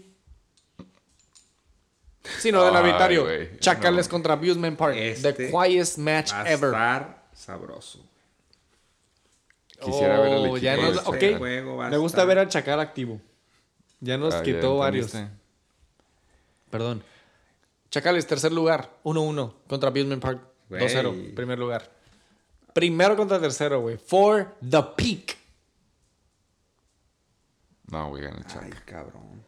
Sí, 2.40 2.52
no, 2.52 2.64
del 2.66 2.76
arbitrario. 2.76 3.24
güey. 3.24 3.58
Chacales 3.60 4.08
No. 4.08 4.12
contra 4.12 4.34
Abusement 4.34 4.78
Park. 4.78 4.96
Este 4.96 5.34
The 5.34 5.50
quietest 5.52 5.98
match 5.98 6.32
Va 6.34 6.42
a 6.42 6.52
ever. 6.52 6.70
estar 6.70 7.24
sabroso. 7.34 8.06
Quisiera 9.80 10.20
ver 10.20 10.28
el 10.34 10.38
Oh, 10.38 10.42
equipo 10.44 10.58
ya 10.58 10.78
nos- 10.78 10.96
Chacal. 10.98 11.08
ok. 11.08 11.14
Este 11.16 11.38
juego 11.38 11.78
va 11.78 11.90
Me 11.90 11.98
gusta 11.98 12.18
estar- 12.18 12.28
ver 12.28 12.40
al 12.40 12.48
Chacal 12.50 12.80
activo. 12.80 13.20
Ya 14.00 14.18
nos 14.18 14.34
Ah, 14.36 14.38
ya 14.38 14.44
quitó 14.44 14.78
varios. 14.78 15.08
entendiste. 15.08 15.40
Perdón. 16.70 17.04
Chacales, 17.90 18.28
tercer 18.28 18.52
lugar. 18.52 18.90
1-1 19.04 19.56
contra 19.68 19.90
Abusement 19.90 20.22
Park. 20.22 20.42
Güey. 20.70 20.82
2-0, 20.82 21.36
primer 21.36 21.58
lugar. 21.60 21.92
Primero 22.74 23.18
contra 23.18 23.40
tercero, 23.42 23.82
güey. 23.82 23.98
For 23.98 24.56
the 24.62 24.82
peak. 24.96 25.38
No, 27.88 28.10
güey, 28.10 28.24
gana 28.24 28.38
el 28.38 28.44
Ay, 28.46 28.50
Chacal. 28.54 28.86
cabrón. 28.86 29.44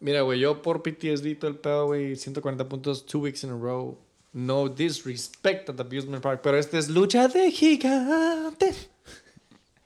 Mira, 0.00 0.20
güey, 0.22 0.38
yo 0.40 0.60
por 0.62 0.82
PTSD 0.82 1.38
todo 1.38 1.50
el 1.50 1.56
pedo, 1.58 1.86
güey. 1.86 2.16
140 2.16 2.68
puntos, 2.68 3.06
two 3.06 3.20
weeks 3.20 3.42
in 3.44 3.50
a 3.50 3.54
row. 3.56 3.98
No 4.32 4.68
disrespect 4.68 5.70
at 5.70 5.76
the 5.76 5.82
Abusement 5.82 6.22
Park. 6.22 6.40
Pero 6.42 6.58
este 6.58 6.78
es 6.78 6.88
lucha 6.90 7.28
de 7.28 7.50
gigantes. 7.50 8.90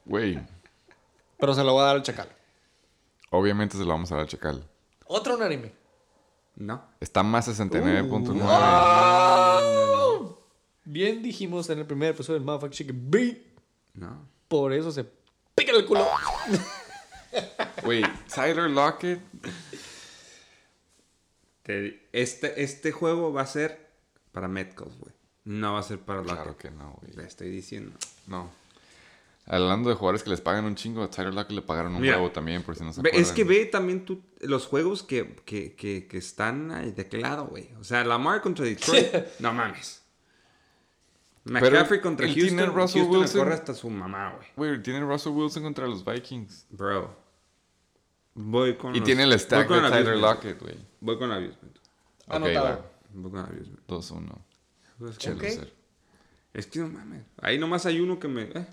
Güey, 0.04 0.40
Pero 1.38 1.54
se 1.54 1.62
lo 1.62 1.72
voy 1.72 1.82
a 1.82 1.86
dar 1.86 1.96
al 1.96 2.02
Chacal. 2.02 2.28
obviamente 3.30 3.76
se 3.76 3.84
lo 3.84 3.90
vamos 3.90 4.10
a 4.10 4.16
dar 4.16 4.22
al 4.22 4.28
Chacal. 4.28 4.66
Otro 5.06 5.36
unánime. 5.36 5.72
No. 6.56 6.82
Está 6.98 7.22
más 7.22 7.46
69.9. 7.48 8.34
Uh. 10.20 10.34
Bien 10.84 11.22
dijimos 11.22 11.70
en 11.70 11.78
el 11.78 11.86
primer 11.86 12.10
episodio 12.10 12.38
del 12.40 12.44
Motherfucking 12.46 12.76
Chicken 12.76 13.10
Beat. 13.10 13.38
No. 13.94 14.26
Por 14.48 14.72
eso 14.72 14.90
se 14.90 15.04
pica 15.54 15.70
el 15.72 15.86
culo. 15.86 16.04
Güey, 17.84 18.02
Tyler 18.34 18.68
Lockett. 18.68 19.20
Te- 21.70 22.08
este, 22.12 22.62
este 22.62 22.92
juego 22.92 23.32
va 23.32 23.42
a 23.42 23.46
ser 23.46 23.90
para 24.32 24.48
Metcalf, 24.48 24.96
güey. 24.98 25.14
No 25.44 25.74
va 25.74 25.80
a 25.80 25.82
ser 25.82 25.98
para 25.98 26.20
la 26.22 26.34
Claro 26.34 26.56
que 26.56 26.70
no, 26.70 26.98
güey. 27.00 27.12
Le 27.14 27.24
estoy 27.24 27.50
diciendo. 27.50 27.96
No. 28.26 28.50
Hablando 29.46 29.88
de 29.88 29.96
jugadores 29.96 30.22
que 30.22 30.30
les 30.30 30.40
pagan 30.40 30.64
un 30.64 30.76
chingo, 30.76 31.02
a 31.02 31.10
Tyler 31.10 31.34
Lockett 31.34 31.52
le 31.52 31.62
pagaron 31.62 31.94
un 31.94 32.02
Mira, 32.02 32.16
huevo 32.16 32.30
también, 32.30 32.62
por 32.62 32.76
si 32.76 32.84
no 32.84 32.92
se 32.92 33.00
acuerdan. 33.00 33.20
es 33.20 33.32
que 33.32 33.42
ve 33.42 33.64
también 33.66 34.04
tú 34.04 34.22
los 34.40 34.66
juegos 34.66 35.02
que, 35.02 35.34
que, 35.44 35.74
que, 35.74 36.06
que 36.06 36.18
están 36.18 36.70
ahí 36.70 36.92
de 36.92 37.08
qué 37.08 37.18
lado, 37.18 37.46
güey. 37.46 37.70
O 37.80 37.84
sea, 37.84 38.04
Lamar 38.04 38.42
contra 38.42 38.64
Detroit. 38.64 39.08
no 39.40 39.52
mames. 39.52 40.02
McCaffrey 41.44 42.00
contra 42.00 42.26
él 42.26 42.34
tiene 42.34 42.50
Houston. 42.50 42.74
Russell 42.76 43.00
Houston 43.00 43.20
Wilson. 43.20 43.40
corre 43.40 43.54
hasta 43.54 43.74
su 43.74 43.90
mamá, 43.90 44.34
güey. 44.36 44.48
Güey, 44.56 44.82
tiene 44.82 45.00
Russell 45.00 45.32
Wilson 45.32 45.62
contra 45.62 45.86
los 45.86 46.04
Vikings. 46.04 46.66
Bro. 46.70 47.16
Voy 48.34 48.76
con 48.76 48.94
Y 48.94 48.98
los- 49.00 49.06
tiene 49.06 49.24
el 49.24 49.30
voy 49.30 49.38
stack 49.38 49.66
con 49.68 49.82
de 49.82 49.88
Tyler 49.90 50.08
abusement. 50.14 50.22
Lockett, 50.36 50.60
güey. 50.62 50.76
Voy 51.00 51.18
con 51.18 51.32
abusement. 51.32 51.76
Ok, 52.26 52.34
Anotado. 52.34 52.64
va. 52.64 52.90
Voy 53.14 53.30
con 53.30 53.40
abusement. 53.40 53.80
2-1. 53.88 54.38
Pues, 54.98 55.18
Che, 55.18 55.32
Ok. 55.32 55.42
loser. 55.42 55.72
Es 56.52 56.66
que 56.66 56.78
no 56.80 56.88
mames. 56.88 57.22
Ahí 57.40 57.58
nomás 57.58 57.86
hay 57.86 58.00
uno 58.00 58.18
que 58.18 58.28
me. 58.28 58.42
Eh. 58.42 58.66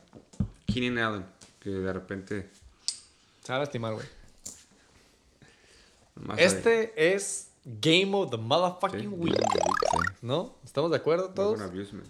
Keenan 0.66 0.98
Allen. 1.04 1.26
Que 1.60 1.70
de 1.70 1.94
repente. 1.94 2.50
Se 3.44 3.52
va 3.52 3.58
a 3.58 3.60
lastimar, 3.62 3.94
güey. 3.94 4.06
Este 6.38 7.14
es 7.16 7.50
Game 7.64 8.10
of 8.16 8.32
the 8.32 8.38
Motherfucking 8.38 9.14
Week. 9.22 9.36
¿No? 10.22 10.56
¿Estamos 10.66 10.90
de 10.92 10.98
acuerdo 10.98 11.28
Voy 11.28 11.36
todos? 11.36 11.60
con 11.60 11.64
abusement. 11.70 12.08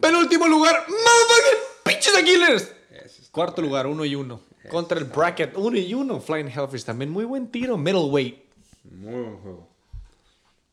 Penúltimo 0.00 0.46
lugar, 0.46 0.86
Motherfucking 0.88 1.58
Pinches 1.84 2.14
está 2.14 3.30
Cuarto 3.30 3.60
lugar, 3.60 3.86
1 3.86 4.04
y 4.04 4.14
1. 4.14 4.40
Contra 4.70 4.98
el 4.98 5.04
bracket, 5.04 5.56
1 5.56 5.76
y 5.78 5.94
1. 5.94 6.20
Flying 6.20 6.48
Hellfish 6.48 6.84
también. 6.84 7.10
Muy 7.10 7.24
buen 7.24 7.48
tiro. 7.50 7.76
Middleweight. 7.76 8.44
Muy 8.84 9.12
buen 9.14 9.36
juego. 9.38 9.68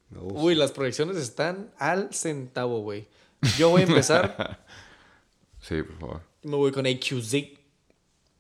Me 0.10 0.20
gusta. 0.20 0.40
Uy, 0.40 0.56
las 0.56 0.72
proyecciones 0.72 1.18
están 1.18 1.72
al 1.78 2.14
centavo, 2.14 2.82
güey. 2.82 3.08
Yo 3.58 3.70
voy 3.70 3.82
a 3.82 3.86
empezar. 3.86 4.60
Sí, 5.62 5.84
por 5.84 6.00
favor. 6.00 6.22
me 6.42 6.56
voy 6.56 6.72
con 6.72 6.88
AQZ. 6.88 7.36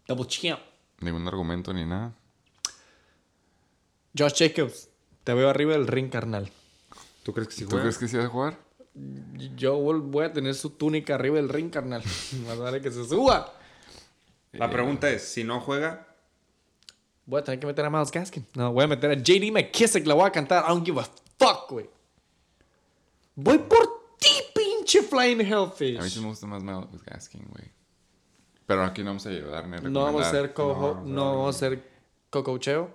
Double 0.07 0.25
champ. 0.25 0.59
Ningún 1.01 1.27
argumento 1.27 1.71
ni 1.71 1.85
nada. 1.85 2.13
Josh 4.17 4.33
Jacobs. 4.39 4.89
Te 5.23 5.33
veo 5.35 5.47
arriba 5.47 5.73
del 5.73 5.85
ring, 5.85 6.09
carnal. 6.09 6.49
¿Tú 7.21 7.31
crees 7.31 7.49
que 7.49 7.53
sí 7.53 7.61
¿Tú 7.65 7.69
juega? 7.69 7.83
crees 7.83 7.97
que 7.99 8.07
sí 8.07 8.17
va 8.17 8.23
a 8.23 8.27
jugar? 8.27 8.57
Yo 9.55 9.75
voy 9.77 10.25
a 10.25 10.33
tener 10.33 10.55
su 10.55 10.71
túnica 10.71 11.13
arriba 11.13 11.35
del 11.35 11.49
ring, 11.49 11.69
carnal. 11.69 12.01
Más 12.47 12.57
vale 12.57 12.81
que 12.81 12.89
se 12.91 13.05
suba. 13.07 13.53
La 14.53 14.69
pregunta 14.69 15.09
es: 15.09 15.23
si 15.23 15.43
no 15.43 15.59
juega, 15.61 16.07
Voy 17.25 17.39
a 17.39 17.43
tener 17.43 17.59
que 17.59 17.67
meter 17.67 17.85
a 17.85 17.89
Miles 17.89 18.11
Gaskin. 18.11 18.45
No, 18.55 18.73
voy 18.73 18.83
a 18.83 18.87
meter 18.87 19.11
a 19.11 19.15
JD 19.15 19.51
McKissick. 19.53 20.05
La 20.05 20.15
voy 20.15 20.27
a 20.27 20.31
cantar. 20.31 20.65
I 20.65 20.69
don't 20.69 20.85
give 20.85 20.99
a 20.99 21.03
fuck, 21.37 21.69
güey. 21.69 21.89
Voy 23.35 23.57
por 23.59 24.17
ti, 24.19 24.29
pinche 24.53 25.01
Flying 25.01 25.39
Hellfish. 25.39 25.97
A 25.99 26.03
mí 26.03 26.09
sí 26.09 26.19
me 26.19 26.27
gusta 26.27 26.45
más 26.47 26.61
Miles 26.61 27.03
Gaskin, 27.05 27.45
güey. 27.49 27.71
Pero 28.65 28.83
aquí 28.83 29.01
no 29.01 29.11
vamos 29.11 29.25
a 29.25 29.29
ayudar 29.29 29.67
ni 29.67 29.77
a 29.77 29.81
No 29.81 30.03
vamos 30.03 30.23
a 30.23 30.27
hacer 30.29 30.53
cojo, 30.53 31.01
no, 31.05 31.37
vamos 31.37 31.55
a 31.55 31.57
hacer 31.57 31.83
cococheo. 32.29 32.89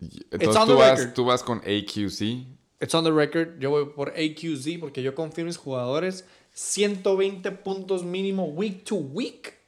It's 0.00 0.26
Entonces 0.30 0.56
on 0.56 0.68
tú 0.68 0.72
the 0.74 0.78
vas, 0.78 0.98
record. 0.98 1.14
tú 1.14 1.24
vas 1.24 1.42
con 1.42 1.58
AQC. 1.58 2.46
It's 2.80 2.94
on 2.94 3.04
the 3.04 3.12
record. 3.12 3.58
Yo 3.60 3.70
voy 3.70 3.86
por 3.86 4.10
AQZ 4.10 4.78
porque 4.80 5.02
yo 5.02 5.14
confío 5.14 5.42
en 5.42 5.46
mis 5.46 5.56
jugadores. 5.56 6.26
120 6.52 7.50
puntos 7.52 8.04
mínimo 8.04 8.44
week 8.44 8.84
to 8.84 8.96
week. 8.96 9.61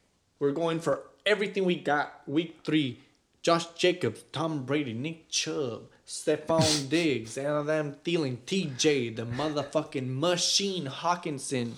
We're 0.44 0.52
going 0.52 0.78
for 0.78 1.00
everything 1.24 1.64
we 1.64 1.76
got. 1.76 2.20
Week 2.26 2.58
3. 2.64 3.00
Josh 3.40 3.64
Jacobs, 3.76 4.24
Tom 4.30 4.66
Brady, 4.66 4.92
Nick 4.92 5.30
Chubb, 5.30 5.88
Stephon 6.06 6.88
Diggs, 6.90 7.38
Adam 7.38 7.94
Thielen, 8.04 8.36
TJ, 8.44 9.16
the 9.16 9.24
motherfucking 9.24 10.06
machine 10.06 10.84
Hawkinson, 10.84 11.74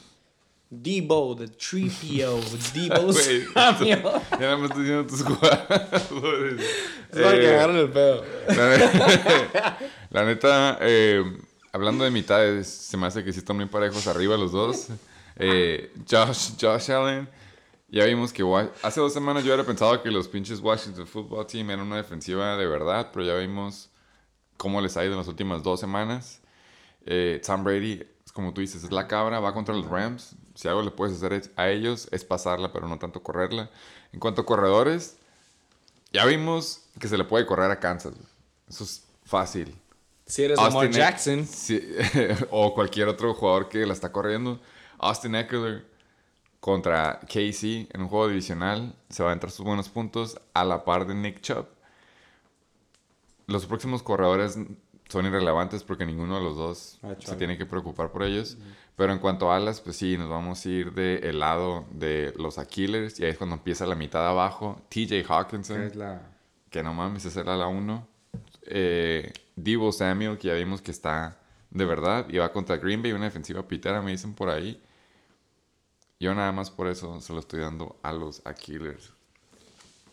Debo, 0.74 1.38
the 1.38 1.46
3PO, 1.46 2.40
Debo 2.74 3.12
Samuel. 3.52 4.22
Ya 4.40 4.50
no 4.50 4.58
me 4.58 4.66
estoy 4.66 4.82
diciendo 4.82 5.06
tus 5.06 5.22
jugadores. 5.22 6.60
Es 7.12 7.20
para 7.20 7.38
que 7.38 7.48
agarren 7.48 7.76
el 7.76 7.90
pedo. 7.90 8.24
La 8.48 8.68
neta, 8.68 9.78
la 10.10 10.24
neta, 10.24 10.78
eh, 10.80 11.22
hablando 11.72 12.02
de 12.02 12.10
mitades, 12.10 12.66
se 12.66 12.96
me 12.96 13.06
hace 13.06 13.22
que 13.22 13.32
sí 13.32 13.38
están 13.38 13.54
muy 13.54 13.66
parejos 13.66 14.08
arriba 14.08 14.36
los 14.36 14.50
dos. 14.50 14.88
Eh, 15.36 15.92
Josh, 16.10 16.50
Josh 16.60 16.90
Allen, 16.90 17.28
ya 17.88 18.04
vimos 18.04 18.32
que 18.32 18.42
hace 18.82 19.00
dos 19.00 19.12
semanas 19.12 19.44
yo 19.44 19.50
hubiera 19.52 19.64
pensado 19.64 20.02
que 20.02 20.10
los 20.10 20.28
pinches 20.28 20.60
Washington 20.60 21.06
Football 21.06 21.46
Team 21.46 21.70
eran 21.70 21.86
una 21.86 21.96
defensiva 21.96 22.56
de 22.56 22.66
verdad, 22.66 23.10
pero 23.12 23.24
ya 23.24 23.34
vimos 23.34 23.90
cómo 24.56 24.80
les 24.80 24.96
ha 24.96 25.04
ido 25.04 25.12
en 25.12 25.18
las 25.18 25.28
últimas 25.28 25.62
dos 25.62 25.78
semanas. 25.80 26.40
Eh, 27.04 27.40
Tom 27.46 27.62
Brady, 27.62 28.02
como 28.32 28.52
tú 28.52 28.60
dices, 28.60 28.82
es 28.82 28.90
la 28.90 29.06
cabra, 29.06 29.38
va 29.40 29.54
contra 29.54 29.74
los 29.74 29.86
Rams. 29.86 30.34
Si 30.54 30.66
algo 30.68 30.82
le 30.82 30.90
puedes 30.90 31.16
hacer 31.16 31.52
a 31.56 31.68
ellos 31.68 32.08
es 32.10 32.24
pasarla, 32.24 32.72
pero 32.72 32.88
no 32.88 32.98
tanto 32.98 33.22
correrla. 33.22 33.70
En 34.12 34.18
cuanto 34.18 34.42
a 34.42 34.46
corredores, 34.46 35.16
ya 36.12 36.24
vimos 36.24 36.82
que 36.98 37.08
se 37.08 37.18
le 37.18 37.24
puede 37.24 37.46
correr 37.46 37.70
a 37.70 37.78
Kansas. 37.78 38.14
Eso 38.68 38.84
es 38.84 39.04
fácil. 39.24 39.76
Si 40.26 40.42
eres 40.42 40.56
Lamar 40.56 40.72
Austin 40.86 40.90
E- 40.94 40.98
Jackson, 40.98 41.46
sí, 41.46 41.80
o 42.50 42.74
cualquier 42.74 43.06
otro 43.08 43.32
jugador 43.34 43.68
que 43.68 43.86
la 43.86 43.92
está 43.92 44.10
corriendo. 44.10 44.58
Austin 44.98 45.36
Eckler 45.36 45.84
contra 46.60 47.20
KC 47.20 47.88
en 47.94 48.00
un 48.02 48.08
juego 48.08 48.28
divisional 48.28 48.94
se 49.08 49.22
va 49.22 49.30
a 49.30 49.32
entrar 49.32 49.50
sus 49.50 49.64
buenos 49.64 49.88
puntos 49.88 50.40
a 50.54 50.64
la 50.64 50.84
par 50.84 51.06
de 51.06 51.14
Nick 51.14 51.40
Chubb. 51.40 51.66
Los 53.46 53.66
próximos 53.66 54.02
corredores 54.02 54.58
son 55.08 55.26
irrelevantes 55.26 55.84
porque 55.84 56.04
ninguno 56.04 56.36
de 56.36 56.42
los 56.42 56.56
dos 56.56 56.98
Ah, 57.02 57.14
se 57.18 57.36
tiene 57.36 57.56
que 57.56 57.66
preocupar 57.66 58.10
por 58.10 58.22
ellos. 58.24 58.58
Pero 58.96 59.12
en 59.12 59.18
cuanto 59.18 59.52
a 59.52 59.56
alas, 59.56 59.80
pues 59.80 59.96
sí, 59.96 60.16
nos 60.16 60.28
vamos 60.28 60.64
a 60.64 60.68
ir 60.68 60.92
del 60.92 61.38
lado 61.38 61.84
de 61.92 62.32
los 62.38 62.58
Aquilers 62.58 63.20
y 63.20 63.24
ahí 63.24 63.30
es 63.30 63.38
cuando 63.38 63.54
empieza 63.56 63.86
la 63.86 63.94
mitad 63.94 64.26
abajo. 64.26 64.80
TJ 64.88 65.22
Hawkinson 65.28 65.82
Es 65.82 65.94
la... 65.96 66.22
que 66.70 66.82
no 66.82 66.94
mames, 66.94 67.24
esa 67.26 67.42
era 67.42 67.56
la 67.56 67.68
1. 67.68 68.08
Eh, 68.68 69.32
Divo 69.54 69.92
Samuel, 69.92 70.38
que 70.38 70.48
ya 70.48 70.54
vimos 70.54 70.80
que 70.82 70.90
está 70.90 71.38
de 71.70 71.84
verdad, 71.84 72.26
y 72.30 72.38
va 72.38 72.50
contra 72.52 72.78
Green 72.78 73.02
Bay, 73.02 73.12
una 73.12 73.26
defensiva 73.26 73.68
pitera, 73.68 74.00
me 74.00 74.12
dicen 74.12 74.32
por 74.34 74.48
ahí. 74.48 74.82
Yo 76.18 76.34
nada 76.34 76.50
más 76.50 76.70
por 76.70 76.88
eso 76.88 77.20
se 77.20 77.32
lo 77.32 77.40
estoy 77.40 77.60
dando 77.60 77.98
a 78.02 78.12
los 78.12 78.40
Aquilers. 78.46 79.12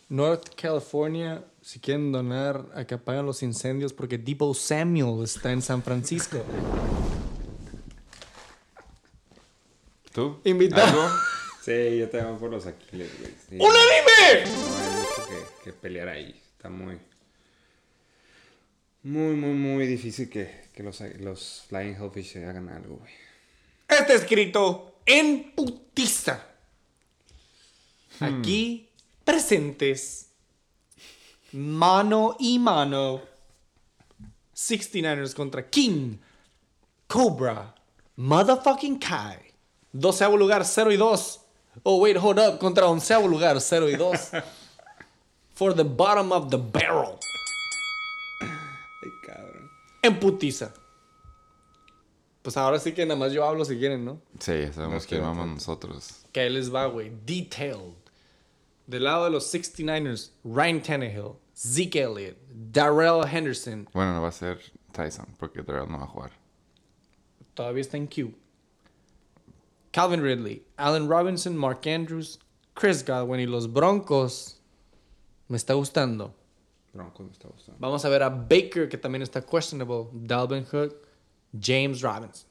North 0.09 0.49
California, 0.55 1.45
si 1.61 1.79
quieren 1.79 2.11
donar 2.11 2.69
a 2.75 2.85
que 2.85 2.95
apaguen 2.95 3.25
los 3.25 3.41
incendios 3.41 3.93
porque 3.93 4.17
Debo 4.17 4.53
Samuel 4.53 5.23
está 5.23 5.51
en 5.51 5.61
San 5.61 5.81
Francisco. 5.81 6.43
¿Tú? 10.11 10.39
Invitado. 10.43 11.01
¿Algo? 11.01 11.15
Sí, 11.63 11.97
yo 11.97 12.09
te 12.09 12.21
voy 12.21 12.37
por 12.37 12.51
los 12.51 12.67
Aquiles, 12.67 13.09
güey. 13.19 13.31
Sí. 13.49 13.55
¡Unánime! 13.55 14.51
No 14.51 14.77
hay 14.77 14.91
mucho 14.91 15.27
que, 15.27 15.63
que 15.63 15.73
pelear 15.73 16.09
ahí. 16.09 16.39
Está 16.57 16.69
muy... 16.69 16.99
Muy, 19.03 19.35
muy, 19.35 19.53
muy 19.53 19.87
difícil 19.87 20.29
que, 20.29 20.65
que 20.73 20.83
los, 20.83 21.01
los 21.19 21.65
Flying 21.69 21.95
Hellfish 21.95 22.33
se 22.33 22.45
hagan 22.45 22.69
algo, 22.69 22.97
güey. 22.97 23.11
Está 23.87 24.13
escrito 24.13 24.92
en 25.05 25.51
putiza. 25.55 26.43
Aquí 28.19 28.89
presentes. 29.23 30.29
Mano 31.51 32.35
y 32.39 32.59
mano. 32.59 33.21
69ers 34.55 35.33
contra 35.35 35.69
King. 35.69 36.17
Cobra. 37.07 37.75
Motherfucking 38.15 38.99
Kai. 38.99 39.37
Doceavo 39.91 40.37
lugar 40.37 40.65
0 40.65 40.91
y 40.91 40.97
2. 40.97 41.39
Oh, 41.83 41.97
wait, 41.97 42.17
hold 42.17 42.39
up. 42.39 42.59
Contra 42.59 42.87
onceavo 42.87 43.27
lugar 43.27 43.59
0 43.59 43.89
y 43.89 43.95
2. 43.95 44.31
For 45.55 45.73
the 45.73 45.83
bottom 45.83 46.31
of 46.31 46.49
the 46.49 46.57
barrel. 46.57 47.19
Ay, 48.41 49.11
cabrón. 49.25 49.69
En 50.01 50.19
putiza. 50.19 50.73
Pues 52.43 52.55
ahora 52.57 52.77
sí 52.77 52.91
que 52.91 53.05
nada 53.05 53.19
más 53.19 53.31
yo 53.31 53.43
hablo 53.45 53.65
si 53.65 53.77
quieren, 53.77 54.05
¿no? 54.05 54.21
Sí, 54.39 54.51
ya 54.59 54.73
sabemos 54.73 55.07
queda 55.07 55.21
vamos 55.21 55.47
nosotros. 55.47 56.25
Que 56.31 56.41
ahí 56.41 56.49
les 56.49 56.73
va, 56.73 56.85
güey. 56.85 57.11
Detailed. 57.25 57.95
Del 58.85 59.05
lado 59.05 59.23
de 59.25 59.31
los 59.31 59.51
69ers, 59.53 60.31
Ryan 60.43 60.81
Tannehill, 60.83 61.31
Zeke 61.55 62.01
Elliott, 62.01 62.37
Darrell 62.71 63.23
Henderson, 63.25 63.87
Bueno, 63.93 64.13
no 64.13 64.21
va 64.21 64.27
a 64.27 64.31
ser 64.33 64.59
Tyson, 64.91 65.25
porque 65.39 65.63
Darrell 65.63 65.89
no 65.89 65.97
va 65.99 66.03
a 66.03 66.07
jugar. 66.07 66.31
todavía 67.53 67.81
está 67.81 67.95
en 67.97 68.07
Q. 68.07 68.33
Calvin 69.91 70.21
Ridley, 70.21 70.65
Allen 70.75 71.07
Robinson, 71.07 71.55
Mark 71.55 71.81
Andrews, 71.87 72.39
Chris 72.73 73.05
Godwin 73.05 73.39
y 73.39 73.45
los 73.45 73.71
Broncos. 73.71 74.59
Me 75.47 75.55
está 75.57 75.75
gustando. 75.75 76.33
Bronco 76.93 77.23
me 77.23 77.31
está 77.31 77.47
gustando. 77.47 77.79
Vamos 77.79 78.03
a 78.03 78.09
ver 78.09 78.23
a 78.23 78.29
Baker, 78.29 78.89
que 78.89 78.97
también 78.97 79.21
está 79.21 79.41
questionable. 79.45 80.07
Dalvin 80.13 80.65
Hook, 80.65 81.02
James 81.59 82.01
Robinson, 82.01 82.47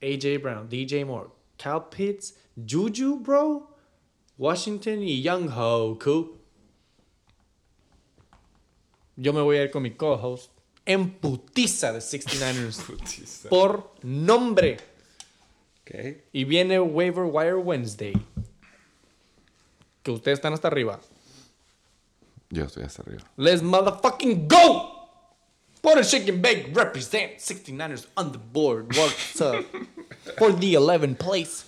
AJ 0.00 0.42
Brown, 0.42 0.68
DJ 0.68 1.04
Moore, 1.04 1.30
Cal 1.58 1.88
Pitts, 1.90 2.34
Juju, 2.56 3.20
bro, 3.20 3.68
Washington 4.38 5.02
y 5.02 5.22
Young 5.22 5.48
Ho 5.48 5.98
Koo. 5.98 6.38
Yo 9.16 9.32
me 9.32 9.40
voy 9.40 9.56
a 9.58 9.64
ir 9.64 9.70
con 9.70 9.82
mi 9.82 9.92
co-host 9.92 10.50
en 10.86 11.10
putiza 11.10 11.92
de 11.92 12.00
69ers 12.00 13.48
por 13.48 13.94
nombre. 14.02 14.78
Ok. 15.82 16.22
Y 16.32 16.44
viene 16.44 16.80
Waiver 16.80 17.24
Wire 17.24 17.56
Wednesday. 17.56 18.14
Que 20.02 20.10
ustedes 20.10 20.38
están 20.38 20.52
hasta 20.52 20.68
arriba. 20.68 21.00
Yo 22.50 22.64
estoy 22.64 22.84
hasta 22.84 23.02
arriba. 23.02 23.22
Let's 23.36 23.62
motherfucking 23.62 24.48
go! 24.48 24.93
For 25.84 25.94
the 25.96 26.02
shake 26.02 26.26
and 26.32 26.40
bake 26.40 26.70
represent 26.74 27.36
69ers 27.36 28.06
on 28.16 28.32
the 28.32 28.38
board. 28.38 28.96
What's 28.96 29.38
up? 29.42 29.66
For 30.38 30.50
the 30.52 30.74
11th 30.80 31.18
place. 31.18 31.64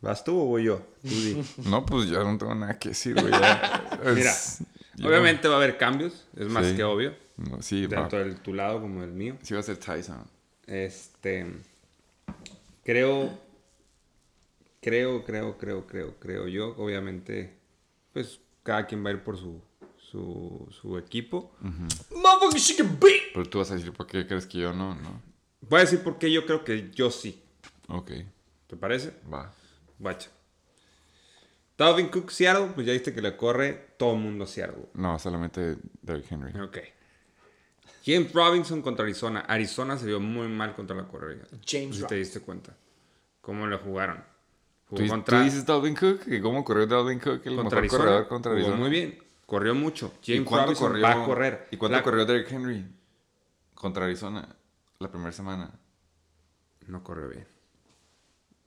¿Vas 0.00 0.24
tú 0.24 0.32
o 0.40 0.46
voy 0.46 0.64
yo? 0.64 0.82
Tú. 1.02 1.44
No, 1.68 1.84
pues 1.84 2.08
yo 2.08 2.24
no 2.24 2.36
tengo 2.38 2.54
nada 2.54 2.78
que 2.78 2.88
decir, 2.88 3.14
güey. 3.14 3.26
Mira, 4.14 4.34
yo- 4.96 5.08
obviamente 5.08 5.46
va 5.46 5.54
a 5.54 5.56
haber 5.58 5.76
cambios. 5.76 6.26
Es 6.36 6.48
más 6.48 6.66
Sí. 6.66 6.74
que 6.76 6.82
obvio. 6.84 7.14
no, 7.36 7.62
sí, 7.62 7.86
va, 7.86 7.96
Tanto 8.00 8.16
de 8.18 8.34
tu 8.34 8.52
lado 8.54 8.80
como 8.80 9.02
del 9.02 9.12
mío. 9.12 9.36
sí 9.42 9.54
va 9.54 9.60
a 9.60 9.62
ser 9.62 9.76
Tyson. 9.76 10.24
Este. 10.66 11.46
Creo. 12.82 13.38
Creo, 14.80 15.22
creo, 15.24 15.58
creo, 15.58 15.86
creo, 15.86 16.14
creo 16.18 16.48
yo. 16.48 16.74
Obviamente, 16.78 17.52
pues 18.14 18.40
cada 18.62 18.86
quien 18.86 19.04
va 19.04 19.10
a 19.10 19.12
ir 19.12 19.22
por 19.22 19.36
su, 19.36 19.60
su, 20.10 20.66
su 20.80 20.98
equipo. 20.98 21.52
And 21.62 22.98
bake! 22.98 23.30
Pero 23.34 23.48
tú 23.48 23.58
vas 23.58 23.70
a 23.70 23.74
decir 23.74 23.92
por 23.92 24.06
qué 24.06 24.26
crees 24.26 24.46
que 24.46 24.58
yo 24.58 24.72
no, 24.72 24.94
¿no? 24.94 25.22
Voy 25.62 25.78
a 25.78 25.84
decir 25.84 26.02
por 26.02 26.18
qué 26.18 26.32
yo 26.32 26.46
creo 26.46 26.64
que 26.64 26.90
yo 26.90 27.10
sí. 27.10 27.42
Ok, 27.88 28.10
¿Te 28.66 28.76
parece? 28.76 29.14
va. 29.32 29.52
Guacha. 29.98 30.30
Dalvin 31.76 32.08
Cook, 32.08 32.30
Seattle, 32.30 32.72
pues 32.74 32.86
ya 32.86 32.92
viste 32.92 33.12
que 33.14 33.22
le 33.22 33.36
corre 33.36 33.94
todo 33.98 34.14
el 34.14 34.20
mundo 34.20 34.44
a 34.44 34.46
Seattle. 34.46 34.88
No, 34.94 35.18
solamente 35.18 35.76
Derrick 36.02 36.30
Henry. 36.30 36.60
Ok. 36.60 36.78
James 38.04 38.32
Robinson 38.32 38.82
contra 38.82 39.04
Arizona. 39.04 39.40
Arizona 39.40 39.96
se 39.96 40.06
vio 40.06 40.20
muy 40.20 40.48
mal 40.48 40.74
contra 40.74 40.94
la 40.96 41.06
corrida. 41.08 41.44
James 41.66 41.96
Si 41.96 42.06
te 42.06 42.16
diste 42.16 42.40
cuenta. 42.40 42.76
¿Cómo 43.40 43.66
le 43.66 43.76
jugaron? 43.78 44.18
¿Tú, 44.88 44.96
Jugó 44.96 45.02
tú 45.04 45.08
contra, 45.08 45.42
dices 45.42 45.64
Dalvin 45.64 45.94
Cook? 45.94 46.20
¿Que 46.24 46.40
¿Cómo 46.40 46.64
corrió 46.64 46.86
Dalvin 46.86 47.18
Cook? 47.18 47.42
El 47.46 47.56
contra 47.56 47.62
mejor 47.62 47.78
Arizona. 47.78 48.04
corredor 48.04 48.28
contra 48.28 48.52
Jugó 48.52 48.62
Arizona. 48.64 48.80
muy 48.80 48.90
bien. 48.90 49.18
Corrió 49.50 49.74
mucho. 49.74 50.14
¿Y 50.22 50.34
James 50.34 50.48
cuánto 50.48 50.66
Robinson 50.66 50.88
corrió, 50.90 51.02
va 51.02 51.10
a 51.10 51.24
correr. 51.26 51.68
¿Y 51.72 51.76
cuánto 51.76 51.96
La- 51.98 52.04
corrió 52.04 52.24
Derrick 52.24 52.52
Henry 52.52 52.86
contra 53.74 54.04
Arizona 54.04 54.48
la 55.00 55.10
primera 55.10 55.32
semana? 55.32 55.72
No 56.86 57.02
corrió 57.02 57.28
bien. 57.30 57.48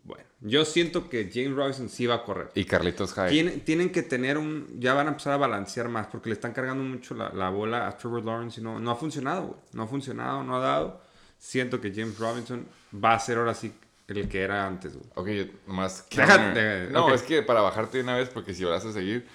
Bueno, 0.04 0.26
yo 0.42 0.66
siento 0.66 1.08
que 1.10 1.32
James 1.34 1.56
Robinson 1.56 1.88
sí 1.88 2.06
va 2.06 2.16
a 2.16 2.24
correr. 2.26 2.50
Y 2.56 2.66
Carlitos 2.66 3.14
Hyde. 3.14 3.30
Tienen, 3.30 3.62
tienen 3.62 3.92
que 3.94 4.04
tener 4.04 4.38
un. 4.38 4.68
Ya 4.78 4.94
van 4.94 5.08
a 5.08 5.12
empezar 5.12 5.32
a 5.32 5.38
balancear 5.38 5.88
más 5.88 6.08
porque 6.08 6.28
le 6.28 6.34
están 6.34 6.52
cargando 6.52 6.84
mucho 6.84 7.16
la, 7.16 7.30
la 7.30 7.50
bola 7.50 7.88
a 7.88 7.96
Trevor 7.98 8.26
Lawrence 8.26 8.60
y 8.60 8.64
no, 8.66 8.78
no 8.78 8.92
ha 8.92 8.96
funcionado, 8.98 9.44
güey. 9.48 9.60
No 9.72 9.84
ha 9.84 9.88
funcionado, 9.88 10.44
no 10.44 10.58
ha 10.58 10.60
dado. 10.60 11.02
Siento 11.40 11.80
que 11.80 11.94
James 11.96 12.20
Robinson 12.20 12.68
va 12.94 13.14
a 13.14 13.20
ser 13.22 13.38
ahora 13.38 13.54
sí 13.54 13.74
el 14.10 14.28
que 14.28 14.42
era 14.42 14.68
antes, 14.68 14.96
güey. 14.98 15.06
Ok, 15.16 15.28
yo 15.48 15.54
nomás. 15.66 16.06
Deja- 16.10 16.54
de- 16.54 16.90
no, 16.92 17.14
es 17.14 17.22
que 17.22 17.42
para 17.42 17.62
bajarte 17.62 18.00
de 18.00 18.04
una 18.04 18.18
vez, 18.18 18.28
porque 18.28 18.54
si 18.54 18.66
vas 18.66 18.84
a 18.84 18.92
seguir. 18.92 19.26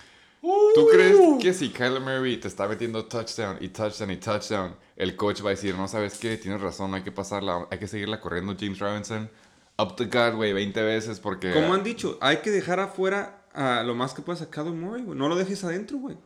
¿Tú 0.75 0.87
crees 0.91 1.17
que 1.41 1.53
si 1.53 1.71
Kyler 1.71 2.01
Murray 2.01 2.39
te 2.39 2.49
está 2.49 2.67
metiendo 2.69 3.05
touchdown 3.05 3.59
y 3.61 3.69
touchdown 3.69 4.11
y 4.11 4.17
touchdown, 4.17 4.77
el 4.97 5.17
coach 5.17 5.43
va 5.45 5.49
a 5.49 5.51
decir, 5.51 5.75
no 5.75 5.89
sabes 5.89 6.19
qué, 6.19 6.37
tienes 6.37 6.61
razón, 6.61 6.95
hay 6.95 7.03
que 7.03 7.13
pasarla, 7.13 7.67
hay 7.71 7.79
que 7.79 7.89
seguirla 7.89 8.21
corriendo 8.21 8.55
James 8.59 8.79
Robinson 8.79 9.31
up 9.79 9.97
the 9.97 10.05
gut, 10.05 10.35
güey, 10.35 10.53
20 10.53 10.83
veces 10.83 11.21
porque. 11.21 11.53
Como 11.53 11.73
han 11.73 11.85
dicho, 11.85 12.19
hay 12.21 12.39
que 12.39 12.51
dejar 12.51 12.81
afuera 12.81 13.45
a 13.55 13.83
lo 13.83 13.95
más 13.95 14.13
que 14.13 14.23
puedas 14.23 14.43
a 14.43 14.51
Kyler 14.51 14.73
Murray, 14.73 15.03
güey. 15.03 15.19
No 15.19 15.29
lo 15.29 15.37
dejes 15.37 15.65
adentro, 15.65 15.99
güey. 15.99 16.17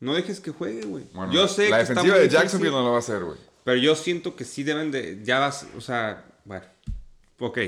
No 0.00 0.14
dejes 0.14 0.40
que 0.40 0.50
juegue, 0.50 0.82
güey. 0.82 1.04
Bueno, 1.12 1.32
yo 1.32 1.48
sé 1.48 1.70
la 1.70 1.78
que 1.78 1.82
está 1.82 1.94
defensiva 1.94 2.16
muy 2.16 2.24
de 2.24 2.28
Jacksonville 2.28 2.72
no 2.72 2.82
lo 2.82 2.90
va 2.90 2.96
a 2.96 3.00
hacer, 3.00 3.24
güey. 3.24 3.38
Pero 3.64 3.78
yo 3.78 3.94
siento 3.94 4.36
que 4.36 4.44
sí 4.44 4.62
deben 4.62 4.90
de. 4.90 5.20
Ya 5.24 5.38
vas. 5.38 5.66
O 5.76 5.80
sea, 5.80 6.24
bueno. 6.44 6.64
Ok. 7.38 7.58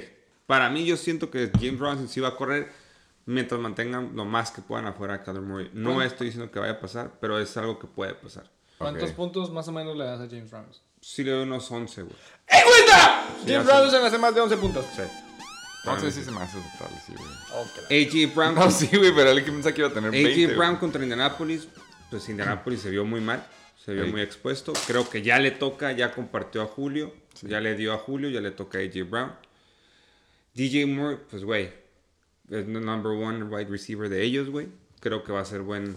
Para 0.46 0.68
mí, 0.68 0.84
yo 0.84 0.96
siento 0.96 1.30
que 1.30 1.50
James 1.54 1.78
Robinson 1.78 2.08
sí 2.08 2.20
va 2.20 2.28
a 2.28 2.36
correr 2.36 2.72
mientras 3.26 3.60
mantengan 3.60 4.12
lo 4.14 4.24
más 4.24 4.50
que 4.50 4.62
puedan 4.62 4.86
afuera 4.86 5.14
a 5.14 5.22
Kyler 5.22 5.42
Murray. 5.42 5.70
No 5.72 6.02
estoy 6.02 6.26
diciendo 6.28 6.50
que 6.50 6.58
vaya 6.58 6.72
a 6.74 6.80
pasar, 6.80 7.12
pero 7.20 7.38
es 7.38 7.56
algo 7.56 7.78
que 7.78 7.86
puede 7.86 8.14
pasar. 8.14 8.50
¿Cuántos 8.78 9.10
puntos 9.12 9.50
más 9.52 9.68
o 9.68 9.72
menos 9.72 9.96
le 9.96 10.04
das 10.04 10.20
a 10.20 10.26
James 10.26 10.50
Robinson? 10.50 10.82
Sí 11.00 11.22
le 11.24 11.32
doy 11.32 11.42
unos 11.44 11.70
11, 11.70 12.02
güey. 12.02 12.14
¡En 12.48 12.62
cuenta! 12.64 13.26
James 13.46 13.66
hace- 13.68 13.78
Robinson 13.78 14.04
hace 14.04 14.18
más 14.18 14.34
de 14.34 14.40
11 14.40 14.56
puntos. 14.56 14.86
Sí. 14.96 15.02
No 15.84 15.98
sé 15.98 16.10
si 16.10 16.22
se 16.22 16.30
me 16.30 16.40
hace 16.40 16.58
total, 16.78 16.94
sí, 17.06 17.14
güey. 17.16 18.26
AJ 18.26 18.34
Brown. 18.34 18.54
No, 18.54 18.70
sí, 18.70 18.86
güey, 18.94 19.14
pero 19.14 19.30
él 19.30 19.42
que 19.44 19.50
pensaba 19.50 19.74
que 19.74 19.80
iba 19.80 19.88
a 19.90 19.92
tener 19.94 20.10
20. 20.10 20.30
AJ 20.30 20.44
güey. 20.46 20.56
Brown 20.56 20.76
contra 20.76 21.02
Indianapolis. 21.02 21.68
Pues 22.10 22.28
Indianapolis 22.28 22.80
se 22.82 22.90
vio 22.90 23.04
muy 23.04 23.20
mal. 23.20 23.46
Se 23.82 23.94
vio 23.94 24.04
Sí. 24.04 24.10
muy 24.10 24.20
expuesto. 24.20 24.72
Creo 24.86 25.08
que 25.08 25.22
ya 25.22 25.38
le 25.38 25.52
toca, 25.52 25.92
ya 25.92 26.12
compartió 26.12 26.60
a 26.62 26.66
Julio. 26.66 27.14
Ya 27.42 27.60
le 27.60 27.74
dio 27.76 27.94
a 27.94 27.98
Julio, 27.98 28.28
ya 28.28 28.40
le 28.42 28.50
toca 28.50 28.78
a 28.78 28.82
AJ 28.82 29.04
Brown. 29.08 29.32
DJ 30.54 30.84
Moore, 30.86 31.16
pues, 31.30 31.44
güey, 31.44 31.72
es 32.50 32.66
el 32.66 32.84
number 32.84 33.12
one 33.12 33.44
wide 33.44 33.70
receiver 33.70 34.08
de 34.08 34.22
ellos, 34.22 34.50
güey. 34.50 34.68
Creo 35.00 35.22
que 35.24 35.32
va 35.32 35.40
a 35.40 35.44
ser 35.44 35.62
buen, 35.62 35.96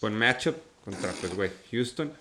buen 0.00 0.18
matchup 0.18 0.56
contra, 0.84 1.12
pues, 1.12 1.34
güey, 1.34 1.50
Houston. 1.70 2.12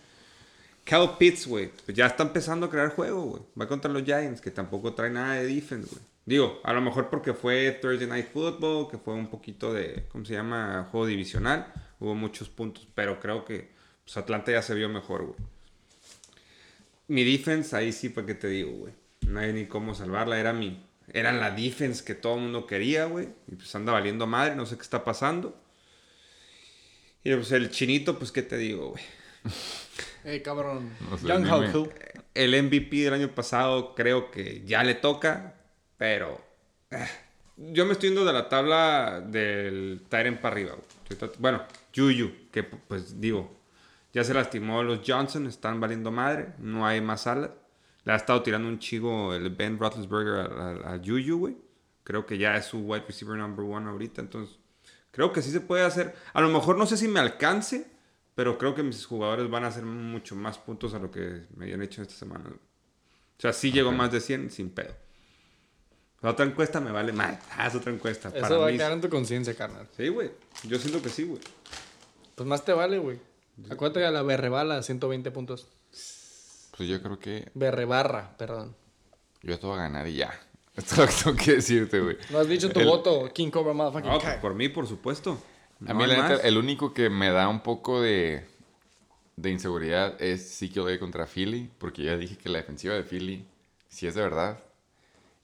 Cal 0.83 1.17
Pitts, 1.17 1.47
güey, 1.47 1.71
pues 1.83 1.97
ya 1.97 2.05
está 2.05 2.21
empezando 2.23 2.67
a 2.67 2.69
crear 2.69 2.89
juego, 2.89 3.23
güey. 3.23 3.41
Va 3.59 3.67
contra 3.67 3.91
los 3.91 4.03
Giants, 4.03 4.39
que 4.39 4.51
tampoco 4.51 4.93
trae 4.93 5.09
nada 5.09 5.33
de 5.33 5.47
defense, 5.47 5.89
güey. 5.89 6.01
Digo, 6.25 6.59
a 6.63 6.73
lo 6.73 6.81
mejor 6.81 7.09
porque 7.09 7.33
fue 7.33 7.71
Thursday 7.81 8.07
Night 8.07 8.31
Football, 8.31 8.89
que 8.89 8.97
fue 8.97 9.15
un 9.15 9.27
poquito 9.27 9.73
de, 9.73 10.05
¿cómo 10.09 10.25
se 10.25 10.33
llama? 10.33 10.87
Juego 10.91 11.07
divisional. 11.07 11.73
Hubo 11.99 12.13
muchos 12.13 12.49
puntos, 12.49 12.87
pero 12.93 13.19
creo 13.19 13.45
que 13.45 13.71
pues, 14.03 14.15
Atlanta 14.17 14.51
ya 14.51 14.61
se 14.61 14.75
vio 14.75 14.89
mejor, 14.89 15.25
güey. 15.25 15.39
Mi 17.07 17.23
defense, 17.23 17.75
ahí 17.75 17.91
sí, 17.91 18.09
¿para 18.09 18.27
qué 18.27 18.35
te 18.35 18.47
digo, 18.47 18.71
güey? 18.71 18.93
No 19.27 19.39
hay 19.39 19.53
ni 19.53 19.65
cómo 19.65 19.93
salvarla. 19.93 20.39
Era 20.39 20.53
mi, 20.53 20.83
era 21.13 21.31
la 21.31 21.51
defense 21.51 22.03
que 22.03 22.15
todo 22.15 22.35
el 22.35 22.41
mundo 22.41 22.67
quería, 22.67 23.05
güey. 23.05 23.29
Y 23.47 23.55
pues 23.55 23.73
anda 23.75 23.91
valiendo 23.91 24.27
madre, 24.27 24.55
no 24.55 24.65
sé 24.65 24.75
qué 24.75 24.81
está 24.81 25.03
pasando. 25.03 25.59
Y 27.23 27.33
pues 27.33 27.51
el 27.51 27.71
chinito, 27.71 28.19
pues, 28.19 28.31
¿qué 28.31 28.43
te 28.43 28.57
digo, 28.57 28.91
güey? 28.91 29.03
Ey, 30.23 30.41
cabrón. 30.41 30.91
No 31.09 31.17
sé, 31.17 31.27
Young. 31.27 31.89
El 32.33 32.63
MVP 32.63 32.97
del 32.97 33.13
año 33.13 33.29
pasado 33.29 33.95
creo 33.95 34.29
que 34.29 34.63
ya 34.65 34.83
le 34.83 34.95
toca, 34.95 35.55
pero 35.97 36.41
eh, 36.91 37.07
yo 37.57 37.85
me 37.85 37.93
estoy 37.93 38.09
yendo 38.09 38.25
de 38.25 38.33
la 38.33 38.49
tabla 38.49 39.21
del 39.21 40.03
Tyrant 40.09 40.39
para 40.39 40.53
arriba. 40.53 40.75
güey. 40.75 41.31
Bueno, 41.39 41.63
Juju, 41.95 42.31
que 42.51 42.63
pues 42.63 43.21
digo, 43.21 43.55
ya 44.13 44.23
se 44.23 44.33
lastimó 44.33 44.83
los 44.83 44.99
Johnson, 45.05 45.47
están 45.47 45.79
valiendo 45.79 46.11
madre, 46.11 46.49
no 46.59 46.85
hay 46.85 47.01
más 47.01 47.27
alas. 47.27 47.51
Le 48.05 48.13
ha 48.13 48.15
estado 48.15 48.41
tirando 48.43 48.67
un 48.67 48.79
chigo 48.79 49.33
el 49.33 49.49
Ben 49.49 49.77
Roethlisberger 49.77 50.33
a, 50.35 50.89
a, 50.91 50.93
a 50.93 50.97
Juju, 50.99 51.37
güey. 51.37 51.57
Creo 52.03 52.25
que 52.25 52.37
ya 52.37 52.55
es 52.55 52.65
su 52.65 52.79
wide 52.79 53.03
receiver 53.07 53.35
number 53.37 53.65
one 53.65 53.89
ahorita, 53.89 54.21
entonces 54.21 54.57
creo 55.11 55.33
que 55.33 55.41
sí 55.41 55.51
se 55.51 55.59
puede 55.59 55.83
hacer. 55.83 56.15
A 56.33 56.41
lo 56.41 56.49
mejor 56.49 56.77
no 56.77 56.85
sé 56.85 56.97
si 56.97 57.07
me 57.07 57.19
alcance, 57.19 57.87
pero 58.35 58.57
creo 58.59 58.75
que 58.75 58.83
mis 58.83 59.05
jugadores 59.05 59.49
van 59.49 59.63
a 59.63 59.67
hacer 59.67 59.85
mucho 59.85 60.35
más 60.35 60.57
puntos 60.59 60.93
a 60.93 60.99
lo 60.99 61.09
que 61.09 61.43
me 61.55 61.65
habían 61.65 61.81
hecho 61.81 62.01
esta 62.03 62.13
semana. 62.13 62.45
O 62.47 63.41
sea, 63.41 63.51
sí 63.53 63.71
llegó 63.71 63.91
más 63.91 64.11
de 64.11 64.21
100 64.21 64.51
sin 64.51 64.69
pedo. 64.69 64.93
La 66.21 66.31
otra 66.31 66.45
encuesta 66.45 66.79
me 66.79 66.91
vale 66.91 67.11
más. 67.11 67.37
Ah, 67.57 67.67
es 67.67 67.75
otra 67.75 67.91
encuesta. 67.91 68.29
Eso 68.29 68.39
Para 68.39 68.57
va 68.57 68.67
a 68.67 68.71
mí. 68.71 68.77
quedar 68.77 68.91
en 68.91 69.01
tu 69.01 69.09
conciencia, 69.09 69.53
carnal. 69.55 69.87
Sí, 69.97 70.07
güey. 70.07 70.31
Yo 70.63 70.77
siento 70.79 71.01
que 71.01 71.09
sí, 71.09 71.23
güey. 71.23 71.41
Pues 72.35 72.47
más 72.47 72.63
te 72.65 72.73
vale, 72.73 72.97
güey. 72.97 73.19
Acuérdate 73.69 73.99
de 74.01 74.11
la 74.11 74.21
berrebala, 74.21 74.81
120 74.83 75.31
puntos. 75.31 75.67
Pues 76.77 76.89
yo 76.89 77.01
creo 77.01 77.19
que 77.19 77.49
Berrebarra, 77.53 78.35
perdón. 78.37 78.75
yo 79.41 79.53
esto 79.53 79.67
voy 79.69 79.79
a 79.79 79.83
ganar 79.83 80.07
y 80.07 80.15
ya. 80.17 80.33
Esto 80.75 80.95
es 80.95 80.97
lo 80.99 81.05
que 81.07 81.23
tengo 81.23 81.45
que 81.45 81.51
decirte, 81.53 81.99
güey. 82.01 82.17
No 82.31 82.39
has 82.39 82.49
dicho 82.49 82.69
tu 82.69 82.81
El- 82.81 82.87
voto, 82.87 83.31
King 83.33 83.49
Cobra 83.49 83.71
Motherfucking 83.73 84.11
No, 84.11 84.19
Kai. 84.19 84.41
por 84.41 84.53
mí, 84.55 84.67
por 84.67 84.85
supuesto. 84.87 85.37
A 85.87 85.93
mí, 85.93 86.05
la 86.05 86.27
neta, 86.29 86.41
el 86.45 86.57
único 86.57 86.93
que 86.93 87.09
me 87.09 87.29
da 87.29 87.47
un 87.47 87.61
poco 87.61 88.01
de, 88.01 88.45
de 89.37 89.49
inseguridad 89.51 90.21
es 90.21 90.41
Ezekiel 90.41 90.99
contra 90.99 91.27
Philly, 91.27 91.69
porque 91.77 92.03
ya 92.03 92.17
dije 92.17 92.37
que 92.37 92.49
la 92.49 92.57
defensiva 92.57 92.93
de 92.93 93.03
Philly 93.03 93.45
sí 93.87 94.05
es 94.07 94.15
de 94.15 94.21
verdad. 94.21 94.59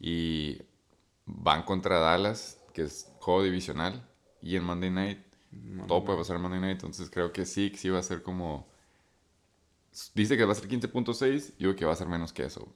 Y 0.02 0.62
van 1.26 1.64
contra 1.64 2.00
Dallas, 2.00 2.58
que 2.74 2.82
es 2.84 3.08
juego 3.20 3.44
divisional, 3.44 4.06
y 4.42 4.58
en 4.58 4.64
Monday 4.66 4.90
Night, 4.90 5.20
todo 5.88 6.04
puede 6.04 6.18
pasar 6.20 6.36
en 6.38 6.42
Monday 6.42 6.60
Night, 6.60 6.74
entonces 6.76 7.10
creo 7.10 7.32
que 7.32 7.46
sí, 7.46 7.70
que 7.72 7.78
sí 7.78 7.90
va 7.90 8.00
a 8.00 8.04
ser 8.04 8.22
como... 8.22 8.68
Dice 10.16 10.38
que 10.38 10.46
va 10.46 10.54
a 10.54 10.56
ser 10.56 10.68
15.6, 10.70 11.50
yo 11.58 11.68
digo 11.70 11.76
que 11.76 11.86
va 11.86 11.94
a 11.94 11.96
ser 11.96 12.08
menos 12.08 12.32
que 12.34 12.46
eso. 12.46 12.74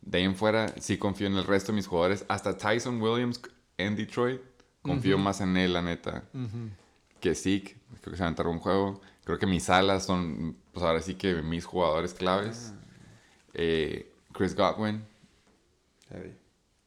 De 0.00 0.18
ahí 0.18 0.24
en 0.24 0.34
fuera, 0.36 0.68
sí 0.80 0.96
confío 0.98 1.26
en 1.26 1.34
el 1.36 1.44
resto 1.44 1.72
de 1.72 1.76
mis 1.76 1.86
jugadores. 1.86 2.24
Hasta 2.28 2.56
Tyson 2.56 3.00
Williams 3.00 3.40
en 3.78 3.96
Detroit, 3.96 4.40
confío 4.82 5.18
más 5.18 5.40
en 5.40 5.56
él, 5.56 5.72
la 5.72 5.82
neta, 5.82 6.24
que 7.20 7.34
Zeke. 7.34 7.76
Creo 8.00 8.10
que 8.12 8.16
se 8.16 8.22
va 8.22 8.24
a 8.24 8.28
aventar 8.28 8.46
un 8.48 8.58
juego. 8.58 9.00
Creo 9.24 9.38
que 9.38 9.46
mis 9.46 9.68
alas 9.70 10.04
son, 10.06 10.56
pues 10.72 10.84
ahora 10.84 11.00
sí 11.00 11.14
que 11.14 11.34
mis 11.42 11.64
jugadores 11.64 12.14
claves. 12.14 12.72
Eh, 13.54 14.10
Chris 14.32 14.54
Godwin, 14.56 15.04
Ya 16.10 16.18
vi. 16.18 16.32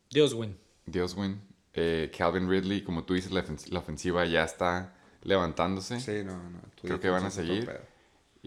Dios, 0.10 0.34
win. 0.34 0.58
Dios 0.86 1.16
win. 1.16 1.40
Eh, 1.74 2.12
Calvin 2.18 2.50
Ridley, 2.50 2.84
como 2.84 3.04
tú 3.04 3.14
dices, 3.14 3.32
la, 3.32 3.44
ofens- 3.46 3.70
la 3.70 3.80
ofensiva 3.80 4.26
ya 4.26 4.44
está 4.44 4.96
levantándose. 5.24 6.00
Sí, 6.00 6.24
no, 6.26 6.38
no. 6.50 6.60
Creo 6.82 7.00
que 7.00 7.10
van 7.10 7.24
a 7.26 7.30
seguir. 7.32 7.70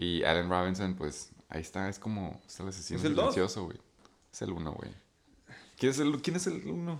Y 0.01 0.23
Allen 0.23 0.49
Robinson, 0.49 0.95
pues 0.95 1.29
ahí 1.49 1.59
está, 1.59 1.89
es 1.89 1.99
como 1.99 2.41
es 2.47 2.57
el 2.61 2.69
asesino 2.69 2.99
Es 2.99 3.05
el 3.05 3.15
dos. 3.15 3.33
silencioso, 3.33 3.65
güey. 3.65 3.77
Es 4.31 4.41
el 4.41 4.51
uno, 4.53 4.71
güey. 4.71 4.91
¿Quién 5.77 5.91
es 5.91 5.99
el, 5.99 6.21
¿Quién 6.21 6.37
es 6.37 6.47
el 6.47 6.65
uno? 6.67 6.97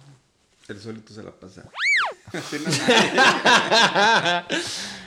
El 0.68 0.80
solito 0.82 1.14
se 1.14 1.24
la 1.24 1.32
pasa. 1.32 1.64
No 2.32 2.42
tiene 2.42 2.66
a 2.68 4.44
nadie. 4.50 4.58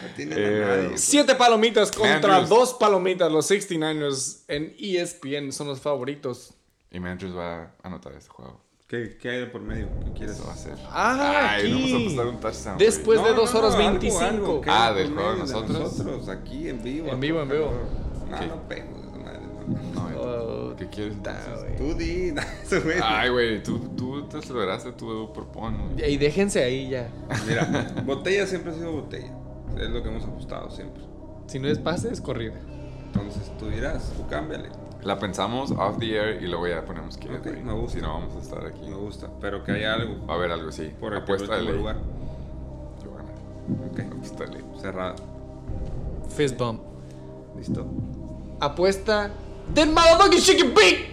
No 0.03 0.15
tiene 0.17 0.35
a 0.35 0.39
Eh, 0.39 0.83
nadie. 0.85 0.99
Siete 0.99 1.35
palomitas 1.37 1.93
contra 1.93 2.37
Andrews. 2.39 2.49
dos 2.49 2.75
palomitas. 2.75 3.31
Los 3.31 3.49
69ers 3.49 4.41
en 4.49 4.75
ESPN 4.77 5.53
son 5.53 5.69
los 5.69 5.81
favoritos. 5.81 6.53
Y 6.91 6.97
Andrews 6.97 7.37
va 7.37 7.62
a 7.62 7.75
anotar 7.85 8.12
este 8.15 8.29
juego. 8.31 8.61
¿Qué, 8.93 9.17
¿Qué 9.19 9.31
hay 9.31 9.39
de 9.41 9.47
por 9.47 9.62
medio? 9.62 9.87
¿Qué 10.05 10.12
quieres? 10.12 10.37
Eso 10.37 10.47
va 10.47 10.53
a 10.53 10.57
ser. 10.57 10.75
Ah, 10.91 11.53
Ay, 11.55 11.71
no 11.73 11.77
vamos 11.79 11.93
a 11.93 11.95
aquí. 11.97 12.05
apostar 12.05 12.27
un 12.27 12.41
touchdown. 12.41 12.77
Después 12.79 13.21
güey. 13.21 13.31
de 13.33 13.37
dos 13.41 13.55
horas 13.55 13.75
algo, 13.75 13.89
25. 13.91 14.21
algo, 14.23 14.61
¿qué 14.61 14.71
Ah, 14.71 14.93
del 14.93 15.15
juego 15.15 15.33
de 15.33 15.39
nosotros. 15.39 15.79
nosotros, 15.81 16.29
aquí 16.29 16.69
en 16.69 16.83
vivo. 16.83 17.09
En 17.09 17.19
vivo, 17.19 17.41
en 17.41 17.49
vivo. 17.49 17.73
No, 18.31 18.39
¿Qué? 18.39 18.47
no 18.49 18.69
pego. 18.69 18.89
no. 18.91 19.03
No, 19.95 20.77
¿Qué 20.77 20.89
quieres? 20.89 21.15
entonces? 21.15 21.77
Tú 21.79 21.95
di. 21.95 22.33
güey. 22.85 22.99
Ay, 23.03 23.31
güey, 23.31 23.62
tú, 23.62 23.79
tú 23.97 24.29
te 24.29 24.37
aceleraste, 24.37 24.93
tú 24.93 25.33
propon. 25.33 25.95
güey. 25.95 26.12
Y 26.12 26.19
déjense 26.19 26.62
ahí 26.62 26.91
ya. 26.91 27.09
Mira, 27.49 27.95
botella 28.05 28.47
siempre 28.47 28.73
ha 28.73 28.75
sido 28.75 28.93
botella. 28.93 29.33
Es 29.81 29.89
lo 29.89 30.03
que 30.03 30.11
hemos 30.11 30.25
apostado 30.25 30.71
siempre. 30.71 31.03
Si 31.47 31.59
no 31.59 31.67
es 31.69 31.79
pase, 31.79 32.12
es 32.12 32.21
corrida. 32.21 32.61
Entonces 33.07 33.51
tú 33.59 33.71
dirás, 33.71 34.12
tú 34.19 34.27
cámbiale. 34.29 34.69
La 35.03 35.19
pensamos 35.19 35.73
off 35.73 35.99
the 35.99 36.15
air 36.17 36.43
y 36.43 36.47
luego 36.47 36.69
ya 36.69 36.85
ponemos 36.85 37.17
que. 37.17 37.29
Ok, 37.29 37.45
güey. 37.45 37.63
me 37.63 37.73
gusta. 37.73 37.99
Si 37.99 38.03
no, 38.03 38.13
vamos 38.15 38.37
a 38.37 38.41
estar 38.41 38.65
aquí. 38.67 38.89
Me 38.89 38.97
gusta. 38.97 39.29
Pero 39.41 39.65
que 39.65 39.73
haya 39.73 39.95
algo. 39.95 40.27
Va 40.27 40.35
a 40.35 40.37
haber 40.37 40.53
algo, 40.53 40.71
sí. 40.71 40.93
Por 41.01 41.13
el 41.13 41.23
Apuesta 41.23 41.57
de 41.57 41.63
ley. 41.63 41.77
lugar. 41.77 41.97
Yo 43.05 43.11
ganar. 43.15 43.35
Ok. 43.91 44.01
Apuesta 44.13 44.45
de 44.45 44.51
ley. 44.53 44.65
Cerrado. 44.81 45.15
Fist 46.29 46.57
bump. 46.57 46.83
¿Listo? 47.57 47.87
Apuesta 48.61 49.31
del 49.75 49.91
motherfucking 49.91 50.39
chicken 50.41 50.73
beat. 50.75 51.13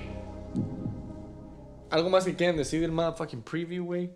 ¿Algo 1.90 2.10
más 2.10 2.26
que 2.26 2.36
quieran 2.36 2.56
decir 2.58 2.82
del 2.82 2.92
motherfucking 2.92 3.42
preview, 3.42 3.86
güey? 3.86 4.12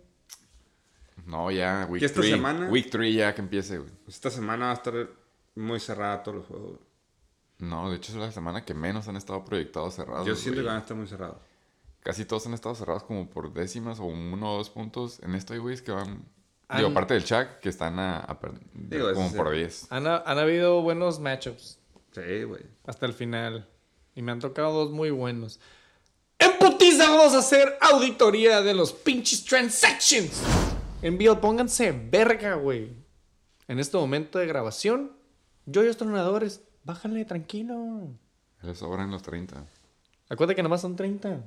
No, 1.26 1.50
ya, 1.50 1.86
week 1.90 2.00
¿Que 2.00 2.06
esta 2.06 2.20
3. 2.20 2.32
semana? 2.34 2.68
Week 2.68 2.88
3 2.90 3.14
ya 3.14 3.34
que 3.34 3.40
empiece, 3.40 3.78
güey. 3.78 3.90
Esta 4.06 4.30
semana 4.30 4.66
va 4.66 4.70
a 4.72 4.74
estar 4.74 4.94
muy 5.56 5.80
cerrada 5.80 6.22
todos 6.22 6.38
los 6.38 6.46
juegos. 6.46 6.78
No, 7.68 7.90
de 7.90 7.96
hecho 7.96 8.12
es 8.12 8.18
la 8.18 8.32
semana 8.32 8.64
que 8.64 8.74
menos 8.74 9.08
han 9.08 9.16
estado 9.16 9.44
proyectados 9.44 9.94
cerrados. 9.94 10.26
Yo 10.26 10.34
siento 10.36 10.60
que 10.60 10.66
van 10.66 10.76
a 10.76 10.80
estar 10.80 10.96
muy 10.96 11.06
cerrados. 11.06 11.36
Casi 12.00 12.24
todos 12.24 12.46
han 12.46 12.54
estado 12.54 12.74
cerrados 12.74 13.02
como 13.04 13.28
por 13.30 13.52
décimas 13.52 13.98
o 14.00 14.04
uno 14.04 14.54
o 14.54 14.56
dos 14.58 14.70
puntos. 14.70 15.20
En 15.22 15.34
esto 15.34 15.52
hay 15.54 15.58
güeyes 15.58 15.80
que 15.82 15.92
van. 15.92 16.24
Han- 16.68 16.78
Digo, 16.78 16.90
aparte 16.90 17.14
del 17.14 17.24
Chuck, 17.24 17.60
que 17.60 17.68
están 17.68 17.98
a, 17.98 18.18
a 18.20 18.38
per- 18.40 18.52
Digo, 18.74 19.08
ese 19.08 19.14
como 19.14 19.32
por 19.34 19.48
el- 19.54 19.60
10. 19.60 19.86
Han, 19.90 20.06
han 20.06 20.38
habido 20.38 20.82
buenos 20.82 21.20
matchups 21.20 21.78
Sí, 22.12 22.42
güey. 22.44 22.62
hasta 22.86 23.06
el 23.06 23.12
final. 23.12 23.68
Y 24.14 24.22
me 24.22 24.32
han 24.32 24.38
tocado 24.40 24.72
dos 24.72 24.90
muy 24.92 25.10
buenos. 25.10 25.60
En 26.38 26.58
putiza 26.58 27.08
vamos 27.10 27.34
a 27.34 27.38
hacer 27.38 27.76
auditoría 27.80 28.60
de 28.62 28.74
los 28.74 28.92
pinches 28.92 29.44
transactions. 29.44 30.42
En 31.02 31.16
Bill, 31.18 31.38
pónganse 31.38 31.92
verga, 31.92 32.54
güey. 32.54 32.92
En 33.68 33.78
este 33.78 33.96
momento 33.96 34.38
de 34.38 34.46
grabación, 34.46 35.12
yo 35.66 35.82
y 35.82 35.86
los 35.86 35.96
tronadores, 35.96 36.62
bájale 36.84 37.24
tranquilo. 37.24 38.08
Les 38.62 38.78
sobran 38.78 39.10
los 39.10 39.22
30. 39.22 39.66
Acuérdate 40.28 40.56
que 40.56 40.62
nomás 40.62 40.80
son 40.80 40.96
30. 40.96 41.42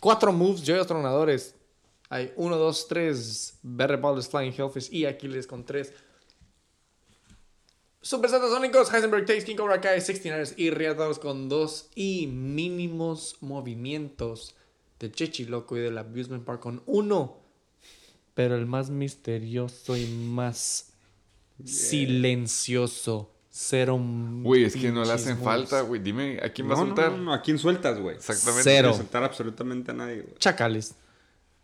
Cuatro 0.00 0.32
moves, 0.32 0.66
los 0.66 0.86
tronadores. 0.86 1.54
Hay 2.08 2.32
uno, 2.36 2.56
dos, 2.56 2.88
tres. 2.88 3.58
Berry 3.62 3.96
Ballers, 3.96 4.28
Flying 4.28 4.52
Hellfish 4.52 4.92
y 4.92 5.04
Aquiles 5.04 5.46
con 5.46 5.64
tres. 5.64 5.92
Super 8.02 8.30
Satasónicos, 8.30 8.92
Heisenberg 8.92 9.26
Takes, 9.26 9.44
King 9.44 9.56
Cobra 9.56 9.80
Kai, 9.80 10.00
69ers 10.00 10.54
y 10.56 10.70
Riatados 10.70 11.18
con 11.18 11.48
dos. 11.48 11.90
Y 11.94 12.26
mínimos 12.26 13.36
movimientos 13.40 14.56
de 14.98 15.12
Chechiloco 15.12 15.76
y 15.76 15.80
del 15.80 15.98
Abusement 15.98 16.44
Park 16.44 16.60
con 16.60 16.82
uno. 16.86 17.38
Pero 18.34 18.56
el 18.56 18.66
más 18.66 18.90
misterioso 18.90 19.96
y 19.96 20.06
más 20.06 20.94
silencioso. 21.64 23.30
Cero. 23.52 23.98
Güey, 24.00 24.64
es 24.64 24.74
que 24.74 24.92
no 24.92 25.04
le 25.04 25.12
hacen 25.12 25.36
falta, 25.38 25.80
güey. 25.80 26.00
Dime, 26.00 26.38
¿a 26.42 26.50
quién 26.50 26.68
va 26.70 26.74
a 26.74 26.76
No, 26.76 26.82
no, 26.82 26.86
soltar? 26.88 27.12
no, 27.12 27.18
no, 27.18 27.32
¿A 27.34 27.42
quién 27.42 27.58
sueltas, 27.58 27.98
güey? 27.98 28.16
Exactamente. 28.16 28.62
Cero. 28.62 28.88
No 28.90 28.96
soltar 28.96 29.24
absolutamente 29.24 29.90
a 29.90 29.94
nadie, 29.94 30.20
güey. 30.22 30.34
Chacales. 30.38 30.94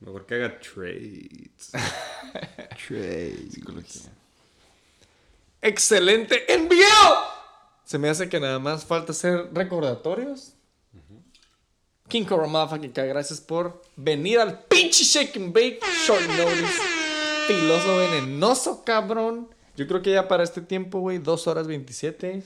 Mejor 0.00 0.26
que 0.26 0.34
haga 0.34 0.58
trades. 0.60 1.70
trades. 2.86 3.52
Psicología. 3.52 4.02
excelente 5.62 6.52
envío 6.52 6.84
Se 7.84 7.98
me 7.98 8.08
hace 8.08 8.28
que 8.28 8.40
nada 8.40 8.58
más 8.58 8.84
falta 8.84 9.12
hacer 9.12 9.48
recordatorios. 9.52 10.52
King 12.08 12.24
Cobra 12.24 12.46
Motherfucking 12.46 12.92
K, 12.92 13.04
gracias 13.04 13.40
por 13.40 13.82
venir 13.96 14.38
al 14.38 14.60
pinche 14.64 15.02
Shake 15.02 15.36
and 15.38 15.52
Bake 15.52 15.80
Short 16.06 16.22
Notice. 16.22 16.80
Filoso 17.48 17.96
venenoso, 17.96 18.84
cabrón. 18.84 19.48
Yo 19.76 19.86
creo 19.86 20.00
que 20.02 20.12
ya 20.12 20.26
para 20.26 20.42
este 20.42 20.62
tiempo, 20.62 21.00
güey, 21.00 21.18
2 21.18 21.46
horas 21.46 21.66
27. 21.66 22.42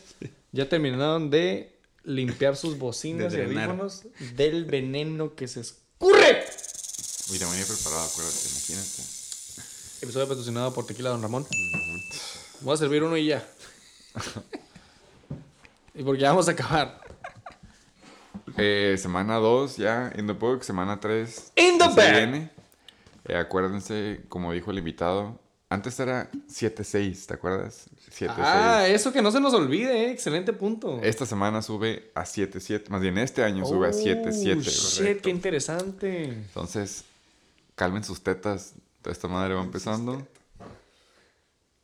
Ya 0.52 0.68
terminaron 0.68 1.30
de 1.30 1.78
limpiar 2.02 2.56
sus 2.56 2.76
bocinas 2.76 3.32
De 3.32 3.38
y 3.38 3.44
audífonos 3.44 4.02
del 4.34 4.64
veneno 4.64 5.36
que 5.36 5.46
se 5.46 5.60
escurre. 5.60 6.44
Uy, 7.30 7.38
te 7.38 7.44
venía 7.44 7.64
preparado, 7.64 8.02
acuérdate, 8.02 8.48
imagínate. 8.50 9.02
Episodio 10.02 10.26
patrocinado 10.26 10.74
por 10.74 10.86
Tequila 10.86 11.10
Don 11.10 11.22
Ramón. 11.22 11.46
Voy 12.62 12.74
a 12.74 12.76
servir 12.76 13.04
uno 13.04 13.16
y 13.16 13.26
ya. 13.26 13.46
y 15.94 16.02
porque 16.02 16.22
ya 16.22 16.30
vamos 16.30 16.48
a 16.48 16.52
acabar. 16.52 17.00
Eh, 18.56 18.96
semana 18.98 19.36
2 19.36 19.76
ya, 19.76 20.12
in 20.16 20.26
the 20.26 20.32
book. 20.32 20.64
Semana 20.64 20.98
3. 20.98 21.52
In 21.56 21.78
the 21.78 21.88
bag. 21.94 22.50
acuérdense, 23.38 24.22
como 24.28 24.52
dijo 24.52 24.72
el 24.72 24.78
invitado, 24.78 25.38
antes 25.70 25.98
era 26.00 26.30
7-6, 26.48 27.26
¿te 27.26 27.34
acuerdas? 27.34 27.88
7-6. 28.10 28.34
Ah, 28.38 28.86
eso 28.88 29.12
que 29.12 29.22
no 29.22 29.30
se 29.30 29.40
nos 29.40 29.54
olvide, 29.54 30.06
eh. 30.06 30.10
excelente 30.10 30.52
punto. 30.52 30.98
Esta 31.02 31.24
semana 31.24 31.62
sube 31.62 32.10
a 32.14 32.24
7-7. 32.24 32.88
Más 32.88 33.00
bien, 33.00 33.16
este 33.18 33.44
año 33.44 33.64
sube 33.64 33.86
a 33.86 33.92
7-7. 33.92 34.56
Oh, 34.58 34.60
shit, 34.60 35.20
qué 35.22 35.30
interesante. 35.30 36.24
Entonces, 36.24 37.04
calmen 37.76 38.02
sus 38.04 38.20
tetas. 38.20 38.74
Esta 39.04 39.28
madre 39.28 39.54
va 39.54 39.62
empezando. 39.62 40.26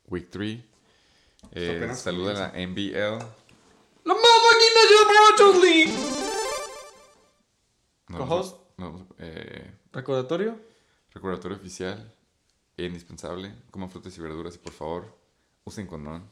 Week 0.08 0.28
3. 0.30 0.58
Eh, 1.52 1.90
saluda 1.94 2.32
a 2.32 2.34
la 2.52 2.66
NBL. 2.66 3.18
¡La 4.04 4.14
motherfucking 4.14 4.74
National 5.30 5.60
League! 5.62 5.92
No, 8.08 8.18
Co-host. 8.18 8.56
no, 8.76 9.06
eh, 9.18 9.70
Recordatorio. 9.92 10.58
recordatorio 11.12 11.56
oficial. 11.56 12.12
Indispensable. 12.76 13.54
Coman 13.70 13.90
frutas 13.90 14.16
y 14.18 14.20
verduras 14.20 14.54
y 14.54 14.58
por 14.58 14.72
favor, 14.72 15.18
usen 15.64 15.86
condón. 15.86 16.28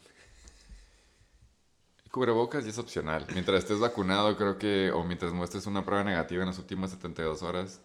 Cubrebocas 2.10 2.66
y 2.66 2.68
es 2.68 2.78
opcional. 2.78 3.26
Mientras 3.32 3.60
estés 3.60 3.81
vacunado, 3.81 4.36
creo 4.36 4.58
que, 4.58 4.92
o 4.92 5.02
mientras 5.05 5.32
muestres 5.32 5.66
una 5.66 5.84
prueba 5.84 6.05
negativa 6.05 6.42
en 6.42 6.48
las 6.48 6.58
últimas 6.58 6.90
72 6.90 7.42
horas, 7.42 7.81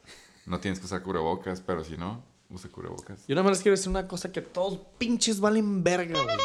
no 0.45 0.59
tienes 0.59 0.79
que 0.79 0.85
usar 0.85 1.01
cubrebocas, 1.01 1.61
pero 1.61 1.83
si 1.83 1.97
no, 1.97 2.21
use 2.49 2.69
cubrebocas. 2.69 3.25
Yo 3.27 3.33
nada 3.33 3.43
más 3.43 3.57
les 3.57 3.63
quiero 3.63 3.77
decir 3.77 3.89
una 3.89 4.07
cosa 4.07 4.31
que 4.31 4.41
todos 4.41 4.79
pinches 4.97 5.39
valen 5.39 5.83
verga, 5.83 6.21
güey. 6.21 6.37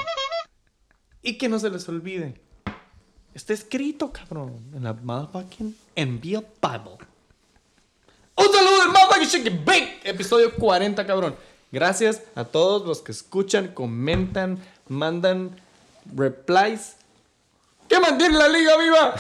Y 1.21 1.37
que 1.37 1.49
no 1.49 1.59
se 1.59 1.69
les 1.69 1.87
olvide. 1.89 2.41
Está 3.35 3.53
escrito, 3.53 4.13
cabrón, 4.13 4.71
en 4.73 4.85
la 4.85 4.93
motherfucking 4.93 5.77
Envía 5.97 6.41
Bible. 6.41 6.99
Un 8.37 8.53
saludo 8.53 8.81
del 8.81 8.89
motherfucking 8.89 9.29
Shake 9.29 9.65
Bake, 9.65 10.01
episodio 10.05 10.55
40, 10.55 11.05
cabrón. 11.05 11.35
Gracias 11.75 12.23
a 12.37 12.45
todos 12.45 12.87
los 12.87 13.03
que 13.03 13.11
escuchan, 13.11 13.75
comentan, 13.75 14.61
mandan 14.87 15.61
replies. 16.15 16.95
¡Que 17.89 17.99
mantiene 17.99 18.39
la 18.39 18.49
liga 18.49 18.77
viva! 18.79 19.15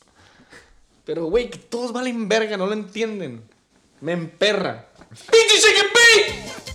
Pero, 1.04 1.26
güey, 1.26 1.50
que 1.50 1.58
todos 1.58 1.92
valen 1.92 2.30
verga, 2.30 2.56
no 2.56 2.64
lo 2.66 2.72
entienden. 2.72 3.42
Me 4.00 4.12
emperra. 4.12 4.88
¡Pinche! 5.10 6.69